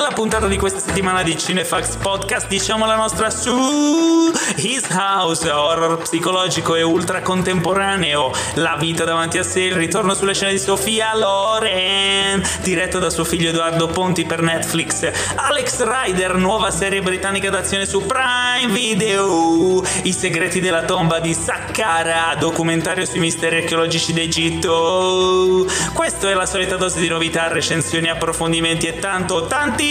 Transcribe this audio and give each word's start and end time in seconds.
Nella 0.00 0.12
puntata 0.14 0.46
di 0.46 0.56
questa 0.56 0.78
settimana 0.78 1.22
di 1.22 1.36
Cinefax 1.36 1.96
Podcast 1.96 2.48
diciamo 2.48 2.86
la 2.86 2.96
nostra 2.96 3.28
su 3.28 4.32
His 4.56 4.88
House, 4.88 5.50
horror 5.50 5.98
psicologico 5.98 6.74
e 6.74 6.80
ultra 6.80 7.20
contemporaneo, 7.20 8.32
la 8.54 8.76
vita 8.78 9.04
davanti 9.04 9.36
a 9.36 9.42
sé, 9.42 9.60
il 9.60 9.74
ritorno 9.74 10.14
sulle 10.14 10.32
scene 10.32 10.52
di 10.52 10.58
Sofia 10.58 11.14
Loren, 11.14 12.42
diretto 12.62 12.98
da 12.98 13.10
suo 13.10 13.24
figlio 13.24 13.50
Edoardo 13.50 13.88
Ponti 13.88 14.24
per 14.24 14.40
Netflix, 14.40 15.06
Alex 15.34 15.84
Rider, 15.84 16.34
nuova 16.36 16.70
serie 16.70 17.02
britannica 17.02 17.50
d'azione 17.50 17.84
su 17.84 18.06
Prime 18.06 18.72
Video, 18.72 19.82
I 20.04 20.12
segreti 20.14 20.60
della 20.60 20.84
tomba 20.84 21.20
di 21.20 21.34
Saqqara, 21.34 22.36
documentario 22.38 23.04
sui 23.04 23.20
misteri 23.20 23.58
archeologici 23.58 24.14
d'Egitto. 24.14 25.66
Questo 25.92 26.26
è 26.26 26.32
la 26.32 26.46
solita 26.46 26.76
dose 26.76 27.00
di 27.00 27.08
novità, 27.08 27.48
recensioni, 27.48 28.08
approfondimenti 28.08 28.86
e 28.86 28.98
tanto, 28.98 29.44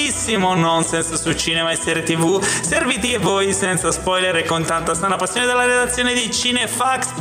tantissimo 0.10 0.56
nonsense 0.56 1.18
su 1.18 1.32
cinema 1.34 1.70
e 1.70 1.76
serie 1.76 2.02
tv, 2.02 2.42
serviti 2.42 3.14
a 3.14 3.20
voi 3.20 3.54
senza 3.54 3.92
spoiler 3.92 4.38
e 4.38 4.44
con 4.44 4.66
tanta 4.66 4.96
sana 4.96 5.18
passione 5.18 5.46
dalla 5.46 5.68
redazione 5.68 6.16
di 6.16 6.32
cinefax.it. 6.32 7.18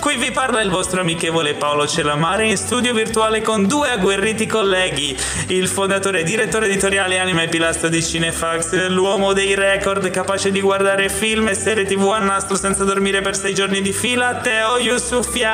Qui 0.00 0.16
vi 0.16 0.30
parla 0.30 0.62
il 0.62 0.70
vostro 0.70 1.02
amichevole 1.02 1.52
Paolo 1.52 1.86
Celamare 1.86 2.46
in 2.46 2.56
studio 2.56 2.94
virtuale 2.94 3.42
con 3.42 3.66
due 3.66 3.90
agguerriti 3.90 4.46
colleghi, 4.46 5.14
il 5.48 5.68
fondatore 5.68 6.20
e 6.20 6.24
direttore 6.24 6.64
editoriale 6.64 7.18
Anima 7.18 7.42
e 7.42 7.48
Pilastro 7.48 7.90
di 7.90 8.02
Cinefax, 8.02 8.88
l'uomo 8.88 9.34
dei 9.34 9.54
record 9.54 10.08
capace 10.08 10.50
di 10.50 10.62
guardare 10.62 11.10
film 11.10 11.48
e 11.48 11.54
serie 11.54 11.84
tv 11.84 12.08
a 12.08 12.20
nastro 12.20 12.56
senza 12.56 12.84
dormire 12.84 13.20
per 13.20 13.36
sei 13.36 13.52
giorni 13.52 13.82
di 13.82 13.92
fila, 13.92 14.36
Teo 14.36 14.78
Yusufian. 14.78 15.50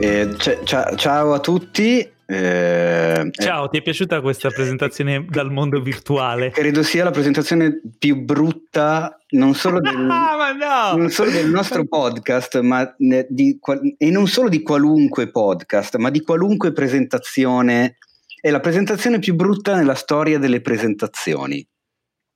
Eh, 0.00 0.34
c- 0.36 0.58
c- 0.64 0.94
ciao 0.96 1.32
a 1.34 1.38
tutti. 1.38 2.16
Eh, 2.30 3.30
Ciao, 3.30 3.68
ti 3.70 3.78
è 3.78 3.82
piaciuta 3.82 4.20
questa 4.20 4.50
presentazione 4.50 5.24
dal 5.30 5.50
mondo 5.50 5.80
virtuale? 5.80 6.50
Credo 6.50 6.82
sia 6.82 7.04
la 7.04 7.10
presentazione 7.10 7.80
più 7.98 8.16
brutta 8.22 9.18
non 9.30 9.54
solo 9.54 9.80
del, 9.80 9.96
no! 9.96 10.94
non 10.94 11.08
solo 11.08 11.30
del 11.30 11.48
nostro 11.48 11.86
podcast, 11.86 12.60
ma 12.60 12.94
di, 12.98 13.58
e 13.96 14.10
non 14.10 14.26
solo 14.26 14.50
di 14.50 14.60
qualunque 14.60 15.30
podcast, 15.30 15.96
ma 15.96 16.10
di 16.10 16.20
qualunque 16.20 16.72
presentazione. 16.72 17.96
È 18.38 18.50
la 18.50 18.60
presentazione 18.60 19.20
più 19.20 19.34
brutta 19.34 19.74
nella 19.74 19.94
storia 19.94 20.38
delle 20.38 20.60
presentazioni. 20.60 21.66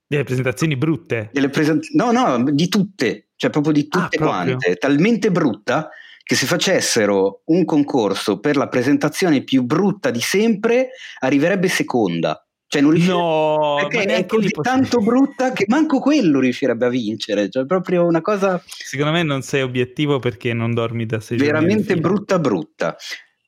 Delle 0.07 0.23
presentazioni 0.23 0.75
brutte? 0.75 1.29
Delle 1.31 1.49
present- 1.49 1.91
no, 1.93 2.11
no, 2.11 2.43
di 2.51 2.67
tutte, 2.67 3.27
cioè 3.35 3.51
proprio 3.51 3.73
di 3.73 3.87
tutte 3.87 4.17
ah, 4.17 4.25
quante. 4.25 4.73
Talmente 4.73 5.29
brutta 5.29 5.91
che 6.23 6.35
se 6.35 6.45
facessero 6.45 7.41
un 7.45 7.65
concorso 7.65 8.39
per 8.39 8.55
la 8.55 8.69
presentazione 8.69 9.43
più 9.43 9.63
brutta 9.63 10.09
di 10.09 10.21
sempre, 10.21 10.89
arriverebbe 11.19 11.67
seconda. 11.67 12.37
Cioè 12.65 12.81
non 12.81 12.91
riuscirebbe, 12.91 13.21
no, 13.21 13.87
perché 13.87 14.15
è 14.15 14.25
così 14.25 14.49
tanto 14.49 14.97
brutta 14.99 15.51
che 15.51 15.65
manco 15.67 15.99
quello 15.99 16.39
riuscirebbe 16.39 16.87
a 16.87 16.89
vincere. 16.89 17.47
Cioè, 17.47 17.67
proprio 17.67 18.03
una 18.03 18.21
cosa. 18.21 18.59
Secondo 18.65 19.11
me 19.11 19.21
non 19.21 19.43
sei 19.43 19.61
obiettivo 19.61 20.17
perché 20.17 20.53
non 20.53 20.73
dormi 20.73 21.05
da 21.05 21.19
sei. 21.19 21.37
Veramente 21.37 21.97
brutta, 21.97 22.39
brutta. 22.39 22.95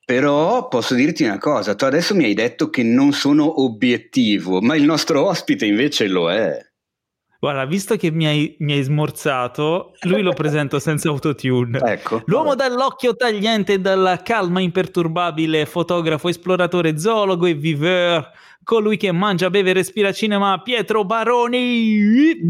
Però 0.05 0.67
posso 0.67 0.93
dirti 0.93 1.23
una 1.23 1.39
cosa: 1.39 1.73
tu 1.73 1.85
adesso 1.85 2.13
mi 2.13 2.25
hai 2.25 2.35
detto 2.35 2.69
che 2.69 2.83
non 2.83 3.13
sono 3.13 3.63
obiettivo, 3.63 4.61
ma 4.61 4.75
il 4.75 4.83
nostro 4.83 5.25
ospite 5.25 5.65
invece 5.65 6.05
lo 6.07 6.31
è. 6.31 6.59
Guarda, 7.39 7.65
visto 7.65 7.95
che 7.95 8.11
mi 8.11 8.25
hai, 8.25 8.55
mi 8.59 8.73
hai, 8.73 8.81
smorzato, 8.81 9.93
lui 10.01 10.21
lo 10.21 10.33
presento 10.33 10.79
senza 10.79 11.09
autotune. 11.09 11.79
Ecco. 11.95 12.21
L'uomo 12.25 12.55
dall'occhio 12.55 13.15
tagliente 13.15 13.73
e 13.73 13.79
dalla 13.79 14.21
calma 14.21 14.59
imperturbabile, 14.59 15.65
fotografo, 15.65 16.29
esploratore, 16.29 16.97
zoologo 16.97 17.45
e 17.45 17.53
viveur, 17.53 18.31
colui 18.63 18.97
che 18.97 19.11
mangia, 19.11 19.49
beve 19.49 19.69
e 19.69 19.73
respira 19.73 20.11
cinema, 20.11 20.61
Pietro 20.61 21.05
Baroni. 21.05 22.49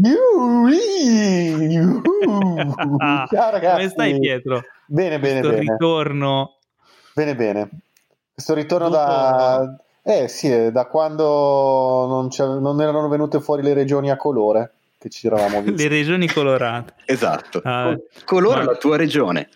Ciao 3.28 3.50
ragazzi. 3.50 3.76
Come 3.76 3.88
stai 3.88 4.18
Pietro? 4.18 4.62
Bene, 4.86 5.18
bene, 5.18 5.40
Questo 5.40 5.58
bene. 5.58 5.70
ritorno. 5.70 6.56
Bene, 7.14 7.36
bene. 7.36 7.68
Questo 8.32 8.54
ritorno 8.54 8.88
Dopo... 8.88 9.02
da... 9.02 9.76
Eh 10.02 10.28
sì, 10.28 10.70
da 10.70 10.86
quando 10.86 12.06
non, 12.08 12.28
non 12.60 12.80
erano 12.80 13.08
venute 13.08 13.40
fuori 13.40 13.62
le 13.62 13.74
regioni 13.74 14.10
a 14.10 14.16
colore 14.16 14.75
che 15.06 15.10
ci 15.10 15.26
eravamo 15.26 15.62
visti. 15.62 15.82
Le 15.82 15.88
regioni 15.88 16.26
colorate. 16.26 16.94
esatto. 17.06 17.62
Uh, 17.64 18.02
Colora 18.24 18.58
ma... 18.58 18.64
la 18.72 18.76
tua 18.76 18.96
regione. 18.96 19.48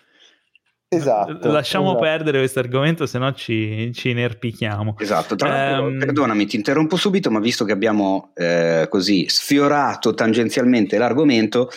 Esatto. 0.93 1.49
Lasciamo 1.49 1.91
esatto. 1.91 2.01
perdere 2.01 2.39
questo 2.39 2.59
argomento, 2.59 3.05
se 3.05 3.17
no 3.17 3.33
ci, 3.33 3.91
ci 3.93 4.09
inerpichiamo. 4.09 4.95
Esatto. 4.99 5.35
Tra 5.35 5.47
l'altro, 5.47 5.85
um... 5.85 5.99
perdonami, 5.99 6.45
ti 6.45 6.57
interrompo 6.57 6.97
subito, 6.97 7.31
ma 7.31 7.39
visto 7.39 7.63
che 7.63 7.71
abbiamo 7.71 8.31
eh, 8.35 8.87
così 8.89 9.25
sfiorato 9.29 10.13
tangenzialmente 10.13 10.97
l'argomento, 10.97 11.69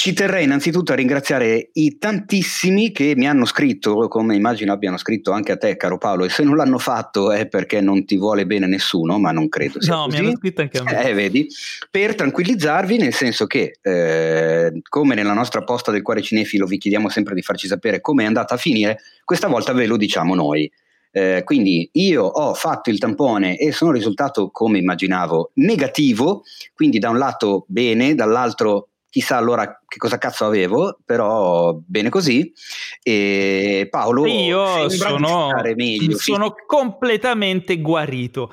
ci 0.00 0.12
terrei 0.12 0.44
innanzitutto 0.44 0.92
a 0.92 0.94
ringraziare 0.94 1.70
i 1.72 1.98
tantissimi 1.98 2.92
che 2.92 3.14
mi 3.16 3.26
hanno 3.26 3.44
scritto, 3.44 4.06
come 4.06 4.36
immagino 4.36 4.72
abbiano 4.72 4.96
scritto 4.96 5.32
anche 5.32 5.50
a 5.50 5.56
te, 5.56 5.76
caro 5.76 5.98
Paolo, 5.98 6.24
e 6.24 6.28
se 6.28 6.44
non 6.44 6.54
l'hanno 6.54 6.78
fatto 6.78 7.32
è 7.32 7.48
perché 7.48 7.80
non 7.80 8.04
ti 8.04 8.16
vuole 8.16 8.46
bene 8.46 8.68
nessuno, 8.68 9.18
ma 9.18 9.32
non 9.32 9.48
credo 9.48 9.82
sia 9.82 9.96
no, 9.96 10.04
così. 10.04 10.20
mi 10.20 10.26
hanno 10.28 10.36
scritto 10.36 10.60
anche 10.60 10.78
a 10.78 10.82
me. 10.84 11.04
Eh, 11.04 11.14
vedi, 11.14 11.48
per 11.90 12.14
tranquillizzarvi, 12.14 12.96
nel 12.96 13.12
senso 13.12 13.48
che, 13.48 13.80
eh, 13.82 14.80
come 14.88 15.16
nella 15.16 15.32
nostra 15.32 15.64
posta 15.64 15.90
del 15.90 16.02
cuore 16.02 16.22
cinefilo 16.22 16.66
vi 16.66 16.78
chiediamo 16.78 17.08
sempre 17.08 17.34
di 17.34 17.42
farci 17.42 17.66
sapere 17.66 18.00
come 18.00 18.22
è 18.22 18.26
andata 18.26 18.54
a 18.54 18.56
finire, 18.56 19.00
questa 19.24 19.48
volta 19.48 19.72
ve 19.72 19.86
lo 19.86 19.96
diciamo 19.96 20.36
noi. 20.36 20.70
Eh, 21.10 21.42
quindi 21.42 21.88
io 21.94 22.22
ho 22.22 22.54
fatto 22.54 22.90
il 22.90 22.98
tampone 22.98 23.56
e 23.56 23.72
sono 23.72 23.90
risultato, 23.90 24.50
come 24.52 24.78
immaginavo, 24.78 25.50
negativo, 25.54 26.44
quindi 26.72 27.00
da 27.00 27.10
un 27.10 27.18
lato 27.18 27.64
bene, 27.66 28.14
dall'altro 28.14 28.90
chissà 29.10 29.36
allora 29.36 29.80
che 29.88 29.96
cosa 29.96 30.18
cazzo 30.18 30.44
avevo, 30.44 30.98
però 31.02 31.72
bene 31.72 32.10
così. 32.10 32.52
E 33.02 33.88
Paolo, 33.90 34.26
io 34.26 34.90
sono, 34.90 35.50
meglio, 35.74 36.18
sono 36.18 36.54
sì. 36.54 36.64
completamente 36.66 37.80
guarito. 37.80 38.52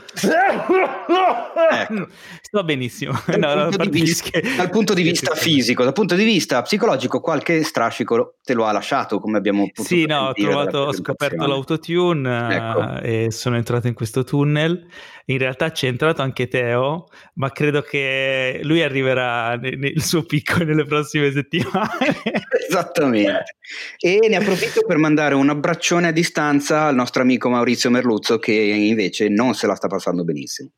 ecco. 1.71 2.07
Sto 2.41 2.63
benissimo. 2.63 3.11
Dal, 3.25 3.39
no, 3.39 3.69
punto, 3.69 3.89
di 3.89 4.01
vista, 4.01 4.39
dal 4.55 4.69
punto 4.69 4.93
di 4.93 5.01
vista 5.03 5.35
fisico, 5.35 5.83
dal 5.83 5.91
punto 5.91 6.15
di 6.15 6.23
vista 6.23 6.61
psicologico, 6.61 7.19
qualche 7.19 7.63
strascico 7.63 8.35
te 8.41 8.53
lo 8.53 8.65
ha 8.65 8.71
lasciato, 8.71 9.19
come 9.19 9.37
abbiamo 9.37 9.65
potuto 9.67 9.83
Sì, 9.83 10.05
no, 10.05 10.27
ho, 10.27 10.33
trovato, 10.33 10.77
ho 10.77 10.93
scoperto 10.93 11.45
l'autotune 11.45 12.55
ecco. 12.55 13.01
eh, 13.01 13.23
e 13.25 13.31
sono 13.31 13.57
entrato 13.57 13.87
in 13.87 13.93
questo 13.93 14.23
tunnel. 14.23 14.87
In 15.27 15.39
realtà 15.39 15.71
c'è 15.71 15.87
entrato 15.87 16.21
anche 16.21 16.47
Teo, 16.47 17.07
ma 17.35 17.49
credo 17.49 17.81
che 17.81 18.59
lui 18.63 18.83
arriverà 18.83 19.55
nel 19.55 20.01
suo 20.01 20.23
picco 20.23 20.63
nelle 20.63 20.85
prossime 20.85 21.24
due 21.29 21.41
settimane. 21.41 22.21
Esattamente. 22.67 23.57
E 23.99 24.19
ne 24.27 24.35
approfitto 24.35 24.85
per 24.85 24.97
mandare 24.97 25.35
un 25.35 25.49
abbraccione 25.49 26.07
a 26.07 26.11
distanza 26.11 26.83
al 26.83 26.95
nostro 26.95 27.21
amico 27.21 27.49
Maurizio 27.49 27.89
Merluzzo 27.89 28.39
che 28.39 28.53
invece 28.53 29.29
non 29.29 29.53
se 29.53 29.67
la 29.67 29.75
sta 29.75 29.87
passando 29.87 30.23
benissimo. 30.23 30.71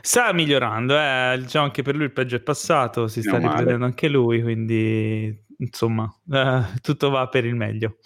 Sta 0.00 0.32
migliorando, 0.32 0.96
eh. 0.96 1.36
diciamo 1.40 1.64
anche 1.64 1.82
per 1.82 1.96
lui 1.96 2.04
il 2.04 2.12
peggio 2.12 2.36
è 2.36 2.40
passato, 2.40 3.08
si 3.08 3.22
sta 3.22 3.38
no 3.38 3.48
riprendendo 3.48 3.84
anche 3.84 4.08
lui, 4.08 4.40
quindi 4.40 5.44
insomma 5.58 6.08
eh, 6.30 6.62
tutto 6.80 7.10
va 7.10 7.28
per 7.28 7.44
il 7.44 7.56
meglio. 7.56 7.96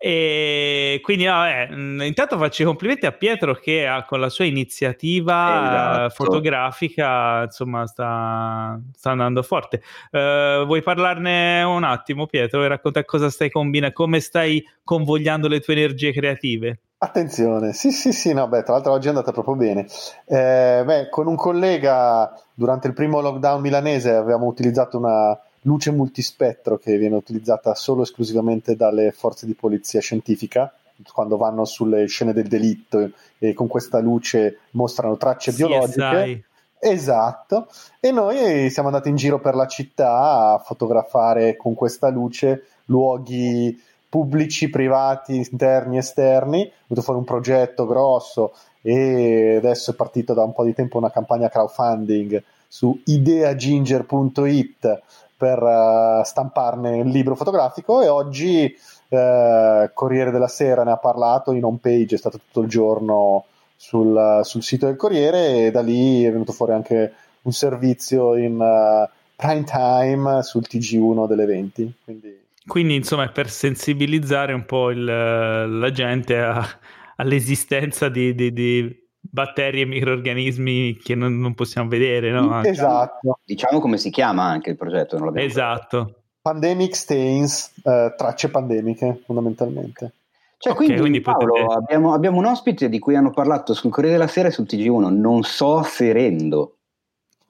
E 0.00 1.00
quindi 1.02 1.24
vabbè, 1.24 1.70
intanto 1.72 2.38
faccio 2.38 2.62
i 2.62 2.64
complimenti 2.64 3.04
a 3.04 3.10
Pietro 3.10 3.54
che 3.54 3.84
ha, 3.84 4.04
con 4.04 4.20
la 4.20 4.28
sua 4.28 4.44
iniziativa 4.44 6.06
esatto. 6.06 6.24
fotografica 6.24 7.42
insomma 7.42 7.84
sta, 7.88 8.80
sta 8.94 9.10
andando 9.10 9.42
forte. 9.42 9.82
Uh, 10.12 10.64
vuoi 10.66 10.82
parlarne 10.82 11.64
un 11.64 11.82
attimo 11.82 12.26
Pietro 12.26 12.62
e 12.62 12.68
raccontare 12.68 13.06
cosa 13.06 13.28
stai 13.28 13.50
combinando, 13.50 13.92
come 13.92 14.20
stai 14.20 14.64
convogliando 14.84 15.48
le 15.48 15.58
tue 15.58 15.74
energie 15.74 16.12
creative? 16.12 16.78
Attenzione, 16.98 17.72
sì 17.72 17.90
sì 17.90 18.12
sì, 18.12 18.32
no, 18.32 18.46
beh, 18.46 18.62
tra 18.62 18.74
l'altro 18.74 18.92
oggi 18.92 19.06
è 19.06 19.10
andata 19.10 19.32
proprio 19.32 19.56
bene. 19.56 19.86
Eh, 20.26 20.82
beh, 20.84 21.08
con 21.10 21.26
un 21.26 21.34
collega 21.34 22.32
durante 22.54 22.86
il 22.86 22.94
primo 22.94 23.20
lockdown 23.20 23.60
milanese 23.60 24.12
avevamo 24.14 24.46
utilizzato 24.46 24.96
una 24.96 25.36
luce 25.68 25.92
multispettro 25.92 26.78
che 26.78 26.96
viene 26.96 27.16
utilizzata 27.16 27.74
solo 27.74 28.00
e 28.00 28.04
esclusivamente 28.04 28.74
dalle 28.74 29.12
forze 29.12 29.46
di 29.46 29.54
polizia 29.54 30.00
scientifica 30.00 30.72
quando 31.12 31.36
vanno 31.36 31.64
sulle 31.64 32.06
scene 32.06 32.32
del 32.32 32.48
delitto 32.48 33.10
e 33.38 33.52
con 33.54 33.68
questa 33.68 34.00
luce 34.00 34.60
mostrano 34.72 35.16
tracce 35.16 35.52
CSI. 35.52 35.56
biologiche. 35.56 36.42
Esatto, 36.80 37.68
e 37.98 38.12
noi 38.12 38.70
siamo 38.70 38.88
andati 38.88 39.08
in 39.08 39.16
giro 39.16 39.40
per 39.40 39.56
la 39.56 39.66
città 39.66 40.52
a 40.52 40.58
fotografare 40.58 41.56
con 41.56 41.74
questa 41.74 42.08
luce 42.08 42.66
luoghi 42.86 43.76
pubblici, 44.08 44.70
privati, 44.70 45.36
interni, 45.36 45.98
esterni. 45.98 46.60
Ho 46.62 46.84
avuto 46.84 47.02
fuori 47.02 47.18
un 47.18 47.24
progetto 47.24 47.84
grosso 47.84 48.54
e 48.80 49.56
adesso 49.56 49.90
è 49.90 49.94
partito 49.94 50.34
da 50.34 50.44
un 50.44 50.52
po' 50.52 50.64
di 50.64 50.72
tempo 50.72 50.98
una 50.98 51.10
campagna 51.10 51.48
crowdfunding 51.48 52.42
su 52.68 52.98
ideaginger.it 53.04 55.02
per 55.38 55.62
uh, 55.62 56.24
stamparne 56.24 56.98
il 56.98 57.08
libro 57.08 57.36
fotografico 57.36 58.02
e 58.02 58.08
oggi 58.08 58.76
uh, 59.08 59.88
Corriere 59.94 60.32
della 60.32 60.48
Sera 60.48 60.82
ne 60.82 60.90
ha 60.90 60.96
parlato 60.96 61.52
in 61.52 61.62
home 61.62 61.78
page, 61.80 62.16
è 62.16 62.18
stato 62.18 62.38
tutto 62.38 62.60
il 62.60 62.68
giorno 62.68 63.44
sul, 63.76 64.40
sul, 64.42 64.62
sito 64.64 64.86
del 64.86 64.96
Corriere 64.96 65.66
e 65.66 65.70
da 65.70 65.80
lì 65.80 66.24
è 66.24 66.32
venuto 66.32 66.52
fuori 66.52 66.72
anche 66.72 67.12
un 67.42 67.52
servizio 67.52 68.36
in 68.36 68.58
uh, 68.58 69.08
prime 69.36 69.64
time 69.64 70.42
sul 70.42 70.66
TG1 70.68 71.28
delle 71.28 71.46
20. 71.46 71.92
Quindi, 72.02 72.40
Quindi 72.66 72.96
insomma 72.96 73.28
per 73.28 73.48
sensibilizzare 73.48 74.52
un 74.52 74.64
po' 74.64 74.90
il, 74.90 75.04
la 75.04 75.90
gente 75.92 76.36
a, 76.36 76.66
all'esistenza 77.14 78.08
di, 78.08 78.34
di, 78.34 78.52
di 78.52 79.07
batteri 79.30 79.80
e 79.80 79.86
microorganismi 79.86 80.96
che 80.96 81.14
non, 81.14 81.38
non 81.38 81.54
possiamo 81.54 81.88
vedere. 81.88 82.30
No? 82.30 82.62
Esatto. 82.62 83.40
Diciamo 83.44 83.80
come 83.80 83.98
si 83.98 84.10
chiama 84.10 84.44
anche 84.44 84.70
il 84.70 84.76
progetto. 84.76 85.18
Non 85.18 85.36
esatto. 85.38 86.04
Detto. 86.04 86.22
Pandemic 86.40 86.96
Stains, 86.96 87.72
eh, 87.84 88.14
tracce 88.16 88.48
pandemiche 88.48 89.22
fondamentalmente. 89.24 90.12
Cioè, 90.56 90.72
okay, 90.72 90.86
quindi, 90.86 91.00
quindi 91.02 91.20
Paolo, 91.20 91.52
potete... 91.52 91.72
abbiamo, 91.72 92.14
abbiamo, 92.14 92.38
un 92.38 92.46
ospite 92.46 92.88
di 92.88 92.98
cui 92.98 93.14
hanno 93.14 93.30
parlato 93.30 93.74
sul 93.74 93.90
Corriere 93.90 94.16
della 94.16 94.28
Sera 94.28 94.48
e 94.48 94.50
sul 94.50 94.66
TG1, 94.68 95.08
non 95.16 95.42
so 95.42 95.82
Serendo. 95.82 96.78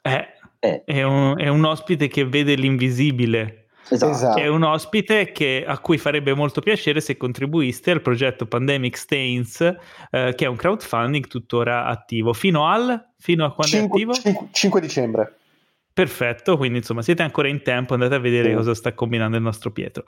Eh, 0.03 0.27
eh. 0.59 0.83
È, 0.85 1.03
un, 1.03 1.35
è 1.39 1.49
un 1.49 1.65
ospite 1.65 2.09
che 2.09 2.27
vede 2.27 2.55
l'invisibile. 2.55 3.58
Esatto. 3.91 4.39
È 4.39 4.47
un 4.47 4.63
ospite 4.63 5.33
che, 5.33 5.65
a 5.67 5.79
cui 5.79 5.99
farebbe 5.99 6.35
molto 6.35 6.61
piacere 6.61 7.01
se 7.01 7.17
contribuiste 7.17 7.91
al 7.91 8.01
progetto 8.01 8.47
Pandemic 8.47 8.97
Stains, 8.97 9.61
eh, 9.61 10.35
che 10.37 10.45
è 10.45 10.49
un 10.49 10.57
crowdfunding 10.57 11.27
tuttora 11.27 11.87
attivo. 11.87 12.33
Fino 12.33 12.67
al? 12.67 13.13
Fino 13.19 13.45
a 13.45 13.53
quando 13.53 13.77
5, 13.77 13.99
è 13.99 14.03
attivo? 14.03 14.13
5, 14.15 14.49
5 14.53 14.81
dicembre. 14.81 15.37
Perfetto, 15.99 16.57
quindi 16.57 16.79
insomma 16.79 17.03
siete 17.03 17.25
ancora 17.25 17.49
in 17.49 17.61
tempo, 17.61 17.95
andate 17.95 18.15
a 18.15 18.21
vedere 18.21 18.55
cosa 18.55 18.73
sta 18.73 18.95
combinando 18.95 19.37
il 19.37 19.43
nostro 19.43 19.73
Pietro. 19.73 20.05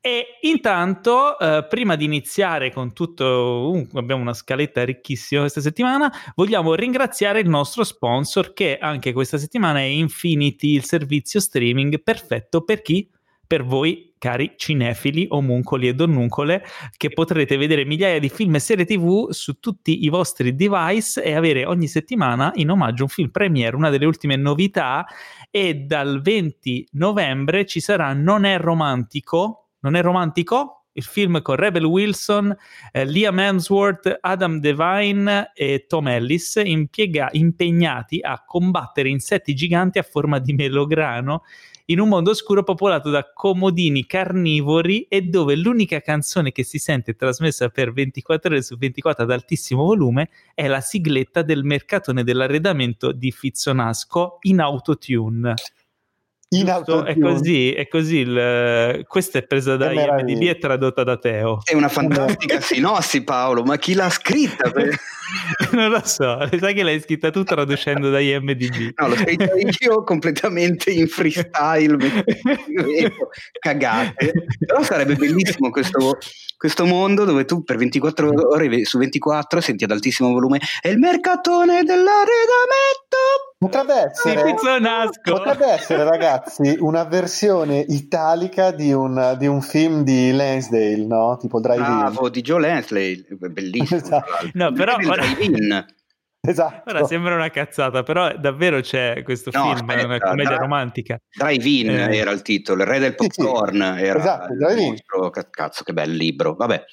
E 0.00 0.38
intanto, 0.42 1.36
eh, 1.40 1.66
prima 1.68 1.96
di 1.96 2.04
iniziare 2.04 2.72
con 2.72 2.92
tutto, 2.92 3.72
uh, 3.72 3.88
abbiamo 3.94 4.22
una 4.22 4.32
scaletta 4.32 4.84
ricchissima 4.84 5.40
questa 5.40 5.60
settimana, 5.60 6.08
vogliamo 6.36 6.74
ringraziare 6.74 7.40
il 7.40 7.48
nostro 7.48 7.82
sponsor 7.82 8.52
che 8.52 8.78
anche 8.78 9.12
questa 9.12 9.36
settimana 9.36 9.80
è 9.80 9.82
Infinity, 9.82 10.74
il 10.74 10.84
servizio 10.84 11.40
streaming 11.40 12.00
perfetto 12.00 12.62
per 12.62 12.80
chi? 12.80 13.10
Per 13.46 13.64
voi 13.64 14.14
cari 14.24 14.54
cinefili, 14.56 15.26
omuncoli 15.28 15.86
e 15.86 15.94
donnuncole, 15.94 16.64
che 16.96 17.10
potrete 17.10 17.58
vedere 17.58 17.84
migliaia 17.84 18.18
di 18.18 18.30
film 18.30 18.54
e 18.54 18.58
serie 18.58 18.86
tv 18.86 19.28
su 19.30 19.60
tutti 19.60 20.04
i 20.04 20.08
vostri 20.08 20.54
device 20.54 21.22
e 21.22 21.34
avere 21.34 21.66
ogni 21.66 21.86
settimana 21.88 22.50
in 22.54 22.70
omaggio 22.70 23.02
un 23.02 23.10
film 23.10 23.28
premiere, 23.28 23.76
una 23.76 23.90
delle 23.90 24.06
ultime 24.06 24.36
novità. 24.36 25.04
E 25.50 25.74
dal 25.74 26.22
20 26.22 26.88
novembre 26.92 27.66
ci 27.66 27.80
sarà 27.80 28.14
Non 28.14 28.44
è 28.46 28.58
romantico, 28.58 29.72
non 29.80 29.94
è 29.94 30.00
romantico? 30.00 30.86
Il 30.92 31.02
film 31.02 31.42
con 31.42 31.56
Rebel 31.56 31.84
Wilson, 31.84 32.56
eh, 32.92 33.04
Liam 33.04 33.38
Hemsworth, 33.38 34.18
Adam 34.20 34.58
Devine 34.58 35.50
e 35.52 35.84
Tom 35.86 36.08
Ellis 36.08 36.62
impiega- 36.64 37.28
impegnati 37.32 38.20
a 38.22 38.42
combattere 38.42 39.10
insetti 39.10 39.54
giganti 39.54 39.98
a 39.98 40.02
forma 40.02 40.38
di 40.38 40.54
melograno 40.54 41.42
in 41.86 42.00
un 42.00 42.08
mondo 42.08 42.30
oscuro 42.30 42.62
popolato 42.62 43.10
da 43.10 43.30
comodini 43.32 44.06
carnivori 44.06 45.02
e 45.02 45.22
dove 45.22 45.54
l'unica 45.54 46.00
canzone 46.00 46.50
che 46.50 46.64
si 46.64 46.78
sente 46.78 47.14
trasmessa 47.14 47.68
per 47.68 47.92
24 47.92 48.50
ore 48.50 48.62
su 48.62 48.76
24 48.78 49.24
ad 49.24 49.30
altissimo 49.30 49.84
volume 49.84 50.30
è 50.54 50.66
la 50.66 50.80
sigletta 50.80 51.42
del 51.42 51.62
mercatone 51.62 52.24
dell'arredamento 52.24 53.12
di 53.12 53.30
Fizzonasco 53.30 54.38
in 54.42 54.60
autotune 54.60 55.54
in 56.58 56.66
Giusto? 56.66 57.04
È 57.04 57.18
così, 57.18 57.72
è 57.72 57.88
così. 57.88 58.16
Il, 58.18 59.04
questa 59.06 59.38
è 59.38 59.42
presa 59.42 59.76
da 59.76 59.92
IMDb 59.92 60.42
e 60.42 60.58
tradotta 60.58 61.04
da 61.04 61.16
Teo. 61.16 61.60
È 61.62 61.74
una 61.74 61.88
fantastica 61.88 62.60
sinossi, 62.60 63.22
Paolo, 63.22 63.62
ma 63.62 63.76
chi 63.76 63.94
l'ha 63.94 64.10
scritta? 64.10 64.70
non 65.72 65.90
lo 65.90 66.00
so, 66.04 66.38
sai 66.58 66.74
che 66.74 66.82
l'hai 66.82 67.00
scritta 67.00 67.30
tu 67.30 67.42
traducendo 67.42 68.10
da 68.10 68.20
IMDb. 68.20 68.92
No, 69.04 69.08
l'ho 69.08 69.16
scritta 69.16 69.48
io 69.80 70.04
completamente 70.04 70.90
in 70.90 71.08
freestyle, 71.08 71.96
cagate. 73.58 74.32
Però 74.58 74.82
sarebbe 74.82 75.14
bellissimo 75.14 75.70
questo, 75.70 76.18
questo 76.56 76.84
mondo 76.86 77.24
dove 77.24 77.44
tu 77.44 77.64
per 77.64 77.76
24 77.76 78.50
ore 78.52 78.84
su 78.84 78.98
24 78.98 79.60
senti 79.60 79.84
ad 79.84 79.90
altissimo 79.90 80.32
volume 80.32 80.60
è 80.80 80.88
il 80.88 80.98
mercatone 80.98 81.82
dell'arredamento 81.82 83.53
Potrebbe 83.64 83.94
essere, 83.94 84.54
potrebbe 85.22 85.66
essere, 85.66 86.04
ragazzi, 86.04 86.76
una 86.80 87.04
versione 87.04 87.78
italica 87.78 88.72
di 88.72 88.92
un, 88.92 89.36
di 89.38 89.46
un 89.46 89.62
film 89.62 90.02
di 90.02 90.32
Lansdale, 90.32 91.06
no? 91.06 91.38
Tipo 91.40 91.60
Drive-In. 91.60 91.98
Bravo, 91.98 92.28
di 92.28 92.42
Joe 92.42 92.60
Lansdale, 92.60 93.24
bellissimo. 93.30 94.00
Esatto. 94.00 94.50
No, 94.52 94.70
però... 94.72 94.96
Drive-In. 94.96 95.86
Esatto. 96.46 96.90
Ora 96.90 97.06
sembra 97.06 97.36
una 97.36 97.48
cazzata, 97.48 98.02
però 98.02 98.36
davvero 98.36 98.80
c'è 98.80 99.22
questo 99.22 99.48
no, 99.54 99.62
film, 99.62 99.88
aspetta, 99.88 100.04
una 100.04 100.18
commedia 100.18 100.50
dra- 100.50 100.58
romantica. 100.58 101.18
Drive-In 101.34 101.88
eh. 101.88 102.16
era 102.18 102.32
il 102.32 102.42
titolo, 102.42 102.82
il 102.82 102.88
re 102.88 102.98
del 102.98 103.14
popcorn 103.14 103.94
sì, 103.94 103.98
sì. 103.98 104.04
era 104.04 104.18
esatto, 104.18 104.54
Drive-In. 104.54 104.96
Cazzo, 105.48 105.84
che 105.84 105.94
bel 105.94 106.14
libro, 106.14 106.52
vabbè. 106.54 106.84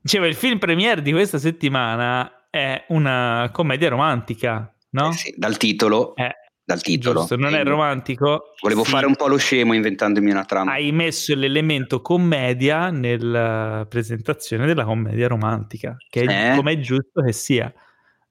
Dicevo, 0.00 0.26
il 0.26 0.36
film 0.36 0.58
premiere 0.58 1.02
di 1.02 1.10
questa 1.10 1.38
settimana 1.38 2.46
è 2.50 2.84
una 2.90 3.50
commedia 3.52 3.88
romantica 3.88 4.71
no? 4.92 5.10
Eh 5.10 5.12
sì, 5.12 5.34
dal 5.36 5.56
titolo. 5.56 6.14
Eh, 6.16 6.34
dal 6.64 6.80
titolo. 6.80 7.20
Giusto, 7.20 7.36
non 7.36 7.54
è 7.54 7.64
romantico. 7.64 8.54
Volevo 8.60 8.84
sì. 8.84 8.90
fare 8.90 9.06
un 9.06 9.16
po' 9.16 9.26
lo 9.26 9.36
scemo 9.36 9.74
inventandomi 9.74 10.30
una 10.30 10.44
trama. 10.44 10.72
Hai 10.72 10.92
messo 10.92 11.34
l'elemento 11.34 12.00
commedia 12.00 12.90
nella 12.90 13.84
presentazione 13.88 14.66
della 14.66 14.84
commedia 14.84 15.28
romantica, 15.28 15.96
che 16.08 16.22
è 16.22 16.52
eh? 16.52 16.56
come 16.56 16.72
è 16.72 16.78
giusto 16.78 17.22
che 17.22 17.32
sia. 17.32 17.72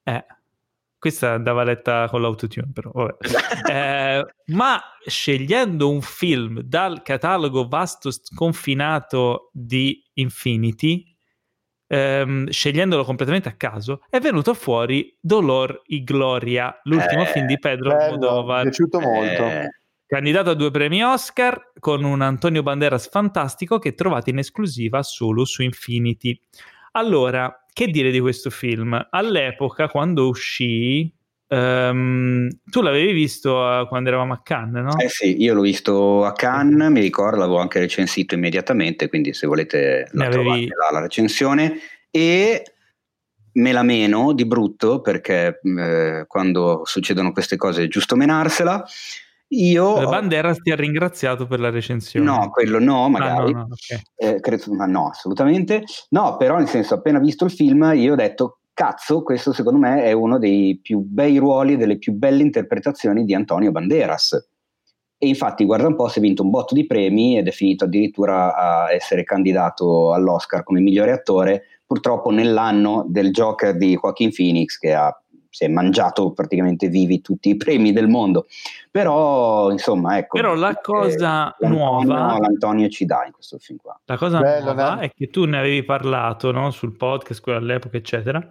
Eh, 0.04 0.26
questa 0.98 1.32
andava 1.32 1.64
letta 1.64 2.08
con 2.10 2.22
l'autotune, 2.22 2.70
però 2.72 2.92
eh, 3.70 4.24
ma 4.46 4.82
scegliendo 5.04 5.90
un 5.90 6.02
film 6.02 6.62
dal 6.62 7.02
catalogo 7.02 7.68
vasto 7.68 8.12
sconfinato 8.12 9.50
di 9.52 10.00
Infinity, 10.14 11.11
ehm, 11.92 12.50
scegliendolo 12.50 13.04
completamente 13.04 13.50
a 13.50 13.54
caso, 13.54 14.02
è 14.10 14.20
venuto 14.20 14.54
fuori 14.54 15.14
Dolor 15.20 15.82
y 15.88 16.04
Gloria, 16.04 16.80
l'ultimo 16.84 17.24
eh, 17.24 17.26
film 17.26 17.46
di 17.46 17.60
Pedro 17.60 17.92
Almodovar. 17.92 18.64
Mi 18.64 18.70
è 18.70 18.74
piaciuto 18.74 19.00
molto. 19.00 19.44
Eh. 19.44 19.76
Candidato 20.06 20.50
a 20.50 20.54
due 20.54 20.72
premi 20.72 21.04
Oscar 21.04 21.72
con 21.80 22.04
un 22.04 22.22
Antonio 22.22 22.64
Banderas 22.64 23.10
fantastico 23.10 23.78
che 23.78 23.94
trovate 23.94 24.30
in 24.30 24.40
esclusiva 24.40 25.04
solo 25.04 25.46
su 25.46 25.64
Infinity. 25.64 26.40
Allora, 26.94 27.66
che 27.72 27.88
dire 27.88 28.12
di 28.12 28.20
questo 28.20 28.50
film? 28.50 29.08
All'epoca, 29.10 29.88
quando 29.88 30.28
uscì, 30.28 31.14
Um, 31.54 32.48
tu 32.64 32.82
l'avevi 32.82 33.12
visto 33.12 33.58
uh, 33.58 33.86
quando 33.86 34.08
eravamo 34.08 34.32
a 34.32 34.42
Cannes, 34.42 34.84
no? 34.84 34.98
Eh 34.98 35.10
sì, 35.10 35.42
io 35.42 35.54
l'ho 35.54 35.62
visto 35.62 36.24
a 36.24 36.32
Cannes, 36.32 36.90
mi 36.90 37.02
ricordo, 37.02 37.40
l'avevo 37.40 37.60
anche 37.60 37.80
recensito 37.80 38.36
immediatamente, 38.36 39.10
quindi 39.10 39.34
se 39.34 39.48
volete 39.48 40.08
la 40.14 40.28
avevi... 40.28 40.68
là, 40.68 40.90
la 40.92 41.02
recensione. 41.02 41.78
E 42.10 42.64
me 43.54 43.72
la 43.74 43.84
meno 43.84 44.32
di 44.32 44.46
brutto 44.46 45.02
perché 45.02 45.60
eh, 45.62 46.24
quando 46.26 46.84
succedono 46.86 47.34
queste 47.34 47.58
cose 47.58 47.84
è 47.84 47.88
giusto 47.88 48.16
menarsela. 48.16 48.86
Io 49.54 50.08
Banderas 50.08 50.60
ti 50.60 50.72
ha 50.72 50.78
ringraziato 50.78 51.48
per 51.48 51.60
la 51.60 51.70
recensione. 51.70 52.26
No, 52.26 52.50
quello 52.50 52.80
no, 52.80 53.10
magari. 53.10 53.52
Ah, 53.52 53.56
no, 53.56 53.66
no, 53.68 53.68
okay. 53.72 54.02
eh, 54.16 54.40
credo, 54.40 54.74
ma 54.74 54.86
no, 54.86 55.10
assolutamente. 55.10 55.84
No, 56.12 56.38
però 56.38 56.58
nel 56.58 56.70
senso, 56.70 56.94
appena 56.94 57.20
visto 57.20 57.44
il 57.44 57.52
film, 57.52 57.92
io 57.94 58.14
ho 58.14 58.16
detto 58.16 58.61
cazzo, 58.74 59.24
questo 59.24 59.54
secondo 59.54 59.80
me 59.80 60.04
è 60.04 60.12
uno 60.12 60.38
dei 60.38 60.80
più 60.82 61.00
bei 61.00 61.38
ruoli 61.38 61.74
e 61.74 61.78
delle 61.78 61.98
più 61.98 62.14
belle 62.14 62.42
interpretazioni 62.42 63.24
di 63.26 63.34
Antonio 63.34 63.72
Banderas. 63.72 64.50
E 65.18 65.28
infatti, 65.28 65.66
guarda 65.66 65.88
un 65.88 65.96
po', 65.96 66.08
si 66.08 66.18
è 66.18 66.22
vinto 66.22 66.42
un 66.42 66.50
botto 66.50 66.74
di 66.74 66.88
premi 66.88 67.38
ed 67.38 67.48
è 67.48 67.52
finito 67.52 67.86
addirittura 67.86 68.56
a 68.56 68.92
essere 68.92 69.24
candidato 69.24 70.14
all'Oscar 70.14 70.64
come 70.64 70.80
migliore 70.80 71.12
attore, 71.12 71.64
purtroppo 71.86 72.32
nell'anno 72.32 73.06
del 73.08 73.30
Joker 73.30 73.78
di 73.78 74.00
Joaquin 74.02 74.32
Phoenix, 74.34 74.78
che 74.78 74.94
ha, 74.94 75.21
si 75.52 75.66
è 75.66 75.68
mangiato 75.68 76.32
praticamente 76.32 76.88
vivi 76.88 77.22
tutti 77.22 77.50
i 77.50 77.58
premi 77.58 77.92
del 77.92 78.08
mondo. 78.08 78.48
Però, 78.90 79.70
insomma, 79.70 80.18
ecco. 80.18 80.38
Però 80.38 80.56
la 80.56 80.76
cosa 80.82 81.56
nuova. 81.60 82.38
L'Antonio 82.40 82.88
ci 82.88 83.06
dà 83.06 83.26
in 83.26 83.34
questo 83.34 83.58
film 83.60 83.78
qua. 83.82 84.00
La 84.06 84.18
cosa 84.18 84.40
Bello, 84.40 84.74
nuova 84.74 84.96
no? 84.96 85.02
è 85.02 85.12
che 85.14 85.30
tu 85.30 85.44
ne 85.44 85.60
avevi 85.60 85.84
parlato 85.84 86.52
no? 86.52 86.72
sul 86.72 86.96
podcast, 86.96 87.42
quello 87.42 87.60
all'epoca, 87.60 87.98
eccetera. 87.98 88.50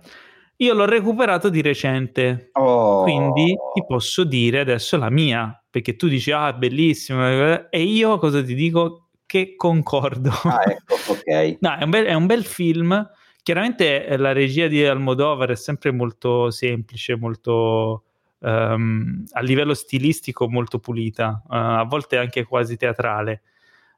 Io 0.57 0.75
l'ho 0.75 0.85
recuperato 0.85 1.49
di 1.49 1.63
recente, 1.63 2.51
oh. 2.53 3.03
quindi 3.03 3.57
ti 3.73 3.83
posso 3.87 4.25
dire 4.25 4.61
adesso 4.61 4.99
la 4.99 5.09
mia, 5.09 5.59
perché 5.71 5.97
tu 5.97 6.07
dici, 6.07 6.33
ah, 6.33 6.53
bellissimo, 6.53 7.67
e 7.71 7.83
io 7.83 8.19
cosa 8.19 8.43
ti 8.43 8.55
dico? 8.55 9.07
Che 9.25 9.55
concordo. 9.57 10.31
Ah, 10.43 10.65
ecco, 10.67 10.97
ok. 11.13 11.57
no, 11.61 11.77
è 11.79 11.85
un, 11.85 11.91
bel, 11.91 12.05
è 12.05 12.13
un 12.13 12.27
bel 12.27 12.45
film. 12.45 13.11
Chiaramente 13.43 14.17
la 14.17 14.33
regia 14.33 14.67
di 14.67 14.85
Almodovar 14.85 15.51
è 15.51 15.57
sempre 15.57 15.93
molto 15.93 16.51
semplice, 16.51 17.17
molto 17.17 18.05
um, 18.39 19.25
a 19.33 19.41
livello 19.41 19.75
stilistico 19.75 20.49
molto 20.49 20.79
pulita, 20.79 21.43
uh, 21.45 21.55
a 21.55 21.85
volte 21.85 22.17
anche 22.17 22.45
quasi 22.45 22.77
teatrale. 22.77 23.43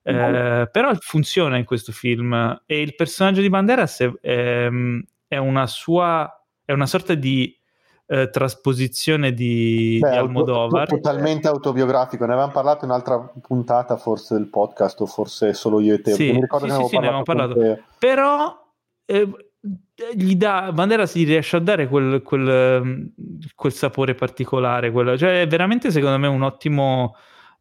Uh, 0.04 0.66
però 0.72 0.92
funziona 0.98 1.56
in 1.56 1.64
questo 1.64 1.92
film 1.92 2.60
e 2.66 2.80
il 2.80 2.96
personaggio 2.96 3.40
di 3.40 3.48
Banderas 3.48 4.00
è, 4.00 4.12
è, 4.20 4.68
è 5.28 5.36
una 5.36 5.66
sua 5.68 6.42
è 6.64 6.72
una 6.72 6.86
sorta 6.86 7.14
di 7.14 7.56
eh, 8.06 8.30
trasposizione 8.30 9.32
di, 9.32 9.98
Beh, 10.00 10.10
di 10.10 10.16
Almodovar. 10.16 10.88
Totalmente 10.88 11.48
autobiografico, 11.48 12.24
ne 12.24 12.32
avevamo 12.32 12.52
parlato 12.52 12.84
in 12.84 12.90
un'altra 12.90 13.18
puntata 13.40 13.96
forse 13.96 14.34
del 14.34 14.48
podcast 14.48 15.00
o 15.00 15.06
forse 15.06 15.54
solo 15.54 15.80
io 15.80 15.94
e 15.94 16.00
te. 16.00 16.12
Sì, 16.12 16.32
mi 16.32 16.40
ricordo 16.40 16.68
sì, 16.68 16.76
che 16.76 16.82
sì, 16.82 16.88
sì 16.88 16.96
ne 16.96 17.04
avevamo 17.04 17.22
parlato. 17.22 17.54
Te. 17.54 17.82
Però 17.98 18.61
eh, 19.04 19.28
gli 20.14 20.34
dà, 20.36 20.72
Bandera 20.72 21.06
si 21.06 21.24
riesce 21.24 21.56
a 21.56 21.60
dare 21.60 21.86
quel, 21.88 22.22
quel, 22.22 23.12
quel 23.54 23.72
sapore 23.72 24.14
particolare, 24.14 24.90
quel, 24.90 25.16
cioè 25.18 25.42
è 25.42 25.46
veramente 25.46 25.90
secondo 25.90 26.18
me 26.18 26.26
un 26.28 26.42
ottimo... 26.42 27.14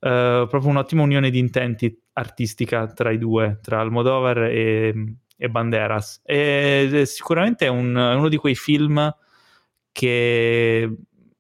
Uh, 0.03 0.47
proprio 0.47 0.69
un'ottima 0.69 1.03
unione 1.03 1.29
di 1.29 1.37
intenti 1.37 1.95
artistica 2.13 2.87
tra 2.87 3.11
i 3.11 3.19
due, 3.19 3.59
tra 3.61 3.81
Almodovar 3.81 4.45
e, 4.45 5.15
e 5.37 5.49
Banderas. 5.49 6.21
E, 6.23 7.03
sicuramente 7.05 7.65
è 7.65 7.69
un, 7.69 7.95
uno 7.95 8.27
di 8.27 8.37
quei 8.37 8.55
film 8.55 9.15
che 9.91 10.91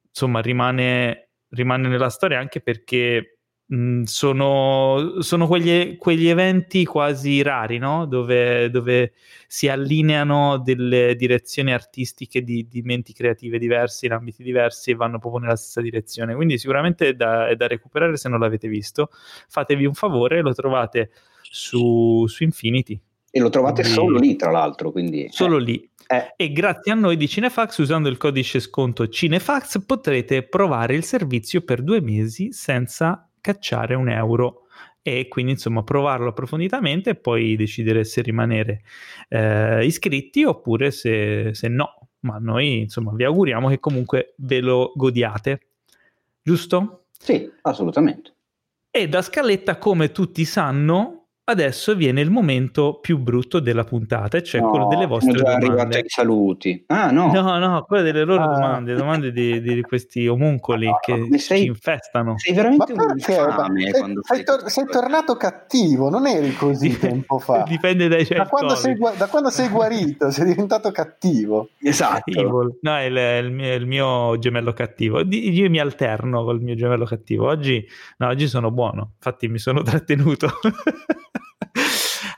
insomma 0.07 0.41
rimane, 0.41 1.29
rimane 1.49 1.87
nella 1.87 2.09
storia 2.09 2.37
anche 2.37 2.61
perché 2.61 3.39
mh, 3.71 4.03
sono, 4.03 5.21
sono 5.21 5.47
quegli, 5.47 5.97
quegli, 5.97 6.27
eventi 6.27 6.85
quasi 6.85 7.41
rari, 7.41 7.77
no? 7.77 8.05
dove, 8.05 8.69
dove, 8.69 9.13
si 9.47 9.67
allineano 9.67 10.57
delle 10.59 11.15
direzioni 11.15 11.73
artistiche 11.73 12.41
di, 12.41 12.67
di, 12.69 12.81
menti 12.81 13.13
creative 13.13 13.57
diverse 13.57 14.05
in 14.05 14.13
ambiti 14.13 14.43
diversi 14.43 14.91
e 14.91 14.95
vanno 14.95 15.19
proprio 15.19 15.41
nella 15.41 15.55
stessa 15.55 15.81
direzione. 15.81 16.35
Quindi 16.35 16.57
sicuramente 16.57 17.09
è 17.09 17.13
da, 17.13 17.47
è 17.47 17.55
da 17.55 17.67
recuperare 17.67 18.17
se 18.17 18.29
non 18.29 18.39
l'avete 18.39 18.67
visto. 18.67 19.09
Fatevi 19.47 19.85
un 19.85 19.93
favore, 19.93 20.41
lo 20.41 20.53
trovate 20.53 21.11
su, 21.41 22.25
su 22.27 22.43
Infinity. 22.43 22.99
E 23.33 23.39
lo 23.39 23.49
trovate 23.49 23.81
quindi, 23.81 23.99
solo 23.99 24.19
lì, 24.19 24.35
tra 24.35 24.51
l'altro. 24.51 24.91
Quindi, 24.91 25.27
solo 25.31 25.57
eh. 25.57 25.61
lì. 25.61 25.89
Eh. 26.07 26.33
E 26.35 26.51
grazie 26.51 26.91
a 26.91 26.95
noi 26.95 27.15
di 27.15 27.27
Cinefax, 27.27 27.77
usando 27.77 28.09
il 28.09 28.17
codice 28.17 28.59
sconto 28.59 29.07
Cinefax, 29.07 29.85
potrete 29.85 30.43
provare 30.43 30.95
il 30.95 31.05
servizio 31.05 31.61
per 31.61 31.81
due 31.81 32.01
mesi 32.01 32.51
senza 32.51 33.30
cacciare 33.41 33.95
un 33.95 34.09
euro 34.09 34.67
e 35.01 35.27
quindi 35.27 35.53
insomma 35.53 35.83
provarlo 35.83 36.29
approfonditamente 36.29 37.11
e 37.11 37.15
poi 37.15 37.55
decidere 37.55 38.03
se 38.03 38.21
rimanere 38.21 38.83
eh, 39.29 39.83
iscritti 39.83 40.43
oppure 40.43 40.91
se, 40.91 41.53
se, 41.53 41.67
no. 41.67 42.07
Ma 42.21 42.37
noi 42.37 42.81
insomma 42.81 43.11
vi 43.15 43.23
auguriamo 43.23 43.67
che 43.67 43.79
comunque 43.79 44.35
ve 44.37 44.59
lo 44.59 44.93
godiate, 44.95 45.69
giusto? 46.43 47.05
Sì, 47.11 47.51
assolutamente. 47.63 48.35
E 48.91 49.07
da 49.09 49.23
scaletta, 49.23 49.77
come 49.77 50.11
tutti 50.11 50.45
sanno, 50.45 51.20
adesso 51.51 51.95
viene 51.95 52.21
il 52.21 52.31
momento 52.31 52.99
più 52.99 53.19
brutto 53.19 53.59
della 53.59 53.83
puntata, 53.83 54.41
cioè 54.41 54.61
no, 54.61 54.69
quello 54.69 54.87
delle 54.87 55.05
vostre 55.05 55.33
già 55.33 55.57
domande. 55.57 55.97
ai 55.97 56.03
saluti. 56.07 56.83
Ah, 56.87 57.11
no. 57.11 57.31
No, 57.31 57.57
no, 57.59 57.83
quello 57.83 58.03
delle 58.03 58.23
loro 58.23 58.43
ah. 58.43 58.47
domande, 58.47 58.95
domande 58.95 59.31
di, 59.31 59.61
di, 59.61 59.81
questi 59.81 60.27
omuncoli 60.27 60.87
no, 60.87 60.97
che 60.99 61.37
sei, 61.37 61.59
ci 61.61 61.65
infestano. 61.67 62.37
Sei 62.37 62.53
veramente 62.53 62.93
un 62.93 63.11
infame 63.15 63.91
sei, 63.91 64.13
sei, 64.21 64.43
tor- 64.43 64.69
sei, 64.69 64.85
tornato 64.85 65.35
cattivo, 65.35 66.09
non 66.09 66.25
eri 66.27 66.53
così 66.53 66.97
tempo 66.97 67.39
fa. 67.39 67.63
Dipende 67.67 68.07
dai 68.07 68.25
da 68.25 68.47
quando, 68.47 68.75
sei, 68.75 68.97
da 69.17 69.27
quando 69.27 69.49
sei 69.49 69.69
guarito, 69.69 70.31
sei 70.31 70.45
diventato 70.45 70.91
cattivo. 70.91 71.69
Esatto. 71.81 72.31
Evil. 72.31 72.77
No, 72.81 72.95
è 72.95 73.03
il, 73.03 73.45
il, 73.45 73.51
mio, 73.51 73.73
il, 73.73 73.85
mio, 73.85 74.39
gemello 74.39 74.73
cattivo. 74.73 75.21
Io 75.21 75.69
mi 75.69 75.79
alterno 75.79 76.43
col 76.43 76.61
mio 76.61 76.75
gemello 76.75 77.05
cattivo. 77.05 77.47
Oggi, 77.47 77.85
no, 78.17 78.27
oggi 78.27 78.47
sono 78.47 78.71
buono, 78.71 79.11
infatti 79.15 79.47
mi 79.47 79.59
sono 79.59 79.81
trattenuto. 79.81 80.49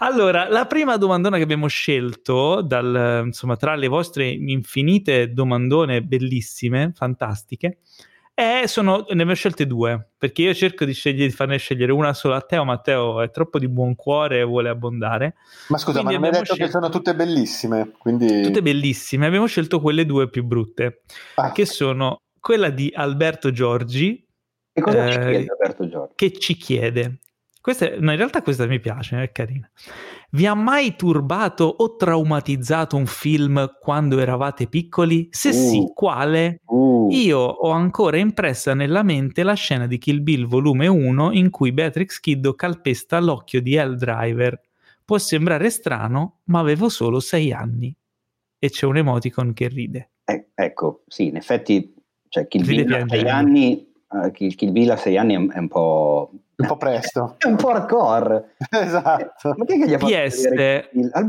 Allora, 0.03 0.49
la 0.49 0.65
prima 0.65 0.97
domandona 0.97 1.37
che 1.37 1.43
abbiamo 1.43 1.67
scelto 1.67 2.61
dal, 2.61 3.23
insomma, 3.25 3.55
tra 3.55 3.75
le 3.75 3.87
vostre 3.87 4.27
infinite 4.27 5.31
domandone 5.31 6.03
bellissime, 6.03 6.91
fantastiche, 6.93 7.77
è, 8.33 8.63
sono, 8.65 8.97
ne 8.97 9.13
abbiamo 9.13 9.33
scelte 9.33 9.65
due, 9.65 10.09
perché 10.17 10.41
io 10.41 10.53
cerco 10.53 10.83
di, 10.83 10.91
scegliere, 10.91 11.27
di 11.27 11.33
farne 11.33 11.57
scegliere 11.57 11.93
una 11.93 12.13
sola 12.13 12.35
a 12.35 12.41
Teo, 12.41 12.65
Matteo 12.65 13.21
è 13.21 13.31
troppo 13.31 13.59
di 13.59 13.69
buon 13.69 13.95
cuore 13.95 14.39
e 14.39 14.43
vuole 14.43 14.67
abbondare. 14.67 15.35
Ma 15.69 15.77
scusa, 15.77 16.01
quindi 16.01 16.15
ma 16.15 16.19
non 16.19 16.21
mi 16.21 16.25
hai 16.25 16.31
detto 16.33 16.53
scelto... 16.53 16.65
che 16.65 16.71
sono 16.71 16.89
tutte 16.89 17.15
bellissime, 17.15 17.91
quindi... 17.97 18.41
Tutte 18.41 18.61
bellissime, 18.61 19.25
abbiamo 19.25 19.45
scelto 19.45 19.79
quelle 19.79 20.05
due 20.05 20.29
più 20.29 20.43
brutte, 20.43 21.03
ah. 21.35 21.53
che 21.53 21.65
sono 21.65 22.17
quella 22.41 22.69
di 22.69 22.91
Alberto 22.93 23.51
Giorgi, 23.51 24.21
eh? 24.73 25.47
Che 26.15 26.31
ci 26.39 26.55
chiede, 26.55 27.19
questa, 27.63 27.87
no, 27.97 28.11
in 28.11 28.17
realtà 28.17 28.41
questa 28.41 28.65
mi 28.65 28.81
piace, 28.81 29.23
è 29.23 29.31
carina. 29.31 29.71
Vi 30.31 30.45
ha 30.45 30.53
mai 30.53 30.97
turbato 30.97 31.63
o 31.63 31.95
traumatizzato 31.95 32.97
un 32.97 33.05
film 33.05 33.77
quando 33.79 34.19
eravate 34.19 34.67
piccoli? 34.67 35.29
Se 35.31 35.47
uh, 35.47 35.53
sì, 35.53 35.91
quale? 35.93 36.59
Uh. 36.65 37.07
Io 37.11 37.39
ho 37.39 37.69
ancora 37.69 38.17
impressa 38.17 38.73
nella 38.73 39.01
mente 39.01 39.43
la 39.43 39.53
scena 39.53 39.87
di 39.87 39.97
Kill 39.97 40.21
Bill 40.23 40.45
volume 40.45 40.87
1 40.87 41.31
in 41.31 41.49
cui 41.51 41.71
Beatrix 41.71 42.19
Kiddo 42.19 42.53
calpesta 42.53 43.21
l'occhio 43.21 43.61
di 43.61 43.75
Hell 43.75 43.95
Driver. 43.95 44.59
Può 45.05 45.17
sembrare 45.17 45.69
strano, 45.69 46.39
ma 46.47 46.59
avevo 46.59 46.89
solo 46.89 47.21
sei 47.21 47.53
anni. 47.53 47.95
E 48.59 48.69
c'è 48.71 48.85
un 48.85 48.97
emoticon 48.97 49.53
che 49.53 49.69
ride. 49.69 50.11
Eh, 50.25 50.49
ecco, 50.53 51.03
sì, 51.07 51.27
in 51.27 51.37
effetti, 51.37 51.95
cioè, 52.27 52.45
Kill 52.45 52.65
Bill 52.65 52.91
a 52.91 53.05
sei 53.07 53.29
anni, 53.29 53.89
uh, 54.09 54.31
Kill 54.31 54.71
Bill 54.73 54.89
a 54.89 54.97
sei 54.97 55.15
anni 55.15 55.33
è 55.49 55.57
un 55.59 55.67
po' 55.69 56.29
un 56.55 56.67
po' 56.67 56.77
presto. 56.77 57.35
È 57.39 57.47
un 57.47 57.55
po' 57.55 57.69
hardcore. 57.69 58.55
esatto. 58.69 59.53
Ma 59.57 59.65
che 59.65 59.77
gli 59.77 59.93
ha 59.93 59.97
fatto 59.97 60.11
PS, 60.11 60.49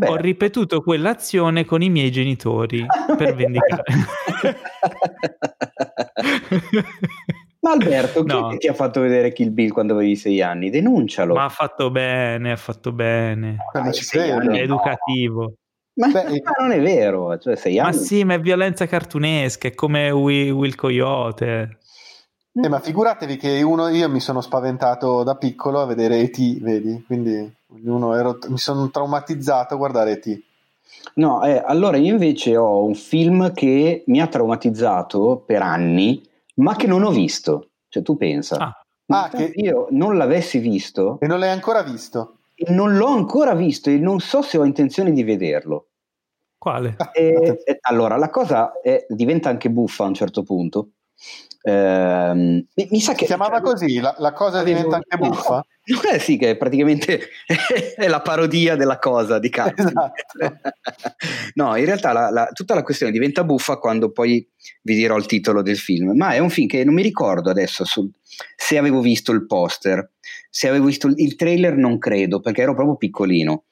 ho 0.07 0.17
ripetuto 0.17 0.83
quell'azione 0.83 1.65
con 1.65 1.83
i 1.83 1.91
miei 1.91 2.11
genitori 2.11 2.85
per 3.17 3.35
vendicare. 3.37 3.85
Ma 7.61 7.71
Alberto, 7.71 8.23
no. 8.25 8.49
chi 8.51 8.59
ti 8.59 8.69
ha 8.69 8.75
fatto 8.75 9.01
vedere 9.01 9.33
Kill 9.33 9.53
Bill 9.53 9.71
quando 9.71 9.95
avevi 9.95 10.17
sei 10.17 10.43
anni? 10.43 10.69
Denuncialo. 10.69 11.35
Ma 11.35 11.45
ha 11.45 11.49
fatto 11.49 11.91
bene, 11.91 12.53
ha 12.53 12.57
fatto 12.57 12.93
bene. 12.93 13.57
Ah, 13.73 13.89
è 13.89 14.61
educativo. 14.61 15.55
Ma, 15.95 16.09
Beh, 16.09 16.43
ma, 16.43 16.53
non 16.59 16.73
è 16.73 16.81
vero, 16.83 17.39
cioè 17.39 17.57
sei 17.57 17.79
anni. 17.79 17.97
Ma 17.97 18.03
sì, 18.03 18.25
ma 18.25 18.35
è 18.35 18.41
violenza 18.41 18.87
cartunesca, 18.87 19.69
è 19.69 19.75
come 19.75 20.11
Will, 20.11 20.51
Will 20.51 20.75
Coyote. 20.75 21.79
Eh, 22.57 22.69
ma 22.69 22.79
figuratevi 22.79 23.37
che 23.37 23.63
uno, 23.63 23.89
io 23.89 24.09
mi 24.09 24.21
sono 24.21 24.41
spaventato 24.41 25.25
da 25.25 25.35
piccolo 25.35 25.81
a 25.81 25.87
vedere 25.87 26.21
E.T., 26.21 26.61
vedi? 26.61 27.03
Quindi 27.05 27.33
ero, 27.35 28.39
mi 28.47 28.59
sono 28.59 28.89
traumatizzato 28.91 29.75
a 29.75 29.77
guardare 29.77 30.13
E.T. 30.13 30.43
No, 31.15 31.43
eh, 31.43 31.61
allora 31.65 31.97
io 31.97 32.13
invece 32.13 32.57
ho 32.57 32.85
un 32.85 32.95
film 32.95 33.53
che 33.53 34.05
mi 34.07 34.21
ha 34.21 34.29
traumatizzato 34.29 35.43
per 35.45 35.63
anni, 35.63 36.23
ma 36.57 36.77
che 36.77 36.87
non 36.87 37.03
ho 37.03 37.11
visto. 37.11 37.71
Cioè, 37.89 38.05
tu 38.05 38.17
pensa. 38.17 38.57
Ah. 38.57 38.79
Ah, 39.07 39.29
che 39.29 39.51
io 39.57 39.89
non 39.91 40.17
l'avessi 40.17 40.59
visto. 40.59 41.19
E 41.21 41.27
non 41.27 41.41
l'hai 41.41 41.51
ancora 41.51 41.83
visto? 41.83 42.39
Non 42.69 42.97
l'ho 42.97 43.09
ancora 43.09 43.55
visto 43.55 43.91
e 43.91 43.99
non 43.99 44.21
so 44.21 44.43
se 44.43 44.59
ho 44.59 44.65
intenzione 44.65 45.11
di 45.11 45.25
vederlo. 45.25 45.89
Quale? 46.57 46.97
E, 47.13 47.63
e, 47.65 47.79
allora, 47.83 48.17
la 48.17 48.31
cosa 48.31 48.81
è, 48.81 49.05
diventa 49.09 49.49
anche 49.49 49.71
buffa 49.71 50.05
a 50.05 50.07
un 50.07 50.15
certo 50.15 50.45
punto 50.45 50.91
eh, 51.67 52.33
mi, 52.35 52.89
mi, 52.91 53.01
sa 53.01 53.13
che 53.13 53.21
si 53.21 53.25
chiamava 53.25 53.57
cioè, 53.57 53.63
così, 53.63 53.99
la, 53.99 54.15
la 54.19 54.35
cosa 54.35 54.63
diventa 54.63 54.97
anche 54.97 55.17
buffa? 55.17 55.65
Eh 56.13 56.19
sì, 56.19 56.37
che 56.37 56.59
praticamente 56.59 57.23
è 57.97 58.07
la 58.07 58.21
parodia 58.21 58.77
della 58.77 58.99
cosa 58.99 59.39
di 59.39 59.49
cazzo. 59.49 59.89
Esatto. 59.89 60.23
no, 61.55 61.75
in 61.77 61.87
realtà 61.87 62.13
la, 62.13 62.29
la, 62.29 62.49
tutta 62.53 62.75
la 62.75 62.83
questione 62.83 63.11
diventa 63.11 63.45
buffa 63.45 63.79
quando 63.79 64.13
poi 64.13 64.47
vi 64.83 64.95
dirò 64.95 65.17
il 65.17 65.25
titolo 65.25 65.63
del 65.63 65.79
film, 65.79 66.15
ma 66.15 66.33
è 66.33 66.39
un 66.39 66.51
film 66.51 66.69
che 66.69 66.85
non 66.85 66.93
mi 66.93 67.03
ricordo 67.03 67.49
adesso 67.49 67.87
su, 67.87 68.11
se 68.55 68.77
avevo 68.77 69.01
visto 69.01 69.33
il 69.33 69.47
poster, 69.47 70.11
se 70.51 70.69
avevo 70.69 70.85
visto 70.85 71.07
il, 71.07 71.15
il 71.17 71.35
trailer 71.35 71.77
non 71.77 71.97
credo, 71.97 72.41
perché 72.41 72.61
ero 72.61 72.75
proprio 72.75 72.97
piccolino 72.97 73.65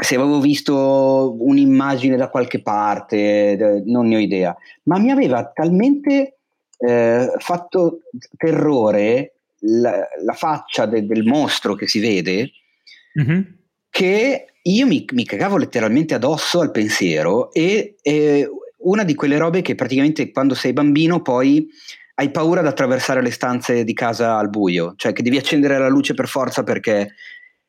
se 0.00 0.14
avevo 0.14 0.40
visto 0.40 1.34
un'immagine 1.40 2.16
da 2.16 2.28
qualche 2.28 2.62
parte, 2.62 3.82
non 3.86 4.06
ne 4.06 4.16
ho 4.16 4.20
idea, 4.20 4.56
ma 4.84 4.98
mi 4.98 5.10
aveva 5.10 5.50
talmente 5.52 6.37
eh, 6.78 7.32
fatto 7.38 8.00
terrore 8.36 9.34
la, 9.60 10.06
la 10.24 10.32
faccia 10.32 10.86
de, 10.86 11.04
del 11.04 11.24
mostro 11.24 11.74
che 11.74 11.88
si 11.88 11.98
vede 11.98 12.50
mm-hmm. 13.20 13.40
che 13.90 14.46
io 14.62 14.86
mi, 14.86 15.04
mi, 15.12 15.24
cagavo 15.24 15.56
letteralmente 15.56 16.14
addosso 16.14 16.60
al 16.60 16.70
pensiero 16.70 17.52
e, 17.52 17.96
e 18.00 18.48
una 18.78 19.02
di 19.02 19.14
quelle 19.14 19.38
robe 19.38 19.62
che 19.62 19.74
praticamente 19.74 20.30
quando 20.30 20.54
sei 20.54 20.72
bambino 20.72 21.20
poi 21.22 21.68
hai 22.14 22.30
paura 22.30 22.62
di 22.62 22.66
attraversare 22.66 23.22
le 23.22 23.30
stanze 23.30 23.84
di 23.84 23.94
casa 23.94 24.36
al 24.36 24.50
buio, 24.50 24.94
cioè 24.96 25.12
che 25.12 25.22
devi 25.22 25.36
accendere 25.36 25.78
la 25.78 25.88
luce 25.88 26.14
per 26.14 26.26
forza 26.26 26.64
perché 26.64 27.14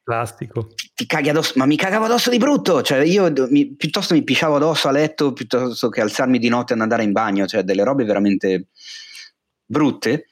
Plastico. 0.10 0.66
Ti, 0.74 0.92
ti, 0.96 1.06
caghi 1.06 1.30
addosso, 1.30 1.54
ma 1.58 1.68
mi 1.68 1.75
cagavo 1.75 2.06
addosso 2.06 2.32
di 2.32 2.39
brutto, 2.39 2.82
cioè 2.82 2.98
io 3.01 3.32
mi, 3.51 3.75
piuttosto 3.75 4.16
mi 4.16 4.24
pisciavo 4.24 4.56
addosso 4.56 4.88
a 4.88 4.92
letto 4.92 5.34
piuttosto 5.34 5.89
che 5.89 6.01
alzarmi 6.01 6.39
di 6.39 6.50
notte 6.50 6.74
e 6.74 6.80
andare 6.80 7.04
in 7.04 7.12
bagno, 7.12 7.46
cioè 7.46 7.62
delle 7.62 7.84
robe 7.84 8.06
veramente 8.06 8.70
brutte, 9.63 10.25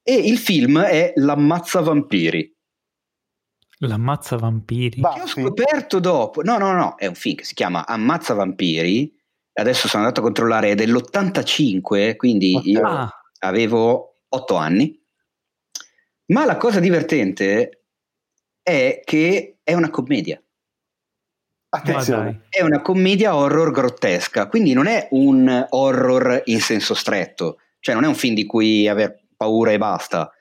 e 0.00 0.14
il 0.14 0.38
film 0.38 0.78
è 0.78 1.12
L'ammazza 1.16 1.80
vampiri. 1.80 2.56
L'ammazza 3.78 4.36
vampiri? 4.36 5.00
Che 5.00 5.20
ho 5.20 5.26
scoperto 5.26 5.98
dopo, 5.98 6.42
no 6.42 6.56
no 6.58 6.72
no, 6.72 6.94
è 6.94 7.06
un 7.06 7.16
film 7.16 7.34
che 7.34 7.44
si 7.44 7.54
chiama 7.54 7.84
Ammazza 7.84 8.32
vampiri, 8.32 9.12
adesso 9.54 9.88
sono 9.88 10.04
andato 10.04 10.20
a 10.20 10.22
controllare, 10.22 10.70
è 10.70 10.74
dell'85, 10.76 12.14
quindi 12.14 12.60
io 12.62 12.86
ah. 12.86 13.12
avevo 13.40 14.18
8 14.28 14.54
anni, 14.54 14.96
ma 16.26 16.44
la 16.44 16.56
cosa 16.56 16.78
divertente 16.78 17.85
è 18.66 19.00
che 19.04 19.58
è 19.62 19.74
una 19.74 19.90
commedia. 19.90 20.42
Attenzione. 21.68 22.46
È 22.48 22.62
una 22.62 22.82
commedia 22.82 23.36
horror 23.36 23.70
grottesca, 23.70 24.48
quindi 24.48 24.72
non 24.72 24.88
è 24.88 25.06
un 25.12 25.66
horror 25.70 26.42
in 26.46 26.60
senso 26.60 26.94
stretto, 26.94 27.60
cioè 27.78 27.94
non 27.94 28.02
è 28.02 28.08
un 28.08 28.16
film 28.16 28.34
di 28.34 28.44
cui 28.44 28.88
aver 28.88 29.22
paura 29.36 29.70
e 29.70 29.78
basta. 29.78 30.32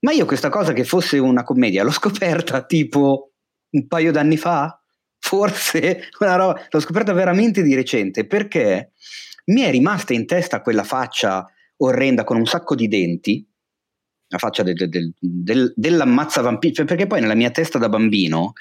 Ma 0.00 0.12
io 0.12 0.24
questa 0.24 0.48
cosa 0.48 0.72
che 0.72 0.84
fosse 0.84 1.18
una 1.18 1.42
commedia 1.42 1.84
l'ho 1.84 1.90
scoperta 1.90 2.64
tipo 2.64 3.32
un 3.72 3.86
paio 3.86 4.12
d'anni 4.12 4.38
fa, 4.38 4.80
forse 5.18 6.08
roba, 6.18 6.66
l'ho 6.70 6.80
scoperta 6.80 7.12
veramente 7.12 7.60
di 7.60 7.74
recente 7.74 8.26
perché 8.26 8.92
mi 9.46 9.60
è 9.60 9.70
rimasta 9.70 10.14
in 10.14 10.24
testa 10.24 10.62
quella 10.62 10.84
faccia 10.84 11.46
orrenda 11.78 12.24
con 12.24 12.38
un 12.38 12.46
sacco 12.46 12.74
di 12.74 12.88
denti, 12.88 13.46
la 14.34 14.38
faccia 14.38 14.62
del, 14.62 14.74
del, 14.88 15.12
del, 15.18 15.72
dell'ammazza 15.76 16.42
vampiri, 16.42 16.74
cioè 16.74 16.84
perché 16.84 17.06
poi 17.06 17.20
nella 17.20 17.34
mia 17.34 17.50
testa 17.50 17.78
da 17.78 17.88
bambino 17.88 18.52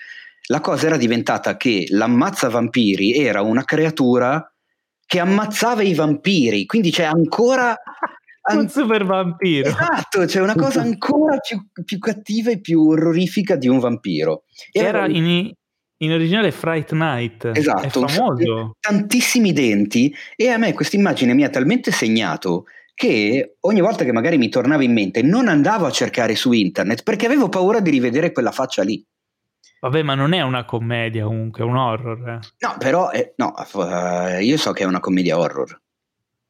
la 0.48 0.60
cosa 0.60 0.88
era 0.88 0.98
diventata 0.98 1.58
che 1.58 1.86
l'ammazza 1.90 2.50
vampiri 2.50 3.18
era 3.18 3.42
una 3.42 3.64
creatura 3.64 4.46
che 5.06 5.20
ammazzava 5.20 5.84
i 5.84 5.94
vampiri, 5.94 6.66
quindi 6.66 6.92
c'è 6.92 7.04
ancora... 7.04 7.76
An- 8.46 8.58
un 8.58 8.68
super 8.68 9.06
vampiro. 9.06 9.70
Esatto, 9.70 10.26
c'è 10.26 10.42
una 10.42 10.56
cosa 10.56 10.82
ancora 10.82 11.38
più, 11.38 11.66
più 11.86 11.98
cattiva 11.98 12.52
e 12.52 12.60
più 12.60 12.90
orrorifica 12.90 13.56
di 13.56 13.70
un 13.70 13.80
vampiro. 13.80 14.44
Era, 14.70 15.08
in, 15.08 15.50
in, 15.98 16.12
originale 16.12 16.52
Fright 16.52 16.92
Night. 16.92 17.50
Esatto. 17.54 17.84
È 17.84 17.90
famoso. 17.90 18.76
Tantissimi 18.82 19.54
denti 19.54 20.14
e 20.36 20.50
a 20.50 20.58
me 20.58 20.74
questa 20.74 20.98
immagine 20.98 21.34
mi 21.34 21.46
ha 21.46 21.50
talmente 21.50 21.92
segnato 21.92 22.66
che 22.94 23.58
ogni 23.62 23.82
volta 23.82 24.04
che 24.04 24.12
magari 24.12 24.38
mi 24.38 24.50
tornava 24.50 24.84
in 24.84 24.94
mente 24.94 25.22
non 25.22 25.48
andavo 25.48 25.86
a 25.86 25.92
cercare 25.92 26.36
su 26.36 26.52
internet 26.52 27.04
perché 27.04 27.26
avevo 27.26 27.50
paura 27.50 27.80
di 27.80 27.90
rivedere 27.90 28.32
quella 28.32 28.52
faccia 28.52 28.84
lì. 28.84 29.04
Vabbè, 29.82 30.02
ma 30.02 30.16
non 30.16 30.32
è 30.32 30.42
una 30.42 30.64
commedia 30.64 31.26
comunque, 31.26 31.62
è 31.62 31.66
un 31.66 31.76
horror. 31.76 32.30
Eh. 32.30 32.40
No, 32.60 32.76
però 32.80 33.12
eh, 33.12 33.34
no, 33.36 33.54
uh, 33.74 34.40
io 34.40 34.58
so 34.58 34.72
che 34.72 34.84
è 34.84 34.86
una 34.86 35.02
commedia 35.02 35.38
horror. 35.38 35.82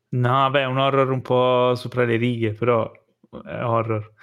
No, 0.09 0.29
vabbè, 0.29 0.62
è 0.62 0.65
un 0.65 0.77
horror 0.77 1.09
un 1.09 1.21
po' 1.21 1.73
sopra 1.75 2.05
le 2.05 2.17
righe, 2.17 2.53
però 2.53 2.91
è 2.91 3.63
horror. 3.63 4.13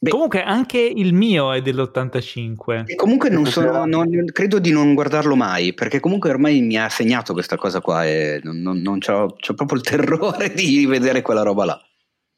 Beh, 0.00 0.10
comunque 0.10 0.42
anche 0.44 0.78
il 0.78 1.12
mio 1.12 1.52
è 1.52 1.60
dell'85. 1.60 2.84
E 2.86 2.94
comunque 2.94 3.30
non 3.30 3.46
sono, 3.46 3.84
non, 3.84 4.08
credo 4.32 4.60
di 4.60 4.70
non 4.70 4.94
guardarlo 4.94 5.34
mai, 5.34 5.74
perché 5.74 5.98
comunque 5.98 6.30
ormai 6.30 6.60
mi 6.60 6.76
ha 6.76 6.88
segnato 6.88 7.32
questa 7.32 7.56
cosa 7.56 7.80
qua 7.80 8.06
e 8.06 8.40
non, 8.44 8.60
non, 8.60 8.78
non 8.78 9.00
c'ho, 9.00 9.34
c'ho 9.34 9.54
proprio 9.54 9.78
il 9.78 9.82
terrore 9.88 10.52
di 10.54 10.86
vedere 10.86 11.20
quella 11.20 11.42
roba 11.42 11.64
là. 11.64 11.82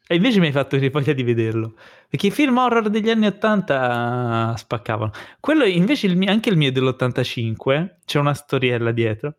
E 0.07 0.17
invece 0.17 0.41
mi 0.41 0.47
hai 0.47 0.53
fatto 0.53 0.77
voglia 0.91 1.13
di 1.13 1.23
vederlo. 1.23 1.75
Perché 2.09 2.29
i 2.29 2.31
film 2.31 2.57
horror 2.57 2.89
degli 2.89 3.11
anni 3.11 3.27
80 3.27 4.55
spaccavano. 4.57 5.13
Quello 5.39 5.65
invece, 5.65 6.07
il 6.07 6.17
mio, 6.17 6.31
anche 6.31 6.49
il 6.49 6.57
mio 6.57 6.71
è 6.71 6.73
dell'85, 6.73 7.97
c'è 8.07 8.19
una 8.19 8.35
storiella 8.35 8.91
dietro. 8.91 9.35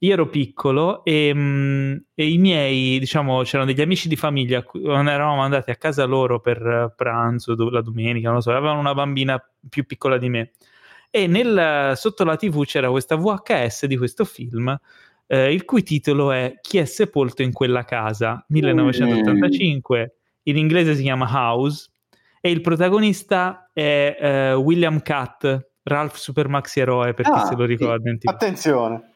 Io 0.00 0.12
ero 0.12 0.28
piccolo 0.28 1.04
e, 1.04 1.32
mm, 1.34 1.96
e, 2.14 2.30
i 2.30 2.38
miei, 2.38 2.98
diciamo, 2.98 3.42
c'erano 3.42 3.70
degli 3.70 3.80
amici 3.80 4.08
di 4.08 4.16
famiglia, 4.16 4.64
eravamo 4.84 5.40
andati 5.40 5.70
a 5.70 5.76
casa 5.76 6.04
loro 6.04 6.40
per 6.40 6.92
pranzo 6.94 7.54
la 7.70 7.80
domenica, 7.80 8.30
non 8.30 8.42
so, 8.42 8.50
avevano 8.50 8.78
una 8.80 8.94
bambina 8.94 9.42
più 9.68 9.86
piccola 9.86 10.18
di 10.18 10.28
me. 10.28 10.52
E 11.10 11.26
nel, 11.26 11.96
sotto 11.96 12.24
la 12.24 12.36
TV 12.36 12.64
c'era 12.64 12.90
questa 12.90 13.16
VHS 13.16 13.86
di 13.86 13.96
questo 13.96 14.24
film 14.24 14.78
eh, 15.26 15.52
il 15.52 15.64
cui 15.64 15.82
titolo 15.82 16.32
è 16.32 16.58
Chi 16.60 16.78
è 16.78 16.84
sepolto 16.84 17.42
in 17.42 17.52
quella 17.52 17.84
casa, 17.84 18.44
1985, 18.48 20.00
mm. 20.00 20.40
in 20.44 20.56
inglese 20.56 20.94
si 20.94 21.02
chiama 21.02 21.28
House, 21.30 21.90
e 22.40 22.50
il 22.50 22.60
protagonista 22.60 23.70
è 23.72 24.16
eh, 24.18 24.54
William 24.54 25.00
Catt, 25.02 25.68
Ralph 25.82 26.14
Supermax 26.14 26.76
Eroe, 26.76 27.14
per 27.14 27.26
ah, 27.26 27.40
chi 27.40 27.46
se 27.48 27.54
lo 27.56 27.64
ricorda. 27.64 28.14
Attenzione! 28.24 29.14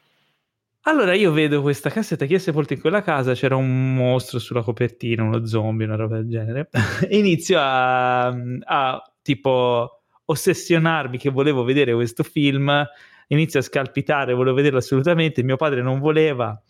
Allora 0.85 1.15
io 1.15 1.31
vedo 1.33 1.61
questa 1.61 1.91
cassetta, 1.91 2.25
chi 2.25 2.35
è 2.35 2.39
sepolto 2.39 2.73
in 2.73 2.81
quella 2.81 3.03
casa, 3.03 3.35
c'era 3.35 3.55
un 3.55 3.95
mostro 3.95 4.39
sulla 4.39 4.63
copertina, 4.63 5.23
uno 5.23 5.45
zombie, 5.45 5.87
una 5.87 5.97
roba 5.97 6.17
del 6.17 6.29
genere, 6.29 6.71
e 7.07 7.19
inizio 7.19 7.59
a, 7.61 8.29
a 8.29 9.13
tipo 9.21 10.03
ossessionarmi 10.25 11.19
che 11.19 11.29
volevo 11.31 11.65
vedere 11.65 11.93
questo 11.93 12.23
film 12.23 12.87
inizio 13.35 13.61
a 13.61 13.63
scalpitare, 13.63 14.33
volevo 14.33 14.57
vederlo 14.57 14.79
assolutamente, 14.79 15.43
mio 15.43 15.57
padre 15.57 15.83
non 15.83 15.99
voleva. 15.99 16.61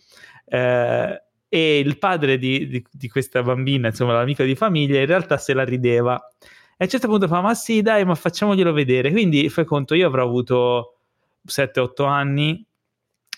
Eh, 0.44 1.22
e 1.48 1.78
il 1.78 1.98
padre 1.98 2.38
di, 2.38 2.68
di, 2.68 2.84
di, 2.90 3.08
questa 3.08 3.42
bambina, 3.42 3.88
insomma 3.88 4.12
l'amico 4.12 4.44
di 4.44 4.54
famiglia, 4.54 5.00
in 5.00 5.06
realtà 5.06 5.36
se 5.36 5.52
la 5.52 5.64
rideva. 5.64 6.16
E 6.16 6.76
a 6.78 6.84
un 6.84 6.88
certo 6.88 7.08
punto 7.08 7.26
fa, 7.26 7.40
ma 7.40 7.54
sì, 7.54 7.82
dai, 7.82 8.04
ma 8.04 8.14
facciamoglielo 8.14 8.72
vedere. 8.72 9.10
Quindi 9.10 9.48
fai 9.48 9.64
conto, 9.64 9.94
io 9.94 10.06
avrò 10.06 10.24
avuto 10.24 10.98
7-8 11.46 12.06
anni, 12.06 12.64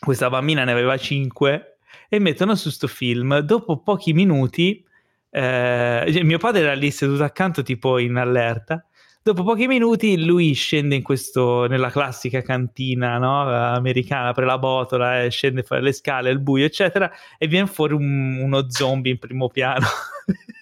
questa 0.05 0.29
bambina 0.29 0.65
ne 0.65 0.73
aveva 0.73 0.97
5, 0.97 1.77
e 2.09 2.19
mettono 2.19 2.55
su 2.55 2.71
sto 2.71 2.88
film. 2.88 3.38
Dopo 3.38 3.83
pochi 3.83 4.12
minuti, 4.12 4.85
eh, 5.31 6.21
mio 6.23 6.38
padre 6.38 6.62
era 6.62 6.75
lì 6.75 6.91
seduto 6.91 7.25
accanto, 7.25 7.62
tipo 7.62 7.99
in 7.99 8.17
allerta, 8.17 8.85
Dopo 9.25 9.45
pochi 9.45 9.69
minuti 9.69 10.25
lui 10.25 10.53
scende 10.53 11.01
questo, 11.01 11.69
nella 11.69 11.91
classica 11.91 12.43
cantina 12.43 13.19
no? 13.19 13.43
americana, 13.43 14.31
apre 14.31 14.45
la 14.45 14.59
botola, 14.59 15.23
eh, 15.23 15.31
scende 15.31 15.62
fare 15.62 15.81
le 15.81 15.93
scale, 15.93 16.31
il 16.31 16.41
buio, 16.41 16.65
eccetera, 16.65 17.09
e 17.38 17.47
viene 17.47 17.69
fuori 17.69 17.95
un, 17.95 18.38
uno 18.41 18.69
zombie 18.69 19.12
in 19.12 19.19
primo 19.19 19.49
piano. 19.49 19.87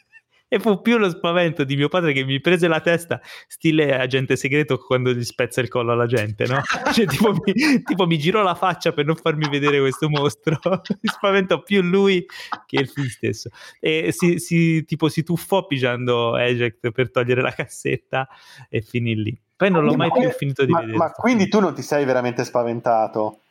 e 0.52 0.58
fu 0.58 0.80
più 0.80 0.98
lo 0.98 1.08
spavento 1.08 1.62
di 1.62 1.76
mio 1.76 1.88
padre 1.88 2.12
che 2.12 2.24
mi 2.24 2.40
prese 2.40 2.66
la 2.66 2.80
testa, 2.80 3.20
stile 3.46 3.96
agente 3.96 4.34
segreto 4.34 4.78
quando 4.78 5.12
gli 5.12 5.22
spezza 5.22 5.60
il 5.60 5.68
collo 5.68 5.92
alla 5.92 6.06
gente, 6.06 6.44
no? 6.46 6.60
Cioè, 6.92 7.06
tipo, 7.06 7.32
mi, 7.32 7.82
tipo, 7.84 8.06
mi 8.06 8.18
girò 8.18 8.42
la 8.42 8.56
faccia 8.56 8.90
per 8.90 9.04
non 9.04 9.14
farmi 9.14 9.48
vedere 9.48 9.78
questo 9.78 10.08
mostro. 10.08 10.58
mi 11.00 11.08
spaventò 11.08 11.62
più 11.62 11.82
lui 11.82 12.26
che 12.66 12.80
il 12.80 12.88
film 12.88 13.06
stesso. 13.06 13.50
E 13.78 14.10
si, 14.10 14.40
si, 14.40 14.84
tipo, 14.84 15.08
si 15.08 15.22
tuffò 15.22 15.66
pigiando 15.66 16.36
Eject 16.36 16.90
per 16.90 17.12
togliere 17.12 17.42
la 17.42 17.52
cassetta 17.52 18.26
e 18.68 18.80
finì 18.82 19.14
lì. 19.14 19.40
Poi 19.54 19.70
non 19.70 19.84
l'ho 19.84 19.94
mai 19.94 20.10
più 20.10 20.28
finito 20.30 20.64
di 20.64 20.72
ma, 20.72 20.80
vedere. 20.80 20.98
Ma 20.98 21.12
quindi 21.12 21.48
tu 21.48 21.60
non 21.60 21.74
ti 21.74 21.82
sei 21.82 22.04
veramente 22.04 22.44
spaventato? 22.44 23.42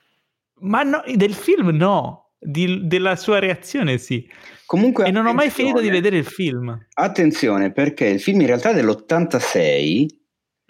Ma 0.62 0.84
no, 0.84 1.02
del 1.16 1.34
film 1.34 1.70
no, 1.70 2.29
di, 2.40 2.88
della 2.88 3.16
sua 3.16 3.40
reazione 3.40 3.98
sì. 3.98 4.28
Comunque, 4.66 5.06
e 5.06 5.12
non 5.12 5.26
ho 5.26 5.34
mai 5.34 5.50
finito 5.50 5.82
di 5.82 5.90
vedere 5.90 6.18
il 6.18 6.26
film. 6.26 6.88
Attenzione, 6.94 7.72
perché 7.72 8.06
il 8.06 8.22
film 8.22 8.42
in 8.42 8.48
realtà 8.48 8.70
è 8.70 8.74
dell'86 8.76 10.06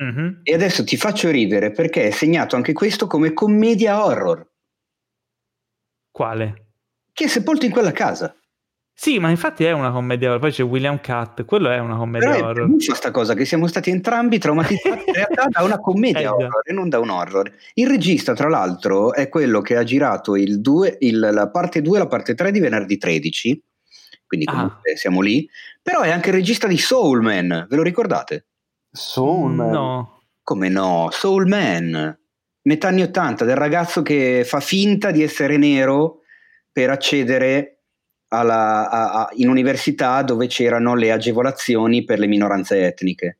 mm-hmm. 0.01 0.39
e 0.43 0.53
adesso 0.53 0.83
ti 0.83 0.97
faccio 0.97 1.29
ridere 1.29 1.71
perché 1.71 2.07
è 2.07 2.11
segnato 2.11 2.55
anche 2.55 2.73
questo 2.73 3.07
come 3.07 3.33
commedia 3.33 4.03
horror. 4.03 4.49
Quale? 6.09 6.67
Che 7.11 7.25
è 7.25 7.27
sepolto 7.27 7.65
in 7.65 7.71
quella 7.71 7.91
casa. 7.91 8.33
Sì, 9.01 9.17
ma 9.17 9.29
infatti 9.29 9.63
è 9.63 9.71
una 9.71 9.91
commedia 9.91 10.27
horror. 10.27 10.41
Poi 10.41 10.51
c'è 10.51 10.61
William 10.61 10.99
Catt, 10.99 11.45
quello 11.45 11.69
è 11.69 11.79
una 11.79 11.95
commedia 11.95 12.31
Però 12.31 12.49
horror. 12.49 12.75
C'è 12.75 12.87
questa 12.87 13.11
cosa 13.11 13.33
che 13.33 13.45
siamo 13.45 13.65
stati 13.65 13.91
entrambi 13.91 14.39
traumatizzati 14.39 15.03
in 15.07 15.13
realtà 15.13 15.45
da 15.47 15.63
una 15.63 15.79
commedia 15.79 16.19
eh, 16.27 16.27
horror 16.27 16.61
e 16.65 16.73
non 16.73 16.89
da 16.89 16.99
un 16.99 17.09
horror. 17.09 17.49
Il 17.75 17.87
regista, 17.87 18.33
tra 18.33 18.49
l'altro, 18.49 19.13
è 19.13 19.29
quello 19.29 19.61
che 19.61 19.77
ha 19.77 19.83
girato 19.85 20.35
il 20.35 20.59
due, 20.59 20.97
il, 20.99 21.17
la 21.17 21.49
parte 21.49 21.81
2 21.81 21.95
e 21.95 21.99
la 21.99 22.07
parte 22.07 22.35
3 22.35 22.51
di 22.51 22.59
venerdì 22.59 22.97
13 22.97 23.63
quindi 24.27 24.45
ah. 24.47 24.51
comunque 24.51 24.91
ah. 24.91 24.97
siamo 24.97 25.21
lì. 25.21 25.49
Però 25.81 26.01
è 26.01 26.11
anche 26.11 26.27
il 26.27 26.35
regista 26.35 26.67
di 26.67 26.77
Soul 26.77 27.21
Man, 27.21 27.67
ve 27.69 27.75
lo 27.77 27.83
ricordate? 27.83 28.47
Soul 28.91 29.53
Man? 29.53 29.69
No. 29.69 30.21
Come 30.43 30.67
no? 30.67 31.07
Soul 31.11 31.47
Man, 31.47 32.19
metà 32.63 32.89
anni 32.89 33.03
80, 33.03 33.45
del 33.45 33.55
ragazzo 33.55 34.01
che 34.01 34.43
fa 34.45 34.59
finta 34.59 35.11
di 35.11 35.23
essere 35.23 35.55
nero 35.55 36.19
per 36.69 36.89
accedere 36.89 37.78
alla, 38.29 38.89
a, 38.89 39.11
a, 39.11 39.29
in 39.33 39.49
università 39.49 40.21
dove 40.23 40.47
c'erano 40.47 40.95
le 40.95 41.11
agevolazioni 41.11 42.03
per 42.03 42.19
le 42.19 42.27
minoranze 42.27 42.85
etniche. 42.85 43.39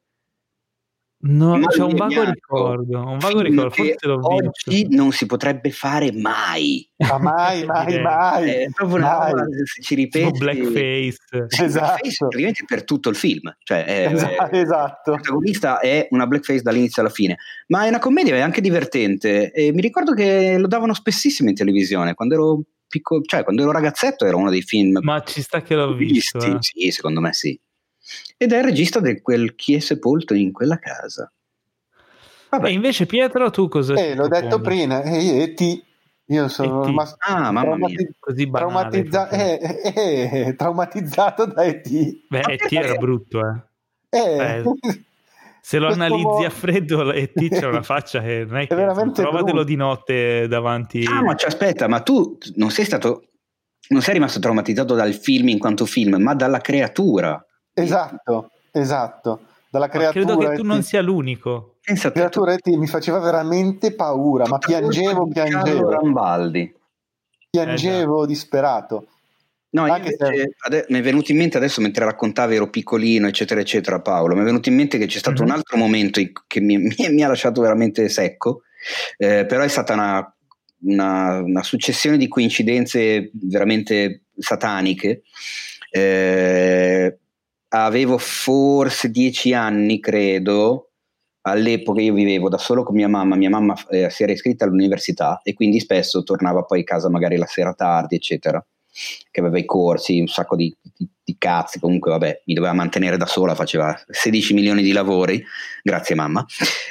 No, 1.22 1.60
c'è 1.60 1.84
un 1.84 1.96
vago 1.96 2.24
ricordo, 2.24 3.06
un 3.06 3.18
vago 3.18 3.42
ricordo, 3.42 3.72
forse 3.72 3.98
l'ho 4.08 4.20
oggi 4.22 4.52
visto. 4.68 4.96
non 4.96 5.12
si 5.12 5.26
potrebbe 5.26 5.70
fare 5.70 6.14
mai. 6.14 6.90
Ma 6.96 7.18
mai, 7.18 7.66
mai, 7.68 8.02
mai. 8.02 8.50
È 8.50 8.70
proprio 8.74 9.00
una 9.00 9.28
roba, 9.28 9.44
se 9.66 9.82
ci 9.82 9.96
ripeti. 9.96 10.38
blackface. 10.40 11.18
Esatto. 11.30 11.74
Blackface 11.74 12.16
praticamente 12.20 12.64
per 12.66 12.86
tutto 12.86 13.10
il 13.10 13.18
film. 13.18 13.54
Cioè, 13.62 13.84
è, 13.84 14.14
esatto, 14.14 14.56
è, 14.56 14.60
esatto. 14.60 15.12
Il 15.12 15.20
protagonista 15.20 15.80
è 15.80 16.08
una 16.12 16.26
blackface 16.26 16.62
dall'inizio 16.62 17.02
alla 17.02 17.12
fine. 17.12 17.36
Ma 17.68 17.84
è 17.84 17.90
una 17.90 18.00
commedia, 18.00 18.36
è 18.36 18.40
anche 18.40 18.62
divertente. 18.62 19.52
E 19.52 19.74
mi 19.74 19.82
ricordo 19.82 20.14
che 20.14 20.58
lo 20.58 20.68
davano 20.68 20.94
spessissimo 20.94 21.50
in 21.50 21.56
televisione. 21.56 22.14
Quando 22.14 22.36
ero 22.36 22.64
piccolo, 22.90 23.22
cioè 23.24 23.44
quando 23.44 23.62
ero 23.62 23.72
ragazzetto 23.72 24.26
era 24.26 24.36
uno 24.36 24.50
dei 24.50 24.62
film. 24.62 25.00
Ma 25.02 25.22
ci 25.24 25.42
sta 25.42 25.62
che 25.62 25.76
l'ho 25.76 25.94
visto. 25.94 26.40
Eh. 26.40 26.58
Sì, 26.60 26.92
secondo 26.92 27.22
me 27.22 27.32
sì. 27.32 27.58
ed 28.36 28.52
è 28.52 28.58
il 28.58 28.64
regista 28.64 29.00
di 29.00 29.22
quel 29.22 29.56
Chi 29.56 29.76
è 29.76 29.80
sepolto 29.80 30.34
in 30.34 30.52
quella 30.52 30.78
casa. 30.78 31.32
Vabbè. 32.50 32.68
E 32.68 32.72
invece 32.72 33.06
Pietro 33.06 33.50
tu 33.52 33.68
cosa 33.70 33.94
Eh, 33.94 34.16
l'ho 34.16 34.28
detto 34.28 34.60
prima, 34.60 35.04
e, 35.04 35.44
e 35.44 35.54
ti 35.54 35.82
io 36.26 36.48
sono 36.48 36.84
rimasto 36.86 37.18
ah, 37.22 37.52
traumati- 37.52 38.16
traumatizza- 38.52 39.30
eh, 39.30 39.82
eh, 39.96 40.30
eh, 40.32 40.56
traumatizzato 40.56 41.46
da 41.46 41.64
E.T. 41.64 42.26
Beh, 42.28 42.42
E.T. 42.42 42.72
era 42.72 42.96
brutto, 42.96 43.40
eh. 43.40 43.68
Eh. 44.10 44.64
Se 45.62 45.78
lo 45.80 45.88
analizzi 45.88 46.24
mo- 46.24 46.46
a 46.46 46.50
freddo, 46.50 47.12
E.T. 47.12 47.50
c'è 47.50 47.66
una 47.66 47.84
faccia 47.84 48.22
che 48.22 48.46
non 48.48 48.58
è, 48.58 48.68
che... 48.68 48.76
veramente 48.76 49.22
trovatelo 49.22 49.52
brutto. 49.52 49.64
di 49.64 49.76
notte 49.76 50.48
davanti. 50.48 51.06
Ah, 51.06 51.22
ma 51.22 51.34
aspetta, 51.34 51.88
ma 51.88 52.02
tu 52.02 52.38
non 52.56 52.72
sei 52.72 52.86
stato 52.86 53.30
non 53.90 54.02
sei 54.02 54.16
rimasto 54.16 54.40
traumatizzato 54.40 54.94
dal 54.94 55.14
film 55.14 55.50
in 55.50 55.60
quanto 55.60 55.86
film, 55.86 56.22
ma 56.22 56.36
dalla 56.36 56.60
creatura. 56.60 57.44
Esatto, 57.74 58.52
esatto. 58.72 59.42
Dalla 59.70 59.88
creatura. 59.88 60.26
Ma 60.26 60.36
credo 60.36 60.50
che 60.50 60.56
tu 60.58 60.64
non 60.64 60.84
sia 60.84 61.02
l'unico. 61.02 61.76
La 61.84 62.12
creatura 62.12 62.56
tu... 62.58 62.76
mi 62.78 62.88
faceva 62.88 63.20
veramente 63.20 63.94
paura, 63.94 64.48
ma 64.48 64.58
piangevo, 64.58 65.28
piangevo. 65.28 65.90
Rambaldi. 65.90 66.76
Piangevo 67.50 68.24
eh, 68.24 68.28
disperato. 68.28 69.08
No, 69.72 69.84
Anche 69.84 70.16
se... 70.18 70.86
mi 70.88 70.98
è 70.98 71.02
venuto 71.02 71.32
in 71.32 71.38
mente 71.38 71.58
adesso 71.58 71.80
mentre 71.80 72.06
raccontavi 72.06 72.56
ero 72.56 72.70
piccolino, 72.70 73.28
eccetera, 73.28 73.60
eccetera, 73.60 74.02
Paolo. 74.02 74.34
Mi 74.34 74.42
è 74.42 74.46
venuto 74.46 74.70
in 74.70 74.76
mente 74.76 74.98
che 74.98 75.06
c'è 75.06 75.20
stato 75.20 75.44
mm-hmm. 75.44 75.52
un 75.52 75.58
altro 75.58 75.78
momento 75.78 76.22
che 76.48 76.60
mi, 76.60 76.78
mi, 76.80 76.96
mi, 77.10 77.24
ha 77.24 77.28
lasciato 77.28 77.62
veramente 77.62 78.10
secco, 78.10 78.64
eh, 79.18 79.46
però 79.46 79.64
è 79.64 79.68
stata 79.68 79.94
una, 79.94 80.36
una, 80.82 81.42
una, 81.42 81.64
successione 81.64 82.18
di 82.18 82.28
coincidenze 82.28 83.30
veramente 83.34 84.24
sataniche. 84.38 85.22
Eh, 85.92 87.18
avevo 87.70 88.18
forse 88.18 89.12
dieci 89.12 89.54
anni, 89.54 90.00
credo, 90.00 90.90
all'epoca 91.42 92.02
io 92.02 92.14
vivevo 92.14 92.50
da 92.50 92.58
solo 92.58 92.84
con 92.84 92.96
mia 92.96 93.08
mamma, 93.08 93.36
mia 93.36 93.50
mamma 93.50 93.76
eh, 93.90 94.10
si 94.10 94.24
era 94.24 94.32
iscritta 94.32 94.66
all'università 94.66 95.42
e 95.44 95.54
quindi 95.54 95.80
spesso 95.80 96.24
tornava 96.24 96.64
poi 96.64 96.82
a 96.82 96.84
casa 96.84 97.10
magari 97.10 97.38
la 97.38 97.46
sera 97.46 97.74
tardi, 97.74 98.16
eccetera, 98.16 98.64
che 99.32 99.40
aveva 99.40 99.60
i 99.60 99.66
corsi, 99.66 100.20
un 100.20 100.28
sacco 100.28 100.56
di, 100.56 100.76
di, 100.82 101.08
di 101.24 101.36
cazzi, 101.38 101.80
comunque 101.80 102.12
vabbè, 102.12 102.44
mi 102.46 102.54
doveva 102.54 102.74
mantenere 102.74 103.18
da 103.18 103.26
sola, 103.26 103.56
faceva 103.56 103.98
16 104.08 104.54
milioni 104.54 104.82
di 104.82 104.92
lavori, 104.92 105.44
grazie 105.84 106.16
mamma, 106.16 106.46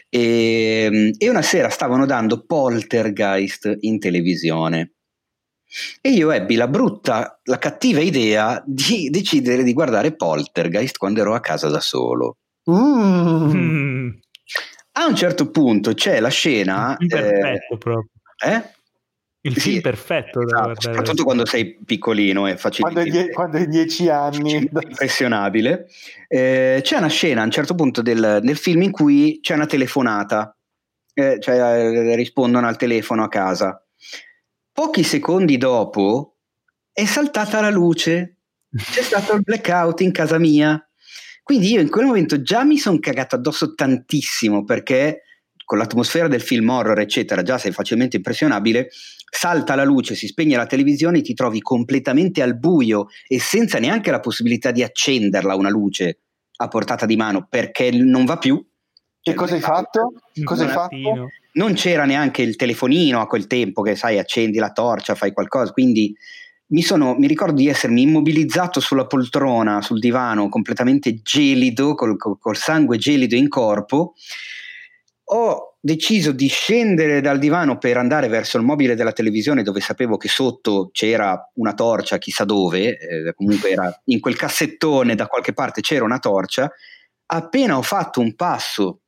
e, 0.08 1.12
e 1.16 1.28
una 1.28 1.42
sera 1.42 1.68
stavano 1.68 2.06
dando 2.06 2.44
Poltergeist 2.44 3.78
in 3.80 3.98
televisione. 3.98 4.92
E 6.00 6.11
io 6.11 6.30
ebbi 6.30 6.54
la 6.54 6.66
brutta, 6.66 7.40
la 7.44 7.58
cattiva 7.58 8.00
idea 8.00 8.62
di 8.64 9.11
decidere 9.11 9.62
di 9.62 9.74
guardare 9.74 10.14
Poltergeist 10.14 10.96
quando 10.96 11.20
ero 11.20 11.34
a 11.34 11.40
casa 11.40 11.68
da 11.68 11.80
solo. 11.80 12.38
Mm. 12.70 14.11
A 14.92 15.06
un 15.06 15.14
certo 15.14 15.50
punto 15.50 15.92
c'è 15.92 16.20
la 16.20 16.30
scena. 16.30 16.96
Perfetto 16.96 17.74
eh, 17.74 17.78
proprio. 17.78 18.06
Eh? 18.44 18.76
Il 19.40 19.55
sì, 19.55 19.70
film 19.70 19.81
perfetto. 19.81 20.42
Esatto, 20.42 20.81
soprattutto 20.81 21.24
quando 21.24 21.46
sei 21.46 21.79
piccolino 21.85 22.46
e 22.46 22.57
facilmente. 22.57 23.11
Quando, 23.11 23.33
quando 23.33 23.57
hai 23.59 23.68
dieci 23.68 24.09
anni. 24.09 24.68
Impressionabile. 24.70 25.88
Eh, 26.27 26.81
c'è 26.83 26.96
una 26.96 27.09
scena 27.09 27.42
a 27.42 27.44
un 27.44 27.51
certo 27.51 27.74
punto 27.74 28.03
del, 28.03 28.40
del 28.42 28.57
film 28.57 28.83
in 28.83 28.90
cui 28.90 29.38
c'è 29.40 29.55
una 29.55 29.66
telefonata. 29.66 30.57
Eh, 31.14 31.38
cioè 31.40 31.57
eh, 31.57 32.16
rispondono 32.16 32.66
al 32.66 32.77
telefono 32.77 33.24
a 33.24 33.29
casa. 33.29 33.83
Pochi 34.72 35.03
secondi 35.03 35.57
dopo 35.57 36.37
è 36.92 37.05
saltata 37.05 37.61
la 37.61 37.70
luce. 37.70 38.37
C'è 38.70 39.03
stato 39.03 39.35
il 39.35 39.42
blackout 39.42 40.01
in 40.01 40.12
casa 40.12 40.38
mia. 40.38 40.83
Quindi 41.42 41.72
io 41.72 41.81
in 41.81 41.88
quel 41.88 42.07
momento 42.07 42.42
già 42.42 42.64
mi 42.64 42.77
sono 42.77 42.98
cagato 42.98 43.37
addosso 43.37 43.74
tantissimo 43.74 44.64
perché 44.64 45.22
con 45.64 45.79
l'atmosfera 45.79 46.29
del 46.29 46.40
film 46.40 46.68
horror, 46.70 46.98
eccetera, 46.98 47.42
già 47.42 47.59
sei 47.59 47.72
facilmente 47.72 48.16
impressionabile, 48.16 48.88
salta 49.30 49.74
la 49.74 49.84
luce, 49.84 50.14
si 50.14 50.26
spegne 50.26 50.56
la 50.56 50.66
televisione, 50.66 51.20
ti 51.20 51.34
trovi 51.34 51.60
completamente 51.60 52.42
al 52.42 52.56
buio 52.56 53.08
e 53.26 53.38
senza 53.40 53.78
neanche 53.78 54.10
la 54.10 54.20
possibilità 54.20 54.70
di 54.70 54.82
accenderla 54.82 55.54
una 55.54 55.70
luce 55.70 56.20
a 56.56 56.68
portata 56.68 57.06
di 57.06 57.16
mano 57.16 57.46
perché 57.48 57.90
non 57.90 58.24
va 58.24 58.38
più. 58.38 58.64
Che 59.20 59.34
cosa 59.34 59.54
hai 59.54 59.60
fatto? 59.60 60.12
Cosa 60.44 60.64
hai 60.64 60.70
fatto? 60.70 61.28
Non 61.52 61.74
c'era 61.74 62.04
neanche 62.04 62.42
il 62.42 62.56
telefonino 62.56 63.20
a 63.20 63.26
quel 63.26 63.46
tempo 63.46 63.82
che 63.82 63.94
sai, 63.94 64.18
accendi 64.18 64.58
la 64.58 64.70
torcia, 64.70 65.14
fai 65.14 65.32
qualcosa, 65.32 65.72
quindi 65.72 66.14
mi, 66.68 66.82
sono, 66.82 67.14
mi, 67.14 67.26
ricordo 67.26 67.54
di 67.54 67.68
essermi 67.68 68.02
immobilizzato 68.02 68.80
sulla 68.80 69.06
poltrona, 69.06 69.82
sul 69.82 69.98
divano, 69.98 70.48
completamente 70.48 71.20
gelido, 71.22 71.94
col, 71.94 72.16
col, 72.16 72.38
col 72.38 72.56
sangue 72.56 72.96
gelido 72.96 73.34
in 73.34 73.48
corpo. 73.48 74.14
Ho 75.30 75.77
deciso 75.80 76.32
di 76.32 76.48
scendere 76.48 77.20
dal 77.20 77.38
divano 77.38 77.78
per 77.78 77.96
andare 77.96 78.28
verso 78.28 78.56
il 78.56 78.64
mobile 78.64 78.96
della 78.96 79.12
televisione 79.12 79.62
dove 79.62 79.80
sapevo 79.80 80.16
che 80.16 80.28
sotto 80.28 80.90
c'era 80.92 81.50
una 81.54 81.74
torcia, 81.74 82.18
chissà 82.18 82.44
dove, 82.44 82.98
eh, 82.98 83.34
comunque 83.34 83.70
era 83.70 84.00
in 84.06 84.20
quel 84.20 84.36
cassettone 84.36 85.14
da 85.14 85.26
qualche 85.26 85.52
parte 85.52 85.80
c'era 85.80 86.04
una 86.04 86.18
torcia. 86.18 86.70
Appena 87.26 87.76
ho 87.76 87.82
fatto 87.82 88.20
un 88.20 88.34
passo 88.34 89.00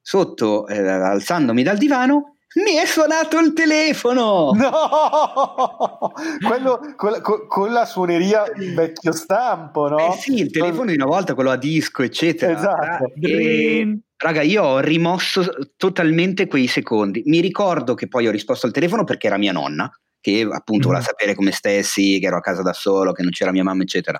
sotto, 0.00 0.66
eh, 0.66 0.78
alzandomi 0.78 1.62
dal 1.62 1.76
divano, 1.78 2.34
mi 2.54 2.74
è 2.74 2.86
suonato 2.86 3.38
il 3.38 3.52
telefono! 3.52 4.52
No! 4.54 6.12
Quello, 6.46 6.78
quella, 6.96 7.20
con 7.20 7.72
la 7.72 7.84
suoneria 7.84 8.44
vecchio 8.74 9.12
stampo, 9.12 9.88
no? 9.88 9.98
Eh 9.98 10.12
sì, 10.18 10.34
il 10.34 10.50
telefono 10.52 10.90
di 10.90 10.94
una 10.94 11.06
volta, 11.06 11.34
quello 11.34 11.50
a 11.50 11.56
disco, 11.56 12.02
eccetera. 12.02 12.52
Esatto. 12.52 13.12
E, 13.20 13.98
raga, 14.24 14.40
io 14.40 14.62
ho 14.62 14.80
rimosso 14.80 15.44
totalmente 15.76 16.46
quei 16.46 16.66
secondi. 16.66 17.22
Mi 17.26 17.40
ricordo 17.40 17.94
che 17.94 18.08
poi 18.08 18.26
ho 18.26 18.30
risposto 18.30 18.66
al 18.66 18.72
telefono 18.72 19.04
perché 19.04 19.26
era 19.26 19.36
mia 19.36 19.52
nonna, 19.52 19.90
che 20.18 20.48
appunto 20.50 20.88
mm. 20.88 20.90
voleva 20.90 21.04
sapere 21.04 21.34
come 21.34 21.50
stessi, 21.50 22.18
che 22.18 22.26
ero 22.26 22.38
a 22.38 22.40
casa 22.40 22.62
da 22.62 22.72
solo, 22.72 23.12
che 23.12 23.22
non 23.22 23.30
c'era 23.30 23.52
mia 23.52 23.62
mamma, 23.62 23.82
eccetera. 23.82 24.18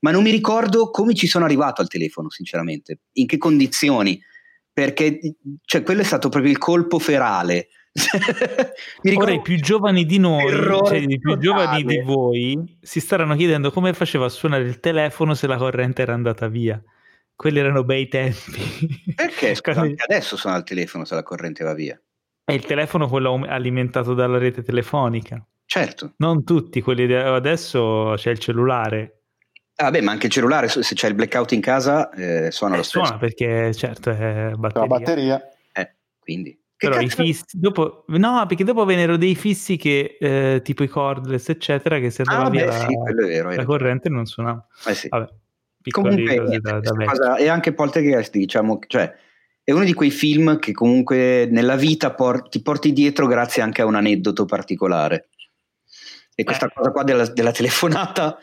Ma 0.00 0.10
non 0.10 0.22
mi 0.22 0.30
ricordo 0.30 0.90
come 0.90 1.14
ci 1.14 1.26
sono 1.26 1.44
arrivato 1.44 1.82
al 1.82 1.88
telefono, 1.88 2.30
sinceramente. 2.30 3.00
In 3.12 3.26
che 3.26 3.36
condizioni 3.36 4.18
perché 4.72 5.18
cioè, 5.66 5.82
quello 5.82 6.00
è 6.00 6.04
stato 6.04 6.30
proprio 6.30 6.50
il 6.50 6.58
colpo 6.58 6.98
ferale. 6.98 7.68
Ora 9.16 9.32
i 9.32 9.42
più 9.42 9.60
giovani 9.60 10.06
di 10.06 10.16
noi, 10.16 10.50
cioè 10.50 10.96
i 10.96 11.18
più 11.18 11.36
giovani 11.36 11.84
di 11.84 12.00
voi, 12.00 12.78
si 12.80 13.00
staranno 13.00 13.36
chiedendo 13.36 13.70
come 13.70 13.92
faceva 13.92 14.24
a 14.24 14.30
suonare 14.30 14.62
il 14.62 14.80
telefono 14.80 15.34
se 15.34 15.46
la 15.46 15.58
corrente 15.58 16.00
era 16.00 16.14
andata 16.14 16.48
via. 16.48 16.82
Quelli 17.42 17.58
erano 17.58 17.82
bei 17.82 18.06
tempi. 18.06 19.12
Perché 19.16 19.56
Scusate, 19.56 19.96
adesso 19.96 20.36
suona 20.36 20.58
il 20.58 20.62
telefono 20.62 21.04
se 21.04 21.16
la 21.16 21.24
corrente 21.24 21.64
va 21.64 21.74
via? 21.74 22.00
È 22.44 22.52
il 22.52 22.64
telefono 22.64 23.08
quello 23.08 23.44
alimentato 23.44 24.14
dalla 24.14 24.38
rete 24.38 24.62
telefonica. 24.62 25.44
Certo. 25.64 26.12
Non 26.18 26.44
tutti, 26.44 26.80
quelli 26.80 27.04
di 27.04 27.14
adesso 27.14 28.12
c'è 28.14 28.30
il 28.30 28.38
cellulare. 28.38 29.22
Ah, 29.74 29.90
beh, 29.90 30.02
ma 30.02 30.12
anche 30.12 30.26
il 30.26 30.32
cellulare, 30.32 30.68
se 30.68 30.94
c'è 30.94 31.08
il 31.08 31.14
blackout 31.14 31.50
in 31.50 31.60
casa, 31.60 32.10
eh, 32.10 32.52
suona 32.52 32.74
eh, 32.74 32.76
lo 32.76 32.82
stesso. 32.84 33.04
Suona 33.04 33.18
perché, 33.18 33.74
certo, 33.74 34.10
è 34.10 34.52
batteria. 34.54 34.80
La 34.80 34.86
batteria. 34.86 35.42
Eh, 35.72 35.96
quindi. 36.20 36.50
Che 36.76 36.88
Però 36.88 37.00
cazzo? 37.00 37.22
i 37.22 37.24
fissi, 37.24 37.58
dopo, 37.58 38.04
no, 38.06 38.44
perché 38.46 38.62
dopo 38.62 38.84
vennero 38.84 39.16
dei 39.16 39.34
fissi 39.34 39.76
che, 39.76 40.16
eh, 40.20 40.60
tipo 40.62 40.84
i 40.84 40.88
cordless, 40.88 41.48
eccetera, 41.48 41.98
che 41.98 42.10
se 42.10 42.22
andava 42.24 42.46
ah, 42.46 42.50
via 42.50 42.66
beh, 42.66 42.70
la, 42.70 42.78
sì, 42.78 42.96
vero, 43.26 43.50
la 43.52 43.64
corrente 43.64 44.08
non 44.08 44.26
suonava. 44.26 44.64
Eh 44.86 44.94
sì. 44.94 45.08
Vabbè, 45.08 45.28
comunque, 45.90 46.60
da, 46.60 46.80
da 46.80 46.92
cosa, 47.04 47.36
e 47.36 47.48
anche 47.48 47.72
Poltergeist, 47.72 48.32
diciamo, 48.36 48.78
cioè, 48.86 49.12
è 49.64 49.72
uno 49.72 49.84
di 49.84 49.94
quei 49.94 50.10
film 50.10 50.58
che 50.58 50.72
comunque 50.72 51.46
nella 51.50 51.76
vita 51.76 52.12
por- 52.12 52.48
ti 52.48 52.62
porti 52.62 52.92
dietro 52.92 53.26
grazie 53.26 53.62
anche 53.62 53.82
a 53.82 53.86
un 53.86 53.94
aneddoto 53.94 54.44
particolare. 54.44 55.28
E 56.34 56.44
questa 56.44 56.66
eh. 56.66 56.72
cosa 56.74 56.90
qua 56.90 57.02
della, 57.02 57.26
della 57.26 57.52
telefonata, 57.52 58.38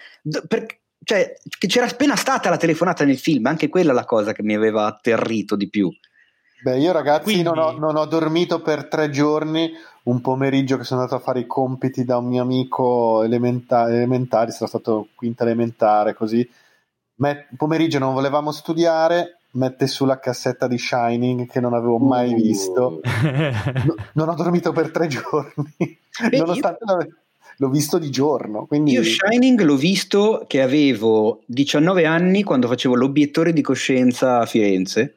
perché 0.47 0.81
cioè, 1.03 1.33
che 1.57 1.67
c'era 1.67 1.87
appena 1.87 2.15
stata 2.15 2.49
la 2.49 2.57
telefonata 2.57 3.03
nel 3.03 3.17
film, 3.17 3.45
anche 3.45 3.69
quella 3.69 3.91
è 3.91 3.95
la 3.95 4.05
cosa 4.05 4.31
che 4.31 4.43
mi 4.43 4.53
aveva 4.53 4.85
atterrito 4.85 5.55
di 5.55 5.69
più. 5.69 5.91
Beh, 6.61 6.77
io 6.77 6.91
ragazzi 6.91 7.23
Quindi... 7.23 7.43
non, 7.43 7.57
ho, 7.57 7.71
non, 7.71 7.95
ho, 7.95 8.05
dormito 8.05 8.61
per 8.61 8.87
tre 8.87 9.09
giorni, 9.09 9.71
un 10.03 10.19
pomeriggio 10.19 10.77
che 10.77 10.83
sono 10.83 11.01
andato 11.01 11.19
a 11.19 11.23
fare 11.23 11.39
i 11.39 11.47
compiti 11.47 12.03
da 12.03 12.17
un 12.17 12.27
mio 12.27 12.41
amico 12.41 13.23
elementa- 13.23 13.87
elementare, 13.87 14.51
sarà 14.51 14.67
stato 14.67 15.07
quinta 15.15 15.43
elementare, 15.43 16.13
così. 16.13 16.47
Met- 17.19 17.47
pomeriggio 17.55 17.99
non 17.99 18.13
volevamo 18.13 18.51
studiare, 18.51 19.39
mette 19.51 19.87
sulla 19.87 20.19
cassetta 20.19 20.67
di 20.67 20.77
Shining 20.77 21.47
che 21.47 21.59
non 21.59 21.73
avevo 21.73 21.97
mai 21.97 22.33
uh. 22.33 22.35
visto. 22.35 22.99
no, 23.85 23.95
non 24.13 24.29
ho 24.29 24.35
dormito 24.35 24.71
per 24.71 24.91
tre 24.91 25.07
giorni, 25.07 25.73
Beh, 25.77 26.37
nonostante... 26.37 26.83
Io 26.85 27.13
l'ho 27.59 27.69
visto 27.69 27.97
di 27.97 28.09
giorno. 28.09 28.65
Quindi... 28.65 28.91
Io 28.91 29.03
Shining 29.03 29.61
l'ho 29.61 29.75
visto 29.75 30.45
che 30.47 30.61
avevo 30.61 31.41
19 31.45 32.05
anni 32.05 32.43
quando 32.43 32.67
facevo 32.67 32.95
l'obiettore 32.95 33.53
di 33.53 33.61
coscienza 33.61 34.39
a 34.39 34.45
Firenze, 34.45 35.13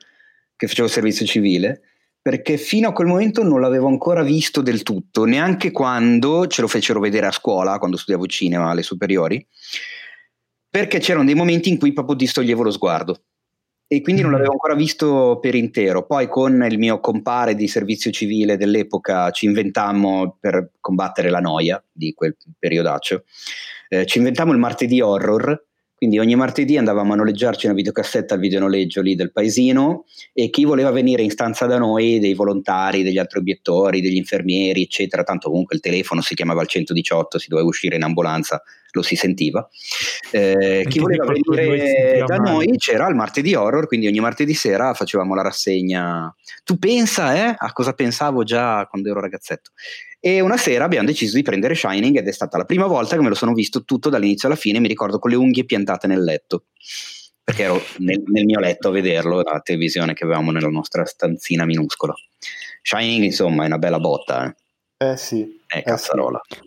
che 0.57 0.67
facevo 0.67 0.89
servizio 0.89 1.25
civile, 1.25 1.83
perché 2.21 2.57
fino 2.57 2.89
a 2.89 2.93
quel 2.93 3.09
momento 3.09 3.43
non 3.43 3.61
l'avevo 3.61 3.89
ancora 3.89 4.23
visto 4.23 4.61
del 4.61 4.83
tutto, 4.83 5.25
neanche 5.25 5.71
quando 5.71 6.47
ce 6.47 6.61
lo 6.61 6.69
fecero 6.69 7.01
vedere 7.01 7.27
a 7.27 7.33
scuola, 7.33 7.79
quando 7.79 7.97
studiavo 7.97 8.27
cinema 8.27 8.71
alle 8.71 8.83
superiori. 8.83 9.45
Perché 10.73 11.01
c'erano 11.01 11.27
dei 11.27 11.35
momenti 11.35 11.69
in 11.69 11.79
cui 11.79 11.93
proprio 11.93 12.17
distoglievo 12.17 12.63
lo 12.63 12.71
sguardo 12.71 13.25
e 13.87 14.01
quindi 14.01 14.23
non 14.23 14.31
mm. 14.31 14.35
l'avevo 14.35 14.53
ancora 14.53 14.75
visto 14.75 15.39
per 15.39 15.55
intero. 15.55 16.07
Poi 16.07 16.27
con 16.27 16.67
il 16.67 16.79
mio 16.79 16.99
compare 16.99 17.55
di 17.55 17.69
servizio 17.69 18.11
civile 18.11 18.57
dell'epoca 18.57 19.31
ci 19.33 19.45
inventammo 19.45 20.39
per 20.41 20.71
combattere 20.81 21.29
la 21.29 21.41
noia 21.41 21.83
di 21.93 22.15
quel 22.15 22.35
periodaccio, 22.59 23.25
eh, 23.91 24.07
ci 24.07 24.17
inventammo 24.17 24.53
il 24.53 24.59
martedì 24.59 25.03
horror 25.03 25.63
quindi 26.03 26.19
ogni 26.19 26.35
martedì 26.35 26.77
andavamo 26.77 27.13
a 27.13 27.15
noleggiarci 27.17 27.67
una 27.67 27.77
videocassetta 27.77 28.35
al 28.35 28.41
videonoleggio 28.41 29.01
lì 29.03 29.15
del 29.15 29.31
paesino 29.31 30.05
e 30.33 30.51
chi 30.51 30.65
voleva 30.65 30.91
venire 30.91 31.23
in 31.23 31.31
stanza 31.31 31.67
da 31.67 31.79
noi, 31.79 32.19
dei 32.19 32.35
volontari, 32.35 33.05
degli 33.05 33.19
altri 33.19 33.39
obiettori, 33.39 34.01
degli 34.01 34.17
infermieri, 34.17 34.83
eccetera, 34.83 35.23
tanto 35.23 35.49
comunque 35.49 35.77
il 35.77 35.81
telefono 35.81 36.21
si 36.21 36.35
chiamava 36.35 36.61
il 36.63 36.67
118, 36.67 37.39
si 37.39 37.49
doveva 37.49 37.69
uscire 37.69 37.95
in 37.95 38.03
ambulanza, 38.03 38.61
lo 38.91 39.03
si 39.03 39.15
sentiva. 39.15 39.69
Eh, 40.33 40.85
chi 40.89 40.99
voleva 40.99 41.25
venire 41.25 42.25
da 42.27 42.37
noi 42.39 42.77
c'era 42.79 43.07
il 43.07 43.15
martedì 43.15 43.55
horror, 43.55 43.87
quindi 43.87 44.09
ogni 44.09 44.19
martedì 44.19 44.55
sera 44.55 44.95
facevamo 44.95 45.37
la 45.37 45.43
rassegna. 45.43 46.35
Tu 46.65 46.79
pensa 46.81 47.37
eh, 47.37 47.55
a 47.57 47.73
cosa 47.73 47.93
pensavo 47.93 48.43
già 48.43 48.89
quando 48.91 49.09
ero 49.09 49.21
ragazzetto? 49.21 49.71
E 50.25 50.39
una 50.39 50.57
sera 50.57 50.85
abbiamo 50.85 51.09
deciso 51.09 51.35
di 51.35 51.43
prendere 51.43 51.75
Shining 51.75 52.17
ed 52.17 52.29
è 52.29 52.31
stata 52.31 52.57
la 52.57 52.65
prima 52.65 52.87
volta 52.87 53.17
che 53.17 53.23
me 53.23 53.29
lo 53.29 53.35
sono 53.35 53.53
visto 53.53 53.83
tutto 53.83 54.09
dall'inizio 54.09 54.47
alla 54.47 54.57
fine, 54.57 54.79
mi 54.79 54.87
ricordo 54.87 55.19
con 55.19 55.33
le 55.33 55.37
unghie 55.37 55.65
piantate 55.65 56.07
nel 56.07 56.23
letto, 56.23 56.67
perché 57.43 57.65
ero 57.65 57.83
nel, 57.99 58.23
nel 58.27 58.45
mio 58.45 58.61
letto 58.61 58.87
a 58.87 58.93
vederlo, 58.93 59.43
la 59.43 59.61
televisione 59.61 60.15
che 60.15 60.23
avevamo 60.23 60.53
nella 60.53 60.69
nostra 60.69 61.05
stanzina 61.05 61.65
minuscola. 61.65 62.15
Shining 62.83 63.25
insomma 63.25 63.65
è 63.65 63.67
una 63.67 63.79
bella 63.79 63.99
botta. 63.99 64.55
Eh, 64.97 65.11
eh 65.11 65.17
sì. 65.17 65.61
È 65.67 65.79
eh 65.79 65.83
cazzarola. 65.83 66.41
Sì. 66.49 66.61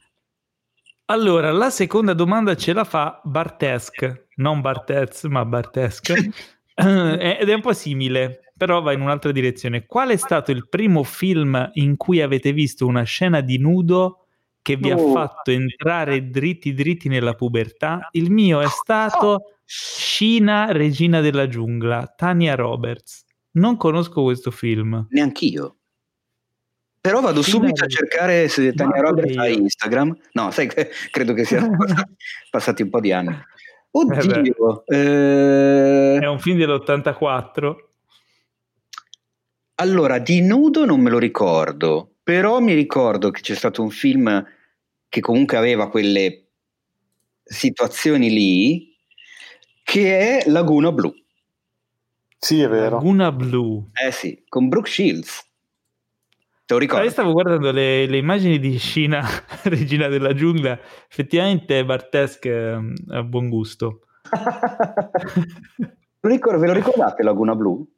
Allora, 1.05 1.53
la 1.53 1.69
seconda 1.69 2.13
domanda 2.13 2.57
ce 2.57 2.73
la 2.73 2.83
fa 2.83 3.21
Bartesk, 3.23 4.25
non 4.35 4.59
Bartez, 4.59 5.23
ma 5.23 5.45
Bartesk, 5.45 6.09
ed 6.75 7.49
è 7.49 7.53
un 7.53 7.61
po' 7.61 7.71
simile 7.71 8.44
però 8.57 8.81
va 8.81 8.93
in 8.93 9.01
un'altra 9.01 9.31
direzione. 9.31 9.85
Qual 9.85 10.09
è 10.09 10.15
stato 10.15 10.51
il 10.51 10.67
primo 10.69 11.03
film 11.03 11.71
in 11.73 11.97
cui 11.97 12.21
avete 12.21 12.53
visto 12.53 12.87
una 12.87 13.03
scena 13.03 13.41
di 13.41 13.57
nudo 13.57 14.27
che 14.61 14.77
vi 14.77 14.91
oh. 14.91 14.95
ha 14.95 15.11
fatto 15.11 15.51
entrare 15.51 16.29
dritti 16.29 16.73
dritti 16.73 17.09
nella 17.09 17.33
pubertà? 17.33 18.07
Il 18.11 18.31
mio 18.31 18.61
è 18.61 18.67
stato 18.67 19.55
Scina, 19.67 20.71
regina 20.71 21.21
della 21.21 21.47
giungla, 21.47 22.13
Tania 22.15 22.53
Roberts. 22.53 23.25
Non 23.53 23.77
conosco 23.77 24.21
questo 24.21 24.51
film. 24.51 25.07
Neanch'io. 25.09 25.77
Però 27.01 27.19
vado 27.19 27.41
Scina 27.41 27.57
subito 27.57 27.83
a 27.83 27.87
cercare 27.87 28.47
se 28.47 28.73
Tania 28.73 29.01
Roberts 29.01 29.35
ha 29.37 29.47
Instagram. 29.47 30.15
No, 30.33 30.51
sai, 30.51 30.67
credo 31.11 31.33
che 31.33 31.45
siano 31.45 31.75
passati 32.49 32.83
un 32.83 32.89
po' 32.89 32.99
di 32.99 33.11
anni. 33.11 33.35
Oddio. 33.91 34.85
Eh 34.85 36.15
eh... 36.15 36.19
È 36.21 36.27
un 36.27 36.39
film 36.39 36.57
dell'84. 36.57 37.75
Allora, 39.75 40.19
di 40.19 40.41
nudo 40.41 40.85
non 40.85 41.01
me 41.01 41.09
lo 41.09 41.19
ricordo, 41.19 42.15
però 42.23 42.59
mi 42.59 42.73
ricordo 42.73 43.29
che 43.29 43.41
c'è 43.41 43.55
stato 43.55 43.81
un 43.81 43.89
film 43.89 44.45
che 45.09 45.19
comunque 45.19 45.57
aveva 45.57 45.89
quelle 45.89 46.45
situazioni 47.43 48.29
lì, 48.29 48.95
che 49.83 50.39
è 50.39 50.49
Laguna 50.49 50.93
Blu. 50.93 51.13
Sì, 52.37 52.61
è 52.61 52.69
vero. 52.69 52.95
Laguna 52.95 53.33
Blu. 53.33 53.89
Eh 53.93 54.11
sì, 54.11 54.45
con 54.47 54.69
Brooke 54.69 54.89
Shields. 54.89 55.43
Te 56.65 56.73
lo 56.73 56.79
ricordo? 56.79 57.03
io 57.03 57.11
stavo 57.11 57.33
guardando 57.33 57.71
le, 57.71 58.07
le, 58.07 58.17
immagini 58.17 58.57
di 58.59 58.77
Scina, 58.77 59.23
regina 59.65 60.07
della 60.07 60.33
giungla. 60.33 60.79
Effettivamente 61.07 61.83
Bartesque 61.83 62.71
ehm, 62.71 62.93
ha 63.09 63.23
buon 63.23 63.49
gusto. 63.49 64.01
ve 66.21 66.39
lo 66.39 66.73
ricordate 66.73 67.23
Laguna 67.23 67.55
Blu? 67.55 67.94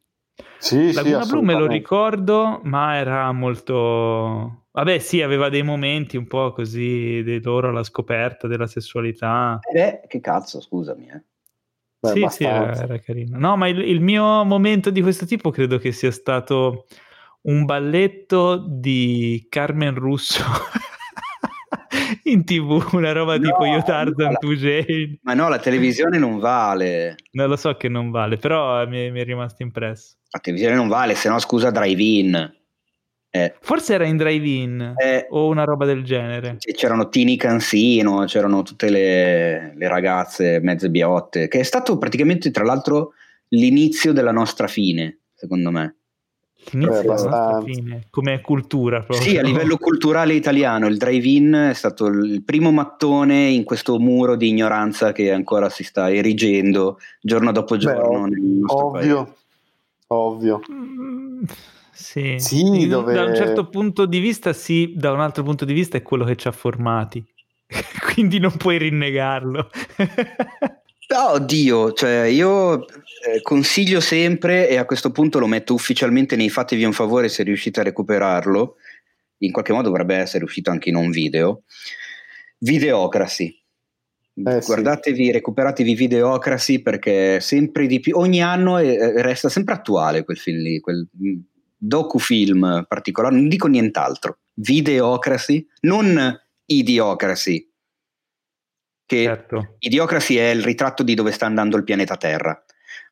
Sì, 0.57 0.91
Laguna 0.93 1.23
sì, 1.23 1.29
Blu 1.29 1.41
me 1.41 1.53
lo 1.53 1.67
ricordo, 1.67 2.61
ma 2.63 2.95
era 2.95 3.31
molto... 3.31 4.65
Vabbè, 4.71 4.99
sì, 4.99 5.21
aveva 5.21 5.49
dei 5.49 5.63
momenti 5.63 6.17
un 6.17 6.27
po' 6.27 6.51
così 6.51 7.23
di 7.23 7.41
loro 7.41 7.69
alla 7.69 7.83
scoperta 7.83 8.47
della 8.47 8.67
sessualità. 8.67 9.59
Eh, 9.73 10.01
che 10.07 10.19
cazzo, 10.19 10.61
scusami, 10.61 11.07
eh. 11.07 11.23
Beh, 11.99 12.09
sì, 12.09 12.27
sì, 12.29 12.43
era, 12.43 12.75
era, 12.75 12.99
carino. 12.99 13.39
No, 13.39 13.57
ma 13.57 13.67
il, 13.67 13.79
il, 13.79 14.01
mio 14.01 14.43
momento 14.43 14.91
di 14.91 15.01
questo 15.01 15.25
tipo 15.25 15.49
credo 15.49 15.79
che 15.79 15.91
sia 15.91 16.11
stato 16.11 16.85
un 17.41 17.65
balletto 17.65 18.63
di 18.67 19.47
Carmen 19.49 19.95
Russo 19.95 20.43
in 22.23 22.43
tv, 22.43 22.93
una 22.93 23.11
roba 23.11 23.37
no, 23.37 23.49
tipo 23.49 23.65
Io 23.65 23.81
Tarzan, 23.83 24.35
tu 24.39 24.53
Jane. 24.53 25.19
Ma 25.23 25.33
no, 25.33 25.49
la 25.49 25.59
televisione 25.59 26.17
non 26.17 26.39
vale. 26.39 27.15
Non 27.31 27.49
lo 27.49 27.55
so 27.55 27.75
che 27.75 27.89
non 27.89 28.11
vale, 28.11 28.37
però 28.37 28.85
mi, 28.87 29.11
mi 29.11 29.19
è 29.19 29.23
rimasto 29.23 29.63
impresso. 29.63 30.15
La 30.29 30.39
televisione 30.39 30.75
non 30.75 30.87
vale, 30.87 31.15
se 31.15 31.29
no 31.29 31.39
scusa 31.39 31.71
drive-in. 31.71 32.55
Eh. 33.29 33.55
Forse 33.59 33.93
era 33.93 34.05
in 34.05 34.17
drive-in 34.17 34.93
eh, 34.97 35.27
o 35.29 35.47
una 35.47 35.63
roba 35.63 35.85
del 35.85 36.03
genere. 36.03 36.57
C'erano 36.57 37.09
Tini 37.09 37.35
Cansino, 37.35 38.23
c'erano 38.25 38.63
tutte 38.63 38.89
le, 38.89 39.73
le, 39.75 39.87
ragazze 39.87 40.59
mezze 40.61 40.89
biotte, 40.89 41.47
che 41.47 41.59
è 41.59 41.63
stato 41.63 41.97
praticamente 41.97 42.51
tra 42.51 42.63
l'altro 42.63 43.13
l'inizio 43.49 44.13
della 44.13 44.31
nostra 44.31 44.67
fine, 44.67 45.19
secondo 45.33 45.71
me. 45.71 45.96
L'inizio 46.71 47.01
della 47.01 47.13
nostra 47.13 47.61
fine, 47.63 48.07
come 48.09 48.41
cultura 48.41 49.01
proprio. 49.01 49.27
Sì, 49.27 49.37
a 49.37 49.41
livello 49.41 49.77
culturale 49.77 50.33
italiano, 50.33 50.87
il 50.87 50.97
drive-in 50.97 51.69
è 51.69 51.73
stato 51.73 52.07
il 52.07 52.43
primo 52.43 52.71
mattone 52.71 53.47
in 53.47 53.63
questo 53.63 53.99
muro 53.99 54.35
di 54.35 54.49
ignoranza 54.49 55.11
che 55.11 55.31
ancora 55.31 55.69
si 55.69 55.83
sta 55.83 56.11
erigendo 56.11 56.99
giorno 57.21 57.51
dopo 57.51 57.77
giorno 57.77 58.27
Beh, 58.27 58.61
ovvio. 58.65 58.91
paese. 58.91 59.35
Ovvio. 60.07 60.61
Mm, 60.71 61.43
sì, 61.91 62.35
sì 62.37 62.87
dove... 62.87 63.13
da 63.13 63.23
un 63.23 63.35
certo 63.35 63.67
punto 63.67 64.05
di 64.05 64.19
vista 64.19 64.53
sì, 64.53 64.93
da 64.95 65.11
un 65.11 65.19
altro 65.19 65.43
punto 65.43 65.65
di 65.65 65.73
vista 65.73 65.97
è 65.97 66.01
quello 66.01 66.25
che 66.25 66.35
ci 66.35 66.47
ha 66.47 66.51
formati, 66.51 67.25
quindi 68.13 68.39
non 68.39 68.55
puoi 68.55 68.77
rinnegarlo. 68.77 69.69
no, 71.09 71.31
oddio, 71.31 71.93
cioè 71.93 72.23
io 72.25 72.85
eh, 72.87 73.41
consiglio 73.41 73.99
sempre 73.99 74.69
e 74.69 74.77
a 74.77 74.85
questo 74.85 75.11
punto 75.11 75.39
lo 75.39 75.47
metto 75.47 75.73
ufficialmente 75.73 76.35
nei 76.35 76.49
fatevi 76.49 76.83
un 76.83 76.93
favore 76.93 77.29
se 77.29 77.43
riuscite 77.43 77.79
a 77.79 77.83
recuperarlo, 77.83 78.75
in 79.39 79.51
qualche 79.51 79.73
modo 79.73 79.89
dovrebbe 79.89 80.15
essere 80.15 80.43
uscito 80.43 80.71
anche 80.71 80.89
in 80.89 80.95
un 80.95 81.11
video, 81.11 81.63
Videocracy 82.59 83.65
eh, 84.45 84.61
Guardatevi, 84.63 85.25
sì. 85.25 85.31
recuperatevi 85.31 85.95
Videocracy 85.95 86.81
perché 86.81 87.39
sempre 87.39 87.87
di 87.87 87.99
più, 87.99 88.15
ogni 88.17 88.41
anno 88.41 88.77
è, 88.77 89.13
resta 89.21 89.49
sempre 89.49 89.73
attuale 89.73 90.23
quel 90.23 90.37
film 90.37 90.59
lì, 90.59 90.79
quel 90.79 91.07
mm, 91.23 91.39
docufilm 91.75 92.85
particolare, 92.87 93.35
non 93.35 93.47
dico 93.47 93.67
nient'altro. 93.67 94.39
Videocracy, 94.53 95.65
non 95.81 96.39
Idiocracy. 96.65 97.67
Che 99.07 99.23
certo. 99.23 99.77
Idiocracy 99.79 100.35
è 100.35 100.49
il 100.49 100.63
ritratto 100.63 101.01
di 101.01 101.13
dove 101.13 101.31
sta 101.31 101.45
andando 101.45 101.77
il 101.77 101.85
pianeta 101.85 102.17
Terra. 102.17 102.61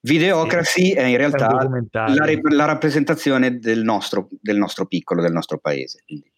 Videocracy 0.02 0.88
sì, 0.88 0.92
è 0.92 1.04
in 1.04 1.16
realtà 1.16 1.48
è 1.48 2.14
la, 2.14 2.40
la, 2.50 2.66
rappresentazione 2.66 3.60
del 3.60 3.82
nostro, 3.82 4.28
del 4.42 4.58
nostro, 4.58 4.86
piccolo, 4.86 5.22
del 5.22 5.32
nostro 5.32 5.58
paese. 5.58 6.04
Quindi. 6.06 6.30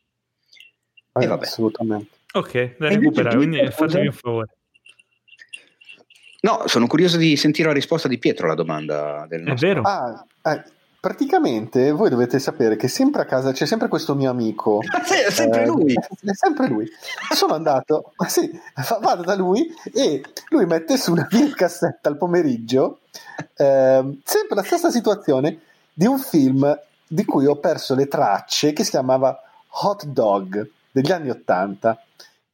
Eh, 1.20 1.26
assolutamente. 1.26 2.12
Ok, 2.34 2.78
da 2.78 2.88
recuperare, 2.90 3.36
quindi 3.36 3.68
fatemi 3.72 4.08
un 4.08 4.14
favore. 4.14 4.50
No, 6.42 6.64
sono 6.68 6.86
curioso 6.86 7.18
di 7.18 7.36
sentire 7.36 7.68
la 7.68 7.74
risposta 7.74 8.08
di 8.08 8.20
Pietro 8.20 8.46
alla 8.46 8.56
domanda 8.56 9.26
del 9.28 9.42
nostro. 9.42 9.68
È 9.68 9.74
vero. 9.74 9.82
Ah, 9.82 10.26
eh, 10.44 10.64
praticamente 11.00 11.92
voi 11.92 12.10
dovete 12.10 12.40
sapere 12.40 12.76
che 12.76 12.88
sempre 12.88 13.22
a 13.22 13.26
casa 13.26 13.52
c'è 13.52 13.66
sempre 13.66 13.88
questo 13.88 14.16
mio 14.16 14.30
amico. 14.30 14.82
è 15.28 15.32
sempre 15.32 15.64
eh, 15.64 15.66
lui. 15.66 15.94
È 15.94 16.34
sempre 16.34 16.68
lui. 16.68 16.88
Sono 17.34 17.54
andato, 17.54 18.14
sì, 18.28 18.50
vado 19.00 19.24
da 19.24 19.36
lui 19.36 19.74
e 19.94 20.24
lui 20.50 20.66
mette 20.66 20.98
su 20.98 21.12
una 21.12 21.28
videocassetta 21.30 22.10
al 22.10 22.18
pomeriggio, 22.18 23.00
eh, 23.56 24.20
sempre 24.24 24.56
la 24.56 24.64
stessa 24.64 24.92
situazione 24.92 25.60
di 25.94 26.06
un 26.06 26.20
film 26.20 26.80
di 27.08 27.26
cui 27.26 27.46
ho 27.46 27.56
perso 27.56 27.96
le 27.96 28.08
tracce 28.08 28.74
che 28.74 28.84
si 28.84 28.92
chiamava 28.92 29.40
Hot 29.84 30.06
Dog 30.06 30.70
degli 30.92 31.12
anni 31.12 31.30
Ottanta 31.30 32.02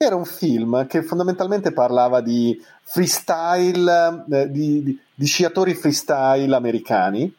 era 0.05 0.15
un 0.15 0.25
film 0.25 0.85
che 0.87 1.01
fondamentalmente 1.01 1.71
parlava 1.71 2.21
di 2.21 2.61
freestyle, 2.83 4.25
eh, 4.29 4.51
di, 4.51 4.83
di, 4.83 4.99
di, 5.13 5.25
sciatori 5.25 5.73
freestyle 5.73 6.53
americani, 6.53 7.33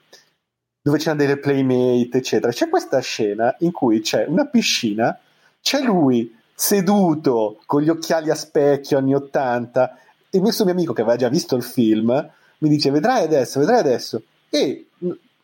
dove 0.84 0.98
c'erano 0.98 1.20
delle 1.20 1.38
playmate, 1.38 2.18
eccetera. 2.18 2.52
C'è 2.52 2.68
questa 2.68 2.98
scena 2.98 3.56
in 3.60 3.72
cui 3.72 4.00
c'è 4.00 4.26
una 4.28 4.44
piscina, 4.44 5.18
c'è 5.62 5.80
lui 5.80 6.36
seduto 6.54 7.62
con 7.64 7.80
gli 7.80 7.88
occhiali 7.88 8.28
a 8.28 8.34
specchio 8.34 8.98
anni 8.98 9.14
80 9.14 9.98
e 10.28 10.38
questo 10.40 10.64
mio 10.64 10.74
amico 10.74 10.92
che 10.92 11.00
aveva 11.00 11.16
già 11.16 11.30
visto 11.30 11.56
il 11.56 11.62
film 11.62 12.10
mi 12.58 12.68
dice 12.68 12.90
vedrai 12.90 13.24
adesso, 13.24 13.60
vedrai 13.60 13.78
adesso 13.78 14.22
e 14.50 14.88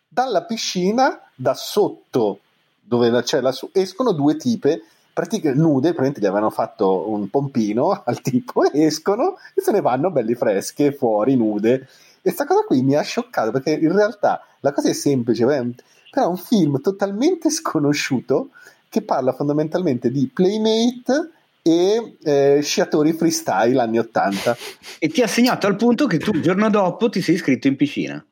dalla 0.07 0.45
piscina 0.45 1.23
da 1.35 1.55
sotto 1.55 2.41
dove 2.83 3.11
c'è 3.23 3.41
la, 3.41 3.55
escono 3.73 4.13
due 4.13 4.37
tipe 4.37 4.83
praticamente 5.11 5.59
nude, 5.59 5.93
probabilmente 5.95 6.21
gli 6.21 6.27
avevano 6.27 6.51
fatto 6.51 7.09
un 7.11 7.31
pompino 7.31 7.91
al 8.05 8.21
tipo, 8.21 8.71
escono 8.71 9.39
e 9.55 9.63
se 9.63 9.73
ne 9.73 9.81
vanno 9.81 10.11
belli 10.11 10.35
fresche, 10.35 10.93
fuori, 10.93 11.35
nude. 11.35 11.89
E 12.23 12.31
sta 12.31 12.45
cosa 12.45 12.63
qui 12.63 12.83
mi 12.83 12.95
ha 12.95 13.03
scioccato 13.03 13.51
perché 13.51 13.73
in 13.73 13.93
realtà 13.93 14.45
la 14.61 14.73
cosa 14.73 14.89
è 14.91 14.93
semplice, 14.93 15.45
però 15.45 16.27
è 16.27 16.29
un 16.29 16.37
film 16.37 16.81
totalmente 16.81 17.49
sconosciuto 17.51 18.51
che 18.89 19.03
parla 19.03 19.33
fondamentalmente 19.33 20.11
di 20.11 20.29
Playmate 20.33 21.31
e 21.63 22.17
eh, 22.23 22.61
sciatori 22.63 23.13
freestyle 23.13 23.81
anni 23.81 23.99
80. 23.99 24.57
E 24.99 25.09
ti 25.09 25.23
ha 25.23 25.27
segnato 25.27 25.67
al 25.67 25.77
punto 25.77 26.07
che 26.07 26.19
tu 26.19 26.33
il 26.35 26.43
giorno 26.43 26.69
dopo 26.71 27.09
ti 27.09 27.21
sei 27.21 27.37
iscritto 27.37 27.69
in 27.69 27.77
piscina. 27.77 28.25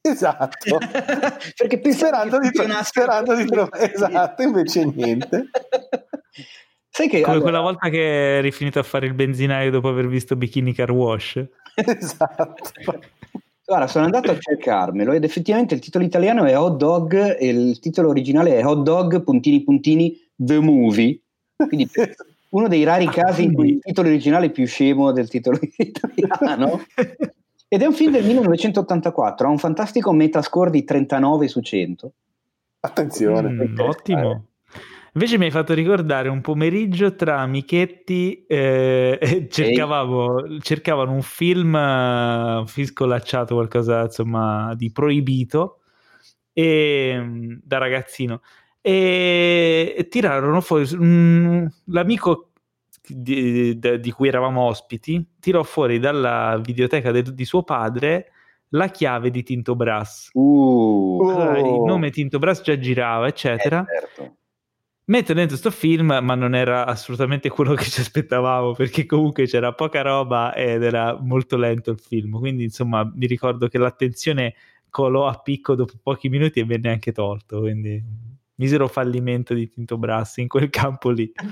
Esatto, 0.00 0.78
perché 1.56 1.92
sperando 1.92 2.38
di, 2.38 2.50
tro- 2.50 2.82
sperando 2.82 3.34
di 3.34 3.44
trovare 3.44 3.92
esatto, 3.92 4.42
invece 4.42 4.84
niente. 4.84 5.50
Sai 6.88 7.08
che 7.08 7.20
Come 7.20 7.36
allora... 7.36 7.50
quella 7.50 7.60
volta 7.60 7.88
che 7.90 8.38
eri 8.38 8.50
finito 8.50 8.78
a 8.78 8.82
fare 8.82 9.06
il 9.06 9.14
benzinaio 9.14 9.70
dopo 9.70 9.88
aver 9.88 10.08
visto 10.08 10.34
Bikini 10.34 10.72
Car 10.72 10.90
Wash. 10.90 11.44
Esatto. 11.74 12.62
Guarda, 13.68 13.86
sono 13.86 14.06
andato 14.06 14.30
a 14.30 14.38
cercarmelo 14.38 15.12
ed 15.12 15.24
effettivamente 15.24 15.74
il 15.74 15.80
titolo 15.80 16.02
italiano 16.02 16.46
è 16.46 16.58
Hot 16.58 16.78
Dog 16.78 17.36
e 17.38 17.48
il 17.48 17.78
titolo 17.80 18.08
originale 18.08 18.56
è 18.56 18.64
Hot 18.64 18.82
Dog 18.82 19.22
puntini 19.22 19.62
puntini 19.62 20.18
The 20.34 20.58
Movie. 20.58 21.20
Quindi 21.54 21.86
uno 22.48 22.66
dei 22.66 22.82
rari 22.84 23.04
ah, 23.04 23.10
casi 23.10 23.42
in 23.42 23.52
cui 23.52 23.72
il 23.72 23.80
titolo 23.82 24.08
originale 24.08 24.46
è 24.46 24.50
più 24.50 24.66
scemo 24.66 25.12
del 25.12 25.28
titolo 25.28 25.58
italiano. 25.76 26.80
Ed 27.68 27.82
è 27.82 27.84
un 27.84 27.92
film 27.92 28.12
del 28.12 28.24
1984, 28.24 29.46
ha 29.46 29.50
un 29.50 29.58
fantastico 29.58 30.12
metascore 30.12 30.70
di 30.70 30.84
39 30.84 31.48
su 31.48 31.60
100. 31.60 32.12
Attenzione. 32.80 33.50
Mm, 33.50 33.78
ottimo. 33.80 34.44
Invece 35.14 35.38
mi 35.38 35.46
hai 35.46 35.50
fatto 35.50 35.74
ricordare 35.74 36.28
un 36.28 36.40
pomeriggio 36.40 37.14
tra 37.14 37.40
amichetti 37.40 38.44
eh, 38.46 39.18
cercavamo, 39.50 40.60
cercavano 40.60 41.12
un 41.12 41.22
film, 41.22 41.74
un 41.74 42.66
film 42.66 42.86
scolacciato, 42.86 43.54
qualcosa 43.54 44.02
insomma 44.02 44.74
di 44.74 44.92
proibito 44.92 45.80
e, 46.52 47.58
da 47.62 47.78
ragazzino. 47.78 48.42
E, 48.80 49.94
e 49.96 50.08
tirarono 50.08 50.60
fuori 50.60 50.86
mm, 50.94 51.66
l'amico 51.86 52.50
di, 53.06 53.78
di, 53.78 54.00
di, 54.00 54.10
cui 54.12 54.28
eravamo 54.28 54.62
ospiti 54.62 55.26
tirò 55.40 55.62
fuori 55.62 55.98
dalla 55.98 56.60
videoteca 56.62 57.10
de, 57.10 57.22
di 57.22 57.44
suo 57.44 57.62
padre 57.62 58.32
la 58.72 58.88
chiave 58.88 59.30
di 59.30 59.42
Tinto 59.42 59.74
Brass. 59.74 60.28
Uh, 60.34 61.18
allora, 61.22 61.58
il 61.58 61.82
nome 61.86 62.10
Tinto 62.10 62.38
Brass 62.38 62.60
già 62.62 62.78
girava, 62.78 63.26
eccetera. 63.26 63.80
Eh, 63.80 64.00
certo 64.00 64.37
metto 65.08 65.32
dentro 65.32 65.56
sto 65.56 65.70
film, 65.70 66.18
ma 66.22 66.34
non 66.34 66.54
era 66.54 66.86
assolutamente 66.86 67.48
quello 67.48 67.74
che 67.74 67.84
ci 67.84 68.00
aspettavamo, 68.00 68.72
perché 68.72 69.06
comunque 69.06 69.46
c'era 69.46 69.72
poca 69.72 70.02
roba 70.02 70.54
ed 70.54 70.82
era 70.82 71.18
molto 71.20 71.56
lento 71.56 71.90
il 71.90 71.98
film. 71.98 72.38
Quindi, 72.38 72.64
insomma, 72.64 73.04
mi 73.14 73.26
ricordo 73.26 73.68
che 73.68 73.78
l'attenzione 73.78 74.54
colò 74.90 75.26
a 75.26 75.38
picco 75.38 75.74
dopo 75.74 75.94
pochi 76.02 76.28
minuti 76.28 76.60
e 76.60 76.64
venne 76.64 76.90
anche 76.90 77.12
tolto. 77.12 77.60
Quindi, 77.60 78.02
misero 78.56 78.88
fallimento 78.88 79.54
di 79.54 79.68
Tinto 79.68 79.98
Brassi 79.98 80.40
in 80.42 80.48
quel 80.48 80.68
campo 80.70 81.10
lì. 81.10 81.30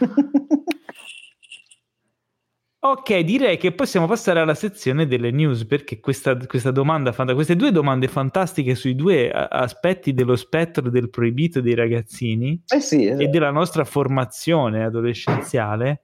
Ok, 2.88 3.18
direi 3.18 3.56
che 3.56 3.72
possiamo 3.72 4.06
passare 4.06 4.38
alla 4.38 4.54
sezione 4.54 5.08
delle 5.08 5.32
news 5.32 5.64
perché 5.64 5.98
questa, 5.98 6.36
questa 6.36 6.70
domanda, 6.70 7.12
queste 7.34 7.56
due 7.56 7.72
domande 7.72 8.06
fantastiche 8.06 8.76
sui 8.76 8.94
due 8.94 9.28
aspetti 9.28 10.14
dello 10.14 10.36
spettro 10.36 10.88
del 10.88 11.10
proibito 11.10 11.60
dei 11.60 11.74
ragazzini 11.74 12.62
eh 12.68 12.80
sì, 12.80 13.06
esatto. 13.06 13.22
e 13.22 13.26
della 13.26 13.50
nostra 13.50 13.84
formazione 13.84 14.84
adolescenziale, 14.84 16.02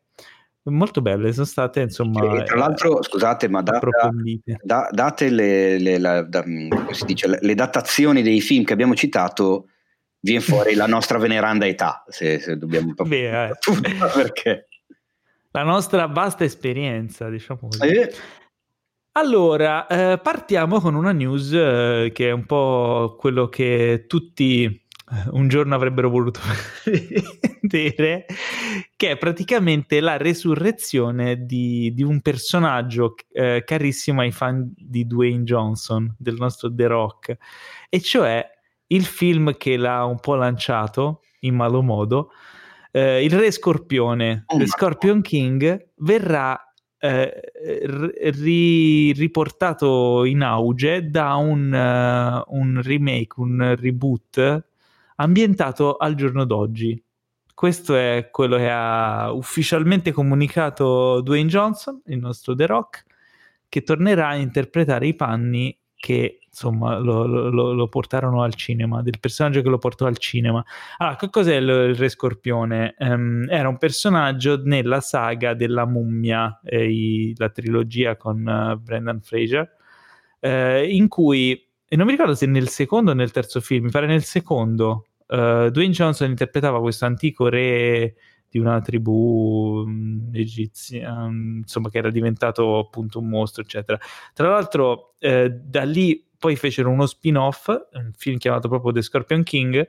molto 0.65 1.01
belle, 1.01 1.33
sono 1.33 1.47
state 1.47 1.83
insomma. 1.83 2.41
E 2.41 2.43
tra 2.43 2.57
l'altro, 2.57 2.99
eh, 2.99 3.05
scusate, 3.05 3.49
ma 3.49 3.63
data, 3.63 4.11
da, 4.61 4.89
date 4.91 5.31
le, 5.31 5.79
le, 5.79 5.99
la, 5.99 6.23
da, 6.23 6.43
dice, 7.07 7.39
le, 7.41 7.55
datazioni 7.55 8.23
dei 8.23 8.41
film 8.41 8.65
che 8.65 8.73
abbiamo 8.73 8.97
citato, 8.97 9.69
viene 10.19 10.41
fuori 10.41 10.75
la 10.75 10.87
nostra 10.87 11.19
veneranda 11.19 11.65
età, 11.65 12.03
se, 12.09 12.41
se 12.41 12.57
dobbiamo 12.57 12.93
Beh, 13.05 13.51
eh. 13.51 13.53
perché 14.15 14.67
la 15.53 15.63
nostra 15.63 16.07
vasta 16.07 16.45
esperienza, 16.45 17.29
diciamo 17.29 17.61
così. 17.61 17.87
Eh. 17.87 18.13
Allora, 19.13 19.87
eh, 19.87 20.19
partiamo 20.19 20.81
con 20.81 20.95
una 20.95 21.13
news 21.13 21.53
eh, 21.53 22.11
che 22.15 22.29
è 22.29 22.33
un 22.33 22.47
po' 22.47 23.17
quello 23.19 23.49
che 23.49 24.07
tutti 24.09 24.65
eh, 24.65 25.29
un 25.33 25.49
giorno 25.49 25.75
avrebbero 25.75 26.09
voluto 26.09 26.41
vedere, 27.61 28.25
che 28.97 29.11
è 29.11 29.19
praticamente 29.19 30.01
la 30.01 30.17
resurrezione 30.17 31.45
di, 31.45 31.93
di 31.93 32.03
un 32.03 32.23
personaggio 32.23 33.15
eh, 33.33 33.63
carissimo 33.67 34.23
ai 34.23 34.33
fan 34.33 34.73
di 34.75 35.07
Dwayne 35.07 35.45
Johnson, 35.45 36.15
del 36.19 36.37
nostro 36.39 36.73
The 36.73 36.87
Rock, 36.87 37.37
e 37.91 38.01
cioè 38.01 38.49
il 38.87 39.05
film 39.05 39.59
che 39.59 39.77
l'ha 39.77 40.05
un 40.05 40.21
po' 40.21 40.37
lanciato 40.37 41.21
in 41.41 41.55
malo 41.55 41.83
modo, 41.83 42.31
eh, 42.93 43.25
il 43.25 43.33
re 43.33 43.51
scorpione, 43.51 44.45
oh, 44.47 44.67
Scorpion 44.67 45.23
King, 45.23 45.89
verrà 45.97 46.73
eh, 46.99 47.41
ri- 48.31 49.13
riportato 49.13 50.25
in 50.25 50.43
auge 50.43 51.09
da 51.09 51.35
un, 51.35 51.73
uh, 51.73 52.55
un, 52.57 52.81
remake, 52.81 53.41
un 53.41 53.75
reboot 53.77 54.65
ambientato 55.17 55.97
al 55.97 56.15
giorno 56.15 56.45
d'oggi. 56.45 57.03
Questo 57.55 57.97
è 57.97 58.29
quello 58.31 58.57
che 58.57 58.71
ha 58.71 59.33
ufficialmente 59.33 60.13
comunicato 60.13 61.21
Dwayne 61.23 61.49
Johnson, 61.49 62.01
il 62.07 62.19
nostro 62.19 62.55
The 62.55 62.67
Rock, 62.67 63.05
che 63.69 63.83
tornerà 63.83 64.29
a 64.29 64.37
interpretare 64.37 65.07
i 65.07 65.15
panni 65.15 65.77
che 65.97 66.39
insomma 66.53 66.99
lo, 66.99 67.25
lo, 67.27 67.73
lo, 67.73 67.89
portarono 67.89 68.43
al 68.43 68.55
cinema, 68.55 69.01
del 69.01 69.19
personaggio 69.19 69.63
che 69.63 69.71
lo 69.71 69.79
portò 69.79 70.05
al 70.05 70.19
cinema. 70.19 70.63
Allora, 70.99 71.17
che 71.17 71.31
cos'è 71.31 71.57
il, 71.57 71.69
il 71.69 71.95
Re 71.97 72.09
Scorpione? 72.11 72.95
Um, 72.99 73.47
era 73.49 73.69
un 73.69 73.79
personaggio 73.79 74.61
nella 74.63 75.01
saga 75.01 75.55
della 75.55 75.87
mummia, 75.87 76.61
eh, 76.63 76.91
i, 76.91 77.35
la 77.37 77.49
trilogia 77.49 78.17
con 78.17 78.47
uh, 78.47 78.79
Brendan 78.79 79.23
Fraser, 79.23 79.77
eh, 80.41 80.87
in 80.95 81.09
cui, 81.09 81.53
e 81.89 81.97
non 81.97 82.05
mi 82.05 82.13
ricordo 82.13 82.35
se 82.35 82.45
nel 82.47 82.69
secondo 82.69 83.13
o 83.13 83.15
nel 83.15 83.31
terzo 83.31 83.61
film, 83.61 83.85
mi 83.85 83.91
pare 83.91 84.07
nel 84.07 84.23
secondo, 84.23 85.07
uh, 85.29 85.71
Dwayne 85.71 85.93
Johnson 85.93 86.29
interpretava 86.29 86.81
questo 86.81 87.07
antico 87.07 87.49
re 87.49 88.15
di 88.47 88.59
una 88.59 88.83
tribù 88.83 89.83
um, 89.87 90.29
egizia, 90.35 91.11
um, 91.11 91.61
insomma, 91.63 91.89
che 91.89 91.97
era 91.97 92.11
diventato 92.11 92.79
appunto 92.79 93.19
un 93.21 93.29
mostro, 93.29 93.63
eccetera. 93.63 93.99
Tra 94.35 94.51
l'altro, 94.51 95.15
eh, 95.19 95.49
da 95.51 95.85
lì 95.85 96.23
poi 96.43 96.57
fecero 96.57 96.91
uno 96.91 97.07
spin-off, 97.07 97.69
un 97.69 98.11
film 98.17 98.37
chiamato 98.37 98.67
proprio 98.67 98.91
The 98.91 99.01
Scorpion 99.01 99.45
King, 99.45 99.89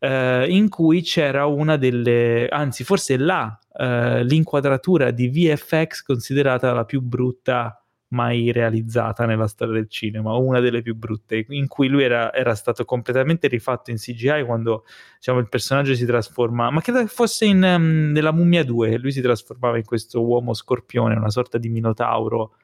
eh, 0.00 0.46
in 0.48 0.68
cui 0.68 1.00
c'era 1.02 1.46
una 1.46 1.76
delle, 1.76 2.48
anzi, 2.48 2.82
forse 2.82 3.16
là, 3.16 3.56
eh, 3.72 4.24
l'inquadratura 4.24 5.12
di 5.12 5.28
VFX 5.28 6.02
considerata 6.02 6.72
la 6.72 6.84
più 6.84 7.00
brutta 7.00 7.80
mai 8.08 8.50
realizzata 8.50 9.26
nella 9.26 9.46
storia 9.46 9.74
del 9.74 9.88
cinema, 9.88 10.34
una 10.34 10.58
delle 10.58 10.82
più 10.82 10.96
brutte, 10.96 11.46
in 11.50 11.68
cui 11.68 11.86
lui 11.86 12.02
era, 12.02 12.32
era 12.34 12.56
stato 12.56 12.84
completamente 12.84 13.46
rifatto 13.46 13.92
in 13.92 13.98
CGI 13.98 14.42
quando 14.44 14.86
diciamo, 15.18 15.38
il 15.38 15.48
personaggio 15.48 15.94
si 15.94 16.04
trasforma, 16.04 16.68
ma 16.70 16.80
credo 16.80 16.98
che 16.98 17.06
fosse 17.06 17.44
in, 17.44 17.62
um, 17.62 18.10
nella 18.10 18.32
Mummia 18.32 18.64
2, 18.64 18.98
lui 18.98 19.12
si 19.12 19.20
trasformava 19.20 19.76
in 19.76 19.84
questo 19.84 20.20
uomo 20.26 20.52
scorpione, 20.52 21.14
una 21.14 21.30
sorta 21.30 21.58
di 21.58 21.68
minotauro 21.68 22.54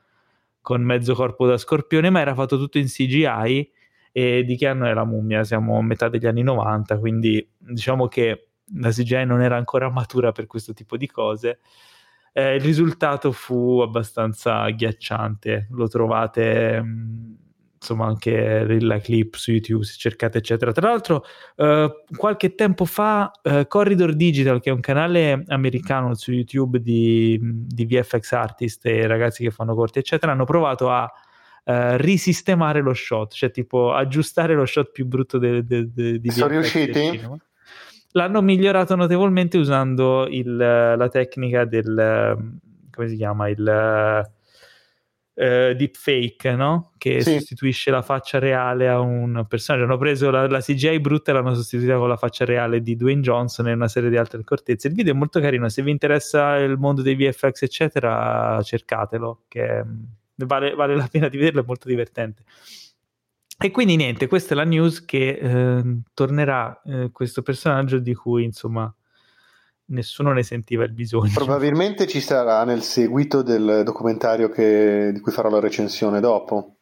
con 0.62 0.82
mezzo 0.82 1.14
corpo 1.14 1.46
da 1.46 1.58
scorpione, 1.58 2.08
ma 2.08 2.20
era 2.20 2.34
fatto 2.34 2.56
tutto 2.56 2.78
in 2.78 2.86
CGI 2.86 3.70
e 4.12 4.44
di 4.44 4.56
che 4.56 4.66
anno 4.66 4.86
è 4.86 4.94
la 4.94 5.04
mummia? 5.04 5.44
Siamo 5.44 5.76
a 5.78 5.82
metà 5.82 6.08
degli 6.08 6.26
anni 6.26 6.42
90, 6.42 6.98
quindi 6.98 7.46
diciamo 7.58 8.08
che 8.08 8.48
la 8.76 8.90
CGI 8.90 9.26
non 9.26 9.42
era 9.42 9.56
ancora 9.56 9.90
matura 9.90 10.32
per 10.32 10.46
questo 10.46 10.72
tipo 10.72 10.96
di 10.96 11.06
cose 11.06 11.58
eh, 12.32 12.54
il 12.54 12.60
risultato 12.60 13.30
fu 13.32 13.80
abbastanza 13.80 14.60
agghiacciante. 14.60 15.68
Lo 15.70 15.88
trovate 15.88 16.80
mh, 16.80 16.86
mm, 16.86 17.34
insomma 17.82 18.06
anche 18.06 18.78
la 18.80 18.98
clip 18.98 19.34
su 19.34 19.50
YouTube 19.50 19.84
se 19.84 19.94
cercate 19.98 20.38
eccetera. 20.38 20.70
Tra 20.72 20.88
l'altro 20.88 21.24
eh, 21.56 22.04
qualche 22.16 22.54
tempo 22.54 22.84
fa 22.84 23.30
eh, 23.42 23.66
Corridor 23.66 24.14
Digital 24.14 24.60
che 24.60 24.70
è 24.70 24.72
un 24.72 24.80
canale 24.80 25.42
americano 25.48 26.14
su 26.14 26.30
YouTube 26.30 26.80
di, 26.80 27.38
di, 27.42 27.84
VFX 27.84 28.32
artist 28.32 28.86
e 28.86 29.06
ragazzi 29.06 29.42
che 29.42 29.50
fanno 29.50 29.74
corti 29.74 29.98
eccetera 29.98 30.32
hanno 30.32 30.44
provato 30.44 30.90
a 30.90 31.10
Uh, 31.64 31.94
risistemare 31.94 32.80
lo 32.80 32.92
shot, 32.92 33.34
cioè 33.34 33.52
tipo 33.52 33.92
aggiustare 33.92 34.52
lo 34.52 34.66
shot 34.66 34.90
più 34.90 35.06
brutto 35.06 35.38
de, 35.38 35.64
de, 35.64 35.92
de, 35.92 36.18
di 36.18 36.30
Sono 36.30 36.48
riusciti? 36.48 37.20
l'hanno 38.14 38.42
migliorato 38.42 38.96
notevolmente 38.96 39.58
usando 39.58 40.26
il, 40.26 40.56
la 40.56 41.08
tecnica 41.08 41.64
del 41.64 42.36
come 42.90 43.08
si 43.08 43.14
chiama 43.14 43.48
il 43.48 43.62
eh, 45.34 45.74
deepfake, 45.76 46.54
no? 46.54 46.92
Che 46.98 47.22
Sì. 47.22 47.32
sostituisce 47.34 47.90
la 47.90 48.02
faccia 48.02 48.38
reale 48.38 48.88
a 48.88 49.00
un 49.00 49.44
personaggio. 49.48 49.84
Hanno 49.84 49.96
preso 49.96 50.30
la, 50.30 50.46
la 50.46 50.60
CGI 50.60 51.00
brutta 51.00 51.30
e 51.30 51.34
l'hanno 51.34 51.54
sostituita 51.54 51.96
con 51.96 52.08
la 52.08 52.16
faccia 52.16 52.44
reale 52.44 52.82
di 52.82 52.96
Dwayne 52.96 53.22
Johnson 53.22 53.68
e 53.68 53.72
una 53.72 53.88
serie 53.88 54.10
di 54.10 54.16
altre 54.16 54.40
accortezze. 54.40 54.88
Il 54.88 54.94
video 54.94 55.12
è 55.12 55.16
molto 55.16 55.40
carino, 55.40 55.68
se 55.68 55.82
vi 55.82 55.90
interessa 55.90 56.56
il 56.56 56.76
mondo 56.78 57.02
dei 57.02 57.14
VFX, 57.14 57.62
eccetera, 57.62 58.60
cercatelo, 58.62 59.44
che 59.48 59.84
mm, 59.84 60.02
vale, 60.46 60.74
vale 60.74 60.96
la 60.96 61.08
pena 61.10 61.28
di 61.28 61.38
vederlo, 61.38 61.62
è 61.62 61.64
molto 61.66 61.88
divertente. 61.88 62.42
E 63.58 63.70
quindi 63.70 63.94
niente, 63.96 64.26
questa 64.26 64.54
è 64.54 64.56
la 64.56 64.64
news 64.64 65.04
che 65.04 65.38
eh, 65.40 65.82
tornerà 66.14 66.80
eh, 66.84 67.10
questo 67.12 67.42
personaggio 67.42 67.98
di 67.98 68.12
cui 68.12 68.42
insomma 68.44 68.92
nessuno 69.92 70.32
ne 70.32 70.42
sentiva 70.42 70.84
il 70.84 70.92
bisogno. 70.92 71.30
Probabilmente 71.34 72.06
ci 72.06 72.20
sarà 72.20 72.64
nel 72.64 72.82
seguito 72.82 73.42
del 73.42 73.82
documentario 73.84 74.48
che- 74.48 75.10
di 75.12 75.20
cui 75.20 75.32
farò 75.32 75.48
la 75.48 75.60
recensione 75.60 76.20
dopo. 76.20 76.76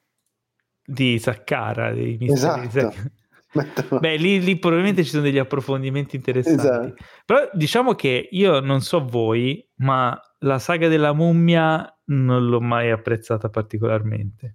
Di 0.85 1.19
Saqqara, 1.19 1.93
dei 1.93 2.17
misteri 2.19 2.67
Esatto. 2.67 2.95
Mettono- 3.53 4.01
Beh, 4.01 4.17
lì, 4.17 4.41
lì 4.41 4.59
probabilmente 4.59 5.03
ci 5.03 5.11
sono 5.11 5.23
degli 5.23 5.39
approfondimenti 5.39 6.15
interessanti. 6.17 6.61
Esatto. 6.61 6.95
Però 7.27 7.51
diciamo 7.53 7.95
che 7.95 8.29
io 8.31 8.61
non 8.61 8.81
so 8.81 9.05
voi, 9.05 9.69
ma 9.77 10.17
la 10.41 10.59
saga 10.61 10.87
della 10.89 11.13
mummia 11.13 11.85
non 12.07 12.47
l'ho 12.47 12.61
mai 12.61 12.91
apprezzata 12.91 13.49
particolarmente. 13.49 14.55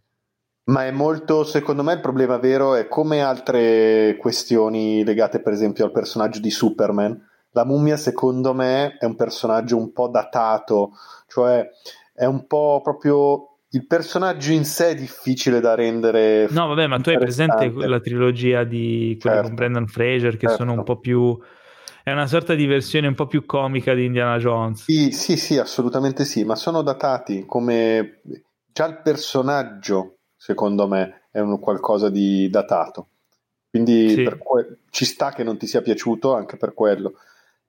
Ma 0.67 0.85
è 0.85 0.91
molto, 0.91 1.43
secondo 1.43 1.83
me, 1.83 1.93
il 1.93 1.99
problema 1.99 2.37
vero 2.37 2.73
è 2.73 2.87
come 2.87 3.21
altre 3.21 4.15
questioni 4.17 5.03
legate, 5.03 5.39
per 5.39 5.53
esempio, 5.53 5.85
al 5.85 5.91
personaggio 5.91 6.39
di 6.39 6.49
Superman. 6.49 7.21
La 7.55 7.63
mummia, 7.63 7.95
secondo 7.95 8.53
me, 8.53 8.97
è 8.97 9.05
un 9.05 9.15
personaggio 9.15 9.77
un 9.77 9.93
po' 9.93 10.09
datato, 10.09 10.91
cioè 11.25 11.65
è 12.13 12.25
un 12.25 12.47
po' 12.47 12.81
proprio 12.83 13.59
il 13.69 13.87
personaggio 13.87 14.51
in 14.51 14.65
sé 14.65 14.89
è 14.89 14.95
difficile 14.95 15.61
da 15.61 15.73
rendere. 15.73 16.49
No, 16.49 16.67
vabbè, 16.67 16.87
ma 16.87 16.99
tu 16.99 17.09
hai 17.09 17.17
presente 17.17 17.71
la 17.73 18.01
trilogia 18.01 18.65
di 18.65 19.17
quella 19.21 19.37
Certo. 19.37 19.47
con 19.47 19.55
Brendan 19.55 19.87
Fraser, 19.87 20.31
che 20.31 20.47
Certo. 20.47 20.55
sono 20.55 20.73
un 20.73 20.83
po' 20.83 20.99
più. 20.99 21.37
È 22.03 22.11
una 22.11 22.27
sorta 22.27 22.55
di 22.55 22.65
versione 22.65 23.07
un 23.07 23.15
po' 23.15 23.25
più 23.25 23.45
comica 23.45 23.93
di 23.93 24.03
Indiana 24.03 24.37
Jones. 24.37 24.83
Sì, 24.83 25.11
sì, 25.11 25.37
sì, 25.37 25.57
assolutamente 25.57 26.25
sì, 26.25 26.43
ma 26.43 26.55
sono 26.55 26.81
datati 26.81 27.45
come 27.45 28.21
già 28.65 28.85
il 28.85 28.99
personaggio, 29.01 30.17
secondo 30.35 30.89
me, 30.89 31.27
è 31.31 31.39
un 31.39 31.57
qualcosa 31.59 32.09
di 32.09 32.49
datato. 32.49 33.07
Quindi 33.69 34.09
Sì. 34.09 34.29
que- 34.37 34.79
ci 34.89 35.05
sta 35.05 35.31
che 35.31 35.43
non 35.43 35.57
ti 35.57 35.67
sia 35.67 35.81
piaciuto 35.81 36.35
anche 36.35 36.57
per 36.57 36.73
quello. 36.73 37.13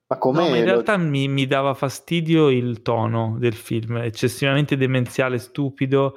Ma 0.09 0.19
come 0.19 0.39
No, 0.41 0.49
ma 0.49 0.57
in 0.57 0.65
realtà 0.65 0.97
mi, 0.97 1.27
mi 1.27 1.47
dava 1.47 1.75
fastidio 1.75 2.49
il 2.49 2.83
tono 2.83 3.37
del 3.39 3.55
film, 3.55 3.97
eccessivamente 3.97 4.77
demenziale, 4.77 5.39
stupido. 5.39 6.17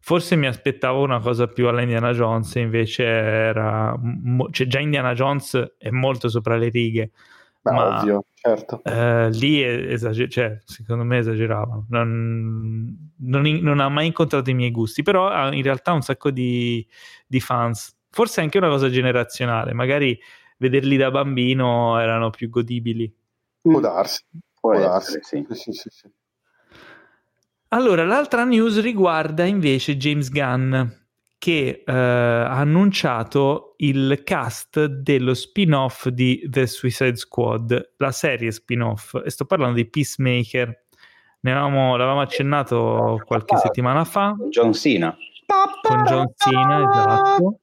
Forse 0.00 0.36
mi 0.36 0.46
aspettavo 0.46 1.02
una 1.02 1.20
cosa 1.20 1.46
più 1.46 1.68
alla 1.68 1.82
Indiana 1.82 2.12
Jones, 2.12 2.54
invece 2.54 3.04
era. 3.04 3.94
mo- 4.00 4.48
cioè, 4.50 4.66
già 4.66 4.78
Indiana 4.78 5.12
Jones 5.12 5.74
è 5.76 5.90
molto 5.90 6.28
sopra 6.28 6.56
le 6.56 6.68
righe, 6.68 7.10
Beh, 7.60 7.72
ma 7.72 7.98
ovvio, 7.98 8.24
certo. 8.34 8.80
eh, 8.84 9.28
lì 9.30 9.62
esager- 9.62 10.30
cioè, 10.30 10.58
secondo 10.64 11.04
me 11.04 11.18
esageravano. 11.18 11.86
Non, 11.90 13.10
non 13.18 13.42
non 13.42 13.80
ha 13.80 13.88
mai 13.90 14.06
incontrato 14.06 14.48
i 14.48 14.54
miei 14.54 14.70
gusti, 14.70 15.02
però 15.02 15.28
ha 15.28 15.52
in 15.52 15.62
realtà 15.62 15.92
un 15.92 16.02
sacco 16.02 16.30
di, 16.30 16.86
di 17.26 17.40
fans. 17.40 17.94
Forse 18.10 18.40
è 18.40 18.44
anche 18.44 18.56
una 18.58 18.68
cosa 18.68 18.88
generazionale, 18.88 19.74
magari 19.74 20.18
vederli 20.58 20.96
da 20.96 21.10
bambino 21.10 21.98
erano 21.98 22.30
più 22.30 22.48
godibili. 22.48 23.12
Può 23.70 23.80
darsi. 23.80 24.24
Può 24.60 24.70
può 24.72 24.80
essere, 24.80 25.20
darsi. 25.20 25.20
sì. 25.22 25.54
Sì, 25.54 25.72
sì, 25.72 25.88
sì. 25.90 26.10
Allora, 27.68 28.04
l'altra 28.04 28.44
news 28.44 28.80
riguarda 28.80 29.44
invece 29.44 29.96
James 29.96 30.30
Gunn 30.30 30.74
che 31.38 31.82
eh, 31.84 31.92
ha 31.92 32.58
annunciato 32.58 33.74
il 33.78 34.22
cast 34.24 34.84
dello 34.84 35.34
spin-off 35.34 36.08
di 36.08 36.44
The 36.48 36.66
Suicide 36.66 37.16
Squad, 37.16 37.94
la 37.98 38.10
serie 38.10 38.50
spin-off, 38.50 39.20
e 39.24 39.30
sto 39.30 39.44
parlando 39.44 39.76
di 39.76 39.88
Peacemaker. 39.88 40.84
Ne 41.40 41.50
avevamo, 41.52 41.96
l'avevamo 41.96 42.22
accennato 42.22 43.22
qualche 43.24 43.56
settimana 43.58 44.04
fa 44.04 44.34
John 44.48 44.72
Cena. 44.72 45.16
con 45.82 46.02
John 46.04 46.32
Cena, 46.34 46.82
esatto. 46.82 47.60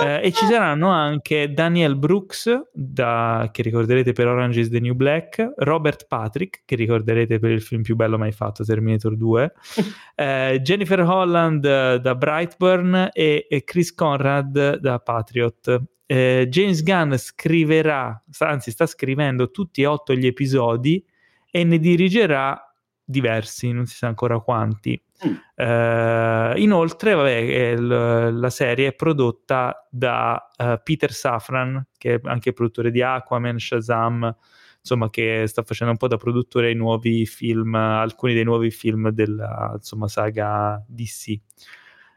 Eh, 0.00 0.26
e 0.26 0.32
ci 0.32 0.44
saranno 0.44 0.90
anche 0.90 1.52
Daniel 1.52 1.96
Brooks, 1.96 2.70
da- 2.72 3.48
che 3.50 3.62
ricorderete 3.62 4.12
per 4.12 4.26
Orange 4.28 4.60
is 4.60 4.68
the 4.68 4.80
New 4.80 4.94
Black, 4.94 5.54
Robert 5.56 6.06
Patrick, 6.06 6.62
che 6.64 6.76
ricorderete 6.76 7.38
per 7.38 7.50
il 7.50 7.62
film 7.62 7.82
più 7.82 7.96
bello 7.96 8.18
mai 8.18 8.32
fatto, 8.32 8.64
Terminator 8.64 9.16
2, 9.16 9.52
eh, 10.14 10.60
Jennifer 10.62 11.00
Holland 11.00 11.64
eh, 11.64 12.00
da 12.00 12.14
Brightburn 12.14 13.10
e, 13.12 13.46
e 13.48 13.64
Chris 13.64 13.94
Conrad 13.94 14.76
da 14.76 14.98
Patriot. 14.98 15.82
Eh, 16.06 16.46
James 16.48 16.82
Gunn 16.82 17.14
scriverà, 17.14 18.22
anzi 18.38 18.70
sta 18.70 18.86
scrivendo 18.86 19.50
tutti 19.50 19.82
e 19.82 19.86
otto 19.86 20.14
gli 20.14 20.26
episodi 20.26 21.04
e 21.50 21.64
ne 21.64 21.78
dirigerà 21.78 22.62
diversi, 23.02 23.72
non 23.72 23.86
si 23.86 23.96
sa 23.96 24.06
ancora 24.06 24.38
quanti. 24.38 25.02
Mm. 25.26 25.34
Eh, 25.56 26.52
inoltre, 26.62 27.14
vabbè, 27.14 27.76
l- 27.76 28.38
la 28.38 28.50
serie 28.50 28.88
è 28.88 28.94
prodotta 28.94 29.86
da 29.90 30.48
eh, 30.56 30.80
Peter 30.82 31.12
Safran, 31.12 31.86
che 31.96 32.14
è 32.14 32.20
anche 32.24 32.52
produttore 32.52 32.90
di 32.90 33.02
Aquaman, 33.02 33.58
Shazam, 33.58 34.34
insomma, 34.80 35.10
che 35.10 35.44
sta 35.46 35.62
facendo 35.62 35.92
un 35.92 35.98
po' 35.98 36.06
da 36.08 36.16
produttore 36.16 36.68
ai 36.68 36.74
nuovi 36.76 37.26
film, 37.26 37.74
alcuni 37.74 38.34
dei 38.34 38.44
nuovi 38.44 38.70
film 38.70 39.10
della 39.10 39.72
insomma, 39.74 40.06
saga 40.08 40.82
DC. 40.86 41.36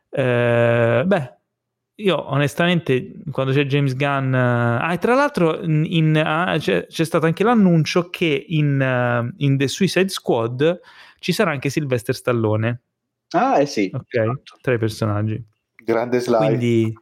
Eh, 0.10 1.04
beh, 1.06 1.36
io 1.96 2.30
onestamente, 2.32 3.14
quando 3.32 3.52
c'è 3.54 3.66
James 3.66 3.96
Gunn, 3.96 4.34
eh, 4.34 4.38
ah, 4.38 4.94
e 4.94 4.98
tra 4.98 5.14
l'altro 5.16 5.62
in- 5.64 5.86
in- 5.88 6.18
ah, 6.18 6.56
c'è, 6.58 6.86
c'è 6.88 7.04
stato 7.06 7.26
anche 7.26 7.44
l'annuncio 7.44 8.10
che 8.10 8.46
in, 8.50 9.34
in 9.38 9.58
The 9.58 9.68
Suicide 9.68 10.10
Squad 10.10 10.80
ci 11.20 11.32
sarà 11.32 11.52
anche 11.52 11.70
Sylvester 11.70 12.16
Stallone, 12.16 12.82
Ah, 13.32 13.60
eh 13.60 13.66
sì. 13.66 13.90
ok, 13.94 14.14
Esatto. 14.14 14.58
tra 14.62 14.74
i 14.74 14.78
personaggi. 14.78 15.44
Grande 15.76 16.20
slide. 16.20 16.46
Quindi 16.46 16.94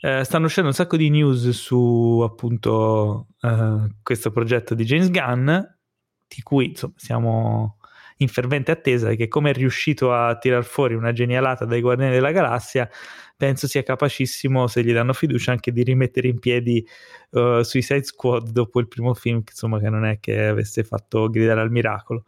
eh, 0.00 0.24
stanno 0.24 0.46
uscendo 0.46 0.68
un 0.68 0.74
sacco 0.74 0.96
di 0.96 1.10
news 1.10 1.48
su 1.50 2.20
appunto 2.24 3.28
eh, 3.40 3.94
questo 4.02 4.30
progetto 4.30 4.74
di 4.74 4.84
James 4.84 5.10
Gunn, 5.10 5.46
di 5.46 6.42
cui 6.42 6.66
insomma 6.66 6.94
siamo 6.96 7.78
in 8.18 8.28
fervente 8.28 8.70
attesa 8.70 9.12
che 9.14 9.28
come 9.28 9.50
è 9.50 9.52
riuscito 9.52 10.12
a 10.12 10.36
tirar 10.38 10.64
fuori 10.64 10.94
una 10.94 11.12
genialata 11.12 11.64
dai 11.66 11.80
Guardiani 11.80 12.12
della 12.14 12.30
Galassia, 12.32 12.88
penso 13.36 13.66
sia 13.68 13.82
capacissimo, 13.82 14.66
se 14.66 14.82
gli 14.82 14.92
danno 14.92 15.12
fiducia, 15.12 15.52
anche 15.52 15.70
di 15.72 15.82
rimettere 15.82 16.28
in 16.28 16.38
piedi 16.38 16.86
uh, 17.30 17.62
Suicide 17.62 18.04
Squad 18.04 18.50
dopo 18.50 18.80
il 18.80 18.88
primo 18.88 19.12
film, 19.14 19.42
che, 19.42 19.50
insomma 19.52 19.78
che 19.78 19.90
non 19.90 20.04
è 20.06 20.18
che 20.18 20.46
avesse 20.46 20.82
fatto 20.84 21.28
gridare 21.28 21.60
al 21.60 21.70
miracolo. 21.70 22.24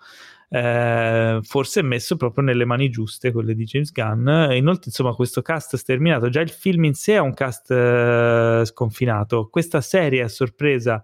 Eh, 0.50 1.40
forse 1.42 1.82
messo 1.82 2.16
proprio 2.16 2.42
nelle 2.42 2.64
mani 2.64 2.88
giuste 2.88 3.32
quelle 3.32 3.54
di 3.54 3.64
James 3.64 3.92
Gunn. 3.92 4.28
Inoltre 4.52 4.84
insomma 4.86 5.14
questo 5.14 5.42
cast 5.42 5.76
sterminato 5.76 6.28
già 6.30 6.40
il 6.40 6.50
film 6.50 6.84
in 6.84 6.94
sé 6.94 7.14
è 7.14 7.18
un 7.18 7.34
cast 7.34 7.70
eh, 7.70 8.62
sconfinato. 8.64 9.48
Questa 9.50 9.80
serie 9.80 10.22
a 10.22 10.28
sorpresa 10.28 11.02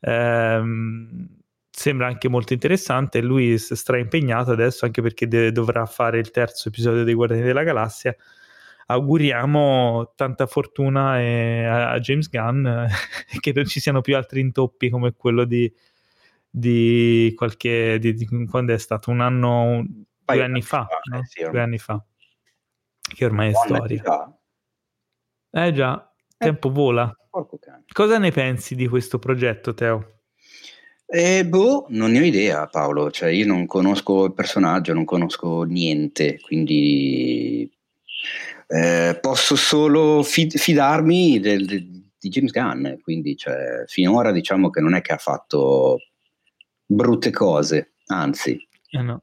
ehm, 0.00 1.28
sembra 1.70 2.06
anche 2.08 2.28
molto 2.28 2.52
interessante. 2.52 3.18
E 3.18 3.22
lui 3.22 3.58
si 3.58 3.76
stra 3.76 3.98
impegnato 3.98 4.50
adesso 4.52 4.84
anche 4.84 5.02
perché 5.02 5.28
de- 5.28 5.52
dovrà 5.52 5.86
fare 5.86 6.18
il 6.18 6.30
terzo 6.30 6.68
episodio 6.68 7.04
dei 7.04 7.14
Guardiani 7.14 7.44
della 7.44 7.62
Galassia. 7.62 8.14
Auguriamo 8.86 10.12
tanta 10.16 10.46
fortuna 10.46 11.20
e- 11.20 11.64
a, 11.64 11.98
James 12.00 12.28
Gunn 12.28 12.66
eh, 12.66 12.88
che 13.40 13.52
non 13.54 13.64
ci 13.66 13.80
siano 13.80 14.00
più 14.00 14.16
altri 14.16 14.40
intoppi 14.40 14.90
come 14.90 15.12
quello 15.12 15.44
di, 15.44 15.72
di 16.54 17.32
qualche 17.34 17.98
di, 17.98 18.12
di- 18.12 18.46
quando 18.46 18.74
è 18.74 18.78
stato 18.78 19.10
un 19.10 19.20
anno 19.20 19.62
un- 19.62 19.86
due 20.24 20.42
anni 20.42 20.60
fa, 20.60 20.86
eh, 20.86 21.16
no? 21.16 21.24
sì, 21.24 21.42
due 21.50 21.60
anni 21.60 21.78
fa 21.78 22.04
che 23.14 23.24
ormai 23.24 23.50
è 23.50 23.54
storia 23.54 24.38
eh 25.50 25.72
già 25.72 26.12
tempo 26.36 26.70
vola 26.70 27.14
cosa 27.92 28.18
ne 28.18 28.30
pensi 28.30 28.74
di 28.74 28.86
questo 28.86 29.18
progetto 29.18 29.72
Teo? 29.72 30.18
Eh, 31.06 31.46
boh, 31.46 31.86
non 31.90 32.10
ne 32.12 32.20
ho 32.20 32.24
idea, 32.24 32.66
Paolo. 32.68 33.10
Cioè, 33.10 33.28
io 33.30 33.46
non 33.46 33.66
conosco 33.66 34.24
il 34.24 34.32
personaggio, 34.32 34.94
non 34.94 35.04
conosco 35.04 35.62
niente, 35.64 36.40
quindi 36.40 37.70
eh, 38.66 39.18
posso 39.20 39.54
solo 39.56 40.22
fid- 40.22 40.56
fidarmi 40.56 41.38
del- 41.38 41.66
del- 41.66 42.10
di 42.18 42.28
James 42.30 42.50
Gunn. 42.50 42.94
Quindi, 43.02 43.36
cioè, 43.36 43.84
finora 43.88 44.32
diciamo 44.32 44.70
che 44.70 44.80
non 44.80 44.94
è 44.94 45.02
che 45.02 45.12
ha 45.12 45.18
fatto 45.18 45.98
brutte 46.94 47.30
cose, 47.30 47.94
anzi. 48.06 48.58
Eh 48.90 49.02
no. 49.02 49.22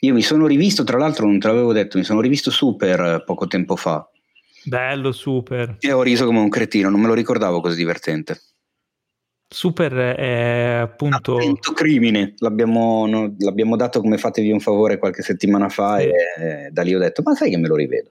Io 0.00 0.12
mi 0.12 0.22
sono 0.22 0.46
rivisto, 0.46 0.84
tra 0.84 0.98
l'altro, 0.98 1.26
non 1.26 1.38
te 1.38 1.46
l'avevo 1.48 1.72
detto, 1.72 1.98
mi 1.98 2.04
sono 2.04 2.20
rivisto 2.20 2.50
Super 2.50 3.00
eh, 3.00 3.24
poco 3.24 3.46
tempo 3.46 3.76
fa 3.76 4.08
bello 4.64 5.12
super 5.12 5.76
e 5.78 5.92
ho 5.92 6.02
riso 6.02 6.24
come 6.24 6.40
un 6.40 6.48
cretino, 6.48 6.88
non 6.88 7.00
me 7.00 7.06
lo 7.06 7.14
ricordavo 7.14 7.60
così 7.60 7.76
divertente. 7.76 8.40
Super 9.46 9.92
è 9.92 10.78
appunto... 10.80 11.36
Attento 11.36 11.72
crimine, 11.72 12.34
l'abbiamo, 12.38 13.06
no, 13.06 13.36
l'abbiamo, 13.38 13.76
dato 13.76 14.00
come 14.00 14.18
fatevi 14.18 14.50
un 14.50 14.58
favore 14.58 14.98
qualche 14.98 15.22
settimana 15.22 15.68
fa 15.68 15.98
sì. 15.98 16.06
e 16.06 16.08
eh, 16.08 16.70
da 16.72 16.82
lì 16.82 16.94
ho 16.94 16.98
detto 16.98 17.22
ma 17.22 17.34
sai 17.34 17.50
che 17.50 17.58
me 17.58 17.68
lo 17.68 17.76
rivedo. 17.76 18.10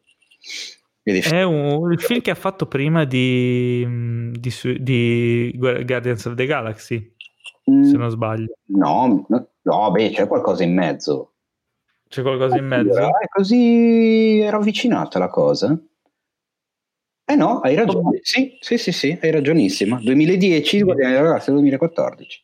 È 1.03 1.41
un, 1.41 1.91
il 1.91 1.99
film 1.99 2.21
che 2.21 2.31
ha 2.31 2.35
fatto 2.35 2.65
prima 2.65 3.03
di, 3.03 3.85
di, 4.31 4.53
di 4.79 5.53
Guardians 5.57 6.25
of 6.25 6.35
the 6.35 6.45
Galaxy, 6.45 6.95
mm, 6.95 7.07
se 7.63 7.97
non 7.97 8.09
sbaglio. 8.09 8.53
No, 8.67 9.25
no, 9.27 9.91
beh, 9.91 10.11
c'è 10.11 10.27
qualcosa 10.27 10.63
in 10.63 10.73
mezzo. 10.73 11.33
C'è 12.07 12.21
qualcosa 12.21 12.57
in 12.57 12.65
mezzo? 12.65 12.99
È 12.99 13.27
così 13.27 14.39
era 14.39 14.57
avvicinata 14.57 15.17
la 15.17 15.29
cosa. 15.29 15.77
Eh 17.25 17.35
no, 17.35 17.59
hai 17.61 17.75
ragione. 17.75 18.19
Sì, 18.21 18.57
sì, 18.59 18.77
sì, 18.77 18.91
sì, 18.91 19.17
hai 19.21 19.31
ragionissima. 19.31 19.99
2010, 20.01 20.81
Guardiani 20.81 21.13
della 21.13 21.25
Galassia 21.25 21.53
2014. 21.53 22.41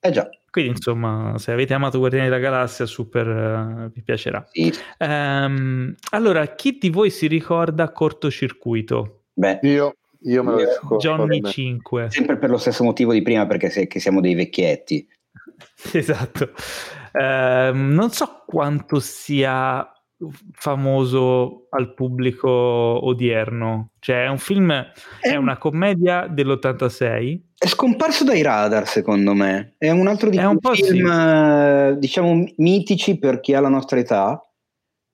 Eh 0.00 0.10
già. 0.10 0.28
Quindi, 0.50 0.72
insomma, 0.72 1.34
se 1.36 1.52
avete 1.52 1.74
amato 1.74 1.98
Guardiani 1.98 2.28
della 2.28 2.40
Galassia, 2.40 2.86
super 2.86 3.26
uh, 3.28 3.90
vi 3.92 4.02
piacerà. 4.02 4.44
Sì. 4.50 4.72
Um, 4.98 5.94
allora, 6.10 6.46
chi 6.54 6.78
di 6.78 6.90
voi 6.90 7.10
si 7.10 7.28
ricorda 7.28 7.92
cortocircuito? 7.92 9.26
Beh, 9.34 9.60
io, 9.62 9.94
io 10.22 10.42
me 10.42 10.50
lo 10.50 10.58
ricordo. 10.58 10.96
Johnny 10.96 11.40
5. 11.42 12.10
Sempre 12.10 12.36
per 12.36 12.50
lo 12.50 12.58
stesso 12.58 12.84
motivo 12.84 13.12
di 13.12 13.22
prima, 13.22 13.46
perché 13.46 13.70
se, 13.70 13.88
siamo 13.90 14.20
dei 14.20 14.34
vecchietti. 14.34 15.06
esatto. 15.92 16.50
Uh, 17.12 17.74
non 17.74 18.10
so 18.10 18.44
quanto 18.46 19.00
sia 19.00 19.90
famoso 20.52 21.66
al 21.70 21.94
pubblico 21.94 22.48
odierno. 22.48 23.92
Cioè, 23.98 24.24
è 24.24 24.28
un 24.28 24.38
film, 24.38 24.70
è, 24.72 24.92
è 25.20 25.36
una 25.36 25.56
commedia 25.56 26.26
dell'86. 26.28 27.40
È 27.56 27.66
scomparso 27.66 28.24
dai 28.24 28.42
radar, 28.42 28.86
secondo 28.86 29.34
me. 29.34 29.74
È 29.78 29.90
un 29.90 30.06
altro 30.06 30.28
di 30.28 30.38
quei 30.38 30.82
film, 30.82 31.06
sì. 31.06 31.18
Eh, 31.18 31.96
diciamo, 31.98 32.44
mitici 32.56 33.18
per 33.18 33.40
chi 33.40 33.54
ha 33.54 33.60
la 33.60 33.68
nostra 33.68 33.98
età. 33.98 34.42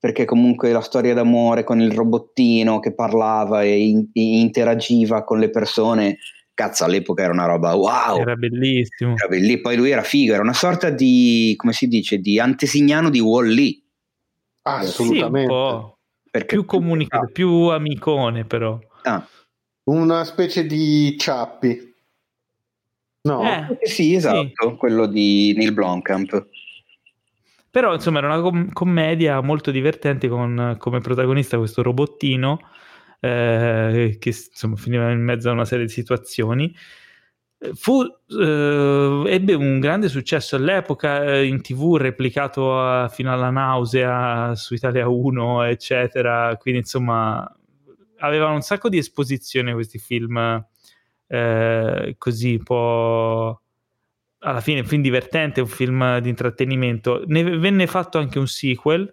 Perché 0.07 0.25
comunque 0.25 0.71
la 0.71 0.81
storia 0.81 1.15
d'amore 1.15 1.65
con 1.65 1.81
il 1.81 1.91
robottino 1.91 2.79
che 2.79 2.95
parlava 2.95 3.63
e, 3.63 3.89
in, 3.89 4.09
e 4.13 4.39
interagiva 4.41 5.25
con 5.25 5.41
le 5.41 5.51
persone 5.51 6.19
cazzo 6.55 6.85
all'epoca 6.85 7.23
era 7.23 7.33
una 7.33 7.45
roba 7.45 7.75
wow 7.75 8.19
era 8.19 8.35
bellissimo 8.35 9.15
era 9.15 9.29
belli- 9.29 9.61
poi 9.61 9.77
lui 9.77 9.91
era 9.91 10.03
figo 10.03 10.33
era 10.33 10.43
una 10.43 10.55
sorta 10.55 10.89
di 10.89 11.53
come 11.55 11.75
si 11.75 11.87
dice 11.87 12.17
di 12.17 12.41
antesignano 12.41 13.11
di 13.11 13.21
Wall-E 13.21 13.87
Assolutamente. 14.67 15.53
Sì, 15.53 16.31
Perché 16.31 16.55
più 16.57 16.65
comunicato, 16.65 17.31
più 17.33 17.51
amicone 17.69 18.45
però. 18.45 18.79
Ah. 19.03 19.27
Una 19.85 20.25
specie 20.25 20.67
di 20.67 21.17
Ciappi. 21.17 21.95
No? 23.23 23.43
Eh, 23.43 23.87
sì, 23.87 24.15
esatto, 24.15 24.71
sì. 24.71 24.77
quello 24.77 25.07
di 25.07 25.55
Neil 25.57 25.73
Blomkamp. 25.73 26.47
Però 27.77 27.93
insomma 27.93 28.21
era 28.21 28.29
una 28.29 28.41
com- 28.41 28.73
commedia 28.73 29.39
molto 29.43 29.71
divertente 29.71 30.29
con 30.29 30.77
come 30.79 31.01
protagonista 31.01 31.59
questo 31.59 31.83
robottino 31.83 32.59
eh, 33.21 34.17
che 34.19 34.29
insomma 34.31 34.77
finiva 34.77 35.11
in 35.11 35.21
mezzo 35.21 35.51
a 35.51 35.53
una 35.53 35.67
serie 35.67 35.85
di 35.85 35.93
situazioni 35.93 36.75
Fu, 37.75 38.03
eh, 38.03 39.25
ebbe 39.27 39.53
un 39.53 39.79
grande 39.79 40.09
successo 40.09 40.57
all'epoca 40.57 41.23
eh, 41.23 41.45
in 41.45 41.61
tv, 41.61 41.97
replicato 41.97 42.81
a, 42.81 43.09
fino 43.09 43.31
alla 43.31 43.51
nausea 43.51 44.55
su 44.55 44.73
Italia 44.75 45.09
1, 45.09 45.65
eccetera. 45.65 46.57
Quindi, 46.57 46.81
insomma, 46.81 47.47
avevano 48.19 48.55
un 48.55 48.61
sacco 48.63 48.89
di 48.89 48.99
esposizione 48.99 49.73
questi 49.73 49.99
film 49.99 50.65
eh, 51.27 52.15
così 52.19 52.55
un 52.55 52.63
po'. 52.63 53.61
Alla 54.47 54.61
fine, 54.61 54.81
un 54.81 54.87
film 54.87 55.03
divertente, 55.03 55.61
un 55.61 55.67
film 55.67 56.19
di 56.19 56.29
intrattenimento. 56.29 57.25
Ne 57.27 57.43
venne 57.59 57.87
fatto 57.87 58.19
anche 58.19 58.39
un 58.39 58.47
sequel, 58.47 59.13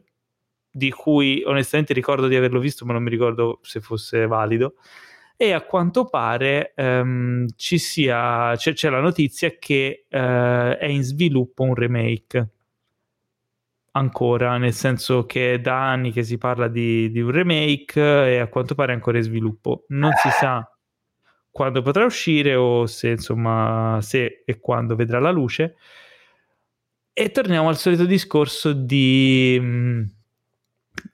di 0.69 0.91
cui 0.91 1.43
onestamente 1.45 1.93
ricordo 1.93 2.27
di 2.27 2.35
averlo 2.35 2.59
visto, 2.59 2.85
ma 2.85 2.93
non 2.93 3.03
mi 3.03 3.09
ricordo 3.09 3.59
se 3.63 3.81
fosse 3.81 4.27
valido 4.27 4.75
e 5.35 5.51
a 5.51 5.61
quanto 5.61 6.05
pare 6.05 6.73
ehm, 6.75 7.47
ci 7.55 7.77
sia, 7.77 8.55
c'è, 8.55 8.73
c'è, 8.73 8.89
la 8.89 8.99
notizia 8.99 9.57
che 9.57 10.05
eh, 10.07 10.77
è 10.77 10.85
in 10.85 11.03
sviluppo 11.03 11.63
un 11.63 11.75
remake 11.75 12.49
ancora, 13.91 14.57
nel 14.57 14.73
senso 14.73 15.25
che 15.25 15.59
da 15.61 15.91
anni 15.91 16.11
che 16.11 16.23
si 16.23 16.37
parla 16.37 16.67
di, 16.67 17.11
di 17.11 17.21
un 17.21 17.31
remake 17.31 17.99
e 17.99 18.37
a 18.39 18.47
quanto 18.47 18.75
pare 18.75 18.91
è 18.91 18.95
ancora 18.95 19.17
in 19.17 19.23
sviluppo. 19.23 19.85
Non 19.89 20.11
si 20.13 20.29
sa 20.29 20.67
quando 21.53 21.81
potrà 21.81 22.03
uscire 22.03 22.55
o 22.55 22.85
se 22.85 23.11
insomma 23.11 23.99
se 24.01 24.43
e 24.43 24.59
quando 24.59 24.97
vedrà 24.97 25.19
la 25.19 25.31
luce. 25.31 25.75
E 27.13 27.31
torniamo 27.31 27.69
al 27.69 27.77
solito 27.77 28.05
discorso 28.05 28.73
di 28.73 29.57
mh, 29.61 29.65
mm, 29.65 30.03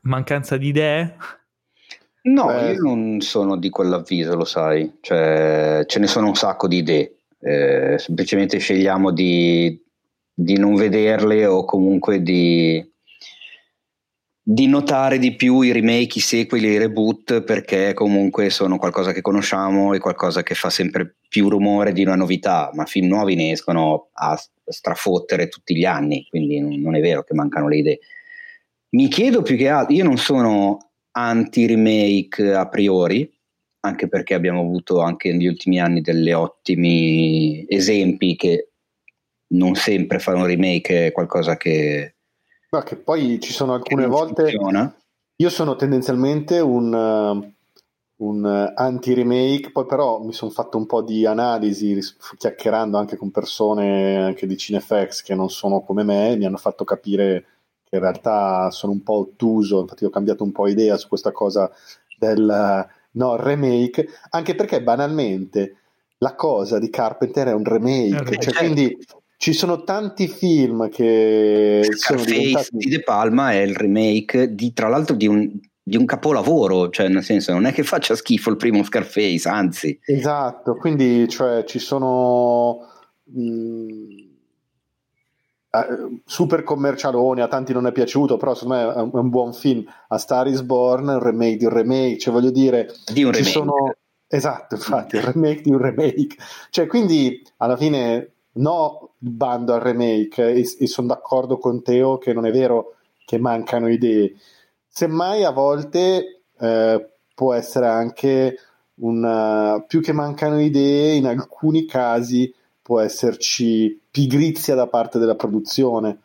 mancanza 0.02 0.58
di 0.58 0.68
idee 0.70 1.16
No, 2.22 2.48
Beh. 2.48 2.74
io 2.74 2.82
non 2.82 3.22
sono 3.22 3.56
di 3.56 3.70
quell'avviso, 3.70 4.36
lo 4.36 4.44
sai, 4.44 4.98
cioè, 5.00 5.84
ce 5.86 6.00
ne 6.00 6.08
sono 6.08 6.28
un 6.28 6.36
sacco 6.36 6.68
di 6.68 6.78
idee, 6.78 7.16
eh, 7.40 7.96
semplicemente 7.98 8.58
scegliamo 8.58 9.12
di, 9.12 9.82
di, 10.34 10.58
non 10.58 10.76
vederle 10.76 11.46
o 11.46 11.64
comunque 11.64 12.22
di, 12.22 12.86
di, 14.52 14.66
notare 14.66 15.20
di 15.20 15.36
più 15.36 15.62
i 15.62 15.72
remake, 15.72 16.18
i 16.18 16.22
sequel, 16.22 16.64
i 16.64 16.80
reboot 16.80 17.44
perché 17.44 17.94
comunque 17.94 18.50
sono 18.50 18.80
qualcosa 18.80 19.12
che 19.12 19.22
conosciamo 19.22 19.94
e 19.94 20.00
qualcosa 20.00 20.42
che 20.42 20.56
fa 20.56 20.72
sempre 20.72 21.18
più 21.28 21.50
rumore 21.50 21.94
di 21.94 22.02
una 22.02 22.16
novità, 22.16 22.72
ma 22.74 22.86
film 22.86 23.10
nuovi 23.10 23.36
ne 23.36 23.52
escono 23.52 24.10
a 24.14 24.36
strafottere 24.66 25.50
tutti 25.50 25.76
gli 25.76 25.86
anni, 25.86 26.26
quindi 26.28 26.60
non 26.80 26.96
è 26.96 27.00
vero 27.00 27.24
che 27.24 27.36
mancano 27.36 27.68
le 27.68 27.78
idee. 27.78 28.00
Mi 28.90 29.08
chiedo 29.08 29.44
più 29.44 29.56
che 29.56 29.70
altro, 29.70 29.94
io 29.94 30.04
non 30.04 30.18
sono 30.18 30.94
anti-remake 31.12 32.52
a 32.52 32.68
priori, 32.68 33.32
anche 33.82 34.08
perché 34.08 34.34
abbiamo 34.34 34.62
avuto 34.62 35.02
anche 35.02 35.32
negli 35.32 35.46
ultimi 35.46 35.80
anni 35.80 36.02
degli 36.02 36.32
ottimi 36.32 37.66
esempi 37.68 38.36
che 38.36 38.70
non 39.50 39.76
sempre 39.76 40.18
fare 40.18 40.38
un 40.38 40.48
remake 40.48 41.12
qualcosa 41.12 41.56
che... 41.56 42.16
Ma 42.72 42.84
che 42.84 42.96
poi 42.98 43.40
ci 43.40 43.54
sono 43.54 43.74
alcune 43.74 44.06
volte... 44.08 44.44
Funziona. 44.44 44.96
Io 45.38 45.50
sono 45.50 45.78
tendenzialmente 45.78 46.60
un, 46.60 46.94
uh, 46.94 47.54
un 48.26 48.72
anti-remake, 48.76 49.72
poi 49.72 49.86
però 49.86 50.20
mi 50.20 50.34
sono 50.34 50.52
fatto 50.52 50.78
un 50.78 50.86
po' 50.86 51.02
di 51.02 51.26
analisi 51.26 51.98
chiacchierando 52.38 52.98
anche 52.98 53.16
con 53.16 53.32
persone 53.32 54.18
anche 54.18 54.46
di 54.46 54.58
Cinefx 54.58 55.22
che 55.22 55.36
non 55.36 55.50
sono 55.50 55.82
come 55.82 56.04
me, 56.04 56.36
mi 56.36 56.46
hanno 56.46 56.58
fatto 56.58 56.84
capire 56.84 57.46
che 57.84 57.96
in 57.96 58.02
realtà 58.02 58.70
sono 58.72 58.92
un 58.92 59.02
po' 59.02 59.20
ottuso, 59.20 59.80
infatti 59.80 60.04
ho 60.04 60.10
cambiato 60.10 60.44
un 60.44 60.52
po' 60.52 60.68
idea 60.68 60.98
su 60.98 61.08
questa 61.08 61.32
cosa 61.32 61.72
del 62.18 62.88
no, 63.12 63.36
remake, 63.38 64.10
anche 64.32 64.56
perché 64.56 64.84
banalmente 64.84 65.78
la 66.18 66.36
cosa 66.36 66.80
di 66.80 66.90
Carpenter 66.90 67.48
è 67.48 67.54
un 67.54 67.64
remake, 67.64 68.40
cioè, 68.40 68.54
quindi 68.56 68.98
ci 69.40 69.54
sono 69.54 69.84
tanti 69.84 70.28
film 70.28 70.90
che 70.90 71.80
Scarface 71.82 71.98
sono 71.98 72.24
diventati... 72.26 72.68
di 72.72 72.90
De 72.90 73.02
Palma 73.02 73.54
è 73.54 73.62
il 73.62 73.74
remake 73.74 74.54
di, 74.54 74.74
tra 74.74 74.90
l'altro 74.90 75.16
di 75.16 75.28
un, 75.28 75.50
di 75.82 75.96
un 75.96 76.04
capolavoro, 76.04 76.90
cioè 76.90 77.08
nel 77.08 77.24
senso 77.24 77.54
non 77.54 77.66
è 77.66 77.72
che 77.72 77.84
faccia 77.84 78.16
schifo 78.16 78.50
il 78.50 78.58
primo 78.58 78.84
Scarface, 78.84 79.48
anzi. 79.48 79.98
Esatto, 80.04 80.76
quindi 80.76 81.28
cioè, 81.30 81.64
ci 81.64 81.80
sono... 81.80 82.80
Mh, 83.24 84.28
Uh, 85.72 86.20
super 86.26 86.64
commercialone, 86.64 87.44
a 87.44 87.48
tanti 87.48 87.74
non 87.74 87.86
è 87.86 87.92
piaciuto, 87.92 88.38
però 88.38 88.56
secondo 88.56 88.74
me 88.74 88.92
è 88.92 89.02
un, 89.02 89.12
è 89.14 89.18
un, 89.18 89.30
buon 89.30 89.54
film. 89.54 89.86
A 90.08 90.18
Star 90.18 90.48
is 90.48 90.64
Born, 90.64 91.10
un 91.10 91.20
remake 91.20 91.58
di 91.58 91.66
un 91.66 91.72
remake, 91.74 92.18
cioè 92.18 92.34
voglio 92.34 92.50
dire, 92.50 92.92
di 93.14 93.24
un 93.24 93.32
remake. 93.32 93.52
Sono... 93.52 93.94
Esatto, 94.28 94.74
infatti, 94.74 95.18
un 95.18 95.32
remake 95.32 95.62
di 95.62 95.70
un 95.70 95.78
remake. 95.78 96.38
Cioè, 96.72 96.88
quindi 96.88 97.40
alla 97.58 97.78
fine 97.78 98.32
no 98.60 99.16
bando 99.18 99.74
al 99.74 99.82
remake 99.82 100.52
e, 100.52 100.60
e 100.80 100.88
sono 100.88 101.08
d'accordo 101.08 101.58
con 101.58 101.82
Teo 101.82 102.18
che 102.18 102.34
non 102.34 102.46
è 102.46 102.52
vero 102.52 102.96
che 103.26 103.38
mancano 103.38 103.90
idee. 103.90 104.36
Semmai 104.88 105.44
a 105.44 105.52
volte 105.52 106.44
eh, 106.60 107.10
può 107.34 107.54
essere 107.54 107.88
anche 107.88 108.58
una, 109.02 109.84
più 109.88 110.02
che 110.02 110.12
mancano 110.12 110.60
idee, 110.60 111.16
in 111.16 111.28
alcuni 111.28 111.86
casi 111.86 112.54
può 112.82 113.00
esserci 113.00 114.02
pigrizia 114.10 114.76
da 114.76 114.88
parte 114.88 115.20
della 115.20 115.36
produzione, 115.36 116.22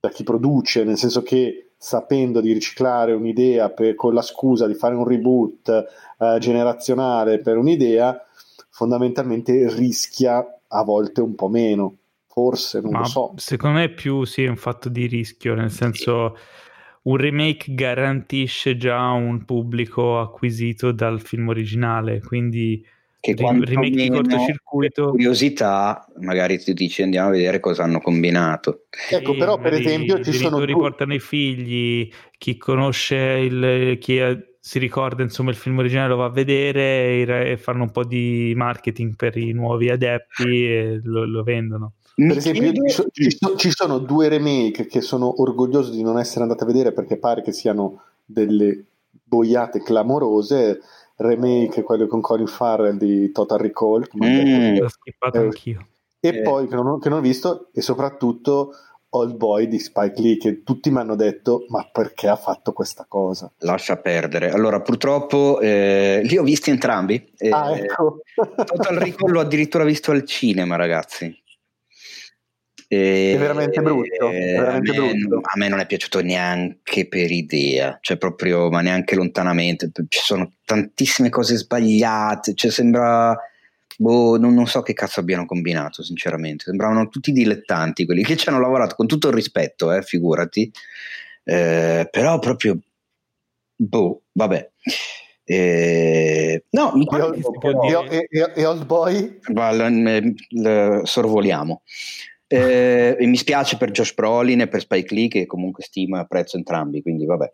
da 0.00 0.08
chi 0.08 0.24
produce, 0.24 0.82
nel 0.82 0.96
senso 0.96 1.22
che 1.22 1.72
sapendo 1.76 2.40
di 2.40 2.52
riciclare 2.52 3.12
un'idea 3.12 3.68
per, 3.70 3.94
con 3.94 4.14
la 4.14 4.22
scusa 4.22 4.66
di 4.66 4.74
fare 4.74 4.94
un 4.94 5.06
reboot 5.06 5.68
eh, 6.18 6.36
generazionale 6.40 7.38
per 7.38 7.58
un'idea, 7.58 8.18
fondamentalmente 8.70 9.72
rischia 9.74 10.55
a 10.78 10.82
volte 10.84 11.20
un 11.20 11.34
po' 11.34 11.48
meno. 11.48 11.96
Forse, 12.26 12.80
non 12.80 12.92
Ma 12.92 12.98
lo 13.00 13.04
so. 13.04 13.32
Secondo 13.36 13.78
me 13.78 13.84
è 13.84 13.90
più 13.92 14.24
sì, 14.24 14.44
un 14.44 14.56
fatto 14.56 14.88
di 14.88 15.06
rischio, 15.06 15.54
nel 15.54 15.70
senso 15.70 16.36
un 17.02 17.16
remake 17.16 17.72
garantisce 17.74 18.76
già 18.76 19.10
un 19.10 19.44
pubblico 19.44 20.20
acquisito 20.20 20.92
dal 20.92 21.20
film 21.20 21.48
originale, 21.48 22.20
quindi 22.20 22.84
che 23.20 23.34
Rim- 23.34 23.64
remake 23.64 23.90
di 23.90 24.08
cortocircuito. 24.08 25.08
curiosità 25.10 26.06
magari 26.20 26.58
ti 26.58 26.74
dici 26.74 27.02
andiamo 27.02 27.28
a 27.28 27.32
vedere 27.32 27.58
cosa 27.58 27.82
hanno 27.84 28.00
combinato. 28.00 28.82
Ecco, 29.10 29.32
Sì, 29.32 29.38
però 29.38 29.58
per 29.58 29.72
esempio 29.72 30.22
ci 30.22 30.32
sono 30.34 30.58
due- 30.64 30.72
portano 30.74 31.14
i 31.14 31.20
figli, 31.20 32.08
chi 32.38 32.56
conosce 32.56 33.16
il 33.16 33.98
chi 33.98 34.18
eh, 34.18 34.55
si 34.66 34.80
ricorda 34.80 35.22
insomma 35.22 35.50
il 35.50 35.56
film 35.56 35.78
originale 35.78 36.08
lo 36.08 36.16
va 36.16 36.24
a 36.24 36.30
vedere 36.30 36.80
e 37.22 37.52
e 37.52 37.56
fanno 37.56 37.84
un 37.84 37.92
po' 37.92 38.04
di 38.04 38.52
marketing 38.56 39.14
per 39.14 39.36
i 39.36 39.52
nuovi 39.52 39.90
adepti 39.90 40.66
e 40.66 41.00
lo, 41.04 41.24
lo 41.24 41.44
vendono. 41.44 41.92
Per 42.16 42.36
esempio, 42.36 42.72
ci, 42.72 42.88
so- 42.88 43.06
ci 43.12 43.30
so- 43.30 43.54
ci 43.54 43.70
sono 43.70 43.98
due 43.98 44.26
remake 44.28 44.86
che 44.86 45.00
sono 45.02 45.40
orgoglioso 45.40 45.92
di 45.92 46.02
non 46.02 46.18
essere 46.18 46.42
andato 46.42 46.64
a 46.64 46.66
vedere 46.66 46.92
perché 46.92 47.16
pare 47.16 47.42
che 47.42 47.52
siano 47.52 48.02
delle 48.24 48.84
boiate 49.22 49.80
clamorose. 49.82 50.80
Remake, 51.18 51.82
quello 51.82 52.08
con 52.08 52.20
Colin 52.20 52.46
Farrell 52.48 52.96
di 52.98 53.30
Total 53.30 53.58
Recall, 53.58 54.04
Mm. 54.22 54.78
L'ho 54.78 54.88
skippato 54.88 55.38
Eh, 55.38 55.42
anch'io. 55.44 55.86
e 56.18 56.28
Eh. 56.28 56.42
poi 56.42 56.66
che 56.66 56.74
non, 56.74 56.98
che 56.98 57.08
non 57.08 57.18
ho 57.18 57.22
visto, 57.22 57.68
e 57.72 57.80
soprattutto 57.82 58.72
Old 59.16 59.36
Boy 59.36 59.68
di 59.68 59.78
Spike 59.78 60.20
Lee, 60.20 60.36
che 60.36 60.62
tutti 60.62 60.90
mi 60.90 60.98
hanno 60.98 61.16
detto: 61.16 61.64
Ma 61.68 61.88
perché 61.90 62.28
ha 62.28 62.36
fatto 62.36 62.72
questa 62.72 63.06
cosa? 63.08 63.50
Lascia 63.58 63.96
perdere. 63.96 64.50
Allora, 64.50 64.80
purtroppo 64.80 65.60
eh, 65.60 66.20
li 66.24 66.36
ho 66.36 66.42
visti 66.42 66.70
entrambi. 66.70 67.32
Eh, 67.36 67.50
ah, 67.50 67.76
ecco. 67.76 68.20
Total 68.64 68.96
Recall 68.96 69.30
l'ho 69.30 69.40
addirittura 69.40 69.84
visto 69.84 70.10
al 70.10 70.24
cinema, 70.24 70.76
ragazzi. 70.76 71.44
E- 72.88 73.32
È 73.34 73.38
veramente 73.38 73.82
brutto, 73.82 74.28
è 74.28 74.34
eh, 74.34 74.58
veramente 74.58 74.96
a, 74.96 75.02
me, 75.02 75.12
brutto. 75.14 75.40
a 75.42 75.52
me 75.56 75.68
non 75.68 75.80
è 75.80 75.86
piaciuto 75.86 76.20
neanche 76.22 77.08
per 77.08 77.32
idea, 77.32 77.98
cioè 78.00 78.16
proprio, 78.16 78.70
ma 78.70 78.80
neanche 78.80 79.16
lontanamente. 79.16 79.90
Ci 80.08 80.20
sono 80.22 80.52
tantissime 80.64 81.28
cose 81.28 81.56
sbagliate, 81.56 82.54
cioè 82.54 82.70
sembra. 82.70 83.36
Boh, 83.98 84.36
non, 84.38 84.54
non 84.54 84.66
so 84.66 84.82
che 84.82 84.92
cazzo 84.92 85.20
abbiano 85.20 85.46
combinato, 85.46 86.02
sinceramente. 86.02 86.64
Sembravano 86.64 87.08
tutti 87.08 87.32
dilettanti 87.32 88.04
quelli 88.04 88.22
che 88.22 88.36
ci 88.36 88.48
hanno 88.48 88.60
lavorato, 88.60 88.94
con 88.94 89.06
tutto 89.06 89.28
il 89.28 89.34
rispetto, 89.34 89.92
eh, 89.92 90.02
figurati. 90.02 90.70
Eh, 91.44 92.08
però 92.10 92.38
proprio. 92.38 92.78
Boh, 93.76 94.22
vabbè. 94.32 94.70
Eh, 95.44 96.64
no, 96.70 96.92
mi 96.94 97.06
E, 97.06 97.22
Old- 97.22 98.08
dire? 98.08 98.26
e- 98.54 98.64
Old 98.64 98.84
Boy? 98.84 99.38
Sorvoliamo. 101.04 101.82
Eh, 102.48 103.16
e 103.18 103.26
mi 103.26 103.36
spiace 103.36 103.76
per 103.76 103.90
Josh 103.90 104.14
Brolin 104.14 104.60
e 104.62 104.68
per 104.68 104.80
Spike 104.80 105.14
Lee 105.14 105.28
che 105.28 105.46
comunque 105.46 105.82
stimo 105.82 106.16
e 106.16 106.20
apprezzo 106.20 106.56
entrambi, 106.56 107.02
quindi 107.02 107.26
vabbè. 107.26 107.52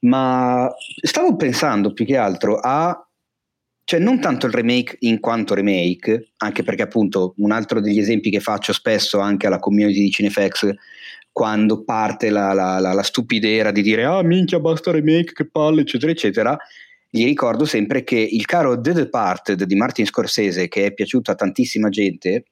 Ma 0.00 0.70
stavo 1.02 1.36
pensando 1.36 1.92
più 1.92 2.04
che 2.04 2.16
altro 2.16 2.58
a 2.58 3.06
cioè 3.84 4.00
non 4.00 4.20
tanto 4.20 4.46
il 4.46 4.52
remake 4.52 4.96
in 5.00 5.20
quanto 5.20 5.54
remake, 5.54 6.30
anche 6.38 6.62
perché 6.62 6.82
appunto 6.82 7.34
un 7.38 7.50
altro 7.50 7.80
degli 7.80 7.98
esempi 7.98 8.30
che 8.30 8.40
faccio 8.40 8.72
spesso 8.72 9.18
anche 9.18 9.46
alla 9.46 9.58
community 9.58 10.00
di 10.00 10.10
Cinefax 10.10 10.72
quando 11.30 11.82
parte 11.82 12.30
la, 12.30 12.52
la, 12.52 12.78
la, 12.78 12.92
la 12.92 13.02
stupidera 13.02 13.70
di 13.70 13.80
dire 13.80 14.04
ah 14.04 14.22
minchia 14.22 14.60
basta 14.60 14.90
remake 14.90 15.32
che 15.32 15.48
palle 15.48 15.80
eccetera 15.80 16.12
eccetera 16.12 16.58
gli 17.14 17.26
ricordo 17.26 17.66
sempre 17.66 18.04
che 18.04 18.16
il 18.16 18.46
caro 18.46 18.80
The 18.80 18.94
Departed 18.94 19.64
di 19.64 19.74
Martin 19.74 20.06
Scorsese, 20.06 20.68
che 20.68 20.86
è 20.86 20.94
piaciuto 20.94 21.30
a 21.30 21.34
tantissima 21.34 21.90
gente, 21.90 22.44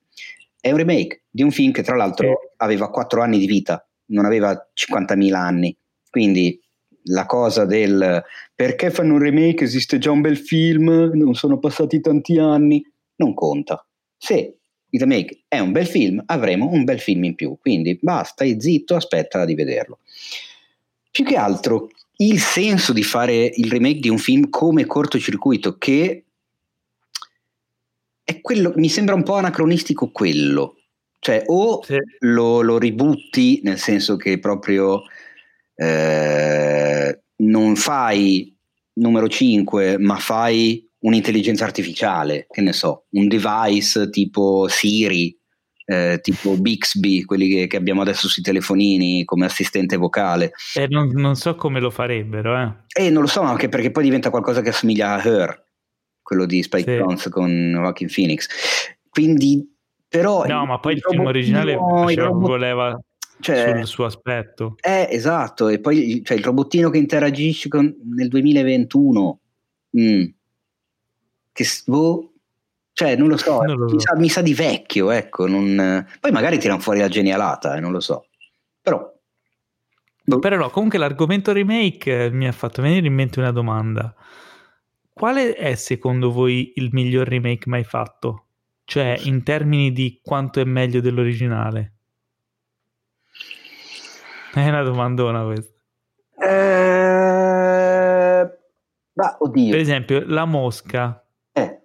è 0.61 0.71
un 0.71 0.77
remake 0.77 1.23
di 1.31 1.43
un 1.43 1.51
film 1.51 1.73
che 1.73 1.83
tra 1.83 1.97
l'altro 1.97 2.53
aveva 2.59 2.91
4 2.91 3.23
anni 3.23 3.39
di 3.39 3.47
vita, 3.47 3.83
non 4.09 4.27
aveva 4.27 4.53
50.000 4.75 5.33
anni. 5.33 5.75
Quindi 6.11 6.61
la 7.05 7.27
cosa 7.27 7.65
del 7.65 8.23
perché 8.55 8.91
fanno 8.91 9.15
un 9.15 9.21
remake, 9.21 9.65
esiste 9.65 9.99
già 9.99 10.11
un 10.11 10.21
bel 10.21 10.37
film, 10.37 11.11
non 11.15 11.35
sono 11.35 11.59
passati 11.59 12.01
tanti 12.01 12.39
anni, 12.39 12.85
non 13.17 13.35
conta. 13.35 13.85
Se 14.17 14.57
il 14.91 15.01
remake 15.01 15.45
è 15.49 15.59
un 15.59 15.73
bel 15.73 15.87
film, 15.87 16.23
avremo 16.27 16.69
un 16.69 16.85
bel 16.85 17.01
film 17.01 17.25
in 17.25 17.35
più. 17.35 17.57
Quindi 17.59 17.99
basta, 18.01 18.45
stai 18.45 18.61
zitto, 18.61 18.95
aspetta 18.95 19.45
di 19.45 19.55
vederlo. 19.55 20.01
Più 21.11 21.25
che 21.25 21.37
altro 21.37 21.89
il 22.17 22.39
senso 22.39 22.93
di 22.93 23.03
fare 23.03 23.51
il 23.55 23.71
remake 23.71 24.01
di 24.01 24.09
un 24.11 24.19
film 24.19 24.51
come 24.51 24.85
cortocircuito 24.85 25.79
che 25.79 26.25
è 28.23 28.41
quello, 28.41 28.73
mi 28.77 28.89
sembra 28.89 29.15
un 29.15 29.23
po' 29.23 29.35
anacronistico 29.35 30.11
quello. 30.11 30.77
Cioè, 31.19 31.45
o 31.47 31.83
Sì. 31.83 31.97
lo, 32.21 32.63
lo 32.63 32.79
ributti, 32.79 33.61
nel 33.63 33.79
senso 33.79 34.17
che 34.17 34.39
proprio 34.39 35.03
eh, 35.81 37.23
non 37.37 37.75
fai 37.75 38.55
numero 38.95 39.29
5, 39.29 39.99
ma 39.99 40.17
fai 40.17 40.87
un'intelligenza 41.01 41.65
artificiale, 41.65 42.47
che 42.51 42.61
ne 42.61 42.75
so, 42.75 43.07
un 43.13 43.29
device 43.29 44.11
tipo 44.11 44.69
Siri, 44.69 45.35
eh, 45.87 46.19
tipo 46.21 46.59
Bixby, 46.59 47.23
quelli 47.23 47.49
che, 47.49 47.67
che 47.67 47.79
abbiamo 47.79 48.03
adesso 48.03 48.29
sui 48.29 48.43
telefonini 48.43 49.25
come 49.25 49.47
assistente 49.47 49.97
vocale. 49.97 50.53
Eh, 50.75 50.87
non, 50.89 51.09
non 51.15 51.35
so 51.35 51.55
come 51.55 51.81
lo 51.81 51.89
farebbero, 51.89 52.61
eh. 52.61 53.05
E 53.05 53.09
non 53.09 53.23
lo 53.23 53.29
so, 53.29 53.41
anche 53.41 53.71
perché 53.71 53.91
poi 53.91 54.05
diventa 54.05 54.29
qualcosa 54.29 54.61
che 54.61 54.69
assomiglia 54.69 55.15
a 55.15 55.25
Her, 55.25 55.65
quello 56.21 56.45
di 56.45 56.63
Spike 56.63 56.93
Sì. 56.93 56.99
Jonze 56.99 57.31
con 57.31 57.71
Joaquin 57.73 58.09
Phoenix. 58.15 58.49
Quindi, 59.09 59.67
però... 60.07 60.45
No, 60.45 60.67
ma 60.67 60.79
poi 60.79 60.93
il 60.93 61.01
film 61.01 61.23
robottino- 61.23 61.65
originale 61.65 62.17
robot- 62.17 62.47
voleva 62.47 63.01
cioè, 63.41 63.75
sul 63.77 63.87
suo 63.87 64.05
aspetto. 64.05 64.77
eh, 64.81 65.09
esatto, 65.11 65.69
e 65.69 65.81
poi 65.81 66.23
cioè, 66.25 66.37
il 66.37 66.45
robottino 66.45 66.91
che 66.91 66.99
interagisce 66.99 67.69
con, 67.69 67.95
nel 68.15 68.29
2021, 68.29 69.41
mm, 69.99 70.25
che 71.53 71.65
boh, 71.87 72.33
cioè 72.93 73.17
non 73.17 73.29
lo 73.29 73.37
so, 73.37 73.63
Non 73.63 73.77
lo 73.77 73.89
so. 73.89 73.95
Mi, 73.95 74.01
sa, 74.01 74.17
mi 74.17 74.29
sa 74.29 74.43
di 74.43 74.55
vecchio, 74.55 75.11
ecco, 75.11 75.47
non- 75.47 76.07
poi 76.21 76.31
magari 76.31 76.59
tirano 76.59 76.81
fuori 76.81 77.01
la 77.01 77.09
genialata, 77.09 77.77
eh, 77.77 77.81
non 77.81 77.93
lo 77.93 78.01
so, 78.01 78.27
però... 78.81 79.13
boh. 80.23 80.39
Però 80.39 80.57
no, 80.57 80.71
comunque 80.71 80.99
l'argomento 80.99 81.53
remake 81.53 82.25
eh, 82.25 82.31
mi 82.31 82.47
ha 82.47 82.53
fatto 82.53 82.83
venire 82.83 83.07
in 83.07 83.15
mente 83.15 83.41
una 83.41 83.53
domanda. 83.53 84.15
Quale 85.13 85.55
è 85.55 85.75
secondo 85.75 86.31
voi 86.31 86.73
il 86.77 86.89
miglior 86.93 87.27
remake 87.29 87.69
mai 87.69 87.85
fatto? 87.85 88.47
Cioè, 88.85 89.19
in 89.25 89.43
termini 89.43 89.93
di 89.93 90.19
quanto 90.23 90.61
è 90.61 90.65
meglio 90.65 91.01
dell'originale? 91.01 91.93
È 94.53 94.69
una 94.69 94.83
domandona 94.83 95.45
questa. 95.45 95.79
Eh, 97.51 98.51
ma 99.13 99.37
oddio, 99.39 99.71
Per 99.71 99.81
esempio, 99.81 100.23
La 100.27 100.45
Mosca 100.45 101.25
eh, 101.53 101.81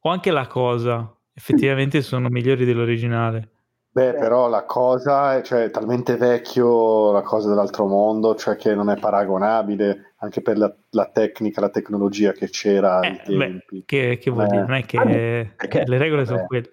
o 0.00 0.10
anche 0.10 0.30
La 0.30 0.46
Cosa 0.46 1.10
effettivamente 1.32 2.02
sono 2.02 2.28
migliori 2.28 2.64
dell'originale. 2.64 3.50
Beh, 3.96 4.12
però 4.12 4.48
la 4.48 4.64
cosa 4.64 5.36
è 5.36 5.42
cioè, 5.42 5.70
talmente 5.70 6.16
vecchio, 6.16 7.12
la 7.12 7.22
cosa 7.22 7.48
dell'altro 7.48 7.86
mondo, 7.86 8.34
cioè 8.34 8.56
che 8.56 8.74
non 8.74 8.90
è 8.90 8.98
paragonabile 8.98 10.12
anche 10.18 10.42
per 10.42 10.58
la, 10.58 10.74
la 10.90 11.06
tecnica, 11.10 11.62
la 11.62 11.70
tecnologia 11.70 12.32
che 12.32 12.50
c'era 12.50 12.98
ai 12.98 13.18
Eh, 13.24 13.36
beh, 13.36 13.46
tempi. 13.46 13.82
che, 13.86 14.18
che 14.20 14.30
vuol 14.30 14.44
Eh. 14.44 14.48
dire? 14.48 14.60
Non 14.62 14.74
è 14.74 14.84
che 14.84 15.54
perché? 15.56 15.82
le 15.86 15.96
regole 15.98 16.24
Vabbè. 16.24 16.36
sono 16.36 16.46
quelle. 16.46 16.70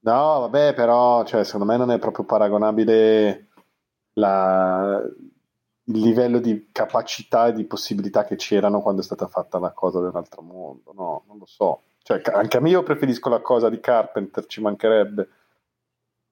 No, 0.00 0.40
vabbè, 0.40 0.74
però 0.74 1.24
cioè, 1.24 1.44
secondo 1.44 1.66
me 1.66 1.76
non 1.76 1.90
è 1.92 1.98
proprio 2.00 2.24
paragonabile 2.24 3.47
la- 4.18 5.02
il 5.90 6.00
livello 6.00 6.38
di 6.38 6.68
capacità 6.70 7.46
e 7.46 7.52
di 7.54 7.64
possibilità 7.64 8.24
che 8.24 8.36
c'erano 8.36 8.82
quando 8.82 9.00
è 9.00 9.04
stata 9.04 9.26
fatta 9.26 9.58
la 9.58 9.72
cosa 9.72 10.00
dell'altro 10.00 10.42
mondo. 10.42 10.92
No, 10.94 11.24
non 11.26 11.38
lo 11.38 11.46
so. 11.46 11.82
Cioè, 12.02 12.20
anche 12.32 12.56
a 12.58 12.60
me 12.60 12.70
io 12.70 12.82
preferisco 12.82 13.28
la 13.28 13.40
cosa 13.40 13.70
di 13.70 13.80
Carpenter, 13.80 14.46
ci 14.46 14.60
mancherebbe. 14.60 15.28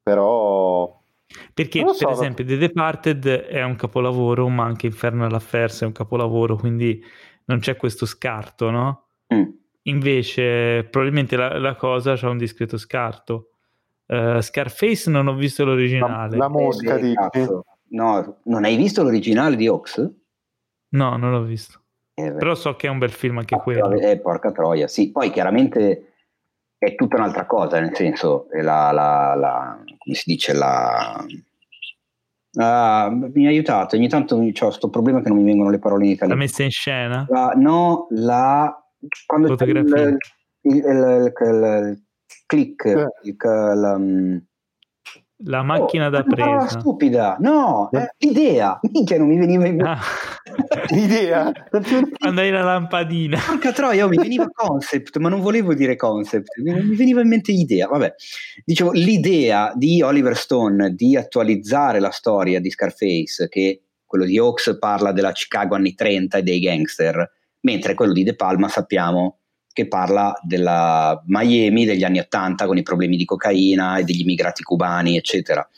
Però 0.03 1.01
Perché, 1.53 1.85
so, 1.89 2.05
per 2.05 2.15
esempio, 2.15 2.45
The 2.45 2.57
Departed 2.57 3.27
è 3.27 3.63
un 3.63 3.77
capolavoro, 3.77 4.49
ma 4.49 4.65
anche 4.65 4.87
Infernal 4.87 5.33
Affairs 5.33 5.83
è 5.83 5.87
un 5.87 5.93
capolavoro, 5.93 6.57
quindi 6.57 7.03
non 7.47 7.59
c'è 7.59 7.77
questo 7.77 8.07
scarto, 8.07 8.71
no? 8.71 9.07
mm. 9.35 9.49
Invece, 9.83 10.85
probabilmente 10.91 11.37
la, 11.37 11.59
la 11.59 11.77
cosa 11.77 12.17
c'ha 12.17 12.29
un 12.29 12.39
discreto 12.39 12.77
scarto. 12.77 13.51
Eh, 14.07 14.41
Scarface 14.43 15.11
non 15.11 15.29
ho 15.29 15.35
visto 15.35 15.65
l'originale. 15.65 16.37
la 16.37 16.49
mosca 16.49 16.97
Eh, 16.97 17.01
beh, 17.01 17.07
di... 17.07 17.15
cazzo. 17.15 17.65
No, 17.89 18.39
non 18.45 18.65
hai 18.65 18.77
visto 18.77 19.03
l'originale 19.03 19.57
di 19.57 19.69
Ox? 19.69 20.11
No, 20.91 21.17
non 21.17 21.31
l'ho 21.31 21.43
visto. 21.43 21.81
Eh. 22.15 22.33
Però 22.33 22.55
so 22.55 22.75
che 22.77 22.87
è 22.87 22.91
un 22.91 22.99
bel 22.99 23.11
film 23.11 23.39
anche 23.39 23.55
Ah, 23.55 23.61
quello. 23.61 23.91
Eh, 23.93 24.19
porca 24.19 24.51
troia, 24.53 24.89
sì. 24.89 25.11
Poi 25.13 25.31
chiaramente 25.31 26.13
è 26.79 26.95
tutta 26.95 27.17
un'altra 27.17 27.47
cosa, 27.47 27.79
nel 27.79 27.95
senso, 27.95 28.49
è 28.51 28.61
la, 28.63 28.91
la- 28.91 29.35
la- 29.35 29.79
come 29.99 30.15
si 30.17 30.31
dice, 30.31 30.53
la... 30.55 31.25
Ah, 32.59 33.11
mi 33.11 33.45
ha 33.47 33.51
aiutato, 33.51 33.97
ogni 33.97 34.09
tanto 34.09 34.37
ho 34.37 34.39
questo 34.51 34.89
problema 34.89 35.21
che 35.21 35.29
non 35.29 35.37
mi 35.39 35.45
vengono 35.45 35.69
le 35.69 35.79
parole 35.79 36.05
in 36.05 36.09
La 36.11 36.15
italiano. 36.15 36.41
messa 36.41 36.63
in 36.63 36.71
scena? 36.71 37.27
La- 37.29 37.53
no, 37.55 38.07
la... 38.11 38.75
Quando 39.27 39.55
c'è 39.55 39.65
il, 39.67 39.77
Fotografia. 39.77 40.09
il, 40.09 40.19
il- 40.63 40.85
il- 40.85 41.33
il 41.39 42.03
click, 42.47 42.85
Eh. 42.87 43.07
il, 43.25 43.37
la, 45.39 45.59
La 45.59 45.63
macchina 45.63 46.07
oh, 46.07 46.11
da 46.11 46.23
presa. 46.23 46.69
stupida, 46.81 47.37
no, 47.41 47.91
Eh. 47.93 48.09
l'idea, 48.19 48.79
minchia 48.91 49.19
non 49.19 49.29
mi 49.29 49.39
veniva 49.39 49.67
in 49.67 49.77
mente. 49.77 49.91
Ah, 49.91 50.01
Idea? 50.95 51.53
Andai 52.21 52.51
la 52.51 52.63
lampadina. 52.63 53.39
Porca 53.45 53.73
troia, 53.73 54.07
oh, 54.07 54.09
mi 54.09 54.17
veniva 54.17 54.49
concept, 54.51 55.19
ma 55.19 55.29
non 55.29 55.41
volevo 55.41 55.75
dire 55.75 55.97
concept, 55.97 56.59
mi, 56.63 56.73
mi 56.83 56.97
veniva 56.97 57.21
in 57.21 57.29
mente 57.29 57.53
idea. 57.53 57.87
Vabbè, 57.89 58.15
dicevo, 58.65 58.93
l'idea 58.93 59.73
di 59.75 60.01
Oliver 60.03 60.37
Stone 60.37 60.95
di 60.95 61.17
attualizzare 61.17 62.01
la 62.01 62.11
storia 62.11 62.61
di 62.61 62.71
Scarface, 62.71 63.49
che 63.49 63.83
quello 64.07 64.25
di 64.25 64.39
Hawks 64.39 64.77
parla 64.79 65.13
della 65.13 65.33
Chicago 65.33 65.75
anni 65.75 65.95
30 65.95 66.39
e 66.39 66.43
dei 66.43 66.61
gangster, 66.61 67.31
mentre 67.61 67.95
quello 67.95 68.13
di 68.13 68.23
De 68.23 68.35
Palma 68.35 68.69
sappiamo 68.69 69.39
che 69.77 69.89
parla 69.89 70.35
della 70.43 71.23
Miami 71.27 71.85
degli 71.85 72.03
anni 72.03 72.19
80 72.19 72.65
con 72.65 72.79
i 72.79 72.83
problemi 72.83 73.19
di 73.19 73.27
cocaina 73.27 73.99
e 73.99 74.05
degli 74.05 74.23
immigrati 74.23 74.63
cubani, 74.63 75.19
eccetera. 75.19 75.69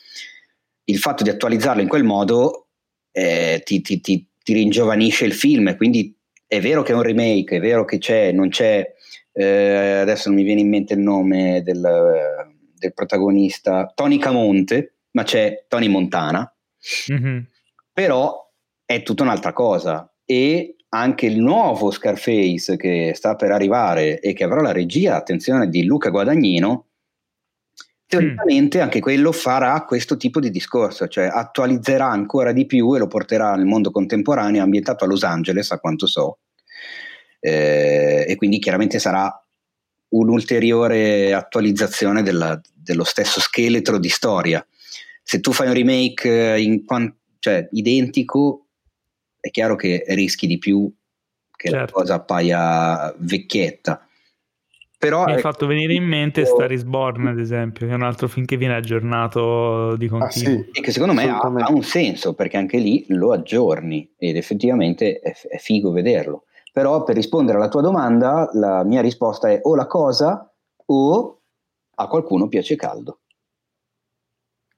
Il 0.85 0.99
fatto 0.99 1.21
di 1.21 1.29
attualizzarlo 1.29 1.81
in 1.81 1.89
quel 1.89 2.05
modo 2.05 2.69
eh, 3.11 3.61
ti, 3.65 3.81
ti, 3.81 3.99
ti, 3.99 4.25
ti, 4.41 4.53
ringiovanisce 4.53 5.25
il 5.25 5.33
film, 5.33 5.75
quindi 5.75 6.15
è 6.47 6.61
vero 6.61 6.81
che 6.81 6.93
è 6.93 6.95
un 6.95 7.01
remake, 7.01 7.57
è 7.57 7.59
vero 7.59 7.83
che 7.83 7.97
c'è, 7.97 8.31
non 8.31 8.47
c'è, 8.47 8.89
eh, 9.33 9.97
adesso 9.99 10.29
non 10.29 10.37
mi 10.37 10.45
viene 10.45 10.61
in 10.61 10.69
mente 10.69 10.93
il 10.93 11.01
nome 11.01 11.61
del, 11.61 11.81
del 12.73 12.93
protagonista, 12.93 13.91
Tony 13.93 14.17
Camonte, 14.17 14.99
ma 15.11 15.23
c'è 15.23 15.65
Tony 15.67 15.89
Montana, 15.89 16.49
mm-hmm. 17.11 17.39
però 17.91 18.49
è 18.85 19.03
tutta 19.03 19.23
un'altra 19.23 19.51
cosa 19.51 20.09
e 20.23 20.77
anche 20.89 21.25
il 21.27 21.39
nuovo 21.39 21.91
Scarface 21.91 22.75
che 22.75 23.13
sta 23.15 23.35
per 23.35 23.51
arrivare 23.51 24.19
e 24.19 24.33
che 24.33 24.43
avrà 24.43 24.61
la 24.61 24.71
regia, 24.71 25.15
attenzione, 25.15 25.69
di 25.69 25.83
Luca 25.83 26.09
Guadagnino, 26.09 26.85
teoricamente 28.07 28.79
mm. 28.79 28.81
anche 28.81 28.99
quello 28.99 29.31
farà 29.31 29.83
questo 29.85 30.17
tipo 30.17 30.39
di 30.39 30.49
discorso, 30.49 31.07
cioè 31.07 31.25
attualizzerà 31.25 32.07
ancora 32.07 32.51
di 32.51 32.65
più 32.65 32.95
e 32.95 32.99
lo 32.99 33.07
porterà 33.07 33.53
nel 33.55 33.65
mondo 33.65 33.91
contemporaneo, 33.91 34.63
ambientato 34.63 35.03
a 35.03 35.07
Los 35.07 35.23
Angeles, 35.23 35.71
a 35.71 35.79
quanto 35.79 36.07
so, 36.07 36.39
eh, 37.39 38.25
e 38.27 38.35
quindi 38.35 38.57
chiaramente 38.57 38.97
sarà 38.97 39.31
un'ulteriore 40.09 41.33
attualizzazione 41.33 42.23
della, 42.23 42.59
dello 42.73 43.03
stesso 43.03 43.39
scheletro 43.39 43.99
di 43.99 44.09
storia. 44.09 44.65
Se 45.21 45.39
tu 45.39 45.51
fai 45.51 45.67
un 45.67 45.73
remake 45.73 46.55
eh, 46.55 46.61
in, 46.61 46.83
cioè, 47.37 47.67
identico, 47.73 48.68
è 49.39 49.49
chiaro 49.49 49.75
che 49.75 50.03
rischi 50.09 50.47
di 50.47 50.57
più 50.57 50.91
che 51.55 51.69
certo. 51.69 51.85
la 51.85 51.91
cosa 51.91 52.13
appaia 52.15 53.13
vecchietta. 53.17 54.03
Però 54.99 55.23
mi 55.23 55.31
hai 55.31 55.39
fatto 55.39 55.65
venire 55.65 55.93
in 55.93 56.03
mente 56.03 56.43
Star 56.43 56.69
is 56.73 56.83
Born, 56.83 57.27
ad 57.27 57.39
esempio, 57.39 57.87
che 57.87 57.93
è 57.93 57.95
un 57.95 58.03
altro 58.03 58.27
film 58.27 58.45
che 58.45 58.57
viene 58.57 58.75
aggiornato 58.75 59.95
di 59.95 60.09
continuo. 60.09 60.59
Ah, 60.59 60.63
sì. 60.63 60.69
E 60.73 60.81
che 60.81 60.91
secondo 60.91 61.13
me 61.13 61.29
ha, 61.29 61.39
ha, 61.39 61.71
un 61.71 61.83
senso, 61.83 62.33
perché 62.33 62.57
anche 62.57 62.79
lì 62.79 63.05
lo 63.07 63.31
aggiorni 63.31 64.13
ed 64.17 64.35
effettivamente 64.35 65.19
è, 65.19 65.33
è, 65.33 65.57
figo 65.57 65.91
vederlo. 65.91 66.43
Però 66.73 67.03
per 67.03 67.15
rispondere 67.15 67.57
alla 67.57 67.69
tua 67.69 67.79
domanda, 67.79 68.49
la 68.51 68.83
mia 68.83 68.99
risposta 68.99 69.49
è 69.49 69.59
o 69.63 69.73
la 69.73 69.87
cosa 69.87 70.53
o 70.87 71.41
a 71.95 72.07
qualcuno 72.07 72.49
piace 72.49 72.75
caldo. 72.75 73.19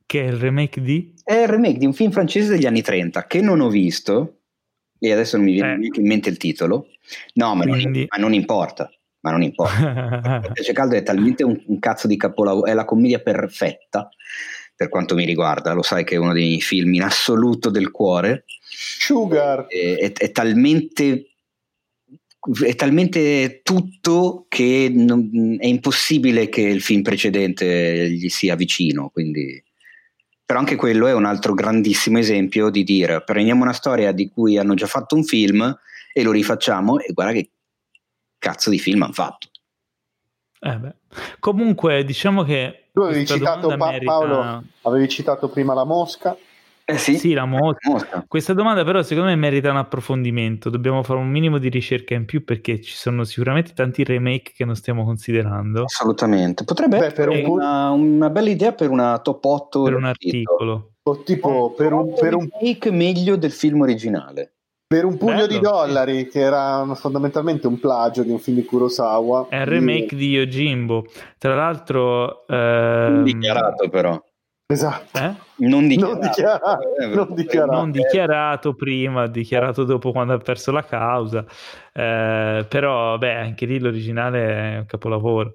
Che 0.05 0.21
è 0.21 0.27
il 0.27 0.37
remake 0.37 0.81
di? 0.81 1.15
È 1.23 1.33
il 1.33 1.47
remake 1.47 1.79
di 1.79 1.85
un 1.87 1.93
film 1.93 2.11
francese 2.11 2.51
degli 2.51 2.67
anni 2.67 2.83
30 2.83 3.25
che 3.25 3.41
non 3.41 3.59
ho 3.59 3.69
visto, 3.69 4.40
e 5.03 5.11
adesso 5.11 5.37
non 5.37 5.45
mi 5.45 5.53
viene 5.53 5.85
eh. 5.85 5.99
in 5.99 6.05
mente 6.05 6.29
il 6.29 6.37
titolo. 6.37 6.87
No, 7.33 7.55
ma, 7.55 7.63
Quindi... 7.63 7.99
non, 7.99 8.07
ma 8.09 8.17
non 8.17 8.33
importa 8.33 8.89
ma 9.21 9.31
non 9.31 9.43
importa. 9.43 10.41
Piace 10.51 10.73
Caldo 10.73 10.95
è 10.95 11.03
talmente 11.03 11.43
un, 11.43 11.59
un, 11.67 11.79
cazzo 11.79 12.07
di 12.07 12.17
capolavoro, 12.17 12.65
è 12.65 12.73
la 12.73 12.85
commedia 12.85 13.19
perfetta 13.19 14.09
per 14.75 14.89
quanto 14.89 15.13
mi 15.13 15.25
riguarda, 15.25 15.73
lo 15.73 15.83
sai 15.83 16.03
che 16.03 16.15
è 16.15 16.17
uno 16.17 16.33
dei 16.33 16.47
miei 16.47 16.61
film 16.61 16.95
in 16.95 17.03
assoluto 17.03 17.69
del 17.69 17.91
cuore. 17.91 18.45
Sugar! 18.57 19.67
È, 19.67 19.95
è, 19.97 20.11
è 20.11 20.31
talmente 20.31 21.27
è 22.65 22.73
talmente 22.73 23.61
tutto 23.61 24.47
che 24.49 24.91
non, 24.91 25.57
è 25.59 25.67
impossibile 25.67 26.49
che 26.49 26.61
il 26.61 26.81
film 26.81 27.03
precedente 27.03 28.09
gli 28.09 28.29
sia 28.29 28.55
vicino, 28.55 29.09
quindi 29.09 29.63
però 30.51 30.63
anche 30.63 30.75
quello 30.75 31.07
è 31.07 31.13
un 31.13 31.23
altro 31.23 31.53
grandissimo 31.53 32.17
esempio 32.17 32.69
di 32.69 32.83
dire 32.83 33.23
prendiamo 33.23 33.63
una 33.63 33.71
storia 33.71 34.11
di 34.11 34.29
cui 34.29 34.57
hanno 34.57 34.73
già 34.73 34.85
fatto 34.85 35.15
un 35.15 35.23
film 35.23 35.79
e 36.11 36.23
lo 36.23 36.31
rifacciamo 36.31 36.99
e 36.99 37.13
guarda 37.13 37.31
che 37.31 37.51
cazzo 38.37 38.69
di 38.69 38.77
film 38.77 39.03
hanno 39.03 39.13
fatto. 39.13 39.47
Eh 40.59 40.95
Comunque, 41.39 42.03
diciamo 42.03 42.43
che. 42.43 42.89
Tu 42.91 42.99
avevi 42.99 43.25
citato 43.25 43.69
pa- 43.77 43.91
merita... 43.91 44.11
Paolo, 44.11 44.63
avevi 44.81 45.07
citato 45.07 45.47
prima 45.47 45.73
la 45.73 45.85
mosca. 45.85 46.35
Eh 46.85 46.97
sì, 46.97 47.17
sì 47.17 47.33
la, 47.33 47.45
mosca. 47.45 48.25
Questa 48.27 48.53
domanda, 48.53 48.83
però, 48.83 49.01
secondo 49.01 49.29
me 49.29 49.35
merita 49.35 49.69
un 49.69 49.77
approfondimento. 49.77 50.69
Dobbiamo 50.69 51.03
fare 51.03 51.19
un 51.19 51.29
minimo 51.29 51.57
di 51.57 51.69
ricerca 51.69 52.13
in 52.13 52.25
più 52.25 52.43
perché 52.43 52.81
ci 52.81 52.95
sono 52.95 53.23
sicuramente 53.23 53.73
tanti 53.73 54.03
remake 54.03 54.51
che 54.55 54.65
non 54.65 54.75
stiamo 54.75 55.03
considerando. 55.03 55.83
Assolutamente. 55.83 56.63
Potrebbe 56.63 56.97
Beh, 56.97 57.05
essere 57.05 57.43
un... 57.43 57.51
una, 57.51 57.89
una, 57.91 58.29
bella 58.29 58.49
idea 58.49 58.73
per 58.73 58.89
una 58.89 59.19
top 59.19 59.43
8 59.43 59.83
per 59.83 59.95
un 59.95 60.05
articolo. 60.05 60.91
O 61.03 61.23
tipo 61.23 61.73
per 61.75 61.93
un, 61.93 62.13
per 62.13 62.35
un 62.35 62.47
remake 62.51 62.91
meglio 62.91 63.35
del 63.35 63.51
film 63.51 63.81
originale. 63.81 64.53
Per 64.91 65.05
un 65.05 65.17
pugno 65.17 65.35
Bello, 65.35 65.47
di 65.47 65.59
dollari, 65.59 66.17
sì. 66.17 66.27
che 66.27 66.39
era 66.41 66.85
fondamentalmente 66.95 67.65
un 67.65 67.79
plagio 67.79 68.23
di 68.23 68.31
un 68.31 68.39
film 68.39 68.57
di 68.57 68.65
Kurosawa. 68.65 69.47
È 69.47 69.55
il 69.55 69.65
remake 69.65 70.17
di 70.17 70.31
Yojimbo. 70.31 71.05
Tra 71.37 71.55
l'altro... 71.55 72.45
Ehm... 72.47 73.23
Dichiarato 73.23 73.87
però. 73.87 74.21
Esatto. 74.71 75.19
Eh? 75.19 75.35
Non 75.67 75.87
dichiarato. 75.87 76.19
Non 76.19 76.27
dichiarato, 76.27 76.95
eh, 76.97 77.07
non 77.07 77.33
dichiarato. 77.33 77.71
non 77.71 77.91
dichiarato 77.91 78.73
prima, 78.73 79.27
dichiarato 79.27 79.83
dopo 79.83 80.11
quando 80.11 80.33
ha 80.33 80.37
perso 80.37 80.71
la 80.71 80.83
causa. 80.83 81.45
Eh, 81.93 82.65
però, 82.67 83.17
beh, 83.17 83.35
anche 83.35 83.65
lì 83.65 83.79
l'originale 83.79 84.73
è 84.73 84.77
un 84.77 84.85
capolavoro. 84.85 85.53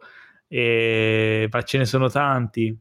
E... 0.48 1.48
Ma 1.50 1.62
ce 1.62 1.78
ne 1.78 1.84
sono 1.84 2.08
tanti. 2.08 2.76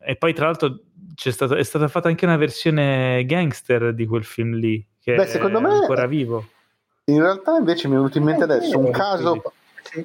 E 0.00 0.16
poi, 0.16 0.32
tra 0.32 0.46
l'altro, 0.46 0.80
stato... 1.14 1.54
è 1.54 1.62
stata 1.62 1.88
fatta 1.88 2.08
anche 2.08 2.24
una 2.24 2.36
versione 2.36 3.24
gangster 3.24 3.94
di 3.94 4.06
quel 4.06 4.24
film 4.24 4.54
lì 4.54 4.84
che 5.08 5.14
Beh, 5.14 5.26
secondo 5.26 5.60
me, 5.60 5.68
è 5.68 5.72
ancora 5.72 6.06
vivo. 6.06 6.44
In 7.04 7.20
realtà 7.20 7.56
invece 7.56 7.88
mi 7.88 7.94
è 7.94 7.96
venuto 7.96 8.18
in 8.18 8.24
mente 8.24 8.44
adesso 8.44 8.78
un 8.78 8.90
caso, 8.90 9.42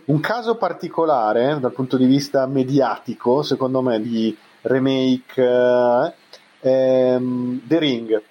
un 0.06 0.20
caso 0.22 0.56
particolare 0.56 1.60
dal 1.60 1.74
punto 1.74 1.98
di 1.98 2.06
vista 2.06 2.46
mediatico, 2.48 3.42
secondo 3.42 3.82
me, 3.82 4.02
di 4.02 4.36
remake 4.64 5.42
eh, 5.42 6.14
ehm, 6.60 7.62
The 7.66 7.80
Ring, 7.80 8.22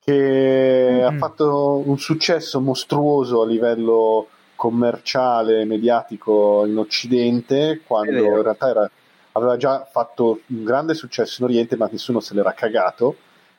che 0.00 0.12
mm-hmm. 0.12 1.04
ha 1.04 1.12
fatto 1.18 1.82
un 1.84 1.98
successo 1.98 2.60
mostruoso 2.60 3.42
a 3.42 3.46
livello 3.46 4.28
commerciale, 4.56 5.64
mediatico 5.64 6.64
in 6.66 6.78
Occidente, 6.78 7.82
quando 7.86 8.24
in 8.24 8.42
realtà 8.42 8.68
era, 8.68 8.90
aveva 9.32 9.56
già 9.56 9.84
fatto 9.84 10.40
un 10.46 10.64
grande 10.64 10.94
successo 10.94 11.42
in 11.42 11.48
Oriente, 11.48 11.76
ma 11.76 11.88
nessuno 11.90 12.20
se 12.20 12.34
l'era 12.34 12.52
cagato 12.54 13.16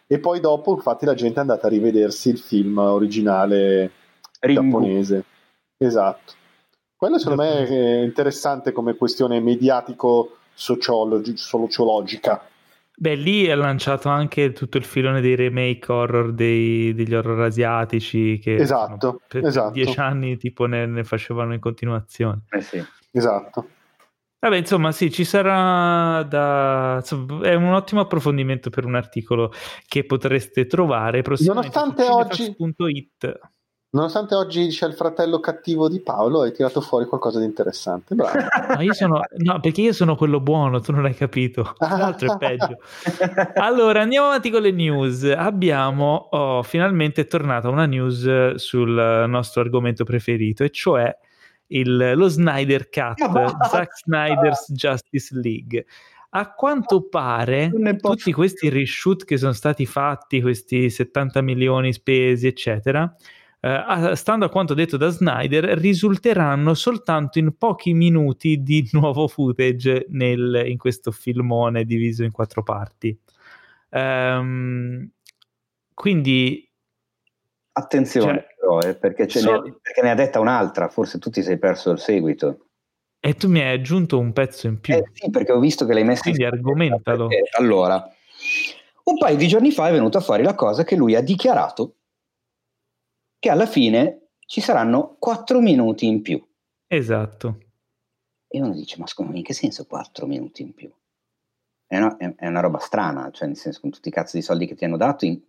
e 0.09 0.19
poi 0.19 0.39
dopo, 0.39 0.73
infatti, 0.73 1.05
la 1.05 1.13
gente 1.13 1.35
è 1.37 1.41
andata 1.41 1.67
a 1.67 1.69
rivedersi 1.69 2.29
il 2.29 2.39
film 2.39 2.77
originale 2.77 3.91
Ringu. 4.39 4.61
giapponese. 4.61 5.25
Esatto. 5.77 6.33
Quello 6.95 7.19
secondo 7.19 7.43
me 7.43 7.67
è 7.67 8.01
interessante 8.03 8.71
come 8.71 8.95
questione 8.95 9.41
mediatico-sociologica. 10.57 12.49
Beh, 12.99 13.13
lì 13.13 13.45
è 13.45 13.53
lanciato 13.53 14.09
anche 14.09 14.53
tutto 14.53 14.77
il 14.77 14.83
filone 14.83 15.21
dei 15.21 15.35
remake 15.35 15.91
horror 15.91 16.33
dei, 16.33 16.95
degli 16.95 17.13
horror 17.13 17.41
asiatici 17.41 18.39
che 18.39 18.55
esatto, 18.55 19.21
per 19.27 19.45
esatto. 19.45 19.71
dieci 19.71 19.99
anni 19.99 20.35
tipo 20.37 20.65
ne, 20.65 20.87
ne, 20.87 21.03
facevano 21.03 21.53
in 21.53 21.59
continuazione. 21.59 22.45
Eh 22.49 22.61
sì. 22.61 22.83
Esatto. 23.11 23.69
Vabbè, 24.39 24.55
insomma, 24.55 24.91
sì, 24.91 25.11
ci 25.11 25.23
sarà 25.23 26.23
da... 26.23 26.97
Insomma, 26.99 27.47
è 27.47 27.53
un 27.55 27.73
ottimo 27.73 28.01
approfondimento 28.01 28.69
per 28.69 28.85
un 28.85 28.95
articolo 28.95 29.51
che 29.87 30.05
potreste 30.05 30.65
trovare 30.65 31.23
nonostante 31.39 32.03
oggi... 32.03 32.55
Nonostante 33.97 34.35
oggi 34.35 34.67
c'è 34.67 34.85
il 34.85 34.93
fratello 34.93 35.39
cattivo 35.39 35.89
di 35.89 36.01
Paolo, 36.01 36.41
hai 36.41 36.53
tirato 36.53 36.81
fuori 36.81 37.05
qualcosa 37.05 37.39
di 37.39 37.45
interessante. 37.45 38.13
Bravo. 38.13 38.37
No, 38.77 38.81
io 38.83 38.93
sono, 38.93 39.21
no, 39.37 39.59
perché 39.59 39.81
io 39.81 39.93
sono 39.93 40.15
quello 40.15 40.39
buono, 40.39 40.79
tu 40.79 40.91
non 40.91 41.05
hai 41.05 41.15
capito. 41.15 41.73
L'altro 41.79 42.33
è 42.33 42.37
peggio. 42.37 42.77
Allora, 43.55 44.01
andiamo 44.01 44.27
avanti 44.27 44.51
con 44.51 44.61
le 44.61 44.69
news. 44.69 45.23
Abbiamo 45.23 46.27
oh, 46.29 46.61
finalmente 46.61 47.25
tornata 47.25 47.69
una 47.69 47.87
news 47.87 48.53
sul 48.55 49.25
nostro 49.27 49.61
argomento 49.61 50.03
preferito, 50.03 50.63
e 50.63 50.69
cioè 50.69 51.17
il, 51.67 52.13
lo 52.15 52.27
Snyder 52.27 52.89
Cut, 52.89 53.17
Zack 53.67 53.97
Snyder's 53.97 54.71
Justice 54.73 55.39
League. 55.39 55.85
A 56.31 56.53
quanto 56.53 57.07
pare 57.07 57.71
tutti 57.99 58.31
questi 58.31 58.69
reshoot 58.69 59.25
che 59.25 59.37
sono 59.37 59.53
stati 59.53 59.87
fatti, 59.87 60.39
questi 60.39 60.91
70 60.91 61.41
milioni 61.41 61.93
spesi, 61.93 62.45
eccetera, 62.45 63.11
eh, 63.59 64.15
stando 64.15 64.45
a 64.45 64.49
quanto 64.49 64.73
detto 64.73 64.97
da 64.97 65.09
Snyder, 65.09 65.63
risulteranno 65.77 66.73
soltanto 66.73 67.39
in 67.39 67.57
pochi 67.57 67.93
minuti 67.93 68.61
di 68.61 68.87
nuovo 68.93 69.27
footage 69.27 70.05
nel, 70.09 70.63
in 70.67 70.77
questo 70.77 71.11
filmone 71.11 71.85
diviso 71.85 72.23
in 72.23 72.31
quattro 72.31 72.63
parti. 72.63 73.17
Um, 73.89 75.09
quindi 75.93 76.67
Attenzione 77.77 78.33
Cioè, 78.33 78.55
però, 78.59 78.79
eh, 78.79 78.95
perché, 78.95 79.27
ce 79.27 79.39
so- 79.39 79.51
ne 79.51 79.57
ha, 79.57 79.61
perché 79.61 80.01
ne 80.01 80.09
ha 80.09 80.15
detta 80.15 80.39
un'altra, 80.39 80.87
forse 80.87 81.19
tu 81.19 81.29
ti 81.29 81.43
sei 81.43 81.59
perso 81.59 81.91
il 81.91 81.99
seguito. 81.99 82.69
E 83.19 83.35
tu 83.35 83.49
mi 83.49 83.61
hai 83.61 83.73
aggiunto 83.73 84.17
un 84.17 84.33
pezzo 84.33 84.65
in 84.65 84.79
più. 84.79 84.95
Eh 84.95 85.03
sì, 85.13 85.29
perché 85.29 85.51
ho 85.51 85.59
visto 85.59 85.85
che 85.85 85.93
l'hai 85.93 86.03
messa 86.03 86.21
Quindi 86.21 86.43
argomentalo. 86.43 87.27
Perché, 87.27 87.49
allora, 87.57 88.03
un 89.03 89.17
paio 89.17 89.37
di 89.37 89.47
giorni 89.47 89.71
fa 89.71 89.89
è 89.89 89.91
venuta 89.91 90.19
fuori 90.21 90.41
la 90.41 90.55
cosa 90.55 90.83
che 90.83 90.95
lui 90.95 91.13
ha 91.13 91.21
dichiarato 91.21 91.93
che 93.39 93.49
alla 93.49 93.65
fine 93.65 94.29
ci 94.45 94.61
saranno 94.61 95.15
4 95.19 95.59
minuti 95.59 96.07
in 96.07 96.21
più. 96.21 96.43
Esatto. 96.87 97.57
E 98.47 98.61
uno 98.61 98.73
dice, 98.73 98.97
ma 98.97 99.07
scusa, 99.07 99.31
in 99.33 99.43
che 99.43 99.53
senso 99.53 99.85
4 99.85 100.25
minuti 100.25 100.61
in 100.61 100.73
più? 100.73 100.89
È 101.85 101.97
una, 101.97 102.17
è- 102.17 102.35
è 102.35 102.47
una 102.47 102.61
roba 102.61 102.79
strana, 102.79 103.29
cioè 103.31 103.47
nel 103.47 103.57
senso 103.57 103.81
con 103.81 103.91
tutti 103.91 104.07
i 104.07 104.11
cazzo 104.11 104.37
di 104.37 104.43
soldi 104.43 104.65
che 104.65 104.75
ti 104.75 104.85
hanno 104.85 104.97
dato, 104.97 105.25
in- 105.25 105.39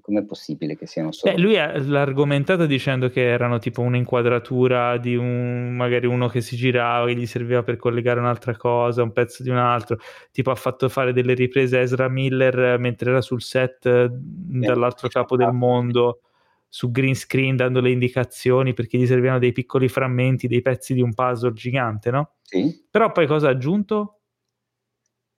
com'è 0.00 0.22
possibile 0.22 0.76
che 0.76 0.86
siano 0.86 1.10
solo... 1.12 1.34
Beh, 1.34 1.40
lui 1.40 1.58
ha- 1.58 1.76
l'ha 1.76 2.00
argomentato 2.00 2.64
dicendo 2.66 3.08
che 3.10 3.22
erano 3.22 3.58
tipo 3.58 3.82
un'inquadratura 3.82 4.96
di 4.98 5.16
un 5.16 5.74
magari 5.74 6.06
uno 6.06 6.28
che 6.28 6.40
si 6.40 6.56
girava 6.56 7.06
che 7.06 7.16
gli 7.16 7.26
serviva 7.26 7.62
per 7.62 7.76
collegare 7.76 8.20
un'altra 8.20 8.56
cosa, 8.56 9.02
un 9.02 9.12
pezzo 9.12 9.42
di 9.42 9.50
un 9.50 9.56
altro. 9.56 9.98
Tipo 10.30 10.50
ha 10.50 10.54
fatto 10.54 10.88
fare 10.88 11.12
delle 11.12 11.34
riprese 11.34 11.76
a 11.78 11.80
Ezra 11.80 12.08
Miller 12.08 12.58
eh, 12.58 12.78
mentre 12.78 13.10
era 13.10 13.20
sul 13.20 13.42
set 13.42 13.84
eh, 13.86 14.08
dall'altro 14.10 15.08
capo 15.08 15.36
del 15.36 15.52
mondo 15.52 16.20
su 16.72 16.90
green 16.92 17.14
screen 17.16 17.56
dando 17.56 17.80
le 17.80 17.90
indicazioni 17.90 18.72
perché 18.72 18.96
gli 18.96 19.06
servivano 19.06 19.40
dei 19.40 19.52
piccoli 19.52 19.88
frammenti, 19.88 20.46
dei 20.46 20.62
pezzi 20.62 20.94
di 20.94 21.02
un 21.02 21.12
puzzle 21.12 21.52
gigante, 21.52 22.10
no? 22.10 22.36
Sì? 22.42 22.86
Però 22.88 23.10
poi 23.12 23.26
cosa 23.26 23.48
ha 23.48 23.50
aggiunto? 23.50 24.20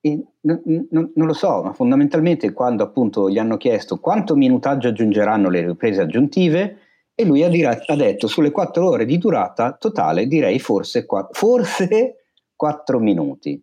E 0.05 0.11
n- 0.41 0.63
n- 0.91 1.13
non 1.15 1.27
lo 1.27 1.33
so, 1.33 1.63
ma 1.63 1.73
fondamentalmente 1.73 2.53
quando 2.53 2.83
appunto 2.83 3.31
gli 3.31 3.39
hanno 3.39 3.57
chiesto 3.57 3.99
quanto 3.99 4.35
minutaggio 4.35 4.89
aggiungeranno 4.89 5.49
le 5.49 5.65
riprese 5.67 6.03
aggiuntive, 6.03 6.79
e 7.15 7.25
lui 7.25 7.43
ha, 7.43 7.49
dira- 7.49 7.79
ha 7.87 7.97
detto 7.97 8.27
sulle 8.27 8.51
4 8.51 8.89
ore 8.89 9.05
di 9.05 9.17
durata 9.19 9.73
totale 9.73 10.27
direi 10.27 10.59
forse, 10.59 11.07
qua- 11.07 11.29
forse 11.31 12.17
4 12.55 12.99
minuti. 12.99 13.63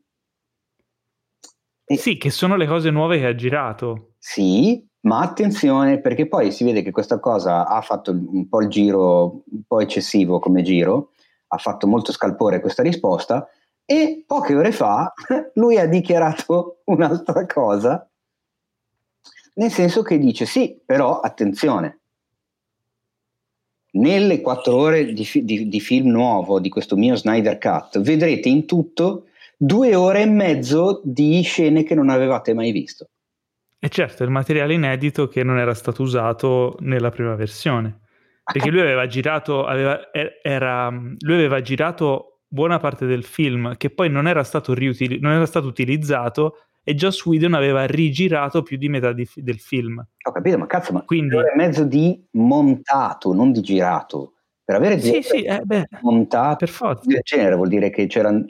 E- 1.85 1.97
Sì, 1.97 2.17
che 2.17 2.29
sono 2.29 2.55
le 2.55 2.67
cose 2.67 2.89
nuove 2.89 3.19
che 3.19 3.25
ha 3.25 3.35
girato. 3.35 4.13
Sì, 4.17 4.87
ma 5.01 5.21
attenzione 5.21 6.01
perché 6.01 6.27
poi 6.27 6.51
si 6.51 6.63
vede 6.63 6.81
che 6.81 6.91
questa 6.91 7.19
cosa 7.19 7.67
ha 7.67 7.81
fatto 7.81 8.11
un 8.11 8.47
po' 8.49 8.61
il 8.61 8.67
giro, 8.67 9.43
un 9.49 9.63
po' 9.65 9.79
eccessivo 9.79 10.39
come 10.39 10.61
giro, 10.61 11.11
ha 11.47 11.57
fatto 11.57 11.87
molto 11.87 12.11
scalpore 12.11 12.59
questa 12.59 12.83
risposta 12.83 13.47
e 13.85 14.23
poche 14.25 14.55
ore 14.55 14.71
fa 14.71 15.13
lui 15.55 15.77
ha 15.77 15.87
dichiarato 15.87 16.81
un'altra 16.85 17.45
cosa, 17.45 18.07
nel 19.55 19.71
senso 19.71 20.01
che 20.01 20.17
dice 20.17 20.45
sì, 20.45 20.79
però 20.85 21.19
attenzione, 21.19 21.99
nelle 23.91 24.41
quattro 24.41 24.75
ore 24.75 25.13
di, 25.13 25.27
di- 25.43 25.67
di 25.67 25.79
film 25.79 26.09
nuovo 26.09 26.59
di 26.59 26.69
questo 26.69 26.95
mio 26.95 27.15
Snyder 27.15 27.57
Cut 27.57 27.99
vedrete 28.01 28.47
in 28.47 28.65
tutto 28.65 29.25
due 29.57 29.95
ore 29.95 30.21
e 30.21 30.25
mezzo 30.25 31.01
di 31.03 31.41
scene 31.41 31.83
che 31.83 31.95
non 31.95 32.09
avevate 32.09 32.53
mai 32.53 32.71
visto. 32.71 33.09
E 33.81 33.87
certo, 33.87 34.23
il 34.25 34.29
materiale 34.29 34.73
inedito 34.73 35.29
che 35.29 35.41
non 35.43 35.57
era 35.57 35.73
stato 35.73 36.01
usato 36.01 36.75
nella 36.79 37.09
prima 37.11 37.35
versione. 37.35 38.01
Perché 38.43 38.69
lui 38.71 38.81
aveva 38.81 39.05
girato, 39.07 39.65
aveva, 39.65 40.11
er- 40.11 40.39
era, 40.41 40.89
lui 40.89 41.33
aveva 41.35 41.61
girato 41.61 42.41
buona 42.47 42.79
parte 42.79 43.05
del 43.05 43.23
film 43.23 43.77
che 43.77 43.89
poi 43.91 44.09
non 44.09 44.27
era 44.27 44.43
stato, 44.43 44.73
riutili- 44.73 45.19
non 45.19 45.31
era 45.31 45.45
stato 45.45 45.67
utilizzato 45.67 46.55
e 46.83 46.95
Joss 46.95 47.23
Whedon 47.25 47.53
aveva 47.53 47.85
rigirato 47.85 48.63
più 48.63 48.75
di 48.77 48.89
metà 48.89 49.13
di- 49.13 49.29
del 49.35 49.59
film. 49.59 49.99
Ho 49.99 50.31
capito, 50.31 50.57
ma 50.57 50.65
cazzo, 50.65 50.91
ma 50.91 51.03
Quindi- 51.03 51.37
e 51.37 51.53
mezzo 51.55 51.85
di 51.85 52.21
montato, 52.31 53.33
non 53.33 53.51
di 53.51 53.61
girato. 53.61 54.33
Per 54.65 54.75
avere 54.75 54.99
Sì, 54.99 55.21
sì, 55.21 55.43
eh, 55.43 55.61
beh, 55.63 55.85
montato 56.01 56.57
per 56.57 56.69
forza. 56.69 57.03
del 57.07 57.21
genere 57.23 57.55
vuol 57.55 57.69
dire 57.69 57.89
che 57.91 58.07
c'erano 58.07 58.45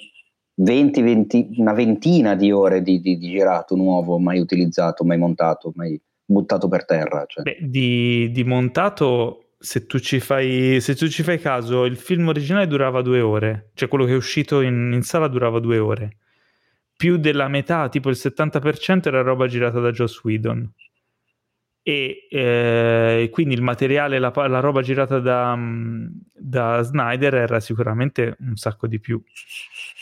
20, 0.61 1.01
20, 1.01 1.49
una 1.57 1.73
ventina 1.73 2.35
di 2.35 2.51
ore 2.51 2.81
di, 2.81 2.99
di- 2.99 3.17
di 3.17 3.29
girato 3.29 3.75
nuovo, 3.75 4.19
mai 4.19 4.39
utilizzato, 4.39 5.05
mai 5.05 5.17
montato, 5.17 5.71
mai 5.75 5.99
buttato 6.25 6.67
per 6.67 6.85
terra. 6.85 7.25
Cioè. 7.25 7.43
Beh, 7.43 7.57
di, 7.61 8.29
di 8.31 8.43
montato, 8.43 9.51
se 9.57 9.85
tu, 9.85 9.99
ci 9.99 10.19
fai, 10.19 10.81
se 10.81 10.95
tu 10.95 11.07
ci 11.07 11.23
fai 11.23 11.39
caso, 11.39 11.85
il 11.85 11.95
film 11.95 12.27
originale 12.27 12.67
durava 12.67 13.01
due 13.01 13.21
ore, 13.21 13.71
cioè 13.73 13.87
quello 13.87 14.05
che 14.05 14.11
è 14.11 14.15
uscito 14.15 14.61
in, 14.61 14.91
in 14.93 15.01
sala 15.01 15.27
durava 15.27 15.59
due 15.59 15.77
ore. 15.77 16.17
Più 16.95 17.17
della 17.17 17.47
metà, 17.47 17.87
tipo 17.87 18.09
il 18.09 18.17
70% 18.19 19.07
era 19.07 19.21
roba 19.21 19.47
girata 19.47 19.79
da 19.79 19.91
Joss 19.91 20.21
Whedon. 20.23 20.69
E 21.81 22.27
eh, 22.29 23.29
quindi 23.31 23.53
il 23.53 23.61
materiale, 23.61 24.19
la, 24.19 24.33
la 24.35 24.59
roba 24.59 24.81
girata 24.81 25.19
da, 25.19 25.57
da 26.33 26.81
Snyder 26.81 27.35
era 27.35 27.61
sicuramente 27.61 28.35
un 28.41 28.57
sacco 28.57 28.85
di 28.85 28.99
più. 28.99 29.23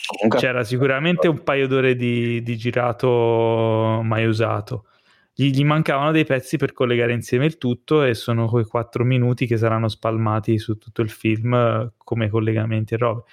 Comunque, 0.08 0.40
C'era 0.40 0.64
sicuramente 0.64 1.28
un 1.28 1.44
paio 1.44 1.68
d'ore 1.68 1.96
di, 1.96 2.42
di 2.42 2.58
girato 2.58 4.00
mai 4.04 4.26
usato. 4.26 4.86
Gli, 5.34 5.52
gli 5.52 5.64
mancavano 5.66 6.12
dei 6.12 6.26
pezzi 6.26 6.58
per 6.58 6.72
collegare 6.74 7.14
insieme 7.14 7.46
il 7.46 7.58
tutto 7.58 8.04
e 8.04 8.14
sono 8.14 8.48
quei 8.48 8.64
quattro 8.64 9.04
minuti 9.04 9.46
che 9.46 9.58
saranno 9.58 9.88
spalmati 9.88 10.58
su 10.58 10.78
tutto 10.78 11.02
il 11.02 11.10
film 11.10 11.54
eh, 11.54 11.92
come 11.98 12.30
collegamenti 12.30 12.94
e 12.94 12.98
robe. 12.98 13.24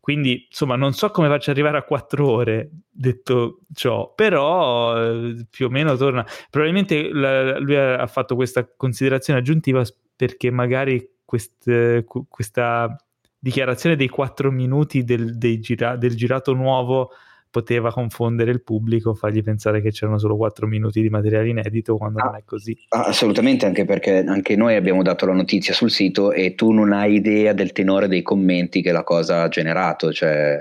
Quindi, 0.00 0.46
insomma, 0.48 0.76
non 0.76 0.92
so 0.92 1.10
come 1.10 1.28
faccia 1.28 1.50
arrivare 1.50 1.76
a 1.76 1.82
quattro 1.82 2.30
ore, 2.30 2.70
detto 2.90 3.60
ciò, 3.74 4.12
però 4.14 4.96
eh, 4.96 5.46
più 5.50 5.66
o 5.66 5.68
meno 5.68 5.96
torna. 5.96 6.24
Probabilmente 6.50 7.10
la- 7.12 7.58
lui 7.58 7.76
ha 7.76 8.06
fatto 8.06 8.34
questa 8.34 8.66
considerazione 8.76 9.40
aggiuntiva 9.40 9.82
perché 10.16 10.50
magari 10.50 11.06
quest- 11.24 12.04
cu- 12.04 12.26
questa 12.28 12.96
dichiarazione 13.38 13.96
dei 13.96 14.08
quattro 14.08 14.50
minuti 14.50 15.04
del, 15.04 15.36
gira- 15.60 15.96
del 15.96 16.14
girato 16.16 16.52
nuovo 16.54 17.10
poteva 17.50 17.90
confondere 17.90 18.50
il 18.50 18.62
pubblico, 18.62 19.14
fargli 19.14 19.42
pensare 19.42 19.80
che 19.80 19.90
c'erano 19.90 20.18
solo 20.18 20.36
quattro 20.36 20.66
minuti 20.66 21.00
di 21.00 21.08
materiale 21.08 21.48
inedito 21.48 21.96
quando 21.96 22.20
Ah. 22.20 22.24
non 22.26 22.36
è 22.36 22.42
così. 22.44 22.76
Ah, 22.90 23.04
Assolutamente, 23.04 23.64
anche 23.64 23.84
perché 23.86 24.18
anche 24.18 24.54
noi 24.54 24.76
abbiamo 24.76 25.02
dato 25.02 25.24
la 25.24 25.32
notizia 25.32 25.72
sul 25.72 25.90
sito 25.90 26.32
e 26.32 26.54
tu 26.54 26.72
non 26.72 26.92
hai 26.92 27.14
idea 27.14 27.54
del 27.54 27.72
tenore 27.72 28.06
dei 28.06 28.20
commenti 28.22 28.82
che 28.82 28.92
la 28.92 29.02
cosa 29.02 29.42
ha 29.42 29.48
generato, 29.48 30.12
cioè 30.12 30.58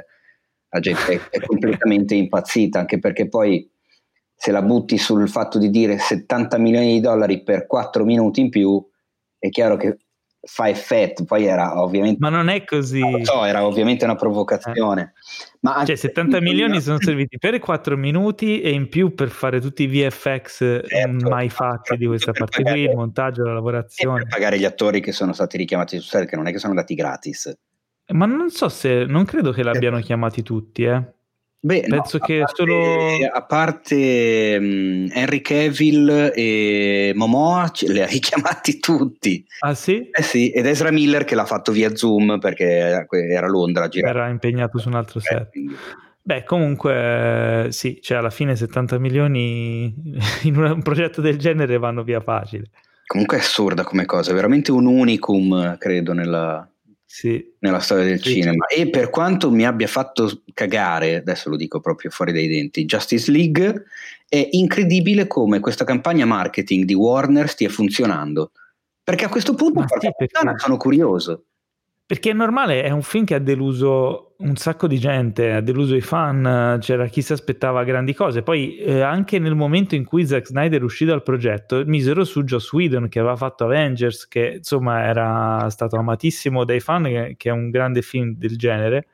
la 0.69 0.79
gente 0.79 1.13
è, 1.13 1.19
è 1.29 1.39
completamente 1.41 2.15
impazzita, 2.15 2.79
anche 2.79 2.99
perché 2.99 3.27
poi 3.27 3.69
se 4.33 4.51
la 4.51 4.61
butti 4.61 4.97
sul 4.97 5.27
fatto 5.27 5.57
di 5.57 5.69
dire 5.69 5.97
70 5.97 6.57
milioni 6.57 6.93
di 6.93 6.99
dollari 7.01 7.43
per 7.43 7.65
4 7.65 8.05
minuti 8.05 8.39
in 8.39 8.49
più, 8.49 8.81
è 9.39 9.49
chiaro 9.49 9.75
che 9.75 9.97
fa 10.49 10.69
effetto, 10.69 11.25
poi 11.25 11.45
era 11.45 11.81
ovviamente... 11.81 12.17
Ma 12.21 12.29
non 12.29 12.47
è 12.47 12.63
così. 12.63 12.99
Lo 12.99 13.23
so, 13.25 13.43
era 13.43 13.65
ovviamente 13.65 14.05
una 14.05 14.15
provocazione. 14.15 15.13
Ma 15.59 15.73
anche 15.75 15.87
Cioè, 15.87 15.95
70 15.97 16.31
perché- 16.37 16.45
milioni 16.49 16.81
sono 16.81 16.97
serviti 17.01 17.37
per 17.37 17.59
4 17.59 17.97
minuti 17.97 18.61
e 18.61 18.69
in 18.71 18.87
più 18.89 19.13
per 19.13 19.29
fare 19.29 19.59
tutti 19.59 19.83
i 19.83 19.87
VFX 19.87 20.61
eh, 20.61 20.83
Certo. 20.87 21.29
mai 21.29 21.49
fatti 21.49 21.97
di 21.97 22.05
questa 22.05 22.31
parte 22.31 22.63
pagare- 22.63 22.81
qui, 22.81 22.89
il 22.89 22.95
montaggio, 22.95 23.43
la 23.43 23.53
lavorazione. 23.53 24.19
per 24.23 24.27
pagare 24.29 24.57
gli 24.57 24.65
attori 24.65 25.01
che 25.01 25.11
sono 25.11 25.33
stati 25.33 25.57
richiamati 25.57 25.97
sul 25.97 26.05
set, 26.09 26.27
che 26.29 26.35
non 26.37 26.47
è 26.47 26.51
che 26.51 26.59
sono 26.59 26.71
andati 26.71 26.95
gratis. 26.95 27.53
Ma 28.13 28.25
non 28.25 28.49
so 28.49 28.69
se, 28.69 29.03
non 29.05 29.25
credo 29.25 29.51
che 29.51 29.63
l'abbiano 29.63 29.99
chiamati 29.99 30.41
tutti, 30.41 30.83
eh. 30.83 31.03
Beh, 31.59 31.85
no, 31.87 31.95
Penso 32.01 32.17
a 32.17 32.19
che 32.19 32.39
parte- 32.39 32.55
solo- 32.55 33.29
a 33.33 33.41
parte 33.43 34.57
mm, 34.59 35.07
Henry 35.11 35.41
Cavill 35.41 36.31
e 36.35 37.11
Momoa 37.15 37.71
li 37.87 38.01
ha 38.01 38.05
richiamati 38.05 38.79
tutti. 38.79 39.43
Ah 39.61 39.73
sì? 39.73 40.09
Eh 40.11 40.21
sì, 40.21 40.51
ed 40.51 40.65
Ezra 40.67 40.91
Miller 40.91 41.23
che 41.25 41.35
l'ha 41.35 41.45
fatto 41.45 41.71
via 41.71 41.95
Zoom 41.95 42.37
perché 42.39 42.63
era 42.65 43.45
a 43.45 43.49
Londra 43.49 43.85
a 43.85 43.87
girare. 43.87 44.17
Era 44.19 44.29
impegnato 44.29 44.77
su 44.77 44.87
un 44.87 44.95
altro 44.95 45.19
Eh, 45.19 45.23
set. 45.23 45.49
quindi- 45.49 45.75
Beh, 46.27 46.43
comunque 46.43 47.65
eh, 47.67 47.71
sì, 47.71 47.99
cioè 48.01 48.17
alla 48.17 48.29
fine 48.29 48.55
70 48.55 48.99
milioni 48.99 49.93
in 50.43 50.57
un, 50.57 50.81
progetto 50.81 51.21
del 51.21 51.37
genere 51.37 51.77
vanno 51.77 52.03
via 52.03 52.19
facile. 52.19 52.65
Comunque 53.05 53.37
è 53.37 53.39
assurda 53.39 53.83
come 53.83 54.05
cosa, 54.05 54.31
è 54.31 54.33
veramente 54.33 54.71
un 54.73 54.85
unicum, 54.85 55.77
credo, 55.77 56.11
nella, 56.11 56.69
Sì. 57.09 57.53
nella 57.59 57.79
storia 57.79 58.03
del 58.03 58.21
Sì. 58.21 58.33
cinema. 58.33 58.67
E 58.67 58.89
per 58.89 59.09
quanto 59.09 59.49
mi 59.49 59.65
abbia 59.65 59.87
fatto 59.87 60.41
cagare, 60.53 61.15
adesso 61.15 61.49
lo 61.49 61.55
dico 61.55 61.79
proprio 61.79 62.11
fuori 62.11 62.33
dai 62.33 62.47
denti, 62.47 62.83
Justice 62.85 63.31
League, 63.31 63.85
è 64.27 64.49
incredibile 64.51 65.25
come 65.25 65.61
questa 65.61 65.85
campagna 65.85 66.25
marketing 66.25 66.83
di 66.83 66.93
Warner 66.93 67.47
stia 67.47 67.69
funzionando. 67.69 68.51
Perché 69.01 69.23
a 69.23 69.29
questo 69.29 69.55
punto, 69.55 69.85
sì, 69.99 70.09
perché- 70.17 70.57
sono 70.57 70.75
curioso. 70.75 71.45
Perché 72.05 72.31
è 72.31 72.33
normale, 72.33 72.83
è 72.83 72.89
un 72.91 73.01
film 73.01 73.23
che 73.23 73.35
ha 73.35 73.39
deluso 73.39 74.26
un 74.39 74.55
sacco 74.55 74.85
di 74.87 74.99
gente, 74.99 75.51
ha 75.51 75.61
deluso 75.61 75.95
i 75.95 76.01
fan, 76.01 76.77
c'era 76.79 77.07
chi 77.07 77.21
si 77.21 77.33
aspettava 77.33 77.83
grandi 77.83 78.13
cose. 78.13 78.43
Poi 78.43 78.77
eh, 78.77 79.01
anche 79.01 79.39
nel 79.39 79.55
momento 79.55 79.95
in 79.95 80.05
cui 80.05 80.25
Zack 80.27 80.47
Snyder 80.47 80.83
uscì 80.83 81.05
dal 81.05 81.23
progetto, 81.23 81.83
misero 81.85 82.23
su 82.23 82.43
Joss 82.43 82.71
Whedon 82.71 83.07
che 83.07 83.19
aveva 83.19 83.35
fatto 83.35 83.63
Avengers, 83.63 84.27
che 84.27 84.55
insomma 84.57 85.03
era 85.03 85.69
stato 85.69 85.97
amatissimo 85.97 86.65
dai 86.65 86.79
fan, 86.79 87.03
che, 87.03 87.35
che 87.37 87.49
è 87.49 87.51
un 87.51 87.69
grande 87.71 88.01
film 88.01 88.35
del 88.35 88.57
genere. 88.57 89.07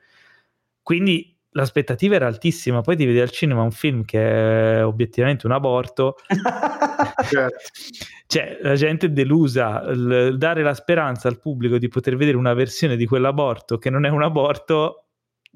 Quindi 0.82 1.34
l'aspettativa 1.56 2.16
era 2.16 2.26
altissima, 2.26 2.80
poi 2.82 2.96
ti 2.96 3.06
vedi 3.06 3.20
al 3.20 3.30
cinema 3.30 3.62
un 3.62 3.70
film 3.70 4.04
che 4.04 4.78
è 4.78 4.84
obiettivamente 4.84 5.46
un 5.46 5.52
aborto. 5.52 6.16
Certo. 7.28 7.56
cioè, 8.26 8.58
la 8.62 8.74
gente 8.74 9.06
è 9.06 9.08
delusa, 9.10 9.82
il, 9.88 10.36
dare 10.36 10.62
la 10.62 10.74
speranza 10.74 11.28
al 11.28 11.38
pubblico 11.38 11.78
di 11.78 11.88
poter 11.88 12.16
vedere 12.16 12.36
una 12.36 12.54
versione 12.54 12.96
di 12.96 13.06
quell'aborto 13.06 13.78
che 13.78 13.90
non 13.90 14.04
è 14.04 14.08
un 14.08 14.22
aborto, 14.22 15.03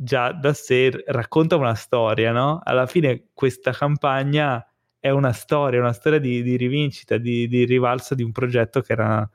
già 0.01 0.31
da 0.31 0.53
sé 0.53 0.91
racconta 1.07 1.57
una 1.57 1.75
storia, 1.75 2.31
no? 2.31 2.61
Alla 2.63 2.87
fine 2.87 3.25
questa 3.35 3.73
campagna 3.73 4.65
è 5.01 5.11
una 5.11 5.33
storia, 5.33 5.81
una 5.81 5.93
storia 5.93 6.21
di, 6.21 6.43
di 6.43 6.57
rivincita, 6.57 7.19
di, 7.19 7.49
di, 7.49 7.65
rivalsa 7.65 8.15
di 8.15 8.23
un 8.23 8.31
progetto 8.31 8.81
che 8.81 8.93
era, 8.93 9.29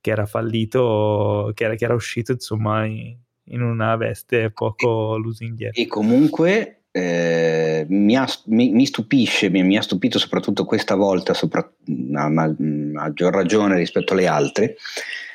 che 0.00 0.10
era 0.10 0.26
fallito, 0.26 1.52
che 1.54 1.64
era, 1.64 1.74
che 1.76 1.84
era 1.84 1.94
uscito 1.94 2.32
insomma 2.32 2.84
in, 2.84 3.16
in, 3.44 3.62
una 3.62 3.94
veste 3.96 4.50
poco 4.50 5.16
lusinghiera. 5.16 5.72
E 5.74 5.86
comunque 5.86 6.82
eh, 6.90 7.86
mi, 7.88 8.16
ha, 8.16 8.26
mi, 8.46 8.70
mi, 8.70 8.86
stupisce, 8.86 9.48
mi, 9.48 9.62
mi, 9.62 9.76
ha 9.76 9.82
stupito 9.82 10.18
soprattutto 10.18 10.64
questa 10.64 10.96
volta, 10.96 11.34
sopra, 11.34 11.60
a, 11.60 12.24
a 12.24 12.56
maggior 12.58 13.32
ragione 13.32 13.76
rispetto 13.76 14.12
alle 14.12 14.26
altre, 14.26 14.76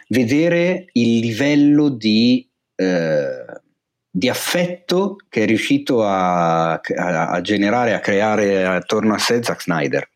vedere 0.10 0.88
il 0.92 1.20
livello 1.20 1.88
di... 1.88 2.46
Eh, 2.76 3.64
di 4.18 4.30
affetto 4.30 5.18
che 5.28 5.44
è 5.44 5.46
riuscito 5.46 6.02
a, 6.06 6.72
a, 6.76 7.28
a, 7.28 7.42
generare, 7.42 7.94
a 7.94 8.00
creare 8.00 8.64
attorno 8.64 9.14
a 9.14 9.18
sé 9.18 9.44
Zack 9.44 9.64
Snyder, 9.64 10.10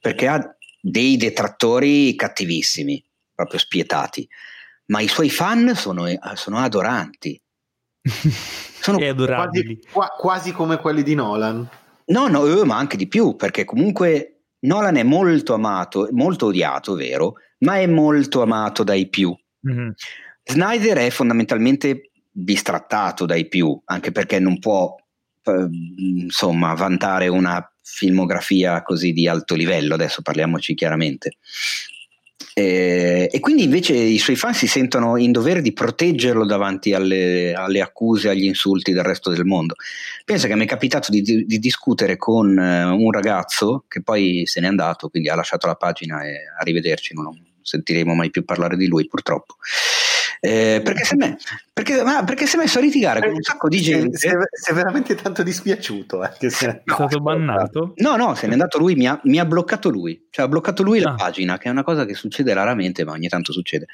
perché 0.00 0.28
ha 0.28 0.56
dei 0.80 1.18
detrattori 1.18 2.14
cattivissimi, 2.14 3.04
proprio 3.34 3.58
spietati, 3.58 4.26
ma 4.86 5.02
i 5.02 5.08
suoi 5.08 5.28
fan 5.28 5.74
sono, 5.74 6.06
sono 6.32 6.56
adoranti. 6.56 7.38
sono 8.80 8.96
quasi, 8.96 9.78
quasi, 10.18 10.52
come 10.52 10.78
quelli 10.78 11.02
di 11.02 11.14
Nolan. 11.14 11.68
No, 12.06 12.28
no, 12.28 12.46
eh, 12.46 12.64
ma 12.64 12.78
anche 12.78 12.96
di 12.96 13.08
più, 13.08 13.36
perché 13.36 13.66
comunque 13.66 14.44
Nolan 14.60 14.96
è 14.96 15.02
molto 15.02 15.52
amato, 15.52 16.08
molto 16.12 16.46
odiato, 16.46 16.94
vero, 16.94 17.34
ma 17.58 17.78
è 17.78 17.86
molto 17.86 18.40
amato 18.40 18.84
dai 18.84 19.06
più. 19.10 19.36
Mm-hmm. 19.68 19.90
Snyder 20.44 20.96
è 20.96 21.10
fondamentalmente 21.10 22.08
bistrattato 22.36 23.26
dai 23.26 23.46
più, 23.46 23.80
anche 23.84 24.10
perché 24.10 24.40
non 24.40 24.58
può 24.58 24.94
eh, 25.44 25.68
insomma 25.96 26.74
vantare 26.74 27.28
una 27.28 27.66
filmografia 27.80 28.82
così 28.82 29.12
di 29.12 29.28
alto 29.28 29.54
livello, 29.54 29.94
adesso 29.94 30.20
parliamoci 30.20 30.74
chiaramente. 30.74 31.36
E, 32.56 33.28
e, 33.32 33.40
quindi 33.40 33.64
invece 33.64 33.94
i 33.94 34.18
suoi 34.18 34.36
fan 34.36 34.54
si 34.54 34.68
sentono 34.68 35.16
in 35.16 35.32
dovere 35.32 35.60
di 35.60 35.72
proteggerlo 35.72 36.46
davanti 36.46 36.92
alle, 36.92 37.52
alle 37.52 37.80
accuse, 37.80 38.28
agli 38.28 38.44
insulti 38.44 38.92
del 38.92 39.02
resto 39.02 39.30
del 39.30 39.44
mondo. 39.44 39.74
Pensa 40.24 40.46
che 40.46 40.54
mi 40.54 40.64
è 40.64 40.68
capitato 40.68 41.10
di, 41.10 41.22
di, 41.22 41.58
discutere 41.58 42.16
con 42.16 42.56
eh, 42.56 42.84
un 42.84 43.10
ragazzo 43.10 43.84
che 43.88 44.02
poi 44.02 44.42
se 44.46 44.60
n'è 44.60 44.68
andato, 44.68 45.08
quindi 45.08 45.28
ha 45.28 45.34
lasciato 45.34 45.66
la 45.66 45.74
pagina 45.74 46.24
e 46.24 46.42
arrivederci, 46.58 47.14
non 47.14 47.36
sentiremo 47.60 48.14
mai 48.14 48.30
più 48.30 48.44
parlare 48.44 48.76
di 48.76 48.86
lui 48.86 49.06
purtroppo. 49.06 49.56
Eh, 50.46 50.82
perché, 50.84 51.08
è 51.08 51.16
me, 51.16 51.38
perché, 51.72 52.02
perché 52.26 52.44
si 52.44 52.56
è 52.56 52.58
messo 52.58 52.78
a 52.78 52.82
litigare 52.82 53.20
con 53.20 53.32
un 53.32 53.40
sacco 53.40 53.66
di 53.66 53.80
gente. 53.80 54.18
Si 54.18 54.28
è, 54.28 54.74
veramente 54.74 55.14
tanto 55.14 55.42
dispiaciuto. 55.42 56.22
Eh, 56.22 56.50
se 56.50 56.68
è 56.68 56.82
no, 56.84 56.94
stato 56.94 57.18
bannato? 57.20 57.94
No, 57.96 58.16
no, 58.16 58.34
se 58.34 58.46
n'è 58.46 58.52
andato 58.52 58.76
lui, 58.76 58.94
mi 58.94 59.06
ha, 59.06 59.18
mi 59.24 59.38
ha 59.38 59.46
bloccato 59.46 59.88
lui. 59.88 60.26
Cioè 60.28 60.44
ha 60.44 60.48
bloccato 60.48 60.82
lui 60.82 60.98
ah. 61.00 61.04
la 61.04 61.14
pagina, 61.14 61.56
che 61.56 61.68
è 61.68 61.70
una 61.70 61.82
cosa 61.82 62.04
che 62.04 62.12
succede 62.12 62.52
raramente, 62.52 63.06
ma 63.06 63.12
ogni 63.12 63.28
tanto 63.28 63.52
succede. 63.52 63.86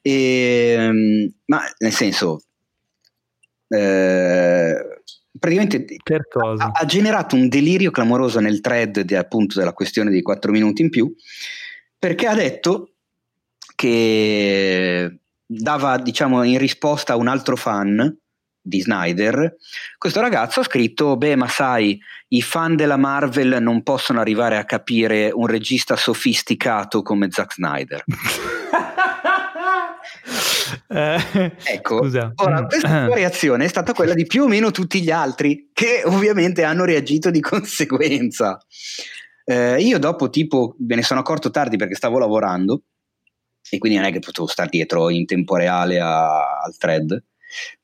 E, 0.00 0.74
ehm, 0.78 1.32
ma 1.46 1.62
nel 1.78 1.92
senso... 1.92 2.42
Eh, 3.66 4.76
praticamente 5.36 5.84
ha, 6.58 6.70
ha, 6.74 6.84
generato 6.86 7.34
un 7.34 7.48
delirio 7.48 7.90
clamoroso 7.90 8.38
nel 8.38 8.60
thread 8.60 9.00
de, 9.00 9.16
appunto 9.16 9.58
della 9.58 9.74
questione 9.74 10.10
dei 10.10 10.22
4 10.22 10.50
minuti 10.50 10.80
in 10.80 10.88
più 10.88 11.14
perché 11.98 12.26
ha 12.26 12.34
detto 12.34 12.94
che 13.74 15.18
dava 15.50 15.96
diciamo 15.96 16.42
in 16.42 16.58
risposta 16.58 17.14
a 17.14 17.16
un 17.16 17.26
altro 17.26 17.56
fan 17.56 18.14
di 18.60 18.82
Snyder, 18.82 19.56
questo 19.96 20.20
ragazzo 20.20 20.60
ha 20.60 20.64
scritto: 20.64 21.16
Beh, 21.16 21.36
ma 21.36 21.48
sai, 21.48 21.98
i 22.28 22.42
fan 22.42 22.76
della 22.76 22.98
Marvel 22.98 23.56
non 23.62 23.82
possono 23.82 24.20
arrivare 24.20 24.58
a 24.58 24.64
capire 24.64 25.30
un 25.32 25.46
regista 25.46 25.96
sofisticato 25.96 27.00
come 27.00 27.28
Zack 27.30 27.54
Snyder. 27.54 28.04
eh, 30.88 31.56
ecco, 31.64 32.02
scusa. 32.02 32.32
ora 32.36 32.66
questa 32.66 32.88
sua 33.06 33.14
reazione 33.14 33.64
è 33.64 33.68
stata 33.68 33.94
quella 33.94 34.12
di 34.12 34.26
più 34.26 34.42
o 34.42 34.48
meno 34.48 34.70
tutti 34.70 35.00
gli 35.00 35.10
altri, 35.10 35.70
che 35.72 36.02
ovviamente 36.04 36.62
hanno 36.62 36.84
reagito 36.84 37.30
di 37.30 37.40
conseguenza. 37.40 38.60
Eh, 39.44 39.80
io 39.80 39.98
dopo 39.98 40.28
tipo 40.28 40.76
me 40.80 40.96
ne 40.96 41.02
sono 41.02 41.20
accorto 41.20 41.48
tardi 41.50 41.78
perché 41.78 41.94
stavo 41.94 42.18
lavorando 42.18 42.82
e 43.70 43.78
quindi 43.78 43.98
non 43.98 44.06
è 44.06 44.12
che 44.12 44.20
potevo 44.20 44.46
stare 44.46 44.68
dietro 44.70 45.10
in 45.10 45.26
tempo 45.26 45.56
reale 45.56 45.98
a, 46.00 46.60
al 46.62 46.76
thread. 46.76 47.22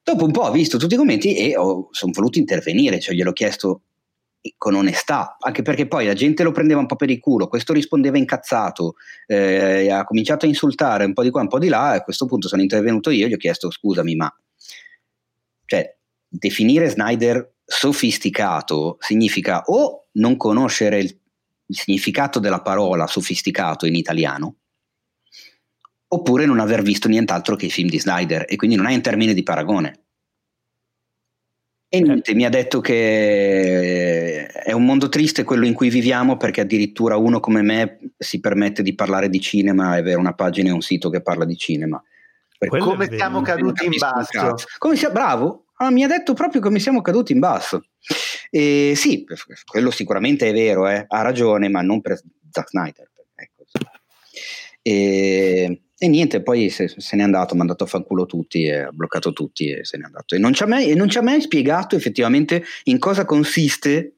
Dopo 0.03 0.25
un 0.25 0.33
po' 0.33 0.43
ho 0.43 0.53
visto 0.53 0.77
tutti 0.77 0.95
i 0.95 0.99
commenti 0.99 1.37
e 1.37 1.53
sono 1.53 2.13
voluto 2.13 2.39
intervenire, 2.39 3.01
cioè 3.01 3.15
gliel'ho 3.15 3.33
chiesto 3.33 3.83
con 4.59 4.75
onestà, 4.75 5.37
anche 5.41 5.63
perché 5.63 5.87
poi 5.87 6.05
la 6.05 6.13
gente 6.13 6.43
lo 6.43 6.53
prendeva 6.53 6.81
un 6.81 6.87
po' 6.87 6.97
per 6.97 7.09
il 7.09 7.19
culo, 7.19 7.49
questo 7.49 7.73
rispondeva 7.73 8.19
incazzato, 8.19 8.95
eh, 9.27 9.91
ha 9.91 10.05
cominciato 10.05 10.45
a 10.45 10.49
insultare 10.49 11.07
un 11.07 11.15
po' 11.15 11.23
di 11.23 11.31
qua, 11.31 11.41
un 11.41 11.49
po' 11.49 11.59
di 11.59 11.69
là, 11.69 11.95
e 11.95 11.97
a 11.99 12.03
questo 12.03 12.27
punto 12.27 12.49
sono 12.49 12.61
intervenuto 12.61 13.09
io 13.09 13.25
e 13.25 13.29
gli 13.31 13.33
ho 13.33 13.39
chiesto 13.39 13.71
scusami, 13.71 14.15
ma 14.17 14.31
cioè, 15.65 15.97
definire 16.29 16.91
Snyder 16.91 17.55
sofisticato 17.65 18.99
significa 19.01 19.63
o 19.67 20.09
non 20.13 20.37
conoscere 20.37 20.99
il, 20.99 21.19
il 21.67 21.77
significato 21.77 22.39
della 22.39 22.61
parola 22.61 23.07
sofisticato 23.07 23.87
in 23.87 23.95
italiano, 23.95 24.57
oppure 26.15 26.47
non 26.47 26.61
aver 26.61 26.83
visto 26.83 27.09
nient'altro 27.09 27.57
che 27.57 27.67
i 27.67 27.71
film 27.71 27.89
di 27.89 28.01
Snyder 28.01 28.45
e 28.49 28.57
quindi 28.57 28.77
non 28.77 28.87
hai 28.87 28.95
un 28.95 29.03
termine 29.03 29.35
di 29.35 29.43
paragone. 29.43 30.05
E 31.89 32.01
niente, 32.01 32.35
mi 32.35 32.45
ha 32.45 32.49
detto 32.49 32.81
che 32.81 34.47
è 34.47 34.73
un 34.73 34.85
mondo 34.85 35.09
triste 35.09 35.45
quello 35.45 35.65
in 35.65 35.75
cui 35.75 35.91
viviamo 35.91 36.37
perché 36.37 36.61
addirittura 36.61 37.17
uno 37.17 37.39
come 37.39 37.63
me 37.63 37.99
si 38.19 38.41
permette 38.41 38.83
di 38.83 38.97
parlare 38.97 39.29
di 39.29 39.41
cinema 39.41 39.95
e 39.95 40.01
avere 40.01 40.17
una 40.17 40.35
pagina 40.35 40.71
e 40.71 40.73
un 40.73 40.81
sito 40.81 41.09
che 41.09 41.23
parla 41.23 41.45
di 41.45 41.57
cinema. 41.57 42.03
come 42.59 43.09
siamo 43.13 43.43
caduti 43.43 43.85
in 43.85 43.93
basso? 43.97 44.55
Come 44.79 44.97
sia, 44.97 45.11
bravo, 45.11 45.67
ah, 45.77 45.91
mi 45.91 46.03
ha 46.03 46.09
detto 46.09 46.33
proprio 46.33 46.61
come 46.61 46.81
siamo 46.81 47.01
caduti 47.01 47.33
in 47.33 47.39
basso. 47.39 47.85
E 48.51 48.95
sì, 48.97 49.25
quello 49.65 49.93
sicuramente 49.93 50.49
è 50.49 50.53
vero, 50.53 50.89
eh, 50.89 51.05
ha 51.07 51.23
ragione, 51.23 51.69
ma 51.69 51.81
non 51.83 52.01
per 52.01 52.21
Zack 52.51 52.71
Snyder. 52.71 53.09
Ecco. 53.37 53.65
E, 54.83 55.84
e 55.97 56.09
niente, 56.09 56.43
poi 56.43 56.71
se, 56.71 56.89
se 56.89 57.17
n'è 57.17 57.23
andato, 57.23 57.55
mi 57.55 57.61
ha 57.61 57.65
mandato 57.65 57.85
a 57.85 57.87
fanculo 57.87 58.27
tutti, 58.27 58.65
e 58.65 58.79
ha 58.79 58.91
bloccato 58.91 59.33
tutti 59.33 59.71
e 59.71 59.85
se 59.85 59.97
n'è 59.97 60.05
andato. 60.05 60.35
E 60.35 60.39
non 60.39 60.53
ci 60.53 60.63
ha 60.63 60.67
mai, 60.67 60.95
non 60.95 61.09
ci 61.09 61.19
ha 61.19 61.23
mai 61.23 61.41
spiegato 61.41 61.97
effettivamente 61.97 62.65
in 62.85 62.99
cosa 62.99 63.25
consiste 63.25 64.17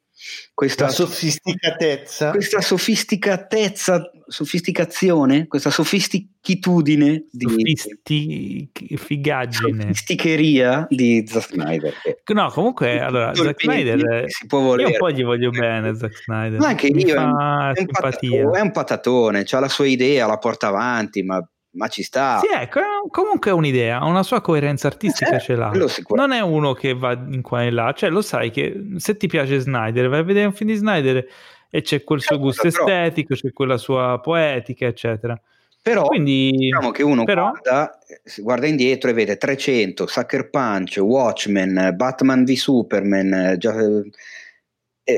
questa 0.54 0.88
sofisticatezza, 0.88 2.30
questa 2.30 2.62
sofisticatezza, 2.62 4.10
sofisticazione, 4.26 5.46
questa 5.46 5.70
sofistichitudine 5.70 7.26
di 7.30 8.66
figaggine, 8.96 9.82
sofisticheria 9.82 10.86
di 10.88 11.24
Zack 11.26 11.52
Snyder. 11.52 11.94
No, 12.32 12.50
comunque, 12.50 12.98
allora, 12.98 13.34
Zack 13.34 13.60
Snyder 13.60 14.24
si 14.26 14.46
può 14.46 14.60
volere. 14.60 14.88
Io 14.88 14.94
un 14.94 15.00
po' 15.00 15.10
gli 15.10 15.22
voglio 15.22 15.50
bene, 15.50 15.94
Zack 15.94 16.16
Snyder. 16.16 16.58
Ma 16.58 16.68
anche 16.68 16.86
io, 16.86 17.14
è 17.14 17.18
un, 17.18 17.72
è, 17.74 17.80
un 17.80 17.86
patatone, 17.86 18.58
è 18.58 18.60
un 18.60 18.72
patatone, 18.72 19.44
ha 19.48 19.60
la 19.60 19.68
sua 19.68 19.86
idea, 19.86 20.26
la 20.26 20.38
porta 20.38 20.68
avanti, 20.68 21.22
ma 21.22 21.46
ma 21.76 21.88
ci 21.88 22.02
sta. 22.02 22.38
Sì, 22.38 22.48
ecco, 22.52 22.80
comunque 23.10 23.50
è 23.50 23.54
un'idea, 23.54 24.04
una 24.04 24.22
sua 24.22 24.40
coerenza 24.40 24.86
artistica 24.88 25.36
eh, 25.36 25.40
ce 25.40 25.54
l'ha. 25.54 25.70
Non 26.14 26.32
è 26.32 26.40
uno 26.40 26.72
che 26.72 26.94
va 26.94 27.12
in 27.12 27.42
qua 27.42 27.62
e 27.62 27.70
là, 27.70 27.92
cioè 27.92 28.10
lo 28.10 28.22
sai 28.22 28.50
che 28.50 28.94
se 28.96 29.16
ti 29.16 29.26
piace 29.26 29.58
Snyder, 29.58 30.08
vai 30.08 30.20
a 30.20 30.24
vedere 30.24 30.46
un 30.46 30.52
film 30.52 30.70
di 30.70 30.76
Snyder 30.76 31.26
e 31.70 31.82
c'è 31.82 32.02
quel 32.02 32.20
suo 32.20 32.38
gusto 32.38 32.68
però, 32.68 32.86
estetico, 32.86 33.34
c'è 33.34 33.52
quella 33.52 33.76
sua 33.76 34.18
poetica, 34.20 34.86
eccetera. 34.86 35.38
Però 35.82 36.02
Quindi, 36.06 36.50
diciamo 36.50 36.90
che 36.90 37.04
uno 37.04 37.22
però, 37.22 37.50
guarda, 37.50 37.96
guarda, 38.38 38.66
indietro 38.66 39.08
e 39.08 39.12
vede 39.12 39.36
300, 39.36 40.08
Sucker 40.08 40.50
Punch, 40.50 40.96
Watchmen, 40.96 41.92
Batman 41.94 42.44
v 42.44 42.54
Superman, 42.54 43.54
già, 43.56 43.78
eh, 43.78 44.10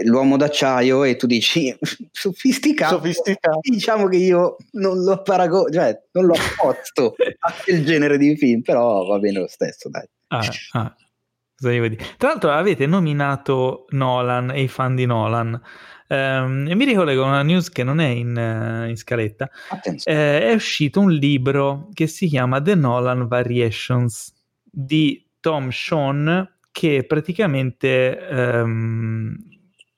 l'uomo 0.04 0.36
d'acciaio 0.36 1.04
e 1.04 1.16
tu 1.16 1.26
dici 1.26 1.74
sofisticato, 2.12 2.96
sofisticato. 2.96 3.60
diciamo 3.62 4.08
che 4.08 4.16
io 4.16 4.56
non 4.72 5.02
lo 5.02 5.22
paragono 5.22 5.70
cioè 5.70 5.98
non 6.12 6.26
lo 6.26 6.34
apposto 6.34 7.14
a 7.40 7.54
quel 7.64 7.84
genere 7.84 8.18
di 8.18 8.36
film 8.36 8.60
però 8.62 9.06
va 9.06 9.18
bene 9.18 9.40
lo 9.40 9.48
stesso 9.48 9.88
dai 9.88 10.08
ah, 10.28 10.48
ah. 10.72 10.96
Tra 11.60 12.28
l'altro 12.28 12.52
avete 12.52 12.86
nominato 12.86 13.86
Nolan 13.88 14.52
e 14.52 14.62
i 14.62 14.68
fan 14.68 14.94
di 14.94 15.06
Nolan 15.06 15.60
Um, 16.10 16.66
e 16.66 16.74
mi 16.74 16.86
ricollego 16.86 17.22
a 17.22 17.26
una 17.26 17.42
news 17.42 17.68
che 17.68 17.84
non 17.84 18.00
è 18.00 18.08
in, 18.08 18.34
uh, 18.34 18.88
in 18.88 18.96
scaletta. 18.96 19.50
Eh, 20.04 20.40
è 20.40 20.54
uscito 20.54 21.00
un 21.00 21.10
libro 21.10 21.88
che 21.92 22.06
si 22.06 22.28
chiama 22.28 22.62
The 22.62 22.74
Nolan 22.74 23.28
Variations 23.28 24.32
di 24.62 25.22
Tom 25.38 25.68
Sean 25.70 26.48
che 26.72 27.04
praticamente 27.06 28.18
ehm, 28.26 29.36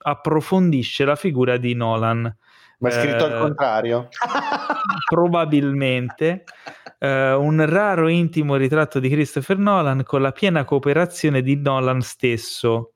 approfondisce 0.01 1.05
la 1.05 1.15
figura 1.15 1.57
di 1.57 1.73
Nolan. 1.73 2.35
Ma 2.79 2.89
è 2.89 2.91
scritto 2.91 3.27
eh, 3.27 3.31
al 3.31 3.39
contrario? 3.39 4.09
probabilmente. 5.07 6.43
Eh, 6.97 7.33
un 7.33 7.65
raro 7.65 8.07
intimo 8.07 8.55
ritratto 8.55 8.99
di 8.99 9.09
Christopher 9.09 9.57
Nolan 9.57 10.03
con 10.03 10.21
la 10.21 10.31
piena 10.31 10.63
cooperazione 10.63 11.41
di 11.41 11.55
Nolan 11.55 12.01
stesso 12.01 12.93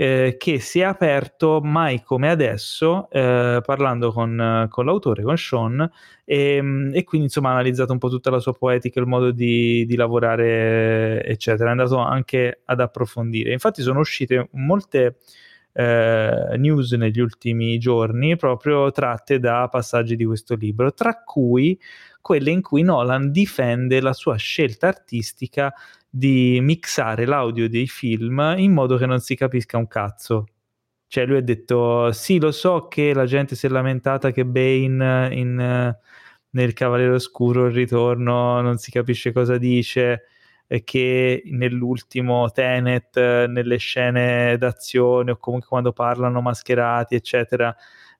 eh, 0.00 0.36
che 0.38 0.60
si 0.60 0.78
è 0.78 0.84
aperto 0.84 1.60
mai 1.60 2.04
come 2.04 2.30
adesso 2.30 3.10
eh, 3.10 3.60
parlando 3.64 4.12
con, 4.12 4.68
con, 4.70 4.84
l'autore, 4.84 5.24
con 5.24 5.36
Sean 5.36 5.90
e, 6.24 6.62
e, 6.92 7.02
quindi 7.02 7.26
insomma 7.26 7.48
ha 7.48 7.54
analizzato 7.54 7.90
un 7.90 7.98
po' 7.98 8.08
tutta 8.08 8.30
la 8.30 8.38
sua 8.38 8.54
poetica, 8.54 9.00
il 9.00 9.06
modo 9.06 9.32
di, 9.32 9.84
di 9.86 9.96
lavorare 9.96 11.24
eccetera, 11.24 11.70
è 11.70 11.72
andato 11.72 11.98
anche 11.98 12.60
ad 12.64 12.78
approfondire. 12.78 13.50
Infatti 13.50 13.82
sono 13.82 13.98
uscite 13.98 14.48
molte 14.52 15.16
eh, 15.78 16.56
news 16.56 16.90
negli 16.92 17.20
ultimi 17.20 17.78
giorni 17.78 18.34
proprio 18.34 18.90
tratte 18.90 19.38
da 19.38 19.68
passaggi 19.68 20.16
di 20.16 20.24
questo 20.24 20.56
libro, 20.56 20.92
tra 20.92 21.22
cui 21.22 21.80
quelle 22.20 22.50
in 22.50 22.62
cui 22.62 22.82
Nolan 22.82 23.30
difende 23.30 24.00
la 24.00 24.12
sua 24.12 24.34
scelta 24.34 24.88
artistica 24.88 25.72
di 26.10 26.58
mixare 26.60 27.26
l'audio 27.26 27.68
dei 27.68 27.86
film 27.86 28.54
in 28.56 28.72
modo 28.72 28.96
che 28.96 29.06
non 29.06 29.20
si 29.20 29.36
capisca 29.36 29.78
un 29.78 29.86
cazzo. 29.86 30.46
Cioè 31.06 31.26
lui 31.26 31.36
ha 31.36 31.42
detto 31.42 32.10
sì 32.10 32.40
lo 32.40 32.50
so 32.50 32.88
che 32.88 33.14
la 33.14 33.24
gente 33.24 33.54
si 33.54 33.66
è 33.66 33.68
lamentata 33.68 34.32
che 34.32 34.44
Bane 34.44 35.28
in, 35.32 35.96
nel 36.50 36.72
Cavaliere 36.72 37.14
Oscuro 37.14 37.66
il 37.66 37.72
ritorno 37.72 38.60
non 38.60 38.78
si 38.78 38.90
capisce 38.90 39.32
cosa 39.32 39.58
dice 39.58 40.24
che 40.84 41.42
nell'ultimo 41.46 42.50
Tenet 42.50 43.16
nelle 43.16 43.78
scene 43.78 44.56
d'azione 44.58 45.30
o 45.30 45.36
comunque 45.38 45.68
quando 45.68 45.92
parlano 45.92 46.42
mascherati 46.42 47.14
eccetera 47.14 47.74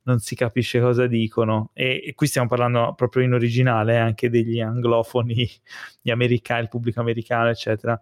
non 0.09 0.19
si 0.21 0.35
capisce 0.35 0.81
cosa 0.81 1.07
dicono. 1.07 1.71
E, 1.75 2.03
e 2.07 2.15
qui 2.15 2.27
stiamo 2.27 2.49
parlando 2.49 2.95
proprio 2.97 3.23
in 3.23 3.35
originale 3.35 3.95
eh, 3.95 3.99
anche 3.99 4.31
degli 4.31 4.61
anglofoni, 4.61 5.49
gli 6.01 6.11
americani, 6.11 6.63
il 6.63 6.69
pubblico 6.69 7.01
americano, 7.01 7.51
eccetera. 7.51 8.01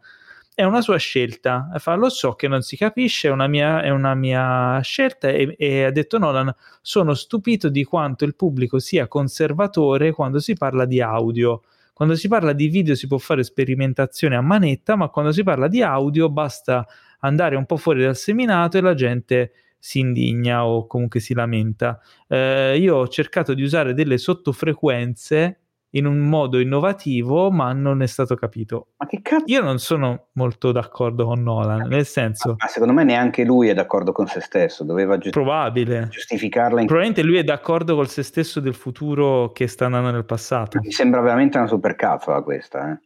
È 0.54 0.62
una 0.64 0.80
sua 0.80 0.96
scelta, 0.96 1.70
fa, 1.76 1.96
lo 1.96 2.08
so 2.08 2.32
che 2.34 2.48
non 2.48 2.62
si 2.62 2.76
capisce, 2.78 3.28
è 3.28 3.30
una 3.30 3.46
mia, 3.46 3.82
è 3.82 3.90
una 3.90 4.14
mia 4.14 4.80
scelta 4.80 5.28
e, 5.28 5.54
e 5.58 5.84
ha 5.84 5.90
detto 5.90 6.16
Nolan, 6.16 6.54
sono 6.80 7.12
stupito 7.12 7.68
di 7.68 7.84
quanto 7.84 8.24
il 8.24 8.34
pubblico 8.34 8.78
sia 8.78 9.06
conservatore 9.06 10.12
quando 10.12 10.38
si 10.38 10.54
parla 10.54 10.86
di 10.86 11.02
audio. 11.02 11.62
Quando 11.96 12.14
si 12.14 12.28
parla 12.28 12.52
di 12.52 12.68
video 12.68 12.94
si 12.94 13.06
può 13.06 13.16
fare 13.16 13.42
sperimentazione 13.42 14.36
a 14.36 14.42
manetta, 14.42 14.96
ma 14.96 15.08
quando 15.08 15.32
si 15.32 15.42
parla 15.42 15.66
di 15.66 15.80
audio 15.80 16.28
basta 16.28 16.86
andare 17.20 17.56
un 17.56 17.64
po' 17.64 17.78
fuori 17.78 18.02
dal 18.02 18.14
seminato 18.14 18.76
e 18.76 18.82
la 18.82 18.92
gente 18.92 19.52
si 19.78 20.00
indigna 20.00 20.66
o 20.66 20.86
comunque 20.86 21.20
si 21.20 21.32
lamenta. 21.32 21.98
Eh, 22.28 22.76
io 22.78 22.96
ho 22.96 23.08
cercato 23.08 23.54
di 23.54 23.62
usare 23.62 23.94
delle 23.94 24.18
sottofrequenze 24.18 25.60
in 25.96 26.06
un 26.06 26.18
modo 26.18 26.58
innovativo, 26.58 27.50
ma 27.50 27.72
non 27.72 28.02
è 28.02 28.06
stato 28.06 28.34
capito. 28.34 28.88
Ma 28.98 29.06
che 29.06 29.20
cazzo? 29.22 29.44
Io 29.46 29.62
non 29.62 29.78
sono 29.78 30.28
molto 30.32 30.72
d'accordo 30.72 31.26
con 31.26 31.42
Nolan, 31.42 31.88
nel 31.88 32.06
senso... 32.06 32.54
Ma 32.58 32.66
secondo 32.66 32.92
me 32.92 33.04
neanche 33.04 33.44
lui 33.44 33.68
è 33.68 33.74
d'accordo 33.74 34.12
con 34.12 34.26
se 34.26 34.40
stesso, 34.40 34.84
doveva 34.84 35.18
giust- 35.18 35.32
Probabile. 35.32 36.08
giustificarla. 36.10 36.80
In... 36.80 36.86
Probabilmente 36.86 37.22
lui 37.22 37.38
è 37.38 37.44
d'accordo 37.44 37.94
con 37.94 38.06
se 38.06 38.22
stesso 38.22 38.60
del 38.60 38.74
futuro 38.74 39.52
che 39.52 39.66
sta 39.66 39.86
andando 39.86 40.10
nel 40.10 40.24
passato. 40.24 40.78
Mi 40.80 40.92
sembra 40.92 41.20
veramente 41.20 41.58
una 41.58 41.66
supercazzola 41.66 42.42
questa, 42.42 42.92
eh? 42.92 42.98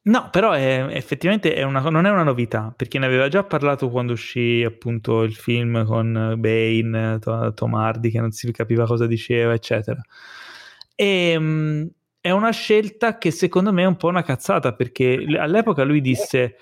No, 0.00 0.28
però 0.30 0.52
è, 0.52 0.86
effettivamente 0.90 1.52
è 1.54 1.64
una, 1.64 1.80
non 1.80 2.06
è 2.06 2.10
una 2.10 2.22
novità, 2.22 2.72
perché 2.74 2.98
ne 2.98 3.04
aveva 3.04 3.28
già 3.28 3.44
parlato 3.44 3.90
quando 3.90 4.12
uscì 4.12 4.62
appunto 4.64 5.22
il 5.22 5.34
film 5.34 5.84
con 5.84 6.34
Bane, 6.38 7.18
Tom 7.18 7.74
Hardy, 7.74 8.10
che 8.10 8.20
non 8.20 8.30
si 8.30 8.50
capiva 8.50 8.86
cosa 8.86 9.06
diceva, 9.06 9.52
eccetera. 9.52 10.00
E, 10.94 11.36
um, 11.36 11.88
è 12.20 12.30
una 12.30 12.50
scelta 12.50 13.16
che 13.16 13.30
secondo 13.30 13.72
me 13.72 13.82
è 13.82 13.86
un 13.86 13.96
po' 13.96 14.08
una 14.08 14.22
cazzata, 14.22 14.74
perché 14.74 15.24
all'epoca 15.38 15.84
lui 15.84 16.00
disse, 16.00 16.56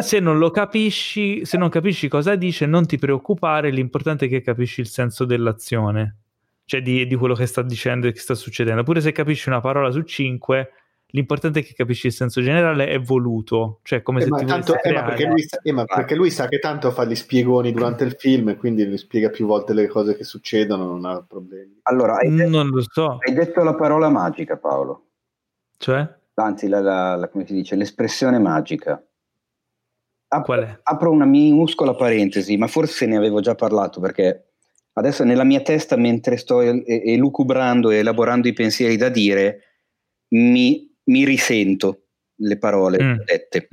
se 0.00 0.18
non 0.18 0.38
lo 0.38 0.50
capisci, 0.50 1.44
se 1.44 1.58
non 1.58 1.68
capisci 1.68 2.08
cosa 2.08 2.34
dice, 2.36 2.66
non 2.66 2.86
ti 2.86 2.96
preoccupare, 2.96 3.70
l'importante 3.70 4.26
è 4.26 4.28
che 4.28 4.40
capisci 4.40 4.80
il 4.80 4.88
senso 4.88 5.24
dell'azione, 5.24 6.16
cioè 6.64 6.80
di, 6.80 7.06
di 7.06 7.14
quello 7.16 7.34
che 7.34 7.46
sta 7.46 7.62
dicendo 7.62 8.06
e 8.06 8.12
che 8.12 8.20
sta 8.20 8.34
succedendo. 8.34 8.82
Pure 8.82 9.00
se 9.00 9.12
capisci 9.12 9.48
una 9.48 9.60
parola 9.60 9.90
su 9.90 10.02
cinque 10.02 10.70
l'importante 11.14 11.60
è 11.60 11.64
che 11.64 11.74
capisci 11.74 12.08
il 12.08 12.12
senso 12.12 12.40
generale 12.40 12.88
è 12.88 13.00
voluto, 13.00 13.80
cioè 13.82 14.02
come 14.02 14.20
eh, 14.20 14.24
se 14.24 14.30
ti 14.30 14.44
tanto, 14.44 14.80
eh, 14.82 14.92
ma 14.92 15.04
perché, 15.04 15.26
lui 15.26 15.42
sa, 15.42 15.60
eh, 15.62 15.72
ma 15.72 15.84
perché 15.84 16.14
lui 16.14 16.30
sa 16.30 16.48
che 16.48 16.58
tanto 16.58 16.90
fa 16.90 17.04
gli 17.04 17.14
spiegoni 17.14 17.72
durante 17.72 18.04
il 18.04 18.16
film 18.18 18.50
e 18.50 18.56
quindi 18.56 18.84
gli 18.86 18.96
spiega 18.96 19.30
più 19.30 19.46
volte 19.46 19.72
le 19.74 19.86
cose 19.86 20.16
che 20.16 20.24
succedono, 20.24 20.86
non 20.86 21.04
ha 21.04 21.22
problemi. 21.22 21.78
Allora, 21.82 22.16
hai 22.16 22.30
detto, 22.34 22.50
non 22.50 22.68
lo 22.68 22.82
so. 22.82 23.18
Hai 23.20 23.32
detto 23.32 23.62
la 23.62 23.74
parola 23.74 24.08
magica, 24.08 24.56
Paolo. 24.56 25.06
Cioè? 25.78 26.06
Anzi, 26.34 26.66
la, 26.66 26.80
la, 26.80 27.14
la, 27.14 27.28
come 27.28 27.46
si 27.46 27.54
dice, 27.54 27.76
l'espressione 27.76 28.40
magica. 28.40 29.00
Ap- 30.28 30.44
Qual 30.44 30.60
è? 30.64 30.80
Apro 30.82 31.12
una 31.12 31.26
minuscola 31.26 31.94
parentesi, 31.94 32.56
ma 32.56 32.66
forse 32.66 33.06
ne 33.06 33.16
avevo 33.16 33.40
già 33.40 33.54
parlato 33.54 34.00
perché 34.00 34.48
adesso 34.94 35.22
nella 35.22 35.44
mia 35.44 35.60
testa, 35.60 35.94
mentre 35.94 36.36
sto 36.38 36.60
elucubrando 36.60 37.92
e 37.92 37.98
elaborando 37.98 38.48
i 38.48 38.52
pensieri 38.52 38.96
da 38.96 39.08
dire, 39.08 39.60
mi 40.30 40.92
mi 41.04 41.24
risento 41.24 42.04
le 42.36 42.58
parole 42.58 43.02
mm. 43.02 43.16
dette. 43.24 43.68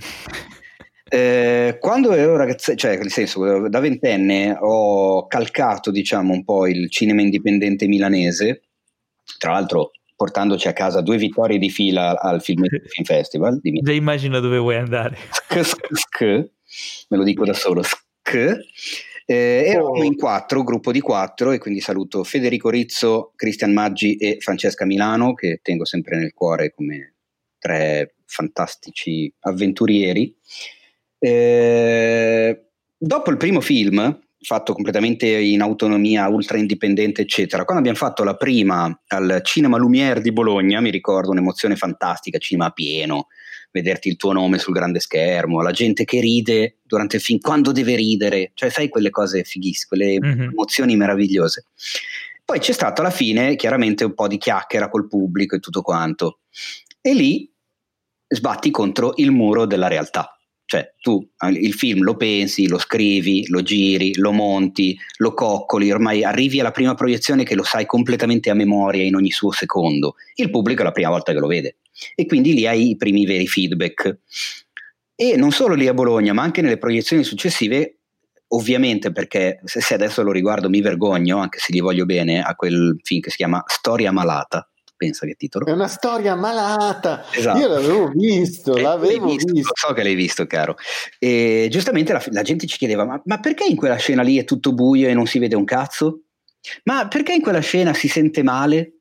Eh, 1.13 1.77
quando 1.79 2.13
ero 2.13 2.37
ragazzo, 2.37 2.73
cioè 2.75 2.97
nel 2.97 3.11
senso 3.11 3.67
da 3.67 3.79
ventenne 3.79 4.55
ho 4.57 5.27
calcato 5.27 5.91
diciamo 5.91 6.31
un 6.31 6.43
po' 6.45 6.67
il 6.67 6.89
cinema 6.89 7.21
indipendente 7.21 7.87
milanese, 7.87 8.61
tra 9.37 9.51
l'altro 9.51 9.91
portandoci 10.15 10.67
a 10.67 10.73
casa 10.73 11.01
due 11.01 11.17
vittorie 11.17 11.57
di 11.57 11.69
fila 11.69 12.19
al 12.19 12.41
Film, 12.41 12.63
Film 12.85 13.05
Festival. 13.05 13.59
Già 13.61 13.91
immagino 13.91 14.39
dove 14.39 14.59
vuoi 14.59 14.75
andare. 14.75 15.17
Sk, 15.31 15.63
sk, 15.63 15.87
sk, 15.91 16.21
me 17.09 17.17
lo 17.17 17.23
dico 17.23 17.43
da 17.43 17.53
solo. 17.53 17.81
Sk. 17.81 18.59
Eh, 19.25 19.63
eravamo 19.65 20.03
in 20.03 20.15
quattro, 20.15 20.63
gruppo 20.63 20.91
di 20.91 20.99
quattro, 20.99 21.51
e 21.51 21.57
quindi 21.57 21.79
saluto 21.79 22.23
Federico 22.23 22.69
Rizzo, 22.69 23.33
Cristian 23.35 23.73
Maggi 23.73 24.15
e 24.15 24.37
Francesca 24.39 24.85
Milano, 24.85 25.33
che 25.33 25.59
tengo 25.63 25.85
sempre 25.85 26.17
nel 26.17 26.33
cuore 26.33 26.71
come 26.71 27.10
tre 27.61 28.15
fantastici 28.25 29.31
avventurieri. 29.41 30.35
Eh, 31.19 32.65
dopo 32.97 33.29
il 33.29 33.37
primo 33.37 33.61
film, 33.61 34.19
fatto 34.39 34.73
completamente 34.73 35.27
in 35.27 35.61
autonomia, 35.61 36.27
ultra 36.27 36.57
indipendente, 36.57 37.21
eccetera, 37.21 37.63
quando 37.63 37.87
abbiamo 37.87 38.03
fatto 38.03 38.23
la 38.23 38.35
prima 38.35 39.01
al 39.07 39.41
Cinema 39.43 39.77
Lumière 39.77 40.21
di 40.21 40.31
Bologna, 40.31 40.81
mi 40.81 40.89
ricordo 40.89 41.29
un'emozione 41.29 41.75
fantastica, 41.75 42.39
cinema 42.39 42.71
pieno, 42.71 43.27
vederti 43.71 44.09
il 44.09 44.15
tuo 44.15 44.31
nome 44.31 44.57
sul 44.57 44.73
grande 44.73 44.99
schermo, 44.99 45.61
la 45.61 45.71
gente 45.71 46.03
che 46.03 46.19
ride 46.19 46.77
durante 46.81 47.17
il 47.17 47.21
film, 47.21 47.39
quando 47.39 47.71
deve 47.71 47.95
ridere, 47.95 48.51
cioè 48.55 48.69
sai 48.69 48.89
quelle 48.89 49.11
cose 49.11 49.43
fighissime, 49.43 49.87
quelle 49.87 50.19
mm-hmm. 50.19 50.49
emozioni 50.49 50.95
meravigliose. 50.95 51.65
Poi 52.43 52.59
c'è 52.59 52.73
stato 52.73 53.01
alla 53.01 53.11
fine 53.11 53.55
chiaramente 53.55 54.03
un 54.03 54.13
po' 54.13 54.27
di 54.27 54.37
chiacchiera 54.37 54.89
col 54.89 55.07
pubblico 55.07 55.55
e 55.55 55.59
tutto 55.59 55.81
quanto. 55.81 56.39
E 56.99 57.13
lì 57.13 57.50
sbatti 58.31 58.71
contro 58.71 59.13
il 59.17 59.31
muro 59.31 59.65
della 59.65 59.87
realtà. 59.87 60.35
Cioè 60.65 60.93
tu 61.01 61.21
il 61.49 61.73
film 61.73 62.01
lo 62.01 62.15
pensi, 62.15 62.67
lo 62.67 62.77
scrivi, 62.77 63.45
lo 63.49 63.61
giri, 63.61 64.15
lo 64.15 64.31
monti, 64.31 64.97
lo 65.17 65.33
coccoli, 65.33 65.91
ormai 65.91 66.23
arrivi 66.23 66.61
alla 66.61 66.71
prima 66.71 66.95
proiezione 66.95 67.43
che 67.43 67.55
lo 67.55 67.63
sai 67.63 67.85
completamente 67.85 68.49
a 68.49 68.53
memoria 68.53 69.03
in 69.03 69.15
ogni 69.15 69.31
suo 69.31 69.51
secondo. 69.51 70.15
Il 70.35 70.49
pubblico 70.49 70.81
è 70.81 70.85
la 70.85 70.93
prima 70.93 71.09
volta 71.09 71.33
che 71.33 71.39
lo 71.39 71.47
vede 71.47 71.79
e 72.15 72.25
quindi 72.25 72.53
lì 72.53 72.65
hai 72.67 72.91
i 72.91 72.95
primi 72.95 73.25
veri 73.25 73.47
feedback. 73.47 74.19
E 75.13 75.35
non 75.35 75.51
solo 75.51 75.75
lì 75.75 75.87
a 75.87 75.93
Bologna, 75.93 76.31
ma 76.31 76.41
anche 76.41 76.61
nelle 76.61 76.77
proiezioni 76.77 77.25
successive 77.25 77.97
ovviamente 78.53 79.11
perché 79.11 79.59
se 79.63 79.93
adesso 79.93 80.23
lo 80.23 80.31
riguardo 80.31 80.69
mi 80.69 80.81
vergogno, 80.81 81.39
anche 81.39 81.59
se 81.59 81.73
gli 81.73 81.81
voglio 81.81 82.05
bene, 82.05 82.41
a 82.41 82.55
quel 82.55 82.97
film 83.03 83.19
che 83.19 83.29
si 83.29 83.37
chiama 83.37 83.61
Storia 83.65 84.11
malata, 84.11 84.70
pensa 85.01 85.25
che 85.25 85.33
titolo. 85.33 85.65
È 85.65 85.71
una 85.71 85.87
storia 85.87 86.35
malata. 86.35 87.25
Esatto. 87.31 87.57
Io 87.57 87.67
l'avevo 87.67 88.11
visto, 88.13 88.75
eh, 88.75 88.81
l'avevo 88.81 89.29
visto, 89.31 89.51
visto. 89.51 89.71
So 89.73 89.93
che 89.93 90.03
l'hai 90.03 90.13
visto, 90.13 90.45
caro. 90.45 90.75
E 91.17 91.67
giustamente 91.71 92.13
la, 92.13 92.23
la 92.29 92.43
gente 92.43 92.67
ci 92.67 92.77
chiedeva: 92.77 93.03
ma, 93.03 93.19
ma, 93.25 93.39
perché 93.39 93.63
in 93.63 93.75
quella 93.75 93.95
scena 93.95 94.21
lì 94.21 94.37
è 94.37 94.43
tutto 94.43 94.73
buio 94.73 95.09
e 95.09 95.15
non 95.15 95.25
si 95.25 95.39
vede 95.39 95.55
un 95.55 95.65
cazzo? 95.65 96.25
Ma 96.83 97.07
perché 97.07 97.33
in 97.33 97.41
quella 97.41 97.61
scena 97.61 97.95
si 97.95 98.07
sente 98.07 98.43
male? 98.43 98.97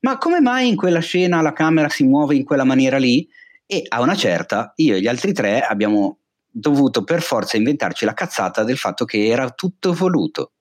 Ma 0.00 0.16
come 0.16 0.40
mai 0.40 0.68
in 0.68 0.76
quella 0.76 1.00
scena 1.00 1.42
la 1.42 1.52
camera 1.52 1.90
si 1.90 2.04
muove 2.04 2.34
in 2.34 2.44
quella 2.44 2.64
maniera 2.64 2.96
lì? 2.96 3.28
E 3.66 3.84
a 3.86 4.00
una 4.00 4.16
certa, 4.16 4.72
io 4.76 4.96
e 4.96 5.00
gli 5.02 5.06
altri 5.06 5.34
tre 5.34 5.60
abbiamo 5.60 6.18
dovuto 6.48 7.04
per 7.04 7.20
forza 7.20 7.58
inventarci 7.58 8.06
la 8.06 8.14
cazzata 8.14 8.64
del 8.64 8.78
fatto 8.78 9.04
che 9.04 9.26
era 9.26 9.50
tutto 9.50 9.92
voluto. 9.92 10.52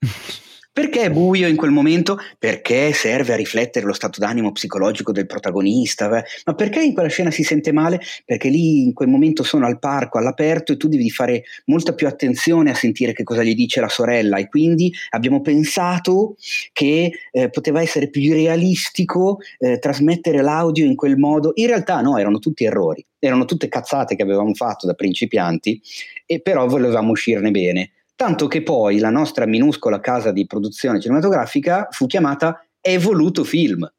Perché 0.72 1.02
è 1.02 1.10
buio 1.10 1.48
in 1.48 1.56
quel 1.56 1.72
momento? 1.72 2.16
Perché 2.38 2.92
serve 2.92 3.32
a 3.32 3.36
riflettere 3.36 3.84
lo 3.84 3.92
stato 3.92 4.20
d'animo 4.20 4.52
psicologico 4.52 5.10
del 5.10 5.26
protagonista. 5.26 6.08
Ma 6.08 6.54
perché 6.54 6.80
in 6.80 6.92
quella 6.92 7.08
scena 7.08 7.32
si 7.32 7.42
sente 7.42 7.72
male? 7.72 8.00
Perché 8.24 8.48
lì 8.48 8.84
in 8.84 8.92
quel 8.92 9.08
momento 9.08 9.42
sono 9.42 9.66
al 9.66 9.80
parco, 9.80 10.18
all'aperto 10.18 10.72
e 10.72 10.76
tu 10.76 10.86
devi 10.86 11.10
fare 11.10 11.42
molta 11.64 11.92
più 11.92 12.06
attenzione 12.06 12.70
a 12.70 12.74
sentire 12.74 13.12
che 13.12 13.24
cosa 13.24 13.42
gli 13.42 13.56
dice 13.56 13.80
la 13.80 13.88
sorella 13.88 14.36
e 14.36 14.46
quindi 14.46 14.92
abbiamo 15.10 15.40
pensato 15.40 16.36
che 16.72 17.10
eh, 17.32 17.50
poteva 17.50 17.80
essere 17.80 18.08
più 18.08 18.32
realistico 18.32 19.38
eh, 19.58 19.80
trasmettere 19.80 20.40
l'audio 20.40 20.84
in 20.84 20.94
quel 20.94 21.16
modo. 21.16 21.50
In 21.54 21.66
realtà 21.66 22.00
no, 22.00 22.16
erano 22.16 22.38
tutti 22.38 22.62
errori, 22.62 23.04
erano 23.18 23.44
tutte 23.44 23.68
cazzate 23.68 24.14
che 24.14 24.22
avevamo 24.22 24.54
fatto 24.54 24.86
da 24.86 24.94
principianti 24.94 25.82
e 26.26 26.40
però 26.40 26.68
volevamo 26.68 27.10
uscirne 27.10 27.50
bene 27.50 27.90
tanto 28.20 28.48
che 28.48 28.62
poi 28.62 28.98
la 28.98 29.08
nostra 29.08 29.46
minuscola 29.46 29.98
casa 29.98 30.30
di 30.30 30.44
produzione 30.44 31.00
cinematografica 31.00 31.88
fu 31.90 32.04
chiamata 32.04 32.62
Evoluto 32.78 33.44
Film. 33.44 33.90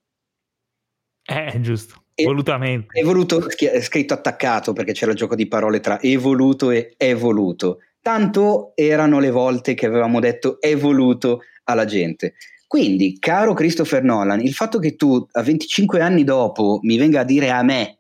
Eh, 1.26 1.60
giusto, 1.60 2.04
e, 2.14 2.24
volutamente. 2.26 3.00
Evoluto 3.00 3.48
scritto 3.80 4.14
attaccato 4.14 4.74
perché 4.74 4.92
c'era 4.92 5.10
il 5.10 5.18
gioco 5.18 5.34
di 5.34 5.48
parole 5.48 5.80
tra 5.80 6.00
evoluto 6.00 6.70
e 6.70 6.94
evoluto. 6.98 7.80
Tanto 8.00 8.74
erano 8.76 9.18
le 9.18 9.32
volte 9.32 9.74
che 9.74 9.88
avevamo 9.88 10.20
detto 10.20 10.62
evoluto 10.62 11.40
alla 11.64 11.86
gente. 11.86 12.36
Quindi, 12.68 13.18
caro 13.18 13.56
Christopher 13.56 14.04
Nolan, 14.04 14.42
il 14.42 14.54
fatto 14.54 14.78
che 14.78 14.96
tu 14.96 15.26
a 15.32 15.42
25 15.42 16.00
anni 16.00 16.24
dopo 16.24 16.78
mi 16.84 17.00
venga 17.00 17.22
a 17.22 17.26
dire 17.26 17.50
a 17.50 17.64
me 17.64 17.98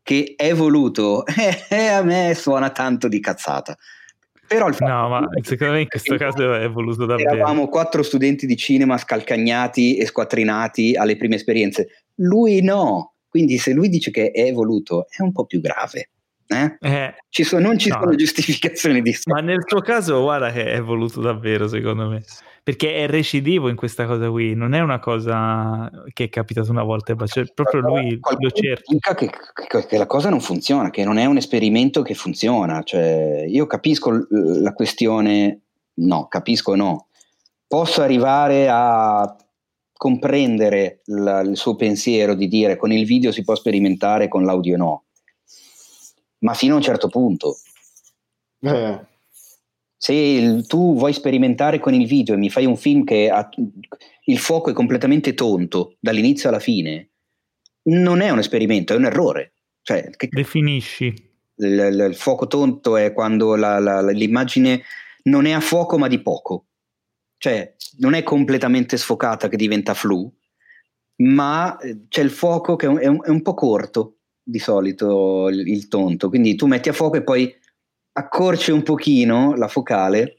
che 0.00 0.34
è 0.36 0.54
voluto, 0.54 1.24
eh, 1.26 1.86
a 1.88 2.02
me 2.02 2.34
suona 2.36 2.70
tanto 2.70 3.08
di 3.08 3.18
cazzata. 3.18 3.76
Però 4.46 4.68
il 4.68 4.76
no, 4.80 5.08
ma 5.08 5.28
secondo 5.42 5.74
me 5.74 5.80
in 5.82 5.88
questo 5.88 6.16
caso 6.18 6.54
è 6.54 6.68
voluto 6.68 7.06
davvero. 7.06 7.34
Eravamo 7.34 7.68
quattro 7.68 8.02
studenti 8.02 8.46
di 8.46 8.56
cinema 8.56 8.98
scalcagnati 8.98 9.96
e 9.96 10.06
squattrinati 10.06 10.94
alle 10.96 11.16
prime 11.16 11.36
esperienze. 11.36 12.06
Lui 12.16 12.62
no. 12.62 13.14
Quindi 13.28 13.58
se 13.58 13.72
lui 13.72 13.88
dice 13.88 14.10
che 14.10 14.30
è 14.30 14.52
voluto, 14.52 15.06
è 15.08 15.22
un 15.22 15.32
po' 15.32 15.44
più 15.44 15.60
grave. 15.60 16.10
Eh? 16.46 16.76
Eh, 16.78 17.14
ci 17.30 17.42
sono, 17.42 17.66
non 17.66 17.78
ci 17.78 17.88
no. 17.88 17.98
sono 18.00 18.14
giustificazioni 18.14 19.02
di 19.02 19.16
Ma 19.24 19.40
nel 19.40 19.64
suo 19.66 19.80
caso, 19.80 20.20
guarda 20.20 20.52
che 20.52 20.64
è 20.64 20.80
voluto 20.80 21.20
davvero, 21.20 21.66
secondo 21.66 22.08
me 22.08 22.22
perché 22.64 22.94
è 22.94 23.06
recidivo 23.06 23.68
in 23.68 23.76
questa 23.76 24.06
cosa 24.06 24.30
qui, 24.30 24.54
non 24.54 24.72
è 24.72 24.80
una 24.80 24.98
cosa 24.98 25.90
che 26.14 26.24
è 26.24 26.28
capitata 26.30 26.70
una 26.70 26.82
volta, 26.82 27.14
cioè 27.26 27.44
proprio 27.52 27.82
lui 27.82 28.18
lo 28.18 28.50
cerca. 28.50 29.14
Che, 29.14 29.30
che, 29.68 29.86
che, 29.86 29.98
la 29.98 30.06
cosa 30.06 30.30
non 30.30 30.40
funziona, 30.40 30.88
che 30.88 31.04
non 31.04 31.18
è 31.18 31.26
un 31.26 31.36
esperimento 31.36 32.00
che 32.00 32.14
funziona, 32.14 32.82
cioè, 32.82 33.44
io 33.46 33.66
capisco 33.66 34.26
la 34.30 34.72
questione, 34.72 35.60
no, 35.96 36.26
capisco 36.26 36.74
no, 36.74 37.08
posso 37.66 38.00
arrivare 38.00 38.66
a 38.70 39.36
comprendere 39.92 41.02
la, 41.04 41.40
il 41.40 41.58
suo 41.58 41.76
pensiero 41.76 42.34
di 42.34 42.48
dire 42.48 42.76
con 42.76 42.90
il 42.92 43.04
video 43.04 43.30
si 43.30 43.44
può 43.44 43.54
sperimentare, 43.54 44.26
con 44.26 44.42
l'audio 44.42 44.78
no, 44.78 45.04
ma 46.38 46.54
fino 46.54 46.72
a 46.72 46.76
un 46.78 46.82
certo 46.82 47.08
punto. 47.08 47.58
Eh 48.60 49.12
se 50.04 50.12
il, 50.12 50.66
tu 50.66 50.94
vuoi 50.98 51.14
sperimentare 51.14 51.78
con 51.78 51.94
il 51.94 52.06
video 52.06 52.34
e 52.34 52.36
mi 52.36 52.50
fai 52.50 52.66
un 52.66 52.76
film 52.76 53.04
che 53.04 53.30
ha, 53.30 53.48
il 54.24 54.38
fuoco 54.38 54.68
è 54.68 54.74
completamente 54.74 55.32
tonto 55.32 55.96
dall'inizio 55.98 56.50
alla 56.50 56.58
fine, 56.58 57.12
non 57.84 58.20
è 58.20 58.28
un 58.28 58.38
esperimento, 58.38 58.92
è 58.92 58.96
un 58.96 59.06
errore. 59.06 59.54
Cioè, 59.80 60.10
che, 60.10 60.28
Definisci. 60.30 61.06
Il, 61.56 61.72
il, 61.72 62.06
il, 62.10 62.14
fuoco 62.16 62.46
tonto 62.46 62.98
è 62.98 63.14
quando 63.14 63.56
la, 63.56 63.78
la, 63.78 64.02
l'immagine 64.10 64.82
non 65.22 65.46
è 65.46 65.52
a 65.52 65.60
fuoco 65.60 65.96
ma 65.96 66.06
di 66.06 66.20
poco. 66.20 66.66
Cioè, 67.38 67.74
non 68.00 68.12
è 68.12 68.22
completamente 68.22 68.98
sfocata 68.98 69.48
che 69.48 69.56
diventa 69.56 69.94
flu, 69.94 70.30
ma 71.22 71.78
eh, 71.78 72.08
c'è 72.08 72.20
il 72.20 72.30
fuoco 72.30 72.76
che 72.76 72.84
è 72.84 73.06
un, 73.06 73.24
è 73.24 73.30
un 73.30 73.40
po' 73.40 73.54
corto 73.54 74.18
di 74.42 74.58
solito 74.58 75.48
il, 75.48 75.66
il 75.66 75.88
tonto. 75.88 76.28
Quindi 76.28 76.56
tu 76.56 76.66
metti 76.66 76.90
a 76.90 76.92
fuoco 76.92 77.16
e 77.16 77.22
poi 77.22 77.62
accorce 78.16 78.72
un 78.72 78.82
pochino 78.82 79.54
la 79.54 79.68
focale, 79.68 80.36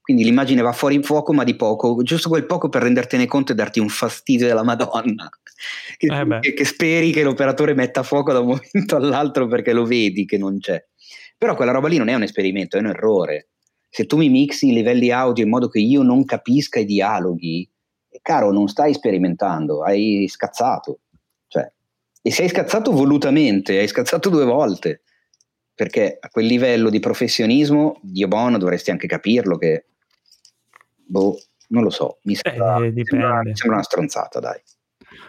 quindi 0.00 0.24
l'immagine 0.24 0.62
va 0.62 0.72
fuori 0.72 0.94
in 0.94 1.02
fuoco 1.02 1.32
ma 1.32 1.44
di 1.44 1.56
poco, 1.56 2.02
giusto 2.02 2.28
quel 2.28 2.46
poco 2.46 2.68
per 2.68 2.82
rendertene 2.82 3.26
conto 3.26 3.52
e 3.52 3.54
darti 3.54 3.80
un 3.80 3.88
fastidio 3.88 4.46
della 4.46 4.62
Madonna, 4.62 5.28
che, 5.96 6.06
eh 6.06 6.38
che, 6.40 6.54
che 6.54 6.64
speri 6.64 7.10
che 7.12 7.22
l'operatore 7.22 7.74
metta 7.74 8.00
a 8.00 8.04
fuoco 8.04 8.32
da 8.32 8.40
un 8.40 8.46
momento 8.46 8.96
all'altro 8.96 9.46
perché 9.46 9.72
lo 9.72 9.84
vedi 9.84 10.24
che 10.24 10.38
non 10.38 10.58
c'è. 10.58 10.82
Però 11.36 11.54
quella 11.54 11.72
roba 11.72 11.88
lì 11.88 11.98
non 11.98 12.08
è 12.08 12.14
un 12.14 12.22
esperimento, 12.22 12.76
è 12.76 12.80
un 12.80 12.86
errore. 12.86 13.48
Se 13.90 14.06
tu 14.06 14.16
mi 14.16 14.28
mixi 14.28 14.68
i 14.68 14.72
livelli 14.72 15.10
audio 15.10 15.44
in 15.44 15.50
modo 15.50 15.68
che 15.68 15.78
io 15.78 16.02
non 16.02 16.24
capisca 16.24 16.78
i 16.80 16.84
dialoghi, 16.84 17.68
caro, 18.22 18.50
non 18.50 18.68
stai 18.68 18.94
sperimentando, 18.94 19.82
hai 19.82 20.26
scazzato. 20.28 21.00
Cioè, 21.46 21.70
e 22.22 22.30
sei 22.32 22.48
scazzato 22.48 22.90
volutamente, 22.90 23.78
hai 23.78 23.88
scazzato 23.88 24.30
due 24.30 24.44
volte 24.44 25.02
perché 25.78 26.16
a 26.18 26.28
quel 26.28 26.46
livello 26.46 26.90
di 26.90 26.98
professionismo, 26.98 28.00
Dio 28.02 28.26
buono, 28.26 28.58
dovresti 28.58 28.90
anche 28.90 29.06
capirlo 29.06 29.56
che, 29.56 29.84
boh, 31.06 31.38
non 31.68 31.84
lo 31.84 31.90
so, 31.90 32.18
mi 32.22 32.34
sembra, 32.34 32.84
eh, 32.84 32.92
sembra, 33.04 33.42
sembra 33.52 33.76
una 33.76 33.82
stronzata, 33.84 34.40
dai. 34.40 34.60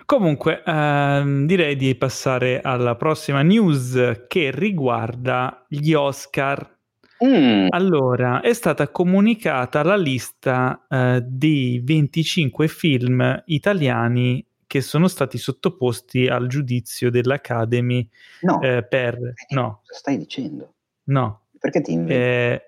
Comunque, 0.05 0.63
ehm, 0.65 1.45
direi 1.45 1.75
di 1.75 1.93
passare 1.93 2.61
alla 2.61 2.95
prossima 2.95 3.43
news 3.43 4.23
che 4.27 4.49
riguarda 4.51 5.67
gli 5.69 5.93
Oscar. 5.93 6.77
Mm. 7.23 7.67
Allora, 7.69 8.41
è 8.41 8.53
stata 8.53 8.87
comunicata 8.87 9.83
la 9.83 9.97
lista 9.97 10.83
eh, 10.89 11.21
dei 11.27 11.79
25 11.83 12.67
film 12.67 13.43
italiani 13.45 14.43
che 14.69 14.81
sono 14.81 15.07
stati 15.07 15.39
sottoposti 15.39 16.27
al 16.27 16.45
giudizio 16.45 17.09
dell'Academy 17.09 18.07
no. 18.41 18.61
eh, 18.61 18.83
per... 18.83 19.17
No. 19.49 19.81
Cosa 19.83 19.99
stai 19.99 20.17
dicendo? 20.19 20.75
No. 21.05 21.47
Perché 21.59 21.81
ti 21.81 21.93
inventi 21.93 22.13
eh, 22.13 22.61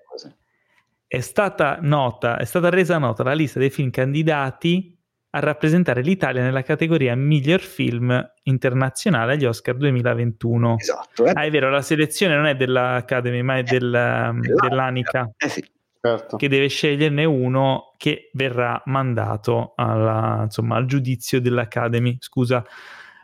È 1.06 1.20
stata 1.20 1.78
nota, 1.80 2.38
è 2.38 2.44
stata 2.44 2.70
resa 2.70 2.98
nota 2.98 3.22
la 3.22 3.34
lista 3.34 3.60
dei 3.60 3.70
film 3.70 3.90
candidati 3.90 4.98
a 5.30 5.38
rappresentare 5.38 6.02
l'Italia 6.02 6.42
nella 6.42 6.62
categoria 6.62 7.14
miglior 7.14 7.60
film 7.60 8.32
internazionale 8.42 9.34
agli 9.34 9.44
Oscar 9.44 9.76
2021. 9.76 10.78
Esatto. 10.80 11.24
Eh. 11.26 11.30
Ah, 11.32 11.44
è 11.44 11.50
vero, 11.52 11.70
la 11.70 11.82
selezione 11.82 12.34
non 12.34 12.46
è 12.46 12.56
dell'Academy, 12.56 13.42
ma 13.42 13.58
è 13.58 13.62
del, 13.62 14.40
dell'Anica. 14.60 15.30
Eh 15.36 15.48
sì 15.48 15.64
certo. 16.02 16.36
che 16.36 16.48
deve 16.48 16.66
sceglierne 16.66 17.24
uno 17.24 17.94
che 17.96 18.30
verrà 18.32 18.82
mandato 18.86 19.72
alla, 19.76 20.40
insomma, 20.42 20.76
al 20.76 20.86
giudizio 20.86 21.40
dell'Academy. 21.40 22.16
Scusa, 22.18 22.64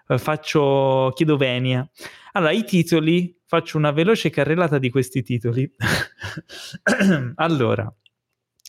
eh, 0.07 0.19
faccio, 0.19 1.13
chiedo 1.15 1.37
venia. 1.37 1.89
Allora, 2.33 2.53
i 2.53 2.65
titoli, 2.65 3.37
faccio 3.45 3.77
una 3.77 3.91
veloce 3.91 4.31
carrellata 4.31 4.79
di 4.79 4.91
questi 4.91 5.23
titoli. 5.23 5.69
allora, 7.35 7.93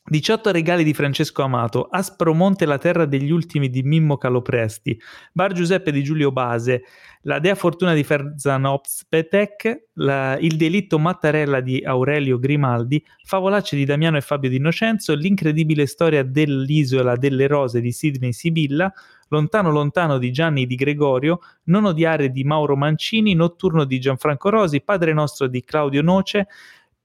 18 0.10 0.52
regali 0.52 0.84
di 0.84 0.96
Francesco 0.96 1.44
Amato, 1.44 1.88
Aspromonte 1.88 2.66
la 2.66 2.80
terra 2.80 3.06
degli 3.06 3.30
ultimi 3.30 3.70
di 3.70 3.84
Mimmo 3.84 4.18
Calopresti, 4.18 5.00
Bar 5.32 5.54
Giuseppe 5.54 5.92
di 5.92 6.02
Giulio 6.02 6.32
Base, 6.32 6.82
La 7.22 7.38
Dea 7.38 7.54
Fortuna 7.54 7.94
di 7.94 8.04
Ferzan 8.04 8.66
Opspetek, 8.66 9.90
Il 10.40 10.58
delitto 10.58 10.98
Mattarella 10.98 11.62
di 11.62 11.84
Aurelio 11.84 12.40
Grimaldi, 12.40 13.06
Favolacce 13.24 13.76
di 13.76 13.86
Damiano 13.86 14.18
e 14.18 14.22
Fabio 14.22 14.50
D'Innocenzo, 14.50 15.14
L'incredibile 15.14 15.86
storia 15.86 16.24
dell'isola 16.24 17.16
delle 17.16 17.46
rose 17.46 17.80
di 17.80 17.92
Sidney 17.92 18.34
Sibilla, 18.34 18.92
Lontano 19.32 19.70
lontano 19.70 20.18
di 20.18 20.32
Gianni 20.32 20.66
di 20.66 20.74
Gregorio, 20.74 21.40
Non 21.66 21.86
odiare 21.86 22.32
di 22.32 22.44
Mauro 22.44 22.76
Mancini, 22.76 23.36
Notturno 23.36 23.86
di 23.86 24.00
Gianfranco 24.00 24.50
Rosi, 24.50 24.82
Padre 24.82 25.14
nostro 25.14 25.46
di 25.46 25.64
Claudio 25.64 26.02
Noce, 26.02 26.48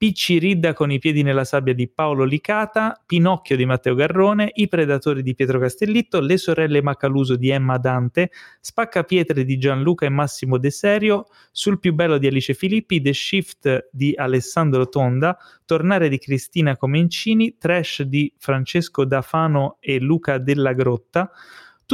Picci 0.05 0.39
Ridda 0.39 0.75
con 0.75 0.93
i 0.93 0.99
piedi 0.99 1.23
nella 1.23 1.45
sabbia 1.45 1.73
di 1.73 1.89
Paolo 1.89 2.25
Licata, 2.25 3.03
Pinocchio 3.07 3.57
di 3.57 3.65
Matteo 3.65 3.95
Garrone, 3.95 4.51
I 4.53 4.69
Predatori 4.69 5.23
di 5.23 5.35
Pietro 5.35 5.59
Castellitto, 5.59 6.21
Le 6.21 6.37
sorelle 6.37 6.83
Macaluso 6.83 7.37
di 7.37 7.49
Emma 7.49 7.79
Dante, 7.79 8.31
Spaccapietre 8.61 9.47
di 9.47 9.57
Gianluca 9.57 10.05
e 10.05 10.11
Massimo 10.11 10.59
De 10.59 10.71
Serio, 10.71 11.25
Sul 11.53 11.81
più 11.81 11.95
bello 11.95 12.19
di 12.19 12.27
Alice 12.27 12.53
Filippi, 12.53 13.01
The 13.01 13.15
Shift 13.15 13.89
di 13.91 14.13
Alessandro 14.15 14.91
Tonda, 14.91 15.39
Tornare 15.65 16.11
di 16.11 16.19
Cristina 16.19 16.77
Comencini, 16.77 17.57
Trash 17.57 18.03
di 18.03 18.31
Francesco 18.37 19.07
Dafano 19.07 19.79
e 19.81 20.01
Luca 20.01 20.37
Della 20.37 20.75
Grotta, 20.75 21.31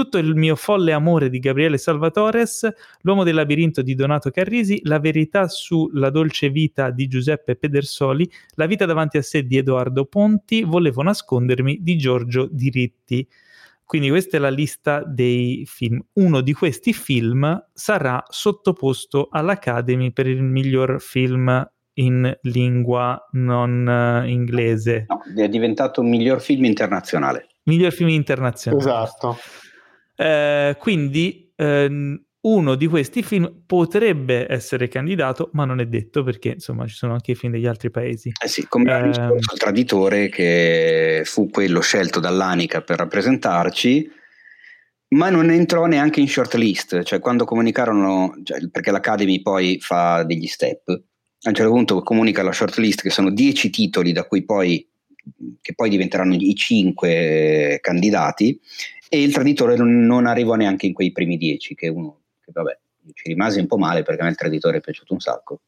tutto 0.01 0.16
il 0.16 0.35
mio 0.35 0.56
folle 0.56 0.93
amore 0.93 1.28
di 1.28 1.39
Gabriele 1.40 1.77
Salvatores, 1.77 2.66
L'uomo 3.02 3.22
del 3.22 3.35
labirinto 3.35 3.82
di 3.82 3.94
Donato 3.94 4.31
Carrisi, 4.31 4.81
La 4.85 4.98
verità 4.98 5.47
sulla 5.47 6.09
dolce 6.09 6.48
vita 6.48 6.90
di 6.90 7.06
Giuseppe 7.06 7.55
Pedersoli, 7.55 8.27
La 8.55 8.64
vita 8.64 8.86
davanti 8.86 9.18
a 9.18 9.22
sé 9.22 9.44
di 9.44 9.59
Edoardo 9.59 10.06
Ponti, 10.06 10.62
Volevo 10.62 11.02
nascondermi 11.02 11.81
di 11.82 11.98
Giorgio 11.98 12.48
Diritti. 12.51 13.28
Quindi 13.85 14.09
questa 14.09 14.39
è 14.39 14.40
la 14.40 14.48
lista 14.48 15.02
dei 15.05 15.64
film. 15.66 16.02
Uno 16.14 16.40
di 16.40 16.55
questi 16.55 16.94
film 16.94 17.62
sarà 17.74 18.24
sottoposto 18.27 19.28
all'Academy 19.31 20.12
per 20.12 20.27
il 20.27 20.43
miglior 20.43 20.98
film 21.02 21.70
in 21.94 22.39
lingua 22.43 23.28
non 23.32 24.22
uh, 24.24 24.27
inglese. 24.27 25.05
No, 25.09 25.20
è 25.43 25.48
diventato 25.48 26.01
un 26.01 26.09
miglior 26.09 26.40
film 26.40 26.64
internazionale 26.64 27.48
Miglior 27.64 27.93
film 27.93 28.09
internazionale. 28.09 28.82
Esatto. 28.82 29.36
Eh, 30.21 30.77
quindi 30.79 31.51
ehm, 31.57 32.23
uno 32.43 32.75
di 32.75 32.87
questi 32.87 33.23
film 33.23 33.63
potrebbe 33.65 34.47
essere 34.51 34.89
candidato, 34.89 35.49
ma 35.55 35.65
non 35.65 35.81
è 35.81 35.87
detto 35.87 36.23
perché 36.23 36.51
insomma 36.51 36.87
ci 36.87 36.95
sono 36.95 37.13
anche 37.15 37.31
i 37.33 37.35
film 37.35 37.53
degli 37.53 37.67
altri 37.67 37.91
paesi. 37.91 38.31
Eh 38.43 38.49
sì, 38.49 38.67
come 38.69 38.85
l'anno 38.91 39.07
Ehm. 39.07 39.13
scorso 39.15 39.53
il 39.55 39.59
traditore 39.59 40.29
che 40.29 41.23
fu 41.25 41.49
quello 41.49 41.81
scelto 41.81 42.21
dall'Anica 42.21 42.83
per 42.83 42.99
rappresentarci, 42.99 44.11
ma 45.11 45.31
non 45.31 45.51
entrò 45.51 45.87
neanche 45.87 46.21
in 46.21 46.29
shortlist, 46.29 47.03
cioè 47.03 47.19
quando 47.19 47.45
comunicarono, 47.45 48.35
cioè, 48.43 48.69
perché 48.71 48.91
l'Academy 48.91 49.41
poi 49.43 49.79
fa 49.81 50.23
degli 50.25 50.47
step, 50.47 50.89
a 50.89 51.49
un 51.49 51.55
certo 51.55 51.71
punto 51.73 52.03
comunica 52.03 52.43
la 52.43 52.53
shortlist 52.53 53.01
che 53.03 53.11
sono 53.11 53.31
10 53.31 53.71
titoli 53.71 54.13
da 54.13 54.25
cui 54.25 54.45
poi, 54.45 54.87
che 55.63 55.75
poi 55.75 55.89
diventeranno 55.89 56.35
i 56.35 56.55
5 56.55 57.79
candidati 57.81 58.59
e 59.12 59.20
il 59.23 59.32
traditore 59.32 59.74
non, 59.77 60.24
arrivò 60.27 60.55
neanche 60.55 60.87
in 60.87 60.93
quei 60.93 61.11
primi 61.11 61.37
10, 61.37 61.74
che 61.74 61.89
uno, 61.89 62.20
che 62.41 62.53
vabbè, 62.53 62.78
ci 63.12 63.28
rimase 63.28 63.59
un 63.61 63.66
po' 63.66 63.77
male 63.77 64.03
perché 64.05 64.20
a 64.20 64.24
me 64.24 64.31
il 64.31 64.37
traditore 64.37 64.77
è 64.77 64.81
piaciuto 64.81 65.12
un 65.12 65.19
sacco. 65.20 65.62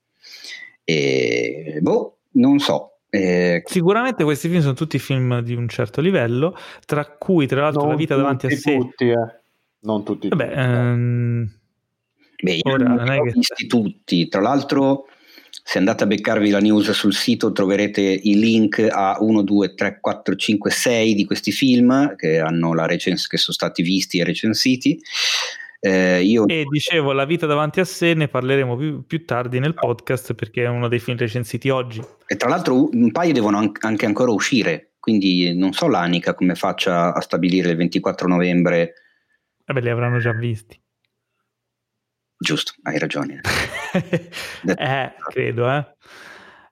E 0.85 1.79
boh, 1.81 2.19
non 2.33 2.59
so. 2.61 2.99
Eh, 3.11 3.63
Sicuramente 3.67 4.25
questi 4.25 4.49
film 4.49 4.61
sono 4.63 4.75
tutti 4.75 4.99
film 4.99 5.41
di 5.41 5.55
un 5.55 5.69
certo 5.69 6.01
livello, 6.01 6.57
tra 6.87 7.05
cui 7.07 7.47
tra 7.47 7.63
l'altro 7.63 7.89
La 7.89 7.95
vita 7.97 8.17
davanti 8.17 8.47
a 8.47 8.49
tutti, 8.49 8.61
sé. 8.61 8.77
Tutti, 8.79 9.09
eh. 9.09 9.41
Non 9.81 10.05
tutti. 10.05 10.29
Vabbè, 10.29 10.47
tutti. 10.47 10.59
ehm, 10.61 11.53
Beh, 12.43 12.53
io 12.55 12.73
Ora, 12.73 12.85
non 12.85 12.97
non 12.97 13.05
li 13.07 13.11
è 13.17 13.19
ho 13.21 13.25
che- 13.25 13.33
visti 13.33 13.67
tutti. 13.67 14.29
Tra 14.29 14.41
l'altro, 14.41 15.07
se 15.65 15.79
andate 15.79 16.05
a 16.05 16.07
beccarvi 16.07 16.51
la 16.51 16.59
news 16.59 16.91
sul 16.91 17.15
sito, 17.15 17.53
troverete 17.53 18.01
i 18.01 18.39
link 18.39 18.85
a 18.91 19.17
1, 19.21 19.43
2, 19.43 19.75
3, 19.75 19.99
4, 20.01 20.35
5, 20.35 20.71
6 20.71 21.15
di 21.15 21.25
questi 21.25 21.53
film 21.53 22.17
che, 22.17 22.41
hanno 22.41 22.75
la 22.75 22.87
recens- 22.87 23.29
che 23.29 23.37
sono 23.37 23.55
stati 23.55 23.83
visti 23.83 24.19
e 24.19 24.25
recensiti. 24.25 25.01
Eh, 25.85 26.23
io 26.23 26.47
e 26.47 26.65
dicevo, 26.71 27.13
La 27.13 27.25
vita 27.25 27.47
davanti 27.47 27.81
a 27.81 27.85
sé 27.85 28.15
ne 28.15 28.29
parleremo 28.29 28.77
più, 28.77 29.05
più 29.05 29.25
tardi 29.25 29.59
nel 29.59 29.75
podcast 29.75 30.35
perché 30.35 30.65
è 30.65 30.69
uno 30.69 30.89
dei 30.89 31.01
film 31.01 31.17
recensiti 31.17 31.71
oggi. 31.71 32.01
E 32.27 32.37
tra 32.37 32.49
l'altro 32.49 32.89
un 32.89 33.11
paio 33.11 33.33
devono 33.33 33.59
an- 33.59 33.73
anche 33.81 34.07
ancora 34.07 34.31
uscire, 34.31 34.93
quindi 35.01 35.57
non 35.57 35.73
so 35.73 35.89
l'Anica 35.89 36.35
come 36.35 36.55
faccia 36.55 37.15
a 37.15 37.21
stabilire 37.21 37.71
il 37.71 37.77
24 37.77 38.29
novembre. 38.29 38.95
Vabbè, 39.65 39.81
li 39.81 39.91
avranno 39.91 40.19
già 40.19 40.33
visti. 40.33 40.82
Giusto, 42.43 42.73
hai 42.83 42.99
ragione. 42.99 43.41
eh, 44.77 45.15
credo, 45.29 45.71
eh. 45.71 45.87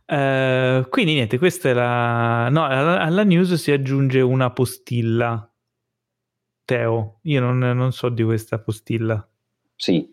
Eh, 0.05 0.86
quindi 0.90 1.12
niente, 1.14 1.38
questa 1.38 1.68
è 1.68 1.72
la... 1.72 2.48
No, 2.48 2.64
alla, 2.64 3.01
alla 3.01 3.22
news 3.22 3.55
si 3.55 3.70
aggiunge 3.70 4.20
una 4.20 4.51
postilla. 4.51 5.48
Teo, 6.64 7.20
io 7.22 7.40
non, 7.40 7.59
non 7.59 7.92
so 7.92 8.09
di 8.09 8.24
questa 8.24 8.59
postilla. 8.59 9.24
Sì. 9.76 10.12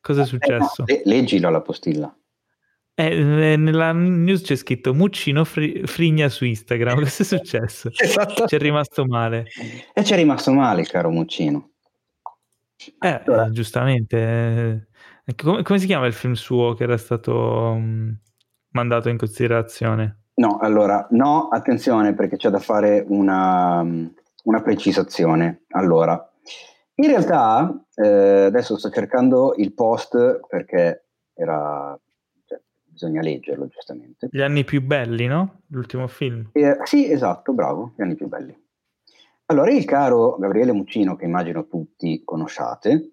Cosa 0.00 0.20
è 0.22 0.24
Eh, 0.24 0.26
successo? 0.26 0.74
no, 0.78 0.84
le- 0.86 1.02
leggila 1.04 1.50
la 1.50 1.60
postilla. 1.60 2.16
Eh, 2.94 3.52
eh, 3.52 3.56
nella 3.56 3.92
news 3.92 4.40
c'è 4.42 4.56
scritto 4.56 4.94
Muccino 4.94 5.44
fri- 5.44 5.82
frigna 5.86 6.30
su 6.30 6.46
Instagram. 6.46 7.00
Cosa 7.04 7.22
è 7.22 7.26
successo? 7.26 7.90
Esatto. 7.94 8.46
Ci 8.46 8.54
è 8.54 8.58
rimasto 8.58 9.04
male. 9.04 9.46
E 9.92 10.02
ci 10.04 10.14
è 10.14 10.16
rimasto 10.16 10.52
male, 10.52 10.84
caro 10.84 11.10
Muccino. 11.10 11.72
Eh, 13.00 13.22
Allora. 13.26 13.46
eh, 13.46 13.50
giustamente. 13.50 14.88
eh, 15.24 15.34
come, 15.34 15.62
come 15.62 15.78
si 15.78 15.86
chiama 15.86 16.06
il 16.06 16.12
film 16.12 16.34
suo 16.34 16.74
che 16.74 16.82
era 16.84 16.96
stato 16.96 17.74
mh, 17.74 18.18
mandato 18.70 19.08
in 19.08 19.16
considerazione? 19.16 20.24
No, 20.36 20.58
allora, 20.58 21.06
no, 21.10 21.48
attenzione 21.48 22.14
perché 22.14 22.36
c'è 22.36 22.50
da 22.50 22.58
fare 22.58 23.04
una, 23.08 23.80
una 24.44 24.62
precisazione. 24.62 25.62
Allora, 25.68 26.28
in 26.96 27.06
realtà, 27.06 27.84
eh, 27.94 28.44
adesso 28.46 28.76
sto 28.76 28.90
cercando 28.90 29.54
il 29.56 29.72
post 29.74 30.40
perché 30.48 31.04
era, 31.34 31.98
cioè, 32.46 32.60
bisogna 32.84 33.20
leggerlo 33.22 33.68
giustamente. 33.68 34.28
Gli 34.30 34.40
anni 34.42 34.64
più 34.64 34.82
belli, 34.82 35.26
no? 35.26 35.62
L'ultimo 35.68 36.06
film. 36.08 36.50
Eh, 36.52 36.78
sì, 36.82 37.10
esatto, 37.10 37.52
bravo, 37.52 37.92
gli 37.96 38.02
anni 38.02 38.16
più 38.16 38.26
belli. 38.26 38.62
Allora, 39.46 39.70
il 39.70 39.84
caro 39.84 40.36
Gabriele 40.38 40.72
Muccino, 40.72 41.16
che 41.16 41.26
immagino 41.26 41.66
tutti 41.66 42.22
conosciate, 42.24 43.10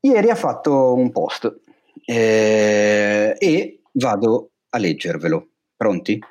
ieri 0.00 0.30
ha 0.30 0.36
fatto 0.36 0.94
un 0.94 1.10
post 1.10 1.60
eh, 2.04 3.34
e 3.38 3.80
vado 3.92 4.50
a 4.70 4.78
leggervelo. 4.78 5.48
Pronti? 5.76 6.22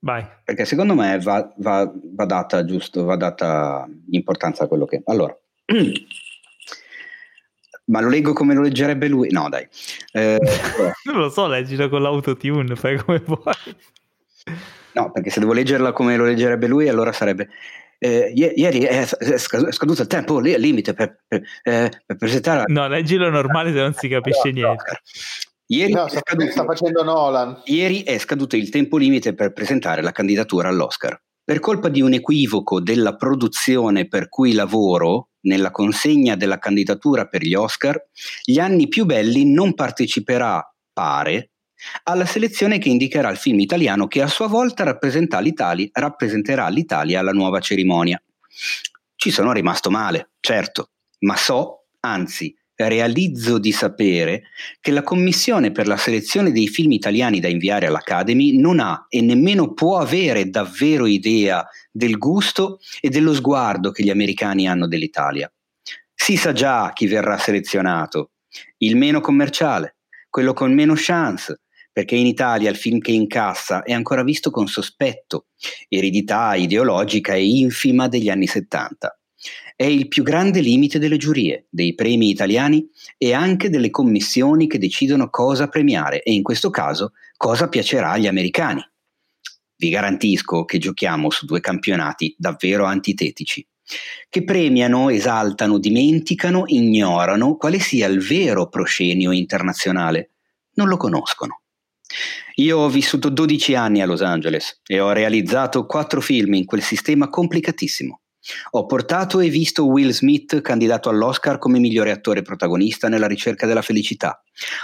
Vai. 0.00 0.26
Perché 0.44 0.64
secondo 0.66 0.94
me 0.94 1.18
va, 1.20 1.52
va- 1.56 1.90
va 1.94 2.24
data 2.26 2.64
giusto, 2.64 3.04
va 3.04 3.16
data 3.16 3.88
importanza 4.10 4.64
a 4.64 4.66
quello 4.66 4.84
che. 4.84 5.00
Allora, 5.06 5.36
ma 7.86 8.00
lo 8.00 8.08
leggo 8.08 8.32
come 8.32 8.54
lo 8.54 8.60
leggerebbe 8.62 9.08
lui? 9.08 9.30
No, 9.30 9.48
dai. 9.48 9.66
Eh, 10.12 10.38
Non 11.04 11.16
lo 11.16 11.30
so, 11.30 11.46
leggilo 11.46 11.88
con 11.88 12.02
l'autotune, 12.02 12.76
fai 12.76 12.98
come 12.98 13.22
vuoi. 13.24 13.54
no, 14.92 15.10
perché 15.12 15.30
se 15.30 15.40
devo 15.40 15.52
leggerla 15.52 15.92
come 15.92 16.16
lo 16.16 16.24
leggerebbe 16.24 16.66
lui, 16.66 16.88
allora 16.88 17.12
sarebbe. 17.12 17.48
Eh, 17.98 18.32
ie- 18.34 18.52
ieri 18.56 18.80
è, 18.80 19.06
è 19.06 19.38
sca- 19.38 19.66
è 19.66 19.72
scaduto 19.72 20.02
il 20.02 20.08
tempo 20.08 20.38
lì 20.38 20.54
al 20.54 20.60
limite 20.60 20.94
per, 20.94 21.22
per, 21.26 21.42
eh, 21.62 21.90
per 22.04 22.16
presentare. 22.16 22.64
No, 22.66 22.88
leggilo 22.88 23.30
normale 23.30 23.72
se 23.72 23.78
non 23.78 23.94
si 23.94 24.08
capisce 24.08 24.50
niente. 24.50 25.00
Ieri, 25.68 25.92
No, 25.92 26.06
è 26.06 26.10
sta, 26.10 26.20
scaduto- 26.20 26.50
sta 26.50 26.64
facendo 26.64 27.02
Nolan. 27.02 27.62
Ieri 27.64 28.02
è 28.02 28.18
scaduto 28.18 28.56
il 28.56 28.68
tempo 28.70 28.96
limite 28.98 29.34
per 29.34 29.52
presentare 29.52 30.02
la 30.02 30.12
candidatura 30.12 30.68
all'Oscar. 30.68 31.20
Per 31.44 31.60
colpa 31.60 31.88
di 31.88 32.00
un 32.00 32.12
equivoco 32.12 32.80
della 32.80 33.14
produzione 33.16 34.08
per 34.08 34.28
cui 34.28 34.52
lavoro 34.52 35.28
nella 35.42 35.70
consegna 35.70 36.34
della 36.34 36.58
candidatura 36.58 37.26
per 37.26 37.42
gli 37.42 37.54
Oscar, 37.54 38.00
gli 38.42 38.58
anni 38.58 38.88
più 38.88 39.04
belli 39.04 39.44
non 39.52 39.74
parteciperà, 39.74 40.60
pare, 40.92 41.50
alla 42.04 42.26
selezione 42.26 42.78
che 42.78 42.88
indicherà 42.88 43.30
il 43.30 43.36
film 43.36 43.60
italiano 43.60 44.06
che 44.06 44.22
a 44.22 44.26
sua 44.26 44.46
volta 44.46 44.84
rappresenterà 44.84 46.68
l'Italia 46.68 47.20
alla 47.20 47.32
nuova 47.32 47.60
cerimonia. 47.60 48.20
Ci 49.14 49.30
sono 49.30 49.52
rimasto 49.52 49.90
male, 49.90 50.30
certo, 50.40 50.90
ma 51.20 51.36
so, 51.36 51.86
anzi, 52.00 52.54
realizzo 52.76 53.58
di 53.58 53.72
sapere 53.72 54.44
che 54.80 54.90
la 54.90 55.02
commissione 55.02 55.72
per 55.72 55.86
la 55.86 55.96
selezione 55.96 56.52
dei 56.52 56.68
film 56.68 56.92
italiani 56.92 57.40
da 57.40 57.48
inviare 57.48 57.86
all'Academy 57.86 58.58
non 58.58 58.80
ha 58.80 59.06
e 59.08 59.22
nemmeno 59.22 59.72
può 59.72 59.98
avere 59.98 60.50
davvero 60.50 61.06
idea 61.06 61.66
del 61.90 62.18
gusto 62.18 62.78
e 63.00 63.08
dello 63.08 63.32
sguardo 63.32 63.90
che 63.90 64.02
gli 64.02 64.10
americani 64.10 64.68
hanno 64.68 64.86
dell'Italia. 64.86 65.50
Si 66.14 66.36
sa 66.36 66.52
già 66.52 66.92
chi 66.92 67.06
verrà 67.06 67.38
selezionato, 67.38 68.32
il 68.78 68.96
meno 68.96 69.20
commerciale, 69.20 69.96
quello 70.28 70.52
con 70.52 70.72
meno 70.74 70.94
chance, 70.96 71.60
perché 71.96 72.14
in 72.14 72.26
Italia 72.26 72.68
il 72.68 72.76
film 72.76 72.98
che 72.98 73.12
incassa 73.12 73.82
è 73.82 73.94
ancora 73.94 74.22
visto 74.22 74.50
con 74.50 74.66
sospetto, 74.66 75.46
eredità 75.88 76.54
ideologica 76.54 77.32
e 77.32 77.46
infima 77.46 78.06
degli 78.06 78.28
anni 78.28 78.46
70. 78.46 79.18
È 79.74 79.84
il 79.84 80.06
più 80.06 80.22
grande 80.22 80.60
limite 80.60 80.98
delle 80.98 81.16
giurie, 81.16 81.68
dei 81.70 81.94
premi 81.94 82.28
italiani 82.28 82.86
e 83.16 83.32
anche 83.32 83.70
delle 83.70 83.88
commissioni 83.88 84.66
che 84.66 84.76
decidono 84.76 85.30
cosa 85.30 85.68
premiare 85.68 86.20
e 86.20 86.34
in 86.34 86.42
questo 86.42 86.68
caso 86.68 87.12
cosa 87.34 87.70
piacerà 87.70 88.10
agli 88.10 88.26
americani. 88.26 88.86
Vi 89.76 89.88
garantisco 89.88 90.66
che 90.66 90.76
giochiamo 90.76 91.30
su 91.30 91.46
due 91.46 91.60
campionati 91.60 92.34
davvero 92.36 92.84
antitetici, 92.84 93.66
che 94.28 94.44
premiano, 94.44 95.08
esaltano, 95.08 95.78
dimenticano, 95.78 96.64
ignorano 96.66 97.56
quale 97.56 97.78
sia 97.78 98.06
il 98.06 98.20
vero 98.20 98.68
proscenio 98.68 99.32
internazionale. 99.32 100.32
Non 100.74 100.88
lo 100.88 100.98
conoscono. 100.98 101.62
Io 102.56 102.78
ho 102.78 102.88
vissuto 102.88 103.28
12 103.28 103.74
anni 103.74 104.00
a 104.00 104.06
Los 104.06 104.22
Angeles 104.22 104.80
e 104.86 105.00
ho 105.00 105.12
realizzato 105.12 105.86
quattro 105.86 106.20
film 106.20 106.54
in 106.54 106.64
quel 106.64 106.82
sistema 106.82 107.28
complicatissimo. 107.28 108.20
Ho 108.70 108.86
portato 108.86 109.40
e 109.40 109.48
visto 109.48 109.86
Will 109.86 110.10
Smith 110.10 110.60
candidato 110.60 111.08
all'Oscar 111.08 111.58
come 111.58 111.80
migliore 111.80 112.12
attore 112.12 112.42
protagonista 112.42 113.08
nella 113.08 113.26
ricerca 113.26 113.66
della 113.66 113.82
felicità. 113.82 114.40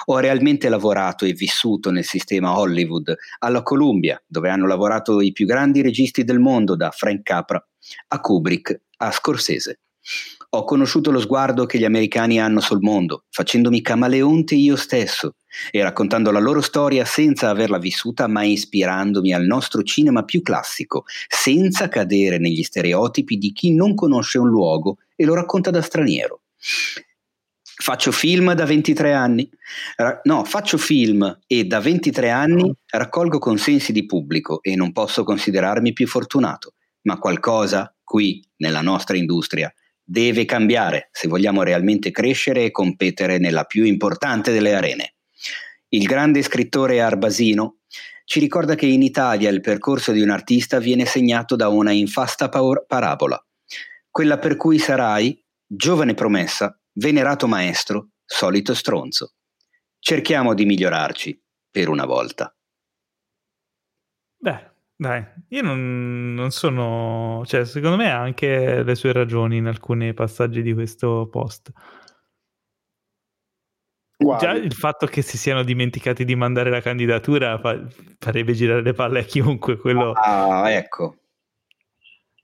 Ho 0.07 0.19
realmente 0.19 0.69
lavorato 0.69 1.25
e 1.25 1.33
vissuto 1.33 1.91
nel 1.91 2.05
sistema 2.05 2.59
Hollywood, 2.59 3.15
alla 3.39 3.63
Columbia, 3.63 4.21
dove 4.27 4.51
hanno 4.51 4.67
lavorato 4.67 5.21
i 5.21 5.31
più 5.33 5.47
grandi 5.47 5.81
registi 5.81 6.25
del 6.25 6.41
mondo, 6.41 6.75
da 6.75 6.91
Frank 6.91 7.23
Capra 7.23 7.65
a 8.09 8.21
Kubrick 8.21 8.81
a 8.99 9.11
Scorsese. 9.11 9.81
Ho 10.55 10.65
conosciuto 10.65 11.11
lo 11.11 11.19
sguardo 11.19 11.65
che 11.65 11.79
gli 11.79 11.85
americani 11.85 12.39
hanno 12.39 12.61
sul 12.61 12.83
mondo, 12.83 13.25
facendomi 13.31 13.81
camaleonte 13.81 14.55
io 14.55 14.77
stesso 14.77 15.37
e 15.71 15.83
raccontando 15.83 16.31
la 16.31 16.41
loro 16.41 16.61
storia 16.61 17.07
senza 17.07 17.49
averla 17.49 17.79
vissuta, 17.79 18.27
ma 18.27 18.43
ispirandomi 18.45 19.33
al 19.33 19.47
nostro 19.47 19.83
cinema 19.83 20.25
più 20.25 20.43
classico, 20.43 21.05
senza 21.27 21.89
cadere 21.89 22.37
negli 22.37 22.63
stereotipi 22.63 23.39
di 23.39 23.53
chi 23.53 23.75
non 23.75 23.95
conosce 23.95 24.37
un 24.37 24.51
luogo 24.51 24.99
e 25.17 25.25
lo 25.25 25.33
racconta 25.33 25.71
da 25.71 25.81
straniero. 25.81 26.43
Faccio 27.63 28.13
film 28.13 28.53
da 28.53 28.67
23 28.67 29.15
anni. 29.15 29.49
No, 30.25 30.45
faccio 30.45 30.77
film 30.77 31.41
e 31.47 31.65
da 31.65 31.81
23 31.81 32.29
anni 32.29 32.71
raccolgo 32.91 33.39
consensi 33.39 33.91
di 33.91 34.05
pubblico 34.05 34.63
e 34.63 34.77
non 34.77 34.93
posso 34.93 35.25
considerarmi 35.25 35.95
più 35.95 36.07
fortunato. 36.07 36.75
ma 37.05 37.19
qualcosa 37.19 37.93
qui 38.05 38.41
nella 38.59 38.83
nostra 38.83 39.17
industria 39.17 39.73
deve 40.05 40.45
cambiare 40.45 41.09
se 41.13 41.29
vogliamo 41.29 41.63
realmente 41.63 42.11
crescere 42.11 42.65
e 42.65 42.71
competere 42.71 43.39
nella 43.39 43.65
più 43.65 43.85
importante 43.85 44.53
delle 44.53 44.75
arene. 44.75 45.15
Il 45.89 46.07
grande 46.07 46.43
scrittore 46.43 47.01
Arbasino 47.01 47.79
ci 48.25 48.41
ricorda 48.41 48.75
che 48.75 48.87
in 48.87 49.03
Italia 49.03 49.51
il 49.51 49.61
percorso 49.61 50.13
di 50.13 50.23
un 50.23 50.31
artista 50.31 50.79
viene 50.79 51.05
segnato 51.05 51.57
da 51.57 51.69
una 51.69 51.93
infasta 51.93 52.49
parabola, 52.49 53.45
quella 54.11 54.39
per 54.39 54.57
cui 54.57 54.79
sarai 54.79 55.39
giovane 55.67 56.15
promessa, 56.15 56.79
venerato 56.95 57.47
maestro, 57.47 58.11
solito 58.25 58.75
stronzo. 58.75 59.35
Cerchiamo 59.99 60.55
di 60.55 60.65
migliorarci 60.65 61.43
per 61.71 61.89
una 61.89 62.05
volta. 62.05 62.55
Beh, 64.37 64.72
dai, 65.03 65.25
io 65.49 65.63
non, 65.63 66.33
non, 66.33 66.53
sono... 66.53 67.43
cioè, 67.45 67.65
secondo 67.65 67.97
me 67.97 68.11
ha 68.11 68.21
anche 68.21 68.85
le 68.85 68.95
sue 68.95 69.13
ragioni 69.13 69.57
in 69.57 69.67
alcuni 69.67 70.15
passaggi 70.15 70.63
di 70.63 70.73
questo 70.73 71.29
post. 71.29 71.73
Guardi. 74.17 74.47
Già 74.47 74.53
il 74.53 74.73
fatto 74.73 75.07
che 75.07 75.21
si 75.21 75.37
siano 75.37 75.65
dimenticati 75.65 76.25
di 76.25 76.37
mandare 76.37 76.71
la 76.71 76.81
candidatura 76.81 77.59
fa, 77.59 77.85
farebbe 78.19 78.53
girare 78.53 78.83
le 78.83 78.93
palle 78.93 79.19
a 79.19 79.25
chiunque. 79.25 79.77
Quello... 79.77 80.13
Ah, 80.13 80.71
ecco. 80.71 81.17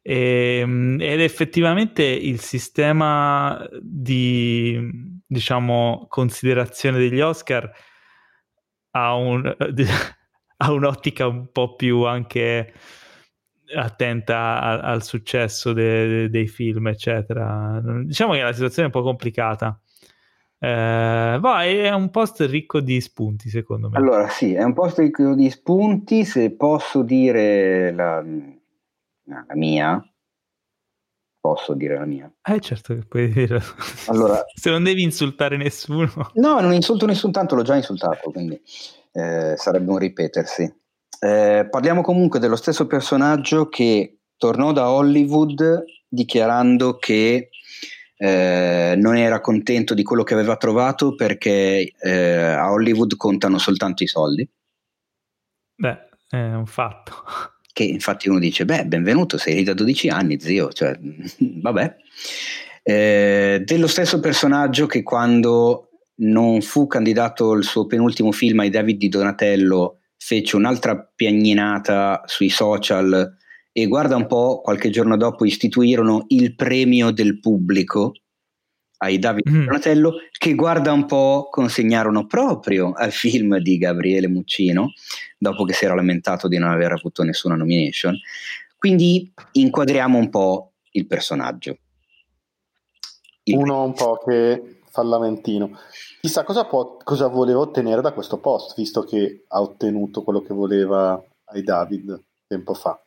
E, 0.03 0.59
ehm, 0.61 0.99
ed 1.01 1.21
effettivamente 1.21 2.03
il 2.03 2.41
sistema 2.41 3.65
di, 3.81 5.21
diciamo, 5.25 6.07
considerazione 6.09 6.99
degli 6.99 7.21
Oscar 7.21 7.71
ha, 8.91 9.15
un, 9.15 9.57
ha 10.61 10.73
un'ottica 10.73 11.27
un 11.27 11.51
po' 11.53 11.75
più 11.75 12.03
anche 12.03 12.73
attenta 13.75 14.61
al, 14.61 14.81
al 14.81 15.03
successo 15.03 15.73
de, 15.73 16.07
de, 16.07 16.31
dei 16.31 16.47
film, 16.47 16.89
eccetera. 16.89 17.81
Diciamo 18.05 18.33
che 18.33 18.43
la 18.43 18.53
situazione 18.53 18.89
è 18.89 18.95
un 18.95 19.01
po' 19.01 19.07
complicata. 19.07 19.81
Eh, 20.61 21.39
vai, 21.41 21.77
è 21.79 21.93
un 21.93 22.11
post 22.11 22.41
ricco 22.41 22.81
di 22.81 23.01
spunti, 23.01 23.49
secondo 23.49 23.89
me. 23.89 23.99
Allora, 23.99 24.29
sì, 24.29 24.55
è 24.55 24.63
un 24.63 24.73
post 24.73 24.99
ricco 24.99 25.35
di 25.35 25.51
spunti. 25.51 26.25
Se 26.25 26.51
posso 26.57 27.03
dire 27.03 27.93
la, 27.93 28.25
la 29.25 29.55
mia, 29.55 30.03
posso 31.55 31.75
dire 31.75 31.97
la 31.97 32.05
mia. 32.05 32.31
Eh, 32.43 32.61
certo 32.61 32.95
che 32.95 33.05
puoi 33.07 33.31
dire. 33.31 33.63
Allora, 34.07 34.45
se 34.55 34.71
non 34.71 34.83
devi 34.83 35.03
insultare 35.03 35.57
nessuno. 35.57 36.31
No, 36.35 36.61
non 36.61 36.73
insulto 36.73 37.07
nessun 37.07 37.33
tanto, 37.33 37.55
l'ho 37.55 37.63
già 37.63 37.77
insultato, 37.77 38.31
quindi 38.31 38.61
eh, 39.13 39.55
sarebbe 39.57 39.91
un 39.91 39.99
ripetersi. 39.99 40.75
Eh, 41.21 41.67
parliamo 41.71 42.03
comunque 42.03 42.39
dello 42.39 42.57
stesso 42.57 42.87
personaggio 42.87 43.69
che 43.69 44.19
tornò 44.37 44.73
da 44.73 44.91
Hollywood 44.91 45.85
dichiarando 46.07 46.97
che 46.97 47.49
eh, 48.17 48.95
non 48.97 49.17
era 49.17 49.41
contento 49.41 49.95
di 49.95 50.03
quello 50.03 50.23
che 50.23 50.35
aveva 50.35 50.57
trovato 50.57 51.15
perché 51.15 51.93
eh, 51.99 52.43
a 52.43 52.71
Hollywood 52.71 53.17
contano 53.17 53.59
soltanto 53.59 54.03
i 54.03 54.07
soldi. 54.07 54.49
Beh, 55.75 56.09
è 56.29 56.53
un 56.55 56.67
fatto. 56.67 57.15
Che 57.79 57.85
infatti 57.85 58.29
uno 58.29 58.41
dice, 58.41 58.65
beh, 58.65 58.87
benvenuto, 58.87 59.39
sei 59.39 59.55
lì 59.55 59.63
da 59.63 59.73
12 59.73 60.09
anni, 60.09 60.41
zio, 60.41 60.73
cioè, 60.73 60.99
vabbè. 61.39 61.97
Eh, 62.83 63.63
dello 63.65 63.87
stesso 63.87 64.19
personaggio 64.19 64.87
che 64.87 65.05
quando 65.05 65.91
non 66.17 66.61
fu 66.61 66.89
candidato 66.89 67.53
il 67.53 67.63
suo 67.63 67.87
penultimo 67.87 68.33
film 68.33 68.59
ai 68.59 68.71
David 68.71 68.99
di 68.99 69.09
Donatello 69.09 70.01
fece 70.17 70.57
un'altra 70.57 71.09
piagninata 71.15 72.23
sui 72.27 72.49
social 72.49 73.37
e 73.71 73.87
guarda 73.87 74.17
un 74.17 74.27
po', 74.27 74.61
qualche 74.61 74.91
giorno 74.91 75.17
dopo 75.17 75.45
istituirono 75.45 76.25
il 76.31 76.57
premio 76.57 77.13
del 77.13 77.39
pubblico 77.39 78.15
ai 78.99 79.19
Davide 79.19 79.51
mm. 79.51 79.65
Donatello 79.65 80.15
che 80.37 80.55
guarda 80.55 80.93
un 80.93 81.07
po' 81.07 81.49
consegnarono 81.51 82.27
proprio 82.27 82.93
al 82.93 83.13
film 83.13 83.59
di 83.59 83.79
Gabriele 83.79 84.29
Muccino 84.29 84.93
dopo 85.37 85.65
che 85.65 85.73
si 85.73 85.85
era 85.85 85.95
lamentato 85.95 86.49
di 86.49 86.59
non 86.59 86.71
aver 86.71 86.93
avuto 86.93 87.23
nessuna 87.23 87.55
nomination. 87.55 88.17
Quindi 88.77 89.33
inquadriamo 89.53 90.19
un 90.19 90.29
po' 90.31 90.73
il 90.93 91.07
personaggio. 91.07 91.79
Il 93.45 93.57
uno 93.57 93.83
un 93.83 93.95
po' 93.95 94.21
che 94.25 94.81
fa 94.91 95.03
il 95.03 95.09
lamentino. 95.09 95.79
Chissà 96.21 96.45
cosa, 96.45 96.65
può, 96.65 96.97
cosa 97.03 97.29
voleva 97.29 97.61
ottenere 97.61 98.01
da 98.01 98.13
questo 98.13 98.39
post 98.39 98.75
visto 98.77 99.03
che 99.03 99.45
ha 99.49 99.61
ottenuto 99.61 100.23
quello 100.23 100.43
che 100.43 100.53
voleva 100.53 101.23
ai 101.47 101.63
David 101.63 102.21
tempo 102.47 102.75
fa 102.75 103.01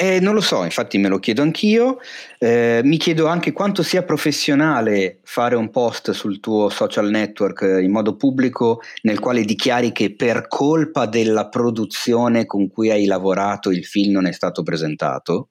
eh, 0.00 0.20
non 0.20 0.34
lo 0.34 0.40
so, 0.40 0.62
infatti 0.62 0.96
me 0.96 1.08
lo 1.08 1.18
chiedo 1.18 1.42
anch'io. 1.42 1.98
Eh, 2.38 2.82
mi 2.84 2.98
chiedo 2.98 3.26
anche 3.26 3.50
quanto 3.50 3.82
sia 3.82 4.04
professionale 4.04 5.18
fare 5.24 5.56
un 5.56 5.70
post 5.70 6.12
sul 6.12 6.38
tuo 6.38 6.68
social 6.68 7.10
network 7.10 7.62
eh, 7.62 7.82
in 7.82 7.90
modo 7.90 8.14
pubblico 8.14 8.80
nel 9.02 9.18
quale 9.18 9.42
dichiari 9.42 9.90
che 9.90 10.14
per 10.14 10.46
colpa 10.46 11.06
della 11.06 11.48
produzione 11.48 12.46
con 12.46 12.68
cui 12.68 12.90
hai 12.92 13.06
lavorato 13.06 13.72
il 13.72 13.84
film 13.84 14.12
non 14.12 14.26
è 14.26 14.32
stato 14.32 14.62
presentato. 14.62 15.48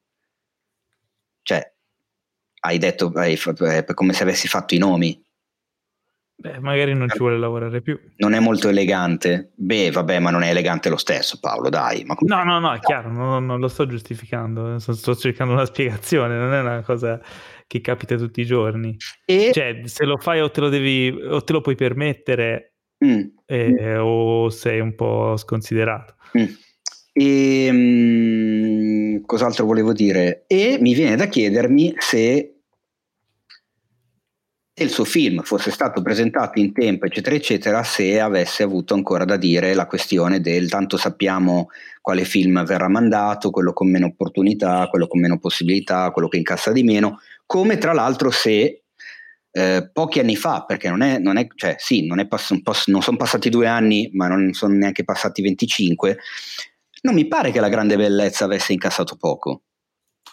Cioè, 1.41 1.73
hai 2.61 2.77
detto 2.77 3.11
hai, 3.15 3.33
è 3.35 3.83
come 3.93 4.13
se 4.13 4.23
avessi 4.23 4.47
fatto 4.47 4.75
i 4.75 4.77
nomi. 4.77 5.26
Beh, 6.39 6.59
magari 6.59 6.93
non 6.93 7.09
ci 7.09 7.17
vuole 7.17 7.39
lavorare 7.39 7.81
più. 7.81 7.99
Non 8.17 8.33
è 8.33 8.39
molto 8.39 8.69
elegante? 8.69 9.53
Beh, 9.55 9.89
vabbè, 9.89 10.19
ma 10.19 10.29
non 10.29 10.43
è 10.43 10.49
elegante 10.49 10.87
lo 10.87 10.97
stesso, 10.97 11.39
Paolo, 11.39 11.69
dai. 11.69 12.03
Ma 12.05 12.15
no, 12.19 12.43
no, 12.43 12.59
no, 12.59 12.73
è 12.73 12.79
chiaro, 12.79 13.11
non, 13.11 13.43
non, 13.43 13.59
lo 13.59 13.67
sto 13.67 13.87
giustificando, 13.87 14.77
sto 14.77 15.15
cercando 15.15 15.53
una 15.53 15.65
spiegazione, 15.65 16.37
non 16.37 16.53
è 16.53 16.59
una 16.59 16.83
cosa 16.83 17.19
che 17.65 17.81
capita 17.81 18.15
tutti 18.17 18.41
i 18.41 18.45
giorni. 18.45 18.95
E... 19.25 19.49
Cioè, 19.51 19.81
se 19.85 20.05
lo 20.05 20.17
fai 20.17 20.39
o 20.41 20.51
te 20.51 20.61
lo 20.61 20.69
devi, 20.69 21.09
o 21.09 21.43
te 21.43 21.53
lo 21.53 21.61
puoi 21.61 21.75
permettere, 21.75 22.75
mm. 23.03 23.21
Eh, 23.47 23.95
mm. 23.95 23.99
o 23.99 24.49
sei 24.51 24.79
un 24.79 24.93
po' 24.93 25.37
sconsiderato. 25.37 26.17
Mm. 26.37 26.45
E, 27.13 27.67
um, 27.71 29.21
cos'altro 29.25 29.65
volevo 29.65 29.91
dire? 29.91 30.43
E 30.45 30.77
mi 30.79 30.93
viene 30.93 31.15
da 31.15 31.25
chiedermi 31.25 31.95
se 31.97 32.56
se 34.77 34.83
il 34.83 34.91
suo 34.91 35.05
film 35.05 35.41
fosse 35.41 35.71
stato 35.71 36.03
presentato 36.03 36.59
in 36.59 36.71
tempo, 36.71 37.07
eccetera, 37.07 37.35
eccetera, 37.35 37.81
se 37.81 38.19
avesse 38.19 38.61
avuto 38.61 38.93
ancora 38.93 39.25
da 39.25 39.35
dire 39.35 39.73
la 39.73 39.87
questione 39.87 40.39
del 40.39 40.69
tanto 40.69 40.97
sappiamo 40.97 41.69
quale 41.99 42.23
film 42.25 42.63
verrà 42.63 42.87
mandato, 42.87 43.49
quello 43.49 43.73
con 43.73 43.89
meno 43.89 44.05
opportunità, 44.05 44.87
quello 44.87 45.07
con 45.07 45.19
meno 45.19 45.39
possibilità, 45.39 46.11
quello 46.11 46.27
che 46.27 46.37
incassa 46.37 46.71
di 46.71 46.83
meno, 46.83 47.21
come 47.47 47.79
tra 47.79 47.91
l'altro 47.91 48.29
se 48.29 48.83
eh, 49.49 49.89
pochi 49.91 50.19
anni 50.19 50.35
fa, 50.35 50.63
perché 50.63 50.89
non 50.89 51.01
è, 51.01 51.17
non 51.17 51.37
è 51.37 51.47
cioè 51.55 51.73
sì, 51.79 52.05
non, 52.05 52.19
è 52.19 52.27
pass- 52.27 52.61
pass- 52.61 52.85
non 52.89 53.01
sono 53.01 53.17
passati 53.17 53.49
due 53.49 53.65
anni, 53.65 54.11
ma 54.13 54.27
non 54.27 54.53
sono 54.53 54.75
neanche 54.75 55.03
passati 55.03 55.41
25, 55.41 56.19
non 57.01 57.15
mi 57.15 57.27
pare 57.27 57.49
che 57.49 57.59
la 57.59 57.69
grande 57.69 57.97
bellezza 57.97 58.45
avesse 58.45 58.73
incassato 58.73 59.15
poco. 59.15 59.63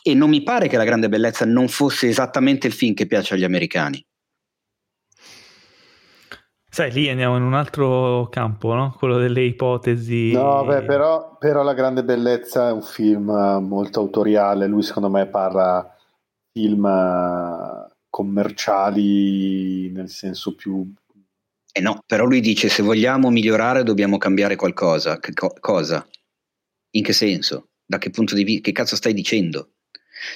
E 0.03 0.13
non 0.13 0.29
mi 0.29 0.43
pare 0.43 0.69
che 0.69 0.77
la 0.77 0.85
grande 0.85 1.09
bellezza 1.09 1.47
non 1.47 1.67
fosse 1.69 2.09
esattamente 2.09 2.67
il 2.67 2.75
film 2.75 2.93
che 2.93 3.07
piace 3.07 3.33
agli 3.33 3.45
americani. 3.45 4.05
Sai, 6.75 6.91
lì 6.91 7.09
andiamo 7.09 7.37
in 7.37 7.45
un 7.45 7.55
altro 7.55 8.27
campo, 8.31 8.75
no? 8.75 8.97
Quello 8.99 9.17
delle 9.17 9.43
ipotesi. 9.43 10.33
No, 10.33 10.65
beh, 10.65 10.83
però, 10.83 11.37
però, 11.39 11.63
La 11.63 11.73
grande 11.73 12.03
bellezza 12.03 12.67
è 12.67 12.73
un 12.73 12.83
film 12.83 13.31
molto 13.63 14.01
autoriale. 14.01 14.67
Lui, 14.67 14.83
secondo 14.83 15.09
me, 15.09 15.29
parla 15.29 15.89
film 16.51 16.85
eh, 16.85 17.93
commerciali 18.11 19.89
nel 19.93 20.09
senso 20.11 20.57
più. 20.57 20.85
Eh 21.71 21.81
no, 21.81 22.03
però 22.05 22.25
lui 22.25 22.41
dice: 22.41 22.69
se 22.69 22.83
vogliamo 22.83 23.31
migliorare, 23.31 23.85
dobbiamo 23.85 24.19
cambiare 24.19 24.57
qualcosa. 24.57 25.21
Che 25.21 25.33
co- 25.33 25.55
cosa? 25.61 26.05
In 26.97 27.05
che 27.05 27.13
senso? 27.13 27.69
Da 27.87 27.99
che 27.99 28.11
punto 28.11 28.35
di 28.35 28.43
vista? 28.43 28.63
Che 28.63 28.73
cazzo 28.73 28.97
stai 28.97 29.15
dicendo? 29.15 29.75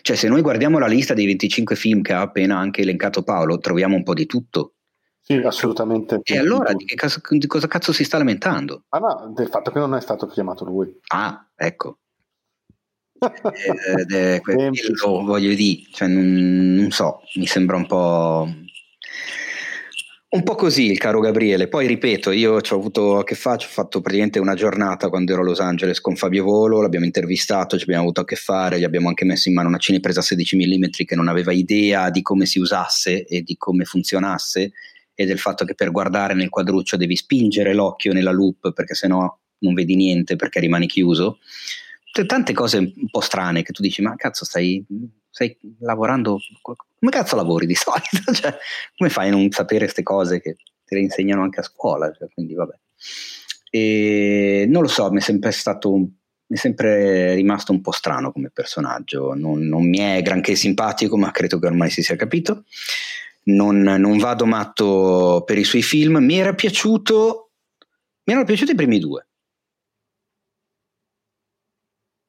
Cioè, 0.02 0.14
se 0.14 0.28
noi 0.28 0.42
guardiamo 0.42 0.78
la 0.78 0.86
lista 0.86 1.14
dei 1.14 1.26
25 1.26 1.74
film 1.74 2.00
che 2.00 2.12
ha 2.12 2.20
appena 2.20 2.58
anche 2.58 2.82
elencato 2.82 3.24
Paolo, 3.24 3.58
troviamo 3.58 3.96
un 3.96 4.04
po' 4.04 4.14
di 4.14 4.26
tutto 4.26 4.74
sì, 5.30 5.34
assolutamente. 5.44 6.20
E 6.22 6.38
allora 6.38 6.72
di, 6.72 6.86
cazzo, 6.86 7.20
di, 7.28 7.46
cosa 7.46 7.68
cazzo 7.68 7.92
si 7.92 8.02
sta 8.02 8.16
lamentando? 8.16 8.84
Ah 8.88 8.98
no, 8.98 9.30
del 9.34 9.48
fatto 9.48 9.70
che 9.70 9.78
non 9.78 9.94
è 9.94 10.00
stato 10.00 10.26
chiamato 10.26 10.64
lui. 10.64 10.98
Ah, 11.08 11.46
ecco. 11.54 11.98
ed 13.18 14.10
è 14.10 14.40
quello 14.40 15.22
voglio 15.24 15.52
dire, 15.52 15.82
cioè, 15.92 16.08
non, 16.08 16.74
non, 16.76 16.90
so, 16.90 17.20
mi 17.34 17.46
sembra 17.46 17.76
un 17.76 17.86
po'... 17.86 18.48
Un 20.30 20.42
po' 20.42 20.54
così 20.54 20.90
il 20.90 20.98
caro 20.98 21.20
Gabriele, 21.20 21.68
poi 21.68 21.86
ripeto, 21.86 22.30
io 22.30 22.62
ci 22.62 22.72
ho 22.72 22.76
avuto 22.76 23.18
a 23.18 23.24
che 23.24 23.34
fare, 23.34 23.64
ho 23.64 23.68
fatto 23.68 24.00
praticamente 24.00 24.38
una 24.38 24.54
giornata 24.54 25.10
quando 25.10 25.32
ero 25.32 25.42
a 25.42 25.44
Los 25.44 25.60
Angeles 25.60 26.00
con 26.00 26.16
Fabio 26.16 26.44
Volo, 26.44 26.80
l'abbiamo 26.80 27.06
intervistato, 27.06 27.76
ci 27.76 27.82
abbiamo 27.82 28.02
avuto 28.02 28.22
a 28.22 28.24
che 28.24 28.36
fare, 28.36 28.78
gli 28.78 28.84
abbiamo 28.84 29.08
anche 29.08 29.26
messo 29.26 29.48
in 29.48 29.54
mano 29.54 29.68
una 29.68 29.78
cinepresa 29.78 30.22
16 30.22 30.56
mm 30.56 30.84
che 31.06 31.16
non 31.16 31.28
aveva 31.28 31.52
idea 31.52 32.08
di 32.10 32.22
come 32.22 32.46
si 32.46 32.58
usasse 32.58 33.24
e 33.24 33.42
di 33.42 33.56
come 33.56 33.84
funzionasse 33.84 34.72
e 35.20 35.26
del 35.26 35.40
fatto 35.40 35.64
che 35.64 35.74
per 35.74 35.90
guardare 35.90 36.32
nel 36.34 36.48
quadruccio 36.48 36.96
devi 36.96 37.16
spingere 37.16 37.74
l'occhio 37.74 38.12
nella 38.12 38.30
loop 38.30 38.72
perché 38.72 38.94
sennò 38.94 39.28
non 39.58 39.74
vedi 39.74 39.96
niente 39.96 40.36
perché 40.36 40.60
rimani 40.60 40.86
chiuso. 40.86 41.40
tante 42.24 42.52
cose 42.52 42.78
un 42.78 43.10
po' 43.10 43.18
strane 43.20 43.64
che 43.64 43.72
tu 43.72 43.82
dici, 43.82 44.00
ma 44.00 44.14
cazzo, 44.14 44.44
stai, 44.44 44.86
stai 45.28 45.58
lavorando, 45.80 46.38
come 46.62 47.10
cazzo 47.10 47.34
lavori 47.34 47.66
di 47.66 47.74
solito? 47.74 48.30
Cioè, 48.32 48.56
come 48.96 49.10
fai 49.10 49.26
a 49.26 49.32
non 49.32 49.50
sapere 49.50 49.86
queste 49.86 50.04
cose 50.04 50.40
che 50.40 50.54
te 50.84 50.94
le 50.94 51.00
insegnano 51.00 51.42
anche 51.42 51.58
a 51.58 51.64
scuola? 51.64 52.12
Cioè, 52.12 52.28
quindi 52.32 52.54
vabbè. 52.54 52.78
E 53.70 54.66
non 54.68 54.82
lo 54.82 54.88
so, 54.88 55.10
mi 55.10 55.18
è 55.18 55.22
sempre 55.22 55.50
stato 55.50 55.92
un 55.92 56.08
mi 56.50 56.56
è 56.56 56.60
sempre 56.60 57.34
rimasto 57.34 57.72
un 57.72 57.82
po' 57.82 57.90
strano 57.90 58.32
come 58.32 58.48
personaggio, 58.48 59.34
non, 59.34 59.66
non, 59.66 59.86
mi 59.86 59.98
è 59.98 60.22
granché 60.22 60.54
simpatico, 60.54 61.18
ma 61.18 61.30
credo 61.30 61.58
che 61.58 61.66
ormai 61.66 61.90
si 61.90 62.02
sia 62.02 62.16
capito. 62.16 62.64
Non, 63.48 63.80
non, 63.80 64.18
vado 64.18 64.44
matto 64.46 65.42
per 65.46 65.58
i 65.58 65.64
suoi 65.64 65.82
film. 65.82 66.16
Mi 66.18 66.38
era 66.38 66.54
piaciuto, 66.54 67.52
mi 68.24 68.32
erano 68.32 68.44
piaciuti 68.44 68.72
i 68.72 68.74
primi 68.74 68.98
due. 68.98 69.26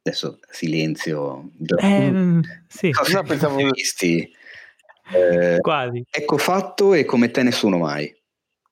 Adesso 0.02 0.40
silenzio. 0.50 1.52
Eh, 1.78 2.40
sì. 2.68 2.92
Cosa 2.92 3.24
pensavo 3.24 3.58
visti? 3.72 4.32
Eh, 5.12 5.58
Quali? 5.60 6.06
Ecco 6.10 6.38
fatto 6.38 6.94
e 6.94 7.04
come 7.04 7.32
te 7.32 7.44
nessuno 7.44 7.78
mai. 7.78 8.16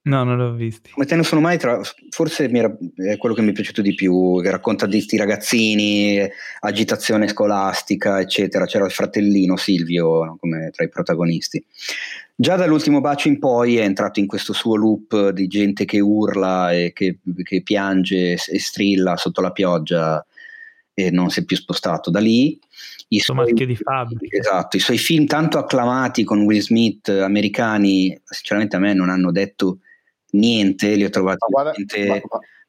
No, 0.08 0.24
non 0.24 0.38
l'ho 0.38 0.54
visto. 0.54 0.90
Come 0.94 1.06
te 1.06 1.16
non 1.16 1.26
sono 1.26 1.42
mai 1.42 1.58
tra... 1.58 1.82
Forse 2.10 2.50
era... 2.50 2.74
è 2.96 3.18
quello 3.18 3.36
che 3.36 3.42
mi 3.42 3.50
è 3.50 3.54
piaciuto 3.54 3.82
di 3.82 3.94
più, 3.94 4.40
che 4.42 4.50
racconta 4.50 4.86
di 4.86 4.94
questi 4.94 5.18
ragazzini, 5.18 6.26
agitazione 6.62 7.28
scolastica, 7.28 8.22
eccetera. 8.22 8.66
C'era 8.66 8.86
il 8.86 8.92
fratellino 8.92 9.58
Silvio 9.58 10.24
no? 10.24 10.38
come 10.40 10.72
tra 10.74 10.86
i 10.86 10.90
protagonisti. 10.90 11.64
Già 12.34 12.56
dall'ultimo 12.56 13.02
bacio 13.02 13.28
in 13.28 13.40
poi 13.40 13.78
è 13.78 13.82
entrato 13.82 14.20
in 14.20 14.28
questo 14.28 14.54
suo 14.54 14.76
loop 14.76 15.30
di 15.30 15.48
gente 15.48 15.86
che 15.86 16.00
urla 16.00 16.72
e 16.72 16.94
che, 16.94 17.20
che 17.44 17.62
piange 17.62 18.34
e 18.34 18.60
strilla 18.60 19.18
sotto 19.18 19.42
la 19.42 19.52
pioggia 19.52 20.26
e 20.94 21.12
non 21.12 21.30
si 21.30 21.42
è 21.42 21.44
più 21.44 21.58
spostato 21.58 22.10
da 22.10 22.20
lì. 22.20 22.58
I 23.10 23.20
suoi, 23.20 23.38
marchio 23.38 23.66
di 23.66 23.76
fabbrica. 23.76 24.38
Esatto, 24.38 24.78
i 24.78 24.80
suoi 24.80 24.98
film 24.98 25.26
tanto 25.26 25.58
acclamati 25.58 26.24
con 26.24 26.42
Will 26.42 26.60
Smith 26.60 27.10
americani, 27.10 28.18
sinceramente 28.24 28.76
a 28.76 28.80
me 28.80 28.94
non 28.94 29.10
hanno 29.10 29.32
detto 29.32 29.80
niente, 30.38 30.96
li 30.96 31.04
ho 31.04 31.10
trovati 31.10 31.46
guarda, 31.50 31.74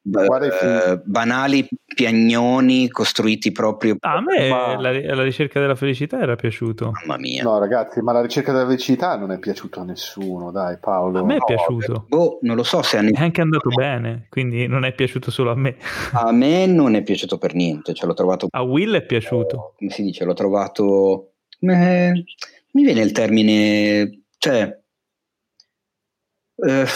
ma, 0.03 0.25
guarda 0.25 0.93
uh, 0.93 1.03
banali 1.05 1.69
piagnoni 1.85 2.89
costruiti 2.89 3.53
proprio. 3.53 3.97
A 4.01 4.21
me 4.21 4.49
ma... 4.49 4.81
la, 4.81 4.93
la, 4.93 5.23
ricerca 5.23 5.61
della 5.61 5.75
felicità 5.75 6.21
era 6.21 6.37
piaciuto. 6.37 6.93
Mamma 6.93 7.19
mia. 7.19 7.43
No, 7.43 7.59
ragazzi, 7.59 8.01
ma 8.01 8.13
la 8.13 8.23
ricerca 8.23 8.53
della 8.53 8.67
felicità 8.67 9.17
non 9.17 9.33
è 9.33 9.39
piaciuto 9.39 9.81
a 9.81 9.85
nessuno, 9.85 10.51
dai, 10.51 10.79
Paolo. 10.79 11.21
A 11.21 11.25
me 11.25 11.35
è 11.35 11.39
no, 11.39 11.45
piaciuto. 11.45 12.07
Boh, 12.09 12.39
non 12.43 12.57
lo 12.57 12.63
so 12.63 12.83
se 12.83 12.99
è 12.99 13.11
anche 13.15 13.41
andato 13.41 13.69
bene, 13.71 14.27
quindi 14.31 14.67
non 14.67 14.85
è 14.85 14.95
piaciuto 14.95 15.31
solo 15.31 15.51
a 15.51 15.57
me. 15.57 15.77
A 16.13 16.33
me 16.33 16.67
non 16.67 16.95
è 16.95 17.03
piaciuto 17.03 17.39
per 17.39 17.55
niente, 17.55 17.95
cioè 17.95 18.07
l'ho 18.07 18.15
trovato. 18.15 18.49
A 18.51 18.63
Will 18.63 18.95
è 18.95 19.05
piaciuto. 19.05 19.75
Come 19.77 19.91
si 19.91 20.03
dice? 20.03 20.25
L'ho 20.25 20.35
trovato. 20.35 21.33
Eh, 21.61 22.25
mi 22.73 22.85
viene 22.85 23.01
il 23.01 23.13
termine, 23.13 24.23
cioè. 24.39 24.77
Eh, 26.61 26.87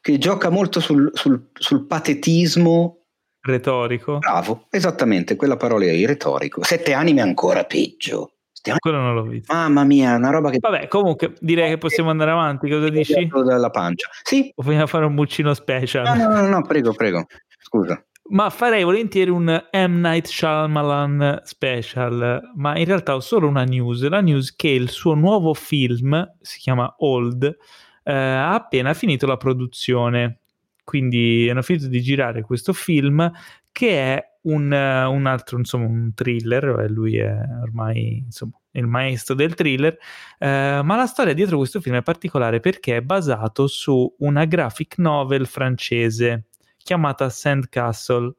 che 0.00 0.18
gioca 0.18 0.50
molto 0.50 0.80
sul, 0.80 1.10
sul, 1.14 1.50
sul 1.52 1.86
patetismo 1.86 3.04
retorico. 3.42 4.18
Bravo, 4.18 4.66
esattamente, 4.70 5.36
quella 5.36 5.56
parola 5.56 5.86
lì, 5.86 6.04
retorico. 6.06 6.62
Sette 6.64 6.92
anime 6.92 7.20
ancora 7.20 7.64
peggio. 7.64 8.34
Quello 8.78 8.98
non 8.98 9.14
l'ho 9.14 9.22
visto. 9.22 9.54
Mamma 9.54 9.84
mia, 9.84 10.16
una 10.16 10.30
roba 10.30 10.50
che... 10.50 10.58
Vabbè, 10.60 10.86
comunque 10.88 11.32
direi 11.40 11.70
che 11.70 11.78
possiamo 11.78 12.10
andare 12.10 12.30
avanti, 12.30 12.68
cosa 12.68 12.90
dici? 12.90 13.26
Dalla 13.26 13.70
pancia. 13.70 14.10
Sì. 14.22 14.52
O 14.54 14.62
vogliamo 14.62 14.86
fare 14.86 15.06
un 15.06 15.14
buccino 15.14 15.54
special? 15.54 16.04
No, 16.04 16.28
no, 16.28 16.40
no, 16.42 16.46
no, 16.46 16.62
prego, 16.62 16.92
prego. 16.92 17.26
Scusa. 17.58 18.04
Ma 18.32 18.50
farei 18.50 18.84
volentieri 18.84 19.30
un 19.30 19.44
M. 19.72 20.00
Night 20.00 20.26
Shyamalan 20.26 21.40
special, 21.42 22.52
ma 22.54 22.76
in 22.76 22.84
realtà 22.84 23.14
ho 23.14 23.20
solo 23.20 23.48
una 23.48 23.64
news, 23.64 24.06
la 24.06 24.20
news 24.20 24.54
che 24.54 24.68
il 24.68 24.90
suo 24.90 25.14
nuovo 25.14 25.54
film, 25.54 26.36
si 26.40 26.58
chiama 26.58 26.94
Old, 26.98 27.56
eh, 28.02 28.12
ha 28.12 28.54
appena 28.54 28.94
finito 28.94 29.26
la 29.26 29.36
produzione. 29.36 30.40
Quindi 30.84 31.48
hanno 31.48 31.62
finito 31.62 31.86
di 31.86 32.00
girare 32.02 32.42
questo 32.42 32.72
film 32.72 33.30
che 33.70 34.14
è 34.14 34.30
un, 34.42 34.72
un 34.72 35.26
altro, 35.26 35.58
insomma, 35.58 35.86
un 35.86 36.12
thriller. 36.14 36.90
Lui 36.90 37.16
è 37.18 37.32
ormai 37.62 38.22
insomma, 38.24 38.58
il 38.72 38.86
maestro 38.86 39.34
del 39.34 39.54
thriller. 39.54 39.96
Eh, 40.38 40.80
ma 40.82 40.96
la 40.96 41.06
storia 41.06 41.32
dietro 41.32 41.58
questo 41.58 41.80
film 41.80 41.96
è 41.96 42.02
particolare 42.02 42.60
perché 42.60 42.96
è 42.96 43.02
basato 43.02 43.66
su 43.66 44.12
una 44.18 44.44
graphic 44.44 44.98
novel 44.98 45.46
francese 45.46 46.46
chiamata 46.82 47.28
Sandcastle, 47.28 48.34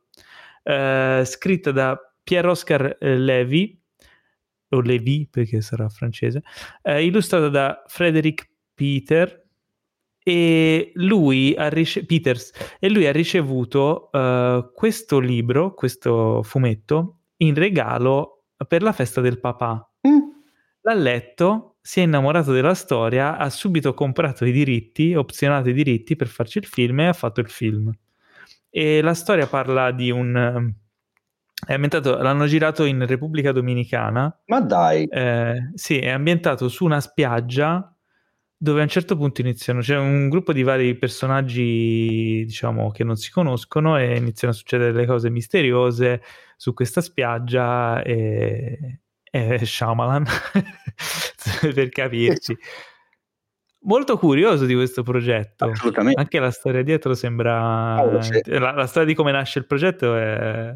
eh, 0.63 1.23
scritta 1.25 1.71
da 1.71 1.97
Pierre-Oscar 2.23 2.97
eh, 2.99 3.17
Levy, 3.17 3.79
o 4.69 4.81
Levy 4.81 5.27
perché 5.27 5.61
sarà 5.61 5.89
francese, 5.89 6.43
eh, 6.81 7.05
illustrata 7.05 7.49
da 7.49 7.83
Frederick 7.87 8.49
Peter, 8.73 9.40
e 10.23 10.91
lui 10.95 11.55
ha, 11.57 11.69
rice- 11.69 12.05
Peters, 12.05 12.51
e 12.79 12.89
lui 12.89 13.07
ha 13.07 13.11
ricevuto 13.11 14.09
uh, 14.11 14.71
questo 14.73 15.19
libro, 15.19 15.73
questo 15.73 16.43
fumetto, 16.43 17.21
in 17.37 17.55
regalo 17.55 18.43
per 18.67 18.83
la 18.83 18.91
festa 18.91 19.21
del 19.21 19.39
papà. 19.39 19.89
Mm. 20.07 20.19
L'ha 20.81 20.93
letto, 20.93 21.77
si 21.81 21.99
è 21.99 22.03
innamorato 22.03 22.51
della 22.51 22.75
storia, 22.75 23.37
ha 23.37 23.49
subito 23.49 23.93
comprato 23.93 24.45
i 24.45 24.51
diritti, 24.51 25.15
opzionato 25.15 25.69
i 25.69 25.73
diritti 25.73 26.15
per 26.15 26.27
farci 26.27 26.59
il 26.59 26.65
film 26.65 26.99
e 26.99 27.07
ha 27.07 27.13
fatto 27.13 27.39
il 27.39 27.49
film. 27.49 27.91
E 28.69 29.01
la 29.01 29.13
storia 29.13 29.47
parla 29.47 29.91
di 29.91 30.11
un... 30.11 30.73
È 31.63 31.73
ambientato, 31.73 32.17
l'hanno 32.19 32.47
girato 32.47 32.85
in 32.85 33.05
Repubblica 33.05 33.51
Dominicana. 33.51 34.35
Ma 34.47 34.61
dai! 34.61 35.05
Eh, 35.05 35.71
sì, 35.75 35.99
è 35.99 36.09
ambientato 36.09 36.67
su 36.69 36.85
una 36.85 36.99
spiaggia 36.99 37.90
dove 38.63 38.81
a 38.81 38.83
un 38.83 38.89
certo 38.89 39.17
punto 39.17 39.41
iniziano, 39.41 39.79
c'è 39.79 39.97
un 39.97 40.29
gruppo 40.29 40.53
di 40.53 40.61
vari 40.61 40.95
personaggi, 40.95 42.43
diciamo, 42.45 42.91
che 42.91 43.03
non 43.03 43.15
si 43.15 43.31
conoscono 43.31 43.97
e 43.97 44.15
iniziano 44.15 44.53
a 44.53 44.55
succedere 44.55 44.91
le 44.91 45.07
cose 45.07 45.31
misteriose 45.31 46.21
su 46.57 46.71
questa 46.75 47.01
spiaggia 47.01 48.03
e, 48.03 48.99
e 49.23 49.65
Shyamalan, 49.65 50.25
per 51.73 51.89
capirci. 51.89 52.55
Molto 53.85 54.15
curioso 54.19 54.65
di 54.65 54.75
questo 54.75 55.01
progetto. 55.01 55.65
Assolutamente. 55.65 56.19
Anche 56.19 56.37
la 56.37 56.51
storia 56.51 56.83
dietro 56.83 57.15
sembra... 57.15 58.21
Sì. 58.21 58.43
la, 58.45 58.73
la 58.73 58.85
storia 58.85 59.07
di 59.07 59.15
come 59.15 59.31
nasce 59.31 59.57
il 59.57 59.65
progetto 59.65 60.15
è 60.15 60.71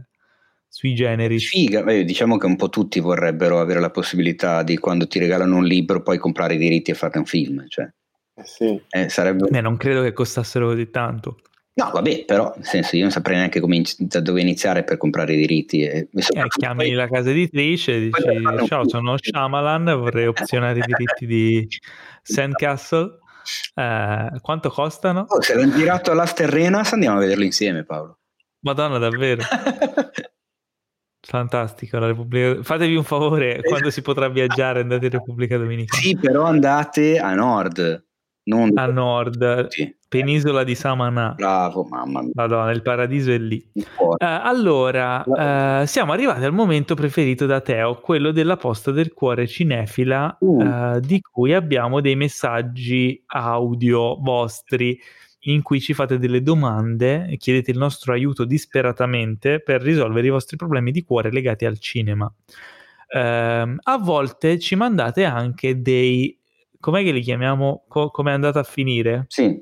sui 0.75 0.93
generi. 0.93 1.39
Figa, 1.39 1.85
eh, 1.85 2.03
diciamo 2.03 2.37
che 2.37 2.45
un 2.45 2.57
po' 2.57 2.67
tutti 2.67 2.99
vorrebbero 2.99 3.61
avere 3.61 3.79
la 3.79 3.91
possibilità 3.91 4.61
di 4.61 4.77
quando 4.77 5.07
ti 5.07 5.19
regalano 5.19 5.55
un 5.55 5.63
libro 5.63 6.01
poi 6.01 6.17
comprare 6.17 6.55
i 6.55 6.57
diritti 6.57 6.91
e 6.91 6.95
farne 6.95 7.19
un 7.19 7.25
film. 7.25 7.65
Cioè. 7.65 7.85
Eh 8.35 8.43
sì. 8.43 8.81
eh, 8.89 9.07
sarebbe... 9.07 9.47
Beh, 9.47 9.61
non 9.61 9.77
credo 9.77 10.01
che 10.01 10.11
costassero 10.11 10.67
così 10.67 10.89
tanto. 10.89 11.37
No, 11.75 11.91
vabbè, 11.93 12.25
però 12.25 12.51
nel 12.57 12.65
senso 12.65 12.97
io 12.97 13.03
non 13.03 13.11
saprei 13.11 13.37
neanche 13.37 13.61
come, 13.61 13.81
da 13.99 14.19
dove 14.19 14.41
iniziare 14.41 14.83
per 14.83 14.97
comprare 14.97 15.33
i 15.35 15.37
diritti. 15.37 15.81
E, 15.81 16.09
eh, 16.11 16.47
chiami 16.49 16.87
poi... 16.87 16.91
la 16.91 17.07
casa 17.07 17.29
editrice 17.29 17.95
e 17.95 17.99
dici 18.01 18.67
ciao 18.67 18.85
sono 18.89 19.15
Shyamalan, 19.17 19.85
vorrei 19.97 20.27
opzionare 20.27 20.79
i 20.79 20.83
diritti 20.85 21.25
di 21.25 21.65
Sandcastle. 22.21 23.19
Eh, 23.75 24.39
quanto 24.41 24.69
costano? 24.69 25.23
Oh, 25.29 25.41
se 25.41 25.55
l'hanno 25.55 25.73
girato 25.73 26.11
alla 26.11 26.25
Sterrenas 26.25 26.91
andiamo 26.91 27.15
a 27.15 27.21
vederlo 27.21 27.45
insieme 27.45 27.85
Paolo. 27.85 28.19
Madonna 28.59 28.97
davvero. 28.97 29.41
Fantastico, 31.25 31.97
la 31.97 32.07
Repubblica... 32.07 32.61
fatevi 32.61 32.95
un 32.95 33.03
favore, 33.03 33.61
quando 33.61 33.89
si 33.89 34.01
potrà 34.01 34.29
viaggiare 34.29 34.81
andate 34.81 35.05
in 35.05 35.11
Repubblica 35.11 35.57
Dominicana. 35.57 36.01
Sì, 36.01 36.15
però 36.15 36.43
andate 36.43 37.17
a 37.17 37.33
nord. 37.33 38.03
Non 38.47 38.71
a 38.75 38.85
nord, 38.85 39.69
sì. 39.69 39.91
penisola 40.07 40.63
di 40.63 40.75
Samana. 40.75 41.33
Bravo, 41.35 41.83
mamma 41.89 42.21
mia. 42.21 42.29
Madonna, 42.35 42.69
il 42.69 42.83
paradiso 42.83 43.31
è 43.31 43.39
lì. 43.39 43.71
Uh, 43.73 44.15
allora, 44.19 45.23
uh, 45.25 45.85
siamo 45.87 46.11
arrivati 46.11 46.45
al 46.45 46.53
momento 46.53 46.93
preferito 46.93 47.47
da 47.47 47.59
Teo, 47.59 47.95
quello 47.95 48.29
della 48.29 48.55
posta 48.55 48.91
del 48.91 49.13
cuore 49.13 49.47
cinefila, 49.47 50.37
uh. 50.41 50.63
uh 50.63 50.99
di 50.99 51.19
cui 51.21 51.55
abbiamo 51.55 52.01
dei 52.01 52.15
messaggi 52.15 53.23
audio 53.25 54.15
vostri 54.21 54.99
in 55.45 55.61
cui 55.61 55.79
ci 55.79 55.93
fate 55.93 56.17
delle 56.17 56.41
domande 56.41 57.27
e 57.27 57.37
chiedete 57.37 57.71
il 57.71 57.77
nostro 57.77 58.13
aiuto 58.13 58.45
disperatamente 58.45 59.59
per 59.59 59.81
risolvere 59.81 60.27
i 60.27 60.31
vostri 60.31 60.57
problemi 60.57 60.91
di 60.91 61.03
cuore 61.03 61.31
legati 61.31 61.65
al 61.65 61.79
cinema. 61.79 62.31
Eh, 63.07 63.75
a 63.77 63.97
volte 63.99 64.59
ci 64.59 64.75
mandate 64.75 65.23
anche 65.23 65.81
dei... 65.81 66.39
com'è 66.79 67.03
che 67.03 67.11
li 67.11 67.21
chiamiamo? 67.21 67.85
Co- 67.87 68.09
come 68.09 68.31
è 68.31 68.33
andata 68.33 68.59
a 68.59 68.63
finire? 68.63 69.25
Sì. 69.27 69.61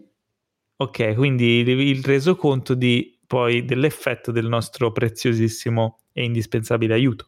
Ok, 0.76 1.15
quindi 1.15 1.60
il, 1.60 1.69
il 1.69 2.03
resoconto 2.03 2.73
di, 2.73 3.19
poi 3.26 3.65
dell'effetto 3.65 4.31
del 4.31 4.47
nostro 4.47 4.91
preziosissimo 4.91 5.99
e 6.11 6.23
indispensabile 6.23 6.93
aiuto. 6.93 7.27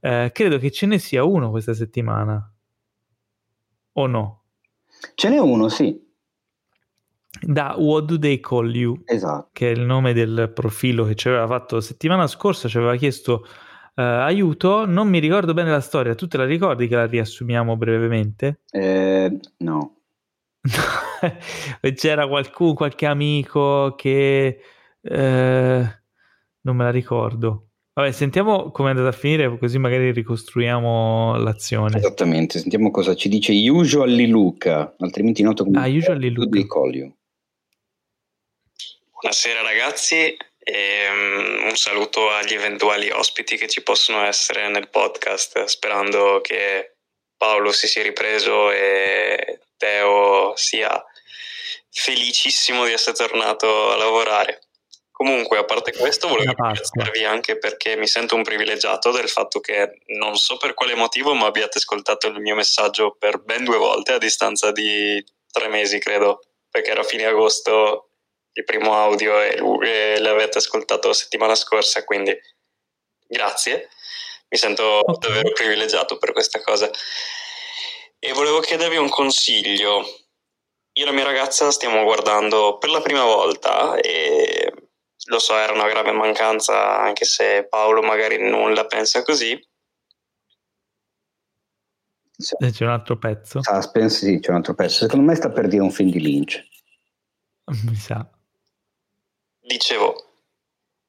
Eh, 0.00 0.30
credo 0.32 0.58
che 0.58 0.70
ce 0.70 0.86
ne 0.86 0.98
sia 0.98 1.24
uno 1.24 1.50
questa 1.50 1.74
settimana. 1.74 2.52
O 3.92 4.06
no? 4.06 4.42
Ce 5.14 5.28
n'è 5.28 5.38
uno, 5.38 5.68
sì 5.68 6.04
da 7.40 7.74
What 7.76 8.04
Do 8.04 8.18
They 8.18 8.40
Call 8.40 8.74
You, 8.74 9.02
esatto. 9.04 9.48
che 9.52 9.70
è 9.70 9.74
il 9.74 9.82
nome 9.82 10.12
del 10.12 10.50
profilo 10.54 11.04
che 11.04 11.14
ci 11.14 11.28
aveva 11.28 11.46
fatto 11.46 11.80
settimana 11.80 12.26
scorsa, 12.26 12.68
ci 12.68 12.76
aveva 12.76 12.96
chiesto 12.96 13.46
Uh, 13.96 14.20
aiuto, 14.20 14.84
non 14.84 15.08
mi 15.08 15.20
ricordo 15.20 15.54
bene 15.54 15.70
la 15.70 15.80
storia, 15.80 16.14
tu 16.14 16.28
te 16.28 16.36
la 16.36 16.44
ricordi 16.44 16.86
che 16.86 16.96
la 16.96 17.06
riassumiamo 17.06 17.78
brevemente? 17.78 18.60
Eh, 18.70 19.38
no. 19.60 20.00
C'era 21.94 22.28
qualcuno, 22.28 22.74
qualche 22.74 23.06
amico 23.06 23.94
che... 23.96 24.60
Eh, 25.00 26.00
non 26.66 26.76
me 26.76 26.84
la 26.84 26.90
ricordo. 26.90 27.68
Vabbè, 27.94 28.12
sentiamo 28.12 28.70
come 28.72 28.88
è 28.88 28.90
andata 28.90 29.08
a 29.08 29.18
finire, 29.18 29.56
così 29.56 29.78
magari 29.78 30.12
ricostruiamo 30.12 31.36
l'azione. 31.36 31.96
Esattamente, 31.96 32.58
sentiamo 32.58 32.90
cosa 32.90 33.14
ci 33.14 33.30
dice 33.30 33.54
Usually 33.70 34.26
Luca, 34.26 34.94
altrimenti 34.98 35.42
noto 35.42 35.64
come 35.64 35.78
ah, 35.78 35.86
Usually 35.86 36.28
Luca. 36.28 36.60
Buonasera 39.18 39.62
ragazzi, 39.62 40.36
e 40.58 41.08
um, 41.08 41.68
un 41.68 41.76
saluto 41.76 42.28
agli 42.28 42.52
eventuali 42.52 43.08
ospiti 43.10 43.56
che 43.56 43.66
ci 43.66 43.82
possono 43.82 44.26
essere 44.26 44.68
nel 44.68 44.90
podcast, 44.90 45.64
sperando 45.64 46.42
che 46.42 46.96
Paolo 47.34 47.72
si 47.72 47.88
sia 47.88 48.02
ripreso 48.02 48.70
e 48.70 49.60
Teo 49.78 50.54
sia 50.56 51.02
felicissimo 51.90 52.84
di 52.84 52.92
essere 52.92 53.16
tornato 53.16 53.90
a 53.90 53.96
lavorare. 53.96 54.68
Comunque, 55.10 55.56
a 55.56 55.64
parte 55.64 55.96
questo, 55.96 56.28
volevo 56.28 56.52
ringraziarvi 56.54 57.24
anche 57.24 57.56
perché 57.56 57.96
mi 57.96 58.06
sento 58.06 58.34
un 58.34 58.42
privilegiato 58.42 59.12
del 59.12 59.30
fatto 59.30 59.60
che 59.60 60.02
non 60.08 60.36
so 60.36 60.58
per 60.58 60.74
quale 60.74 60.94
motivo, 60.94 61.32
ma 61.32 61.46
abbiate 61.46 61.78
ascoltato 61.78 62.26
il 62.26 62.38
mio 62.38 62.54
messaggio 62.54 63.16
per 63.18 63.38
ben 63.38 63.64
due 63.64 63.78
volte 63.78 64.12
a 64.12 64.18
distanza 64.18 64.72
di 64.72 65.24
tre 65.50 65.68
mesi, 65.68 65.98
credo, 66.00 66.40
perché 66.68 66.90
era 66.90 67.02
fine 67.02 67.24
agosto 67.24 68.10
il 68.56 68.64
primo 68.64 68.94
audio 68.94 69.40
e, 69.40 69.60
e 69.82 70.18
l'avete 70.18 70.58
ascoltato 70.58 71.08
la 71.08 71.14
settimana 71.14 71.54
scorsa, 71.54 72.04
quindi 72.04 72.34
grazie. 73.26 73.90
Mi 74.48 74.56
sento 74.56 75.00
okay. 75.04 75.28
davvero 75.28 75.52
privilegiato 75.52 76.16
per 76.16 76.32
questa 76.32 76.62
cosa. 76.62 76.90
E 78.18 78.32
volevo 78.32 78.60
chiedervi 78.60 78.96
un 78.96 79.10
consiglio. 79.10 79.98
Io 80.92 81.02
e 81.02 81.04
la 81.04 81.12
mia 81.12 81.24
ragazza 81.24 81.70
stiamo 81.70 82.02
guardando 82.04 82.78
per 82.78 82.88
la 82.88 83.02
prima 83.02 83.24
volta 83.24 83.96
e 83.96 84.72
lo 85.26 85.38
so, 85.38 85.54
era 85.54 85.72
una 85.72 85.88
grave 85.88 86.12
mancanza, 86.12 86.98
anche 86.98 87.26
se 87.26 87.66
Paolo 87.68 88.00
magari 88.00 88.38
non 88.38 88.72
la 88.72 88.86
pensa 88.86 89.22
così. 89.22 89.58
C'è 92.38 92.84
un 92.84 92.90
altro 92.90 93.18
pezzo. 93.18 93.62
Suspense, 93.62 94.24
sì, 94.26 94.40
c'è 94.40 94.50
un 94.50 94.56
altro 94.56 94.74
pezzo. 94.74 95.04
Secondo 95.04 95.26
me 95.26 95.34
sta 95.34 95.50
per 95.50 95.68
dire 95.68 95.82
un 95.82 95.90
film 95.90 96.10
di 96.10 96.20
Lynch. 96.20 96.66
Mi 97.84 97.96
sa 97.96 98.26
dicevo, 99.66 100.24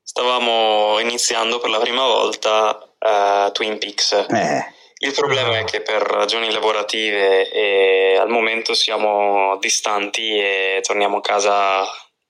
stavamo 0.01 0.99
iniziando 0.99 1.59
per 1.59 1.69
la 1.69 1.79
prima 1.79 2.05
volta 2.05 2.77
uh, 2.99 3.51
Twin 3.51 3.77
Peaks. 3.77 4.25
Eh. 4.29 4.75
Il 4.99 5.13
problema 5.13 5.59
è 5.59 5.63
che 5.63 5.81
per 5.81 6.01
ragioni 6.01 6.51
lavorative 6.51 7.51
e 7.51 8.17
al 8.17 8.29
momento 8.29 8.73
siamo 8.73 9.55
distanti 9.59 10.39
e 10.39 10.79
torniamo 10.81 11.17
a 11.17 11.21
casa 11.21 11.85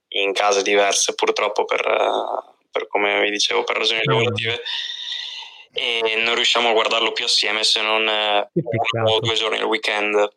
in 0.10 0.34
case 0.34 0.64
diverse 0.64 1.16
purtroppo 1.16 1.64
per, 1.64 1.82
per 2.70 2.88
come 2.88 3.22
vi 3.22 3.30
dicevo 3.30 3.64
per 3.64 3.78
ragioni 3.78 4.02
lavorative 4.04 4.62
e 5.72 6.16
non 6.18 6.36
riusciamo 6.36 6.70
a 6.70 6.74
guardarlo 6.74 7.14
più 7.14 7.24
assieme 7.24 7.64
se 7.64 7.82
non 7.82 8.02
uno 8.02 9.12
o 9.12 9.20
due 9.20 9.36
giorni 9.36 9.60
al 9.60 9.66
weekend 9.66 10.28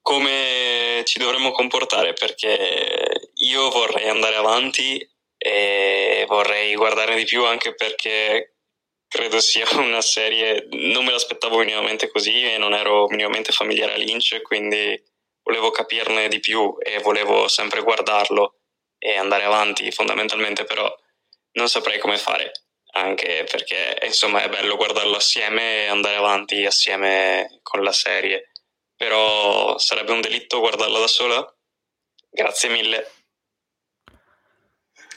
come 0.00 1.02
ci 1.04 1.18
dovremmo 1.18 1.50
comportare 1.50 2.14
perché 2.14 3.19
io 3.42 3.70
vorrei 3.70 4.08
andare 4.08 4.36
avanti 4.36 5.06
e 5.36 6.24
vorrei 6.28 6.74
guardare 6.74 7.16
di 7.16 7.24
più 7.24 7.44
anche 7.44 7.74
perché 7.74 8.56
credo 9.08 9.40
sia 9.40 9.66
una 9.78 10.00
serie, 10.00 10.66
non 10.70 11.04
me 11.04 11.12
l'aspettavo 11.12 11.58
minimamente 11.58 12.08
così 12.10 12.44
e 12.44 12.58
non 12.58 12.74
ero 12.74 13.06
minimamente 13.08 13.52
familiare 13.52 13.94
a 13.94 13.96
Lynch, 13.96 14.40
quindi 14.42 15.00
volevo 15.42 15.70
capirne 15.70 16.28
di 16.28 16.40
più 16.40 16.76
e 16.78 16.98
volevo 17.00 17.48
sempre 17.48 17.82
guardarlo 17.82 18.56
e 18.98 19.16
andare 19.16 19.44
avanti 19.44 19.90
fondamentalmente, 19.90 20.64
però 20.64 20.94
non 21.52 21.68
saprei 21.68 21.98
come 21.98 22.18
fare, 22.18 22.52
anche 22.92 23.44
perché 23.50 23.98
insomma 24.04 24.42
è 24.42 24.48
bello 24.48 24.76
guardarlo 24.76 25.16
assieme 25.16 25.84
e 25.84 25.86
andare 25.88 26.16
avanti 26.16 26.64
assieme 26.64 27.60
con 27.62 27.82
la 27.82 27.92
serie 27.92 28.50
però 29.00 29.78
sarebbe 29.78 30.12
un 30.12 30.20
delitto 30.20 30.60
guardarla 30.60 30.98
da 30.98 31.06
sola? 31.06 31.56
Grazie 32.28 32.68
mille. 32.68 33.10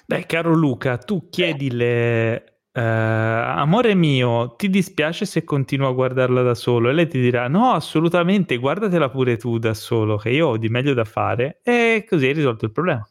Beh, 0.06 0.26
caro 0.26 0.54
Luca, 0.54 0.98
tu 0.98 1.30
chiedile, 1.30 2.60
uh, 2.74 2.80
amore 2.80 3.96
mio, 3.96 4.56
ti 4.56 4.70
dispiace 4.70 5.26
se 5.26 5.44
continuo 5.44 5.88
a 5.90 5.94
guardarla 5.94 6.42
da 6.42 6.56
solo? 6.56 6.90
E 6.90 6.94
lei 6.94 7.08
ti 7.08 7.20
dirà, 7.20 7.48
no, 7.48 7.72
assolutamente, 7.72 8.58
guardatela 8.58 9.10
pure 9.10 9.38
tu 9.38 9.58
da 9.58 9.74
solo, 9.74 10.18
che 10.18 10.30
io 10.30 10.48
ho 10.50 10.58
di 10.58 10.70
meglio 10.70 10.94
da 10.94 11.06
fare. 11.06 11.60
E 11.64 12.06
così 12.08 12.28
hai 12.28 12.34
risolto 12.34 12.66
il 12.66 12.72
problema. 12.72 13.08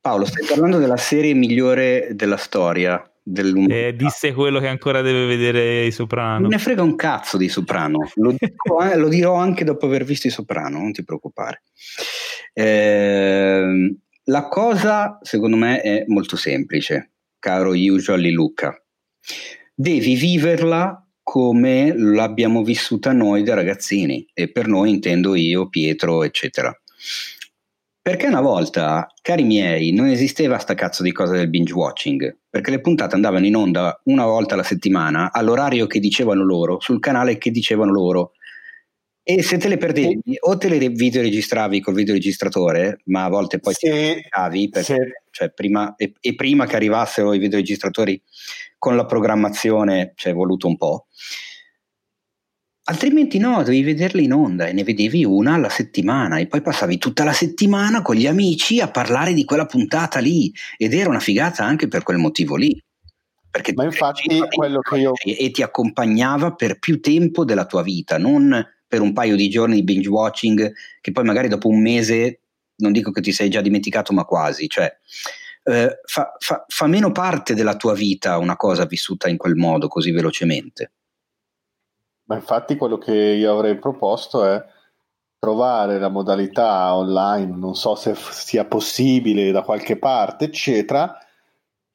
Paolo, 0.00 0.24
stai 0.26 0.46
parlando 0.46 0.78
della 0.78 0.98
serie 0.98 1.32
migliore 1.32 2.08
della 2.12 2.36
storia 2.36 3.02
eh, 3.26 3.94
disse 3.96 4.34
quello 4.34 4.60
che 4.60 4.68
ancora 4.68 5.00
deve 5.00 5.24
vedere 5.24 5.86
i 5.86 5.90
Soprano. 5.90 6.40
Non 6.40 6.50
ne 6.50 6.58
frega 6.58 6.82
un 6.82 6.94
cazzo 6.94 7.38
di 7.38 7.48
Soprano, 7.48 8.10
lo, 8.16 8.34
dico, 8.36 8.82
eh, 8.82 8.96
lo 8.96 9.08
dirò 9.08 9.34
anche 9.36 9.64
dopo 9.64 9.86
aver 9.86 10.04
visto 10.04 10.26
i 10.26 10.30
Soprano, 10.30 10.78
non 10.78 10.92
ti 10.92 11.02
preoccupare. 11.02 11.62
Eh, 12.52 13.96
la 14.24 14.48
cosa, 14.48 15.18
secondo 15.22 15.56
me, 15.56 15.80
è 15.80 16.04
molto 16.06 16.36
semplice, 16.36 17.12
caro 17.38 17.70
Usually 17.70 18.30
Luca. 18.30 18.74
Devi 19.74 20.14
viverla 20.14 21.06
come 21.22 21.92
l'abbiamo 21.96 22.62
vissuta 22.62 23.12
noi 23.12 23.42
da 23.42 23.54
ragazzini, 23.54 24.26
e 24.32 24.50
per 24.50 24.66
noi 24.66 24.90
intendo 24.90 25.34
io, 25.34 25.68
Pietro, 25.68 26.22
eccetera. 26.22 26.72
Perché 28.00 28.26
una 28.26 28.42
volta, 28.42 29.06
cari 29.22 29.44
miei, 29.44 29.90
non 29.92 30.08
esisteva 30.08 30.58
sta 30.58 30.74
cazzo 30.74 31.02
di 31.02 31.10
cosa 31.10 31.32
del 31.32 31.48
binge 31.48 31.72
watching, 31.72 32.40
perché 32.50 32.70
le 32.70 32.82
puntate 32.82 33.14
andavano 33.14 33.46
in 33.46 33.56
onda 33.56 33.98
una 34.04 34.26
volta 34.26 34.52
alla 34.52 34.62
settimana, 34.62 35.32
all'orario 35.32 35.86
che 35.86 36.00
dicevano 36.00 36.44
loro, 36.44 36.78
sul 36.80 37.00
canale 37.00 37.38
che 37.38 37.50
dicevano 37.50 37.92
loro. 37.92 38.32
E 39.26 39.42
se 39.42 39.56
te 39.56 39.68
le 39.68 39.78
perdevi, 39.78 40.20
sì. 40.22 40.36
o 40.40 40.58
te 40.58 40.68
le 40.68 40.90
videoregistravi 40.90 41.80
col 41.80 41.94
videoregistratore, 41.94 43.00
ma 43.06 43.24
a 43.24 43.30
volte 43.30 43.58
poi 43.58 43.72
sì. 43.72 43.88
ti 43.88 44.26
cavi, 44.28 44.68
perché, 44.68 44.94
sì. 44.94 45.00
cioè 45.30 45.50
prima, 45.50 45.94
e, 45.96 46.12
e, 46.20 46.34
prima 46.34 46.66
che 46.66 46.76
arrivassero 46.76 47.32
i 47.32 47.38
videoregistratori 47.38 48.20
con 48.76 48.96
la 48.96 49.06
programmazione 49.06 50.12
ci 50.14 50.28
è 50.28 50.34
voluto 50.34 50.66
un 50.66 50.76
po'. 50.76 51.06
Altrimenti 52.86 53.38
no, 53.38 53.62
devi 53.62 53.82
vederle 53.82 54.20
in 54.20 54.34
onda 54.34 54.66
e 54.66 54.74
ne 54.74 54.84
vedevi 54.84 55.24
una 55.24 55.54
alla 55.54 55.70
settimana 55.70 56.36
e 56.36 56.46
poi 56.46 56.60
passavi 56.60 56.98
tutta 56.98 57.24
la 57.24 57.32
settimana 57.32 58.02
con 58.02 58.16
gli 58.16 58.26
amici 58.26 58.78
a 58.78 58.90
parlare 58.90 59.32
di 59.32 59.46
quella 59.46 59.64
puntata 59.64 60.18
lì 60.18 60.52
ed 60.76 60.92
era 60.92 61.08
una 61.08 61.18
figata 61.18 61.64
anche 61.64 61.88
per 61.88 62.02
quel 62.02 62.18
motivo 62.18 62.56
lì. 62.56 62.78
Perché 63.50 63.72
Ma 63.72 63.84
infatti 63.84 64.38
quello 64.50 64.80
che 64.80 64.98
io... 64.98 65.12
E 65.14 65.50
ti 65.50 65.62
accompagnava 65.62 66.54
per 66.54 66.78
più 66.78 67.00
tempo 67.00 67.46
della 67.46 67.64
tua 67.64 67.82
vita, 67.82 68.18
non 68.18 68.52
per 68.94 69.02
un 69.02 69.12
paio 69.12 69.34
di 69.34 69.48
giorni 69.48 69.74
di 69.74 69.82
binge 69.82 70.08
watching 70.08 70.72
che 71.00 71.10
poi 71.10 71.24
magari 71.24 71.48
dopo 71.48 71.66
un 71.66 71.82
mese, 71.82 72.42
non 72.76 72.92
dico 72.92 73.10
che 73.10 73.20
ti 73.20 73.32
sei 73.32 73.50
già 73.50 73.60
dimenticato, 73.60 74.12
ma 74.12 74.24
quasi. 74.24 74.68
Cioè, 74.68 74.96
eh, 75.64 75.98
fa, 76.04 76.36
fa, 76.38 76.64
fa 76.68 76.86
meno 76.86 77.10
parte 77.10 77.54
della 77.54 77.74
tua 77.74 77.92
vita 77.92 78.38
una 78.38 78.54
cosa 78.54 78.84
vissuta 78.84 79.28
in 79.28 79.36
quel 79.36 79.56
modo 79.56 79.88
così 79.88 80.12
velocemente. 80.12 80.92
Ma 82.26 82.36
infatti 82.36 82.76
quello 82.76 82.98
che 82.98 83.12
io 83.12 83.52
avrei 83.52 83.76
proposto 83.80 84.44
è 84.44 84.64
trovare 85.40 85.98
la 85.98 86.08
modalità 86.08 86.94
online, 86.94 87.56
non 87.56 87.74
so 87.74 87.96
se 87.96 88.14
sia 88.14 88.64
possibile 88.64 89.50
da 89.50 89.62
qualche 89.62 89.98
parte, 89.98 90.44
eccetera, 90.44 91.18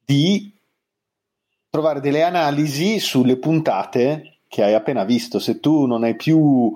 di 0.04 0.52
trovare 1.70 2.00
delle 2.00 2.24
analisi 2.24 2.98
sulle 2.98 3.38
puntate 3.38 4.40
che 4.48 4.62
hai 4.62 4.74
appena 4.74 5.04
visto. 5.04 5.38
Se 5.38 5.60
tu 5.60 5.86
non 5.86 6.04
hai 6.04 6.14
più 6.14 6.74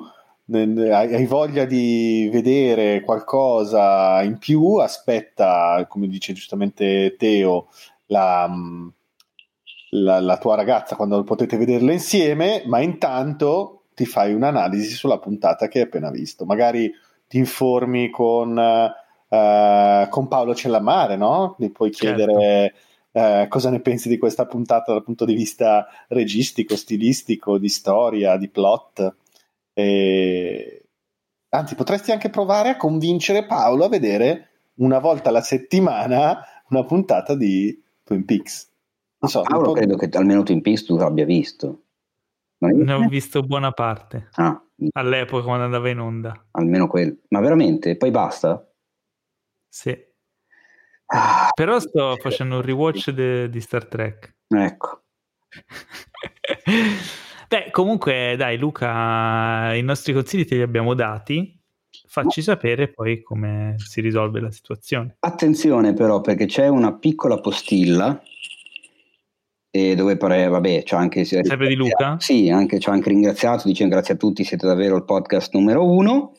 hai 0.52 1.26
voglia 1.26 1.64
di 1.64 2.28
vedere 2.30 3.00
qualcosa 3.00 4.22
in 4.22 4.36
più, 4.38 4.76
aspetta, 4.76 5.86
come 5.88 6.06
dice 6.06 6.34
giustamente 6.34 7.16
Teo, 7.16 7.68
la, 8.06 8.50
la, 9.90 10.20
la, 10.20 10.38
tua 10.38 10.54
ragazza 10.54 10.96
quando 10.96 11.22
potete 11.24 11.56
vederla 11.56 11.92
insieme, 11.92 12.62
ma 12.66 12.80
intanto 12.80 13.84
ti 13.94 14.04
fai 14.04 14.34
un'analisi 14.34 14.92
sulla 14.92 15.18
puntata 15.18 15.68
che 15.68 15.78
hai 15.78 15.84
appena 15.84 16.10
visto. 16.10 16.44
Magari 16.44 16.92
ti 17.26 17.38
informi 17.38 18.10
con, 18.10 18.56
uh, 18.56 20.08
con 20.08 20.28
Paolo 20.28 20.54
Cellamare, 20.54 21.16
no? 21.16 21.54
Gli 21.58 21.70
puoi 21.70 21.90
certo. 21.90 22.22
chiedere 22.22 22.74
uh, 23.12 23.48
cosa 23.48 23.70
ne 23.70 23.80
pensi 23.80 24.08
di 24.08 24.18
questa 24.18 24.46
puntata 24.46 24.92
dal 24.92 25.04
punto 25.04 25.24
di 25.24 25.34
vista 25.34 25.86
registico, 26.08 26.76
stilistico, 26.76 27.56
di 27.56 27.68
storia, 27.68 28.36
di 28.36 28.48
plot. 28.48 29.14
E... 29.74 30.86
Anzi, 31.50 31.74
potresti 31.74 32.10
anche 32.12 32.30
provare 32.30 32.70
a 32.70 32.76
convincere 32.76 33.44
Paolo 33.44 33.84
a 33.84 33.88
vedere 33.88 34.48
una 34.76 34.98
volta 34.98 35.28
alla 35.28 35.42
settimana 35.42 36.40
una 36.70 36.84
puntata 36.84 37.34
di 37.36 37.80
Twin 38.02 38.24
Peaks. 38.24 38.70
Non 39.18 39.30
so, 39.30 39.42
Paolo, 39.42 39.66
po'- 39.66 39.72
credo 39.72 39.96
che 39.96 40.08
almeno 40.16 40.42
Twin 40.42 40.62
Peaks 40.62 40.84
tu 40.84 40.94
abbia 40.96 41.24
visto. 41.24 41.82
Ne 42.58 42.92
ho 42.92 42.96
visto? 42.98 43.08
visto 43.10 43.42
buona 43.42 43.72
parte 43.72 44.30
Ah, 44.34 44.58
all'epoca 44.92 45.42
quando 45.44 45.64
andava 45.64 45.90
in 45.90 45.98
onda. 45.98 46.46
almeno 46.52 46.86
quello. 46.86 47.16
Ma 47.28 47.40
veramente? 47.40 47.96
Poi 47.96 48.10
basta? 48.10 48.66
Sì. 49.68 49.96
Ah, 51.06 51.50
Però 51.52 51.78
sto 51.78 52.16
facendo 52.16 52.56
un 52.56 52.62
rewatch 52.62 53.10
de- 53.10 53.50
di 53.50 53.60
Star 53.60 53.86
Trek. 53.86 54.34
ecco. 54.48 55.02
Beh, 57.54 57.70
comunque, 57.70 58.34
dai, 58.36 58.58
Luca, 58.58 59.72
i 59.76 59.82
nostri 59.82 60.12
consigli 60.12 60.44
te 60.44 60.56
li 60.56 60.62
abbiamo 60.62 60.92
dati. 60.94 61.56
Facci 62.08 62.42
sapere 62.42 62.90
poi 62.90 63.22
come 63.22 63.76
si 63.76 64.00
risolve 64.00 64.40
la 64.40 64.50
situazione. 64.50 65.14
Attenzione 65.20 65.92
però 65.92 66.20
perché 66.20 66.46
c'è 66.46 66.66
una 66.66 66.94
piccola 66.94 67.38
postilla 67.38 68.20
e 69.70 69.94
dove 69.94 70.16
pare, 70.16 70.48
vabbè, 70.48 70.82
c'è 70.82 70.96
anche... 70.96 71.24
Sempre 71.24 71.68
di 71.68 71.76
Luca? 71.76 72.16
Sì, 72.18 72.50
anche, 72.50 72.78
c'è 72.78 72.90
anche 72.90 73.10
ringraziato, 73.10 73.68
dice 73.68 73.86
grazie 73.86 74.14
a 74.14 74.16
tutti, 74.16 74.42
siete 74.42 74.66
davvero 74.66 74.96
il 74.96 75.04
podcast 75.04 75.54
numero 75.54 75.88
uno. 75.88 76.32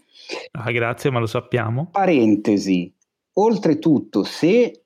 Ah, 0.52 0.70
grazie, 0.72 1.12
ma 1.12 1.20
lo 1.20 1.28
sappiamo. 1.28 1.92
Parentesi, 1.92 2.94
oltretutto 3.36 4.26
se 4.26 4.84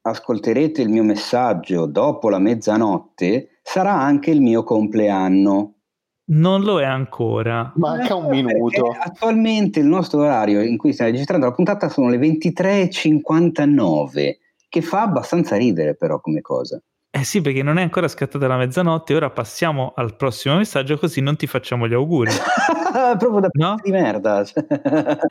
ascolterete 0.00 0.82
il 0.82 0.88
mio 0.88 1.04
messaggio 1.04 1.86
dopo 1.86 2.28
la 2.28 2.40
mezzanotte, 2.40 3.46
sarà 3.62 3.94
anche 3.94 4.30
il 4.30 4.42
mio 4.42 4.64
compleanno. 4.64 5.76
Non 6.24 6.62
lo 6.62 6.80
è 6.80 6.84
ancora. 6.84 7.72
Manca 7.76 8.14
un 8.14 8.28
Perché 8.28 8.42
minuto. 8.42 8.94
Attualmente 8.98 9.80
il 9.80 9.86
nostro 9.86 10.20
orario 10.20 10.62
in 10.62 10.76
cui 10.76 10.92
stiamo 10.92 11.10
registrando 11.10 11.46
la 11.46 11.52
puntata 11.52 11.88
sono 11.88 12.08
le 12.08 12.18
23.59, 12.18 14.36
che 14.68 14.82
fa 14.82 15.02
abbastanza 15.02 15.56
ridere 15.56 15.96
però 15.96 16.20
come 16.20 16.40
cosa. 16.40 16.80
Eh 17.14 17.24
sì, 17.24 17.42
perché 17.42 17.62
non 17.62 17.76
è 17.76 17.82
ancora 17.82 18.08
scattata 18.08 18.46
la 18.46 18.56
mezzanotte. 18.56 19.14
Ora 19.14 19.28
passiamo 19.28 19.92
al 19.94 20.16
prossimo 20.16 20.56
messaggio, 20.56 20.96
così 20.96 21.20
non 21.20 21.36
ti 21.36 21.46
facciamo 21.46 21.86
gli 21.86 21.92
auguri. 21.92 22.30
Proprio 23.18 23.40
da 23.40 23.48
No? 23.52 23.76
di 23.82 23.90
merda. 23.90 24.42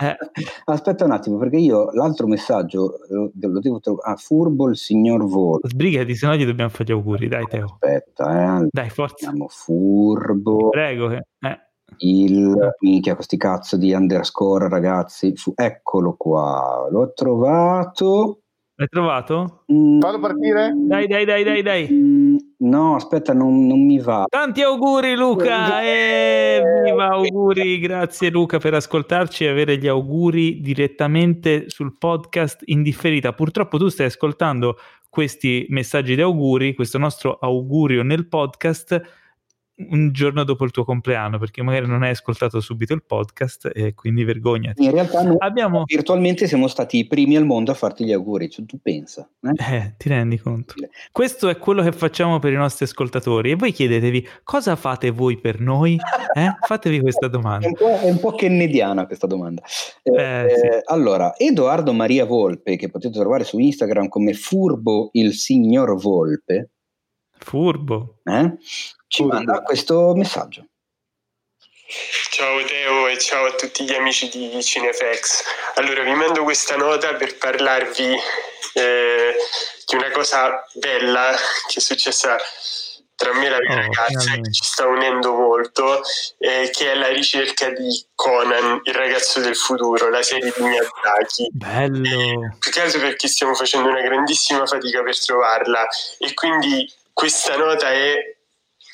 Eh. 0.02 0.16
Aspetta 0.66 1.06
un 1.06 1.12
attimo, 1.12 1.38
perché 1.38 1.58
io 1.58 1.92
l'altro 1.94 2.28
messaggio 2.28 3.00
lo, 3.10 3.32
lo 3.34 3.60
devo 3.60 3.80
trovare. 3.80 4.12
Ah, 4.12 4.16
furbo 4.16 4.70
il 4.70 4.78
signor 4.78 5.26
Volo. 5.26 5.60
Sbrigati, 5.64 6.16
se 6.16 6.28
no 6.28 6.36
gli 6.36 6.46
dobbiamo 6.46 6.70
fare 6.70 6.84
gli 6.86 6.92
auguri. 6.92 7.28
Dai, 7.28 7.46
Teo. 7.50 7.66
Aspetta, 7.66 8.60
eh. 8.62 8.68
Dai, 8.70 8.90
forza. 8.90 9.28
Andiamo 9.28 9.48
furbo. 9.50 10.70
Prego. 10.70 11.12
eh. 11.12 11.24
Il 11.98 12.56
minchia, 12.80 13.16
questi 13.16 13.38
cazzo 13.38 13.76
di 13.78 13.92
underscore, 13.92 14.70
ragazzi. 14.70 15.36
Fu- 15.36 15.54
eccolo 15.56 16.16
qua, 16.16 16.88
l'ho 16.92 17.12
trovato. 17.14 18.41
L'hai 18.82 18.90
trovato? 18.90 19.64
Mm, 19.72 20.00
Fallo 20.00 20.20
partire? 20.20 20.74
Dai, 20.76 21.06
dai, 21.06 21.24
dai, 21.24 21.44
dai, 21.44 21.62
dai. 21.62 21.88
mm, 21.88 22.36
no, 22.62 22.96
aspetta, 22.96 23.32
non, 23.32 23.68
non 23.68 23.86
mi 23.86 24.00
va. 24.00 24.26
Tanti 24.28 24.64
auguri 24.64 25.16
Luca! 25.16 25.84
E 25.84 26.64
viva 26.84 27.10
auguri! 27.10 27.78
Grazie 27.78 28.32
Luca 28.32 28.58
per 28.58 28.74
ascoltarci 28.74 29.44
e 29.44 29.50
avere 29.50 29.78
gli 29.78 29.88
auguri 29.88 30.62
direttamente 30.62 31.66
sul 31.70 31.96
podcast 31.96 32.64
in 32.66 32.82
differita. 32.82 33.34
Purtroppo 33.34 33.78
tu 33.78 33.88
stai 33.88 34.08
ascoltando 34.08 34.80
questi 35.12 35.68
messaggi 35.70 36.16
di 36.16 36.22
auguri, 36.22 36.74
questo 36.74 36.98
nostro 36.98 37.38
augurio 37.40 38.02
nel 38.02 38.28
podcast 38.28 39.00
un 39.90 40.12
giorno 40.12 40.44
dopo 40.44 40.64
il 40.66 40.72
tuo 40.72 40.84
compleanno, 40.86 41.38
perché 41.40 41.62
magari 41.64 41.88
non 41.88 42.04
hai 42.04 42.12
ascoltato 42.12 42.60
subito 42.60 42.94
il 42.94 43.04
podcast 43.04 43.70
e 43.74 43.94
quindi 43.94 44.24
vergognati. 44.24 44.84
In 44.84 44.92
realtà 44.92 45.22
noi 45.24 45.36
Abbiamo 45.40 45.84
virtualmente 45.86 46.48
siamo 46.48 46.68
stati 46.68 46.98
i 47.00 47.08
primi 47.08 47.36
al 47.36 47.46
mondo 47.46 47.72
a 47.72 47.74
farti 47.74 48.06
gli 48.06 48.12
auguri, 48.12 48.50
cioè, 48.50 48.66
tu 48.66 48.80
pensa. 48.82 49.28
eh? 49.42 49.76
Eh, 49.76 49.96
ti 49.98 50.10
rendi 50.10 50.38
conto? 50.38 50.76
Questo 51.12 51.50
è 51.50 51.58
quello 51.58 51.82
che 51.84 51.92
facciamo 51.92 52.40
per 52.40 52.54
i 52.54 52.58
nostri 52.58 52.86
ascoltatori 52.86 53.52
e 53.52 53.56
voi 53.56 53.72
chiedetevi 53.72 54.28
cosa 54.44 54.76
fate 54.76 55.10
voi 55.12 55.38
per 55.40 55.60
noi? 55.60 55.98
Eh? 56.34 56.56
Fatevi 56.66 57.00
questa 57.02 57.26
È 57.26 57.30
domanda. 57.30 57.68
un, 57.68 57.74
po', 57.74 58.00
è 58.00 58.10
un 58.10 58.20
po' 58.20 58.34
kennediana 58.36 59.06
questa 59.06 59.28
domanda. 59.28 59.62
Eh, 60.04 60.12
Eh, 60.14 60.56
sì. 60.56 60.66
eh, 60.68 60.82
allora, 60.86 61.36
Edoardo 61.38 61.94
Maria 61.94 62.26
Volpe, 62.26 62.76
che 62.76 62.90
potete 62.90 63.18
trovare 63.20 63.44
su 63.44 63.58
Instagram 63.60 64.08
come 64.08 64.34
Furbo 64.34 65.10
il 65.14 65.34
signor 65.34 65.96
Volpe, 66.00 66.70
Furbo. 67.38 68.20
eh, 68.24 68.56
ci 69.12 69.26
manda 69.26 69.62
questo 69.62 70.14
messaggio. 70.16 70.66
Ciao 72.30 72.64
Teo 72.64 73.08
e 73.08 73.18
ciao 73.18 73.48
a 73.48 73.56
tutti 73.56 73.84
gli 73.84 73.94
amici 73.94 74.30
di 74.30 74.64
Cinefx. 74.64 75.44
Allora 75.76 76.04
vi 76.04 76.14
mando 76.14 76.44
questa 76.44 76.78
nota 76.78 77.14
per 77.16 77.38
parlarvi 77.38 78.16
eh, 78.74 79.36
di 79.86 79.96
una 79.96 80.10
cosa 80.12 80.66
bella 80.76 81.36
che 81.68 81.80
è 81.80 81.82
successa 81.82 82.38
tra 83.18 83.34
me 83.34 83.48
e 83.48 83.50
la 83.50 83.58
mia 83.60 83.74
Oh, 83.74 83.82
ragazza 83.82 84.32
che 84.32 84.52
ci 84.52 84.64
sta 84.64 84.88
unendo 84.88 85.34
molto, 85.34 86.02
eh, 86.38 86.70
che 86.72 86.94
è 86.94 86.96
la 86.96 87.10
ricerca 87.10 87.70
di 87.70 88.08
Conan, 88.16 88.80
il 88.84 88.94
ragazzo 88.94 89.42
del 89.42 89.58
futuro, 89.58 90.10
la 90.10 90.24
serie 90.24 90.54
di 90.56 90.64
Miyazaki. 90.64 91.50
Bello. 91.52 92.56
Più 92.58 92.72
che 92.72 92.80
altro 92.80 93.02
perché 93.02 93.28
stiamo 93.28 93.56
facendo 93.56 93.90
una 93.90 94.02
grandissima 94.02 94.66
fatica 94.66 95.04
per 95.04 95.20
trovarla 95.20 95.86
e 96.18 96.34
quindi 96.34 96.90
questa 97.12 97.58
nota 97.58 97.92
è 97.92 98.40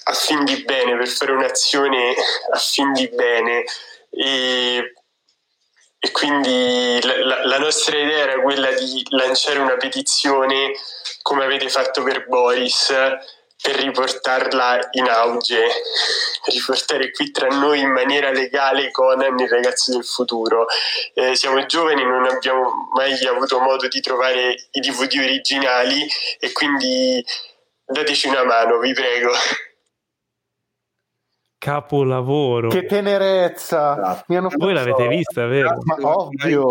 a 0.08 0.14
fin 0.14 0.44
di 0.46 0.64
bene, 0.64 0.98
per 0.98 1.08
fare 1.08 1.32
un'azione 1.32 2.16
a 2.52 2.58
fin 2.58 2.94
di 2.94 3.08
bene 3.10 3.64
e, 4.10 4.94
e 6.00 6.12
quindi 6.12 7.00
la, 7.02 7.26
la- 7.26 7.46
la 7.46 7.58
nostra 7.60 7.98
idea 7.98 8.20
era 8.20 8.42
quella 8.42 8.72
di 8.72 9.06
lanciare 9.10 9.60
una 9.60 9.76
petizione 9.78 10.74
come 11.22 11.44
avete 11.44 11.70
fatto 11.70 12.04
per 12.04 12.26
Boris 12.28 12.94
per 13.60 13.76
riportarla 13.76 14.90
in 14.92 15.10
auge, 15.10 15.68
riportare 16.46 17.10
qui 17.12 17.32
tra 17.32 17.48
noi 17.48 17.80
in 17.80 17.90
maniera 17.92 18.30
legale 18.32 18.92
Conan, 18.92 19.38
il 19.40 19.50
ragazzo 19.50 19.92
del 19.92 20.06
futuro. 20.06 20.68
Eh, 21.16 21.36
siamo 21.36 21.66
giovani, 21.66 22.04
non 22.04 22.28
abbiamo 22.28 22.88
mai 22.94 23.14
avuto 23.26 23.60
modo 23.60 23.88
di 23.88 24.00
trovare 24.00 24.56
i 24.72 24.80
DVD 24.80 25.14
originali 25.22 26.08
e 26.40 26.52
quindi 26.52 27.26
dateci 27.86 28.28
una 28.28 28.44
mano, 28.44 28.78
vi 28.78 28.94
prego. 28.94 29.32
Capolavoro. 31.58 32.70
Che 32.70 32.86
tenerezza! 32.86 33.98
Esatto. 33.98 34.24
Mi 34.28 34.38
hanno 34.38 34.50
Voi 34.56 34.74
l'avete 34.74 35.08
vista, 35.08 35.46
vero? 35.48 35.78
Ma 35.84 35.96
ovvio. 36.02 36.70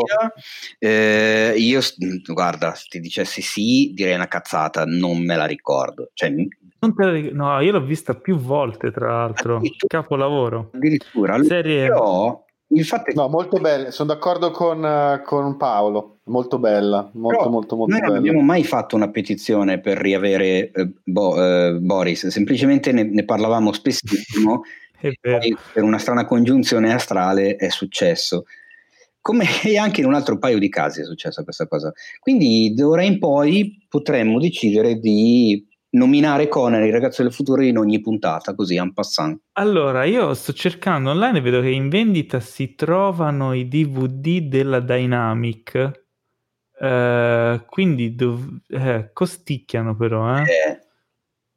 Eh, 0.78 1.54
io, 1.56 1.80
guarda, 2.26 2.74
se 2.74 2.86
ti 2.88 3.00
dicessi 3.00 3.42
sì, 3.42 3.92
direi 3.94 4.14
una 4.14 4.28
cazzata, 4.28 4.84
non 4.84 5.24
me 5.24 5.36
la 5.36 5.44
ricordo. 5.46 6.10
Cioè, 6.14 6.30
Non 6.30 6.94
te 6.94 7.04
la 7.04 7.10
ric- 7.10 7.32
No, 7.32 7.60
io 7.60 7.72
l'ho 7.72 7.82
vista 7.82 8.14
più 8.14 8.38
volte, 8.38 8.92
tra 8.92 9.08
l'altro. 9.08 9.60
Capolavoro. 9.86 10.70
addirittura, 10.72 11.42
Serie... 11.42 11.88
però 11.88 12.44
che 12.68 13.12
No, 13.14 13.28
molto 13.28 13.58
bella. 13.58 13.90
Sono 13.90 14.12
d'accordo 14.12 14.50
con, 14.50 14.84
eh, 14.84 15.22
con 15.24 15.56
Paolo. 15.56 16.18
Molto 16.24 16.58
bella. 16.58 17.08
Molto, 17.14 17.48
molto, 17.48 17.76
molto 17.76 17.92
noi 17.92 18.00
non 18.00 18.08
bella. 18.08 18.18
abbiamo 18.18 18.40
mai 18.40 18.64
fatto 18.64 18.96
una 18.96 19.10
petizione 19.10 19.80
per 19.80 19.98
riavere 19.98 20.70
eh, 20.70 20.92
Bo- 21.04 21.42
eh, 21.42 21.78
Boris, 21.78 22.26
semplicemente 22.26 22.90
ne, 22.90 23.04
ne 23.04 23.24
parlavamo 23.24 23.72
spessissimo 23.72 24.62
poi 25.20 25.56
per 25.72 25.82
una 25.82 25.98
strana 25.98 26.24
congiunzione 26.24 26.92
astrale 26.92 27.56
è 27.56 27.68
successo. 27.68 28.44
Come 29.20 29.44
e 29.64 29.78
anche 29.78 30.00
in 30.00 30.06
un 30.06 30.14
altro 30.14 30.38
paio 30.38 30.58
di 30.58 30.68
casi 30.68 31.00
è 31.00 31.04
successa 31.04 31.44
questa 31.44 31.66
cosa. 31.66 31.92
Quindi 32.18 32.74
d'ora 32.74 33.02
in 33.02 33.18
poi 33.18 33.86
potremmo 33.88 34.40
decidere 34.40 34.96
di 34.98 35.64
nominare 35.96 36.48
Conan, 36.48 36.84
il 36.84 36.92
ragazzo 36.92 37.22
del 37.22 37.32
futuro, 37.32 37.62
in 37.62 37.78
ogni 37.78 38.00
puntata, 38.00 38.54
così 38.54 38.76
en 38.76 38.92
passant. 38.92 39.40
Allora, 39.52 40.04
io 40.04 40.34
sto 40.34 40.52
cercando 40.52 41.10
online 41.10 41.38
e 41.38 41.40
vedo 41.40 41.60
che 41.60 41.70
in 41.70 41.88
vendita 41.88 42.38
si 42.40 42.74
trovano 42.74 43.52
i 43.52 43.66
DVD 43.66 44.42
della 44.42 44.80
Dynamic. 44.80 46.04
Eh, 46.78 47.64
quindi 47.68 48.14
dov- 48.14 48.60
eh, 48.68 49.10
costicchiano 49.12 49.96
però, 49.96 50.36
eh. 50.36 50.42
Eh, 50.42 50.80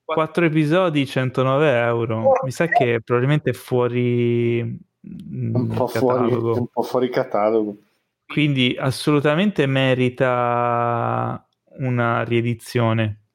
4 0.04 0.46
episodi, 0.46 1.06
109 1.06 1.80
euro. 1.82 2.32
Mi 2.44 2.52
sa 2.52 2.66
che 2.66 3.00
probabilmente 3.04 3.52
è 3.52 3.54
fuori 3.54 4.64
mm, 4.64 5.56
un 5.56 5.68
po' 5.68 5.88
fuori, 5.88 6.34
un 6.34 6.68
po' 6.68 6.82
fuori 6.82 7.10
catalogo. 7.10 7.78
Quindi 8.26 8.76
assolutamente 8.80 9.68
merita 9.68 11.48
una 11.78 12.24
riedizione. 12.24 13.29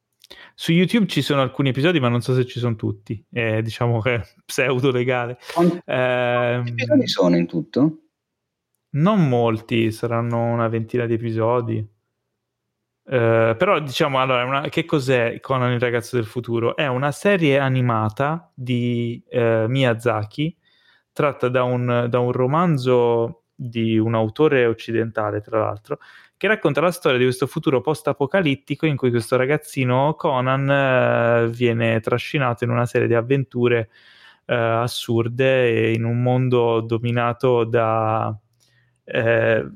Su 0.55 0.72
YouTube 0.72 1.06
ci 1.06 1.20
sono 1.20 1.43
alcuni 1.43 1.70
episodi, 1.70 1.98
ma 2.01 2.09
non 2.09 2.20
so 2.20 2.35
se 2.35 2.47
ci 2.47 2.59
sono 2.59 2.76
tutti. 2.76 3.24
Eh, 3.31 3.60
diciamo 3.62 4.01
che 4.01 4.14
è 4.14 4.22
pseudo 4.44 4.90
legale. 4.90 5.39
quanti 5.52 5.81
Ehm, 5.86 6.66
episodi 6.68 7.06
sono 7.09 7.36
in 7.36 7.47
tutto? 7.47 7.98
non 8.94 9.28
molti, 9.28 9.90
saranno 9.90 10.44
una 10.52 10.68
ventina 10.68 11.06
di 11.06 11.14
episodi. 11.14 11.85
Eh, 13.06 13.55
però 13.59 13.81
diciamo 13.81 14.18
allora, 14.20 14.44
una- 14.44 14.68
che 14.68 14.85
cos'è 14.85 15.39
Conan 15.40 15.72
il 15.72 15.81
ragazzo 15.81 16.16
del 16.16 16.24
futuro? 16.24 16.74
È 16.76 16.86
una 16.86 17.12
serie 17.12 17.59
animata 17.59 18.51
di 18.55 19.22
eh, 19.28 19.66
Miyazaki, 19.68 20.56
tratta 21.12 21.48
da 21.48 21.64
un, 21.64 22.06
da 22.09 22.18
un 22.18 22.32
romanzo 22.32 23.43
di 23.55 23.98
un 23.98 24.14
autore 24.14 24.66
occidentale, 24.66 25.40
tra 25.40 25.59
l'altro, 25.60 25.98
che 26.45 26.51
racconta 26.51 26.83
la 26.83 26.91
storia 26.91 27.16
di 27.16 27.25
questo 27.25 27.47
futuro 27.47 27.81
post-apocalittico 27.81 28.85
in 28.85 28.97
cui 28.97 29.09
questo 29.09 29.37
ragazzino 29.37 30.12
Conan 30.15 30.69
eh, 30.69 31.49
viene 31.49 32.01
trascinato 32.01 32.65
in 32.65 32.71
una 32.71 32.85
serie 32.85 33.07
di 33.07 33.15
avventure 33.15 33.89
eh, 34.45 34.55
assurde 34.55 35.93
in 35.93 36.05
un 36.05 36.21
mondo 36.21 36.83
dominato 36.83 37.65
da 37.65 38.39
eh, 39.05 39.66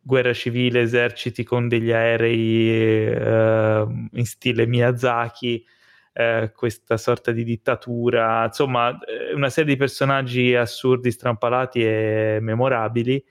guerra 0.00 0.32
civile, 0.32 0.80
eserciti 0.80 1.44
con 1.44 1.68
degli 1.68 1.92
aerei 1.92 2.70
eh, 3.12 3.86
in 4.14 4.26
stile 4.26 4.66
Miyazaki, 4.66 5.64
eh, 6.12 6.50
questa 6.56 6.96
sorta 6.96 7.30
di 7.30 7.44
dittatura, 7.44 8.46
insomma 8.46 8.98
eh, 8.98 9.32
una 9.32 9.48
serie 9.48 9.74
di 9.74 9.78
personaggi 9.78 10.56
assurdi, 10.56 11.12
strampalati 11.12 11.84
e 11.84 12.38
memorabili 12.40 13.24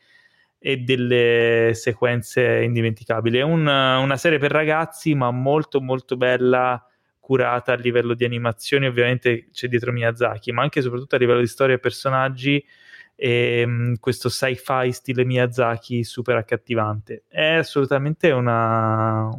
e 0.66 0.78
delle 0.78 1.72
sequenze 1.74 2.62
indimenticabili. 2.64 3.38
È 3.40 3.42
una, 3.42 3.98
una 3.98 4.16
serie 4.16 4.38
per 4.38 4.52
ragazzi 4.52 5.14
ma 5.14 5.30
molto 5.30 5.82
molto 5.82 6.16
bella 6.16 6.82
curata 7.20 7.74
a 7.74 7.76
livello 7.76 8.14
di 8.14 8.24
animazioni, 8.24 8.86
ovviamente 8.86 9.50
c'è 9.52 9.68
dietro 9.68 9.92
Miyazaki, 9.92 10.54
ma 10.54 10.62
anche 10.62 10.80
e 10.80 10.82
soprattutto 10.82 11.16
a 11.16 11.18
livello 11.18 11.42
di 11.42 11.48
storia 11.48 11.76
e 11.76 11.80
personaggi 11.80 12.66
e 13.14 13.64
um, 13.66 13.96
questo 14.00 14.30
sci-fi 14.30 14.94
stile 14.94 15.26
Miyazaki 15.26 16.06
super 16.06 16.38
accattivante. 16.38 17.26
È 17.28 17.56
assolutamente 17.56 18.32
una, 18.32 19.30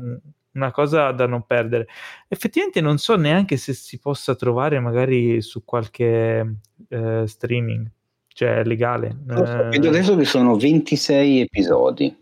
una 0.52 0.70
cosa 0.72 1.10
da 1.12 1.26
non 1.26 1.46
perdere. 1.46 1.86
Effettivamente 2.28 2.82
non 2.82 2.98
so 2.98 3.16
neanche 3.16 3.56
se 3.56 3.72
si 3.72 3.98
possa 3.98 4.34
trovare 4.34 4.78
magari 4.78 5.40
su 5.40 5.64
qualche 5.64 6.56
eh, 6.88 7.24
streaming, 7.26 7.90
cioè 8.34 8.62
legale. 8.64 9.16
So, 9.26 9.68
vedo 9.70 9.88
adesso 9.88 10.16
che 10.16 10.26
sono 10.26 10.56
26 10.56 11.40
episodi 11.40 12.14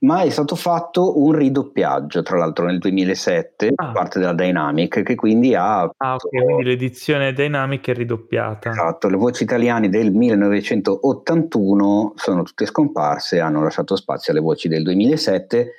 ma 0.00 0.22
è 0.22 0.30
stato 0.30 0.54
fatto 0.54 1.20
un 1.20 1.32
ridoppiaggio, 1.32 2.22
tra 2.22 2.38
l'altro 2.38 2.64
nel 2.64 2.78
2007, 2.78 3.72
ah. 3.74 3.84
da 3.84 3.92
parte 3.92 4.18
della 4.18 4.32
Dynamic, 4.32 5.02
che 5.02 5.14
quindi 5.14 5.54
ha... 5.54 5.82
Ah, 5.94 6.14
ok, 6.14 6.28
quindi 6.28 6.64
l'edizione 6.64 7.34
Dynamic 7.34 7.88
è 7.88 7.94
ridoppiata. 7.94 8.70
Esatto, 8.70 9.08
le 9.08 9.16
voci 9.16 9.42
italiane 9.42 9.90
del 9.90 10.10
1981 10.12 12.14
sono 12.16 12.42
tutte 12.44 12.64
scomparse, 12.64 13.40
hanno 13.40 13.62
lasciato 13.62 13.94
spazio 13.96 14.32
alle 14.32 14.40
voci 14.40 14.68
del 14.68 14.84
2007, 14.84 15.72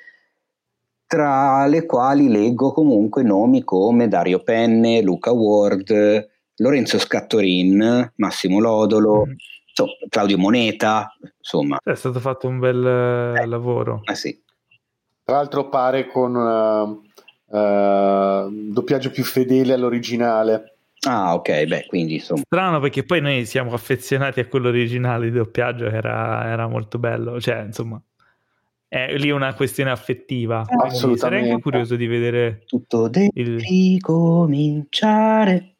tra 1.06 1.66
le 1.66 1.84
quali 1.84 2.28
leggo 2.28 2.72
comunque 2.72 3.24
nomi 3.24 3.64
come 3.64 4.06
Dario 4.06 4.44
Penne, 4.44 5.02
Luca 5.02 5.32
Ward, 5.32 6.30
Lorenzo 6.62 6.98
Scattorin, 6.98 8.12
Massimo 8.16 8.60
Lodolo... 8.60 9.26
Mm 9.26 9.32
insomma, 9.72 9.92
Claudio 10.08 10.38
Moneta, 10.38 11.14
insomma. 11.38 11.78
È 11.82 11.94
stato 11.94 12.20
fatto 12.20 12.46
un 12.46 12.58
bel 12.58 13.36
eh, 13.38 13.46
lavoro. 13.46 14.02
Eh 14.04 14.14
sì. 14.14 14.38
Tra 15.24 15.36
l'altro 15.36 15.68
pare 15.68 16.06
con 16.06 16.34
uh, 16.34 17.02
uh, 17.56 18.70
doppiaggio 18.70 19.10
più 19.10 19.24
fedele 19.24 19.72
all'originale. 19.72 20.76
Ah, 21.06 21.34
ok, 21.34 21.64
beh, 21.64 21.86
quindi 21.88 22.14
insomma. 22.14 22.42
Strano 22.44 22.80
perché 22.80 23.02
poi 23.02 23.20
noi 23.20 23.44
siamo 23.44 23.72
affezionati 23.72 24.40
a 24.40 24.46
quello 24.46 24.68
originale 24.68 25.30
di 25.30 25.36
doppiaggio, 25.36 25.86
era, 25.86 26.46
era 26.46 26.68
molto 26.68 26.98
bello, 26.98 27.40
cioè, 27.40 27.62
insomma, 27.62 28.00
è 28.86 29.16
lì 29.16 29.30
una 29.30 29.54
questione 29.54 29.90
affettiva. 29.90 30.60
Assolutamente. 30.60 31.18
Sarei 31.18 31.50
anche 31.50 31.62
curioso 31.62 31.96
di 31.96 32.06
vedere 32.06 32.62
tutto 32.66 33.08
deve 33.08 33.30
il... 33.34 33.58
ricominciare. 33.58 35.71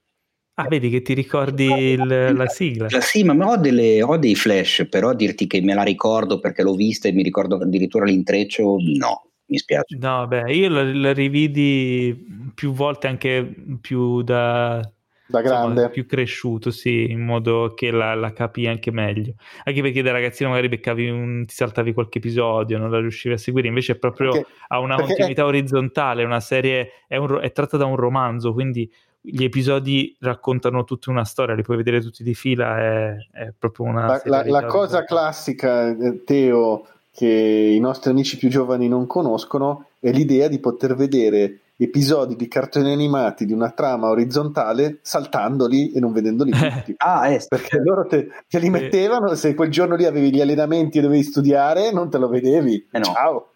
Ah, 0.54 0.66
vedi 0.68 0.90
che 0.90 1.00
ti 1.00 1.14
ricordi 1.14 1.64
il, 1.64 2.34
la 2.34 2.46
sigla? 2.46 2.86
La, 2.90 3.00
sì, 3.00 3.24
ma 3.24 3.32
ho, 3.46 3.56
delle, 3.56 4.02
ho, 4.02 4.18
dei 4.18 4.34
flash, 4.34 4.86
però 4.88 5.14
dirti 5.14 5.46
che 5.46 5.62
me 5.62 5.72
la 5.72 5.82
ricordo 5.82 6.40
perché 6.40 6.62
l'ho 6.62 6.74
vista 6.74 7.08
e 7.08 7.12
mi 7.12 7.22
ricordo 7.22 7.56
addirittura 7.56 8.04
l'intreccio, 8.04 8.76
no, 8.78 9.30
mi 9.46 9.56
spiace. 9.56 9.96
No, 9.98 10.26
beh, 10.26 10.52
io 10.52 10.68
la, 10.68 10.82
la 10.82 11.12
rividi 11.14 12.52
più 12.54 12.72
volte 12.72 13.06
anche 13.06 13.54
più 13.80 14.20
da, 14.20 14.86
da 15.26 15.40
grande, 15.40 15.68
insomma, 15.70 15.88
più 15.88 16.06
cresciuto, 16.06 16.70
sì, 16.70 17.10
in 17.10 17.20
modo 17.20 17.72
che 17.74 17.90
la, 17.90 18.14
la 18.14 18.34
capì 18.34 18.66
anche 18.66 18.90
meglio. 18.90 19.32
Anche 19.64 19.80
perché 19.80 20.02
da 20.02 20.12
ragazzino 20.12 20.50
magari 20.50 20.68
beccavi 20.68 21.08
un, 21.08 21.46
ti 21.46 21.54
saltavi 21.54 21.94
qualche 21.94 22.18
episodio, 22.18 22.76
non 22.76 22.90
la 22.90 23.00
riuscivi 23.00 23.34
a 23.34 23.38
seguire, 23.38 23.68
invece 23.68 23.92
è 23.92 23.96
proprio 23.96 24.32
perché, 24.32 24.50
ha 24.68 24.78
una 24.80 24.96
continuità 24.96 25.42
è... 25.42 25.46
orizzontale, 25.46 26.24
una 26.24 26.40
serie, 26.40 26.90
è, 27.08 27.16
un, 27.16 27.38
è 27.40 27.50
tratta 27.52 27.78
da 27.78 27.86
un 27.86 27.96
romanzo, 27.96 28.52
quindi 28.52 28.90
gli 29.24 29.44
episodi 29.44 30.16
raccontano 30.18 30.82
tutta 30.82 31.10
una 31.10 31.24
storia, 31.24 31.54
li 31.54 31.62
puoi 31.62 31.76
vedere 31.76 32.00
tutti 32.00 32.24
di 32.24 32.34
fila, 32.34 32.76
è, 32.78 33.16
è 33.30 33.52
proprio 33.56 33.86
una... 33.86 34.06
La, 34.06 34.20
la, 34.24 34.44
la 34.44 34.64
cosa 34.66 35.04
classica, 35.04 35.88
eh, 35.88 36.24
Teo, 36.24 36.86
che 37.12 37.26
i 37.28 37.78
nostri 37.78 38.10
amici 38.10 38.36
più 38.36 38.48
giovani 38.48 38.88
non 38.88 39.06
conoscono, 39.06 39.86
è 40.00 40.10
l'idea 40.10 40.48
di 40.48 40.58
poter 40.58 40.96
vedere 40.96 41.58
episodi 41.76 42.36
di 42.36 42.48
cartoni 42.48 42.92
animati 42.92 43.44
di 43.44 43.52
una 43.52 43.70
trama 43.70 44.08
orizzontale 44.08 44.98
saltandoli 45.02 45.92
e 45.92 46.00
non 46.00 46.12
vedendoli 46.12 46.50
tutti. 46.50 46.94
ah, 46.98 47.28
eh, 47.28 47.44
perché 47.48 47.78
loro 47.78 48.06
te, 48.06 48.28
te 48.48 48.58
li 48.58 48.70
mettevano, 48.70 49.34
se 49.34 49.54
quel 49.54 49.70
giorno 49.70 49.94
lì 49.94 50.04
avevi 50.04 50.32
gli 50.32 50.40
allenamenti 50.40 50.98
e 50.98 51.00
dovevi 51.00 51.22
studiare, 51.22 51.92
non 51.92 52.10
te 52.10 52.18
lo 52.18 52.28
vedevi. 52.28 52.88
Eh 52.90 52.98
no. 52.98 53.04
Ciao. 53.04 53.51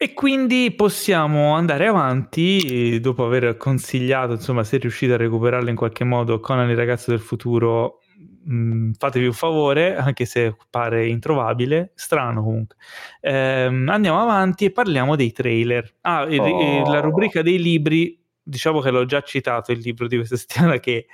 E 0.00 0.14
quindi 0.14 0.72
possiamo 0.76 1.56
andare 1.56 1.88
avanti 1.88 3.00
dopo 3.00 3.24
aver 3.24 3.56
consigliato, 3.56 4.34
insomma, 4.34 4.62
se 4.62 4.76
riuscite 4.76 5.14
a 5.14 5.16
recuperarlo 5.16 5.70
in 5.70 5.74
qualche 5.74 6.04
modo, 6.04 6.38
Conan 6.38 6.70
il 6.70 6.76
ragazzo 6.76 7.10
del 7.10 7.18
futuro, 7.18 7.98
mh, 8.44 8.54
mm, 8.54 8.92
fatevi 8.92 9.26
un 9.26 9.32
favore, 9.32 9.96
anche 9.96 10.24
se 10.24 10.56
pare 10.70 11.08
introvabile, 11.08 11.90
strano 11.96 12.44
comunque. 12.44 12.76
Ehm, 13.20 13.88
andiamo 13.88 14.20
avanti 14.22 14.66
e 14.66 14.70
parliamo 14.70 15.16
dei 15.16 15.32
trailer. 15.32 15.96
Ah, 16.02 16.22
oh. 16.22 16.28
il, 16.28 16.88
la 16.88 17.00
rubrica 17.00 17.42
dei 17.42 17.60
libri, 17.60 18.22
diciamo 18.40 18.78
che 18.78 18.92
l'ho 18.92 19.04
già 19.04 19.20
citato 19.22 19.72
il 19.72 19.80
libro 19.80 20.06
di 20.06 20.14
questa 20.14 20.36
settimana 20.38 20.78
che 20.78 21.06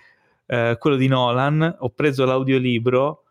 è 0.45 0.73
eh, 0.73 0.77
quello 0.79 0.97
di 0.97 1.09
Nolan, 1.09 1.77
ho 1.79 1.89
preso 1.89 2.27
l'audiolibro 2.27 3.24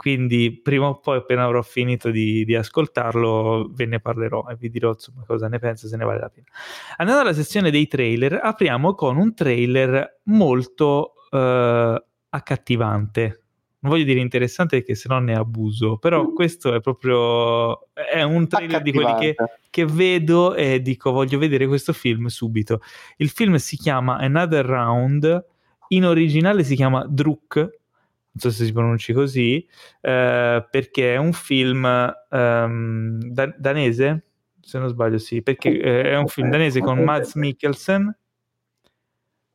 quindi 0.00 0.58
prima 0.62 0.86
o 0.86 0.98
poi 0.98 1.18
appena 1.18 1.44
avrò 1.44 1.60
finito 1.60 2.10
di, 2.10 2.42
di, 2.46 2.56
ascoltarlo 2.56 3.68
ve 3.70 3.84
ne 3.84 4.00
parlerò 4.00 4.46
e 4.48 4.56
vi 4.56 4.70
dirò 4.70 4.92
insomma 4.92 5.24
cosa 5.26 5.46
ne 5.46 5.58
penso 5.58 5.88
se 5.88 5.96
ne 5.98 6.06
vale 6.06 6.20
la 6.20 6.30
pena. 6.30 6.46
Andando 6.96 7.20
alla 7.20 7.34
sezione 7.34 7.70
dei 7.70 7.86
trailer 7.86 8.40
apriamo 8.42 8.94
con 8.94 9.18
un 9.18 9.34
trailer 9.34 10.20
molto 10.22 11.16
uh, 11.30 12.02
accattivante. 12.30 13.42
Non 13.80 13.92
voglio 13.92 14.04
dire 14.04 14.20
interessante 14.20 14.78
perché 14.78 14.94
se 14.94 15.06
no 15.10 15.18
ne 15.18 15.36
abuso 15.36 15.98
però 15.98 16.32
questo 16.32 16.74
è 16.74 16.80
proprio 16.80 17.92
è 17.92 18.22
un 18.22 18.48
trailer 18.48 18.80
di 18.80 18.92
quelli 18.92 19.14
che, 19.18 19.34
che 19.68 19.84
vedo 19.84 20.54
e 20.54 20.80
dico 20.80 21.10
voglio 21.10 21.38
vedere 21.38 21.66
questo 21.66 21.92
film 21.92 22.28
subito. 22.28 22.80
Il 23.18 23.28
film 23.28 23.56
si 23.56 23.76
chiama 23.76 24.16
Another 24.16 24.64
Round 24.64 25.44
in 25.88 26.06
originale 26.06 26.64
si 26.64 26.74
chiama 26.74 27.04
Druk 27.06 27.79
non 28.32 28.38
so 28.38 28.50
se 28.50 28.64
si 28.64 28.72
pronunci 28.72 29.12
così, 29.12 29.66
eh, 30.00 30.66
perché 30.70 31.14
è 31.14 31.16
un 31.16 31.32
film 31.32 31.84
um, 32.30 33.18
da- 33.20 33.54
danese, 33.58 34.24
se 34.60 34.78
non 34.78 34.88
sbaglio 34.88 35.18
sì, 35.18 35.42
perché 35.42 35.80
eh, 35.80 36.02
è 36.10 36.16
un 36.16 36.28
film 36.28 36.48
danese 36.48 36.80
con 36.80 37.00
Mads 37.00 37.34
Mikkelsen, 37.34 38.16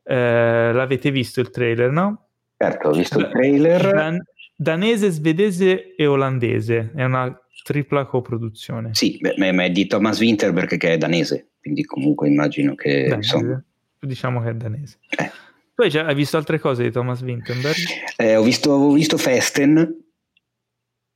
eh, 0.02 0.70
l'avete 0.72 1.10
visto 1.10 1.40
il 1.40 1.50
trailer, 1.50 1.90
no? 1.90 2.28
Certo, 2.58 2.88
ho 2.88 2.92
visto 2.92 3.18
il 3.18 3.28
trailer. 3.28 3.92
Dan- 3.92 4.22
danese, 4.54 5.10
svedese 5.10 5.94
e 5.94 6.06
olandese, 6.06 6.92
è 6.94 7.04
una 7.04 7.34
tripla 7.62 8.04
coproduzione. 8.04 8.90
Sì, 8.92 9.18
beh, 9.18 9.52
ma 9.52 9.64
è 9.64 9.70
di 9.70 9.86
Thomas 9.86 10.20
Winterberg 10.20 10.76
che 10.76 10.92
è 10.92 10.98
danese, 10.98 11.52
quindi 11.60 11.84
comunque 11.84 12.28
immagino 12.28 12.74
che... 12.74 13.08
Danese. 13.08 13.64
Diciamo 13.98 14.42
che 14.42 14.50
è 14.50 14.54
danese. 14.54 14.98
Eh. 15.18 15.30
Poi 15.76 15.94
hai 15.94 16.14
visto 16.14 16.38
altre 16.38 16.58
cose 16.58 16.84
di 16.84 16.90
Thomas 16.90 17.20
Winterberg? 17.20 17.76
Eh, 18.16 18.34
ho, 18.34 18.42
visto, 18.42 18.70
ho, 18.70 18.92
visto, 18.92 19.18
Festen, 19.18 19.74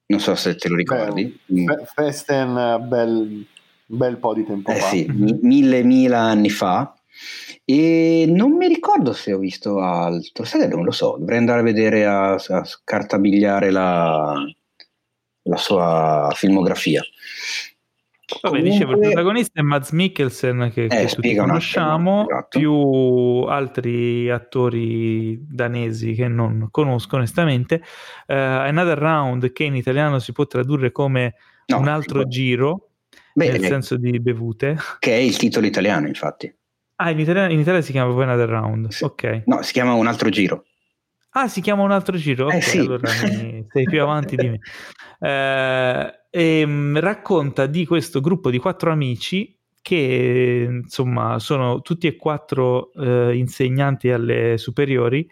non 0.05 0.21
so 0.21 0.35
se 0.35 0.55
te 0.57 0.69
lo 0.69 0.77
ricordi. 0.77 1.41
Beh, 1.47 1.63
mm. 1.63 1.83
Festen, 1.95 2.85
bel, 2.87 3.47
bel 3.87 4.19
po' 4.19 4.35
di 4.35 4.45
tempo 4.45 4.71
eh, 4.71 4.75
fa. 4.75 4.89
Sì, 4.89 5.07
mille, 5.41 5.83
mille 5.83 6.15
anni 6.15 6.51
fa. 6.51 6.95
E 7.65 8.27
non 8.29 8.53
mi 8.53 8.69
ricordo 8.69 9.15
se 9.15 9.33
ho 9.33 9.39
visto 9.39 9.81
altro, 9.81 10.45
sai 10.45 10.69
non 10.69 10.85
lo 10.85 10.91
so, 10.91 11.17
dovrei 11.19 11.39
andare 11.39 11.61
a 11.61 11.63
vedere 11.63 12.05
a, 12.05 12.35
a 12.35 12.65
scartabigliare 12.65 13.71
la, 13.71 14.45
la 15.45 15.57
sua 15.57 16.31
filmografia. 16.35 17.03
Vabbè, 18.41 18.57
Comunque... 18.57 18.71
dicevo, 18.71 18.93
il 18.93 18.99
protagonista 18.99 19.61
è 19.61 19.63
Mads 19.63 19.91
Mikkelsen 19.91 20.71
che, 20.73 20.85
eh, 20.85 20.89
che 20.89 21.07
tutti 21.07 21.35
conosciamo, 21.35 22.29
esatto. 22.29 22.59
più 22.59 22.73
altri 23.49 24.31
attori 24.31 25.39
danesi 25.49 26.15
che 26.15 26.29
non 26.29 26.69
conosco 26.71 27.17
onestamente. 27.17 27.83
Uh, 28.27 28.35
Another 28.35 28.99
Round, 28.99 29.53
che 29.53 29.65
in 29.65 29.75
italiano 29.75 30.19
si 30.19 30.33
può 30.33 30.47
tradurre 30.47 30.93
come 30.93 31.35
no, 31.67 31.79
un 31.79 31.89
altro 31.89 32.27
giro, 32.27 32.91
Beh, 33.35 33.51
nel 33.51 33.65
senso 33.65 33.97
di 33.97 34.21
bevute. 34.21 34.77
Che 34.99 35.13
è 35.13 35.21
il 35.21 35.37
titolo 35.37 35.67
italiano, 35.67 36.07
infatti. 36.07 36.53
Ah, 36.97 37.11
in 37.11 37.19
Italia, 37.19 37.49
in 37.49 37.59
Italia 37.59 37.81
si 37.81 37.93
chiama 37.93 38.13
poi 38.13 38.25
Another 38.25 38.49
Round, 38.49 38.89
sì. 38.89 39.05
ok. 39.05 39.43
No, 39.47 39.63
si 39.63 39.73
chiama 39.73 39.95
un 39.95 40.07
altro 40.07 40.29
giro. 40.29 40.65
Ah, 41.31 41.49
si 41.49 41.61
chiama 41.61 41.83
un 41.83 41.93
altro 41.93 42.17
giro? 42.17 42.51
Eh, 42.51 42.57
ok, 42.57 42.63
sì. 42.63 42.79
allora 42.79 43.11
mi... 43.23 43.65
sei 43.71 43.85
più 43.85 44.03
avanti 44.03 44.37
di 44.37 44.49
me. 44.49 44.59
Eh, 45.23 46.20
ehm, 46.31 47.01
racconta 47.01 47.67
di 47.67 47.87
questo 47.87 48.21
gruppo 48.21 48.51
di 48.51 48.59
quattro 48.59 48.93
amici 48.93 49.57
che 49.83 50.67
insomma 50.69 51.39
sono 51.39 51.81
tutti 51.81 52.07
e 52.07 52.17
quattro 52.17 52.93
eh, 52.93 53.37
insegnanti 53.37 54.11
alle 54.11 54.59
superiori 54.59 55.29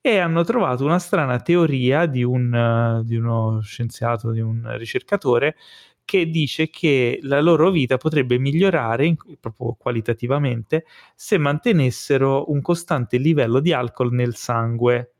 e 0.00 0.18
hanno 0.18 0.42
trovato 0.44 0.84
una 0.84 0.98
strana 0.98 1.40
teoria 1.40 2.06
di, 2.06 2.22
un, 2.22 2.52
uh, 2.52 3.02
di 3.04 3.16
uno 3.16 3.60
scienziato, 3.62 4.32
di 4.32 4.40
un 4.40 4.76
ricercatore 4.76 5.56
che 6.04 6.28
dice 6.28 6.68
che 6.68 7.18
la 7.22 7.40
loro 7.40 7.70
vita 7.70 7.96
potrebbe 7.96 8.38
migliorare 8.38 9.16
proprio 9.40 9.74
qualitativamente 9.78 10.84
se 11.14 11.38
mantenessero 11.38 12.50
un 12.50 12.60
costante 12.60 13.16
livello 13.16 13.60
di 13.60 13.72
alcol 13.72 14.12
nel 14.12 14.34
sangue 14.34 15.12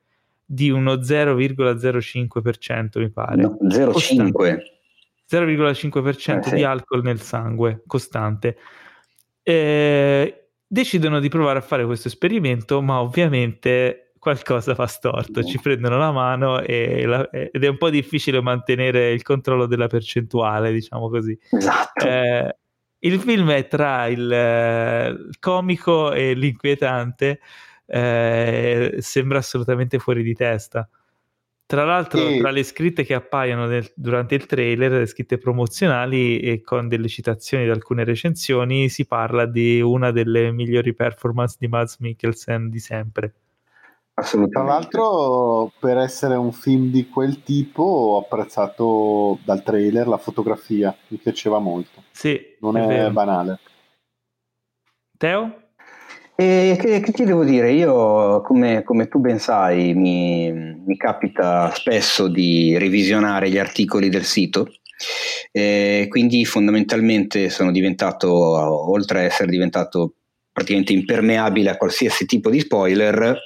di 0.45 0.69
uno 0.69 0.97
0,05% 0.97 2.99
mi 2.99 3.11
pare. 3.11 3.41
No, 3.41 3.57
0,5. 3.63 4.75
0,5% 5.31 6.39
eh, 6.39 6.43
sì. 6.43 6.55
di 6.55 6.65
alcol 6.65 7.03
nel 7.03 7.21
sangue 7.21 7.83
costante. 7.87 8.57
Eh, 9.43 10.49
decidono 10.67 11.21
di 11.21 11.29
provare 11.29 11.59
a 11.59 11.63
fare 11.63 11.85
questo 11.85 12.09
esperimento, 12.09 12.83
ma 12.83 13.01
ovviamente 13.01 14.13
qualcosa 14.19 14.75
fa 14.75 14.87
storto, 14.87 15.45
ci 15.45 15.61
prendono 15.61 15.99
la 15.99 16.11
mano 16.11 16.61
e 16.61 17.05
la, 17.05 17.29
ed 17.31 17.63
è 17.63 17.69
un 17.69 17.77
po' 17.77 17.91
difficile 17.91 18.41
mantenere 18.41 19.13
il 19.13 19.23
controllo 19.23 19.67
della 19.67 19.87
percentuale, 19.87 20.73
diciamo 20.73 21.11
così. 21.11 21.39
Esatto. 21.51 22.07
Eh, 22.07 22.57
il 23.01 23.21
film 23.21 23.51
è 23.51 23.69
tra 23.69 24.07
il, 24.07 24.21
il 24.21 25.39
comico 25.39 26.13
e 26.13 26.33
l'inquietante, 26.33 27.41
eh, 27.87 28.97
sembra 28.99 29.39
assolutamente 29.39 29.99
fuori 29.99 30.23
di 30.23 30.33
testa. 30.33 30.89
Tra 31.67 31.85
l'altro, 31.85 32.21
e... 32.21 32.39
tra 32.39 32.51
le 32.51 32.63
scritte 32.63 33.05
che 33.05 33.15
appaiono 33.15 33.67
nel, 33.67 33.91
durante 33.95 34.35
il 34.35 34.45
trailer, 34.45 34.93
le 34.93 35.07
scritte 35.07 35.39
promozionali 35.39 36.39
e 36.39 36.61
con 36.61 36.89
delle 36.89 37.09
citazioni 37.09 37.65
di 37.65 37.71
alcune 37.71 38.05
recensioni, 38.05 38.89
si 38.91 39.07
parla 39.07 39.47
di 39.47 39.81
una 39.81 40.11
delle 40.11 40.53
migliori 40.53 40.95
performance 40.95 41.57
di 41.59 41.67
Mads 41.67 41.99
Mikkelsen 42.01 42.69
di 42.69 42.79
sempre. 42.79 43.35
Assolutamente. 44.17 44.91
Tra 44.91 45.01
l'altro, 45.03 45.73
per 45.81 45.97
essere 45.97 46.37
un 46.37 46.53
film 46.53 46.91
di 46.91 47.09
quel 47.09 47.43
tipo, 47.43 47.83
ho 47.83 48.19
apprezzato 48.19 49.41
dal 49.45 49.63
trailer 49.63 50.07
la 50.07 50.19
fotografia, 50.19 50.95
mi 51.09 51.17
piaceva 51.17 51.59
molto. 51.59 52.05
Sì, 52.13 52.41
non 52.61 52.77
è, 52.77 53.07
è 53.07 53.11
banale. 53.11 53.59
Teo? 55.17 55.64
E 56.37 56.77
che, 56.81 56.99
che, 56.99 57.13
ti 57.13 57.25
devo 57.25 57.45
dire? 57.45 57.73
Io, 57.73 58.41
come, 58.41 58.83
come 58.83 59.07
tu 59.07 59.21
ben 59.21 59.39
sai, 59.39 59.95
mi, 59.95 60.53
mi, 60.53 60.97
capita 60.97 61.73
spesso 61.73 62.27
di 62.27 62.77
revisionare 62.77 63.49
gli 63.49 63.59
articoli 63.59 64.09
del 64.09 64.25
sito. 64.25 64.75
E 65.53 66.07
quindi 66.09 66.45
fondamentalmente 66.45 67.51
sono 67.51 67.71
diventato, 67.71 68.33
oltre 68.33 69.21
a 69.21 69.23
essere 69.23 69.51
diventato 69.51 70.15
praticamente 70.53 70.93
impermeabile 70.93 71.71
a 71.71 71.77
qualsiasi 71.77 72.27
tipo 72.27 72.51
di 72.51 72.61
spoiler, 72.61 73.39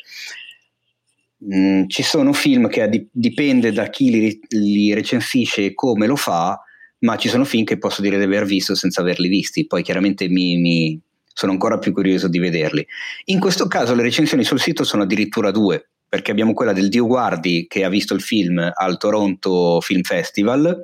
mh, 1.38 1.58
mm, 1.58 1.88
ci 1.88 2.02
sono 2.02 2.32
film 2.32 2.68
che 2.68 3.08
dipende 3.10 3.70
da 3.70 3.88
chi 3.90 4.10
li, 4.10 4.40
li 4.48 4.94
recensisce 4.94 5.66
e 5.66 5.74
come 5.74 6.06
lo 6.06 6.16
fa, 6.16 6.58
ma 7.00 7.16
ci 7.16 7.28
sono 7.28 7.44
film 7.44 7.64
che 7.64 7.78
posso 7.78 8.00
dire 8.00 8.16
di 8.16 8.24
aver 8.24 8.44
visto 8.44 8.74
senza 8.74 9.02
averli 9.02 9.28
visti. 9.28 9.66
Poi 9.66 9.82
chiaramente 9.82 10.28
mi, 10.28 10.56
mi 10.56 11.00
sono 11.38 11.52
ancora 11.52 11.78
più 11.78 11.92
curioso 11.92 12.26
di 12.26 12.40
vederli. 12.40 12.84
In 13.26 13.38
questo 13.38 13.68
caso 13.68 13.94
le 13.94 14.02
recensioni 14.02 14.42
sul 14.42 14.58
sito 14.58 14.82
sono 14.82 15.04
addirittura 15.04 15.52
due, 15.52 15.90
perché 16.08 16.32
abbiamo 16.32 16.52
quella 16.52 16.72
del 16.72 16.88
Dio 16.88 17.06
Guardi 17.06 17.66
che 17.68 17.84
ha 17.84 17.88
visto 17.88 18.12
il 18.12 18.20
film 18.20 18.58
al 18.74 18.96
Toronto 18.96 19.80
Film 19.80 20.02
Festival 20.02 20.82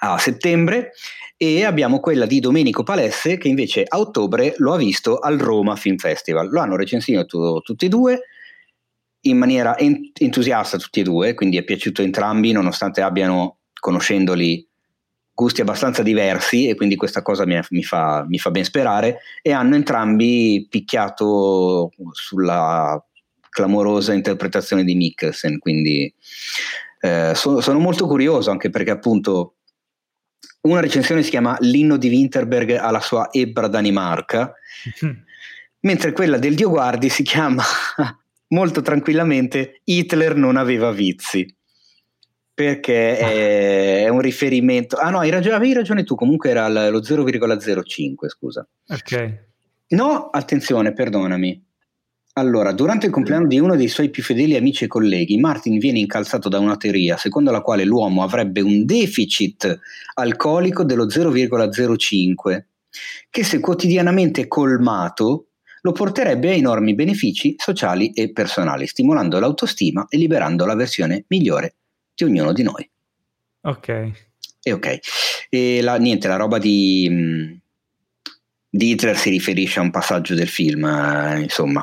a 0.00 0.16
settembre 0.18 0.92
e 1.36 1.64
abbiamo 1.64 1.98
quella 1.98 2.24
di 2.24 2.38
Domenico 2.38 2.84
Palesse 2.84 3.36
che 3.36 3.48
invece 3.48 3.82
a 3.84 3.98
ottobre 3.98 4.54
lo 4.58 4.74
ha 4.74 4.76
visto 4.76 5.18
al 5.18 5.38
Roma 5.38 5.74
Film 5.74 5.96
Festival. 5.96 6.48
Lo 6.50 6.60
hanno 6.60 6.76
recensito 6.76 7.60
tutti 7.60 7.86
e 7.86 7.88
due 7.88 8.20
in 9.22 9.38
maniera 9.38 9.76
entusiasta 9.76 10.78
tutti 10.78 11.00
e 11.00 11.02
due, 11.02 11.34
quindi 11.34 11.56
è 11.56 11.64
piaciuto 11.64 12.02
entrambi 12.02 12.52
nonostante 12.52 13.00
abbiano 13.00 13.58
conoscendoli 13.80 14.67
gusti 15.38 15.60
abbastanza 15.60 16.02
diversi 16.02 16.66
e 16.66 16.74
quindi 16.74 16.96
questa 16.96 17.22
cosa 17.22 17.46
mi, 17.46 17.56
mi, 17.70 17.84
fa, 17.84 18.24
mi 18.26 18.38
fa 18.38 18.50
ben 18.50 18.64
sperare 18.64 19.20
e 19.40 19.52
hanno 19.52 19.76
entrambi 19.76 20.66
picchiato 20.68 21.92
sulla 22.10 23.00
clamorosa 23.48 24.14
interpretazione 24.14 24.82
di 24.82 24.96
Mikkelsen, 24.96 25.60
quindi 25.60 26.12
eh, 27.02 27.34
sono, 27.36 27.60
sono, 27.60 27.78
molto 27.78 28.08
curioso 28.08 28.50
anche 28.50 28.68
perché 28.68 28.90
appunto 28.90 29.58
una 30.62 30.80
recensione 30.80 31.22
si 31.22 31.30
chiama 31.30 31.56
L'inno 31.60 31.98
di 31.98 32.08
Winterberg 32.08 32.72
alla 32.72 33.00
sua 33.00 33.28
Ebra 33.30 33.68
Danimarca, 33.68 34.52
mm-hmm. 35.04 35.16
mentre 35.86 36.10
quella 36.10 36.38
del 36.38 36.56
Dio 36.56 36.68
Guardi 36.68 37.08
si 37.08 37.22
chiama 37.22 37.62
molto 38.48 38.82
tranquillamente 38.82 39.82
Hitler 39.84 40.34
non 40.34 40.56
aveva 40.56 40.90
vizi 40.90 41.46
perché 42.58 43.16
è, 43.16 44.02
è, 44.02 44.08
un 44.08 44.20
riferimento. 44.20 44.96
Ah 44.96 45.10
no, 45.10 45.20
hai 45.20 45.30
ragione, 45.30 45.54
avevi 45.54 45.74
ragione 45.74 46.02
tu, 46.02 46.16
comunque 46.16 46.50
era 46.50 46.66
lo 46.90 46.98
0,05, 46.98 48.26
scusa. 48.26 48.66
Ok. 48.88 49.38
No, 49.90 50.28
attenzione, 50.30 50.92
perdonami. 50.92 51.64
Allora, 52.32 52.72
durante 52.72 53.06
il 53.06 53.12
compleanno 53.12 53.46
di 53.46 53.60
uno 53.60 53.76
dei 53.76 53.86
suoi 53.86 54.10
più 54.10 54.24
fedeli 54.24 54.56
amici 54.56 54.82
e 54.82 54.86
colleghi, 54.88 55.38
Martin 55.38 55.78
viene 55.78 56.00
incalzato 56.00 56.48
da 56.48 56.58
una 56.58 56.76
teoria 56.76 57.16
secondo 57.16 57.52
la 57.52 57.60
quale 57.60 57.84
l'uomo 57.84 58.24
avrebbe 58.24 58.60
un 58.60 58.84
deficit 58.84 59.78
alcolico 60.14 60.82
dello 60.82 61.06
0,05, 61.06 62.64
che 63.30 63.44
se 63.44 63.60
quotidianamente 63.60 64.48
colmato 64.48 65.50
lo 65.82 65.92
porterebbe 65.92 66.48
a 66.48 66.54
enormi 66.54 66.96
benefici 66.96 67.54
sociali 67.56 68.10
e 68.10 68.32
personali, 68.32 68.88
stimolando 68.88 69.38
l'autostima 69.38 70.06
e 70.08 70.16
liberando 70.16 70.66
la 70.66 70.74
versione 70.74 71.24
migliore 71.28 71.74
di 72.18 72.24
ognuno 72.24 72.52
di 72.52 72.62
noi. 72.64 72.90
Ok. 73.62 73.88
E 74.62 74.72
ok. 74.72 74.98
E 75.48 75.80
la, 75.82 75.96
niente, 75.96 76.26
la 76.26 76.36
roba 76.36 76.58
di, 76.58 77.60
di 78.68 78.90
Hitler 78.90 79.16
si 79.16 79.30
riferisce 79.30 79.78
a 79.78 79.82
un 79.82 79.90
passaggio 79.90 80.34
del 80.34 80.48
film, 80.48 80.84
eh, 80.84 81.40
insomma, 81.42 81.82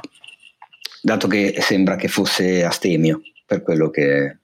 dato 1.01 1.27
che 1.27 1.55
sembra 1.61 1.95
che 1.95 2.09
fosse 2.09 2.63
astemio, 2.63 3.21
per 3.45 3.63
quello 3.63 3.89
che... 3.89 4.39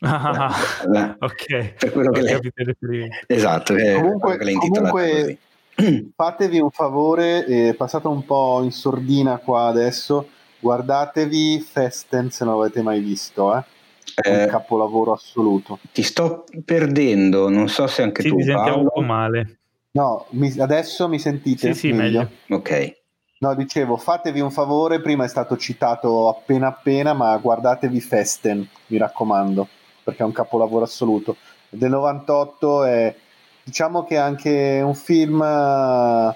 Ah, 0.00 0.54
la, 0.84 0.98
la, 0.98 1.16
ok. 1.18 1.74
Per 1.74 1.92
quello 1.92 2.10
che 2.10 2.22
lei... 2.22 3.08
Esatto, 3.26 3.74
comunque, 3.74 4.36
che 4.36 4.52
comunque 4.52 5.38
fatevi 6.14 6.58
un 6.58 6.70
favore, 6.70 7.46
eh, 7.46 7.74
passate 7.74 8.08
un 8.08 8.24
po' 8.24 8.62
in 8.64 8.72
sordina 8.72 9.38
qua 9.38 9.66
adesso, 9.68 10.28
guardatevi 10.58 11.60
Festen 11.60 12.30
se 12.30 12.44
non 12.44 12.58
l'avete 12.58 12.82
mai 12.82 13.00
visto, 13.00 13.56
eh 13.56 13.74
è 14.14 14.42
un 14.42 14.48
capolavoro 14.48 15.12
assoluto. 15.12 15.78
Ti 15.92 16.02
sto 16.02 16.44
perdendo, 16.64 17.48
non 17.48 17.68
so 17.68 17.86
se 17.86 18.02
anche 18.02 18.22
sì, 18.22 18.28
tu. 18.28 18.36
Ti 18.36 18.44
sentiamo 18.44 18.80
un 18.80 18.88
po' 18.92 19.02
male. 19.02 19.58
No, 19.92 20.26
mi, 20.30 20.54
adesso 20.58 21.08
mi 21.08 21.18
sentite? 21.18 21.72
Sì, 21.72 21.88
sì, 21.88 21.92
meglio. 21.92 22.18
meglio. 22.18 22.56
Ok. 22.56 22.96
No, 23.38 23.54
dicevo, 23.54 23.96
fatevi 23.96 24.40
un 24.40 24.50
favore, 24.50 25.00
prima 25.00 25.24
è 25.24 25.28
stato 25.28 25.56
citato 25.56 26.28
appena 26.28 26.68
appena, 26.68 27.12
ma 27.12 27.36
guardatevi 27.36 28.00
Festen, 28.00 28.66
mi 28.86 28.96
raccomando, 28.96 29.68
perché 30.02 30.22
è 30.22 30.26
un 30.26 30.32
capolavoro 30.32 30.84
assoluto. 30.84 31.36
Del 31.68 31.90
98 31.90 32.84
è, 32.84 33.14
diciamo 33.62 34.04
che 34.04 34.14
è 34.14 34.18
anche 34.18 34.80
un 34.82 34.94
film 34.94 35.42
eh, 35.42 36.34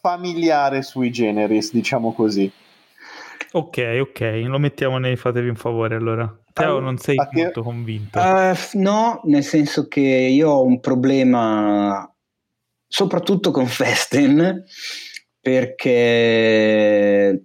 familiare 0.00 0.82
sui 0.82 1.10
generis, 1.10 1.72
diciamo 1.72 2.12
così. 2.14 2.50
Ok, 3.52 3.98
ok, 4.00 4.20
lo 4.46 4.58
mettiamo 4.58 4.98
nei 4.98 5.16
fatevi 5.16 5.48
un 5.48 5.56
favore 5.56 5.96
allora. 5.96 6.43
Teo 6.54 6.78
non 6.78 6.98
sei 6.98 7.16
che... 7.16 7.42
molto 7.42 7.62
convinto. 7.62 8.18
Uh, 8.18 8.54
no, 8.74 9.20
nel 9.24 9.42
senso 9.42 9.88
che 9.88 10.00
io 10.00 10.50
ho 10.50 10.64
un 10.64 10.78
problema 10.78 12.08
soprattutto 12.86 13.50
con 13.50 13.66
Festen 13.66 14.64
perché 15.40 17.44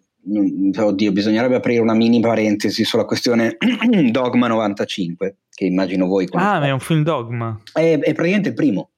oddio, 0.77 1.11
bisognerebbe 1.11 1.55
aprire 1.55 1.81
una 1.81 1.95
mini 1.95 2.19
parentesi 2.19 2.83
sulla 2.83 3.05
questione 3.05 3.57
Dogma 4.11 4.47
95 4.47 5.37
che 5.49 5.65
immagino 5.65 6.05
voi 6.05 6.27
Ah, 6.31 6.59
ma 6.59 6.67
è 6.67 6.71
un 6.71 6.79
film 6.79 7.03
Dogma. 7.03 7.59
È, 7.73 7.99
è 7.99 8.13
praticamente 8.13 8.49
il 8.49 8.55
primo. 8.55 8.91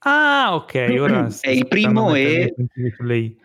Ah, 0.00 0.54
ok. 0.54 0.96
Ora 1.00 1.28
è 1.40 1.50
il 1.50 1.66
primo 1.66 2.14
e 2.14 2.54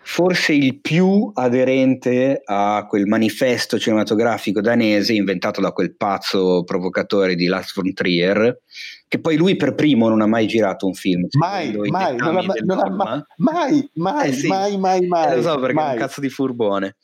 forse 0.03 0.53
il 0.53 0.80
più 0.81 1.31
aderente 1.34 2.41
a 2.45 2.85
quel 2.88 3.07
manifesto 3.07 3.80
cinematografico 3.80 4.61
danese 4.61 5.13
inventato 5.13 5.61
da 5.61 5.71
quel 5.71 5.95
pazzo 5.95 6.63
provocatore 6.63 7.34
di 7.34 7.47
Lars 7.47 7.73
von 7.73 7.91
Trier, 7.91 8.61
che 9.07 9.19
poi 9.19 9.35
lui 9.35 9.55
per 9.55 9.73
primo 9.73 10.09
non 10.09 10.21
ha 10.21 10.27
mai 10.27 10.45
girato 10.45 10.85
un 10.85 10.93
film. 10.93 11.25
Mai, 11.39 11.75
mai, 11.89 12.15
non 12.17 12.38
ha, 12.38 12.43
non 12.63 12.80
ha, 12.80 12.89
mai, 12.91 13.23
mai, 13.38 13.89
mai, 13.95 14.30
eh 14.30 14.34
sì, 14.34 14.47
mai, 14.47 14.77
mai, 14.77 15.07
mai. 15.07 15.31
Eh, 15.31 15.35
lo 15.38 15.41
so 15.41 15.59
perché 15.59 15.73
mai. 15.73 15.89
è 15.89 15.93
un 15.93 15.97
cazzo 15.97 16.21
di 16.21 16.30
furbone. 16.30 16.97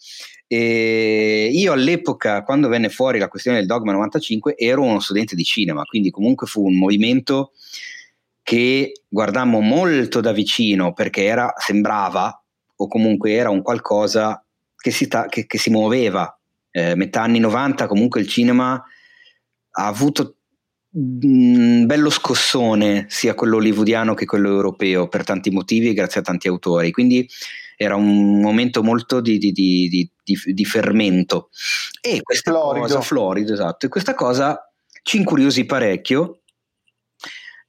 E 0.51 1.49
io 1.51 1.73
all'epoca, 1.73 2.43
quando 2.43 2.67
venne 2.67 2.89
fuori 2.89 3.17
la 3.19 3.27
questione 3.27 3.57
del 3.57 3.67
Dogma 3.67 3.93
95, 3.93 4.55
ero 4.57 4.83
uno 4.83 4.99
studente 4.99 5.35
di 5.35 5.43
cinema, 5.43 5.83
quindi 5.83 6.11
comunque 6.11 6.47
fu 6.47 6.65
un 6.65 6.75
movimento 6.75 7.51
che 8.49 9.03
guardammo 9.07 9.59
molto 9.59 10.21
da 10.21 10.31
vicino 10.31 10.91
perché 10.91 11.23
era, 11.23 11.53
sembrava 11.55 12.43
o 12.77 12.87
comunque 12.87 13.33
era 13.33 13.51
un 13.51 13.61
qualcosa 13.61 14.43
che 14.75 14.89
si, 14.89 15.07
ta- 15.07 15.27
che, 15.27 15.45
che 15.45 15.59
si 15.59 15.69
muoveva. 15.69 16.35
Eh, 16.71 16.95
metà 16.95 17.21
anni 17.21 17.37
90 17.37 17.85
comunque 17.85 18.21
il 18.21 18.27
cinema 18.27 18.73
ha 18.73 19.85
avuto 19.85 20.37
un 20.93 21.85
bello 21.85 22.09
scossone 22.09 23.05
sia 23.07 23.35
quello 23.35 23.57
hollywoodiano 23.57 24.15
che 24.15 24.25
quello 24.25 24.49
europeo 24.49 25.07
per 25.07 25.23
tanti 25.23 25.51
motivi 25.51 25.89
e 25.89 25.93
grazie 25.93 26.21
a 26.21 26.23
tanti 26.23 26.47
autori. 26.47 26.89
Quindi 26.89 27.29
era 27.77 27.95
un 27.95 28.41
momento 28.41 28.81
molto 28.81 29.21
di, 29.21 29.37
di, 29.37 29.51
di, 29.51 30.11
di 30.23 30.65
fermento. 30.65 31.49
E 32.01 32.23
questa 32.23 32.49
florido. 32.49 32.87
cosa, 32.87 33.01
florido, 33.01 33.53
esatto, 33.53 33.85
e 33.85 33.89
questa 33.89 34.15
cosa 34.15 34.59
ci 35.03 35.17
incuriosì 35.17 35.65
parecchio, 35.65 36.38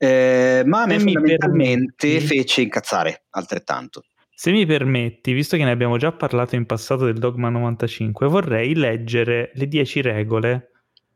eh, 0.02 0.62
ma 0.64 0.82
a 0.82 0.86
me 0.86 0.98
fondamentalmente 0.98 2.20
fece 2.20 2.62
incazzare 2.62 3.24
altrettanto. 3.31 4.05
Se 4.35 4.51
mi 4.51 4.64
permetti, 4.64 5.35
visto 5.35 5.59
che 5.59 5.64
ne 5.64 5.70
abbiamo 5.70 5.98
già 5.98 6.10
parlato 6.10 6.56
in 6.56 6.64
passato 6.64 7.05
del 7.05 7.18
Dogma 7.18 7.51
95, 7.51 8.27
vorrei 8.27 8.74
leggere 8.74 9.51
le 9.52 9.68
10 9.68 10.01
regole 10.01 10.70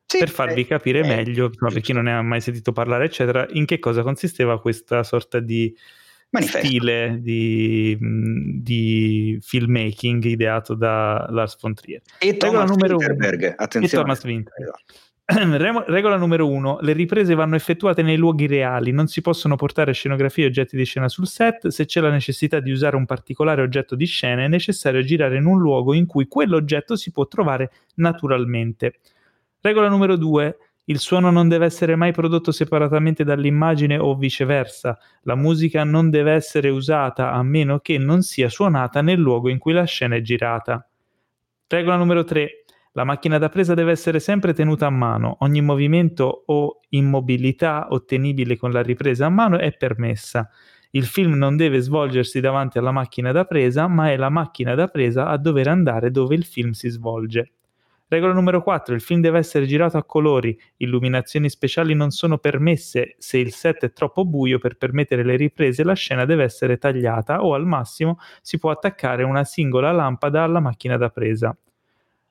sì, 0.05 0.19
per 0.19 0.29
farvi 0.29 0.61
eh, 0.61 0.67
capire 0.67 0.99
eh, 0.99 1.07
meglio, 1.07 1.51
no, 1.59 1.71
per 1.71 1.81
chi 1.81 1.95
non 1.95 2.05
ne 2.05 2.13
ha 2.13 2.21
mai 2.21 2.43
sentito 2.43 2.73
parlare, 2.73 3.07
eccetera, 3.07 3.47
in 3.53 3.65
che 3.65 3.79
cosa 3.79 4.03
consisteva 4.03 4.61
questa 4.61 5.03
sorta 5.03 5.41
di 5.41 5.75
Manifesto. 6.29 6.67
stile 6.67 7.19
di, 7.23 7.97
di, 8.61 9.39
filmmaking 9.41 10.25
ideato 10.25 10.75
da 10.75 11.27
Lars 11.31 11.57
von 11.59 11.73
Trier. 11.73 12.03
E 12.19 12.37
Thomas 12.37 12.69
Winterberg, 12.69 13.55
attenzione. 13.57 13.87
E 13.87 13.89
Thomas 13.89 14.25
Winterberg. 14.25 14.75
Regola 15.87 16.17
numero 16.19 16.47
uno: 16.47 16.79
le 16.83 16.93
riprese 16.93 17.35
vanno 17.35 17.57
effettuate 17.57 18.03
nei 18.03 18.19
luoghi 18.19 18.47
reali, 18.47 18.91
non 18.93 19.07
si 19.07 19.23
possono 19.23 19.57
portare 19.57 19.93
scenografie 19.93 20.45
e 20.45 20.47
oggetti 20.49 20.77
di 20.77 20.85
scena 20.85 21.09
sul 21.09 21.27
set. 21.27 21.69
Se 21.69 21.87
c'è 21.87 22.01
la 22.01 22.11
necessità 22.11 22.61
di 22.61 22.71
usare 22.71 22.97
un 22.97 23.07
particolare 23.07 23.63
oggetto 23.63 23.95
di 23.97 24.05
scena, 24.05 24.43
è 24.45 24.49
necessario 24.49 25.03
girare 25.03 25.39
in 25.39 25.47
un 25.47 25.59
luogo 25.59 25.95
in 25.95 26.05
cui 26.05 26.29
quell'oggetto 26.29 26.95
si 26.97 27.11
può 27.11 27.27
trovare 27.27 27.71
naturalmente. 27.95 29.01
Regola 29.63 29.89
numero 29.89 30.17
due: 30.17 30.59
il 30.85 30.99
suono 30.99 31.31
non 31.31 31.49
deve 31.49 31.65
essere 31.65 31.97
mai 31.97 32.13
prodotto 32.13 32.53
separatamente 32.53 33.25
dall'immagine 33.25 33.97
o 33.97 34.15
viceversa. 34.17 34.99
La 35.23 35.37
musica 35.37 35.85
non 35.85 36.11
deve 36.11 36.33
essere 36.33 36.69
usata 36.69 37.33
a 37.33 37.43
meno 37.43 37.79
che 37.79 37.97
non 37.97 38.21
sia 38.21 38.51
suonata 38.51 39.01
nel 39.01 39.19
luogo 39.19 39.49
in 39.49 39.57
cui 39.57 39.73
la 39.73 39.85
scena 39.85 40.17
è 40.17 40.21
girata. 40.21 40.87
Regola 41.67 41.97
numero 41.97 42.25
3. 42.25 42.64
La 42.97 43.03
macchina 43.03 43.39
da 43.39 43.49
presa 43.49 43.75
deve 43.75 43.91
essere 43.91 44.21
sempre 44.21 44.53
tenuta 44.53 44.87
a 44.87 44.91
mano, 44.91 45.39
ogni 45.41 45.61
movimento 45.61 46.45
o 46.47 46.79
immobilità 46.91 47.89
ottenibile 47.91 48.57
con 48.57 48.71
la 48.71 48.83
ripresa 48.83 49.27
a 49.27 49.31
mano 49.31 49.59
è 49.59 49.73
permessa. 49.73 50.49
Il 50.91 51.05
film 51.05 51.33
non 51.33 51.57
deve 51.57 51.81
svolgersi 51.81 52.39
davanti 52.39 52.79
alla 52.79 52.93
macchina 52.93 53.33
da 53.33 53.47
presa, 53.47 53.89
ma 53.89 54.13
è 54.13 54.17
la 54.17 54.29
macchina 54.29 54.77
da 54.77 54.87
presa 54.87 55.27
a 55.27 55.37
dover 55.39 55.67
andare 55.67 56.13
dove 56.13 56.37
il 56.37 56.45
film 56.45 56.71
si 56.71 56.89
svolge. 56.89 57.55
Regola 58.07 58.33
numero 58.33 58.63
4. 58.63 58.95
Il 58.95 59.01
film 59.01 59.21
deve 59.21 59.39
essere 59.39 59.67
girato 59.67 59.97
a 59.97 60.05
colori. 60.05 60.57
Illuminazioni 60.77 61.51
speciali 61.51 61.95
non 61.95 62.13
sono 62.13 62.39
permesse. 62.39 63.17
Se 63.19 63.39
il 63.39 63.53
set 63.53 63.87
è 63.87 63.93
troppo 63.93 64.25
buio 64.25 64.61
per 64.61 64.77
permettere 64.77 65.25
le 65.25 65.35
riprese, 65.35 65.83
la 65.83 65.95
scena 65.95 66.25
deve 66.27 66.45
essere 66.45 66.79
tagliata 66.79 67.43
o 67.43 67.55
al 67.55 67.67
massimo 67.67 68.19
si 68.41 68.57
può 68.57 68.71
attaccare 68.71 69.25
una 69.25 69.43
singola 69.43 69.91
lampada 69.91 70.45
alla 70.45 70.61
macchina 70.61 70.97
da 70.97 71.09
presa. 71.09 71.57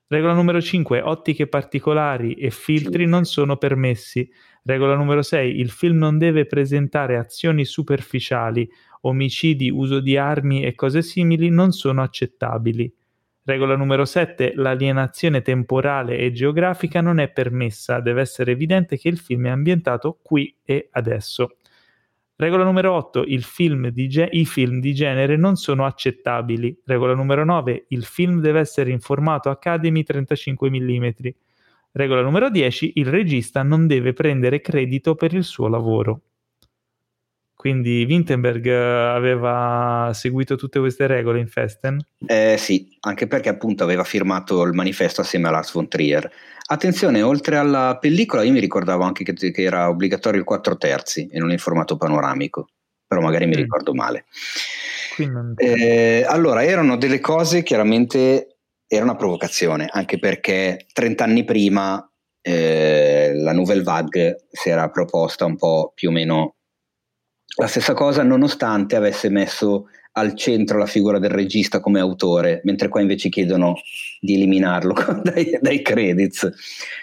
Regola 0.08 0.34
numero 0.34 0.62
5. 0.62 1.02
Ottiche 1.02 1.48
particolari 1.48 2.34
e 2.34 2.52
filtri 2.52 3.06
non 3.06 3.26
sono 3.26 3.58
permessi. 3.58 4.30
Regola 4.64 4.96
numero 4.96 5.22
6. 5.22 5.60
Il 5.60 5.70
film 5.72 5.98
non 5.98 6.18
deve 6.18 6.46
presentare 6.46 7.18
azioni 7.18 7.66
superficiali, 7.66 8.70
omicidi, 9.02 9.70
uso 9.70 10.00
di 10.00 10.18
armi 10.18 10.64
e 10.64 10.76
cose 10.76 11.02
simili 11.02 11.50
non 11.50 11.72
sono 11.72 12.02
accettabili. 12.02 12.94
Regola 13.46 13.76
numero 13.76 14.06
7. 14.06 14.54
L'alienazione 14.56 15.42
temporale 15.42 16.18
e 16.18 16.32
geografica 16.32 17.02
non 17.02 17.20
è 17.20 17.30
permessa, 17.30 18.00
deve 18.00 18.22
essere 18.22 18.52
evidente 18.52 18.98
che 18.98 19.10
il 19.10 19.18
film 19.18 19.48
è 19.48 19.50
ambientato 19.50 20.20
qui 20.22 20.56
e 20.64 20.88
adesso. 20.92 21.58
Regola 22.36 22.64
numero 22.64 22.94
8. 22.94 23.24
Film 23.44 23.90
ge- 24.08 24.30
I 24.32 24.46
film 24.46 24.80
di 24.80 24.94
genere 24.94 25.38
non 25.38 25.56
sono 25.56 25.86
accettabili. 25.86 26.82
Regola 26.84 27.14
numero 27.14 27.46
9. 27.46 27.86
Il 27.90 28.04
film 28.06 28.42
deve 28.42 28.60
essere 28.60 28.92
in 28.92 29.00
formato 29.00 29.50
Academy 29.50 30.04
35 30.04 30.70
mm. 30.70 31.10
Regola 31.92 32.22
numero 32.22 32.50
10. 32.50 32.94
Il 32.96 33.06
regista 33.06 33.62
non 33.62 33.86
deve 33.86 34.14
prendere 34.14 34.62
credito 34.62 35.14
per 35.16 35.34
il 35.34 35.44
suo 35.44 35.68
lavoro. 35.68 36.22
Quindi 37.64 38.06
Wittenberg 38.06 38.66
eh, 38.66 38.74
aveva 38.74 40.12
seguito 40.14 40.58
tutte 40.58 40.80
queste 40.80 41.08
regole 41.08 41.40
in 41.40 41.48
Festen? 41.48 41.98
Eh, 42.28 42.58
sì, 42.58 42.98
anche 43.00 43.26
perché 43.26 43.48
appunto 43.48 43.86
aveva 43.86 44.04
firmato 44.04 44.64
il 44.64 44.74
manifesto 44.74 45.22
assieme 45.22 45.48
a 45.48 45.52
Lars 45.52 45.72
von 45.72 45.88
Trier. 45.88 46.30
Attenzione, 46.68 47.22
oltre 47.22 47.56
alla 47.56 47.98
pellicola 48.02 48.44
io 48.44 48.52
mi 48.52 48.60
ricordavo 48.60 49.04
anche 49.04 49.24
che, 49.24 49.34
che 49.34 49.62
era 49.62 49.88
obbligatorio 49.88 50.42
il 50.42 50.46
4 50.46 50.76
terzi 50.76 51.30
e 51.32 51.40
non 51.40 51.54
il 51.54 51.60
formato 51.62 51.96
panoramico, 51.96 52.68
però 53.08 53.22
magari 53.22 53.46
mi 53.46 53.56
mm. 53.56 53.62
ricordo 53.62 53.94
male. 53.94 54.26
Eh, 55.56 56.26
allora, 56.28 56.66
erano 56.66 56.98
delle 56.98 57.22
cose 57.22 57.64
chiaramente, 57.64 58.58
era 58.86 59.06
una 59.06 59.16
provocazione, 59.16 59.88
anche 59.90 60.20
perché 60.20 60.86
30 60.92 61.24
anni 61.24 61.46
prima 61.46 62.06
eh, 62.42 63.32
la 63.36 63.54
Nouvelle 63.54 63.84
Vague 63.84 64.48
si 64.52 64.68
era 64.68 64.90
proposta 64.90 65.46
un 65.46 65.56
po' 65.56 65.94
più 65.96 66.10
o 66.10 66.12
meno 66.12 66.56
la 67.56 67.68
stessa 67.68 67.94
cosa 67.94 68.24
nonostante 68.24 68.96
avesse 68.96 69.30
messo 69.30 69.88
al 70.14 70.36
centro 70.36 70.78
la 70.78 70.86
figura 70.86 71.20
del 71.20 71.32
regista 71.32 71.80
come 71.80 72.00
autore, 72.00 72.62
mentre 72.64 72.88
qua 72.88 73.02
invece 73.02 73.30
chiedono 73.30 73.76
di 74.20 74.36
eliminarlo 74.36 74.94
dai, 75.24 75.58
dai 75.60 75.82
credits. 75.82 76.50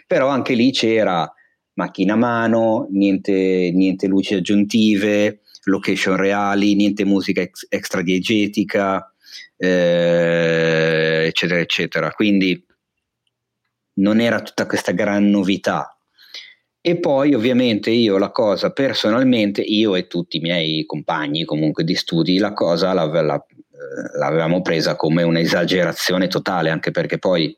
Però 0.06 0.28
anche 0.28 0.54
lì 0.54 0.70
c'era 0.70 1.30
macchina 1.74 2.14
a 2.14 2.16
mano, 2.16 2.86
niente, 2.90 3.70
niente 3.72 4.06
luci 4.06 4.34
aggiuntive, 4.34 5.40
location 5.64 6.16
reali, 6.16 6.74
niente 6.74 7.04
musica 7.04 7.40
ex, 7.40 7.66
extra 7.68 8.02
diegetica, 8.02 9.12
eh, 9.56 11.24
eccetera, 11.26 11.60
eccetera. 11.60 12.10
Quindi 12.12 12.64
non 13.94 14.20
era 14.20 14.40
tutta 14.40 14.66
questa 14.66 14.92
gran 14.92 15.28
novità, 15.30 15.96
e 16.82 16.98
poi 16.98 17.34
ovviamente 17.34 17.90
io 17.90 18.16
la 18.16 18.30
cosa 18.30 18.70
personalmente, 18.70 19.60
io 19.60 19.94
e 19.96 20.06
tutti 20.06 20.38
i 20.38 20.40
miei 20.40 20.86
compagni 20.86 21.44
comunque 21.44 21.84
di 21.84 21.94
studi, 21.94 22.38
la 22.38 22.52
cosa 22.54 22.92
la, 22.94 23.04
la, 23.04 23.36
eh, 23.36 24.18
l'avevamo 24.18 24.62
presa 24.62 24.96
come 24.96 25.22
un'esagerazione 25.22 26.28
totale, 26.28 26.70
anche 26.70 26.90
perché 26.90 27.18
poi 27.18 27.54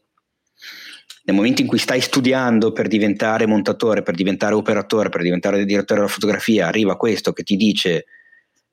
nel 1.24 1.36
momento 1.36 1.62
in 1.62 1.69
cui 1.69 1.78
stai 1.78 2.01
studiando 2.01 2.73
per 2.73 2.89
diventare 2.89 3.47
montatore, 3.47 4.03
per 4.03 4.16
diventare 4.16 4.55
operatore, 4.55 5.09
per 5.09 5.23
diventare 5.23 5.65
direttore 5.65 6.01
della 6.01 6.12
fotografia, 6.12 6.66
arriva 6.66 6.97
questo 6.97 7.32
che 7.32 7.44
ti 7.44 7.55
dice 7.55 8.07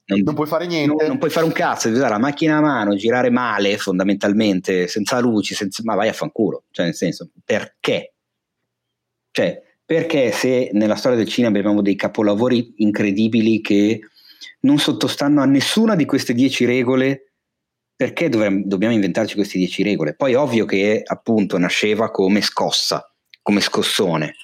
non, 0.05 0.21
non 0.21 0.33
puoi 0.33 0.47
fare 0.47 0.65
niente, 0.65 0.95
non, 0.95 1.07
non, 1.07 1.17
puoi 1.19 1.29
fare 1.29 1.45
un 1.45 1.51
cazzo, 1.51 1.87
devi 1.87 1.99
usare 1.99 2.13
la 2.13 2.19
macchina 2.19 2.57
a 2.57 2.61
mano, 2.61 2.95
girare 2.95 3.29
male 3.29 3.77
fondamentalmente, 3.77 4.87
senza 4.87 5.19
luci, 5.19 5.53
senza, 5.53 5.83
ma 5.85 5.93
vai 5.93 6.07
a 6.07 6.13
fanculo, 6.13 6.63
cioè 6.71 6.85
nel 6.85 6.95
senso, 6.95 7.29
perché? 7.45 8.13
Cioè, 9.29 9.61
perché 9.89 10.31
se 10.31 10.69
nella 10.73 10.93
storia 10.93 11.17
del 11.17 11.27
cinema 11.27 11.57
abbiamo 11.57 11.81
dei 11.81 11.95
capolavori 11.95 12.75
incredibili 12.75 13.59
che 13.59 14.01
non 14.59 14.77
sottostanno 14.77 15.41
a 15.41 15.45
nessuna 15.45 15.95
di 15.95 16.05
queste 16.05 16.35
dieci 16.35 16.63
regole, 16.65 17.31
perché 17.95 18.29
dovremmo, 18.29 18.61
dobbiamo 18.65 18.93
inventarci 18.93 19.33
queste 19.33 19.57
dieci 19.57 19.81
regole? 19.81 20.13
Poi 20.13 20.35
ovvio 20.35 20.65
che 20.65 21.01
appunto 21.03 21.57
nasceva 21.57 22.11
come 22.11 22.41
scossa, 22.41 23.11
come 23.41 23.61
scossone. 23.61 24.35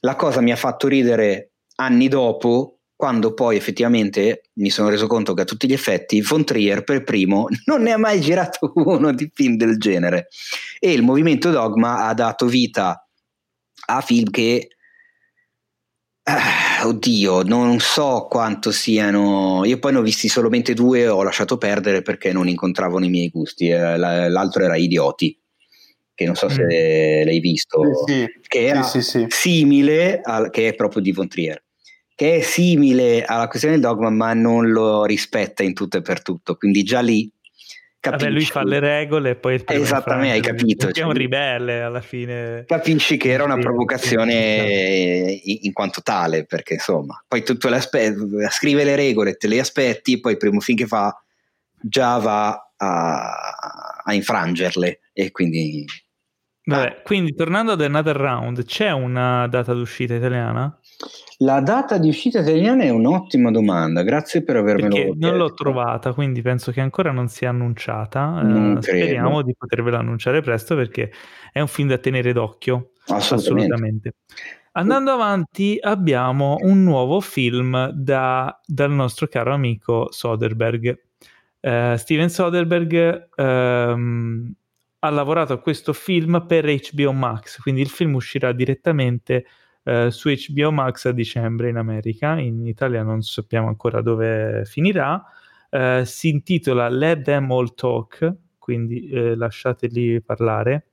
La 0.00 0.16
cosa 0.16 0.40
mi 0.40 0.50
ha 0.50 0.56
fatto 0.56 0.88
ridere 0.88 1.52
anni 1.76 2.08
dopo, 2.08 2.80
quando 2.96 3.34
poi 3.34 3.56
effettivamente 3.56 4.50
mi 4.54 4.70
sono 4.70 4.88
reso 4.88 5.06
conto 5.06 5.32
che 5.32 5.42
a 5.42 5.44
tutti 5.44 5.68
gli 5.68 5.74
effetti 5.74 6.20
Von 6.22 6.44
Trier 6.44 6.82
per 6.82 7.04
primo 7.04 7.46
non 7.66 7.82
ne 7.82 7.92
ha 7.92 7.98
mai 7.98 8.20
girato 8.20 8.72
uno 8.74 9.12
di 9.12 9.30
film 9.32 9.54
del 9.54 9.78
genere 9.78 10.26
e 10.80 10.90
il 10.90 11.02
movimento 11.02 11.52
Dogma 11.52 12.08
ha 12.08 12.14
dato 12.14 12.46
vita 12.46 13.06
a 13.86 14.00
film 14.00 14.30
che 14.30 14.68
Ah, 16.24 16.86
oddio, 16.86 17.42
non 17.42 17.80
so 17.80 18.28
quanto 18.30 18.70
siano. 18.70 19.64
Io 19.64 19.78
poi 19.80 19.92
ne 19.92 19.98
ho 19.98 20.02
visti 20.02 20.28
solamente 20.28 20.72
due 20.72 21.00
e 21.00 21.08
ho 21.08 21.24
lasciato 21.24 21.58
perdere 21.58 22.02
perché 22.02 22.32
non 22.32 22.46
incontravano 22.46 23.04
i 23.04 23.08
miei 23.08 23.28
gusti. 23.28 23.68
Eh, 23.68 23.96
l'altro 23.96 24.62
era 24.62 24.76
Idioti, 24.76 25.36
che 26.14 26.24
non 26.24 26.36
so 26.36 26.48
se 26.48 26.62
mm. 26.62 27.24
l'hai 27.24 27.40
visto, 27.40 27.80
sì, 28.06 28.20
sì. 28.20 28.28
che 28.46 28.66
era 28.66 28.82
sì, 28.84 29.26
simile, 29.28 30.20
al, 30.22 30.50
che 30.50 30.68
è 30.68 30.74
proprio 30.74 31.02
di 31.02 31.10
Von 31.10 31.26
Trier, 31.26 31.60
che 32.14 32.36
è 32.36 32.40
simile 32.40 33.24
alla 33.24 33.48
questione 33.48 33.74
del 33.76 33.84
dogma, 33.84 34.10
ma 34.10 34.32
non 34.32 34.70
lo 34.70 35.04
rispetta 35.04 35.64
in 35.64 35.74
tutto 35.74 35.96
e 35.96 36.02
per 36.02 36.22
tutto. 36.22 36.54
Quindi 36.54 36.84
già 36.84 37.00
lì 37.00 37.28
capisci. 38.02 38.24
Vabbè, 38.24 38.36
lui 38.36 38.44
fa 38.44 38.64
le 38.64 38.80
regole 38.80 39.30
e 39.30 39.34
poi 39.36 39.62
Esattamente, 39.64 40.34
hai 40.34 40.40
capito, 40.40 40.88
È 40.88 40.92
cioè- 40.92 41.04
un 41.04 41.12
ribelle 41.12 41.82
alla 41.82 42.00
fine. 42.00 42.64
Capisci 42.66 43.16
che 43.16 43.30
era 43.30 43.44
una 43.44 43.56
provocazione 43.58 45.40
in, 45.44 45.72
quanto 45.72 46.02
tale, 46.02 46.44
perché 46.44 46.74
insomma, 46.74 47.22
poi 47.26 47.44
tu, 47.44 47.56
tu 47.56 47.68
scrive 48.50 48.84
le 48.84 48.96
regole, 48.96 49.36
te 49.36 49.46
le 49.46 49.60
aspetti, 49.60 50.20
poi 50.20 50.36
primo 50.36 50.60
film 50.60 50.78
che 50.78 50.86
fa 50.86 51.16
già 51.80 52.18
va 52.18 52.72
a, 52.76 54.02
a 54.04 54.14
infrangerle 54.14 55.00
e 55.12 55.30
quindi 55.30 55.84
Vabbè, 56.64 57.02
quindi 57.02 57.34
tornando 57.34 57.72
ad 57.72 57.80
Another 57.80 58.16
Round, 58.16 58.64
c'è 58.64 58.90
una 58.92 59.48
data 59.48 59.72
d'uscita 59.72 60.14
italiana? 60.14 60.78
La 61.38 61.60
data 61.60 61.98
di 61.98 62.08
uscita 62.08 62.40
italiana 62.40 62.84
è 62.84 62.90
un'ottima 62.90 63.50
domanda, 63.50 64.02
grazie 64.02 64.42
per 64.42 64.56
avermelo 64.56 64.94
Perché 64.94 65.12
non 65.16 65.36
l'ho 65.36 65.54
trovata, 65.54 66.12
quindi 66.12 66.42
penso 66.42 66.70
che 66.72 66.80
ancora 66.80 67.10
non 67.10 67.28
sia 67.28 67.48
annunciata. 67.50 68.40
Eh, 68.40 68.44
Non 68.44 68.78
credo. 68.80 68.98
speriamo 69.04 69.42
di 69.42 69.54
potervela 69.56 69.98
annunciare 69.98 70.40
presto 70.40 70.76
perché 70.76 71.10
è 71.52 71.60
un 71.60 71.68
film 71.68 71.88
da 71.88 71.98
tenere 71.98 72.32
d'occhio. 72.32 72.92
Assolutamente. 73.06 73.72
Assolutamente. 73.74 74.14
Andando 74.74 75.10
avanti, 75.10 75.78
abbiamo 75.80 76.56
un 76.60 76.82
nuovo 76.82 77.20
film 77.20 77.90
da- 77.90 78.58
dal 78.64 78.90
nostro 78.90 79.26
caro 79.26 79.52
amico 79.52 80.08
Soderbergh. 80.10 80.98
Eh, 81.60 81.94
Steven 81.98 82.30
Soderbergh 82.30 83.28
ehm, 83.36 84.54
ha 85.00 85.10
lavorato 85.10 85.52
a 85.52 85.58
questo 85.58 85.92
film 85.92 86.44
per 86.46 86.64
HBO 86.64 87.12
Max, 87.12 87.60
quindi 87.60 87.80
il 87.80 87.88
film 87.88 88.14
uscirà 88.14 88.52
direttamente 88.52 89.44
eh, 89.84 90.10
su 90.10 90.28
HBO 90.30 90.70
Max 90.72 91.06
a 91.06 91.12
dicembre 91.12 91.68
in 91.68 91.76
America, 91.76 92.38
in 92.38 92.66
Italia 92.66 93.02
non 93.02 93.22
sappiamo 93.22 93.68
ancora 93.68 94.00
dove 94.00 94.62
finirà. 94.64 95.22
Eh, 95.70 96.02
si 96.04 96.28
intitola 96.28 96.88
Let 96.88 97.22
Them 97.22 97.50
All 97.50 97.74
Talk, 97.74 98.32
quindi 98.58 99.08
eh, 99.08 99.34
lasciateli 99.34 100.20
parlare, 100.22 100.86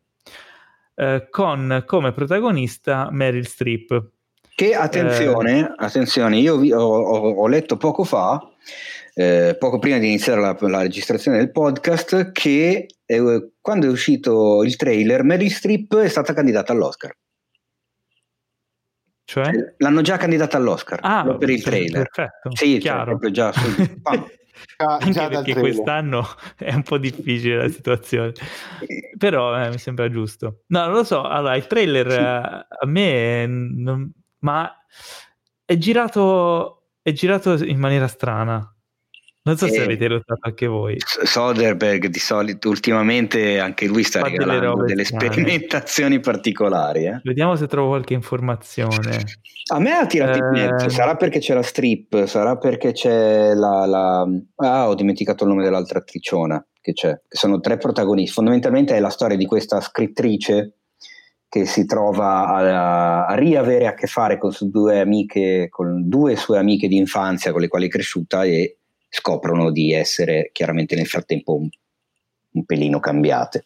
eh, 0.96 1.28
con 1.30 1.84
come 1.86 2.12
protagonista 2.14 3.10
Meryl 3.12 3.46
Streep. 3.46 4.10
Che 4.56 4.74
attenzione, 4.76 5.74
attenzione, 5.78 6.38
io 6.38 6.58
vi- 6.58 6.72
ho, 6.74 6.82
ho- 6.82 7.32
ho 7.34 7.48
letto 7.48 7.78
poco 7.78 8.04
fa, 8.04 8.42
eh, 9.14 9.56
poco 9.58 9.80
prima 9.80 9.98
di 10.00 10.08
iniziare 10.08 10.42
la, 10.42 10.58
la 10.60 10.82
registrazione 10.82 11.38
del 11.38 11.52
podcast, 11.52 12.32
che 12.34 12.88
eh, 13.06 13.50
quando 13.62 13.86
è 13.88 13.90
uscito 13.90 14.64
il 14.64 14.76
trailer, 14.76 15.24
Meryl 15.24 15.50
Streep 15.50 15.96
è 15.98 16.08
stata 16.10 16.34
candidata 16.34 16.74
all'Oscar. 16.74 17.16
Cioè? 19.30 19.76
L'hanno 19.78 20.02
già 20.02 20.18
candidata 20.18 20.58
all'Oscar 20.58 21.02
Ah, 21.04 21.36
per 21.38 21.52
il 21.52 21.62
trailer. 21.62 22.10
Perfetto, 22.10 22.56
Sì, 22.56 22.72
cioè, 22.72 22.80
chiaro. 22.80 23.06
proprio 23.12 23.30
già 23.30 23.52
subito. 23.52 24.02
Già, 24.76 24.98
Anche 25.00 25.28
perché 25.30 25.54
quest'anno 25.54 26.26
è 26.58 26.74
un 26.74 26.82
po' 26.84 26.98
difficile 26.98 27.58
la 27.58 27.68
situazione, 27.70 28.34
però 29.18 29.56
eh, 29.64 29.70
mi 29.70 29.78
sembra 29.78 30.10
giusto. 30.10 30.64
No, 30.68 30.86
non 30.86 30.94
lo 30.94 31.04
so. 31.04 31.22
Allora, 31.22 31.56
il 31.56 31.68
trailer 31.68 32.10
Sì. 32.12 32.18
eh, 32.18 32.22
a 32.24 32.86
me, 32.88 33.46
non- 33.46 34.12
ma 34.40 34.74
è 35.64 35.78
girato, 35.78 36.88
è 37.04 37.12
girato 37.12 37.54
in 37.64 37.78
maniera 37.80 38.08
strana. 38.08 38.74
Non 39.50 39.58
so 39.58 39.68
se 39.68 39.78
Eh. 39.80 39.84
avete 39.84 40.08
notato 40.08 40.40
anche 40.42 40.68
voi. 40.68 40.96
Soderbergh 41.00 42.06
di 42.06 42.20
solito 42.20 42.70
ultimamente 42.70 43.60
anche 43.60 43.88
lui 43.88 44.04
sta 44.04 44.20
Fa 44.20 44.26
delle 44.30 44.38
regalando 44.46 44.84
delle 44.84 45.04
strane. 45.06 45.26
sperimentazioni 45.32 46.20
particolari. 46.20 47.06
eh. 47.06 47.20
Vediamo 47.24 47.56
se 47.56 47.66
trovo 47.66 47.88
qualche 47.90 48.14
informazione. 48.14 49.24
A 49.74 49.80
me 49.80 49.92
ha 49.92 50.06
tirato 50.06 50.38
in 50.38 50.44
Eh. 50.44 50.52
mezzo, 50.72 50.90
sarà 50.90 51.16
perché 51.16 51.40
c'è 51.40 51.54
la 51.56 51.64
strip, 51.64 52.26
sarà 52.26 52.58
perché 52.58 52.92
c'è 52.92 53.54
la, 53.56 53.86
la- 53.88 54.28
Ah, 54.58 54.88
ho 54.88 54.94
dimenticato 54.96 55.44
il 55.46 55.50
nome 55.50 55.64
dell'altra 55.64 55.98
attriciona 56.00 56.64
che 56.80 56.94
c'è, 56.94 57.12
che 57.28 57.38
sono 57.38 57.60
tre 57.60 57.78
protagonisti. 57.78 58.32
Fondamentalmente 58.34 58.96
è 58.96 59.00
la 59.00 59.10
storia 59.10 59.36
di 59.38 59.46
questa 59.46 59.82
scrittrice 59.82 60.76
che 61.50 61.66
si 61.66 61.86
trova 61.88 62.46
a, 62.48 63.26
a 63.26 63.34
riavere 63.34 63.88
a 63.88 63.96
che 63.96 64.06
fare 64.06 64.38
con 64.38 64.52
due 64.62 65.00
amiche, 65.00 65.68
con 65.70 66.08
due 66.08 66.36
sue 66.36 66.60
amiche 66.60 66.88
di 66.88 66.98
infanzia 66.98 67.52
con 67.52 67.62
le 67.62 67.68
quali 67.68 67.88
è 67.88 67.90
cresciuta 67.90 68.44
e 68.44 68.79
scoprono 69.10 69.72
di 69.72 69.92
essere 69.92 70.50
chiaramente 70.54 70.96
nel 70.96 71.08
frattempo 71.08 71.56
un, 71.56 71.68
un 72.52 72.66
pelino 72.66 73.00
cambiate. 73.00 73.66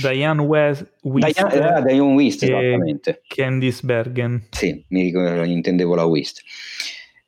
Diane 0.00 0.42
West, 0.42 0.92
Wist 1.02 1.32
Diane, 1.32 1.54
eh, 1.78 1.82
Diane 1.82 2.00
Wist, 2.12 2.42
e 2.42 2.46
esattamente. 2.46 3.22
Candice 3.26 3.80
Bergen. 3.84 4.46
Sì, 4.50 4.84
mi 4.88 5.02
ricordo, 5.02 5.42
intendevo 5.44 5.94
la 5.94 6.04
Wist. 6.04 6.42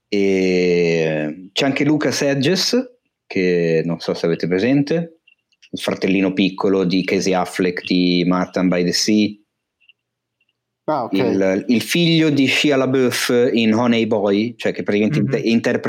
E 0.09 1.49
c'è 1.53 1.65
anche 1.65 1.85
Lucas 1.85 2.23
Hedges, 2.23 2.93
che 3.27 3.83
non 3.85 3.99
so 4.01 4.15
se 4.15 4.27
avete 4.27 4.47
presente, 4.47 5.21
il 5.71 5.81
fratellino 5.81 6.33
piccolo 6.33 6.85
di 6.85 7.03
Casey 7.05 7.33
Affleck 7.33 7.85
di 7.85 8.23
Martin 8.27 8.69
by 8.69 8.85
the 8.85 8.93
Sea, 8.93 9.29
Ah, 10.87 11.05
ok. 11.05 11.13
il, 11.15 11.65
il 11.69 11.81
figlio 11.81 12.29
di 12.29 12.47
Shia 12.47 12.77
LaBeouf 12.77 13.51
in 13.55 13.73
Honey 13.73 14.07
Boy, 14.07 14.55
cioè 14.57 14.73
che 14.73 14.83
praticamente 14.83 15.21
Mhm. 15.21 15.41
inter- 15.47 15.81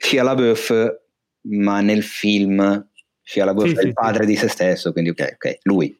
interpreta 0.00 0.06
Shia 0.06 0.22
LaBeouf, 0.22 1.00
ma 1.42 1.80
nel 1.80 2.02
film 2.02 2.88
Shia 3.22 3.44
LaBeouf 3.44 3.70
Sì, 3.70 3.76
è 3.76 3.80
sì, 3.80 3.86
il 3.88 3.92
padre 3.92 4.26
di 4.26 4.36
se 4.36 4.48
stesso, 4.48 4.92
quindi 4.92 5.10
ok, 5.10 5.32
ok, 5.34 5.58
lui. 5.62 5.98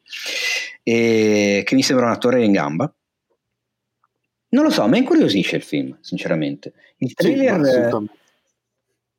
E 0.83 1.61
che 1.65 1.75
mi 1.75 1.83
sembra 1.83 2.07
un 2.07 2.11
attore 2.11 2.43
in 2.43 2.51
gamba. 2.51 2.93
Non 4.49 4.63
lo 4.63 4.69
so, 4.69 4.85
mi 4.87 4.97
incuriosisce 4.97 5.55
il 5.55 5.61
film, 5.63 5.97
sinceramente. 6.01 6.73
Il 6.97 7.13
Sì, 7.15 7.15
trailer 7.15 7.89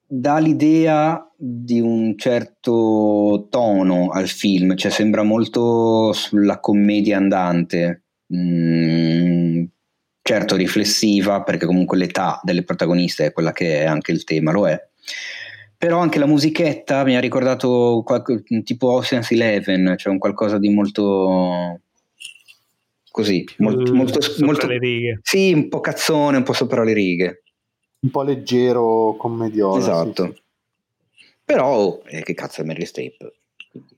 dà 0.07 0.39
l'idea 0.39 1.33
di 1.35 1.81
un 1.81 2.19
certo 2.19 3.47
tono 3.49 4.11
al 4.11 4.29
film, 4.29 4.77
cioè 4.77 4.91
sembra 4.91 5.23
molto 5.23 6.13
sulla 6.13 6.61
commedia 6.61 7.17
andante, 7.17 8.03
Mm, 8.35 9.65
certo 10.23 10.57
riflessiva 10.57 11.43
perché 11.43 11.67
comunque 11.67 11.99
l'età 11.99 12.41
delle 12.43 12.63
protagoniste 12.63 13.27
è 13.27 13.33
quella 13.33 13.53
che 13.53 13.81
è, 13.81 13.85
anche 13.85 14.13
il 14.13 14.25
tema 14.25 14.53
lo 14.53 14.69
è, 14.69 14.81
però 15.77 15.99
anche 15.99 16.19
la 16.19 16.27
musichetta 16.27 17.05
mi 17.05 17.17
ha 17.17 17.21
ricordato 17.21 18.03
qualche, 18.05 18.43
tipo 18.63 18.93
Ocean's 18.93 19.33
Eleven, 19.33 19.97
cioè 19.99 20.13
un 20.13 20.19
qualcosa 20.19 20.59
di 20.59 20.69
molto 20.71 21.81
così, 23.11 23.47
molto, 23.59 23.93
molto, 23.93 24.21
sopra 24.21 24.47
molto- 24.47 24.67
le 24.69 24.79
righe. 24.79 25.21
sì, 25.23 25.53
un 25.53 25.69
po' 25.69 25.81
cazzone, 25.81 26.39
un 26.39 26.43
po' 26.45 26.53
sopra 26.53 26.85
le 26.85 26.93
righe. 26.93 27.43
Un 28.01 28.11
po' 28.11 28.23
leggero, 28.23 29.15
commediola. 29.17 29.79
Esatto. 29.79 30.25
sì, 30.25 30.33
sì. 30.33 30.41
Però, 31.45 32.01
eh, 32.07 32.23
che 32.23 32.35
cazzo 32.35 32.63
è 32.63 32.65
Meryl 32.65 32.87
Streep? 32.87 33.33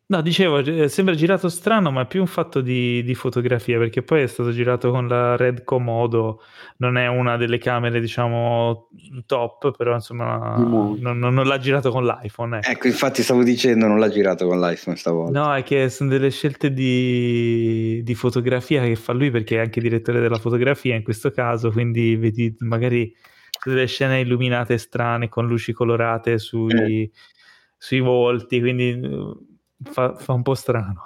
No, 0.06 0.20
dicevo, 0.20 0.58
eh, 0.58 0.88
sembra 0.88 1.14
girato 1.14 1.48
strano, 1.48 1.90
ma 1.90 2.02
è 2.02 2.06
più 2.06 2.20
un 2.20 2.26
fatto 2.26 2.60
di, 2.60 3.02
di 3.02 3.14
fotografia, 3.14 3.78
perché 3.78 4.02
poi 4.02 4.20
è 4.20 4.26
stato 4.26 4.50
girato 4.50 4.90
con 4.90 5.08
la 5.08 5.34
Red 5.36 5.64
Komodo, 5.64 6.42
non 6.78 6.98
è 6.98 7.06
una 7.06 7.38
delle 7.38 7.56
camere, 7.56 8.00
diciamo, 8.00 8.90
top, 9.24 9.74
però 9.74 9.94
insomma, 9.94 10.58
molto. 10.58 11.00
non, 11.00 11.18
non- 11.18 11.46
l'ha 11.46 11.58
girato 11.58 11.90
con 11.90 12.04
l'iPhone. 12.04 12.58
ecco. 12.58 12.68
Ecco, 12.70 12.86
infatti 12.88 13.22
stavo 13.22 13.42
dicendo, 13.42 13.86
non 13.86 13.98
l'ha 13.98 14.10
girato 14.10 14.46
con 14.46 14.60
l'iPhone 14.60 14.94
stavolta. 14.94 15.40
No, 15.40 15.54
è 15.54 15.62
che 15.62 15.88
sono 15.88 16.10
delle 16.10 16.30
scelte 16.30 16.70
di, 16.70 18.02
di 18.04 18.14
fotografia 18.14 18.82
che 18.82 18.96
fa 18.96 19.14
lui, 19.14 19.30
perché 19.30 19.56
è 19.56 19.60
anche 19.60 19.80
direttore 19.80 20.20
della 20.20 20.38
fotografia 20.38 20.94
in 20.94 21.02
questo 21.02 21.30
caso, 21.30 21.70
quindi 21.70 22.14
vedi 22.16 22.54
magari 22.58 23.10
delle 23.64 23.86
scene 23.86 24.20
illuminate 24.20 24.76
strane 24.76 25.30
con 25.30 25.46
luci 25.46 25.72
colorate 25.72 26.36
sui, 26.38 27.10
sui 27.78 28.00
volti, 28.00 28.60
quindi 28.60 28.90
eh, 28.90 29.32
fa, 29.82 30.14
fa 30.14 30.32
un 30.32 30.42
po' 30.42 30.54
strano. 30.54 31.02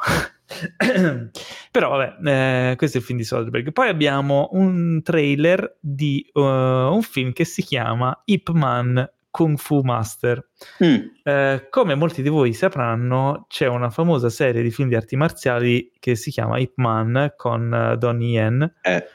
Però 1.70 1.90
vabbè, 1.96 2.70
eh, 2.70 2.76
questo 2.76 2.96
è 2.96 3.00
il 3.00 3.06
film 3.06 3.18
di 3.18 3.24
Soderbergh. 3.24 3.72
Poi 3.72 3.88
abbiamo 3.88 4.48
un 4.52 5.00
trailer 5.02 5.76
di 5.80 6.28
eh, 6.32 6.40
un 6.40 7.02
film 7.02 7.32
che 7.32 7.44
si 7.44 7.62
chiama 7.62 8.18
Ip 8.26 8.50
Man 8.50 9.08
Kung 9.30 9.58
Fu 9.58 9.82
Master. 9.82 10.48
Mm, 10.82 10.96
Eh, 11.22 11.66
come 11.70 11.94
molti 11.94 12.22
di 12.22 12.28
voi 12.28 12.52
sapranno, 12.54 13.44
c'è 13.48 13.66
una 13.68 13.90
famosa 13.90 14.30
serie 14.30 14.62
di 14.62 14.70
film 14.70 14.88
di 14.88 14.94
arti 14.96 15.16
marziali 15.16 15.92
che 15.98 16.16
si 16.16 16.30
chiama 16.30 16.58
Ip 16.58 16.72
Man 16.76 17.34
con 17.36 17.72
eh, 17.72 17.96
Donnie 17.98 18.40
Yen. 18.40 18.74
eh, 18.82 19.06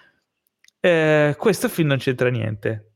Eh, 0.79 1.35
questo 1.37 1.67
film 1.69 1.87
non 1.89 1.97
c'entra 1.97 2.29
niente. 2.29 2.92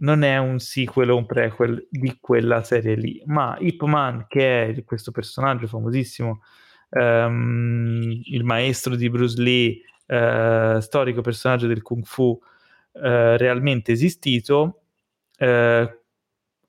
Non 0.00 0.22
è 0.22 0.38
un 0.38 0.58
sequel 0.58 1.10
o 1.10 1.16
un 1.16 1.26
prequel 1.26 1.86
di 1.90 2.18
quella 2.20 2.62
serie 2.62 2.94
lì, 2.94 3.22
ma 3.26 3.56
Ip 3.60 3.82
Man, 3.82 4.26
che 4.28 4.66
è 4.68 4.84
questo 4.84 5.10
personaggio 5.10 5.66
famosissimo, 5.66 6.42
ehm, 6.90 8.20
il 8.24 8.44
maestro 8.44 8.96
di 8.96 9.10
Bruce 9.10 9.40
Lee, 9.40 9.80
eh, 10.06 10.78
storico 10.80 11.20
personaggio 11.20 11.66
del 11.66 11.82
Kung 11.82 12.04
Fu 12.04 12.38
eh, 12.92 13.36
realmente 13.36 13.92
esistito, 13.92 14.82
eh, 15.38 15.98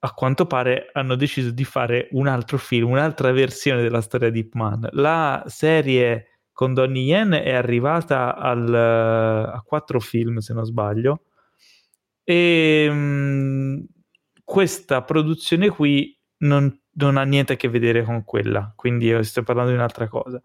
a 0.04 0.14
quanto 0.14 0.46
pare 0.48 0.90
hanno 0.94 1.16
deciso 1.16 1.52
di 1.52 1.64
fare 1.64 2.08
un 2.12 2.28
altro 2.28 2.58
film, 2.58 2.90
un'altra 2.90 3.32
versione 3.32 3.82
della 3.82 4.02
storia 4.02 4.30
di 4.30 4.40
Ip 4.40 4.56
Man. 4.56 4.88
La 4.94 5.44
serie 5.48 6.40
con 6.52 6.74
Donnie 6.74 7.04
Yen 7.04 7.32
è 7.32 7.54
arrivata 7.54 8.36
al, 8.36 8.74
a 8.74 9.62
quattro 9.66 10.00
film, 10.00 10.38
se 10.38 10.54
non 10.54 10.66
sbaglio. 10.66 11.24
E 12.32 12.90
mh, 12.90 13.86
questa 14.44 15.02
produzione 15.04 15.70
qui 15.70 16.18
non 16.40 16.82
non 16.94 17.18
ha 17.18 17.24
niente 17.24 17.54
a 17.54 17.56
che 17.56 17.70
vedere 17.70 18.04
con 18.04 18.24
quella, 18.24 18.74
quindi 18.76 19.06
io 19.06 19.24
sto 19.24 19.44
parlando 19.44 19.72
di 19.72 19.78
un'altra 19.78 20.08
cosa. 20.08 20.42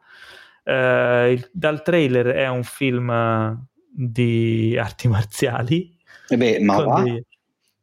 Uh, 0.62 1.30
il, 1.30 1.48
dal 1.52 1.82
trailer 1.82 2.26
è 2.26 2.48
un 2.48 2.62
film 2.64 3.66
di 3.88 4.76
arti 4.78 5.08
marziali 5.08 5.96
e 6.28 6.36
beh, 6.36 6.58
ma 6.60 6.82
con, 6.82 7.04
degli, 7.04 7.22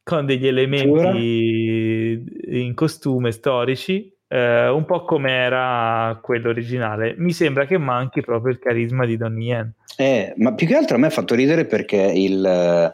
con 0.03 0.25
degli 0.25 0.47
elementi 0.47 2.25
in 2.47 2.73
costume 2.73 3.31
storici, 3.31 4.13
uh, 4.27 4.35
un 4.75 4.83
po' 4.85 5.05
come 5.05 5.31
era 5.31 6.19
quello 6.21 6.49
originale. 6.49 7.15
Mi 7.17 7.31
sembra 7.31 7.65
che 7.65 7.77
manchi 7.77 8.21
proprio 8.21 8.51
il 8.51 8.59
carisma 8.59 9.05
di 9.05 9.17
Donnie 9.17 9.53
Yen. 9.53 9.73
Eh, 9.95 10.33
ma 10.37 10.53
più 10.53 10.67
che 10.67 10.75
altro 10.75 10.95
a 10.95 10.99
me 10.99 11.07
ha 11.07 11.11
fatto 11.11 11.35
ridere 11.35 11.65
perché 11.65 12.01
il, 12.01 12.93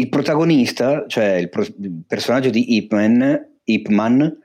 il 0.00 0.08
protagonista, 0.08 1.04
cioè 1.06 1.34
il, 1.34 1.48
pro, 1.48 1.62
il 1.62 2.04
personaggio 2.06 2.50
di 2.50 2.76
Ip 2.76 2.92
Man, 2.92 3.58
Ip 3.64 3.88
Man 3.88 4.38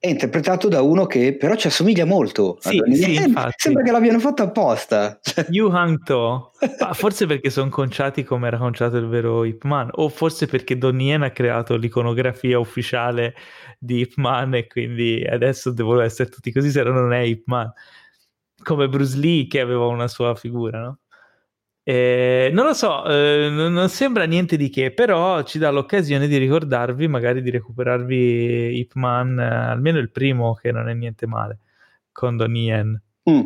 è 0.00 0.06
interpretato 0.06 0.68
da 0.68 0.80
uno 0.80 1.06
che 1.06 1.36
però 1.36 1.56
ci 1.56 1.66
assomiglia 1.66 2.04
molto. 2.04 2.56
Sì, 2.60 2.80
sì, 2.92 3.14
eh, 3.16 3.32
sembra 3.56 3.82
che 3.82 3.90
l'abbiano 3.90 4.20
fatto 4.20 4.44
apposta. 4.44 5.18
Yu 5.50 5.68
Hang 5.70 6.04
To, 6.04 6.52
forse 6.92 7.26
perché 7.26 7.50
sono 7.50 7.68
conciati 7.68 8.22
come 8.22 8.46
era 8.46 8.58
conciato 8.58 8.96
il 8.96 9.08
vero 9.08 9.44
Ip 9.44 9.64
Man, 9.64 9.88
o 9.92 10.08
forse 10.08 10.46
perché 10.46 10.78
Donnie 10.78 11.08
Yen 11.10 11.22
ha 11.22 11.30
creato 11.30 11.74
l'iconografia 11.76 12.60
ufficiale 12.60 13.34
di 13.78 14.00
Ip 14.00 14.12
Man 14.16 14.54
e 14.54 14.68
quindi 14.68 15.24
adesso 15.28 15.72
devono 15.72 16.00
essere 16.00 16.28
tutti 16.28 16.52
così, 16.52 16.70
se 16.70 16.82
no 16.84 16.92
non 16.92 17.12
è 17.12 17.20
Ip 17.20 17.42
Man. 17.46 17.72
Come 18.62 18.88
Bruce 18.88 19.16
Lee 19.16 19.48
che 19.48 19.60
aveva 19.60 19.86
una 19.86 20.08
sua 20.08 20.34
figura, 20.36 20.80
no? 20.80 20.98
Eh, 21.88 22.50
non 22.52 22.66
lo 22.66 22.74
so, 22.74 23.02
eh, 23.06 23.48
non 23.48 23.88
sembra 23.88 24.24
niente 24.24 24.58
di 24.58 24.68
che, 24.68 24.92
però 24.92 25.42
ci 25.42 25.58
dà 25.58 25.70
l'occasione 25.70 26.26
di 26.26 26.36
ricordarvi, 26.36 27.08
magari 27.08 27.40
di 27.40 27.48
recuperarvi 27.48 28.76
Ip 28.78 28.92
Man, 28.96 29.40
eh, 29.40 29.70
almeno 29.70 29.96
il 29.96 30.10
primo, 30.10 30.52
che 30.52 30.70
non 30.70 30.90
è 30.90 30.92
niente 30.92 31.26
male, 31.26 31.60
con 32.12 32.36
Donnie 32.36 32.74
Yen. 32.74 33.02
Mm. 33.30 33.40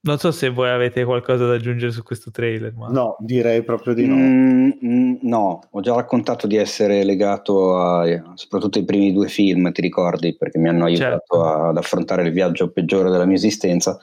Non 0.00 0.16
so 0.16 0.32
se 0.32 0.48
voi 0.48 0.70
avete 0.70 1.04
qualcosa 1.04 1.46
da 1.46 1.52
aggiungere 1.52 1.92
su 1.92 2.02
questo 2.02 2.30
trailer. 2.30 2.72
Ma... 2.74 2.88
No, 2.88 3.16
direi 3.18 3.62
proprio 3.62 3.92
di 3.92 4.06
no. 4.06 4.14
Mm, 4.14 4.70
mm, 4.82 5.14
no, 5.20 5.60
ho 5.70 5.80
già 5.82 5.94
raccontato 5.94 6.46
di 6.46 6.56
essere 6.56 7.04
legato 7.04 7.76
a, 7.76 8.32
soprattutto 8.32 8.78
ai 8.78 8.86
primi 8.86 9.12
due 9.12 9.28
film, 9.28 9.70
ti 9.72 9.82
ricordi, 9.82 10.34
perché 10.38 10.58
mi 10.58 10.68
hanno 10.68 10.86
aiutato 10.86 11.36
certo. 11.36 11.44
ad 11.44 11.76
affrontare 11.76 12.22
il 12.22 12.32
viaggio 12.32 12.70
peggiore 12.70 13.10
della 13.10 13.26
mia 13.26 13.36
esistenza 13.36 14.00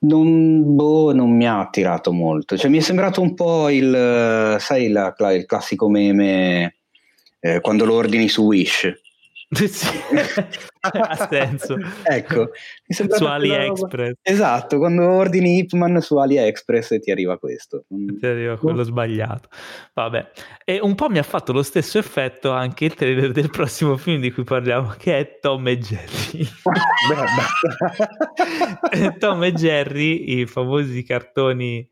non, 0.00 0.74
boh, 0.74 1.12
non 1.12 1.34
mi 1.34 1.46
ha 1.46 1.60
attirato 1.60 2.12
molto. 2.12 2.56
Cioè, 2.56 2.70
mi 2.70 2.78
è 2.78 2.82
sembrato 2.82 3.20
un 3.20 3.34
po' 3.34 3.68
il, 3.68 4.56
sai, 4.58 4.88
la, 4.88 5.14
il 5.32 5.46
classico 5.46 5.88
meme 5.88 6.76
eh, 7.40 7.60
quando 7.60 7.84
lo 7.84 7.94
ordini 7.94 8.28
su 8.28 8.44
Wish. 8.44 8.92
Sì, 9.50 9.86
ha 10.80 11.28
senso. 11.28 11.76
ecco, 12.02 12.50
su 12.86 13.24
AliExpress. 13.24 14.18
Esatto, 14.22 14.76
quando 14.76 15.08
ordini 15.08 15.58
Hipman 15.58 16.00
su 16.00 16.16
AliExpress 16.16 16.98
ti 17.00 17.10
arriva 17.10 17.38
questo. 17.38 17.84
Ti 17.88 18.26
arriva 18.26 18.58
quello 18.58 18.82
sbagliato. 18.82 19.48
Vabbè, 19.94 20.30
e 20.64 20.80
un 20.80 20.94
po' 20.94 21.08
mi 21.08 21.18
ha 21.18 21.22
fatto 21.22 21.52
lo 21.52 21.62
stesso 21.62 21.98
effetto 21.98 22.50
anche 22.50 22.84
il 22.84 22.94
trailer 22.94 23.32
del 23.32 23.50
prossimo 23.50 23.96
film 23.96 24.20
di 24.20 24.30
cui 24.30 24.44
parliamo, 24.44 24.94
che 24.98 25.18
è 25.18 25.38
Tom 25.40 25.66
e 25.66 25.78
Jerry. 25.78 26.46
Tom 29.18 29.44
e 29.44 29.52
Jerry, 29.52 30.40
i 30.40 30.46
famosi 30.46 31.02
cartoni 31.04 31.88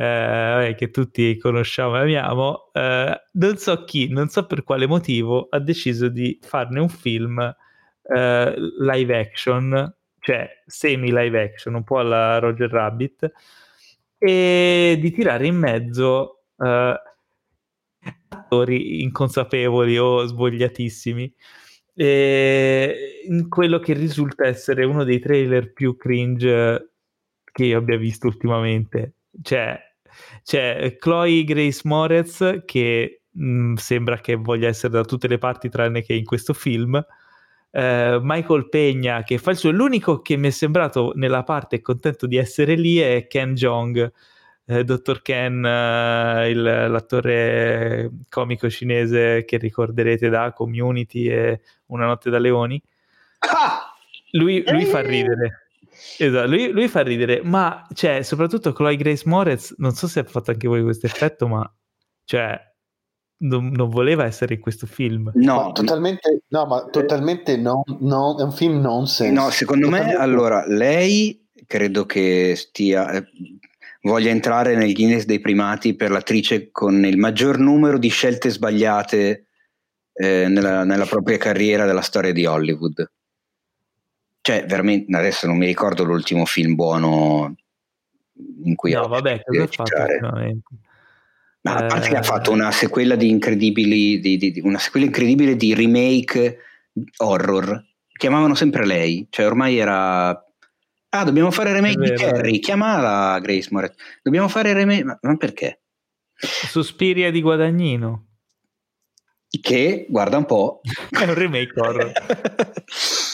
eh, 0.00 0.74
che 0.78 0.90
tutti 0.90 1.36
conosciamo 1.36 1.96
e 1.96 2.00
amiamo, 2.00 2.70
eh, 2.72 3.20
non 3.32 3.56
so 3.58 3.84
chi, 3.84 4.08
non 4.08 4.28
so 4.28 4.46
per 4.46 4.64
quale 4.64 4.86
motivo, 4.86 5.48
ha 5.50 5.58
deciso 5.58 6.08
di 6.08 6.38
farne 6.40 6.80
un 6.80 6.88
film 6.88 7.38
eh, 8.02 8.54
live 8.78 9.18
action, 9.18 9.94
cioè 10.20 10.48
semi 10.64 11.12
live 11.12 11.42
action, 11.42 11.74
un 11.74 11.84
po' 11.84 11.98
alla 11.98 12.38
Roger 12.38 12.70
Rabbit, 12.70 13.30
e 14.16 14.96
di 14.98 15.10
tirare 15.10 15.46
in 15.46 15.56
mezzo 15.56 16.44
eh, 16.56 16.94
attori 18.28 19.02
inconsapevoli 19.02 19.98
o 19.98 20.24
svogliatissimi. 20.24 21.34
in 21.96 23.48
quello 23.50 23.78
che 23.80 23.92
risulta 23.92 24.46
essere 24.46 24.84
uno 24.86 25.04
dei 25.04 25.18
trailer 25.18 25.74
più 25.74 25.96
cringe 25.98 26.92
che 27.52 27.64
io 27.66 27.78
abbia 27.78 27.98
visto 27.98 28.26
ultimamente. 28.28 29.16
Cioè, 29.42 29.88
c'è 30.42 30.96
Chloe 30.98 31.44
Grace 31.44 31.80
Moretz 31.84 32.62
che 32.64 33.22
mh, 33.30 33.44
mm, 33.44 33.74
sembra 33.74 34.18
che 34.18 34.34
voglia 34.36 34.68
essere 34.68 34.92
da 34.92 35.04
tutte 35.04 35.28
le 35.28 35.38
parti 35.38 35.68
tranne 35.68 36.02
che 36.02 36.14
in 36.14 36.24
questo 36.24 36.52
film. 36.52 37.04
Uh, 37.72 38.18
Michael 38.20 38.68
Pegna 38.68 39.22
che 39.22 39.38
fa 39.38 39.52
il 39.52 39.56
suo 39.56 39.70
l'unico 39.70 40.22
che 40.22 40.36
mi 40.36 40.48
è 40.48 40.50
sembrato 40.50 41.12
nella 41.14 41.44
parte 41.44 41.80
contento 41.80 42.26
di 42.26 42.36
essere 42.36 42.74
lì 42.74 42.96
è 42.96 43.28
Ken 43.28 43.54
Jong 43.54 44.12
eh, 44.64 44.82
Dr. 44.82 45.22
Ken 45.22 45.62
uh, 45.62 46.48
il, 46.48 46.60
l'attore 46.62 48.10
comico 48.28 48.68
cinese 48.68 49.44
che 49.44 49.56
ricorderete 49.56 50.28
da 50.28 50.52
Community 50.52 51.28
e 51.28 51.60
Una 51.86 52.06
notte 52.06 52.28
da 52.28 52.38
leoni 52.38 52.82
ah! 53.38 53.94
lui, 54.32 54.64
lui 54.66 54.84
fa 54.84 55.00
ridere 55.00 55.69
Esatto, 56.18 56.48
lui, 56.48 56.70
lui, 56.70 56.88
fa 56.88 57.02
ridere, 57.02 57.42
ma 57.42 57.86
cioè, 57.92 58.22
soprattutto 58.22 58.72
Chloe 58.72 58.96
Grace 58.96 59.22
Moretz, 59.26 59.74
non 59.78 59.92
so 59.92 60.06
se 60.06 60.20
ha 60.20 60.24
fatto 60.24 60.50
anche 60.50 60.68
voi 60.68 60.82
questo 60.82 61.06
effetto, 61.06 61.46
ma 61.46 61.74
cioè, 62.24 62.58
non, 63.38 63.68
non, 63.68 63.88
voleva 63.88 64.24
essere 64.24 64.54
in 64.54 64.60
questo 64.60 64.86
film. 64.86 65.30
No, 65.34 65.66
ma 65.66 65.72
totalmente, 65.72 66.42
no, 66.48 66.66
ma 66.66 66.84
totalmente 66.90 67.56
no, 67.56 67.82
no, 68.00 68.38
è 68.38 68.42
un 68.42 68.52
film 68.52 68.80
nonsense. 68.80 69.32
No, 69.32 69.50
secondo 69.50 69.86
totalmente. 69.86 70.16
me, 70.16 70.22
allora, 70.22 70.64
lei 70.66 71.48
credo 71.66 72.06
che 72.06 72.54
stia, 72.56 73.10
eh, 73.12 73.24
voglia 74.02 74.30
entrare 74.30 74.76
nel 74.76 74.92
Guinness 74.92 75.24
dei 75.24 75.40
primati 75.40 75.94
per 75.94 76.10
l'attrice 76.10 76.70
con 76.70 77.04
il 77.04 77.18
maggior 77.18 77.58
numero 77.58 77.98
di 77.98 78.08
scelte 78.08 78.50
sbagliate 78.50 79.46
eh, 80.12 80.48
nella, 80.48 80.84
nella 80.84 81.06
propria 81.06 81.36
carriera 81.36 81.86
della 81.86 82.00
storia 82.00 82.32
di 82.32 82.46
Hollywood 82.46 83.10
cioè 84.40 84.64
veramente 84.66 85.14
adesso 85.16 85.46
non 85.46 85.56
mi 85.56 85.66
ricordo 85.66 86.04
l'ultimo 86.04 86.44
film 86.44 86.74
buono 86.74 87.54
in 88.64 88.74
cui 88.74 88.92
no 88.92 89.06
vabbè 89.06 89.42
cosa 89.42 89.62
ha 89.62 89.66
fatto 89.66 89.94
ma 91.62 91.74
a 91.74 91.86
parte 91.86 92.06
eh... 92.06 92.10
che 92.10 92.16
ha 92.16 92.22
fatto 92.22 92.50
una 92.50 92.70
sequela 92.70 93.16
di 93.16 93.28
incredibili 93.28 94.18
di, 94.20 94.36
di, 94.36 94.50
di, 94.50 94.60
una 94.60 94.78
sequela 94.78 95.06
incredibile 95.06 95.56
di 95.56 95.74
remake 95.74 96.58
horror. 97.18 97.84
Chiamavano 98.12 98.54
sempre 98.54 98.86
lei 98.86 99.26
cioè 99.30 99.46
ormai 99.46 99.78
era 99.78 100.28
ah 100.28 101.24
dobbiamo 101.24 101.50
fare 101.50 101.72
remake 101.72 101.98
di 101.98 102.12
Carrie 102.14 102.58
chiamala 102.60 103.38
Grace 103.40 103.68
Moretz. 103.70 103.94
Dobbiamo 104.22 104.48
fare 104.48 104.72
remake 104.72 105.04
ma, 105.04 105.18
ma 105.20 105.36
perché? 105.36 105.82
Suspiria 106.34 107.30
di 107.30 107.42
Guadagnino. 107.42 108.26
Che 109.60 110.06
guarda 110.08 110.36
un 110.38 110.46
po' 110.46 110.80
è 111.10 111.24
un 111.24 111.34
remake 111.34 111.72
horror 111.78 112.12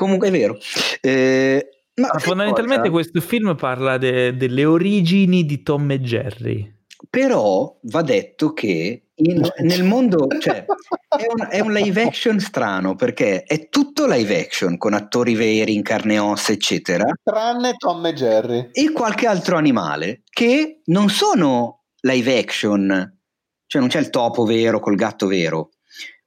Comunque 0.00 0.28
è 0.28 0.30
vero. 0.30 0.56
Eh, 1.02 1.68
ma 1.96 2.08
ma 2.14 2.18
fondamentalmente 2.18 2.88
cosa? 2.88 2.90
questo 2.90 3.20
film 3.20 3.54
parla 3.54 3.98
de- 3.98 4.34
delle 4.34 4.64
origini 4.64 5.44
di 5.44 5.62
Tom 5.62 5.90
e 5.90 6.00
Jerry. 6.00 6.74
Però 7.10 7.78
va 7.82 8.00
detto 8.00 8.54
che 8.54 9.08
in, 9.16 9.46
nel 9.58 9.84
mondo, 9.84 10.26
cioè, 10.38 10.64
è 10.64 11.26
un, 11.28 11.48
è 11.50 11.60
un, 11.60 11.72
live 11.74 12.02
action 12.02 12.40
strano 12.40 12.94
perché 12.94 13.42
è 13.42 13.68
tutto 13.68 14.06
live 14.06 14.40
action 14.40 14.78
con 14.78 14.94
attori 14.94 15.34
veri 15.34 15.74
in 15.74 15.82
carne 15.82 16.14
e 16.14 16.18
ossa, 16.18 16.52
eccetera. 16.52 17.04
Tranne 17.22 17.74
Tom 17.76 18.06
e 18.06 18.14
Jerry. 18.14 18.68
E 18.72 18.92
qualche 18.92 19.26
altro 19.26 19.58
animale 19.58 20.22
che 20.30 20.80
non 20.86 21.10
sono 21.10 21.84
live 22.00 22.38
action, 22.38 23.18
cioè 23.66 23.80
non 23.82 23.90
c'è 23.90 23.98
il 23.98 24.08
topo 24.08 24.44
vero 24.44 24.80
col 24.80 24.94
gatto 24.94 25.26
vero, 25.26 25.72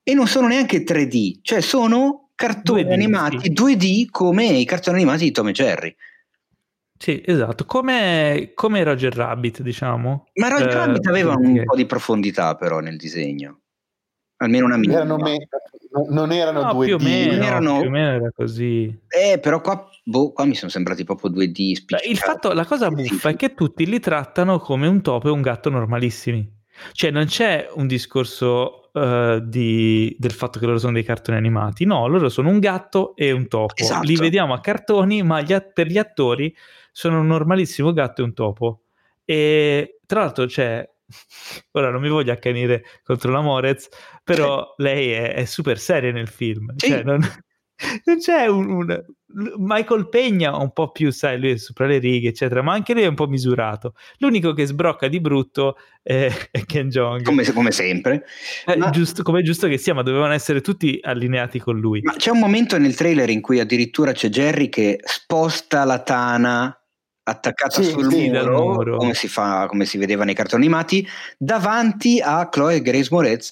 e 0.04 0.14
non 0.14 0.28
sono 0.28 0.46
neanche 0.46 0.84
3D, 0.84 1.40
cioè 1.42 1.60
sono 1.60 2.23
cartoni 2.48 2.84
2D, 2.84 2.92
animati 2.92 3.40
sì. 3.40 3.52
2D 3.52 4.06
come 4.10 4.46
i 4.46 4.66
cartoni 4.66 4.98
animati 4.98 5.24
di 5.26 5.32
Tom 5.32 5.48
e 5.48 5.52
Jerry. 5.52 5.96
Sì, 6.98 7.22
esatto, 7.26 7.66
come, 7.66 8.52
come 8.54 8.84
Roger 8.84 9.14
Rabbit, 9.14 9.62
diciamo. 9.62 10.28
Ma 10.36 10.48
Roger 10.48 10.70
eh, 10.70 10.74
Rabbit 10.74 11.08
aveva 11.08 11.36
un 11.36 11.54
che... 11.54 11.64
po' 11.64 11.76
di 11.76 11.86
profondità 11.86 12.56
però 12.56 12.80
nel 12.80 12.98
disegno. 12.98 13.60
Almeno 14.38 14.66
una 14.66 14.78
minima. 14.78 15.00
Erano 15.00 15.18
me- 15.18 15.48
non 16.10 16.32
erano 16.32 16.64
no, 16.64 16.74
2D. 16.74 16.86
Più 16.86 16.96
o, 16.96 17.00
meno, 17.00 17.44
erano... 17.44 17.80
più 17.80 17.88
o 17.88 17.92
meno 17.92 18.12
era 18.12 18.32
così. 18.32 19.00
Eh, 19.08 19.40
però 19.40 19.62
qua, 19.62 19.88
boh, 20.04 20.32
qua 20.32 20.46
mi 20.46 20.56
sono 20.56 20.72
sembrati 20.72 21.04
proprio 21.04 21.30
2D 21.30 21.84
Beh, 21.86 22.10
il 22.10 22.18
fatto, 22.18 22.54
La 22.54 22.66
cosa 22.66 22.90
buffa 22.90 23.30
è 23.30 23.36
che 23.36 23.54
tutti 23.54 23.86
li 23.86 24.00
trattano 24.00 24.60
come 24.60 24.88
un 24.88 25.02
topo 25.02 25.28
e 25.28 25.32
un 25.32 25.42
gatto 25.42 25.70
normalissimi. 25.70 26.53
Cioè 26.92 27.12
non 27.12 27.26
c'è 27.26 27.70
un 27.74 27.88
discorso 27.88 28.90
uh, 28.94 29.40
di, 29.40 30.16
del 30.18 30.32
fatto 30.32 30.60
che 30.60 30.66
loro 30.66 30.78
sono 30.78 30.94
dei 30.94 31.04
cartoni 31.04 31.38
animati. 31.38 31.86
No, 31.86 32.08
loro 32.08 32.30
sono 32.30 32.50
un 32.50 32.60
gatto 32.60 33.16
e 33.16 33.32
un 33.32 33.48
topo. 33.48 33.74
Esatto. 33.76 34.06
Li 34.06 34.16
vediamo 34.16 34.54
a 34.54 34.60
cartoni, 34.60 35.24
ma 35.24 35.42
gli, 35.42 35.56
per 35.74 35.88
gli 35.88 35.98
attori 35.98 36.56
sono 36.92 37.20
un 37.20 37.28
normalissimo 37.28 37.94
gatto 37.94 38.22
e 38.22 38.24
un 38.26 38.34
topo. 38.34 38.82
E 39.26 40.00
tra 40.06 40.22
l'altro 40.22 40.46
c'è 40.46 40.88
ora 41.72 41.90
non 41.90 42.02
mi 42.02 42.10
voglio 42.10 42.32
accanire 42.32 42.84
contro 43.04 43.32
la 43.32 43.42
Morez, 43.42 43.90
però 44.24 44.74
lei 44.78 45.12
è, 45.12 45.34
è 45.34 45.46
super 45.46 45.80
seria 45.80 46.12
nel 46.12 46.28
film. 46.28 46.74
Sì. 46.76 46.90
Cioè, 46.90 47.04
non, 47.04 47.20
non 48.06 48.18
c'è 48.18 48.46
un, 48.48 48.70
un- 48.70 49.06
Michael 49.58 50.10
Pegna 50.10 50.56
un 50.56 50.72
po' 50.72 50.92
più, 50.92 51.12
sai, 51.12 51.40
lui 51.40 51.52
è 51.52 51.58
sopra 51.58 51.88
le 51.88 51.98
righe, 51.98 52.30
eccetera, 52.30 52.62
ma 52.62 52.74
anche 52.74 52.94
lui 52.94 53.04
è 53.04 53.08
un 53.08 53.16
po' 53.16 53.28
misurato. 53.28 53.96
L'unico 54.20 54.54
che 54.54 54.66
sbrocca 54.66 55.08
di 55.08 55.20
brutto 55.20 55.78
è, 56.02 56.30
è 56.52 56.66
Ken 56.66 56.90
Jong. 56.90 57.24
come, 57.24 57.44
come 57.52 57.72
sempre. 57.72 58.26
Eh, 58.66 58.78
ma- 58.78 58.90
giusto, 58.92 59.24
come 59.24 59.40
è 59.40 59.44
giusto 59.44 59.68
che 59.68 59.78
sia, 59.78 59.94
ma 59.94 60.04
dovevano 60.04 60.34
essere 60.34 60.62
tutti 60.62 61.00
allineati 61.02 61.60
con 61.60 61.80
lui. 61.80 62.02
Ma 62.04 62.14
c'è 62.14 62.30
un 62.30 62.40
momento 62.40 62.78
nel 62.78 62.96
trailer 62.96 63.30
in 63.30 63.42
cui 63.42 63.60
addirittura 63.60 64.12
c'è 64.12 64.30
Jerry 64.30 64.70
che 64.70 65.00
sposta 65.04 65.84
la 65.84 66.00
tana 66.00 66.78
attaccata 67.24 67.82
Sì, 67.82 67.90
sul 67.90 68.12
sì, 68.12 68.30
dal 68.30 68.50
muro, 68.52 68.74
muro. 68.74 68.98
Come, 68.98 69.14
si 69.14 69.28
fa, 69.28 69.66
come 69.68 69.86
si 69.86 69.98
vedeva 69.98 70.26
nei 70.26 70.36
cartoni 70.36 70.66
animati, 70.66 71.08
davanti 71.38 72.20
a 72.24 72.50
Chloe 72.50 72.82
Grace 72.82 73.08
Moretz, 73.10 73.52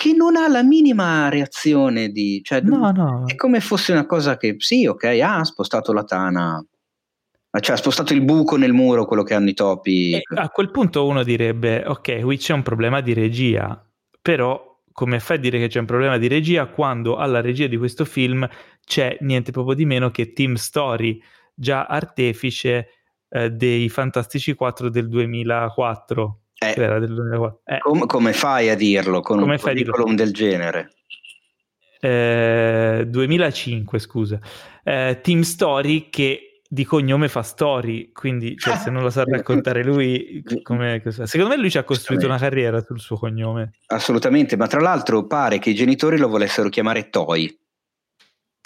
che 0.00 0.14
non 0.14 0.34
ha 0.34 0.48
la 0.48 0.62
minima 0.62 1.28
reazione 1.28 2.08
di... 2.08 2.40
Cioè, 2.42 2.62
No, 2.62 2.90
no. 2.90 3.24
È 3.26 3.34
come 3.34 3.60
fosse 3.60 3.92
una 3.92 4.06
cosa 4.06 4.38
che, 4.38 4.54
sì, 4.56 4.86
ok, 4.86 5.04
ah, 5.22 5.40
ha 5.40 5.44
spostato 5.44 5.92
la 5.92 6.04
tana, 6.04 6.64
cioè 7.60 7.74
ha 7.74 7.78
spostato 7.78 8.14
il 8.14 8.22
buco 8.22 8.56
nel 8.56 8.72
muro, 8.72 9.04
quello 9.04 9.22
che 9.22 9.34
hanno 9.34 9.50
i 9.50 9.54
topi. 9.54 10.14
E 10.14 10.22
a 10.36 10.48
quel 10.48 10.70
punto 10.70 11.06
uno 11.06 11.22
direbbe, 11.22 11.84
ok, 11.84 12.20
qui 12.20 12.38
c'è 12.38 12.54
un 12.54 12.62
problema 12.62 13.02
di 13.02 13.12
regia, 13.12 13.78
però 14.22 14.80
come 14.90 15.20
fai 15.20 15.36
a 15.36 15.40
dire 15.40 15.58
che 15.58 15.68
c'è 15.68 15.80
un 15.80 15.84
problema 15.86 16.16
di 16.16 16.28
regia 16.28 16.64
quando 16.68 17.16
alla 17.16 17.42
regia 17.42 17.66
di 17.66 17.76
questo 17.76 18.06
film 18.06 18.48
c'è 18.82 19.18
niente 19.20 19.52
proprio 19.52 19.74
di 19.74 19.84
meno 19.84 20.10
che 20.10 20.32
Team 20.32 20.54
Story, 20.54 21.20
già 21.52 21.84
artefice 21.84 22.88
eh, 23.28 23.50
dei 23.50 23.90
Fantastici 23.90 24.54
4 24.54 24.88
del 24.88 25.08
2004. 25.10 26.39
Eh, 26.62 26.74
Era 26.76 26.98
del 26.98 27.14
2004. 27.14 27.60
Eh, 27.64 27.78
com- 27.78 28.04
come 28.06 28.32
fai 28.34 28.68
a 28.68 28.74
dirlo 28.74 29.22
con 29.22 29.38
Come 29.40 29.52
un 29.52 29.58
fai 29.58 29.70
a 29.72 29.74
dirlo? 29.74 29.92
curriculum 29.92 30.16
del 30.16 30.32
genere? 30.32 30.90
eh, 32.02 33.04
2005, 33.08 33.98
scusa. 33.98 34.38
Eh, 34.84 35.20
Team 35.22 35.40
Story 35.40 36.10
che 36.10 36.60
di 36.68 36.84
cognome 36.84 37.28
fa 37.28 37.42
story, 37.42 38.12
quindi 38.12 38.56
cioè, 38.56 38.76
se 38.76 38.90
non 38.90 39.02
lo 39.02 39.10
sa 39.10 39.24
raccontare 39.28 39.82
lui, 39.82 40.42
come, 40.62 41.02
secondo 41.04 41.48
me 41.48 41.56
lui 41.56 41.70
ci 41.70 41.78
ha 41.78 41.82
costruito 41.84 42.26
una 42.26 42.38
carriera 42.38 42.80
sul 42.84 43.00
suo 43.00 43.16
cognome. 43.16 43.72
Assolutamente, 43.86 44.56
ma 44.56 44.66
tra 44.66 44.80
l'altro 44.80 45.26
pare 45.26 45.58
che 45.58 45.70
i 45.70 45.74
genitori 45.74 46.16
lo 46.18 46.28
volessero 46.28 46.68
chiamare 46.68 47.08
Toy. 47.10 47.58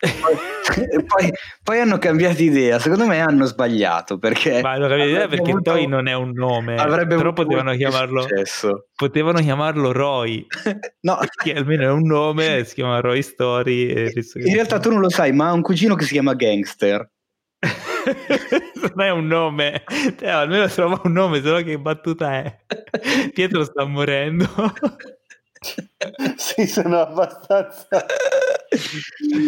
E 0.91 1.05
poi, 1.05 1.31
poi 1.63 1.79
hanno 1.81 1.99
cambiato 1.99 2.43
idea, 2.43 2.79
secondo 2.79 3.07
me 3.07 3.21
hanno 3.21 3.45
sbagliato 3.45 4.17
perché 4.19 4.63
Ma 4.63 4.79
lo 4.79 4.89
capite 4.89 5.11
avrebbe 5.11 5.37
perché 5.37 5.51
avuto- 5.51 5.71
Toy 5.73 5.87
non 5.87 6.07
è 6.09 6.15
un 6.15 6.31
nome, 6.33 6.77
avrebbe 6.77 7.17
però 7.17 7.33
potevano 7.35 7.75
chiamarlo, 7.75 8.23
successo. 8.23 8.87
potevano 8.95 9.41
chiamarlo 9.41 9.93
Roy, 9.93 10.47
No, 11.03 11.19
che 11.43 11.53
almeno 11.53 11.83
è 11.83 11.91
un 11.91 12.07
nome, 12.07 12.65
si 12.65 12.75
chiama 12.75 13.01
Roy 13.01 13.21
Story. 13.21 13.87
e 13.89 14.13
in 14.37 14.55
realtà 14.55 14.79
tu 14.79 14.91
non 14.91 15.01
lo 15.01 15.11
sai, 15.11 15.33
ma 15.33 15.49
ha 15.49 15.53
un 15.53 15.61
cugino 15.63 15.95
che 15.97 16.05
si 16.05 16.13
chiama 16.13 16.33
Gangster. 16.35 17.11
non 18.95 19.01
è 19.07 19.11
un 19.11 19.27
nome, 19.27 19.85
Eh, 20.21 20.29
almeno 20.29 20.67
trova 20.69 21.01
un 21.05 21.13
nome, 21.13 21.43
sennò 21.43 21.61
che 21.63 21.79
battuta 21.79 22.33
è? 22.33 22.57
Pietro 23.33 23.65
sta 23.65 23.85
morendo. 23.85 24.47
sì, 26.37 26.67
sono 26.67 27.01
abbastanza. 27.01 28.05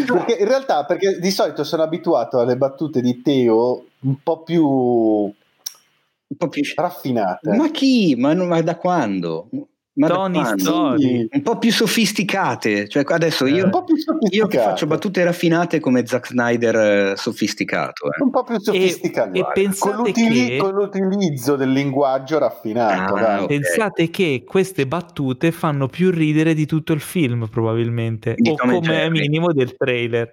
Perché 0.06 0.36
in 0.40 0.46
realtà, 0.46 0.84
perché 0.84 1.18
di 1.18 1.30
solito 1.30 1.64
sono 1.64 1.82
abituato 1.82 2.38
alle 2.38 2.56
battute 2.56 3.00
di 3.00 3.22
Teo 3.22 3.86
un 4.00 4.22
po' 4.22 4.42
più 4.42 4.64
Un 4.64 6.36
po' 6.36 6.48
più... 6.48 6.62
raffinate. 6.74 7.56
Ma 7.56 7.70
chi? 7.70 8.14
Ma, 8.16 8.32
non- 8.32 8.48
ma 8.48 8.60
da 8.62 8.76
quando? 8.76 9.48
Ma 9.96 10.08
Tony? 10.08 10.42
Story. 10.58 11.28
Un 11.30 11.40
po' 11.42 11.56
più 11.58 11.72
sofisticate. 11.72 12.86
Cioè, 12.86 13.02
adesso 13.06 13.46
Eh. 13.46 13.50
io, 13.52 13.64
un 13.64 13.70
po' 13.70 13.84
più 13.84 13.94
io 14.30 14.46
che 14.46 14.58
faccio 14.58 14.86
battute 14.86 15.24
raffinate 15.24 15.80
come 15.80 16.04
Zack 16.06 16.26
Snyder 16.26 16.76
eh, 17.12 17.16
sofisticato. 17.16 18.06
eh. 18.12 18.22
un 18.22 18.30
po' 18.30 18.44
più 18.44 18.58
sofisticate. 18.60 19.38
e 19.38 19.42
con, 19.42 19.52
pensate 19.54 19.96
l'utili- 19.96 20.46
che- 20.48 20.56
con 20.58 20.70
l'utilizzo 20.74 21.56
del 21.56 21.70
linguaggio 21.72 22.38
raffinato. 22.38 23.14
Ah, 23.14 23.20
dai. 23.20 23.40
ok. 23.40 23.46
Pensate 23.46 24.10
che 24.10 24.44
queste 24.46 24.86
battute 24.86 25.50
fanno 25.50 25.86
più 25.88 26.10
ridere 26.10 26.52
di 26.52 26.66
tutto 26.66 26.92
il 26.92 27.00
film, 27.00 27.48
probabilmente, 27.48 28.34
Di 28.36 28.50
o 28.50 28.54
Tom 28.54 28.70
e 28.70 28.74
come 28.74 29.10
minimo 29.10 29.52
del 29.54 29.74
trailer. 29.76 30.30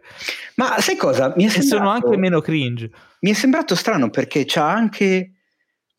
Ma 0.56 0.76
sai 0.80 0.98
cosa? 0.98 1.32
Mi 1.38 1.44
è 1.44 1.48
E 1.48 1.50
sono 1.52 1.64
sembrato, 1.64 2.06
anche 2.08 2.18
meno 2.18 2.42
cringe. 2.42 2.92
mi 3.22 3.32
è 3.32 3.34
sembrato 3.34 3.76
strano 3.76 4.10
perché 4.10 4.44
c'ha 4.46 4.70
anche 4.70 5.32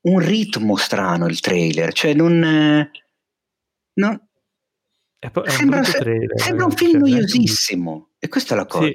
un 0.02 0.18
ritmo 0.18 0.76
strano 0.76 1.26
il 1.28 1.40
trailer. 1.40 1.94
Cioè, 1.94 2.12
non. 2.12 2.90
Non- 3.94 4.28
È, 5.18 5.30
po- 5.30 5.42
è 5.42 5.50
un 5.50 5.56
sembra, 5.56 5.80
brutto 5.80 5.98
trailer. 5.98 6.40
sembra 6.40 6.64
un 6.66 6.72
film 6.72 6.90
cioè, 6.92 7.00
noiosissimo. 7.00 8.10
E 8.18 8.28
questa 8.28 8.54
è 8.54 8.56
la 8.58 8.66
cosa. 8.66 8.86
Sì. 8.86 8.92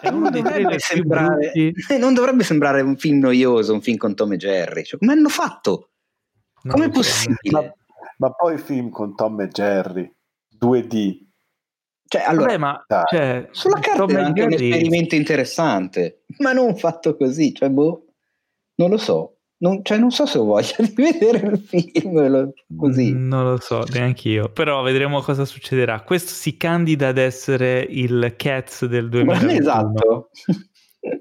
È 0.00 0.08
uno 0.08 0.30
dei 0.30 0.42
dovrebbe 0.42 0.78
sembrare, 0.78 1.52
non 1.98 2.14
dovrebbe 2.14 2.44
sembrare 2.44 2.80
un 2.82 2.96
film 2.96 3.18
noioso, 3.20 3.72
un 3.72 3.82
film 3.82 3.96
con 3.96 4.14
Tom 4.14 4.32
e 4.32 4.36
Jerry. 4.36 4.84
Cioè, 4.84 4.98
come 4.98 5.12
hanno 5.12 5.28
fatto? 5.28 5.90
No, 6.62 6.72
Com'è 6.72 6.84
cioè, 6.84 6.92
possibile? 6.92 7.50
Ma, 7.50 7.72
ma 8.18 8.30
poi 8.30 8.58
film 8.58 8.90
con 8.90 9.14
Tom 9.14 9.40
e 9.40 9.48
Jerry 9.48 10.12
2D. 10.58 11.22
Cioè, 12.06 12.22
allora, 12.22 12.56
Vabbè, 12.56 12.58
ma 12.58 12.84
cioè, 13.08 13.48
sulla 13.50 13.80
carta 13.80 14.06
Tom 14.06 14.16
è 14.16 14.20
anche 14.20 14.42
un 14.42 14.52
esperimento 14.52 15.14
interessante, 15.14 16.24
ma 16.38 16.52
non 16.52 16.76
fatto 16.76 17.16
così. 17.16 17.52
Cioè, 17.54 17.70
boh, 17.70 18.06
non 18.76 18.90
lo 18.90 18.98
so. 18.98 19.33
Non, 19.56 19.82
cioè, 19.84 19.98
non 19.98 20.10
so 20.10 20.26
se 20.26 20.38
ho 20.38 20.44
voglia 20.44 20.74
di 20.78 20.92
vedere 20.94 21.46
il 21.46 21.58
film 21.58 22.28
lo- 22.28 22.52
così. 22.76 23.12
Mm, 23.14 23.28
Non 23.28 23.44
lo 23.44 23.58
so, 23.60 23.84
neanche 23.92 24.28
io. 24.28 24.48
Però 24.50 24.82
vedremo 24.82 25.20
cosa 25.22 25.44
succederà. 25.44 26.00
Questo 26.02 26.32
si 26.32 26.56
candida 26.56 27.08
ad 27.08 27.18
essere 27.18 27.86
il 27.88 28.34
Cats 28.36 28.84
del 28.86 29.04
Ma 29.04 29.08
2021. 29.10 29.52
esatto. 29.52 30.30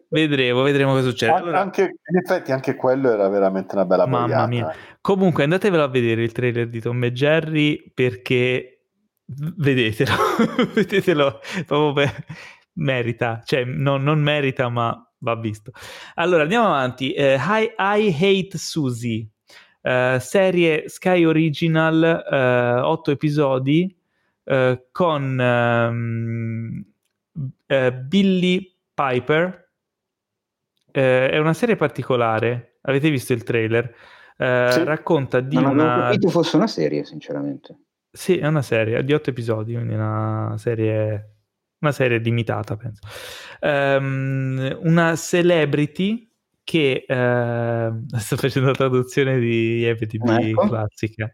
Vedremo, 0.09 0.61
vedremo 0.61 0.93
cosa 0.93 1.09
succede. 1.09 1.33
Allora, 1.33 1.59
anche, 1.59 1.81
in 1.81 2.17
effetti 2.23 2.53
anche 2.53 2.75
quello 2.75 3.11
era 3.11 3.27
veramente 3.27 3.75
una 3.75 3.83
bella 3.85 4.05
Mamma 4.05 4.25
boiata. 4.27 4.47
mia. 4.47 4.73
comunque, 5.01 5.43
andatevelo 5.43 5.83
a 5.83 5.87
vedere 5.89 6.23
il 6.23 6.31
trailer 6.31 6.69
di 6.69 6.79
Tom 6.79 7.03
e 7.03 7.11
Jerry 7.11 7.91
perché 7.93 8.85
vedetelo, 9.25 10.11
vedetelo 10.73 11.39
proprio 11.65 11.91
per- 11.93 12.25
merita, 12.75 13.41
cioè 13.43 13.65
non, 13.65 14.03
non 14.03 14.21
merita, 14.21 14.69
ma 14.69 14.97
va 15.23 15.35
visto. 15.35 15.71
Allora 16.15 16.43
andiamo 16.43 16.67
avanti. 16.67 17.13
Eh, 17.13 17.35
I, 17.35 17.73
I 17.77 18.15
Hate 18.19 18.57
Susie, 18.57 19.27
eh, 19.81 20.17
serie 20.19 20.89
Sky 20.89 21.23
Original, 21.23 22.03
eh, 22.29 22.81
otto 22.81 23.11
episodi 23.11 23.95
eh, 24.43 24.87
con 24.91 25.39
eh, 27.65 27.93
Billy 27.93 28.75
Piper. 28.93 29.71
Eh, 30.91 31.29
è 31.29 31.37
una 31.39 31.53
serie 31.53 31.75
particolare. 31.75 32.77
Avete 32.81 33.09
visto 33.09 33.33
il 33.33 33.43
trailer? 33.43 33.95
Sì. 34.35 34.83
Racconta 34.83 35.39
di 35.39 35.55
Non 35.55 35.65
avevo 35.67 35.83
una. 35.83 36.01
capito 36.09 36.29
fosse 36.29 36.57
una 36.57 36.67
serie, 36.67 37.05
sinceramente. 37.05 37.77
Sì, 38.11 38.37
è 38.37 38.45
una 38.45 38.61
serie 38.61 39.03
di 39.03 39.13
otto 39.13 39.29
episodi, 39.29 39.73
quindi 39.73 39.93
una 39.93 40.55
serie, 40.57 41.32
una 41.83 41.91
serie 41.91 42.17
limitata, 42.17 42.75
penso. 42.75 43.01
Ehm, 43.59 44.79
una 44.81 45.15
celebrity 45.15 46.29
che 46.63 47.03
ehm, 47.05 48.05
sto 48.17 48.37
facendo 48.37 48.69
la 48.69 48.75
traduzione 48.75 49.37
di 49.37 49.83
EPTB 49.85 50.29
Ecco. 50.29 50.67
classica. 50.67 51.31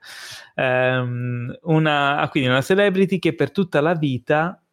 Ehm, 0.55 1.57
una, 1.63 2.17
ah, 2.17 2.29
quindi 2.29 2.49
una 2.49 2.61
celebrity 2.61 3.19
che 3.19 3.35
per 3.35 3.51
tutta 3.51 3.79
la 3.79 3.93
vita 3.93 4.63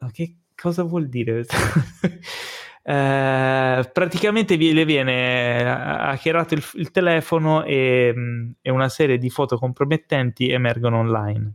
ma 0.00 0.10
che 0.10 0.36
cosa 0.54 0.82
vuol 0.82 1.08
dire? 1.08 1.44
Eh, 2.88 3.90
praticamente 3.92 4.56
le 4.56 4.84
viene 4.86 5.62
hackerato 5.62 6.54
il, 6.54 6.64
il 6.76 6.90
telefono 6.90 7.62
e, 7.62 8.14
mh, 8.14 8.52
e 8.62 8.70
una 8.70 8.88
serie 8.88 9.18
di 9.18 9.28
foto 9.28 9.58
compromettenti 9.58 10.48
emergono 10.50 11.00
online 11.00 11.52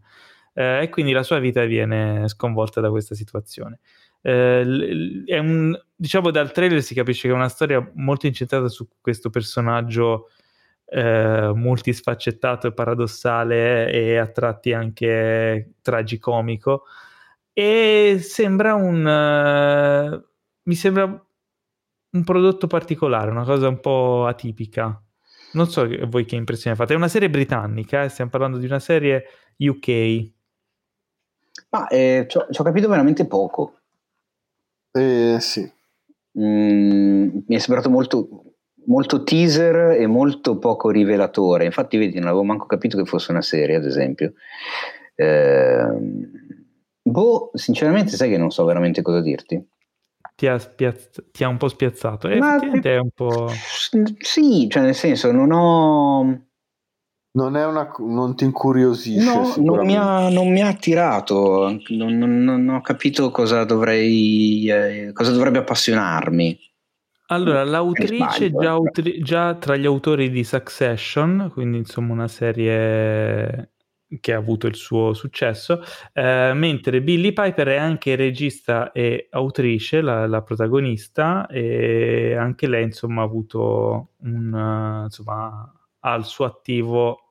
Eh, 0.54 0.84
e 0.84 0.90
quindi 0.90 1.12
la 1.12 1.24
sua 1.24 1.40
vita 1.40 1.64
viene 1.66 2.28
sconvolta 2.28 2.82
da 2.82 2.90
questa 2.90 3.16
situazione. 3.16 3.80
Eh, 4.22 4.62
un- 5.40 5.78
diciamo 5.96 6.32
dal 6.32 6.52
trailer 6.52 6.82
si 6.82 6.94
capisce 6.94 7.28
che 7.28 7.34
è 7.34 7.38
una 7.38 7.50
storia 7.50 7.86
molto 7.96 8.26
incentrata 8.28 8.68
su 8.70 8.88
questo 9.02 9.30
personaggio 9.30 10.30
eh, 10.86 11.52
multisfaccettato 11.56 12.68
e 12.68 12.74
paradossale 12.74 13.92
e 13.92 14.18
a 14.18 14.28
tratti 14.28 14.74
anche 14.74 15.74
tragicomico 15.82 16.84
e 17.54 18.18
sembra 18.22 18.76
un 18.76 19.08
eh, 19.08 20.24
mi 20.64 20.76
sembra 20.76 21.04
un 22.12 22.24
prodotto 22.24 22.68
particolare, 22.68 23.32
una 23.32 23.44
cosa 23.44 23.68
un 23.68 23.80
po' 23.80 24.26
atipica. 24.28 25.02
Non 25.54 25.68
so 25.70 25.88
voi 26.08 26.26
che 26.26 26.36
impressione 26.36 26.76
fate. 26.76 26.94
È 26.94 26.98
una 26.98 27.08
serie 27.08 27.30
britannica, 27.30 28.04
eh, 28.04 28.10
stiamo 28.10 28.30
parlando 28.32 28.58
di 28.58 28.66
una 28.66 28.80
serie 28.80 29.26
UK. 29.58 30.33
Ma 31.74 31.88
eh, 31.88 32.28
ci 32.30 32.38
ho 32.38 32.64
capito 32.64 32.88
veramente 32.88 33.26
poco. 33.26 33.80
Eh, 34.92 35.38
sì. 35.40 35.70
Mm, 36.40 37.38
mi 37.48 37.56
è 37.56 37.58
sembrato 37.58 37.90
molto 37.90 38.54
molto 38.86 39.24
teaser 39.24 40.00
e 40.00 40.06
molto 40.08 40.58
poco 40.60 40.92
rivelatore. 40.92 41.66
Infatti, 41.66 41.98
vedi, 41.98 42.20
non 42.20 42.28
avevo 42.28 42.44
manco 42.44 42.68
capito 42.68 42.98
che 42.98 43.06
fosse 43.06 43.32
una 43.32 43.42
serie, 43.42 43.78
ad 43.78 43.86
esempio. 43.86 44.34
Eh, 45.16 45.88
boh, 47.02 47.50
sinceramente, 47.54 48.16
sai 48.16 48.30
che 48.30 48.38
non 48.38 48.52
so 48.52 48.66
veramente 48.66 49.02
cosa 49.02 49.22
dirti. 49.22 49.66
Ti 50.36 50.48
ha, 50.48 50.60
spiazz- 50.60 51.32
ti 51.32 51.44
ha 51.44 51.48
un 51.48 51.58
po' 51.58 51.70
spiazzato. 51.70 52.28
Eh, 52.28 52.38
effettivamente 52.38 52.94
è 52.94 53.00
un 53.00 53.10
po'. 53.14 53.48
Sì, 54.20 54.68
cioè, 54.70 54.84
nel 54.84 54.96
senso, 54.96 55.32
non 55.32 55.52
ho. 55.52 56.48
Non, 57.36 57.56
è 57.56 57.66
una, 57.66 57.92
non 57.98 58.36
ti 58.36 58.44
incuriosisce? 58.44 59.26
No, 59.26 59.56
non 59.58 59.86
mi, 59.86 59.98
ha, 59.98 60.30
non 60.30 60.52
mi 60.52 60.62
ha 60.62 60.68
attirato, 60.68 61.80
non, 61.88 62.18
non, 62.18 62.44
non, 62.44 62.70
ho 62.70 62.82
capito 62.82 63.32
cosa 63.32 63.64
dovrei, 63.64 64.70
eh, 64.70 65.12
cosa 65.14 65.32
dovrebbe 65.32 65.58
appassionarmi. 65.58 66.60
Allora, 67.28 67.64
l'autrice 67.64 68.52
già, 68.52 68.70
autri- 68.70 69.24
già, 69.24 69.56
tra 69.56 69.76
gli 69.76 69.86
autori 69.88 70.30
di 70.30 70.44
Succession, 70.44 71.50
quindi 71.52 71.78
insomma 71.78 72.14
una 72.14 72.28
serie 72.28 73.72
che 74.20 74.32
ha 74.32 74.38
avuto 74.38 74.68
il 74.68 74.76
suo 74.76 75.14
successo, 75.14 75.82
eh, 76.14 76.52
mentre 76.54 77.02
Billy 77.02 77.34
Piper 77.34 77.68
è 77.70 77.78
anche 77.78 78.16
regista 78.16 78.92
e 78.92 79.28
autrice, 79.32 80.02
la, 80.02 80.28
la 80.28 80.44
protagonista, 80.44 81.48
e 81.48 82.36
anche 82.36 82.68
lei 82.68 82.84
insomma 82.84 83.22
ha 83.22 83.26
avuto 83.26 84.10
un, 84.18 85.02
insomma, 85.06 85.74
al 86.02 86.26
suo 86.26 86.46
attivo 86.46 87.23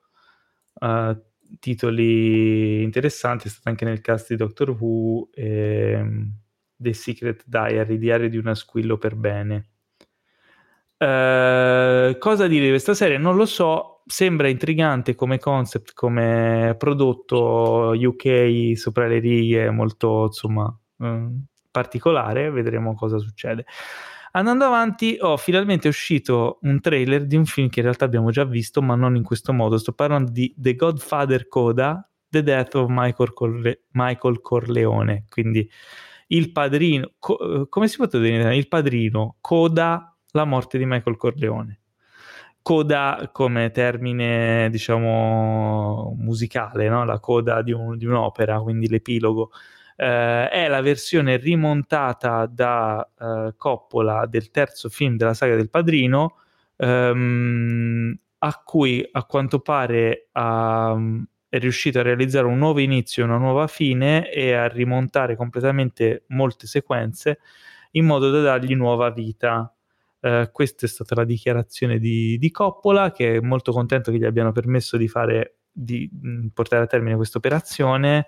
uh, 0.83 1.17
titoli 1.59 2.83
interessanti, 2.83 3.47
è 3.47 3.51
stata 3.51 3.71
anche 3.71 3.85
nel 3.85 4.01
cast 4.01 4.29
di 4.31 4.37
Doctor 4.37 4.71
Who 4.71 5.29
e 5.33 5.95
um, 5.97 6.33
The 6.77 6.93
Secret 6.93 7.45
Diary, 7.47 7.99
Diario 7.99 8.29
di 8.29 8.37
una 8.37 8.55
squillo 8.55 8.99
per 8.99 9.15
bene. 9.15 9.69
Uh, 10.99 12.17
cosa 12.19 12.47
dire 12.47 12.65
di 12.65 12.71
questa 12.71 12.95
serie? 12.95 13.19
Non 13.19 13.37
lo 13.37 13.47
so, 13.47 14.03
sembra 14.07 14.49
intrigante 14.49 15.15
come 15.15 15.39
concept, 15.39 15.95
come 15.95 16.75
prodotto 16.79 17.93
UK 17.97 18.77
sopra 18.77 19.07
le 19.07 19.19
righe, 19.19 19.71
molto 19.71 20.27
insomma 20.27 20.77
um, 20.99 21.45
particolare, 21.71 22.51
vedremo 22.51 22.95
cosa 22.95 23.19
succede. 23.19 23.65
Andando 24.35 24.65
avanti, 24.65 25.19
ho 25.21 25.33
oh, 25.33 25.37
finalmente 25.37 25.89
uscito 25.89 26.59
un 26.63 26.81
trailer 26.81 27.27
di 27.27 27.37
un 27.37 27.45
film 27.45 27.69
che 27.69 27.81
in 27.81 27.85
realtà 27.85 28.07
abbiamo 28.07 28.31
già 28.31 28.45
visto, 28.45 28.81
ma 28.81 28.95
non 28.95 29.15
in 29.15 29.23
questo 29.23 29.53
modo. 29.53 29.77
Sto 29.77 29.93
parlando 29.93 30.31
di 30.31 30.55
The 30.57 30.75
Godfather 30.75 31.49
Coda, 31.49 32.09
The 32.31 32.43
Death 32.43 32.75
of 32.77 32.87
Michael, 32.89 33.35
Corle- 33.35 33.83
Michael 33.91 34.41
Corleone. 34.41 35.27
Quindi 35.29 35.69
il 36.29 36.51
padrino, 36.51 37.13
co- 37.19 37.67
come 37.69 37.89
si 37.89 37.97
può 37.97 38.07
dire? 38.07 38.57
Il 38.57 38.69
padrino, 38.69 39.37
Coda, 39.43 40.17
la 40.31 40.45
morte 40.47 40.79
di 40.79 40.87
Michael 40.87 41.17
Corleone. 41.19 41.81
Coda 42.63 43.29
come 43.33 43.71
termine, 43.71 44.71
diciamo, 44.71 46.15
musicale, 46.17 46.89
no? 46.89 47.05
la 47.05 47.21
coda 47.21 47.61
di, 47.61 47.73
un, 47.73 47.99
di 47.99 48.07
un'opera, 48.07 48.61
quindi 48.61 48.89
l'epilogo 48.89 49.51
eh, 50.03 50.49
è 50.49 50.67
la 50.67 50.81
versione 50.81 51.37
rimontata 51.37 52.47
da 52.47 53.09
eh, 53.17 53.55
Coppola 53.57 54.27
del 54.27 54.51
terzo 54.51 54.89
film 54.89 55.17
della 55.17 55.33
saga 55.33 55.55
del 55.55 55.71
Padrino, 55.71 56.39
ehm, 56.77 58.19
a 58.39 58.63
cui 58.65 59.09
a 59.13 59.25
quanto 59.25 59.61
pare 59.61 60.29
ha, 60.33 60.97
è 61.49 61.59
riuscito 61.61 62.01
a 62.01 62.03
realizzare 62.03 62.47
un 62.47 62.59
nuovo 62.59 62.81
inizio 62.81 63.25
una 63.25 63.37
nuova 63.37 63.69
fine 63.69 64.29
e 64.33 64.55
a 64.55 64.67
rimontare 64.67 65.37
completamente 65.37 66.25
molte 66.29 66.67
sequenze 66.67 67.39
in 67.93 68.05
modo 68.05 68.31
da 68.31 68.41
dargli 68.41 68.75
nuova 68.75 69.11
vita. 69.11 69.73
Uh, 70.19 70.49
questa 70.53 70.87
è 70.87 70.89
stata 70.89 71.17
la 71.17 71.25
dichiarazione 71.25 71.99
di, 71.99 72.39
di, 72.39 72.51
Coppola, 72.51 73.11
che 73.11 73.37
è 73.37 73.41
molto 73.41 73.73
contento 73.73 74.11
che 74.11 74.19
gli 74.19 74.25
abbiano 74.25 74.53
permesso 74.53 74.97
di, 74.97 75.09
fare, 75.09 75.59
di 75.71 76.09
mh, 76.13 76.49
portare 76.55 76.85
a 76.85 76.87
termine 76.87 77.17
questa 77.17 77.39
operazione 77.39 78.27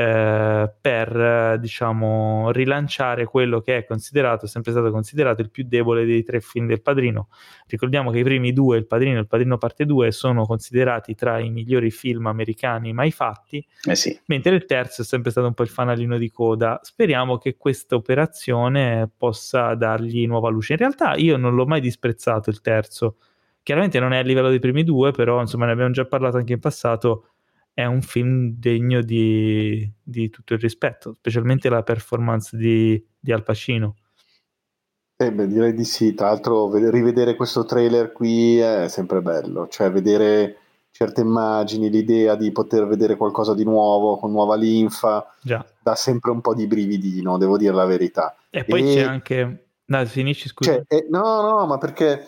eh, 0.00 0.72
per 0.80 1.58
diciamo 1.60 2.50
rilanciare 2.52 3.26
quello 3.26 3.60
che 3.60 3.76
è 3.76 3.84
considerato, 3.84 4.46
sempre 4.46 4.72
stato 4.72 4.90
considerato 4.90 5.42
il 5.42 5.50
più 5.50 5.64
debole 5.66 6.06
dei 6.06 6.22
tre 6.22 6.40
film 6.40 6.66
del 6.66 6.80
Padrino. 6.80 7.28
Ricordiamo 7.66 8.10
che 8.10 8.20
i 8.20 8.22
primi 8.22 8.54
due, 8.54 8.78
Il 8.78 8.86
Padrino 8.86 9.18
e 9.18 9.20
Il 9.20 9.26
Padrino 9.26 9.58
Parte 9.58 9.84
2, 9.84 10.10
sono 10.10 10.46
considerati 10.46 11.14
tra 11.14 11.38
i 11.38 11.50
migliori 11.50 11.90
film 11.90 12.26
americani 12.28 12.94
mai 12.94 13.10
fatti, 13.10 13.64
eh 13.86 13.94
sì. 13.94 14.18
mentre 14.26 14.54
il 14.54 14.64
terzo 14.64 15.02
è 15.02 15.04
sempre 15.04 15.30
stato 15.30 15.48
un 15.48 15.54
po' 15.54 15.64
il 15.64 15.68
fanalino 15.68 16.16
di 16.16 16.30
coda. 16.30 16.80
Speriamo 16.82 17.36
che 17.36 17.56
questa 17.58 17.94
operazione 17.94 19.10
possa 19.14 19.74
dargli 19.74 20.26
nuova 20.26 20.48
luce. 20.48 20.72
In 20.72 20.78
realtà 20.78 21.14
io 21.16 21.36
non 21.36 21.54
l'ho 21.54 21.66
mai 21.66 21.80
disprezzato 21.82 22.48
il 22.48 22.62
terzo. 22.62 23.16
Chiaramente 23.62 24.00
non 24.00 24.14
è 24.14 24.18
a 24.18 24.22
livello 24.22 24.48
dei 24.48 24.60
primi 24.60 24.82
due, 24.82 25.10
però 25.10 25.40
insomma 25.40 25.66
ne 25.66 25.72
abbiamo 25.72 25.90
già 25.90 26.06
parlato 26.06 26.38
anche 26.38 26.54
in 26.54 26.60
passato 26.60 27.29
è 27.72 27.84
un 27.84 28.02
film 28.02 28.54
degno 28.58 29.02
di, 29.02 29.90
di 30.02 30.28
tutto 30.28 30.54
il 30.54 30.60
rispetto, 30.60 31.14
specialmente 31.14 31.68
la 31.68 31.82
performance 31.82 32.56
di, 32.56 33.02
di 33.18 33.32
Al 33.32 33.42
Pacino. 33.42 33.96
Eh 35.16 35.32
beh, 35.32 35.46
direi 35.46 35.74
di 35.74 35.84
sì, 35.84 36.14
tra 36.14 36.28
l'altro 36.28 36.74
rivedere 36.90 37.36
questo 37.36 37.64
trailer 37.64 38.12
qui 38.12 38.58
è 38.58 38.88
sempre 38.88 39.20
bello, 39.20 39.68
cioè 39.68 39.90
vedere 39.90 40.56
certe 40.90 41.20
immagini, 41.20 41.90
l'idea 41.90 42.34
di 42.34 42.50
poter 42.52 42.86
vedere 42.86 43.16
qualcosa 43.16 43.54
di 43.54 43.64
nuovo, 43.64 44.16
con 44.16 44.32
nuova 44.32 44.56
linfa, 44.56 45.34
Già. 45.42 45.64
dà 45.82 45.94
sempre 45.94 46.30
un 46.30 46.40
po' 46.40 46.54
di 46.54 46.66
brividino, 46.66 47.38
devo 47.38 47.56
dire 47.56 47.74
la 47.74 47.84
verità. 47.84 48.34
E 48.50 48.64
poi 48.64 48.80
e... 48.82 48.94
c'è 48.94 49.02
anche... 49.02 49.64
No, 49.90 50.04
finisci, 50.06 50.48
scusa. 50.48 50.72
Cioè, 50.72 50.84
eh, 50.86 51.06
no, 51.10 51.40
no, 51.40 51.66
ma 51.66 51.78
perché 51.78 52.26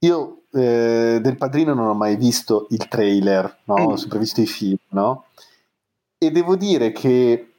io 0.00 0.42
eh, 0.56 1.18
del 1.20 1.36
Padrino 1.36 1.74
non 1.74 1.88
ho 1.88 1.94
mai 1.94 2.16
visto 2.16 2.66
il 2.70 2.88
trailer, 2.88 3.58
no? 3.64 3.74
Mm. 3.74 3.86
ho 3.86 3.96
sempre 3.96 4.18
visto 4.18 4.40
i 4.40 4.46
film, 4.46 4.78
no? 4.88 5.26
E 6.16 6.30
devo 6.30 6.56
dire 6.56 6.92
che 6.92 7.52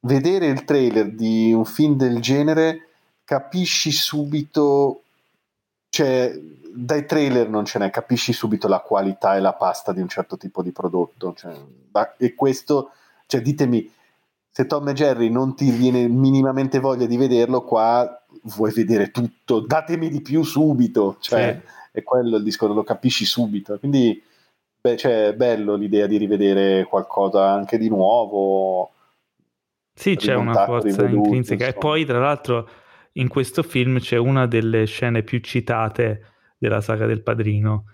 vedere 0.00 0.46
il 0.46 0.64
trailer 0.64 1.10
di 1.10 1.54
un 1.54 1.64
film 1.64 1.96
del 1.96 2.20
genere 2.20 2.88
capisci 3.24 3.90
subito, 3.90 5.04
cioè 5.88 6.38
dai 6.74 7.06
trailer 7.06 7.48
non 7.48 7.64
ce 7.64 7.78
n'è, 7.78 7.88
capisci 7.88 8.34
subito 8.34 8.68
la 8.68 8.80
qualità 8.80 9.36
e 9.36 9.40
la 9.40 9.54
pasta 9.54 9.92
di 9.92 10.02
un 10.02 10.08
certo 10.08 10.36
tipo 10.36 10.62
di 10.62 10.70
prodotto. 10.70 11.32
Cioè, 11.34 11.54
e 12.18 12.34
questo, 12.34 12.90
cioè 13.26 13.40
ditemi, 13.40 13.90
se 14.50 14.66
Tom 14.66 14.86
e 14.88 14.92
Jerry 14.92 15.30
non 15.30 15.54
ti 15.56 15.70
viene 15.70 16.06
minimamente 16.08 16.78
voglia 16.78 17.06
di 17.06 17.16
vederlo, 17.16 17.64
qua 17.64 18.22
vuoi 18.42 18.72
vedere 18.72 19.10
tutto, 19.10 19.60
datemi 19.60 20.10
di 20.10 20.20
più 20.20 20.42
subito. 20.42 21.16
Cioè, 21.20 21.60
sì 21.62 21.82
è 21.94 22.02
quello 22.02 22.38
il 22.38 22.42
discorso, 22.42 22.74
lo 22.74 22.82
capisci 22.82 23.24
subito. 23.24 23.78
Quindi 23.78 24.20
beh, 24.80 24.96
cioè, 24.96 25.28
è 25.28 25.34
bello 25.34 25.76
l'idea 25.76 26.08
di 26.08 26.16
rivedere 26.16 26.82
qualcosa 26.86 27.48
anche 27.48 27.78
di 27.78 27.88
nuovo. 27.88 28.90
Sì, 29.94 30.16
c'è 30.16 30.34
una 30.34 30.64
forza 30.64 31.06
intrinseca. 31.06 31.68
E 31.68 31.74
poi, 31.74 32.04
tra 32.04 32.18
l'altro, 32.18 32.68
in 33.12 33.28
questo 33.28 33.62
film 33.62 34.00
c'è 34.00 34.16
una 34.16 34.48
delle 34.48 34.86
scene 34.86 35.22
più 35.22 35.38
citate 35.38 36.32
della 36.58 36.80
saga 36.80 37.06
del 37.06 37.22
padrino. 37.22 37.84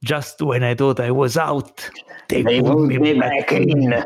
Just 0.00 0.42
when 0.42 0.64
I 0.64 0.74
thought 0.74 0.98
I 0.98 1.10
was 1.10 1.36
out, 1.36 1.90
they, 2.26 2.42
they 2.42 2.60
put 2.60 2.90
me 2.90 3.14
back 3.14 3.50
in. 3.52 4.02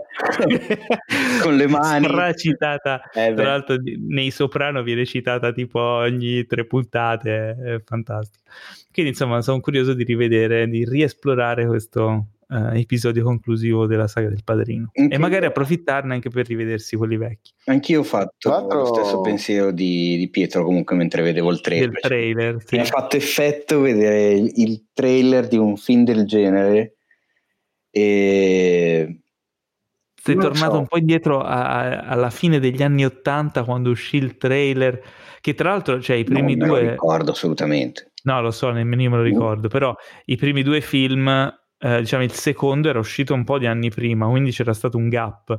Con 1.42 1.56
le 1.56 1.66
mani. 1.66 2.06
Stracitata. 2.06 3.00
Eh, 3.12 3.34
Tra 3.34 3.44
l'altro 3.44 3.76
nei 4.06 4.30
Soprano 4.30 4.82
viene 4.82 5.04
citata 5.04 5.52
tipo 5.52 5.80
ogni 5.80 6.46
tre 6.46 6.66
puntate, 6.66 7.56
è 7.56 7.80
fantastico. 7.84 8.44
Quindi 8.92 9.12
insomma 9.12 9.42
sono 9.42 9.60
curioso 9.60 9.94
di 9.94 10.04
rivedere, 10.04 10.68
di 10.68 10.84
riesplorare 10.84 11.66
questo 11.66 12.26
uh, 12.48 12.74
episodio 12.74 13.22
conclusivo 13.22 13.86
della 13.86 14.08
saga 14.08 14.28
del 14.28 14.42
padrino 14.44 14.90
Anch'io. 14.94 15.14
e 15.14 15.18
magari 15.18 15.46
approfittarne 15.46 16.14
anche 16.14 16.30
per 16.30 16.46
rivedersi 16.46 16.96
quelli 16.96 17.16
vecchi. 17.16 17.52
Anch'io 17.66 18.00
ho 18.00 18.04
fatto 18.04 18.48
Quattro... 18.48 18.78
lo 18.80 18.86
stesso 18.86 19.20
pensiero 19.20 19.70
di, 19.70 20.16
di, 20.16 20.28
Pietro 20.30 20.64
comunque 20.64 20.96
mentre 20.96 21.22
vedevo 21.22 21.50
il 21.50 21.60
trailer. 21.60 21.88
Il 21.90 21.98
trailer 22.00 22.62
sì. 22.64 22.76
Mi 22.76 22.82
ha 22.82 22.84
fatto 22.86 23.16
effetto 23.16 23.80
vedere 23.80 24.32
il 24.32 24.86
trailer 24.92 25.46
di 25.48 25.56
un 25.56 25.76
film 25.76 26.04
del 26.04 26.24
genere 26.26 26.97
e 27.90 29.20
sei 30.28 30.34
non 30.34 30.44
tornato 30.44 30.72
so. 30.72 30.78
un 30.80 30.86
po' 30.86 30.98
indietro 30.98 31.40
a, 31.40 31.78
a, 31.78 31.98
alla 32.00 32.30
fine 32.30 32.58
degli 32.58 32.82
anni 32.82 33.04
Ottanta 33.04 33.64
quando 33.64 33.90
uscì 33.90 34.16
il 34.16 34.36
trailer, 34.36 35.02
che 35.40 35.54
tra 35.54 35.70
l'altro, 35.70 36.00
cioè 36.00 36.16
i 36.16 36.24
primi 36.24 36.54
non 36.54 36.68
due... 36.68 36.76
Non 36.78 36.86
lo 36.86 36.90
ricordo 36.90 37.30
assolutamente. 37.30 38.12
No, 38.24 38.42
lo 38.42 38.50
so, 38.50 38.70
nemmeno 38.70 39.02
io 39.02 39.10
me 39.10 39.16
lo 39.16 39.22
ricordo, 39.22 39.68
però 39.68 39.94
i 40.26 40.36
primi 40.36 40.62
due 40.62 40.80
film, 40.80 41.28
eh, 41.78 41.98
diciamo 42.00 42.24
il 42.24 42.32
secondo 42.32 42.88
era 42.88 42.98
uscito 42.98 43.32
un 43.32 43.44
po' 43.44 43.58
di 43.58 43.66
anni 43.66 43.90
prima, 43.90 44.28
quindi 44.28 44.50
c'era 44.50 44.74
stato 44.74 44.98
un 44.98 45.08
gap. 45.08 45.58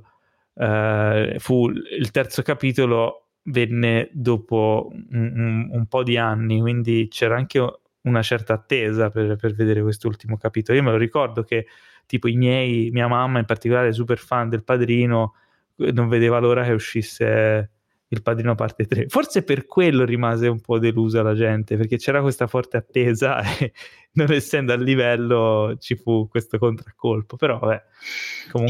Eh, 0.53 1.35
fu 1.39 1.69
il 1.69 2.11
terzo 2.11 2.41
capitolo 2.41 3.29
venne 3.43 4.09
dopo 4.11 4.91
un, 4.91 5.31
un, 5.35 5.69
un, 5.71 5.85
po' 5.87 6.03
di 6.03 6.17
anni, 6.17 6.59
quindi 6.59 7.07
c'era 7.09 7.35
anche 7.37 7.79
una 8.01 8.21
certa 8.21 8.53
attesa 8.53 9.09
per, 9.09 9.35
per 9.37 9.55
vedere 9.55 9.81
quest'ultimo 9.81 10.37
capitolo. 10.37 10.77
Io 10.77 10.83
me 10.83 10.91
lo 10.91 10.97
ricordo 10.97 11.43
che 11.43 11.65
tipo 12.09 12.27
i 12.27 12.35
miei, 12.35 12.89
mia 12.89 13.07
mamma 13.07 13.37
in 13.37 13.45
particolare, 13.45 13.93
super 13.93 14.17
fan 14.17 14.49
del 14.49 14.63
padrino, 14.63 15.35
non 15.75 16.07
vedeva 16.07 16.39
l'ora 16.39 16.65
che 16.65 16.71
uscisse 16.71 17.69
il 18.11 18.23
Padrino 18.23 18.55
parte 18.55 18.85
3. 18.85 19.05
Forse 19.07 19.43
per 19.43 19.67
quello 19.67 20.03
rimase 20.03 20.47
un 20.47 20.59
po' 20.59 20.79
delusa 20.79 21.21
la 21.21 21.35
gente, 21.35 21.77
perché 21.77 21.97
c'era 21.97 22.21
questa 22.21 22.47
forte 22.47 22.77
attesa 22.77 23.39
e 23.59 23.71
non 24.13 24.31
essendo 24.31 24.73
a 24.73 24.77
livello 24.77 25.77
ci 25.79 25.95
fu 25.95 26.27
questo 26.27 26.57
contraccolpo. 26.57 27.35
Però 27.35 27.59
vabbè, 27.59 27.83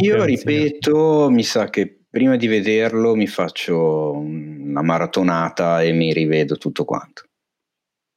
Io 0.02 0.24
ripeto, 0.26 1.30
mi 1.30 1.44
sa 1.44 1.70
che 1.70 2.02
prima 2.10 2.36
di 2.36 2.48
vederlo 2.48 3.16
mi 3.16 3.28
faccio 3.28 4.12
una 4.12 4.82
maratonata 4.82 5.82
e 5.84 5.94
mi 5.94 6.12
rivedo 6.12 6.58
tutto 6.58 6.84
quanto. 6.84 7.24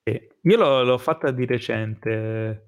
Io 0.04 0.56
l'ho, 0.56 0.82
l'ho, 0.82 0.98
fatta 0.98 1.30
di 1.30 1.46
recente 1.46 2.66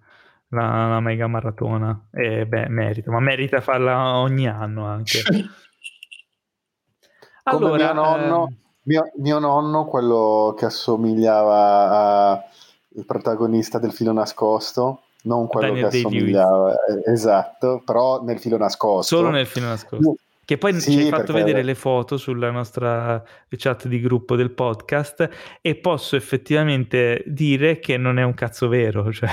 la, 0.55 0.89
la 0.89 1.01
mega 1.01 1.27
maratona 1.27 2.09
e 2.13 2.47
beh, 2.47 2.69
merita, 2.69 3.11
ma 3.11 3.21
merita 3.21 3.61
farla 3.61 4.17
ogni 4.17 4.49
anno 4.49 4.87
anche. 4.87 5.21
allora, 7.45 7.93
mio 7.93 8.03
nonno, 8.03 8.49
eh... 8.49 8.55
mio, 8.83 9.11
mio 9.17 9.39
nonno, 9.39 9.85
quello 9.87 10.55
che 10.57 10.65
assomigliava 10.65 12.33
al 12.33 13.05
protagonista 13.05 13.79
del 13.79 13.93
filo 13.93 14.13
nascosto, 14.13 15.03
non 15.25 15.47
quello 15.47 15.69
Daniel 15.69 15.91
che 15.91 15.99
assomigliava, 15.99 16.73
eh, 16.87 17.13
esatto, 17.13 17.83
però 17.85 18.23
nel 18.23 18.39
filo 18.39 18.57
nascosto. 18.57 19.17
Solo 19.17 19.31
nel 19.31 19.47
filo 19.47 19.67
nascosto. 19.67 20.15
Che 20.45 20.59
poi 20.59 20.79
sì, 20.81 20.93
ci 20.93 20.99
hai 21.01 21.09
fatto 21.09 21.33
vedere 21.33 21.63
le 21.63 21.75
foto 21.75 22.17
sulla 22.17 22.51
nostra 22.51 23.23
chat 23.49 23.87
di 23.87 24.01
gruppo 24.01 24.37
del 24.37 24.51
podcast 24.51 25.29
e 25.61 25.75
posso 25.77 26.17
effettivamente 26.17 27.23
dire 27.27 27.79
che 27.79 27.97
non 27.97 28.19
è 28.19 28.23
un 28.23 28.35
cazzo 28.35 28.69
vero, 28.69 29.11
cioè 29.13 29.31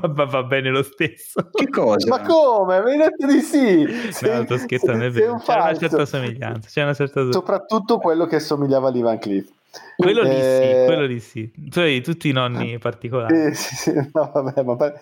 va, 0.00 0.24
va 0.24 0.42
bene 0.44 0.70
lo 0.70 0.82
stesso. 0.82 1.50
Che 1.50 1.68
cosa? 1.68 2.08
Ma 2.08 2.22
come? 2.22 2.82
Mi 2.82 2.92
hai 2.92 2.98
detto 2.98 3.26
di 3.26 3.40
sì! 3.40 3.82
No, 3.82 4.44
sto 4.44 4.56
scherzando, 4.58 5.04
è 5.04 5.10
vero. 5.10 5.36
C'è 5.44 5.54
una 5.54 5.76
certa 5.76 6.06
somiglianza. 6.06 6.68
C'è 6.68 6.82
una 6.82 6.94
certa... 6.94 7.30
Soprattutto 7.30 7.98
quello 7.98 8.26
che 8.26 8.40
somigliava 8.40 8.88
a 8.88 8.90
Lee 8.90 9.02
Van 9.02 9.18
Cliff. 9.18 9.50
Quello 9.96 10.22
lì 10.22 10.30
sì, 10.30 10.36
eh, 10.36 10.82
quello 10.86 11.04
lì 11.04 11.20
sì. 11.20 11.50
Hai 11.74 12.00
tutti 12.00 12.28
i 12.28 12.32
nonni 12.32 12.78
particolari. 12.78 13.46
Eh, 13.46 13.54
sì, 13.54 13.74
sì, 13.74 13.92
no, 13.92 14.30
vabbè, 14.32 14.62
ma... 14.62 14.92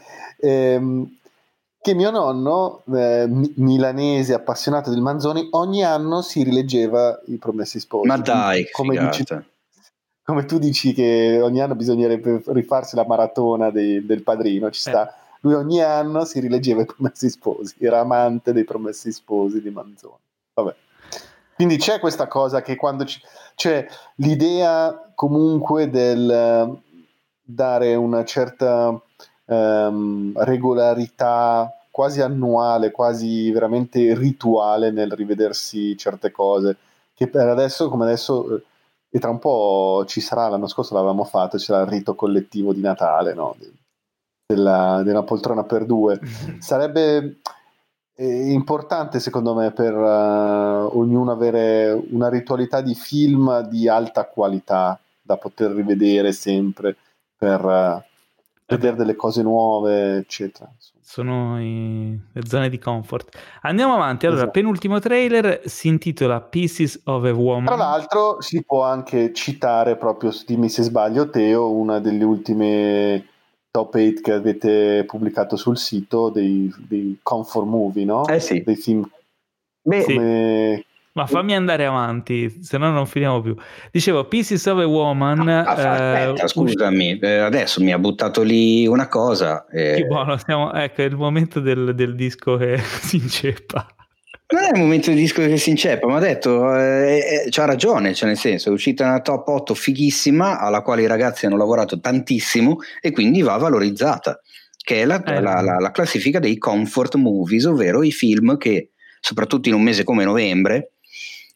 Ehm, 0.40 1.18
che 1.86 1.94
mio 1.94 2.10
nonno, 2.10 2.82
eh, 2.92 3.28
milanese 3.28 4.34
appassionato 4.34 4.90
del 4.90 5.00
Manzoni, 5.00 5.46
ogni 5.52 5.84
anno 5.84 6.20
si 6.20 6.42
rileggeva 6.42 7.20
i 7.26 7.36
Promessi 7.36 7.78
Sposi. 7.78 8.08
Ma 8.08 8.16
dai, 8.16 8.68
come, 8.72 8.98
dici, 8.98 9.24
come 10.24 10.44
tu 10.46 10.58
dici 10.58 10.92
che 10.92 11.38
ogni 11.40 11.60
anno 11.60 11.76
bisognerebbe 11.76 12.42
rifarsi 12.46 12.96
la 12.96 13.06
maratona 13.06 13.70
dei, 13.70 14.04
del 14.04 14.24
padrino, 14.24 14.68
ci 14.72 14.80
sta. 14.80 15.08
Eh. 15.08 15.12
Lui 15.42 15.54
ogni 15.54 15.80
anno 15.80 16.24
si 16.24 16.40
rileggeva 16.40 16.82
i 16.82 16.86
Promessi 16.86 17.30
Sposi, 17.30 17.76
era 17.78 18.00
amante 18.00 18.52
dei 18.52 18.64
Promessi 18.64 19.12
Sposi 19.12 19.62
di 19.62 19.70
Manzoni. 19.70 20.18
Vabbè. 20.54 20.74
Quindi 21.54 21.76
c'è 21.76 22.00
questa 22.00 22.26
cosa 22.26 22.62
che 22.62 22.74
quando 22.74 23.04
ci, 23.04 23.20
c'è 23.54 23.86
l'idea 24.16 25.12
comunque 25.14 25.88
del 25.88 26.66
uh, 26.68 26.80
dare 27.42 27.94
una 27.94 28.24
certa 28.24 29.00
um, 29.46 30.32
regolarità 30.36 31.72
quasi 31.90 32.20
annuale, 32.20 32.90
quasi 32.90 33.50
veramente 33.50 34.14
rituale 34.14 34.90
nel 34.90 35.12
rivedersi 35.12 35.96
certe 35.96 36.30
cose, 36.30 36.76
che 37.14 37.26
per 37.28 37.48
adesso, 37.48 37.88
come 37.88 38.04
adesso, 38.04 38.56
eh, 38.56 38.62
e 39.08 39.18
tra 39.18 39.30
un 39.30 39.38
po' 39.38 40.04
ci 40.06 40.20
sarà, 40.20 40.48
l'anno 40.48 40.66
scorso 40.66 40.92
l'avevamo 40.92 41.24
fatto, 41.24 41.56
c'era 41.56 41.80
il 41.80 41.86
rito 41.86 42.14
collettivo 42.14 42.74
di 42.74 42.82
Natale, 42.82 43.32
no? 43.32 43.56
della, 44.46 45.02
della, 45.02 45.22
poltrona 45.22 45.64
per 45.64 45.86
due. 45.86 46.20
Sarebbe 46.60 47.38
eh, 48.14 48.50
importante 48.50 49.18
secondo 49.18 49.54
me 49.54 49.72
per 49.72 49.94
uh, 49.94 50.98
ognuno 50.98 51.32
avere 51.32 51.92
una 52.10 52.28
ritualità 52.28 52.80
di 52.80 52.94
film 52.94 53.60
di 53.68 53.88
alta 53.88 54.26
qualità 54.26 54.98
da 55.22 55.36
poter 55.36 55.72
rivedere 55.72 56.32
sempre 56.32 56.96
per 57.36 57.64
uh, 57.64 58.02
vedere 58.66 58.96
delle 58.96 59.14
cose 59.14 59.42
nuove, 59.42 60.16
eccetera. 60.18 60.70
Sono 61.00 61.60
i... 61.60 62.18
le 62.32 62.46
zone 62.46 62.68
di 62.68 62.78
comfort. 62.78 63.38
Andiamo 63.62 63.94
avanti. 63.94 64.26
Allora, 64.26 64.42
esatto. 64.42 64.58
penultimo 64.58 64.98
trailer 64.98 65.62
si 65.64 65.88
intitola 65.88 66.40
Pieces 66.40 67.00
of 67.04 67.24
a 67.24 67.32
Woman. 67.32 67.64
Tra 67.66 67.76
l'altro, 67.76 68.40
si 68.40 68.64
può 68.64 68.82
anche 68.82 69.32
citare 69.32 69.96
proprio, 69.96 70.32
dimmi 70.44 70.68
se 70.68 70.82
sbaglio, 70.82 71.30
Teo, 71.30 71.70
una 71.70 72.00
delle 72.00 72.24
ultime 72.24 73.24
top 73.70 73.94
8 73.94 74.20
che 74.20 74.32
avete 74.32 75.04
pubblicato 75.06 75.56
sul 75.56 75.78
sito 75.78 76.30
dei, 76.30 76.72
dei 76.88 77.18
comfort 77.22 77.66
movie, 77.66 78.04
no? 78.04 78.26
Eh 78.26 78.40
sì. 78.40 78.62
Dei 78.64 78.76
film. 78.76 79.08
Beh, 79.82 80.04
come... 80.04 80.84
Ma 81.16 81.26
fammi 81.26 81.54
andare 81.54 81.86
avanti, 81.86 82.62
se 82.62 82.76
no 82.76 82.90
non 82.90 83.06
finiamo 83.06 83.40
più. 83.40 83.56
Dicevo, 83.90 84.26
Pieces 84.26 84.66
of 84.66 84.80
a 84.80 84.86
Woman. 84.86 85.48
Ah, 85.48 85.62
aspetta, 85.62 86.44
eh, 86.44 86.48
scusami, 86.48 87.18
eh, 87.18 87.38
adesso 87.38 87.82
mi 87.82 87.90
ha 87.90 87.98
buttato 87.98 88.42
lì 88.42 88.86
una 88.86 89.08
cosa. 89.08 89.64
Eh... 89.72 89.94
Che 89.94 90.04
buono, 90.04 90.36
siamo, 90.36 90.74
ecco, 90.74 91.00
è 91.00 91.04
il 91.04 91.16
momento 91.16 91.60
del, 91.60 91.94
del 91.94 92.14
disco 92.14 92.58
che 92.58 92.76
si 93.00 93.16
inceppa. 93.16 93.86
Non 94.48 94.64
è 94.64 94.72
il 94.74 94.78
momento 94.78 95.08
del 95.08 95.18
disco 95.18 95.40
che 95.40 95.56
si 95.56 95.70
inceppa, 95.70 96.06
ma 96.06 96.16
ha 96.16 96.20
detto, 96.20 96.76
eh, 96.76 97.16
eh, 97.16 97.46
c'ha 97.48 97.64
ragione, 97.64 98.12
cioè 98.12 98.28
nel 98.28 98.36
senso, 98.36 98.68
è 98.68 98.72
uscita 98.72 99.04
una 99.04 99.22
top 99.22 99.48
8 99.48 99.72
fighissima, 99.72 100.60
alla 100.60 100.82
quale 100.82 101.00
i 101.00 101.06
ragazzi 101.06 101.46
hanno 101.46 101.56
lavorato 101.56 101.98
tantissimo 101.98 102.76
e 103.00 103.10
quindi 103.10 103.40
va 103.40 103.56
valorizzata, 103.56 104.38
che 104.76 105.00
è 105.00 105.06
la, 105.06 105.22
eh, 105.22 105.40
la, 105.40 105.62
la, 105.62 105.78
la 105.78 105.90
classifica 105.92 106.40
dei 106.40 106.58
comfort 106.58 107.14
movies, 107.14 107.64
ovvero 107.64 108.02
i 108.02 108.12
film 108.12 108.58
che, 108.58 108.90
soprattutto 109.18 109.70
in 109.70 109.74
un 109.74 109.82
mese 109.82 110.04
come 110.04 110.24
novembre, 110.24 110.90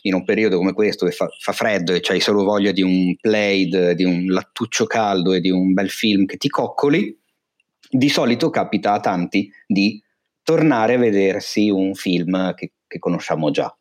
in 0.03 0.15
un 0.15 0.25
periodo 0.25 0.57
come 0.57 0.73
questo 0.73 1.07
che 1.07 1.13
fa, 1.13 1.29
fa 1.39 1.53
freddo 1.53 1.93
e 1.93 2.01
c'hai 2.01 2.21
solo 2.21 2.45
voglia 2.45 2.73
di 2.73 2.83
un 2.83 3.15
plaid, 3.17 3.93
di 3.93 4.05
un 4.05 4.27
lattuccio 4.27 4.87
caldo 4.87 5.33
e 5.33 5.41
di 5.41 5.51
un 5.51 5.73
bel 5.73 5.91
film 5.91 6.27
che 6.27 6.37
ti 6.37 6.49
coccoli, 6.49 7.19
di 7.89 8.09
solito 8.09 8.51
capita 8.51 8.93
a 8.93 9.01
tanti 9.01 9.51
di 9.67 10.03
tornare 10.43 10.95
a 10.95 10.99
vedersi 10.99 11.71
un 11.71 11.95
film 11.95 12.55
che, 12.55 12.73
che 12.87 12.99
conosciamo 12.99 13.51
già, 13.51 13.75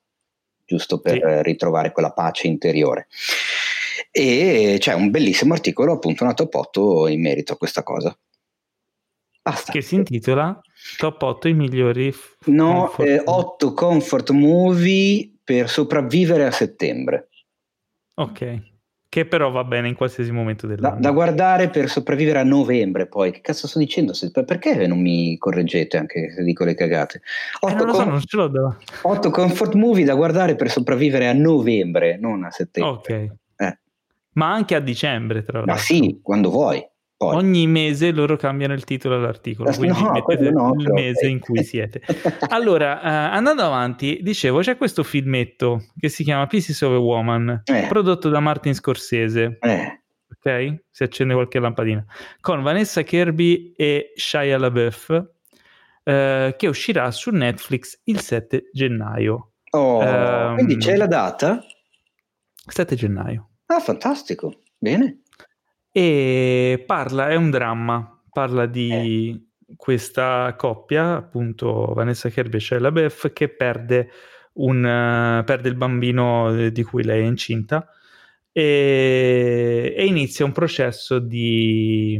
giusto 0.65 0.99
per 0.99 1.15
sì. 1.15 1.43
ritrovare 1.43 1.91
quella 1.91 2.11
pace 2.11 2.48
interiore. 2.48 3.07
E 4.11 4.77
c'è 4.80 4.93
un 4.93 5.11
bellissimo 5.11 5.53
articolo, 5.53 5.93
appunto, 5.93 6.23
una 6.23 6.33
top 6.33 6.53
8 6.53 7.07
in 7.07 7.22
merito 7.22 7.53
a 7.53 7.57
questa 7.57 7.83
cosa. 7.83 8.17
Basta. 9.41 9.72
Che 9.72 9.81
si 9.81 9.95
intitola 9.95 10.59
Top 10.98 11.22
8 11.22 11.48
i 11.48 11.53
migliori. 11.53 12.11
F- 12.11 12.38
no, 12.45 12.85
comfort. 12.85 13.07
Eh, 13.07 13.22
8 13.23 13.73
comfort 13.73 14.30
movie 14.31 15.39
per 15.49 15.67
sopravvivere 15.67 16.45
a 16.45 16.51
settembre. 16.51 17.29
Ok, 18.13 18.61
che 19.09 19.25
però 19.25 19.49
va 19.49 19.63
bene 19.63 19.87
in 19.87 19.95
qualsiasi 19.95 20.31
momento 20.31 20.67
dell'anno. 20.67 20.93
Da, 20.93 21.01
da 21.01 21.11
guardare 21.11 21.69
per 21.69 21.89
sopravvivere 21.89 22.37
a 22.37 22.43
novembre 22.43 23.07
poi. 23.07 23.31
Che 23.31 23.41
cazzo 23.41 23.65
sto 23.65 23.79
dicendo? 23.79 24.13
Perché 24.45 24.85
non 24.85 25.01
mi 25.01 25.35
correggete 25.39 25.97
anche 25.97 26.29
se 26.29 26.43
dico 26.43 26.65
le 26.65 26.75
cagate? 26.75 27.21
8 27.61 27.73
eh, 27.73 27.83
non 27.83 27.95
so, 27.95 28.03
non 28.03 28.21
ce 28.21 28.37
l'ho 28.37 28.47
da... 28.47 28.77
8 29.01 29.31
comfort 29.31 29.73
movie 29.73 30.05
da 30.05 30.13
guardare 30.13 30.55
per 30.55 30.69
sopravvivere 30.69 31.27
a 31.27 31.33
novembre, 31.33 32.19
non 32.19 32.43
a 32.43 32.51
settembre. 32.51 32.91
Ok. 32.91 33.09
Eh. 33.55 33.79
Ma 34.33 34.53
anche 34.53 34.75
a 34.75 34.79
dicembre, 34.79 35.41
tra 35.41 35.63
l'altro. 35.63 35.73
Ma 35.73 35.79
sì, 35.79 36.19
quando 36.21 36.51
vuoi. 36.51 36.87
Poi. 37.19 37.35
Ogni 37.35 37.67
mese 37.67 38.14
loro 38.14 38.38
cambiano 38.38 38.72
il 38.72 38.85
titolo 38.85 39.15
all'articolo, 39.15 39.69
quindi 39.75 40.01
no, 40.01 40.11
mettete 40.11 40.51
no, 40.51 40.73
il 40.77 40.89
mese 40.89 41.27
in 41.27 41.39
cui 41.41 41.65
siete. 41.65 42.01
Allora, 42.48 42.93
uh, 43.03 43.35
andando 43.35 43.61
avanti, 43.64 44.19
dicevo, 44.22 44.61
c'è 44.61 44.77
questo 44.77 45.03
filmetto 45.03 45.88
che 45.99 46.07
si 46.07 46.23
chiama 46.23 46.48
Pieces 46.48 46.81
of 46.81 46.93
a 46.93 46.98
Woman, 46.98 47.64
eh. 47.65 47.88
prodotto 47.89 48.30
da 48.30 48.39
Martin 48.39 48.73
Scorsese. 48.73 49.57
Eh. 49.59 50.01
Ok? 50.33 50.83
Si 50.89 51.03
accende 51.03 51.33
qualche 51.33 51.59
lampadina. 51.59 52.06
Con 52.39 52.64
Vanessa 52.64 53.01
Kirby 53.01 53.73
e 53.75 54.14
Shia 54.15 54.57
LaBeouf, 54.57 55.09
uh, 55.09 56.56
che 56.56 56.67
uscirà 56.67 57.11
su 57.11 57.31
Netflix 57.31 57.99
il 58.06 58.22
7 58.22 58.69
gennaio. 58.72 59.51
Oh, 59.72 59.99
um, 59.99 60.53
quindi 60.53 60.77
c'è 60.77 60.95
la 60.95 61.07
data? 61.07 61.61
7 62.65 62.95
gennaio. 62.95 63.49
Ah, 63.65 63.81
fantastico. 63.81 64.61
Bene 64.77 65.23
e 65.92 66.84
parla, 66.85 67.30
è 67.30 67.35
un 67.35 67.50
dramma, 67.50 68.22
parla 68.32 68.66
di 68.66 69.30
eh. 69.30 69.74
questa 69.76 70.53
coppia, 70.58 71.16
appunto 71.16 71.93
Vanessa 71.93 72.30
Kirby 72.30 72.58
e 72.58 72.59
Shia 72.59 72.80
LaBeouf, 72.80 73.34
che 73.34 73.50
perde, 73.50 74.09
un, 74.53 74.77
uh, 74.77 75.43
perde 75.43 75.69
il 75.69 75.76
bambino 75.76 76.69
di 76.69 76.84
cui 76.84 77.03
lei 77.03 77.24
è 77.24 77.27
incinta 77.27 77.88
e, 78.51 79.93
e 79.95 80.06
inizia 80.06 80.45
un 80.45 80.51
processo 80.51 81.19
di 81.19 82.19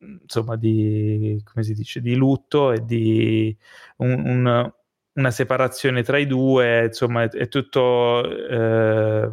insomma 0.00 0.56
di 0.56 1.40
come 1.44 1.64
si 1.64 1.74
dice 1.74 2.00
di 2.00 2.14
lutto 2.14 2.72
e 2.72 2.84
di 2.84 3.56
un, 3.96 4.10
un, 4.24 4.72
una 5.14 5.30
separazione 5.30 6.02
tra 6.02 6.18
i 6.18 6.26
due 6.26 6.86
insomma 6.86 7.22
è, 7.24 7.28
è 7.28 7.48
tutto 7.48 8.24
eh, 8.24 9.30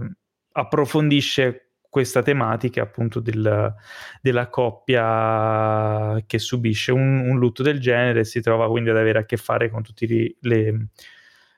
approfondisce 0.52 1.65
questa 1.96 2.22
tematica 2.22 2.82
appunto 2.82 3.22
del, 3.22 3.74
della 4.20 4.50
coppia 4.50 6.22
che 6.28 6.40
subisce 6.40 6.92
un, 6.92 7.20
un, 7.22 7.40
lutto 7.40 7.64
del 7.64 7.80
genere 7.80 8.20
e 8.20 8.26
si 8.26 8.42
trova 8.42 8.68
quindi 8.68 8.90
ad 8.90 8.98
avere 8.98 9.20
a 9.20 9.26
che 9.26 9.38
fare 9.38 9.70
con 9.70 9.82
tutte 9.82 10.06
le, 10.38 10.88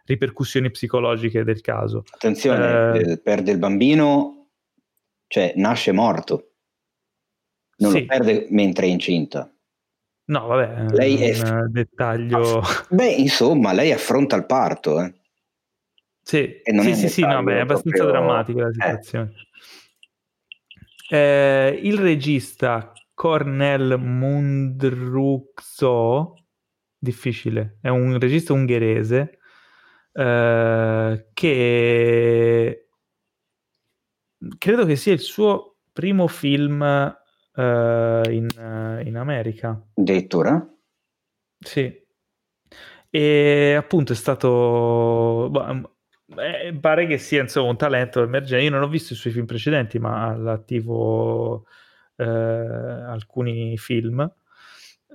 ripercussioni 0.06 0.70
psicologiche 0.70 1.44
del 1.44 1.62
caso. 1.62 2.04
Attenzione, 2.12 3.00
Eh, 3.00 3.12
eh, 3.14 3.18
perde 3.18 3.50
il 3.50 3.58
bambino, 3.58 4.50
cioè 5.26 5.54
nasce 5.56 5.92
morto. 5.92 6.52
Non 7.78 7.94
Sì. 7.94 8.02
lo 8.02 8.06
perde 8.06 8.46
mentre 8.52 8.86
è 8.86 8.90
incinta. 8.90 9.52
No, 10.26 10.46
vabbè, 10.46 10.94
Lei 10.94 11.16
è- 11.18 11.50
un 11.50 11.72
dettaglio. 11.72 12.62
Beh, 12.92 13.10
insomma, 13.10 13.74
lei 13.74 13.92
affronta 13.92 14.36
il 14.36 14.46
parto. 14.46 15.02
eh. 15.02 15.16
Sì, 16.22 16.62
sì, 16.64 16.94
sì, 16.94 17.10
sì, 17.10 17.22
no, 17.22 17.42
beh, 17.42 17.58
è 17.58 17.60
abbastanza 17.62 18.04
proprio- 18.04 18.12
drammatica 18.12 18.62
la 18.62 18.68
eh. 18.68 18.74
situazione. 18.74 19.30
Eh, 19.32 19.47
il 21.16 21.98
regista 21.98 22.92
Cornel 23.14 23.98
Mundruczó, 24.00 25.54
difficile, 26.98 27.78
è 27.82 27.90
un 27.90 28.20
regista 28.20 28.54
ungherese 28.54 29.40
eh, 30.12 31.28
che 31.34 32.90
credo 34.58 34.86
che 34.86 34.96
sia 34.96 35.14
il 35.14 35.20
suo 35.20 35.78
primo 35.92 36.28
film 36.28 36.82
eh, 36.82 38.24
in, 38.30 38.48
in 39.06 39.16
America. 39.18 39.82
Addirittura? 39.96 40.68
Sì. 41.60 42.06
E 43.10 43.74
appunto 43.74 44.14
è 44.14 44.16
stato... 44.16 45.50
boh, 46.28 46.42
eh, 46.42 46.74
pare 46.80 47.08
che 47.08 47.18
sia 47.18 47.42
insomma 47.42 47.70
un 47.70 47.78
talento 47.78 48.22
emergente. 48.22 48.64
Io 48.64 48.70
non 48.72 48.82
ho 48.84 48.88
visto 48.88 49.14
i 49.14 49.16
suoi 49.16 49.34
film 49.34 49.46
precedenti, 49.46 50.00
ma 50.00 50.28
all'attivo 50.28 51.66
eh, 52.16 52.24
alcuni 52.26 53.78
film. 53.78 54.30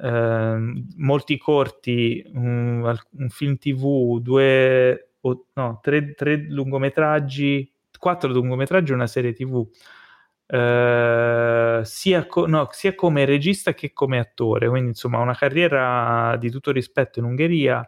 Eh, 0.02 0.56
molti 0.96 1.38
corti, 1.38 2.22
un, 2.34 2.82
al- 2.86 3.00
un 3.18 3.28
film 3.28 3.56
TV, 3.58 4.20
due 4.20 5.12
o 5.20 5.46
no, 5.54 5.78
tre, 5.82 6.14
tre 6.14 6.36
lungometraggi, 6.48 7.70
quattro 7.98 8.30
lungometraggi 8.30 8.92
e 8.92 8.94
una 8.94 9.06
serie 9.06 9.32
TV. 9.32 9.68
Eh, 10.46 11.80
sia, 11.84 12.26
co- 12.26 12.46
no, 12.46 12.68
sia 12.72 12.94
come 12.94 13.24
regista 13.24 13.72
che 13.74 13.92
come 13.92 14.18
attore, 14.18 14.68
quindi 14.68 14.88
insomma 14.90 15.18
una 15.20 15.34
carriera 15.34 16.36
di 16.38 16.50
tutto 16.50 16.72
rispetto 16.72 17.18
in 17.20 17.24
Ungheria 17.26 17.86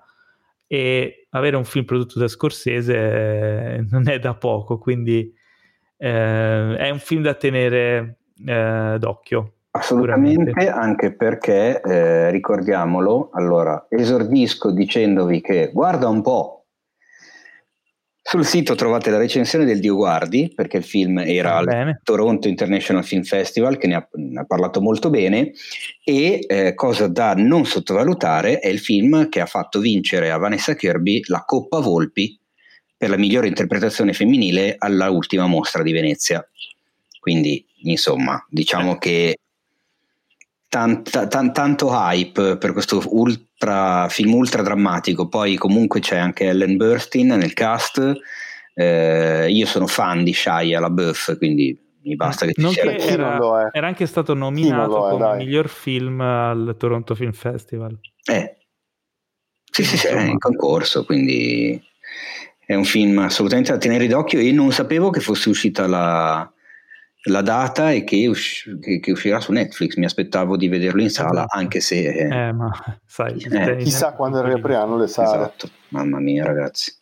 e 0.67 1.24
avere 1.35 1.57
un 1.57 1.65
film 1.65 1.85
prodotto 1.85 2.19
da 2.19 2.29
Scorsese 2.29 2.95
eh, 2.95 3.87
non 3.91 4.09
è 4.09 4.19
da 4.19 4.35
poco, 4.35 4.79
quindi 4.79 5.33
eh, 5.97 6.77
è 6.77 6.91
un 6.91 6.99
film 6.99 7.23
da 7.23 7.35
tenere 7.35 8.19
eh, 8.45 8.97
d'occhio. 8.99 9.53
Assolutamente, 9.73 10.69
anche 10.69 11.13
perché, 11.13 11.81
eh, 11.81 12.31
ricordiamolo, 12.31 13.31
allora, 13.33 13.87
esordisco 13.89 14.71
dicendovi 14.71 15.41
che 15.41 15.71
guarda 15.73 16.07
un 16.07 16.23
po', 16.23 16.64
sul 18.27 18.47
sito 18.47 18.75
trovate 18.75 19.11
la 19.11 19.19
recensione 19.19 19.67
del 19.67 19.81
Dio 19.81 19.97
Guardi, 19.97 20.51
perché 20.55 20.79
il 20.79 20.83
film 20.83 21.19
era 21.19 21.57
al 21.57 21.67
Bene. 21.67 22.01
Toronto 22.03 22.49
International 22.49 23.05
Film 23.05 23.23
Festival, 23.23 23.77
che 23.77 23.87
ne 23.87 23.97
ha, 23.97 24.09
ne 24.13 24.41
ha 24.41 24.45
parlato 24.47 24.81
molto 24.81 25.11
bene, 25.11 25.53
e 26.03 26.39
eh, 26.47 26.73
cosa 26.75 27.07
da 27.07 27.35
non 27.35 27.67
sottovalutare 27.67 28.61
è 28.61 28.69
il 28.69 28.79
film 28.79 29.29
che 29.29 29.43
ha 29.43 29.47
fatto 29.47 29.79
vincere 29.79 30.31
a 30.31 30.39
Vanessa 30.39 30.75
Kirby 30.75 31.21
la 31.27 31.45
Coppa 31.45 31.81
Volpi 31.81 32.39
per 32.97 33.11
la 33.11 33.19
migliore 33.19 33.47
interpretazione 33.47 34.15
femminile 34.15 34.77
alla 34.79 35.11
ultima 35.11 35.47
mostra 35.47 35.83
di 35.83 35.93
Venezia. 35.93 36.43
Quindi, 37.21 37.63
insomma, 37.83 38.43
diciamo 38.49 38.97
che 38.97 39.37
tanta- 40.69 41.27
tan- 41.27 41.53
tanto 41.53 41.91
hype 41.91 42.57
per 42.57 42.73
questo 42.73 43.03
ultra, 43.07 44.09
film 44.09 44.35
ultra 44.35 44.63
drammatico. 44.63 45.29
Poi, 45.29 45.57
comunque, 45.57 46.01
c'è 46.01 46.17
anche 46.17 46.47
Ellen 46.47 46.77
Burstyn 46.77 47.29
nel 47.29 47.53
cast. 47.53 48.13
Eh, 48.75 49.47
io 49.51 49.67
sono 49.67 49.87
fan 49.87 50.25
di 50.25 50.33
Shia 50.33 50.81
LaBeouf, 50.81 51.37
quindi 51.39 51.79
mi 52.03 52.17
basta 52.17 52.45
che 52.45 52.53
ci 52.53 52.61
Nonché 52.61 52.99
sia. 52.99 53.17
Non 53.17 53.27
era, 53.27 53.37
lo 53.37 53.61
è? 53.61 53.69
era 53.73 53.87
anche 53.87 54.07
stato 54.07 54.35
non 54.35 54.53
nominato 54.53 55.07
è, 55.07 55.11
come 55.11 55.25
dai. 55.25 55.45
miglior 55.45 55.69
film 55.69 56.21
al 56.21 56.75
Toronto 56.79 57.15
Film 57.15 57.33
Festival. 57.33 57.99
Eh. 58.31 58.57
Sì, 59.71 59.85
sì, 59.85 59.97
sì, 59.97 60.07
è 60.07 60.23
in 60.23 60.39
concorso, 60.39 61.05
quindi 61.05 61.83
è 62.65 62.75
un 62.75 62.85
film 62.85 63.19
assolutamente 63.19 63.73
da 63.73 63.79
tenere 63.79 64.07
d'occhio 64.07 64.39
e 64.39 64.53
non 64.53 64.71
sapevo 64.71 65.11
che 65.11 65.21
fosse 65.21 65.49
uscita 65.49 65.87
la, 65.87 66.49
la 67.27 67.41
data 67.43 67.91
e 67.93 68.05
che, 68.05 68.27
usci- 68.27 68.79
che- 68.81 69.01
che 69.01 69.13
uscirà 69.13 69.41
su 69.41 69.53
Netflix. 69.53 69.97
Mi 69.97 70.05
aspettavo 70.05 70.57
di 70.57 70.69
vederlo 70.69 71.01
in 71.03 71.11
sala, 71.11 71.41
Esatto. 71.45 71.57
anche 71.59 71.81
se... 71.81 72.03
Eh, 72.09 72.53
ma 72.53 72.71
sai, 73.07 73.39
Eh, 73.51 73.77
Chissà 73.77 74.13
quando 74.15 74.43
riapriranno 74.45 74.97
le 74.99 75.07
sale. 75.07 75.29
esatto, 75.45 75.69
mamma 75.89 76.19
mia 76.21 76.45
ragazzi. 76.45 76.93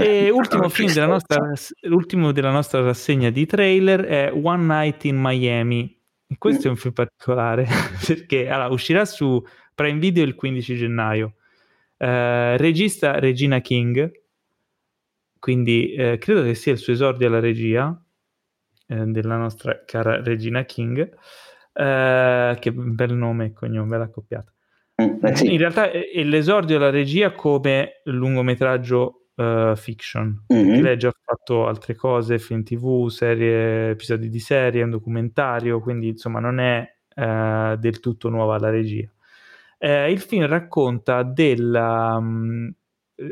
E 0.00 0.26
Eh, 0.26 0.30
ultimo 0.30 0.68
film 0.68 0.92
della 0.92 1.06
nostra, 1.06 1.50
l'ultimo 1.82 2.32
della 2.32 2.50
nostra 2.50 2.80
rassegna 2.80 3.30
di 3.30 3.44
trailer 3.46 4.00
è 4.02 4.32
One 4.32 4.64
Night 4.64 5.04
in 5.04 5.16
Miami. 5.18 5.98
Questo 6.38 6.68
è 6.68 6.70
un 6.70 6.76
film 6.76 6.92
particolare 6.94 7.66
perché 8.06 8.48
allora, 8.48 8.68
uscirà 8.72 9.04
su 9.04 9.44
Prime 9.74 9.98
Video 9.98 10.22
il 10.24 10.34
15 10.36 10.76
gennaio. 10.76 11.34
Eh, 11.96 12.56
regista 12.56 13.18
Regina 13.18 13.60
King, 13.60 14.10
quindi 15.40 15.92
eh, 15.94 16.18
credo 16.18 16.42
che 16.44 16.54
sia 16.54 16.72
il 16.72 16.78
suo 16.78 16.92
esordio 16.92 17.26
alla 17.26 17.40
regia 17.40 18.00
eh, 18.90 19.04
della 19.06 19.36
nostra 19.36 19.82
cara 19.84 20.20
Regina 20.22 20.64
King. 20.64 21.08
Eh, 21.72 22.56
che 22.58 22.72
bel 22.72 23.14
nome 23.14 23.46
e 23.46 23.52
cognome, 23.52 23.88
bella 23.88 24.04
accoppiata. 24.04 24.52
Mm, 25.00 25.24
eh, 25.24 25.36
sì. 25.36 25.52
In 25.52 25.58
realtà 25.58 25.90
è, 25.90 26.10
è 26.10 26.22
l'esordio 26.24 26.76
della 26.76 26.90
regia 26.90 27.32
come 27.32 28.00
lungometraggio 28.04 29.28
eh, 29.36 29.72
fiction. 29.76 30.44
Mhm. 30.48 30.66
Perché 30.66 30.82
lei 30.82 30.92
ha 30.92 30.96
già 30.96 31.12
fatto 31.24 31.66
altre 31.66 31.94
cose, 31.94 32.38
film 32.38 32.62
tv, 32.64 33.08
serie, 33.08 33.90
episodi 33.90 34.28
di 34.28 34.40
serie, 34.40 34.82
un 34.82 34.90
documentario, 34.90 35.80
quindi 35.80 36.08
insomma 36.08 36.40
non 36.40 36.58
è 36.58 36.96
eh, 37.14 37.76
del 37.78 38.00
tutto 38.00 38.28
nuova 38.28 38.58
la 38.58 38.70
regia. 38.70 39.08
Eh, 39.78 40.10
il 40.10 40.20
film 40.20 40.46
racconta 40.46 41.22
della 41.22 42.20
mh, 42.20 42.74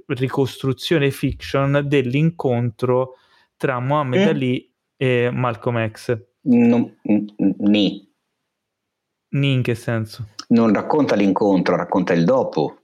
ricostruzione 0.06 1.10
fiction 1.10 1.82
dell'incontro 1.84 3.16
tra 3.56 3.80
Muhammad 3.80 4.20
Mm. 4.20 4.28
Ali 4.28 4.67
e 4.99 5.31
Malcolm 5.33 5.91
X. 5.91 6.18
Non, 6.43 6.94
ni. 7.02 8.07
Ni 9.31 9.52
in 9.52 9.62
che 9.62 9.75
senso? 9.75 10.36
non 10.49 10.73
racconta 10.73 11.15
l'incontro, 11.15 11.77
racconta 11.77 12.12
il 12.12 12.25
dopo. 12.25 12.77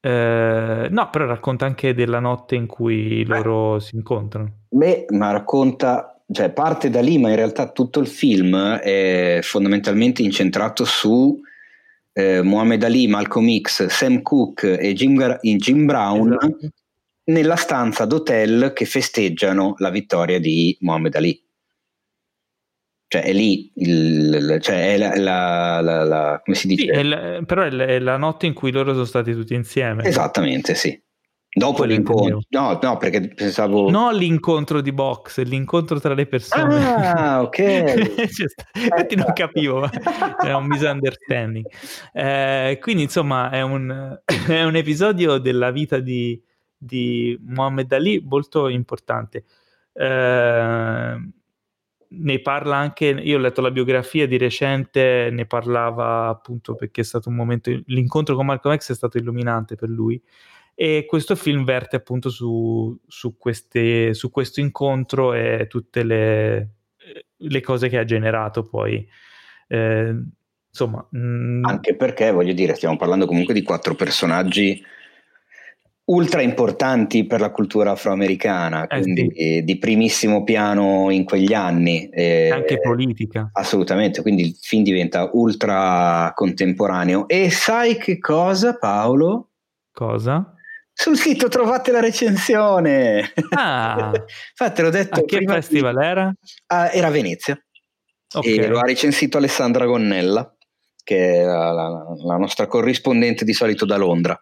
Eh, 0.00 0.88
no, 0.90 1.10
però 1.10 1.26
racconta 1.26 1.66
anche 1.66 1.94
della 1.94 2.20
notte 2.20 2.54
in 2.54 2.66
cui 2.66 3.24
loro 3.24 3.78
si 3.78 3.96
incontrano. 3.96 4.64
Beh, 4.68 5.06
ma 5.10 5.30
racconta, 5.30 6.22
cioè 6.30 6.50
parte 6.50 6.90
da 6.90 7.00
lì, 7.00 7.18
ma 7.18 7.30
in 7.30 7.36
realtà 7.36 7.70
tutto 7.70 8.00
il 8.00 8.06
film 8.06 8.56
è 8.76 9.40
fondamentalmente 9.42 10.22
incentrato 10.22 10.84
su 10.84 11.40
eh, 12.12 12.42
Muhammad 12.42 12.82
Ali, 12.82 13.06
Malcolm 13.06 13.48
X, 13.60 13.86
Sam 13.86 14.22
Cooke 14.22 14.78
e 14.78 14.92
Jim, 14.92 15.38
Jim 15.40 15.86
Brown 15.86 16.32
Esatto. 16.32 16.68
Nella 17.28 17.56
stanza 17.56 18.04
d'hotel 18.04 18.72
che 18.74 18.84
festeggiano 18.84 19.74
la 19.78 19.90
vittoria 19.90 20.38
di 20.38 20.76
Muhammad 20.80 21.14
Ali. 21.14 21.42
Cioè 23.10 23.22
è 23.22 23.32
lì, 23.32 23.72
il, 23.76 24.58
cioè 24.60 24.94
è 24.94 24.98
la, 24.98 25.16
la- 25.16 25.80
la- 25.80 26.04
la- 26.04 26.40
come 26.44 26.56
si 26.56 26.68
Sì, 26.68 26.74
dice? 26.74 26.92
è 26.92 27.02
la- 27.02 27.40
però 27.44 27.62
è 27.62 27.70
la, 27.70 27.84
è 27.86 27.98
la 27.98 28.16
notte 28.18 28.44
in 28.46 28.52
cui 28.52 28.70
loro 28.70 28.92
sono 28.92 29.04
stati 29.06 29.32
tutti 29.32 29.54
insieme. 29.54 30.04
Esattamente, 30.04 30.74
sì. 30.74 31.00
Dopo 31.50 31.84
l'incontro. 31.84 32.42
No, 32.50 32.78
no, 32.80 32.96
perché 32.98 33.28
pensavo... 33.34 33.88
Non 33.90 34.14
l'incontro 34.14 34.82
di 34.82 34.92
box, 34.92 35.40
l'incontro 35.42 35.98
tra 35.98 36.12
le 36.12 36.26
persone. 36.26 36.84
Ah, 36.84 37.40
ok. 37.40 37.58
Infatti 38.78 39.16
non 39.16 39.32
capivo, 39.34 39.80
ma 39.80 39.90
era 40.44 40.58
un 40.58 40.66
misunderstanding. 40.66 41.66
Eh, 42.12 42.78
quindi 42.80 43.04
insomma 43.04 43.48
è 43.50 43.62
un, 43.62 44.20
è 44.46 44.62
un 44.62 44.76
episodio 44.76 45.38
della 45.38 45.70
vita 45.70 45.98
di, 45.98 46.40
di 46.78 47.38
Muhammad 47.42 47.92
Ali 47.92 48.22
molto 48.24 48.68
importante. 48.68 49.44
Eh, 49.92 51.32
ne 52.10 52.40
parla 52.40 52.76
anche, 52.76 53.06
io 53.06 53.36
ho 53.36 53.40
letto 53.40 53.60
la 53.60 53.70
biografia 53.70 54.26
di 54.26 54.38
recente, 54.38 55.28
ne 55.30 55.44
parlava 55.46 56.28
appunto 56.28 56.74
perché 56.74 57.02
è 57.02 57.04
stato 57.04 57.28
un 57.28 57.34
momento, 57.34 57.70
l'incontro 57.86 58.34
con 58.34 58.46
Malcolm 58.46 58.76
X 58.78 58.92
è 58.92 58.94
stato 58.94 59.18
illuminante 59.18 59.74
per 59.74 59.90
lui 59.90 60.22
e 60.74 61.06
questo 61.06 61.34
film 61.34 61.64
verte 61.64 61.96
appunto 61.96 62.30
su, 62.30 62.96
su, 63.06 63.36
queste, 63.36 64.14
su 64.14 64.30
questo 64.30 64.60
incontro 64.60 65.34
e 65.34 65.66
tutte 65.68 66.04
le, 66.04 66.68
le 67.36 67.60
cose 67.60 67.88
che 67.88 67.98
ha 67.98 68.04
generato 68.04 68.62
poi. 68.62 69.06
Eh, 69.66 70.14
insomma, 70.70 71.06
mh, 71.10 71.64
Anche 71.64 71.96
perché, 71.96 72.30
voglio 72.30 72.52
dire, 72.52 72.74
stiamo 72.74 72.96
parlando 72.96 73.26
comunque 73.26 73.54
di 73.54 73.62
quattro 73.62 73.96
personaggi 73.96 74.80
ultra 76.08 76.40
importanti 76.42 77.26
per 77.26 77.40
la 77.40 77.50
cultura 77.50 77.90
afroamericana, 77.92 78.86
Eh, 78.86 79.00
quindi 79.00 79.26
eh, 79.28 79.62
di 79.62 79.78
primissimo 79.78 80.42
piano 80.44 81.10
in 81.10 81.24
quegli 81.24 81.52
anni. 81.52 82.08
eh, 82.08 82.50
anche 82.50 82.80
politica. 82.80 83.50
Assolutamente, 83.52 84.22
quindi 84.22 84.42
il 84.46 84.56
film 84.60 84.82
diventa 84.84 85.28
ultra 85.32 86.32
contemporaneo. 86.34 87.28
E 87.28 87.50
sai 87.50 87.96
che 87.98 88.18
cosa, 88.18 88.76
Paolo? 88.78 89.50
Cosa? 89.92 90.54
Sul 90.92 91.16
sito 91.16 91.48
trovate 91.48 91.92
la 91.92 92.00
recensione. 92.00 93.30
Ah, 93.56 94.10
Infatti 94.50 94.82
l'ho 94.82 94.90
detto 94.90 95.20
a 95.20 95.24
che 95.24 95.44
festival 95.46 95.94
di- 95.96 96.04
era? 96.04 96.32
Ah, 96.66 96.90
era 96.92 97.06
a 97.06 97.10
Venezia 97.10 97.60
Ok. 98.34 98.46
e 98.46 98.66
lo 98.66 98.78
ha 98.78 98.84
recensito 98.84 99.36
Alessandra 99.38 99.84
Gonnella, 99.86 100.52
che 101.04 101.40
è 101.40 101.44
la, 101.44 101.70
la- 101.70 102.04
la 102.24 102.36
nostra 102.36 102.66
corrispondente 102.66 103.44
di 103.44 103.52
solito 103.52 103.84
da 103.84 103.96
Londra. 103.96 104.40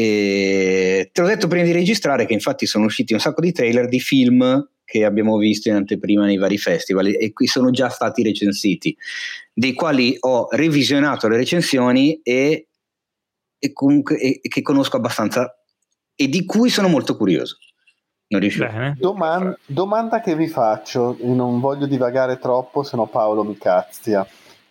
E 0.00 1.10
te 1.12 1.20
l'ho 1.20 1.26
detto 1.26 1.48
prima 1.48 1.64
di 1.64 1.72
registrare 1.72 2.24
che 2.24 2.32
infatti 2.32 2.66
sono 2.66 2.84
usciti 2.84 3.14
un 3.14 3.18
sacco 3.18 3.40
di 3.40 3.50
trailer 3.50 3.88
di 3.88 3.98
film 3.98 4.64
che 4.84 5.04
abbiamo 5.04 5.36
visto 5.38 5.68
in 5.68 5.74
anteprima 5.74 6.24
nei 6.24 6.36
vari 6.36 6.56
festival 6.56 7.08
e 7.08 7.32
qui 7.32 7.48
sono 7.48 7.70
già 7.72 7.88
stati 7.88 8.22
recensiti, 8.22 8.96
dei 9.52 9.74
quali 9.74 10.16
ho 10.20 10.46
revisionato 10.52 11.26
le 11.26 11.36
recensioni 11.36 12.20
e, 12.22 12.68
e 13.58 13.72
comunque 13.72 14.20
e- 14.20 14.40
che 14.40 14.62
conosco 14.62 14.98
abbastanza 14.98 15.52
e 16.14 16.28
di 16.28 16.44
cui 16.44 16.70
sono 16.70 16.86
molto 16.86 17.16
curioso. 17.16 17.56
Non 18.28 18.40
riuscirò. 18.40 18.68
Bene. 18.68 18.94
Doman- 19.00 19.56
domanda 19.66 20.20
che 20.20 20.36
vi 20.36 20.46
faccio, 20.46 21.16
non 21.22 21.58
voglio 21.58 21.86
divagare 21.86 22.38
troppo, 22.38 22.84
se 22.84 22.94
no 22.94 23.08
Paolo 23.08 23.42
mi 23.42 23.58
cazzia, 23.58 24.24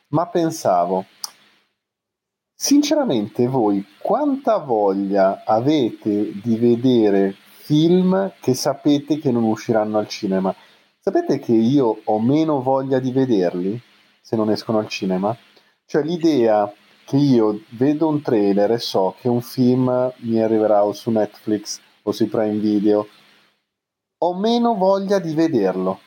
ma 0.09 0.25
pensavo, 0.27 1.05
sinceramente 2.59 3.45
voi 3.45 3.85
quanta 3.99 4.57
voglia 4.57 5.43
avete 5.45 6.31
di 6.41 6.55
vedere 6.55 7.35
film 7.51 8.33
che 8.39 8.55
sapete 8.55 9.19
che 9.19 9.29
non 9.29 9.43
usciranno 9.43 9.99
al 9.99 10.07
cinema? 10.07 10.53
Sapete 10.97 11.37
che 11.37 11.51
io 11.53 12.01
ho 12.03 12.19
meno 12.19 12.63
voglia 12.63 12.97
di 12.97 13.11
vederli 13.11 13.79
se 14.19 14.35
non 14.35 14.49
escono 14.49 14.79
al 14.79 14.87
cinema? 14.87 15.37
Cioè 15.85 16.01
l'idea 16.01 16.73
che 17.05 17.17
io 17.17 17.61
vedo 17.69 18.07
un 18.07 18.23
trailer 18.23 18.71
e 18.71 18.79
so 18.79 19.15
che 19.19 19.27
un 19.29 19.41
film 19.41 20.11
mi 20.17 20.41
arriverà 20.41 20.83
o 20.83 20.93
su 20.93 21.11
Netflix 21.11 21.79
o 22.01 22.11
su 22.11 22.27
Prime 22.27 22.57
Video 22.57 23.07
ho 24.17 24.35
meno 24.35 24.73
voglia 24.73 25.19
di 25.19 25.35
vederlo. 25.35 25.99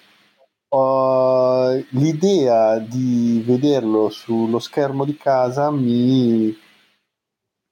Ho- 0.73 1.85
l'idea 1.91 2.79
di 2.79 3.43
vederlo 3.45 4.09
sullo 4.09 4.59
schermo 4.59 5.05
di 5.05 5.17
casa 5.17 5.71
mi... 5.71 6.57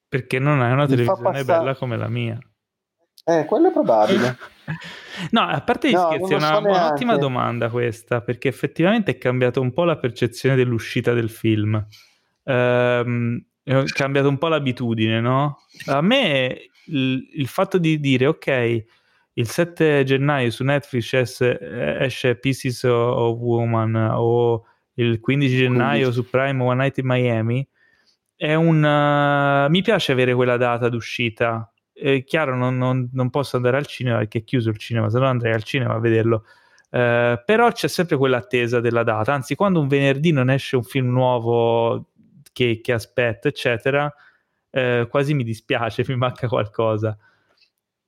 Perché 0.09 0.39
non 0.39 0.61
hai 0.61 0.73
una 0.73 0.87
televisione 0.87 1.23
passare- 1.23 1.45
bella 1.45 1.75
come 1.77 1.97
la 1.97 2.09
mia. 2.09 2.39
Eh, 3.25 3.45
quello 3.45 3.69
è 3.69 3.73
probabile. 3.73 4.37
No, 5.31 5.41
a 5.41 5.61
parte 5.63 5.89
gli 5.89 5.95
No, 5.95 6.11
scherzi, 6.11 6.33
è 6.35 6.37
una, 6.37 6.53
so 6.53 6.59
un'ottima 6.59 7.17
domanda 7.17 7.71
questa, 7.71 8.21
perché 8.21 8.49
effettivamente 8.49 9.13
è 9.13 9.19
cambiato 9.19 9.61
un 9.61 9.73
po' 9.73 9.85
la 9.85 9.97
percezione 9.97 10.55
dell'uscita 10.55 11.13
del 11.13 11.31
film. 11.31 11.85
Ehm, 12.45 13.45
è 13.63 13.83
cambiato 13.85 14.29
un 14.29 14.39
po' 14.39 14.49
l'abitudine, 14.49 15.21
no? 15.21 15.59
A 15.87 16.01
me 16.01 16.71
il, 16.87 17.29
il 17.35 17.47
fatto 17.49 17.79
di 17.79 17.99
dire, 17.99 18.27
ok, 18.27 18.85
il 19.39 19.49
7 19.49 20.03
gennaio 20.03 20.51
su 20.51 20.65
Netflix 20.65 21.13
esce, 21.13 21.59
esce 22.01 22.35
Pieces 22.37 22.83
of 22.83 23.39
Woman 23.39 23.95
o 23.95 24.65
il 24.95 25.21
15 25.21 25.57
gennaio 25.57 26.11
su 26.11 26.29
Prime 26.29 26.61
One 26.61 26.75
Night 26.75 26.99
in 26.99 27.07
Miami, 27.07 27.69
è 28.35 28.55
un... 28.55 28.83
uh, 28.83 29.71
mi 29.71 29.83
piace 29.83 30.11
avere 30.11 30.35
quella 30.35 30.57
data 30.57 30.89
d'uscita. 30.89 31.73
È 31.93 32.25
chiaro, 32.25 32.57
non, 32.57 32.77
non- 32.77 33.09
non 33.13 33.31
posso 33.31 33.57
andare 33.57 33.77
al 33.77 33.87
cinema 33.87 34.19
perché 34.19 34.39
è 34.39 34.45
chiuso 34.45 34.71
il 34.71 34.77
cinema, 34.77 35.09
se 35.09 35.19
no 35.21 35.27
andrei 35.27 35.53
al 35.53 35.63
cinema 35.63 35.95
a 35.95 36.01
vederlo. 36.01 36.45
Eh, 36.91 37.43
però 37.45 37.71
c'è 37.71 37.89
sempre 37.89 38.17
quell'attesa 38.17 38.81
della 38.81 39.03
data. 39.05 39.33
Anzi, 39.33 39.55
quando 39.55 39.81
un 39.81 39.89
venerdì 39.89 40.33
non 40.33 40.51
esce 40.51 40.77
un 40.77 40.85
film 40.85 41.11
nuovo 41.11 42.11
che, 42.53 42.81
che 42.83 42.93
aspetto, 42.93 43.49
eccetera, 43.49 44.13
eh, 44.71 45.07
quasi 45.09 45.35
mi 45.35 45.45
dispiace, 45.45 46.05
mi 46.09 46.17
manca 46.17 46.49
qualcosa. 46.49 47.17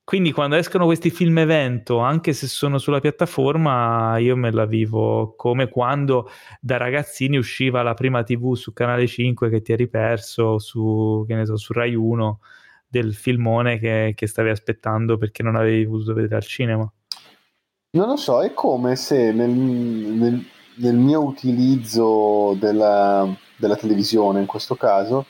Quindi 0.04 0.32
quando 0.32 0.56
escono 0.56 0.86
questi 0.86 1.10
film 1.10 1.38
evento, 1.38 1.98
anche 1.98 2.32
se 2.32 2.48
sono 2.48 2.78
sulla 2.78 2.98
piattaforma, 2.98 4.18
io 4.18 4.34
me 4.36 4.50
la 4.50 4.66
vivo 4.66 5.34
come 5.36 5.68
quando 5.68 6.28
da 6.60 6.76
ragazzini 6.78 7.36
usciva 7.36 7.82
la 7.82 7.94
prima 7.94 8.24
TV 8.24 8.54
su 8.54 8.72
Canale 8.72 9.06
5 9.06 9.48
che 9.48 9.62
ti 9.62 9.72
eri 9.72 9.88
perso 9.88 10.58
su, 10.58 11.24
so, 11.44 11.56
su 11.56 11.72
Rai 11.72 11.94
1 11.94 12.40
del 12.88 13.14
filmone 13.14 13.78
che, 13.78 14.12
che 14.16 14.26
stavi 14.26 14.48
aspettando 14.48 15.16
perché 15.16 15.44
non 15.44 15.54
avevi 15.54 15.86
potuto 15.86 16.14
vedere 16.14 16.36
al 16.36 16.44
cinema. 16.44 16.92
Non 17.92 18.08
lo 18.08 18.16
so, 18.16 18.42
è 18.42 18.52
come 18.52 18.96
se 18.96 19.30
nel, 19.30 19.50
nel- 19.50 20.44
nel 20.80 20.96
mio 20.96 21.22
utilizzo 21.22 22.56
della, 22.58 23.28
della 23.56 23.76
televisione, 23.76 24.40
in 24.40 24.46
questo 24.46 24.74
caso, 24.74 25.26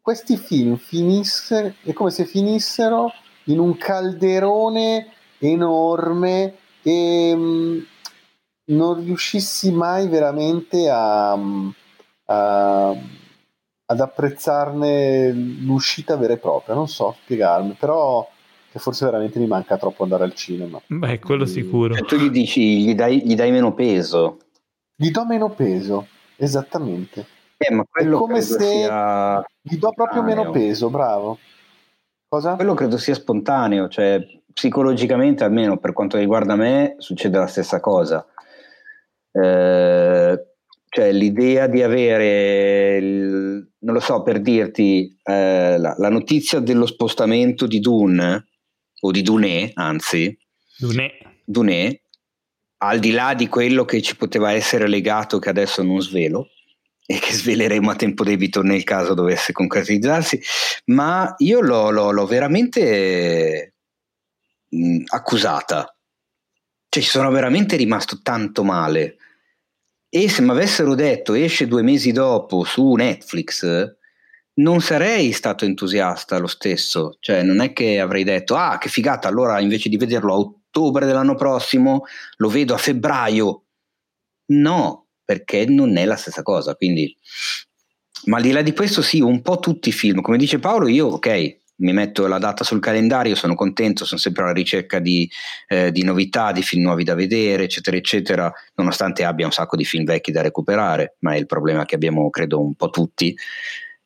questi 0.00 0.36
film 0.36 0.76
finissero, 0.76 1.72
è 1.82 1.92
come 1.92 2.10
se 2.10 2.24
finissero 2.24 3.12
in 3.46 3.58
un 3.58 3.76
calderone 3.76 5.08
enorme 5.38 6.54
e 6.82 7.32
mm, 7.34 7.78
non 8.66 9.04
riuscissi 9.04 9.70
mai 9.72 10.08
veramente 10.08 10.88
a, 10.90 11.32
a- 11.32 12.94
ad 13.88 14.00
apprezzarne 14.00 15.30
l'uscita 15.32 16.16
vera 16.16 16.32
e 16.32 16.38
propria. 16.38 16.74
Non 16.74 16.88
so 16.88 17.16
spiegarmi, 17.22 17.76
però 17.78 18.28
che 18.72 18.78
forse 18.80 19.04
veramente 19.04 19.38
mi 19.38 19.46
manca 19.46 19.76
troppo 19.76 20.02
andare 20.02 20.24
al 20.24 20.34
cinema. 20.34 20.80
Beh, 20.86 21.20
quello 21.20 21.44
Mm. 21.44 21.46
sicuro. 21.48 21.94
Cioè, 21.94 22.04
tu 22.04 22.16
gli 22.16 22.30
dici, 22.30 22.84
gli 22.84 22.94
dai, 22.94 23.24
gli 23.24 23.34
dai 23.34 23.50
meno 23.52 23.74
peso. 23.74 24.38
Gli 24.96 25.10
do 25.10 25.24
meno 25.24 25.50
peso, 25.50 26.08
esattamente. 26.36 27.26
Eh, 27.58 27.72
ma 27.72 27.84
quello 27.88 28.16
È 28.16 28.18
come 28.18 28.40
se- 28.40 28.58
sia 28.60 29.44
Gli 29.62 29.76
do 29.78 29.90
proprio 29.92 30.22
meno 30.22 30.50
peso, 30.50 30.90
bravo. 30.90 31.38
Cosa? 32.36 32.56
Quello 32.56 32.74
credo 32.74 32.98
sia 32.98 33.14
spontaneo, 33.14 33.88
cioè 33.88 34.20
psicologicamente, 34.52 35.42
almeno 35.42 35.78
per 35.78 35.94
quanto 35.94 36.18
riguarda 36.18 36.54
me, 36.54 36.96
succede 36.98 37.38
la 37.38 37.46
stessa 37.46 37.80
cosa. 37.80 38.26
Eh, 39.32 40.46
cioè 40.86 41.12
l'idea 41.12 41.66
di 41.66 41.82
avere, 41.82 42.96
il- 42.98 43.70
non 43.78 43.94
lo 43.94 44.00
so, 44.00 44.22
per 44.22 44.40
dirti, 44.40 45.16
eh, 45.22 45.78
la, 45.78 45.94
la 45.96 46.08
notizia 46.10 46.60
dello 46.60 46.84
spostamento 46.84 47.66
di 47.66 47.80
Dune, 47.80 48.48
o 49.00 49.10
di 49.10 49.22
Dune, 49.22 49.70
anzi, 49.72 50.36
Dunè. 50.78 51.10
Dune, 51.42 52.02
al 52.78 52.98
di 52.98 53.12
là 53.12 53.32
di 53.32 53.48
quello 53.48 53.86
che 53.86 54.02
ci 54.02 54.14
poteva 54.14 54.52
essere 54.52 54.88
legato, 54.88 55.38
che 55.38 55.48
adesso 55.48 55.82
non 55.82 56.02
svelo, 56.02 56.48
e 57.06 57.18
che 57.18 57.32
sveleremo 57.32 57.90
a 57.90 57.96
tempo 57.96 58.24
debito 58.24 58.62
nel 58.62 58.82
caso 58.84 59.14
dovesse 59.14 59.52
concretizzarsi, 59.52 60.40
ma 60.86 61.34
io 61.38 61.60
l'ho, 61.60 61.90
l'ho- 61.90 62.10
l'ho 62.10 62.26
veramente 62.26 63.74
mh, 64.70 65.04
accusata. 65.08 65.96
Cioè, 66.88 67.02
ci 67.02 67.08
sono 67.08 67.30
veramente 67.30 67.76
rimasto 67.76 68.20
tanto 68.22 68.64
male. 68.64 69.16
E 70.08 70.28
se 70.28 70.42
mi 70.42 70.50
avessero 70.50 70.94
detto 70.94 71.34
esce 71.34 71.66
due 71.66 71.82
mesi 71.82 72.10
dopo 72.12 72.64
su 72.64 72.94
Netflix, 72.94 73.94
non 74.54 74.80
sarei 74.80 75.32
stato 75.32 75.64
entusiasta 75.64 76.38
lo 76.38 76.46
stesso. 76.46 77.16
Cioè, 77.20 77.42
non 77.42 77.60
è 77.60 77.72
che 77.72 78.00
avrei 78.00 78.24
detto, 78.24 78.56
ah, 78.56 78.78
che 78.78 78.88
figata, 78.88 79.28
allora 79.28 79.60
invece 79.60 79.88
di 79.88 79.96
vederlo 79.96 80.32
a 80.32 80.38
ottobre 80.38 81.06
dell'anno 81.06 81.34
prossimo, 81.34 82.04
lo 82.36 82.48
vedo 82.48 82.74
a 82.74 82.78
febbraio. 82.78 83.64
No, 84.52 85.05
perché 85.26 85.66
non 85.66 85.98
è 85.98 86.06
la 86.06 86.16
stessa 86.16 86.42
cosa. 86.42 86.74
Quindi, 86.74 87.14
ma 88.26 88.38
al 88.38 88.42
di 88.42 88.52
là 88.52 88.62
di 88.62 88.72
questo, 88.72 89.02
sì, 89.02 89.20
un 89.20 89.42
po' 89.42 89.58
tutti 89.58 89.90
i 89.90 89.92
film. 89.92 90.22
Come 90.22 90.38
dice 90.38 90.58
Paolo, 90.58 90.88
io, 90.88 91.08
ok, 91.08 91.58
mi 91.78 91.92
metto 91.92 92.26
la 92.26 92.38
data 92.38 92.64
sul 92.64 92.80
calendario, 92.80 93.34
sono 93.34 93.54
contento, 93.54 94.04
sono 94.06 94.20
sempre 94.20 94.44
alla 94.44 94.52
ricerca 94.52 94.98
di, 94.98 95.30
eh, 95.68 95.92
di 95.92 96.02
novità, 96.04 96.52
di 96.52 96.62
film 96.62 96.84
nuovi 96.84 97.04
da 97.04 97.14
vedere, 97.14 97.64
eccetera, 97.64 97.96
eccetera, 97.96 98.52
nonostante 98.76 99.24
abbia 99.24 99.44
un 99.44 99.52
sacco 99.52 99.76
di 99.76 99.84
film 99.84 100.04
vecchi 100.04 100.32
da 100.32 100.40
recuperare, 100.40 101.16
ma 101.18 101.34
è 101.34 101.36
il 101.36 101.46
problema 101.46 101.84
che 101.84 101.94
abbiamo, 101.94 102.30
credo, 102.30 102.60
un 102.60 102.74
po' 102.74 102.88
tutti, 102.88 103.36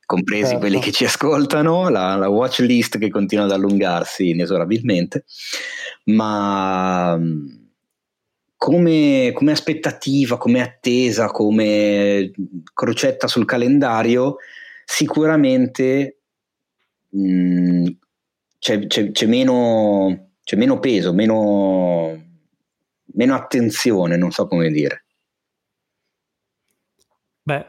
compresi 0.04 0.46
Certo. 0.46 0.58
quelli 0.58 0.80
che 0.80 0.90
ci 0.90 1.04
ascoltano, 1.04 1.88
la, 1.88 2.16
la 2.16 2.28
watch 2.28 2.58
list 2.58 2.98
che 2.98 3.10
continua 3.10 3.44
ad 3.44 3.52
allungarsi 3.52 4.30
inesorabilmente, 4.30 5.24
ma 6.06 7.16
mh, 7.16 7.59
come, 8.60 9.30
come 9.32 9.52
aspettativa, 9.52 10.36
come 10.36 10.60
attesa, 10.60 11.28
come 11.28 12.30
crocetta 12.74 13.26
sul 13.26 13.46
calendario, 13.46 14.36
sicuramente 14.84 16.18
mh, 17.08 17.88
c'è, 18.58 18.86
c'è- 18.86 19.12
c'è 19.12 19.24
meno, 19.26 20.32
c'è 20.42 20.56
meno 20.56 20.78
peso, 20.78 21.14
meno, 21.14 22.22
meno 23.14 23.34
attenzione, 23.34 24.18
non 24.18 24.30
so 24.30 24.46
come 24.46 24.68
dire. 24.68 25.06
Beh, 27.42 27.66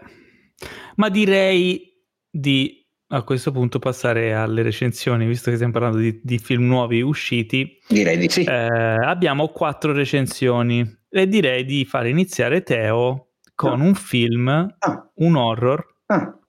ma 0.95 1.07
direi 1.07 1.89
di 2.29 2.80
a 3.13 3.23
questo 3.23 3.51
punto 3.51 3.77
passare 3.79 4.33
alle 4.33 4.61
recensioni, 4.61 5.25
visto 5.25 5.49
che 5.49 5.55
stiamo 5.55 5.73
parlando 5.73 5.97
di, 5.97 6.19
di 6.23 6.37
film 6.39 6.65
nuovi 6.65 7.01
usciti. 7.01 7.77
Direi 7.87 8.17
di 8.17 8.29
sì. 8.29 8.43
Eh, 8.43 8.51
abbiamo 8.53 9.49
quattro 9.49 9.91
recensioni 9.93 10.83
e 11.09 11.27
direi 11.27 11.65
di 11.65 11.83
fare 11.85 12.09
iniziare 12.09 12.63
Teo 12.63 13.31
con 13.53 13.79
Ah. 13.81 13.83
un 13.83 13.93
film, 13.95 14.47
Ah, 14.47 15.11
un 15.15 15.35
horror. 15.35 15.85
ah, 16.07 16.39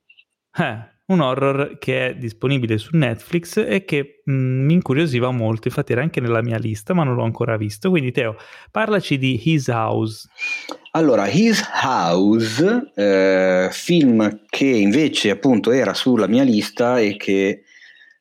Eh, 0.58 0.90
un 1.06 1.20
horror 1.20 1.78
che 1.78 2.08
è 2.10 2.14
disponibile 2.14 2.78
su 2.78 2.96
Netflix 2.96 3.56
e 3.58 3.84
che 3.84 4.22
mh, 4.24 4.32
mi 4.32 4.72
incuriosiva 4.74 5.30
molto, 5.30 5.68
infatti 5.68 5.92
era 5.92 6.00
anche 6.02 6.20
nella 6.20 6.42
mia 6.42 6.58
lista, 6.58 6.94
ma 6.94 7.02
non 7.04 7.14
l'ho 7.16 7.24
ancora 7.24 7.56
visto. 7.56 7.90
Quindi 7.90 8.12
Teo, 8.12 8.36
parlaci 8.70 9.18
di 9.18 9.40
His 9.44 9.66
House. 9.68 10.28
Allora, 10.94 11.26
His 11.26 11.66
House, 11.82 12.92
eh, 12.94 13.68
film 13.72 14.44
che 14.46 14.66
invece 14.66 15.30
appunto 15.30 15.70
era 15.70 15.94
sulla 15.94 16.26
mia 16.26 16.42
lista 16.42 16.98
e 16.98 17.16
che 17.16 17.62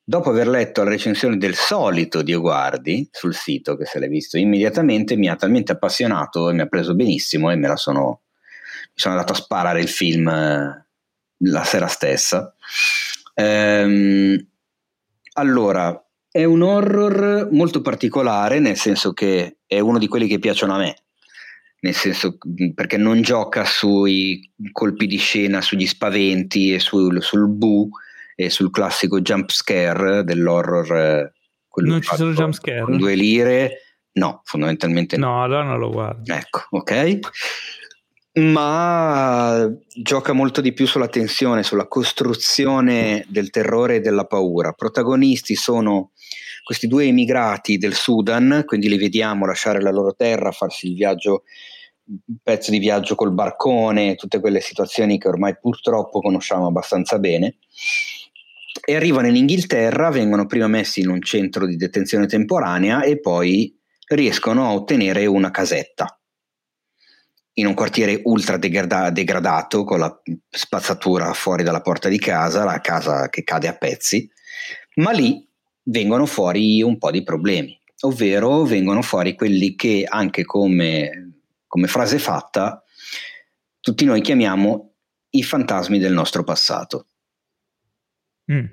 dopo 0.01 0.29
aver 0.29 0.47
letto 0.47 0.81
la 0.81 0.89
recensione 0.89 1.35
del 1.35 1.55
solito 1.55 2.21
Dio 2.21 2.39
Guardi 2.39 3.09
sul 3.11 3.35
sito, 3.35 3.75
che 3.75 3.83
se 3.83 3.99
l'hai 3.99 4.07
visto 4.07 4.37
immediatamente, 4.37 5.17
mi 5.17 5.27
ha 5.27 5.35
talmente 5.35 5.73
appassionato 5.73 6.49
e 6.49 6.53
mi 6.53 6.61
ha 6.61 6.67
preso 6.67 6.95
benissimo 6.95 7.51
e 7.51 7.57
me 7.57 7.67
la 7.67 7.75
sono, 7.75 8.21
mi 8.85 8.93
sono 8.95 9.15
andato 9.15 9.33
a 9.33 9.35
sparare 9.35 9.81
il 9.81 9.89
film 9.89 10.29
eh, 10.29 10.85
la 11.39 11.63
sera 11.65 11.87
stessa. 11.87 12.55
Ehm, 13.33 14.47
allora, 15.33 16.05
è 16.31 16.45
un 16.45 16.61
horror 16.61 17.49
molto 17.51 17.81
particolare, 17.81 18.59
nel 18.59 18.77
senso 18.77 19.11
che 19.11 19.57
è 19.65 19.79
uno 19.79 19.97
di 19.97 20.07
quelli 20.07 20.27
che 20.27 20.39
piacciono 20.39 20.75
a 20.75 20.77
me, 20.77 20.95
nel 21.81 21.93
senso 21.93 22.37
perché 22.73 22.97
non 22.97 23.21
gioca 23.21 23.65
sui 23.65 24.51
colpi 24.71 25.07
di 25.07 25.17
scena, 25.17 25.61
sugli 25.61 25.87
spaventi 25.87 26.73
e 26.73 26.79
sul, 26.79 27.21
sul 27.21 27.47
bu 27.47 27.89
e 28.35 28.49
sul 28.49 28.71
classico 28.71 29.21
jump 29.21 29.51
scare 29.51 30.23
dell'horror. 30.23 30.95
Eh, 30.95 31.31
non 31.83 32.01
ci 32.01 32.15
sono 32.15 32.33
jump 32.33 32.53
scare? 32.53 32.81
Con 32.81 32.97
due 32.97 33.15
lire, 33.15 33.81
no, 34.13 34.41
fondamentalmente 34.43 35.17
no. 35.17 35.27
No, 35.27 35.43
allora 35.43 35.63
non 35.63 35.79
lo 35.79 35.89
guardo. 35.89 36.33
Ecco, 36.33 36.65
ok 36.69 37.19
ma 38.33 39.69
gioca 39.93 40.31
molto 40.31 40.61
di 40.61 40.71
più 40.71 40.87
sulla 40.87 41.09
tensione, 41.09 41.63
sulla 41.63 41.87
costruzione 41.87 43.25
del 43.27 43.49
terrore 43.49 43.95
e 43.95 43.99
della 43.99 44.25
paura. 44.25 44.71
Protagonisti 44.71 45.55
sono 45.55 46.11
questi 46.63 46.87
due 46.87 47.05
emigrati 47.05 47.77
del 47.77 47.93
Sudan, 47.93 48.63
quindi 48.65 48.87
li 48.87 48.97
vediamo 48.97 49.45
lasciare 49.45 49.81
la 49.81 49.91
loro 49.91 50.15
terra, 50.15 50.51
farsi 50.51 50.87
il 50.87 50.95
viaggio, 50.95 51.43
pezzo 52.41 52.71
di 52.71 52.79
viaggio 52.79 53.15
col 53.15 53.33
barcone, 53.33 54.15
tutte 54.15 54.39
quelle 54.39 54.59
situazioni 54.59 55.17
che 55.17 55.27
ormai 55.27 55.57
purtroppo 55.59 56.19
conosciamo 56.19 56.67
abbastanza 56.67 57.19
bene. 57.19 57.57
E 58.83 58.95
arrivano 58.95 59.27
in 59.27 59.35
Inghilterra, 59.35 60.09
vengono 60.09 60.45
prima 60.45 60.67
messi 60.67 61.01
in 61.01 61.09
un 61.09 61.21
centro 61.21 61.65
di 61.65 61.75
detenzione 61.75 62.25
temporanea 62.25 63.03
e 63.03 63.19
poi 63.19 63.77
riescono 64.07 64.65
a 64.65 64.73
ottenere 64.73 65.25
una 65.25 65.51
casetta 65.51 66.15
in 67.53 67.65
un 67.65 67.73
quartiere 67.73 68.21
ultra 68.23 68.57
degrada- 68.57 69.09
degradato 69.09 69.83
con 69.83 69.99
la 69.99 70.21
spazzatura 70.49 71.33
fuori 71.33 71.63
dalla 71.63 71.81
porta 71.81 72.07
di 72.07 72.19
casa, 72.19 72.63
la 72.63 72.79
casa 72.79 73.29
che 73.29 73.43
cade 73.43 73.67
a 73.67 73.75
pezzi, 73.75 74.29
ma 74.95 75.11
lì 75.11 75.47
vengono 75.83 76.25
fuori 76.25 76.81
un 76.81 76.97
po' 76.97 77.11
di 77.11 77.23
problemi, 77.23 77.77
ovvero 78.01 78.63
vengono 78.63 79.01
fuori 79.01 79.35
quelli 79.35 79.75
che 79.75 80.05
anche 80.07 80.43
come, 80.45 81.30
come 81.71 81.87
frase 81.87 82.19
fatta 82.19 82.83
tutti 83.79 84.03
noi 84.03 84.19
chiamiamo 84.19 84.95
i 85.29 85.41
fantasmi 85.41 85.99
del 85.99 86.11
nostro 86.11 86.43
passato. 86.43 87.07
Mm. 88.51 88.65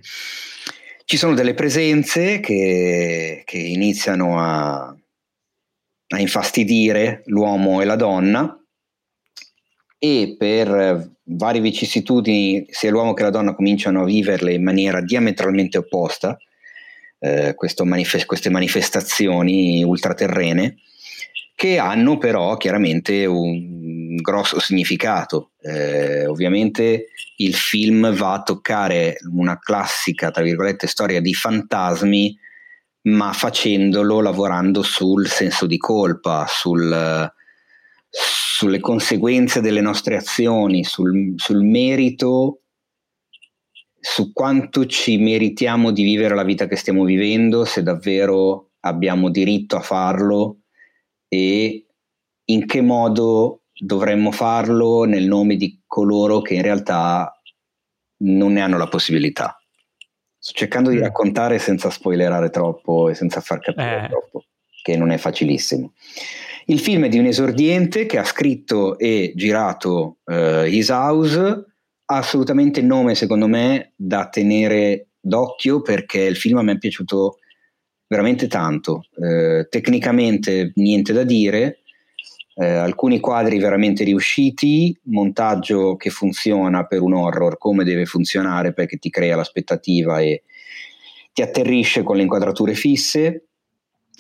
Ci 1.05 1.17
sono 1.17 1.35
delle 1.35 1.55
presenze 1.55 2.41
che, 2.41 3.43
che 3.47 3.57
iniziano 3.57 4.41
a, 4.41 4.89
a 4.89 6.19
infastidire 6.19 7.23
l'uomo 7.27 7.81
e 7.81 7.85
la 7.85 7.95
donna 7.95 8.61
e 9.97 10.35
per 10.37 11.09
varie 11.23 11.61
vicissitudini 11.61 12.67
sia 12.69 12.91
l'uomo 12.91 13.15
che 13.15 13.23
la 13.23 13.31
donna 13.31 13.55
cominciano 13.55 14.03
a 14.03 14.07
viverle 14.07 14.55
in 14.55 14.65
maniera 14.65 15.01
diametralmente 15.01 15.79
opposta, 15.79 16.37
eh, 17.21 17.55
manifest- 17.85 18.27
queste 18.27 18.51
manifestazioni 18.51 19.85
ultraterrene, 19.85 20.79
che 21.55 21.79
hanno 21.79 22.19
però 22.19 22.57
chiaramente 22.57 23.25
un 23.27 24.15
grosso 24.17 24.61
significato. 24.61 25.53
Eh, 25.61 26.27
ovviamente 26.27 27.07
il 27.37 27.55
film 27.55 28.15
va 28.15 28.35
a 28.35 28.43
toccare 28.43 29.17
una 29.33 29.59
classica, 29.59 30.31
tra 30.31 30.43
virgolette, 30.43 30.87
storia 30.87 31.21
di 31.21 31.35
fantasmi, 31.35 32.37
ma 33.03 33.33
facendolo 33.33 34.21
lavorando 34.21 34.83
sul 34.83 35.27
senso 35.27 35.67
di 35.67 35.79
colpa, 35.79 36.47
sul 36.49 37.31
sulle 38.11 38.81
conseguenze 38.81 39.61
delle 39.61 39.81
nostre 39.81 40.17
azioni, 40.17 40.83
sul, 40.83 41.35
sul 41.37 41.63
merito, 41.63 42.63
su 44.01 44.33
quanto 44.33 44.87
ci 44.87 45.17
meritiamo 45.19 45.93
di 45.93 46.03
vivere 46.03 46.35
la 46.35 46.43
vita 46.43 46.67
che 46.67 46.77
stiamo 46.77 47.05
vivendo, 47.05 47.65
se 47.65 47.83
davvero 47.83 48.71
abbiamo 48.81 49.31
diritto 49.31 49.77
a 49.77 49.81
farlo 49.81 50.63
e 51.29 51.87
in 52.45 52.67
che 52.67 52.81
modo 52.81 53.63
dovremmo 53.73 54.33
farlo 54.33 55.05
nel 55.05 55.27
nome 55.27 55.57
di 55.57 55.83
coloro 55.87 56.41
che 56.41 56.55
in 56.55 56.63
realtà 56.63 57.33
non 58.19 58.53
ne 58.53 58.61
hanno 58.61 58.79
la 58.79 58.89
possibilità. 58.89 59.61
Sto 60.39 60.53
cercando 60.55 60.91
di 60.91 60.97
mm. 60.97 61.03
raccontare 61.03 61.59
senza 61.59 61.91
spoilerare 61.91 62.51
troppo 62.51 63.09
e 63.09 63.15
senza 63.15 63.41
far 63.41 63.61
capire 63.61 64.05
eh. 64.05 64.09
troppo, 64.09 64.45
che 64.83 64.97
non 64.97 65.11
è 65.11 65.19
facilissimo. 65.19 65.93
Il 66.67 66.81
film 66.81 67.05
è 67.05 67.09
di 67.09 67.19
un 67.19 67.27
esordiente 67.27 68.07
che 68.07 68.19
ha 68.19 68.25
scritto 68.25 68.99
e 68.99 69.33
girato 69.35 70.19
uh, 70.25 70.65
His 70.65 70.89
House, 70.89 71.65
assolutamente 72.07 72.83
nome 72.83 73.15
secondo 73.15 73.47
me 73.47 73.93
da 73.97 74.29
tenere 74.29 75.09
d'occhio 75.21 75.83
perché 75.83 76.21
il 76.21 76.37
film 76.37 76.59
a 76.59 76.63
me 76.63 76.73
è 76.73 76.79
piaciuto 76.79 77.39
veramente 78.09 78.49
tanto. 78.49 79.05
Uh, 79.15 79.69
tecnicamente 79.69 80.73
niente 80.75 81.13
da 81.13 81.23
dire, 81.23 81.83
uh, 82.55 82.63
alcuni 82.63 83.21
quadri 83.21 83.59
veramente 83.59 84.03
riusciti, 84.03 84.99
montaggio 85.05 85.95
che 85.95 86.11
funziona 86.11 86.85
per 86.87 87.03
un 87.03 87.15
horror 87.15 87.59
come 87.59 87.85
deve 87.85 88.07
funzionare 88.07 88.73
perché 88.73 88.97
ti 88.97 89.11
crea 89.11 89.37
l'aspettativa 89.37 90.19
e 90.19 90.43
ti 91.33 91.43
atterrisce 91.43 92.03
con 92.03 92.17
le 92.17 92.23
inquadrature 92.23 92.75
fisse 92.75 93.45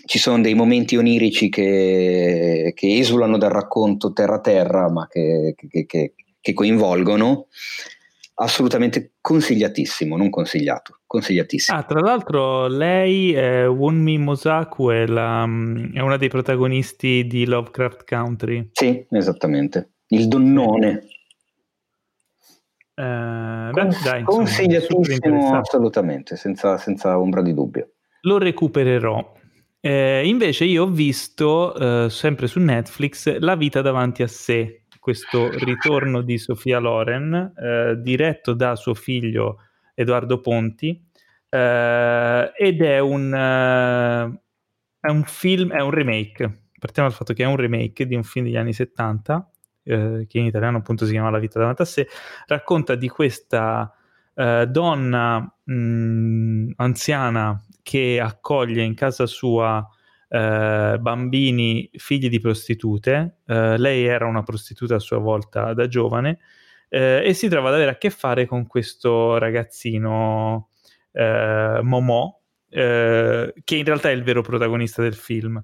ci 0.08 0.18
sono 0.18 0.40
dei 0.40 0.54
momenti 0.54 0.96
onirici 0.96 1.50
che, 1.50 2.72
che 2.74 2.96
esulano 2.96 3.36
dal 3.36 3.50
racconto 3.50 4.14
terra-terra, 4.14 4.90
ma 4.90 5.06
che, 5.06 5.54
che, 5.86 6.14
che, 6.40 6.52
coinvolgono. 6.54 7.48
Assolutamente 8.40 9.14
consigliatissimo, 9.20 10.16
non 10.16 10.30
consigliato, 10.30 11.00
consigliatissimo. 11.06 11.76
Ah, 11.76 11.82
tra 11.82 11.98
l'altro 11.98 12.68
lei, 12.68 13.32
eh, 13.32 13.66
Wunmi 13.66 14.16
Mosaku, 14.18 14.90
è, 14.90 15.06
la, 15.06 15.42
è 15.42 16.00
una 16.00 16.16
dei 16.16 16.28
protagonisti 16.28 17.26
di 17.26 17.46
Lovecraft 17.46 18.04
Country. 18.04 18.70
Sì, 18.74 19.04
esattamente. 19.10 19.94
Il 20.08 20.28
donnone. 20.28 21.08
Eh, 22.94 23.70
beh, 23.72 23.88
dai, 24.04 24.22
consigliatissimo 24.22 25.58
assolutamente, 25.58 26.36
senza, 26.36 26.78
senza 26.78 27.18
ombra 27.18 27.42
di 27.42 27.52
dubbio. 27.52 27.94
Lo 28.20 28.38
recupererò. 28.38 29.34
Eh, 29.80 30.26
invece 30.26 30.64
io 30.64 30.84
ho 30.84 30.90
visto, 30.90 31.74
eh, 32.04 32.10
sempre 32.10 32.46
su 32.46 32.60
Netflix, 32.60 33.38
La 33.38 33.56
vita 33.56 33.80
davanti 33.80 34.22
a 34.22 34.28
sé, 34.28 34.84
questo 34.98 35.50
ritorno 35.50 36.22
di 36.22 36.38
Sofia 36.38 36.78
Loren, 36.78 37.52
eh, 37.56 37.96
diretto 37.98 38.52
da 38.52 38.76
suo 38.76 38.94
figlio 38.94 39.62
Edoardo 39.94 40.40
Ponti, 40.40 41.04
eh, 41.48 42.52
ed 42.56 42.82
è 42.82 42.98
un, 42.98 43.34
eh, 43.34 44.40
è 45.00 45.10
un 45.10 45.22
film, 45.24 45.72
è 45.72 45.80
un 45.80 45.90
remake. 45.90 46.62
Partiamo 46.78 47.08
dal 47.08 47.16
fatto 47.16 47.32
che 47.32 47.42
è 47.42 47.46
un 47.46 47.56
remake 47.56 48.06
di 48.06 48.14
un 48.14 48.22
film 48.22 48.44
degli 48.44 48.56
anni 48.56 48.72
70, 48.72 49.50
eh, 49.82 50.26
che 50.28 50.38
in 50.38 50.46
italiano 50.46 50.78
appunto 50.78 51.04
si 51.06 51.12
chiama 51.12 51.30
La 51.30 51.38
vita 51.38 51.58
davanti 51.58 51.82
a 51.82 51.86
sé, 51.86 52.08
racconta 52.46 52.94
di 52.94 53.08
questa 53.08 53.92
donna 54.68 55.40
mh, 55.64 55.72
mm, 55.74 56.70
anziana 56.76 57.60
che 57.82 58.20
accoglie 58.22 58.84
in 58.84 58.94
casa 58.94 59.26
sua 59.26 59.84
eh, 60.28 60.98
bambini 61.00 61.88
figli 61.94 62.28
di 62.28 62.38
prostitute. 62.38 63.38
Eh, 63.46 63.78
lei 63.78 64.04
era 64.04 64.26
una 64.26 64.42
prostituta 64.42 64.96
a 64.96 65.00
sua 65.00 65.18
volta 65.18 65.72
da 65.72 65.88
giovane 65.88 66.38
eh, 66.88 67.22
e 67.24 67.34
si 67.34 67.48
trova 67.48 67.68
ad 67.68 67.74
avere 67.74 67.92
a 67.92 67.96
che 67.96 68.10
fare 68.10 68.46
con 68.46 68.66
questo 68.66 69.38
ragazzino 69.38 70.68
eh, 71.12 71.80
Momò, 71.82 72.36
che 72.70 73.54
in 73.66 73.84
realtà 73.84 74.10
è 74.10 74.12
il 74.12 74.22
vero 74.22 74.42
protagonista 74.42 75.00
del 75.00 75.14
film. 75.14 75.62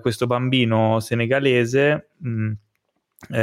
Questo 0.00 0.26
bambino 0.26 1.00
senegalese 1.00 2.10
mh, 2.18 2.30
mm, 2.30 2.52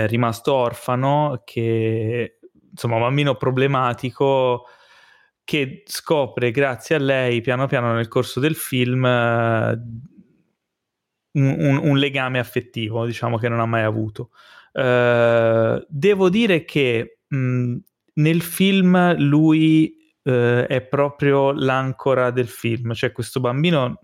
rimasto 0.06 0.53
orfano 0.53 1.42
che 1.44 2.38
insomma 2.69 2.95
un 2.95 3.02
bambino 3.02 3.36
problematico 3.36 4.66
che 5.44 5.84
scopre 5.88 6.52
grazie 6.52 6.95
a 6.95 7.00
lei 7.00 7.42
piano 7.42 7.66
piano 7.66 7.94
nel 7.94 8.08
corso 8.08 8.40
del 8.40 8.56
film 8.56 9.03
uh, 11.32 11.40
un, 11.40 11.80
un, 11.82 11.98
legame 11.98 12.40
affettivo, 12.40 13.06
diciamo 13.06 13.38
che 13.38 13.50
non 13.50 13.60
ha 13.60 13.66
mai 13.66 13.84
avuto. 13.84 14.32
Uh, 14.74 15.84
devo 15.88 16.30
dire 16.30 16.66
che 16.66 17.20
mh, 17.28 17.76
nel 18.14 18.42
film 18.42 19.16
lui 19.18 19.96
eh, 20.28 20.66
è 20.68 20.82
proprio 20.82 21.54
l'ancora 21.54 22.32
del 22.32 22.48
film. 22.48 22.94
Cioè, 22.94 23.14
questo 23.14 23.40
bambino, 23.40 24.02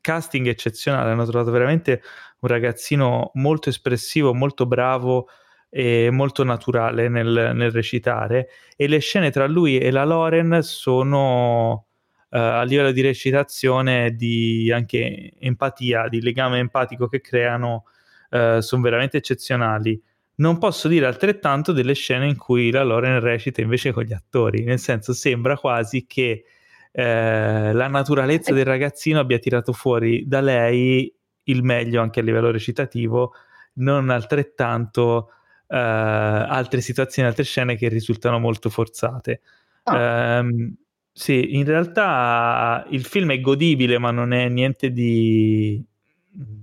casting 0.00 0.46
eccezionale, 0.46 1.10
hanno 1.10 1.26
trovato 1.26 1.50
veramente 1.50 2.02
un 2.40 2.48
ragazzino 2.48 3.30
molto 3.34 3.68
espressivo, 3.68 4.32
molto 4.32 4.66
bravo 4.66 5.28
e 5.68 6.08
molto 6.10 6.44
naturale 6.44 7.08
nel, 7.08 7.52
nel 7.54 7.70
recitare. 7.70 8.48
E 8.74 8.88
le 8.88 8.98
scene 9.00 9.30
tra 9.30 9.46
lui 9.46 9.78
e 9.78 9.90
la 9.90 10.04
Loren 10.04 10.60
sono 10.62 11.84
Uh, 11.84 11.89
a 12.30 12.62
livello 12.62 12.92
di 12.92 13.00
recitazione, 13.00 14.14
di 14.14 14.70
anche 14.72 15.32
empatia, 15.38 16.08
di 16.08 16.22
legame 16.22 16.58
empatico 16.58 17.08
che 17.08 17.20
creano, 17.20 17.84
uh, 18.30 18.60
sono 18.60 18.82
veramente 18.82 19.16
eccezionali. 19.18 20.00
Non 20.36 20.58
posso 20.58 20.88
dire 20.88 21.06
altrettanto 21.06 21.72
delle 21.72 21.94
scene 21.94 22.26
in 22.26 22.36
cui 22.36 22.70
la 22.70 22.82
Loren 22.82 23.20
recita 23.20 23.60
invece 23.60 23.92
con 23.92 24.04
gli 24.04 24.12
attori, 24.12 24.64
nel 24.64 24.78
senso 24.78 25.12
sembra 25.12 25.56
quasi 25.58 26.06
che 26.06 26.44
eh, 26.92 27.72
la 27.72 27.88
naturalezza 27.88 28.54
del 28.54 28.64
ragazzino 28.64 29.20
abbia 29.20 29.38
tirato 29.38 29.72
fuori 29.74 30.26
da 30.26 30.40
lei 30.40 31.14
il 31.44 31.62
meglio 31.62 32.00
anche 32.00 32.20
a 32.20 32.22
livello 32.22 32.50
recitativo, 32.50 33.34
non 33.74 34.08
altrettanto 34.08 35.30
eh, 35.66 35.76
altre 35.76 36.80
situazioni, 36.80 37.28
altre 37.28 37.44
scene 37.44 37.76
che 37.76 37.88
risultano 37.88 38.38
molto 38.38 38.70
forzate. 38.70 39.40
Ah. 39.84 40.38
Um, 40.38 40.74
sì, 41.12 41.56
in 41.56 41.64
realtà 41.64 42.86
il 42.90 43.04
film 43.04 43.32
è 43.32 43.40
godibile, 43.40 43.98
ma 43.98 44.10
non 44.10 44.32
è 44.32 44.48
niente 44.48 44.90
di 44.90 45.84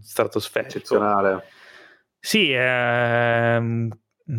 stratosferico. 0.02 0.78
Eccezionale. 0.78 1.44
Sì, 2.20 2.52
è 2.52 3.58
un 3.58 3.90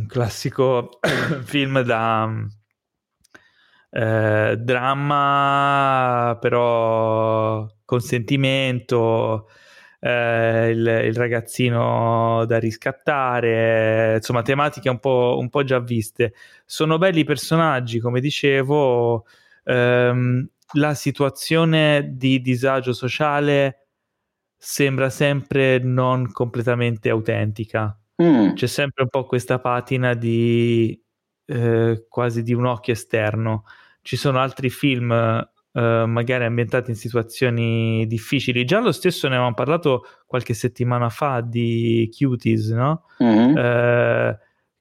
classico 0.07 0.99
film 1.45 1.81
da 1.81 2.29
eh, 3.91 4.57
dramma, 4.59 6.37
però 6.41 7.67
con 7.85 8.01
sentimento, 8.01 9.49
eh, 10.01 10.71
il, 10.71 10.87
il, 11.07 11.15
ragazzino 11.15 12.45
da 12.47 12.59
riscattare, 12.59 14.17
insomma, 14.17 14.43
tematiche 14.43 14.89
un 14.91 14.99
po', 14.99 15.37
un 15.39 15.49
po' 15.49 15.65
già 15.65 15.79
viste. 15.81 16.35
Sono 16.65 16.99
belli 16.99 17.21
i 17.21 17.25
personaggi, 17.25 17.99
come 17.99 18.21
dicevo, 18.21 19.27
ehm, 19.69 20.49
la 20.75 20.95
situazione 20.95 22.13
di 22.15 22.41
disagio 22.41 22.93
sociale 22.93 23.89
sembra 24.57 25.11
sempre 25.11 25.79
non 25.79 26.31
completamente 26.33 27.11
autentica. 27.11 27.99
Mm. 28.23 28.55
C'è 28.55 28.67
sempre 28.67 29.05
un 29.05 29.09
po' 29.09 29.25
questa 29.27 29.61
patina 29.61 30.15
di 30.15 31.01
eh, 31.47 32.07
quasi 32.09 32.43
di 32.43 32.53
un 32.53 32.67
occhio 32.67 32.93
esterno. 32.93 33.65
Ci 34.03 34.17
sono 34.17 34.39
altri 34.41 34.71
film 34.71 35.13
eh, 35.13 36.05
magari 36.07 36.45
ambientati 36.45 36.91
in 36.91 36.97
situazioni 36.97 38.07
difficili. 38.07 38.65
Già 38.65 38.81
lo 38.81 38.93
stesso 38.93 39.29
ne 39.29 39.35
avevamo 39.35 39.55
parlato 39.55 40.05
qualche 40.27 40.55
settimana 40.55 41.09
fa 41.09 41.41
di 41.41 42.11
Cuties, 42.17 42.71
no? 42.71 43.05
Mm-hmm. 43.23 43.57
Eh, 43.57 44.39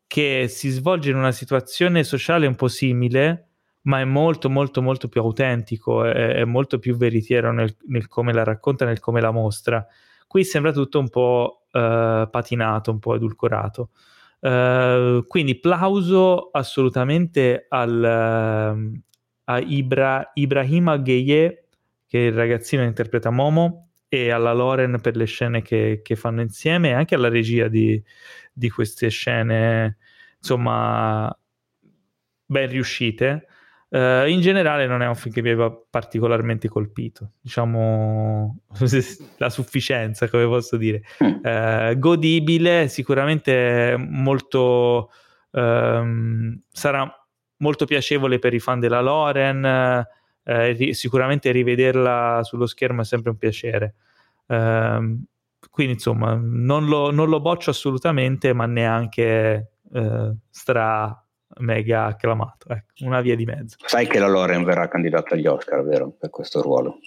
che 0.08 0.48
si 0.48 0.70
svolge 0.70 1.12
in 1.12 1.18
una 1.18 1.34
situazione 1.34 2.04
sociale 2.04 2.48
un 2.48 2.56
po' 2.56 2.70
simile, 2.70 3.47
ma 3.88 4.02
è 4.02 4.06
molto 4.06 4.50
molto 4.50 4.82
molto 4.82 5.08
più 5.08 5.22
autentico, 5.22 6.04
è, 6.04 6.36
è 6.36 6.46
molto 6.46 6.78
più 6.78 6.96
veritiero 6.96 7.52
nel, 7.52 7.76
nel, 7.88 8.08
come 8.08 8.34
la 8.34 8.44
racconta, 8.44 8.86
nel 8.86 9.00
come 9.00 9.22
la 9.22 9.32
mostra. 9.32 9.86
Qui 10.28 10.44
sembra 10.44 10.74
tutto 10.74 11.00
un 11.00 11.10
po' 11.10 11.68
uh, 11.72 12.30
patinato, 12.30 12.92
un 12.92 13.00
po' 13.00 13.16
edulcorato. 13.16 13.92
Uh, 14.40 15.26
quindi 15.26 15.58
plauso 15.60 16.50
assolutamente 16.52 17.66
al, 17.70 18.78
uh, 18.78 19.02
a 19.46 19.60
Ibra, 19.60 20.32
Ibrahima 20.34 20.98
Gheye, 20.98 21.68
che 22.06 22.18
il 22.18 22.34
ragazzino 22.34 22.84
interpreta 22.84 23.30
Momo, 23.30 23.92
e 24.10 24.32
alla 24.32 24.54
Loren 24.54 25.00
per 25.02 25.16
le 25.16 25.26
scene 25.26 25.62
che, 25.62 26.02
che 26.04 26.16
fanno 26.16 26.42
insieme 26.42 26.90
e 26.90 26.94
anche 26.94 27.16
alla 27.16 27.30
regia 27.30 27.68
di, 27.68 28.02
di 28.52 28.70
queste 28.70 29.08
scene, 29.10 29.98
insomma, 30.38 31.34
ben 32.46 32.70
riuscite. 32.70 33.48
Uh, 33.90 34.28
in 34.28 34.42
generale 34.42 34.86
non 34.86 35.02
è 35.02 35.08
un 35.08 35.16
film 35.16 35.34
che 35.34 35.42
mi 35.42 35.50
aveva 35.50 35.72
particolarmente 35.72 36.68
colpito, 36.68 37.32
diciamo 37.40 38.64
la 39.38 39.50
sufficienza, 39.50 40.30
come 40.30 40.46
posso 40.46 40.76
dire. 40.76 41.04
Uh, 41.20 41.98
godibile, 41.98 42.90
sicuramente 42.90 43.96
molto 43.98 45.10
um, 45.52 46.60
sarà 46.70 47.10
molto 47.60 47.86
piacevole 47.86 48.40
per 48.40 48.54
i 48.54 48.60
fan 48.60 48.82
della 48.82 49.00
Loren, 49.00 49.64
uh, 49.64 50.52
ri- 50.74 50.94
sicuramente 50.94 51.52
rivederla 51.52 52.42
sullo 52.44 52.66
schermo 52.66 53.02
è 53.02 53.06
sempre 53.06 53.32
un 53.32 53.38
piacere. 53.38 53.96
Ehm, 54.48 55.26
quindi 55.70 55.94
insomma 55.94 56.38
non 56.42 56.88
lo, 56.88 57.12
non 57.12 57.30
lo, 57.30 57.42
boccio 57.42 57.70
assolutamente, 57.70 58.54
ma 58.54 58.66
neanche 58.66 59.72
stra 60.50 61.27
mega 61.60 62.06
acclamato. 62.06 62.69
Ecco, 62.69 63.06
una 63.06 63.22
via 63.22 63.36
di 63.36 63.45
mezzo. 63.45 63.77
Sai 63.86 64.08
che 64.08 64.19
la 64.19 64.27
Loren 64.27 64.64
verrà 64.64 64.88
candidata 64.88 65.36
agli 65.36 65.48
Oscar, 65.48 65.84
vero? 65.84 66.11
Per 66.11 66.30
questo 66.30 66.61
ruolo? 66.61 67.00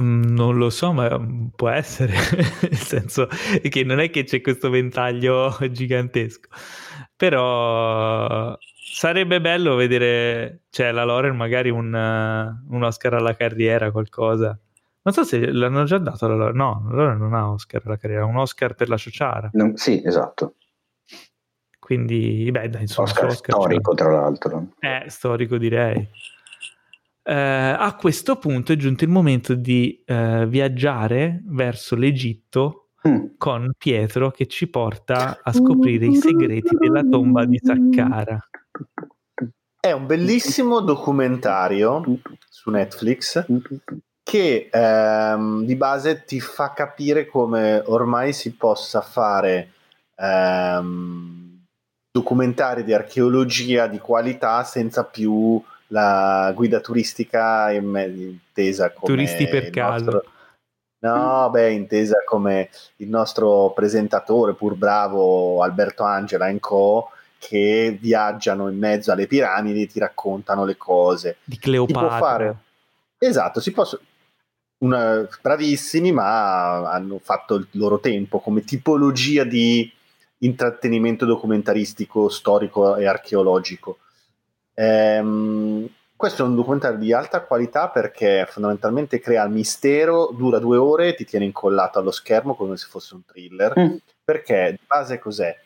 Mm, 0.00 0.22
non 0.22 0.56
lo 0.56 0.70
so, 0.70 0.92
ma 0.92 1.20
può 1.54 1.68
essere, 1.68 2.12
nel 2.62 2.76
senso 2.76 3.28
che 3.68 3.84
non 3.84 3.98
è 3.98 4.08
che 4.10 4.24
c'è 4.24 4.40
questo 4.40 4.70
ventaglio 4.70 5.56
gigantesco, 5.70 6.48
però 7.16 8.56
sarebbe 8.92 9.40
bello 9.40 9.74
vedere, 9.74 10.62
cioè 10.70 10.92
la 10.92 11.04
Loren 11.04 11.36
magari 11.36 11.70
un, 11.70 11.92
un 11.92 12.82
Oscar 12.82 13.14
alla 13.14 13.34
carriera, 13.34 13.90
qualcosa. 13.90 14.56
Non 15.02 15.14
so 15.14 15.24
se 15.24 15.50
l'hanno 15.50 15.84
già 15.84 15.98
dato 15.98 16.26
alla 16.26 16.36
Loren, 16.36 16.56
no, 16.56 16.86
la 16.90 16.94
Loren 16.94 17.18
non 17.18 17.34
ha 17.34 17.50
Oscar 17.50 17.82
alla 17.84 17.96
carriera, 17.96 18.22
ha 18.22 18.26
un 18.26 18.36
Oscar 18.36 18.74
per 18.74 18.88
la 18.88 18.96
Ciociara. 18.96 19.50
No, 19.54 19.72
sì, 19.74 20.00
esatto. 20.04 20.54
Quindi, 21.90 22.48
beh, 22.52 22.68
dai, 22.68 22.82
insomma, 22.82 23.08
Oscar, 23.08 23.26
Oscar 23.26 23.56
storico, 23.56 23.94
tra 23.94 24.12
l'altro. 24.12 24.68
Eh, 24.78 25.06
storico 25.08 25.58
direi. 25.58 26.08
Eh, 27.24 27.34
a 27.34 27.96
questo 27.96 28.36
punto 28.36 28.70
è 28.70 28.76
giunto 28.76 29.02
il 29.02 29.10
momento 29.10 29.54
di 29.54 30.00
eh, 30.06 30.46
viaggiare 30.46 31.42
verso 31.46 31.96
l'Egitto 31.96 32.90
mm. 33.08 33.24
con 33.36 33.72
Pietro 33.76 34.30
che 34.30 34.46
ci 34.46 34.68
porta 34.68 35.40
a 35.42 35.52
scoprire 35.52 36.06
i 36.06 36.14
segreti 36.14 36.76
della 36.78 37.02
tomba 37.02 37.44
di 37.44 37.58
Saqqara. 37.60 38.38
È 39.80 39.90
un 39.90 40.06
bellissimo 40.06 40.78
documentario 40.82 42.04
su 42.48 42.70
Netflix 42.70 43.46
che 44.22 44.68
ehm, 44.70 45.64
di 45.64 45.74
base 45.74 46.22
ti 46.24 46.40
fa 46.40 46.72
capire 46.72 47.26
come 47.26 47.82
ormai 47.84 48.32
si 48.32 48.54
possa 48.54 49.00
fare 49.00 49.72
ehm, 50.14 51.49
documentari 52.12 52.82
di 52.82 52.92
archeologia 52.92 53.86
di 53.86 53.98
qualità 53.98 54.64
senza 54.64 55.04
più 55.04 55.62
la 55.88 56.52
guida 56.54 56.80
turistica 56.80 57.70
intesa 57.70 58.90
come 58.90 59.14
turisti 59.14 59.48
per 59.48 59.70
caso 59.70 60.04
nostro... 60.04 60.24
no 61.00 61.50
beh 61.50 61.72
intesa 61.72 62.22
come 62.24 62.70
il 62.96 63.08
nostro 63.08 63.72
presentatore 63.72 64.54
pur 64.54 64.74
bravo 64.74 65.62
Alberto 65.62 66.02
Angela 66.02 66.52
Co 66.58 67.10
che 67.38 67.96
viaggiano 67.98 68.68
in 68.68 68.76
mezzo 68.76 69.12
alle 69.12 69.26
piramidi 69.26 69.82
e 69.82 69.86
ti 69.86 69.98
raccontano 69.98 70.66
le 70.66 70.76
cose. 70.76 71.38
Di 71.42 71.58
Cleopatra. 71.58 72.18
Fare... 72.18 72.56
esatto 73.18 73.60
si 73.60 73.72
possono 73.72 74.02
una... 74.84 75.26
bravissimi 75.40 76.12
ma 76.12 76.90
hanno 76.90 77.18
fatto 77.22 77.54
il 77.54 77.66
loro 77.72 77.98
tempo 77.98 78.40
come 78.40 78.62
tipologia 78.62 79.44
di 79.44 79.90
intrattenimento 80.40 81.24
documentaristico, 81.24 82.28
storico 82.28 82.96
e 82.96 83.06
archeologico. 83.06 83.98
Ehm, 84.74 85.88
questo 86.16 86.44
è 86.44 86.46
un 86.46 86.54
documentario 86.54 86.98
di 86.98 87.12
alta 87.12 87.42
qualità 87.42 87.88
perché 87.88 88.46
fondamentalmente 88.46 89.20
crea 89.20 89.44
il 89.44 89.52
mistero, 89.52 90.30
dura 90.36 90.58
due 90.58 90.76
ore 90.76 91.08
e 91.08 91.14
ti 91.14 91.24
tiene 91.24 91.46
incollato 91.46 91.98
allo 91.98 92.10
schermo 92.10 92.54
come 92.54 92.76
se 92.76 92.88
fosse 92.90 93.14
un 93.14 93.24
thriller. 93.24 93.72
Mm. 93.78 93.96
Perché 94.22 94.76
di 94.78 94.84
base 94.86 95.18
cos'è? 95.18 95.56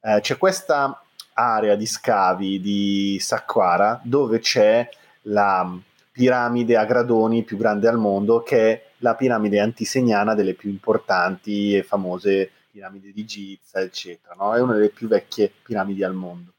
Eh, 0.00 0.20
c'è 0.20 0.36
questa 0.36 1.02
area 1.32 1.74
di 1.74 1.86
scavi 1.86 2.60
di 2.60 3.18
Saqqara 3.20 4.00
dove 4.04 4.38
c'è 4.38 4.88
la 5.22 5.76
piramide 6.12 6.76
a 6.76 6.84
gradoni 6.84 7.42
più 7.42 7.56
grande 7.56 7.88
al 7.88 7.98
mondo 7.98 8.42
che 8.42 8.72
è 8.72 8.82
la 8.98 9.14
piramide 9.14 9.60
antisegnana 9.60 10.34
delle 10.34 10.54
più 10.54 10.70
importanti 10.70 11.76
e 11.76 11.82
famose 11.82 12.52
piramide 12.76 13.10
di 13.10 13.24
Giza, 13.24 13.80
eccetera. 13.80 14.34
No? 14.34 14.54
È 14.54 14.60
una 14.60 14.74
delle 14.74 14.90
più 14.90 15.08
vecchie 15.08 15.50
piramidi 15.62 16.04
al 16.04 16.12
mondo. 16.12 16.52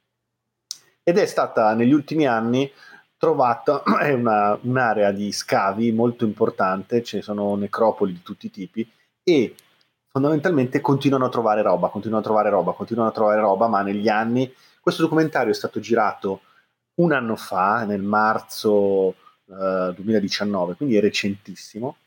Ed 1.04 1.20
è 1.20 1.26
stata 1.28 1.74
negli 1.76 1.94
ultimi 1.94 2.26
anni 2.26 2.72
trovata, 3.18 3.84
è 4.02 4.14
una, 4.14 4.58
un'area 4.64 5.12
di 5.12 5.32
scavi 5.32 5.92
molto 5.92 6.26
importante, 6.26 7.04
ci 7.04 7.22
sono 7.22 7.56
necropoli 7.56 8.14
di 8.14 8.24
tutti 8.24 8.48
i 8.48 8.52
tipi 8.52 8.90
e 9.24 9.56
fondamentalmente 10.08 10.82
continuano 10.82 11.26
a 11.26 11.30
trovare 11.30 11.62
roba, 11.62 11.90
continuano 11.90 12.24
a 12.24 12.26
trovare 12.26 12.50
roba, 12.50 12.74
continuano 12.74 13.10
a 13.10 13.14
trovare 13.14 13.40
roba, 13.40 13.68
ma 13.68 13.84
negli 13.84 14.08
anni 14.08 14.52
questo 14.82 15.04
documentario 15.04 15.52
è 15.52 15.56
stato 15.56 15.80
girato 15.80 16.42
un 16.96 17.12
anno 17.12 17.36
fa, 17.36 17.84
nel 17.84 18.02
marzo 18.02 19.14
eh, 19.46 19.94
2019, 19.96 20.74
quindi 20.76 20.96
è 20.96 21.02
recentissimo, 21.02 21.98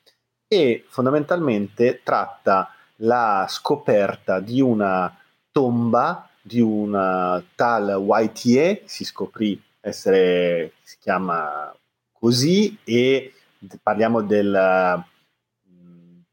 e 0.48 0.84
fondamentalmente 0.88 2.00
tratta 2.02 2.74
la 3.00 3.46
scoperta 3.48 4.40
di 4.40 4.60
una 4.60 5.14
tomba 5.52 6.30
di 6.42 6.60
una 6.60 7.42
tal 7.54 8.02
YTA, 8.02 8.80
si 8.84 9.04
scoprì 9.04 9.60
essere, 9.80 10.72
si 10.82 10.96
chiama 10.98 11.74
così, 12.12 12.78
e 12.84 13.34
parliamo 13.82 14.22
del, 14.22 15.04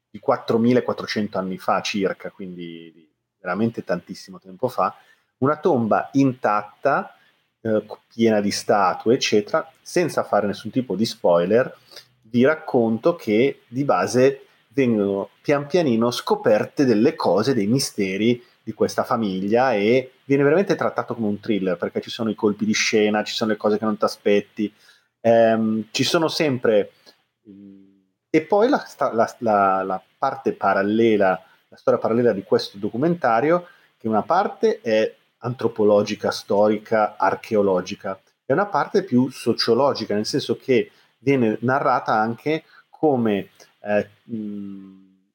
di 0.09 0.19
4400 0.19 1.37
anni 1.37 1.57
fa 1.57 1.81
circa, 1.81 2.31
quindi 2.31 3.09
veramente 3.39 3.83
tantissimo 3.83 4.39
tempo 4.39 4.67
fa, 4.67 4.95
una 5.39 5.57
tomba 5.57 6.09
intatta, 6.13 7.15
eh, 7.61 7.85
piena 8.07 8.41
di 8.41 8.51
statue, 8.51 9.15
eccetera, 9.15 9.69
senza 9.81 10.23
fare 10.23 10.47
nessun 10.47 10.71
tipo 10.71 10.95
di 10.95 11.05
spoiler, 11.05 11.75
vi 12.23 12.43
racconto 12.43 13.15
che 13.15 13.61
di 13.67 13.83
base 13.83 14.46
vengono 14.77 15.29
pian 15.41 15.65
pianino 15.65 16.11
scoperte 16.11 16.85
delle 16.85 17.15
cose, 17.15 17.55
dei 17.55 17.65
misteri 17.65 18.43
di 18.61 18.73
questa 18.73 19.03
famiglia 19.03 19.73
e 19.73 20.11
viene 20.25 20.43
veramente 20.43 20.75
trattato 20.75 21.15
come 21.15 21.25
un 21.25 21.39
thriller 21.39 21.77
perché 21.77 21.99
ci 21.99 22.11
sono 22.11 22.29
i 22.29 22.35
colpi 22.35 22.63
di 22.63 22.73
scena, 22.73 23.23
ci 23.23 23.33
sono 23.33 23.51
le 23.51 23.57
cose 23.57 23.79
che 23.79 23.85
non 23.85 23.97
ti 23.97 24.03
aspetti, 24.03 24.71
ehm, 25.21 25.85
ci 25.89 26.03
sono 26.03 26.27
sempre... 26.27 26.91
E 28.29 28.41
poi 28.41 28.69
la, 28.69 28.85
la, 29.13 29.35
la, 29.39 29.83
la 29.83 30.03
parte 30.15 30.53
parallela, 30.53 31.41
la 31.69 31.77
storia 31.77 31.99
parallela 31.99 32.33
di 32.33 32.43
questo 32.43 32.77
documentario, 32.77 33.67
che 33.97 34.07
una 34.07 34.21
parte 34.21 34.81
è 34.81 35.11
antropologica, 35.39 36.29
storica, 36.29 37.15
archeologica, 37.17 38.21
e 38.45 38.53
una 38.53 38.67
parte 38.67 39.03
più 39.03 39.29
sociologica, 39.31 40.13
nel 40.13 40.25
senso 40.25 40.55
che 40.57 40.91
viene 41.17 41.57
narrata 41.61 42.13
anche 42.13 42.63
come 42.89 43.49
eh, 43.87 44.09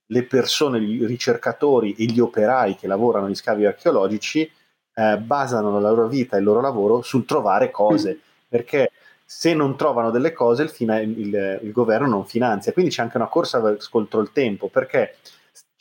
le 0.07 0.23
persone, 0.25 0.79
i 0.79 1.07
ricercatori 1.07 1.95
e 1.95 2.05
gli 2.05 2.21
operai 2.21 2.77
che 2.77 2.87
lavorano 2.87 3.29
in 3.29 3.35
scavi 3.35 3.65
archeologici 3.65 4.51
eh, 4.95 5.17
basano 5.17 5.81
la 5.81 5.89
loro 5.89 6.07
vita 6.07 6.37
e 6.37 6.41
il 6.41 6.45
loro 6.45 6.61
lavoro 6.61 7.01
sul 7.03 7.25
trovare 7.25 7.71
cose, 7.71 8.15
mm. 8.15 8.19
perché 8.49 8.91
se 9.25 9.55
non 9.55 9.77
trovano 9.77 10.11
delle 10.11 10.33
cose 10.33 10.65
il, 10.65 10.69
fina- 10.69 11.01
il, 11.01 11.61
il, 11.63 11.73
governo 11.73 12.07
non 12.07 12.27
finanzia. 12.27 12.73
Quindi 12.73 12.91
c'è 12.91 13.01
anche 13.01 13.17
una 13.17 13.29
corsa 13.29 13.77
contro 13.91 14.21
il 14.21 14.31
tempo, 14.33 14.69
perché 14.69 15.17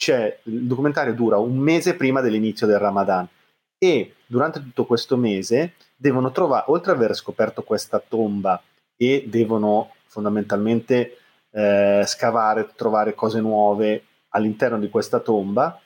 il 0.05 0.65
documentario 0.65 1.13
dura 1.13 1.37
un 1.37 1.57
mese 1.57 1.95
prima 1.95 2.21
dell'inizio 2.21 2.65
del 2.65 2.79
Ramadan 2.79 3.27
e 3.77 4.15
durante 4.25 4.59
tutto 4.59 4.85
questo 4.85 5.17
mese 5.17 5.73
devono 5.95 6.31
trovare, 6.31 6.65
oltre 6.67 6.91
ad 6.91 6.97
aver 6.97 7.15
scoperto 7.15 7.63
questa 7.63 7.99
tomba 7.99 8.61
e 8.95 9.25
devono 9.27 9.93
fondamentalmente 10.05 11.17
eh, 11.51 12.03
scavare, 12.05 12.69
trovare 12.75 13.13
cose 13.13 13.39
nuove 13.39 14.03
all'interno 14.29 14.79
di 14.79 14.89
questa 14.89 15.19
tomba, 15.19 15.79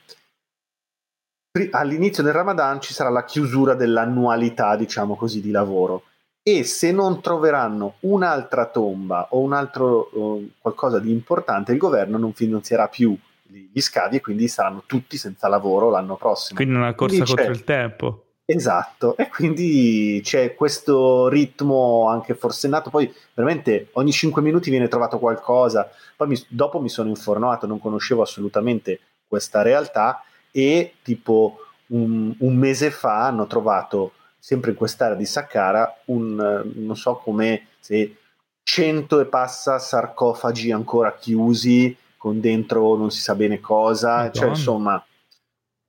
all'inizio 1.71 2.23
del 2.23 2.33
Ramadan 2.33 2.81
ci 2.81 2.93
sarà 2.93 3.09
la 3.09 3.23
chiusura 3.23 3.73
dell'annualità, 3.73 4.75
diciamo 4.75 5.15
così, 5.15 5.41
di 5.41 5.51
lavoro. 5.51 6.03
E 6.47 6.63
se 6.63 6.91
non 6.91 7.21
troveranno 7.21 7.95
un'altra 8.01 8.67
tomba 8.67 9.29
o 9.31 9.39
un 9.39 9.53
altro 9.53 10.09
uh, 10.11 10.51
qualcosa 10.59 10.99
di 10.99 11.11
importante, 11.11 11.71
il 11.71 11.79
governo 11.79 12.17
non 12.17 12.33
finanzierà 12.33 12.87
più 12.87 13.17
gli 13.47 13.79
scavi 13.79 14.17
e 14.17 14.21
quindi 14.21 14.47
saranno 14.47 14.83
tutti 14.85 15.17
senza 15.17 15.47
lavoro 15.47 15.89
l'anno 15.89 16.17
prossimo. 16.17 16.57
Quindi 16.57 16.75
una 16.75 16.93
corsa 16.93 17.23
quindi 17.23 17.35
contro 17.35 17.51
il 17.51 17.63
tempo. 17.63 18.24
Esatto, 18.47 19.17
e 19.17 19.27
quindi 19.27 20.21
c'è 20.23 20.53
questo 20.53 21.27
ritmo 21.29 22.07
anche 22.09 22.35
forsennato, 22.35 22.91
poi 22.91 23.11
veramente 23.33 23.89
ogni 23.93 24.11
5 24.11 24.39
minuti 24.39 24.69
viene 24.69 24.87
trovato 24.87 25.17
qualcosa, 25.17 25.89
poi 26.15 26.27
mi, 26.27 26.45
dopo 26.49 26.79
mi 26.79 26.89
sono 26.89 27.09
informato, 27.09 27.65
non 27.65 27.79
conoscevo 27.79 28.21
assolutamente 28.21 28.99
questa 29.27 29.63
realtà 29.63 30.23
e 30.51 30.93
tipo 31.01 31.57
un, 31.87 32.35
un, 32.37 32.55
mese 32.55 32.91
fa 32.91 33.25
hanno 33.25 33.47
trovato 33.47 34.13
sempre 34.37 34.71
in 34.71 34.77
quest'area 34.77 35.15
di 35.15 35.25
Saqqara 35.25 36.01
un, 36.05 36.71
non 36.75 36.95
so 36.95 37.15
come, 37.15 37.69
se 37.79 38.15
100 38.61 39.21
e 39.21 39.25
passa 39.25 39.79
sarcofagi 39.79 40.71
ancora 40.71 41.15
chiusi 41.15 41.97
con 42.15 42.39
dentro 42.39 42.95
non 42.95 43.09
si 43.09 43.21
sa 43.21 43.33
bene 43.33 43.59
cosa, 43.59 44.09
cioè, 44.09 44.17
Madonna. 44.17 44.31
cioè 44.33 44.49
insomma, 44.49 45.05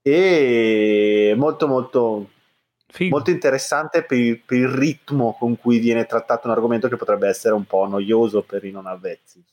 e 0.01 1.35
molto 1.37 1.67
molto 1.67 2.29
Figo. 2.89 3.15
molto 3.15 3.31
interessante 3.31 4.03
per 4.03 4.17
il, 4.17 4.39
per 4.39 4.57
il, 4.57 4.69
ritmo 4.69 5.35
con 5.37 5.57
cui 5.57 5.77
viene 5.79 6.05
trattato 6.05 6.47
un 6.47 6.53
argomento 6.53 6.87
che 6.87 6.95
potrebbe 6.95 7.27
essere 7.27 7.53
un 7.53 7.65
po' 7.65 7.85
noioso 7.85 8.43
per 8.43 8.63
i 8.63 8.71
non 8.71 8.87
avvezzi. 8.87 9.43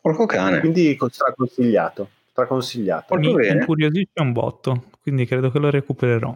Porco 0.00 0.26
cane. 0.26 0.60
Quindi 0.60 0.96
straconsigliato. 1.10 2.08
straconsigliato. 2.30 3.16
Mi 3.16 3.48
incuriosisce 3.48 4.20
un 4.20 4.32
botto, 4.32 4.84
quindi 5.02 5.26
credo 5.26 5.50
che 5.50 5.58
lo 5.58 5.70
recupererò. 5.70 6.34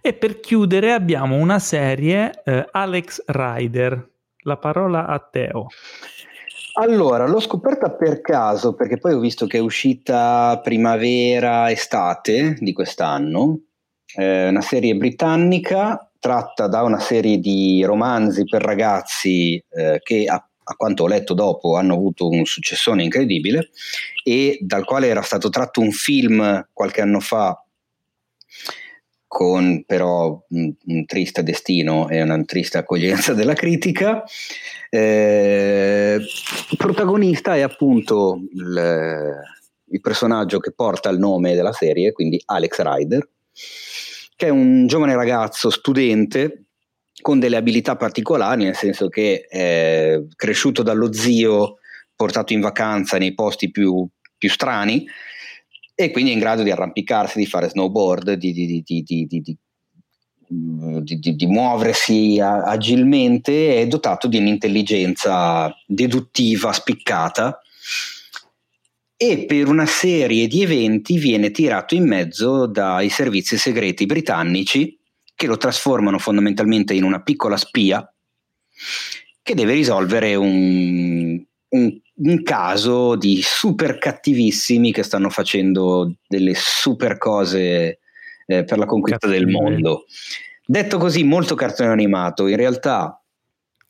E 0.00 0.12
per 0.12 0.40
chiudere 0.40 0.92
abbiamo 0.92 1.36
una 1.36 1.58
serie, 1.58 2.40
eh, 2.44 2.66
Alex 2.70 3.24
Rider. 3.26 4.08
La 4.44 4.56
parola 4.56 5.06
a 5.06 5.18
Teo. 5.18 5.66
Allora, 6.74 7.26
l'ho 7.26 7.40
scoperta 7.40 7.90
per 7.90 8.22
caso 8.22 8.74
perché 8.74 8.96
poi 8.96 9.12
ho 9.12 9.18
visto 9.18 9.46
che 9.46 9.58
è 9.58 9.60
uscita 9.60 10.58
primavera-estate 10.62 12.56
di 12.58 12.72
quest'anno 12.72 13.58
eh, 14.14 14.48
una 14.48 14.60
serie 14.60 14.94
britannica 14.94 16.10
tratta 16.18 16.68
da 16.68 16.82
una 16.82 17.00
serie 17.00 17.38
di 17.38 17.82
romanzi 17.82 18.44
per 18.44 18.62
ragazzi 18.62 19.62
eh, 19.70 20.00
che 20.02 20.24
a, 20.26 20.34
a, 20.34 20.74
quanto 20.74 21.04
ho 21.04 21.06
letto 21.06 21.34
dopo 21.34 21.76
hanno 21.76 21.94
avuto 21.94 22.28
un 22.28 22.44
successone 22.44 23.02
incredibile 23.02 23.70
e 24.22 24.58
dal 24.60 24.84
quale 24.84 25.08
era 25.08 25.22
stato 25.22 25.48
tratto 25.48 25.80
un 25.80 25.92
film 25.92 26.68
qualche 26.72 27.00
anno 27.00 27.20
fa 27.20 27.64
con 29.26 29.84
però 29.86 30.44
un, 30.48 30.74
un 30.86 31.06
triste 31.06 31.44
destino 31.44 32.08
e 32.08 32.20
una 32.20 32.42
triste 32.42 32.78
accoglienza 32.78 33.32
della 33.32 33.54
critica. 33.54 34.24
Eh, 34.90 36.18
il 36.18 36.76
protagonista 36.76 37.54
è 37.54 37.60
appunto 37.60 38.40
il, 38.52 39.32
il 39.84 40.00
personaggio 40.00 40.58
che 40.58 40.72
porta 40.72 41.10
il 41.10 41.18
nome 41.20 41.54
della 41.54 41.72
serie, 41.72 42.10
quindi 42.10 42.42
Alex 42.44 42.80
Ryder 42.80 43.28
che 44.40 44.46
è 44.46 44.48
un 44.48 44.86
giovane 44.86 45.14
ragazzo 45.14 45.68
studente 45.68 46.68
con 47.20 47.38
delle 47.38 47.58
abilità 47.58 47.96
particolari, 47.96 48.64
nel 48.64 48.74
senso 48.74 49.10
che 49.10 49.42
è 49.46 50.18
cresciuto 50.34 50.82
dallo 50.82 51.12
zio, 51.12 51.76
portato 52.16 52.54
in 52.54 52.60
vacanza 52.60 53.18
nei 53.18 53.34
posti 53.34 53.70
più, 53.70 54.08
più 54.38 54.48
strani 54.48 55.06
e 55.94 56.10
quindi 56.10 56.30
è 56.30 56.32
in 56.32 56.40
grado 56.40 56.62
di 56.62 56.70
arrampicarsi, 56.70 57.38
di 57.38 57.44
fare 57.44 57.68
snowboard, 57.68 58.32
di, 58.32 58.54
di, 58.54 58.82
di, 58.82 59.56
di 61.36 61.46
muoversi 61.46 62.40
agilmente, 62.40 63.76
è 63.76 63.86
dotato 63.86 64.26
di 64.26 64.38
un'intelligenza 64.38 65.70
deduttiva 65.86 66.72
spiccata 66.72 67.60
e 69.22 69.44
per 69.44 69.68
una 69.68 69.84
serie 69.84 70.46
di 70.46 70.62
eventi 70.62 71.18
viene 71.18 71.50
tirato 71.50 71.94
in 71.94 72.06
mezzo 72.06 72.64
dai 72.64 73.10
servizi 73.10 73.58
segreti 73.58 74.06
britannici 74.06 74.98
che 75.34 75.46
lo 75.46 75.58
trasformano 75.58 76.18
fondamentalmente 76.18 76.94
in 76.94 77.04
una 77.04 77.20
piccola 77.20 77.58
spia 77.58 78.10
che 79.42 79.54
deve 79.54 79.74
risolvere 79.74 80.36
un, 80.36 81.38
un, 81.68 82.00
un 82.14 82.42
caso 82.42 83.14
di 83.16 83.42
super 83.42 83.98
cattivissimi 83.98 84.90
che 84.90 85.02
stanno 85.02 85.28
facendo 85.28 86.14
delle 86.26 86.54
super 86.54 87.18
cose 87.18 87.98
eh, 88.46 88.64
per 88.64 88.78
la 88.78 88.86
conquista 88.86 89.26
Cattive. 89.26 89.44
del 89.44 89.52
mondo. 89.52 90.06
Detto 90.64 90.96
così, 90.96 91.24
molto 91.24 91.54
cartone 91.54 91.90
animato, 91.90 92.46
in 92.46 92.56
realtà 92.56 93.19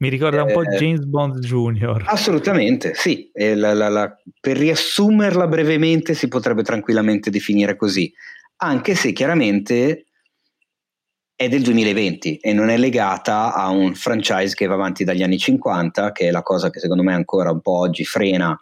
mi 0.00 0.08
ricorda 0.08 0.42
un 0.42 0.52
po' 0.52 0.62
eh, 0.62 0.76
James 0.76 1.04
Bond 1.04 1.40
Jr. 1.40 2.04
Assolutamente, 2.06 2.94
sì. 2.94 3.30
La, 3.34 3.74
la, 3.74 3.88
la, 3.88 4.16
per 4.40 4.56
riassumerla 4.56 5.46
brevemente 5.46 6.14
si 6.14 6.26
potrebbe 6.28 6.62
tranquillamente 6.62 7.30
definire 7.30 7.76
così, 7.76 8.10
anche 8.56 8.94
se 8.94 9.12
chiaramente 9.12 10.06
è 11.36 11.48
del 11.48 11.62
2020 11.62 12.36
e 12.36 12.52
non 12.52 12.70
è 12.70 12.78
legata 12.78 13.54
a 13.54 13.68
un 13.68 13.94
franchise 13.94 14.54
che 14.54 14.66
va 14.66 14.74
avanti 14.74 15.04
dagli 15.04 15.22
anni 15.22 15.38
50, 15.38 16.12
che 16.12 16.28
è 16.28 16.30
la 16.30 16.42
cosa 16.42 16.70
che 16.70 16.80
secondo 16.80 17.02
me 17.02 17.12
ancora 17.12 17.50
un 17.50 17.60
po' 17.60 17.78
oggi 17.78 18.04
frena 18.04 18.58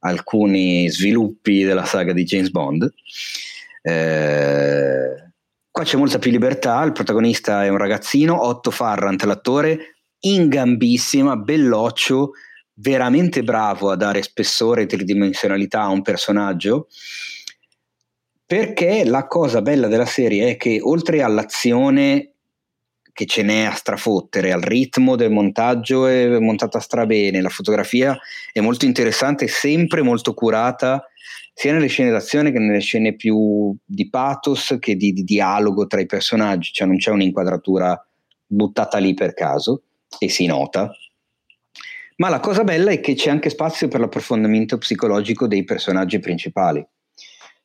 alcuni 0.00 0.88
sviluppi 0.88 1.62
della 1.62 1.84
saga 1.84 2.12
di 2.12 2.24
James 2.24 2.50
Bond. 2.50 2.92
Eh, 3.82 5.30
qua 5.70 5.84
c'è 5.84 5.96
molta 5.96 6.18
più 6.18 6.32
libertà, 6.32 6.82
il 6.82 6.92
protagonista 6.92 7.64
è 7.64 7.68
un 7.68 7.78
ragazzino, 7.78 8.44
Otto 8.44 8.72
Farrant 8.72 9.22
l'attore, 9.22 9.97
in 10.20 10.48
gambissima, 10.48 11.36
belloccio, 11.36 12.32
veramente 12.74 13.42
bravo 13.42 13.90
a 13.90 13.96
dare 13.96 14.22
spessore 14.22 14.82
e 14.82 14.86
tridimensionalità 14.86 15.82
a 15.82 15.88
un 15.88 16.02
personaggio. 16.02 16.88
Perché 18.44 19.04
la 19.04 19.26
cosa 19.26 19.60
bella 19.60 19.88
della 19.88 20.06
serie 20.06 20.50
è 20.50 20.56
che 20.56 20.80
oltre 20.80 21.22
all'azione 21.22 22.32
che 23.12 23.26
ce 23.26 23.42
n'è 23.42 23.64
a 23.64 23.74
strafottere, 23.74 24.52
al 24.52 24.60
ritmo 24.60 25.16
del 25.16 25.32
montaggio 25.32 26.06
è 26.06 26.38
montata 26.38 26.78
strabene, 26.78 27.42
la 27.42 27.48
fotografia 27.48 28.16
è 28.52 28.60
molto 28.60 28.84
interessante, 28.84 29.48
sempre 29.48 30.02
molto 30.02 30.34
curata, 30.34 31.04
sia 31.52 31.72
nelle 31.72 31.88
scene 31.88 32.10
d'azione 32.10 32.52
che 32.52 32.60
nelle 32.60 32.78
scene 32.78 33.16
più 33.16 33.76
di 33.84 34.08
pathos 34.08 34.76
che 34.78 34.94
di, 34.94 35.12
di 35.12 35.24
dialogo 35.24 35.88
tra 35.88 36.00
i 36.00 36.06
personaggi, 36.06 36.70
cioè 36.72 36.86
non 36.86 36.96
c'è 36.96 37.10
un'inquadratura 37.10 38.00
buttata 38.46 38.98
lì 38.98 39.12
per 39.14 39.34
caso 39.34 39.82
e 40.18 40.28
si 40.28 40.46
nota. 40.46 40.90
Ma 42.16 42.28
la 42.28 42.40
cosa 42.40 42.64
bella 42.64 42.90
è 42.90 43.00
che 43.00 43.14
c'è 43.14 43.30
anche 43.30 43.50
spazio 43.50 43.88
per 43.88 44.00
l'approfondimento 44.00 44.76
psicologico 44.78 45.46
dei 45.46 45.64
personaggi 45.64 46.18
principali, 46.18 46.84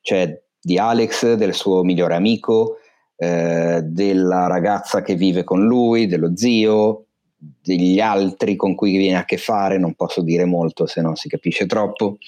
cioè 0.00 0.40
di 0.60 0.78
Alex, 0.78 1.34
del 1.34 1.54
suo 1.54 1.82
migliore 1.82 2.14
amico, 2.14 2.78
eh, 3.16 3.80
della 3.82 4.46
ragazza 4.46 5.02
che 5.02 5.16
vive 5.16 5.42
con 5.42 5.64
lui, 5.64 6.06
dello 6.06 6.36
zio, 6.36 7.06
degli 7.36 8.00
altri 8.00 8.54
con 8.56 8.74
cui 8.74 8.96
viene 8.96 9.18
a 9.18 9.24
che 9.24 9.38
fare, 9.38 9.78
non 9.78 9.94
posso 9.94 10.22
dire 10.22 10.44
molto 10.44 10.86
se 10.86 11.00
no 11.00 11.16
si 11.16 11.28
capisce 11.28 11.66
troppo, 11.66 12.18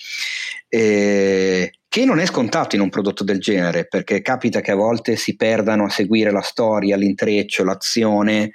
eh, 0.69 1.73
che 1.89 2.05
non 2.05 2.19
è 2.19 2.27
scontato 2.27 2.75
in 2.75 2.83
un 2.83 2.91
prodotto 2.91 3.23
del 3.25 3.41
genere, 3.41 3.87
perché 3.87 4.21
capita 4.21 4.61
che 4.61 4.73
a 4.73 4.77
volte 4.77 5.17
si 5.17 5.37
perdano 5.37 5.85
a 5.85 5.91
seguire 5.91 6.31
la 6.31 6.43
storia, 6.43 6.97
l'intreccio, 6.97 7.65
l'azione 7.65 8.53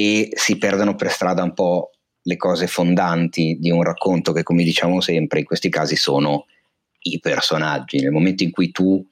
e 0.00 0.28
si 0.32 0.58
perdano 0.58 0.94
per 0.94 1.10
strada 1.10 1.42
un 1.42 1.54
po' 1.54 1.90
le 2.22 2.36
cose 2.36 2.68
fondanti 2.68 3.56
di 3.58 3.72
un 3.72 3.82
racconto 3.82 4.30
che, 4.30 4.44
come 4.44 4.62
diciamo 4.62 5.00
sempre, 5.00 5.40
in 5.40 5.44
questi 5.44 5.68
casi 5.70 5.96
sono 5.96 6.46
i 7.00 7.18
personaggi. 7.18 7.98
Nel 7.98 8.12
momento 8.12 8.44
in 8.44 8.52
cui 8.52 8.70
tu 8.70 9.04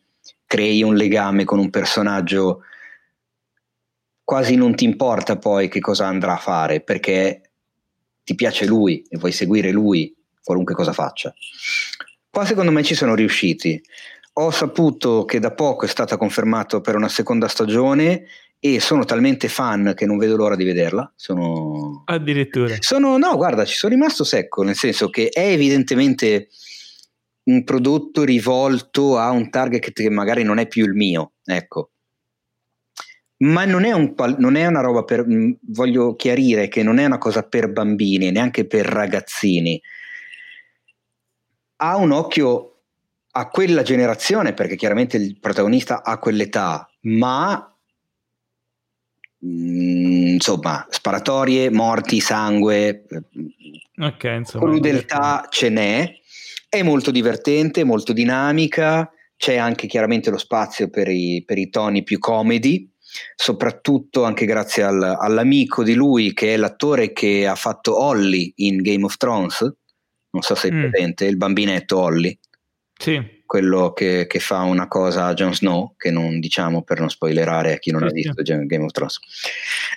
crei 0.47 0.85
un 0.85 0.95
legame 0.95 1.43
con 1.43 1.59
un 1.59 1.71
personaggio, 1.71 2.61
quasi 4.23 4.55
non 4.55 4.77
ti 4.77 4.85
importa 4.85 5.37
poi 5.39 5.69
che 5.69 5.81
cosa 5.81 6.07
andrà 6.07 6.35
a 6.35 6.39
fare, 6.41 6.83
perché 6.83 7.51
ti 8.23 8.37
piace 8.37 8.65
lui 8.65 9.05
e 9.09 9.19
vuoi 9.19 9.33
seguire 9.33 9.73
lui, 9.73 10.15
qualunque 10.41 10.77
cosa 10.77 10.93
faccia. 10.93 11.35
Qua 12.31 12.45
secondo 12.45 12.71
me 12.71 12.85
ci 12.85 12.95
sono 12.95 13.17
riusciti. 13.17 13.83
Ho 14.35 14.53
saputo 14.53 15.25
che 15.25 15.41
da 15.41 15.51
poco 15.51 15.85
è 15.85 15.89
stata 15.89 16.17
confermata 16.17 16.81
per 16.81 16.95
una 16.95 17.09
seconda 17.09 17.49
stagione 17.49 18.27
e 18.75 18.81
sono 18.81 19.05
talmente 19.05 19.49
fan 19.49 19.93
che 19.95 20.07
non 20.07 20.17
vedo 20.17 20.37
l'ora 20.37 20.57
di 20.57 20.65
vederla. 20.65 21.11
Sono... 21.15 22.03
Addirittura. 22.07 22.75
Sono, 22.81 23.17
no, 23.19 23.37
guarda, 23.37 23.65
ci 23.65 23.77
sono 23.77 23.95
rimasto 23.95 24.25
secco, 24.25 24.63
nel 24.63 24.75
senso 24.75 25.09
che 25.09 25.29
è 25.29 25.47
evidentemente 25.49 26.49
un 27.45 27.63
prodotto 27.63 28.25
rivolto 28.25 29.19
a 29.19 29.31
un 29.31 29.51
target 29.51 29.93
che 29.93 30.11
magari 30.11 30.43
non 30.43 30.59
è 30.59 30.67
più 30.67 30.85
il 30.85 30.95
mio, 30.95 31.33
ecco. 31.45 31.91
Ma 33.39 33.65
non 33.67 33.85
è, 33.85 33.93
un, 33.93 34.15
non 34.39 34.57
è 34.57 34.67
una 34.67 34.81
roba 34.81 35.05
per, 35.05 35.27
mm, 35.27 35.53
voglio 35.69 36.17
chiarire 36.17 36.69
che 36.69 36.83
non 36.83 36.99
è 36.99 37.05
una 37.05 37.19
cosa 37.19 37.43
per 37.43 37.71
bambini, 37.71 38.31
neanche 38.31 38.67
per 38.67 38.87
ragazzini. 38.87 39.81
Ha 41.77 41.97
un 41.97 42.11
occhio 42.13 42.77
a 43.33 43.49
quella 43.51 43.83
generazione, 43.83 44.55
perché 44.55 44.77
chiaramente 44.77 45.19
il 45.19 45.39
protagonista 45.39 46.03
ha 46.03 46.19
quell'età, 46.19 46.89
ma 47.03 47.76
insomma, 49.41 50.87
sparatorie, 50.89 51.71
morti, 51.71 52.21
sangue, 52.21 53.05
okay, 53.99 54.39
insomma, 54.39 54.65
crudeltà 54.65 55.47
ce 55.51 55.69
n'è 55.69 56.15
è 56.69 56.83
molto 56.83 57.11
divertente, 57.11 57.85
molto 57.85 58.13
dinamica, 58.13 59.11
c'è 59.37 59.57
anche 59.57 59.87
chiaramente 59.87 60.31
lo 60.31 60.39
spazio 60.39 60.89
per 60.89 61.09
i, 61.09 61.43
per 61.47 61.59
i 61.59 61.71
toni 61.71 62.03
più 62.03 62.19
comedy, 62.19 62.91
soprattutto 63.35 64.25
anche 64.25 64.47
grazie 64.47 64.83
al, 64.83 65.03
all'amico 65.03 65.83
di 65.83 65.95
lui 65.95 66.33
che 66.33 66.55
è 66.55 66.57
l'attore 66.57 67.13
che 67.13 67.47
ha 67.47 67.55
fatto 67.55 67.99
Holly 67.99 68.53
in 68.57 68.83
Game 68.83 69.05
of 69.05 69.17
Thrones, 69.17 69.61
non 70.31 70.43
so 70.43 70.55
se 70.55 70.69
è 70.69 70.73
mm. 70.73 70.81
presente, 70.81 71.25
il 71.25 71.37
bambinetto 71.37 71.99
Holly. 71.99 72.39
Sì. 72.99 73.36
Quello 73.47 73.93
che, 73.93 74.27
che, 74.27 74.41
fa 74.41 74.63
una 74.63 74.89
cosa 74.89 75.27
a 75.27 75.35
Jon 75.35 75.55
Snow, 75.55 75.95
che 75.97 76.11
non 76.11 76.41
diciamo 76.41 76.83
per 76.83 76.99
non 76.99 77.09
spoilerare 77.09 77.75
a 77.75 77.79
chi 77.79 77.93
non 77.93 78.01
sì, 78.03 78.07
ha 78.07 78.11
visto. 78.11 78.43
Game 78.43 78.85
of 78.85 78.91
Thrones. 78.91 79.21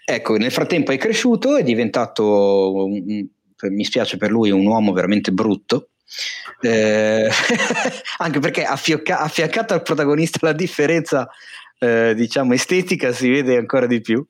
Ecco, 0.05 0.37
nel 0.37 0.51
frattempo 0.51 0.91
è 0.91 0.97
cresciuto, 0.97 1.57
è 1.57 1.63
diventato, 1.63 2.85
mi 2.87 3.83
spiace 3.83 4.17
per 4.17 4.29
lui, 4.29 4.51
un 4.51 4.65
uomo 4.65 4.93
veramente 4.93 5.31
brutto, 5.31 5.89
eh, 6.61 7.29
anche 8.17 8.39
perché 8.39 8.63
affiocca- 8.63 9.19
affiancato 9.19 9.73
al 9.73 9.83
protagonista 9.83 10.39
la 10.41 10.53
differenza 10.53 11.29
eh, 11.79 12.13
diciamo 12.15 12.53
estetica 12.53 13.11
si 13.11 13.29
vede 13.29 13.57
ancora 13.57 13.85
di 13.85 14.01
più 14.01 14.25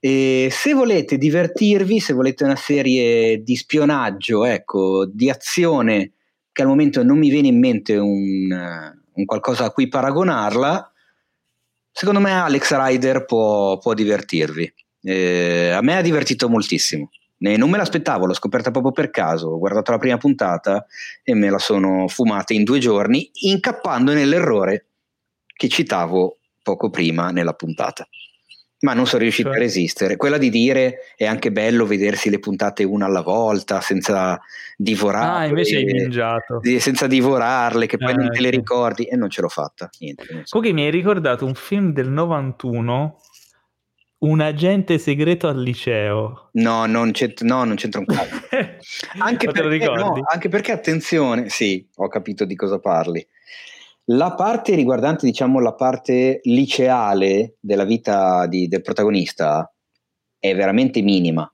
e 0.00 0.48
se 0.50 0.72
volete 0.72 1.16
divertirvi 1.16 2.00
se 2.00 2.12
volete 2.12 2.44
una 2.44 2.56
serie 2.56 3.42
di 3.42 3.56
spionaggio 3.56 4.44
ecco 4.44 5.06
di 5.06 5.30
azione 5.30 6.12
che 6.56 6.62
al 6.62 6.68
momento 6.68 7.04
non 7.04 7.18
mi 7.18 7.28
viene 7.28 7.48
in 7.48 7.58
mente 7.58 7.98
un, 7.98 8.50
un 9.12 9.24
qualcosa 9.26 9.66
a 9.66 9.70
cui 9.70 9.88
paragonarla 9.88 10.90
secondo 11.92 12.18
me 12.18 12.32
Alex 12.32 12.74
Rider 12.74 13.26
può, 13.26 13.76
può 13.76 13.92
divertirvi 13.92 14.72
eh, 15.02 15.68
a 15.68 15.82
me 15.82 15.98
ha 15.98 16.00
divertito 16.00 16.48
moltissimo 16.48 17.10
non 17.38 17.68
me 17.68 17.76
l'aspettavo, 17.76 18.24
l'ho 18.24 18.32
scoperta 18.32 18.70
proprio 18.70 18.92
per 18.92 19.10
caso. 19.10 19.48
Ho 19.48 19.58
guardato 19.58 19.90
la 19.90 19.98
prima 19.98 20.16
puntata 20.16 20.86
e 21.22 21.34
me 21.34 21.50
la 21.50 21.58
sono 21.58 22.08
fumata 22.08 22.54
in 22.54 22.64
due 22.64 22.78
giorni, 22.78 23.30
incappando 23.42 24.14
nell'errore 24.14 24.86
che 25.54 25.68
citavo 25.68 26.38
poco 26.62 26.88
prima 26.88 27.30
nella 27.32 27.52
puntata. 27.52 28.08
Ma 28.80 28.92
non 28.92 29.06
sono 29.06 29.22
riuscito 29.22 29.48
cioè. 29.48 29.56
a 29.56 29.60
resistere. 29.60 30.16
Quella 30.16 30.36
di 30.36 30.50
dire 30.50 30.98
è 31.16 31.24
anche 31.24 31.50
bello 31.50 31.86
vedersi 31.86 32.28
le 32.28 32.38
puntate 32.38 32.84
una 32.84 33.06
alla 33.06 33.22
volta 33.22 33.80
senza 33.80 34.38
divorarle. 34.76 35.44
Ah, 35.44 35.46
invece 35.46 35.76
hai 35.76 35.84
mangiato. 35.84 36.60
Senza 36.78 37.06
divorarle, 37.06 37.86
che 37.86 37.96
poi 37.96 38.12
ah, 38.12 38.16
non 38.16 38.30
te 38.30 38.40
le 38.40 38.50
ricordi. 38.50 39.04
E 39.04 39.16
non 39.16 39.30
ce 39.30 39.40
l'ho 39.40 39.48
fatta. 39.48 39.88
Niente. 39.98 40.44
Comunque 40.48 40.74
mi 40.74 40.84
hai 40.84 40.90
ricordato 40.90 41.46
un 41.46 41.54
film 41.54 41.92
del 41.92 42.10
91 42.10 43.18
un 44.18 44.40
agente 44.40 44.98
segreto 44.98 45.48
al 45.48 45.60
liceo. 45.60 46.48
No, 46.52 46.86
non, 46.86 47.12
c'ent- 47.12 47.42
no, 47.42 47.64
non 47.64 47.76
c'entra 47.76 48.00
un 48.00 48.06
cazzo. 48.06 48.46
anche, 49.18 49.50
perché, 49.50 49.84
no, 49.86 50.22
anche 50.24 50.48
perché, 50.48 50.72
attenzione, 50.72 51.48
sì, 51.48 51.86
ho 51.96 52.08
capito 52.08 52.44
di 52.44 52.54
cosa 52.54 52.78
parli. 52.78 53.26
La 54.10 54.34
parte 54.34 54.76
riguardante, 54.76 55.26
diciamo, 55.26 55.58
la 55.60 55.74
parte 55.74 56.40
liceale 56.44 57.56
della 57.58 57.84
vita 57.84 58.46
di, 58.46 58.68
del 58.68 58.82
protagonista 58.82 59.68
è 60.38 60.54
veramente 60.54 61.02
minima. 61.02 61.50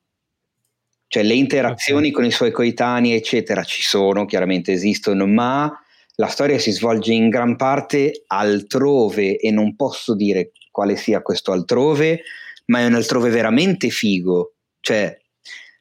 Cioè 1.07 1.23
le 1.23 1.35
interazioni 1.35 2.09
okay. 2.09 2.13
con 2.13 2.25
i 2.27 2.31
suoi 2.31 2.51
coetanei, 2.51 3.15
eccetera, 3.15 3.65
ci 3.65 3.83
sono, 3.83 4.27
chiaramente 4.27 4.73
esistono, 4.73 5.27
ma 5.27 5.71
la 6.17 6.27
storia 6.27 6.59
si 6.59 6.73
svolge 6.73 7.15
in 7.15 7.31
gran 7.31 7.57
parte 7.57 8.25
altrove 8.27 9.39
e 9.39 9.51
non 9.51 9.75
posso 9.75 10.15
dire 10.15 10.53
quale 10.71 10.97
sia 10.97 11.23
questo 11.23 11.53
altrove, 11.53 12.23
ma 12.67 12.81
è 12.81 12.87
un 12.87 12.95
altrove 12.95 13.31
veramente 13.31 13.89
figo. 13.89 14.57
Cioè, 14.81 15.19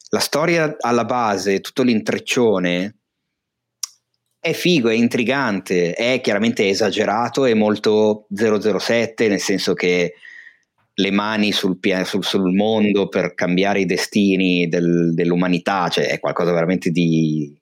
la 0.10 0.20
storia 0.20 0.76
alla 0.80 1.06
base, 1.06 1.60
tutto 1.60 1.84
l'intreccione 1.84 3.01
è 4.44 4.54
figo, 4.54 4.90
è 4.90 4.96
intrigante, 4.96 5.94
è 5.94 6.20
chiaramente 6.20 6.68
esagerato 6.68 7.46
e 7.46 7.54
molto 7.54 8.26
007, 8.34 9.28
nel 9.28 9.40
senso 9.40 9.76
che 9.76 10.16
le 10.94 11.12
mani 11.12 11.52
sul, 11.52 11.78
sul, 12.04 12.24
sul 12.24 12.52
mondo 12.52 13.08
per 13.08 13.36
cambiare 13.36 13.82
i 13.82 13.86
destini 13.86 14.68
del, 14.68 15.14
dell'umanità, 15.14 15.90
cioè 15.90 16.08
è 16.08 16.20
qualcosa 16.20 16.52
veramente 16.54 16.90
di, 16.90 17.56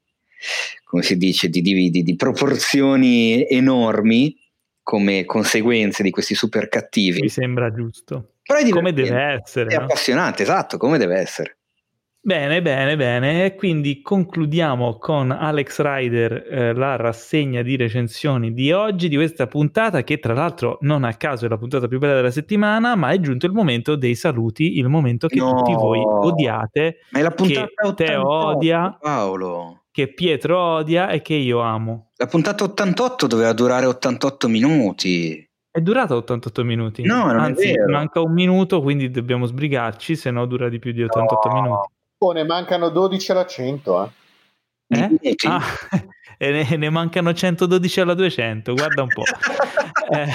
come 0.86 1.04
si 1.04 1.18
dice, 1.18 1.50
di, 1.50 1.62
di, 1.62 1.90
di 1.90 2.16
proporzioni 2.16 3.46
enormi 3.46 4.34
come 4.82 5.26
conseguenze 5.26 6.02
di 6.02 6.12
questi 6.12 6.34
super 6.34 6.70
cattivi. 6.70 7.20
Mi 7.20 7.28
sembra 7.30 7.74
giusto. 7.74 8.36
Però 8.42 8.58
è 8.58 8.70
come 8.70 8.94
deve 8.94 9.42
essere. 9.44 9.70
È 9.70 9.76
no? 9.78 9.84
appassionante, 9.84 10.44
esatto, 10.44 10.78
come 10.78 10.98
deve 10.98 11.20
essere. 11.20 11.59
Bene, 12.22 12.62
bene, 12.62 12.98
bene. 12.98 13.46
E 13.46 13.56
quindi 13.56 14.02
concludiamo 14.02 14.98
con 14.98 15.32
Alex 15.32 15.82
Rider 15.82 16.48
eh, 16.50 16.74
la 16.74 16.98
rassegna 16.98 17.62
di 17.62 17.78
recensioni 17.78 18.54
di 18.54 18.74
oggi, 18.74 19.08
di 19.08 19.16
questa 19.16 19.48
puntata, 19.48 20.04
che 20.04 20.20
tra 20.20 20.34
l'altro 20.34 20.80
non 20.82 21.06
a 21.06 21.14
caso 21.14 21.46
è 21.46 21.50
la 21.50 21.58
puntata 21.58 21.88
più 21.88 21.98
bella 21.98 22.16
della 22.16 22.30
settimana, 22.30 22.96
ma 22.96 23.12
è 23.12 23.20
giunto 23.22 23.46
il 23.46 23.54
momento 23.54 23.96
dei 23.96 24.16
saluti, 24.16 24.78
il 24.78 24.90
momento 24.90 25.28
che 25.28 25.40
no, 25.40 25.56
tutti 25.56 25.74
voi 25.74 26.02
odiate, 26.04 26.98
ma 27.12 27.20
è 27.20 27.22
la 27.22 27.32
puntata 27.32 27.68
che 27.68 27.88
88, 27.88 28.04
te 28.04 28.16
odia, 28.18 28.98
Paolo. 29.00 29.84
che 29.90 30.14
Pietro 30.14 30.60
odia 30.60 31.10
e 31.10 31.22
che 31.22 31.36
io 31.36 31.62
amo. 31.62 32.12
La 32.18 32.28
puntata 32.28 32.66
88 32.66 33.28
doveva 33.28 33.54
durare 33.54 33.86
88 33.86 34.50
minuti. 34.50 35.42
È 35.72 35.80
durata 35.80 36.18
88 36.18 36.64
minuti. 36.66 37.04
No, 37.04 37.28
non 37.28 37.40
Anzi, 37.40 37.74
manca 37.88 38.20
un 38.20 38.34
minuto, 38.34 38.82
quindi 38.82 39.10
dobbiamo 39.10 39.46
sbrigarci, 39.46 40.18
se 40.18 40.32
no 40.32 40.46
dura 40.46 40.68
di 40.68 40.80
più 40.80 40.92
di 40.92 41.04
88 41.04 41.48
no. 41.48 41.62
minuti. 41.62 41.98
Oh, 42.22 42.32
ne 42.34 42.44
mancano 42.44 42.90
12 42.90 43.32
alla 43.32 43.46
100, 43.46 44.04
eh. 44.04 44.10
Eh? 45.22 45.36
Ah, 45.48 45.62
e 46.38 46.52
ne, 46.52 46.76
ne 46.76 46.90
mancano 46.90 47.34
112 47.34 48.02
alla 48.02 48.14
200, 48.14 48.74
guarda 48.74 49.04
un 49.04 49.08
po'. 49.08 49.24
eh, 50.12 50.28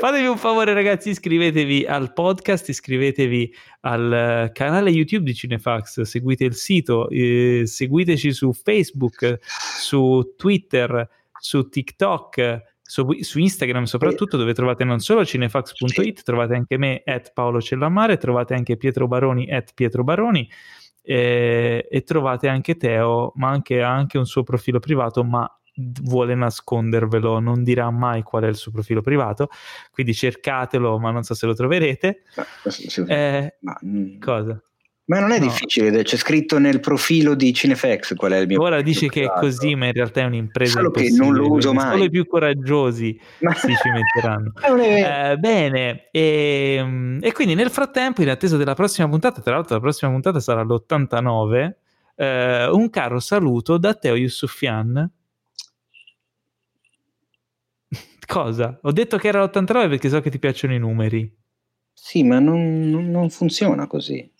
fatevi 0.00 0.26
un 0.26 0.38
favore 0.38 0.72
ragazzi, 0.72 1.10
iscrivetevi 1.10 1.84
al 1.84 2.14
podcast, 2.14 2.68
iscrivetevi 2.68 3.54
al 3.80 4.50
canale 4.54 4.90
YouTube 4.90 5.24
di 5.24 5.34
Cinefax, 5.34 6.02
seguite 6.02 6.44
il 6.44 6.54
sito, 6.54 7.08
eh, 7.10 7.64
seguiteci 7.66 8.32
su 8.32 8.52
Facebook, 8.52 9.40
su 9.42 10.34
Twitter, 10.36 11.06
su 11.38 11.68
TikTok 11.68 12.76
su, 12.88 13.06
su, 13.20 13.38
Instagram 13.38 13.84
soprattutto 13.84 14.38
dove 14.38 14.54
trovate 14.54 14.82
non 14.82 15.00
solo 15.00 15.22
cinefax.it, 15.22 16.22
trovate 16.22 16.54
anche 16.54 16.78
me 16.78 17.02
at 17.04 17.32
Paolo 17.34 17.60
Cellamare, 17.60 18.16
trovate 18.16 18.54
anche 18.54 18.78
Pietro 18.78 19.06
Baroni 19.06 19.50
at 19.50 19.74
Pietro 19.74 20.04
Baroni 20.04 20.48
e, 21.10 21.88
e 21.90 22.02
trovate 22.02 22.48
anche 22.48 22.76
Teo, 22.76 23.32
ma 23.36 23.48
anche, 23.48 23.82
ha 23.82 23.90
anche 23.90 24.18
un 24.18 24.26
suo 24.26 24.42
profilo 24.42 24.78
privato, 24.78 25.24
ma 25.24 25.50
vuole 26.02 26.34
nascondervelo, 26.34 27.38
non 27.38 27.62
dirà 27.64 27.90
mai 27.90 28.22
qual 28.22 28.42
è 28.42 28.48
il 28.48 28.56
suo 28.56 28.70
profilo 28.72 29.00
privato, 29.00 29.48
quindi 29.90 30.12
cercatelo, 30.12 30.98
ma 30.98 31.10
non 31.10 31.22
so 31.22 31.32
se 31.32 31.46
lo 31.46 31.54
troverete. 31.54 32.24
Eh, 33.06 33.56
ma, 33.60 33.78
mm. 33.82 34.18
cosa? 34.20 34.62
Ma 35.08 35.20
non 35.20 35.30
è 35.30 35.38
no. 35.38 35.46
difficile, 35.46 36.02
c'è 36.02 36.16
scritto 36.18 36.58
nel 36.58 36.80
profilo 36.80 37.34
di 37.34 37.54
Cinefx 37.54 38.14
qual 38.14 38.32
è 38.32 38.36
il 38.38 38.46
mio 38.46 38.60
Ora 38.60 38.82
dice 38.82 39.08
che 39.08 39.22
è 39.22 39.32
così, 39.40 39.74
ma 39.74 39.86
in 39.86 39.94
realtà 39.94 40.20
è 40.20 40.24
un'impresa 40.24 40.72
Solo 40.72 40.90
che 40.90 41.08
non 41.10 41.32
lo 41.32 41.50
uso 41.50 41.72
mai. 41.72 41.92
Solo 41.92 42.04
i 42.04 42.10
più 42.10 42.26
coraggiosi 42.26 43.18
ma... 43.40 43.54
si 43.54 43.74
ci 43.74 43.88
metteranno. 43.88 44.52
eh, 44.84 45.38
bene, 45.38 46.08
e, 46.10 46.74
ehm, 46.76 47.20
e, 47.22 47.32
quindi 47.32 47.54
nel 47.54 47.70
frattempo, 47.70 48.20
in 48.20 48.28
attesa 48.28 48.58
della 48.58 48.74
prossima 48.74 49.08
puntata, 49.08 49.40
tra 49.40 49.54
l'altro 49.54 49.76
la 49.76 49.80
prossima 49.80 50.10
puntata 50.10 50.40
sarà 50.40 50.62
l'89, 50.62 51.72
eh, 52.16 52.68
un 52.70 52.90
caro 52.90 53.18
saluto 53.18 53.78
da 53.78 53.94
Teo 53.94 54.14
Yusufian. 54.14 55.10
Cosa? 58.26 58.78
Ho 58.82 58.92
detto 58.92 59.16
che 59.16 59.28
era 59.28 59.42
l'89 59.42 59.88
perché 59.88 60.10
so 60.10 60.20
che 60.20 60.28
ti 60.28 60.38
piacciono 60.38 60.74
i 60.74 60.78
numeri. 60.78 61.34
Sì, 61.94 62.24
ma 62.24 62.38
non, 62.40 62.90
non, 62.90 63.10
non 63.10 63.30
funziona 63.30 63.86
così. 63.86 64.36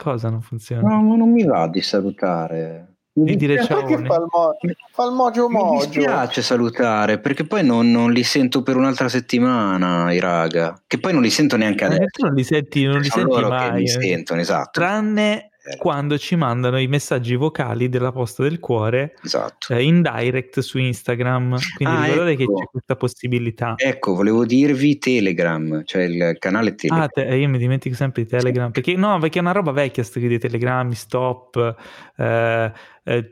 Cosa 0.00 0.30
non 0.30 0.40
funziona? 0.40 0.88
No, 0.88 1.14
non 1.14 1.30
mi 1.30 1.44
va 1.44 1.68
di 1.68 1.82
salutare. 1.82 2.94
Di 3.12 3.36
dire 3.36 3.62
ciao. 3.62 3.86
Fa 3.86 3.94
il, 3.94 4.26
mo- 4.30 4.56
fa 4.92 5.04
il 5.04 5.12
mogio 5.12 5.50
mogio. 5.50 5.72
Mi 5.72 5.78
dispiace 5.78 6.40
salutare 6.40 7.18
perché 7.18 7.44
poi 7.44 7.62
non, 7.62 7.90
non, 7.90 8.10
li 8.10 8.22
sento 8.22 8.62
per 8.62 8.76
un'altra 8.76 9.10
settimana 9.10 10.10
i 10.10 10.18
raga. 10.18 10.80
Che 10.86 10.98
poi 10.98 11.12
non 11.12 11.20
li 11.20 11.28
sento 11.28 11.58
neanche 11.58 11.84
eh, 11.84 11.86
adesso. 11.88 12.02
Eh, 12.02 12.08
tu 12.12 12.24
non 12.24 12.34
li 12.34 12.44
senti, 12.44 12.84
non 12.84 13.00
li 13.00 13.08
senti 13.10 13.40
mai. 13.42 13.72
mi 13.72 13.82
eh. 13.82 13.88
sentono, 13.88 14.40
esatto. 14.40 14.80
Tranne. 14.80 15.49
Quando 15.78 16.18
ci 16.18 16.36
mandano 16.36 16.78
i 16.78 16.86
messaggi 16.86 17.34
vocali 17.34 17.88
della 17.88 18.12
posta 18.12 18.42
del 18.42 18.58
cuore 18.58 19.14
esatto. 19.22 19.74
eh, 19.74 19.82
in 19.82 20.02
direct 20.02 20.60
su 20.60 20.78
Instagram. 20.78 21.58
Quindi 21.76 21.94
ah, 21.94 22.04
ricordate 22.04 22.30
ecco. 22.32 22.54
che 22.54 22.60
c'è 22.60 22.70
questa 22.70 22.96
possibilità. 22.96 23.74
Ecco, 23.76 24.14
volevo 24.14 24.44
dirvi 24.44 24.98
Telegram, 24.98 25.82
cioè 25.84 26.02
il 26.02 26.36
canale 26.38 26.74
Telegram. 26.74 27.04
Ah, 27.04 27.08
te- 27.08 27.34
io 27.36 27.48
mi 27.48 27.58
dimentico 27.58 27.94
sempre 27.94 28.22
di 28.22 28.28
Telegram, 28.28 28.70
perché 28.70 28.94
no, 28.96 29.18
perché 29.18 29.38
è 29.38 29.42
una 29.42 29.52
roba 29.52 29.72
vecchia 29.72 30.02
sto 30.02 30.18
di 30.18 30.38
Telegram, 30.38 30.90
stop, 30.90 31.76
eh, 32.16 32.72
eh, 33.04 33.30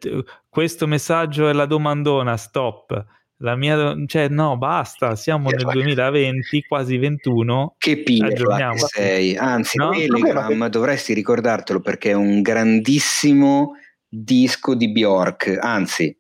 questo 0.49 0.87
messaggio 0.87 1.49
è 1.49 1.53
la 1.53 1.67
domandona, 1.67 2.37
stop 2.37 3.17
la 3.39 3.57
mia, 3.57 3.95
cioè, 4.07 4.29
no, 4.29 4.57
basta, 4.57 5.15
siamo 5.15 5.51
nel 5.51 5.63
2020, 5.63 6.65
quasi 6.67 6.97
21. 6.99 7.77
Che 7.79 8.03
pillola 8.03 8.73
che 8.73 8.79
sei, 8.79 9.37
anzi, 9.37 9.79
no? 9.79 9.91
Telegram 9.91 10.67
dovresti 10.69 11.15
ricordartelo 11.15 11.81
perché 11.81 12.11
è 12.11 12.15
un 12.15 12.43
grandissimo 12.43 13.75
disco 14.09 14.75
di 14.75 14.91
Bjork, 14.91 15.57
anzi, 15.61 16.17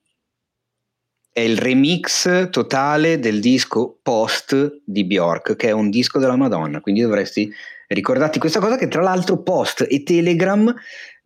è 1.33 1.41
il 1.41 1.57
remix 1.57 2.51
totale 2.51 3.19
del 3.19 3.41
disco 3.41 3.99
post 4.03 4.83
di 4.85 5.05
Bjork, 5.05 5.57
che 5.57 5.69
è 5.69 5.73
un 5.73 5.91
disco 5.91 6.19
della 6.19 6.37
Madonna, 6.37 6.81
quindi 6.81 7.01
dovresti 7.01 7.53
ricordarti 7.89 8.39
questa 8.39 8.61
cosa 8.61 8.77
che 8.77 8.89
tra 8.89 9.03
l'altro 9.03 9.43
post 9.43 9.87
e 9.89 10.03
Telegram 10.03 10.75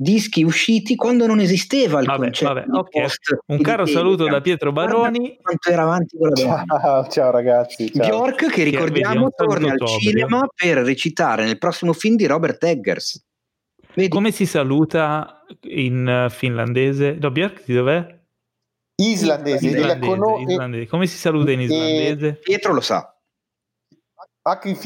dischi 0.02 0.42
usciti 0.42 0.96
quando 0.96 1.26
non 1.26 1.40
esisteva 1.40 2.00
il 2.00 2.06
vabbè, 2.06 2.18
concetto 2.18 2.52
vabbè, 2.52 2.66
okay. 2.70 3.06
un 3.46 3.60
caro 3.60 3.86
saluto 3.86 4.26
da 4.26 4.40
Pietro 4.40 4.72
Baroni 4.72 5.38
quanto 5.40 5.70
era 5.70 5.82
avanti 5.82 6.16
con 6.18 6.28
la 6.28 6.34
ciao, 6.34 7.08
ciao 7.08 7.30
ragazzi 7.30 7.90
ciao. 7.92 8.06
Bjork 8.06 8.50
che 8.50 8.64
ricordiamo 8.64 9.28
che 9.28 9.44
torna 9.44 9.72
al 9.72 9.86
cinema 9.86 10.46
per 10.54 10.78
recitare 10.78 11.44
nel 11.44 11.58
prossimo 11.58 11.92
film 11.92 12.16
di 12.16 12.26
Robert 12.26 12.62
Eggers 12.62 13.24
Vedi? 13.94 14.08
come 14.08 14.30
si 14.30 14.46
saluta 14.46 15.44
in 15.62 16.26
finlandese? 16.30 17.16
No, 17.20 17.30
Björk 17.30 17.64
di 17.66 17.74
dov'è? 17.74 18.20
Islandese, 18.96 19.66
islandese, 19.66 19.98
cono- 19.98 20.38
islandese. 20.38 20.86
come 20.86 21.06
si 21.06 21.16
saluta 21.18 21.50
in 21.50 21.60
islandese? 21.60 22.40
Pietro 22.42 22.72
lo 22.72 22.80
sa 22.80 23.12
Anche 24.44 24.76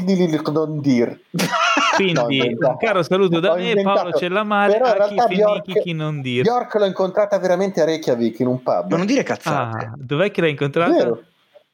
non 0.53 0.81
dir. 0.81 1.19
Quindi 1.97 2.55
no, 2.59 2.69
un 2.69 2.77
caro 2.77 3.03
saluto 3.03 3.41
da 3.41 3.55
me, 3.57 3.75
Paolo 3.83 4.13
Cellamare, 4.13 4.73
però 4.73 4.89
in 4.89 4.95
realtà 4.95 5.27
Bjork, 5.27 5.81
chi 5.81 5.93
non 5.93 6.21
dire. 6.21 6.43
Bjork 6.43 6.75
l'ho 6.75 6.85
incontrata 6.85 7.39
veramente 7.39 7.81
a 7.81 7.85
Reykjavik 7.85 8.39
in 8.41 8.47
un 8.47 8.63
pub. 8.63 8.91
Ma 8.91 8.97
non 8.97 9.07
dire 9.07 9.23
cazzate. 9.23 9.85
Ah, 9.85 9.93
dov'è 9.97 10.31
che 10.31 10.41
l'hai 10.41 10.51
incontrata? 10.51 10.93
Vero? 10.93 11.23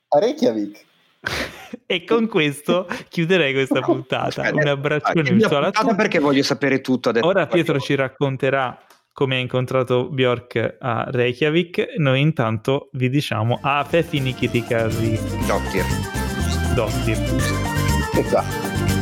A 0.09 0.19
Reykjavik. 0.19 0.85
e 1.87 2.05
con 2.05 2.27
questo 2.27 2.87
chiuderei 3.09 3.53
questa 3.53 3.81
puntata. 3.81 4.51
Un 4.53 4.67
abbraccione 4.67 5.31
virtuale 5.33 5.67
a 5.67 5.71
tutti. 5.71 5.95
perché 5.95 6.19
voglio 6.19 6.43
sapere 6.43 6.81
tutto 6.81 7.11
adesso. 7.11 7.27
Ora 7.27 7.47
Pietro 7.47 7.79
ci 7.79 7.95
racconterà 7.95 8.79
come 9.13 9.37
ha 9.37 9.39
incontrato 9.39 10.09
Bjork 10.09 10.77
a 10.81 11.05
Reykjavik. 11.09 11.95
Noi 11.99 12.21
intanto 12.21 12.89
vi 12.93 13.09
diciamo 13.09 13.59
a 13.63 13.85
Fefi 13.85 14.21
Nikitikari. 14.21 15.19
Dottir. 15.47 15.85
Dottir. 16.75 17.19
Esatto. 18.15 19.02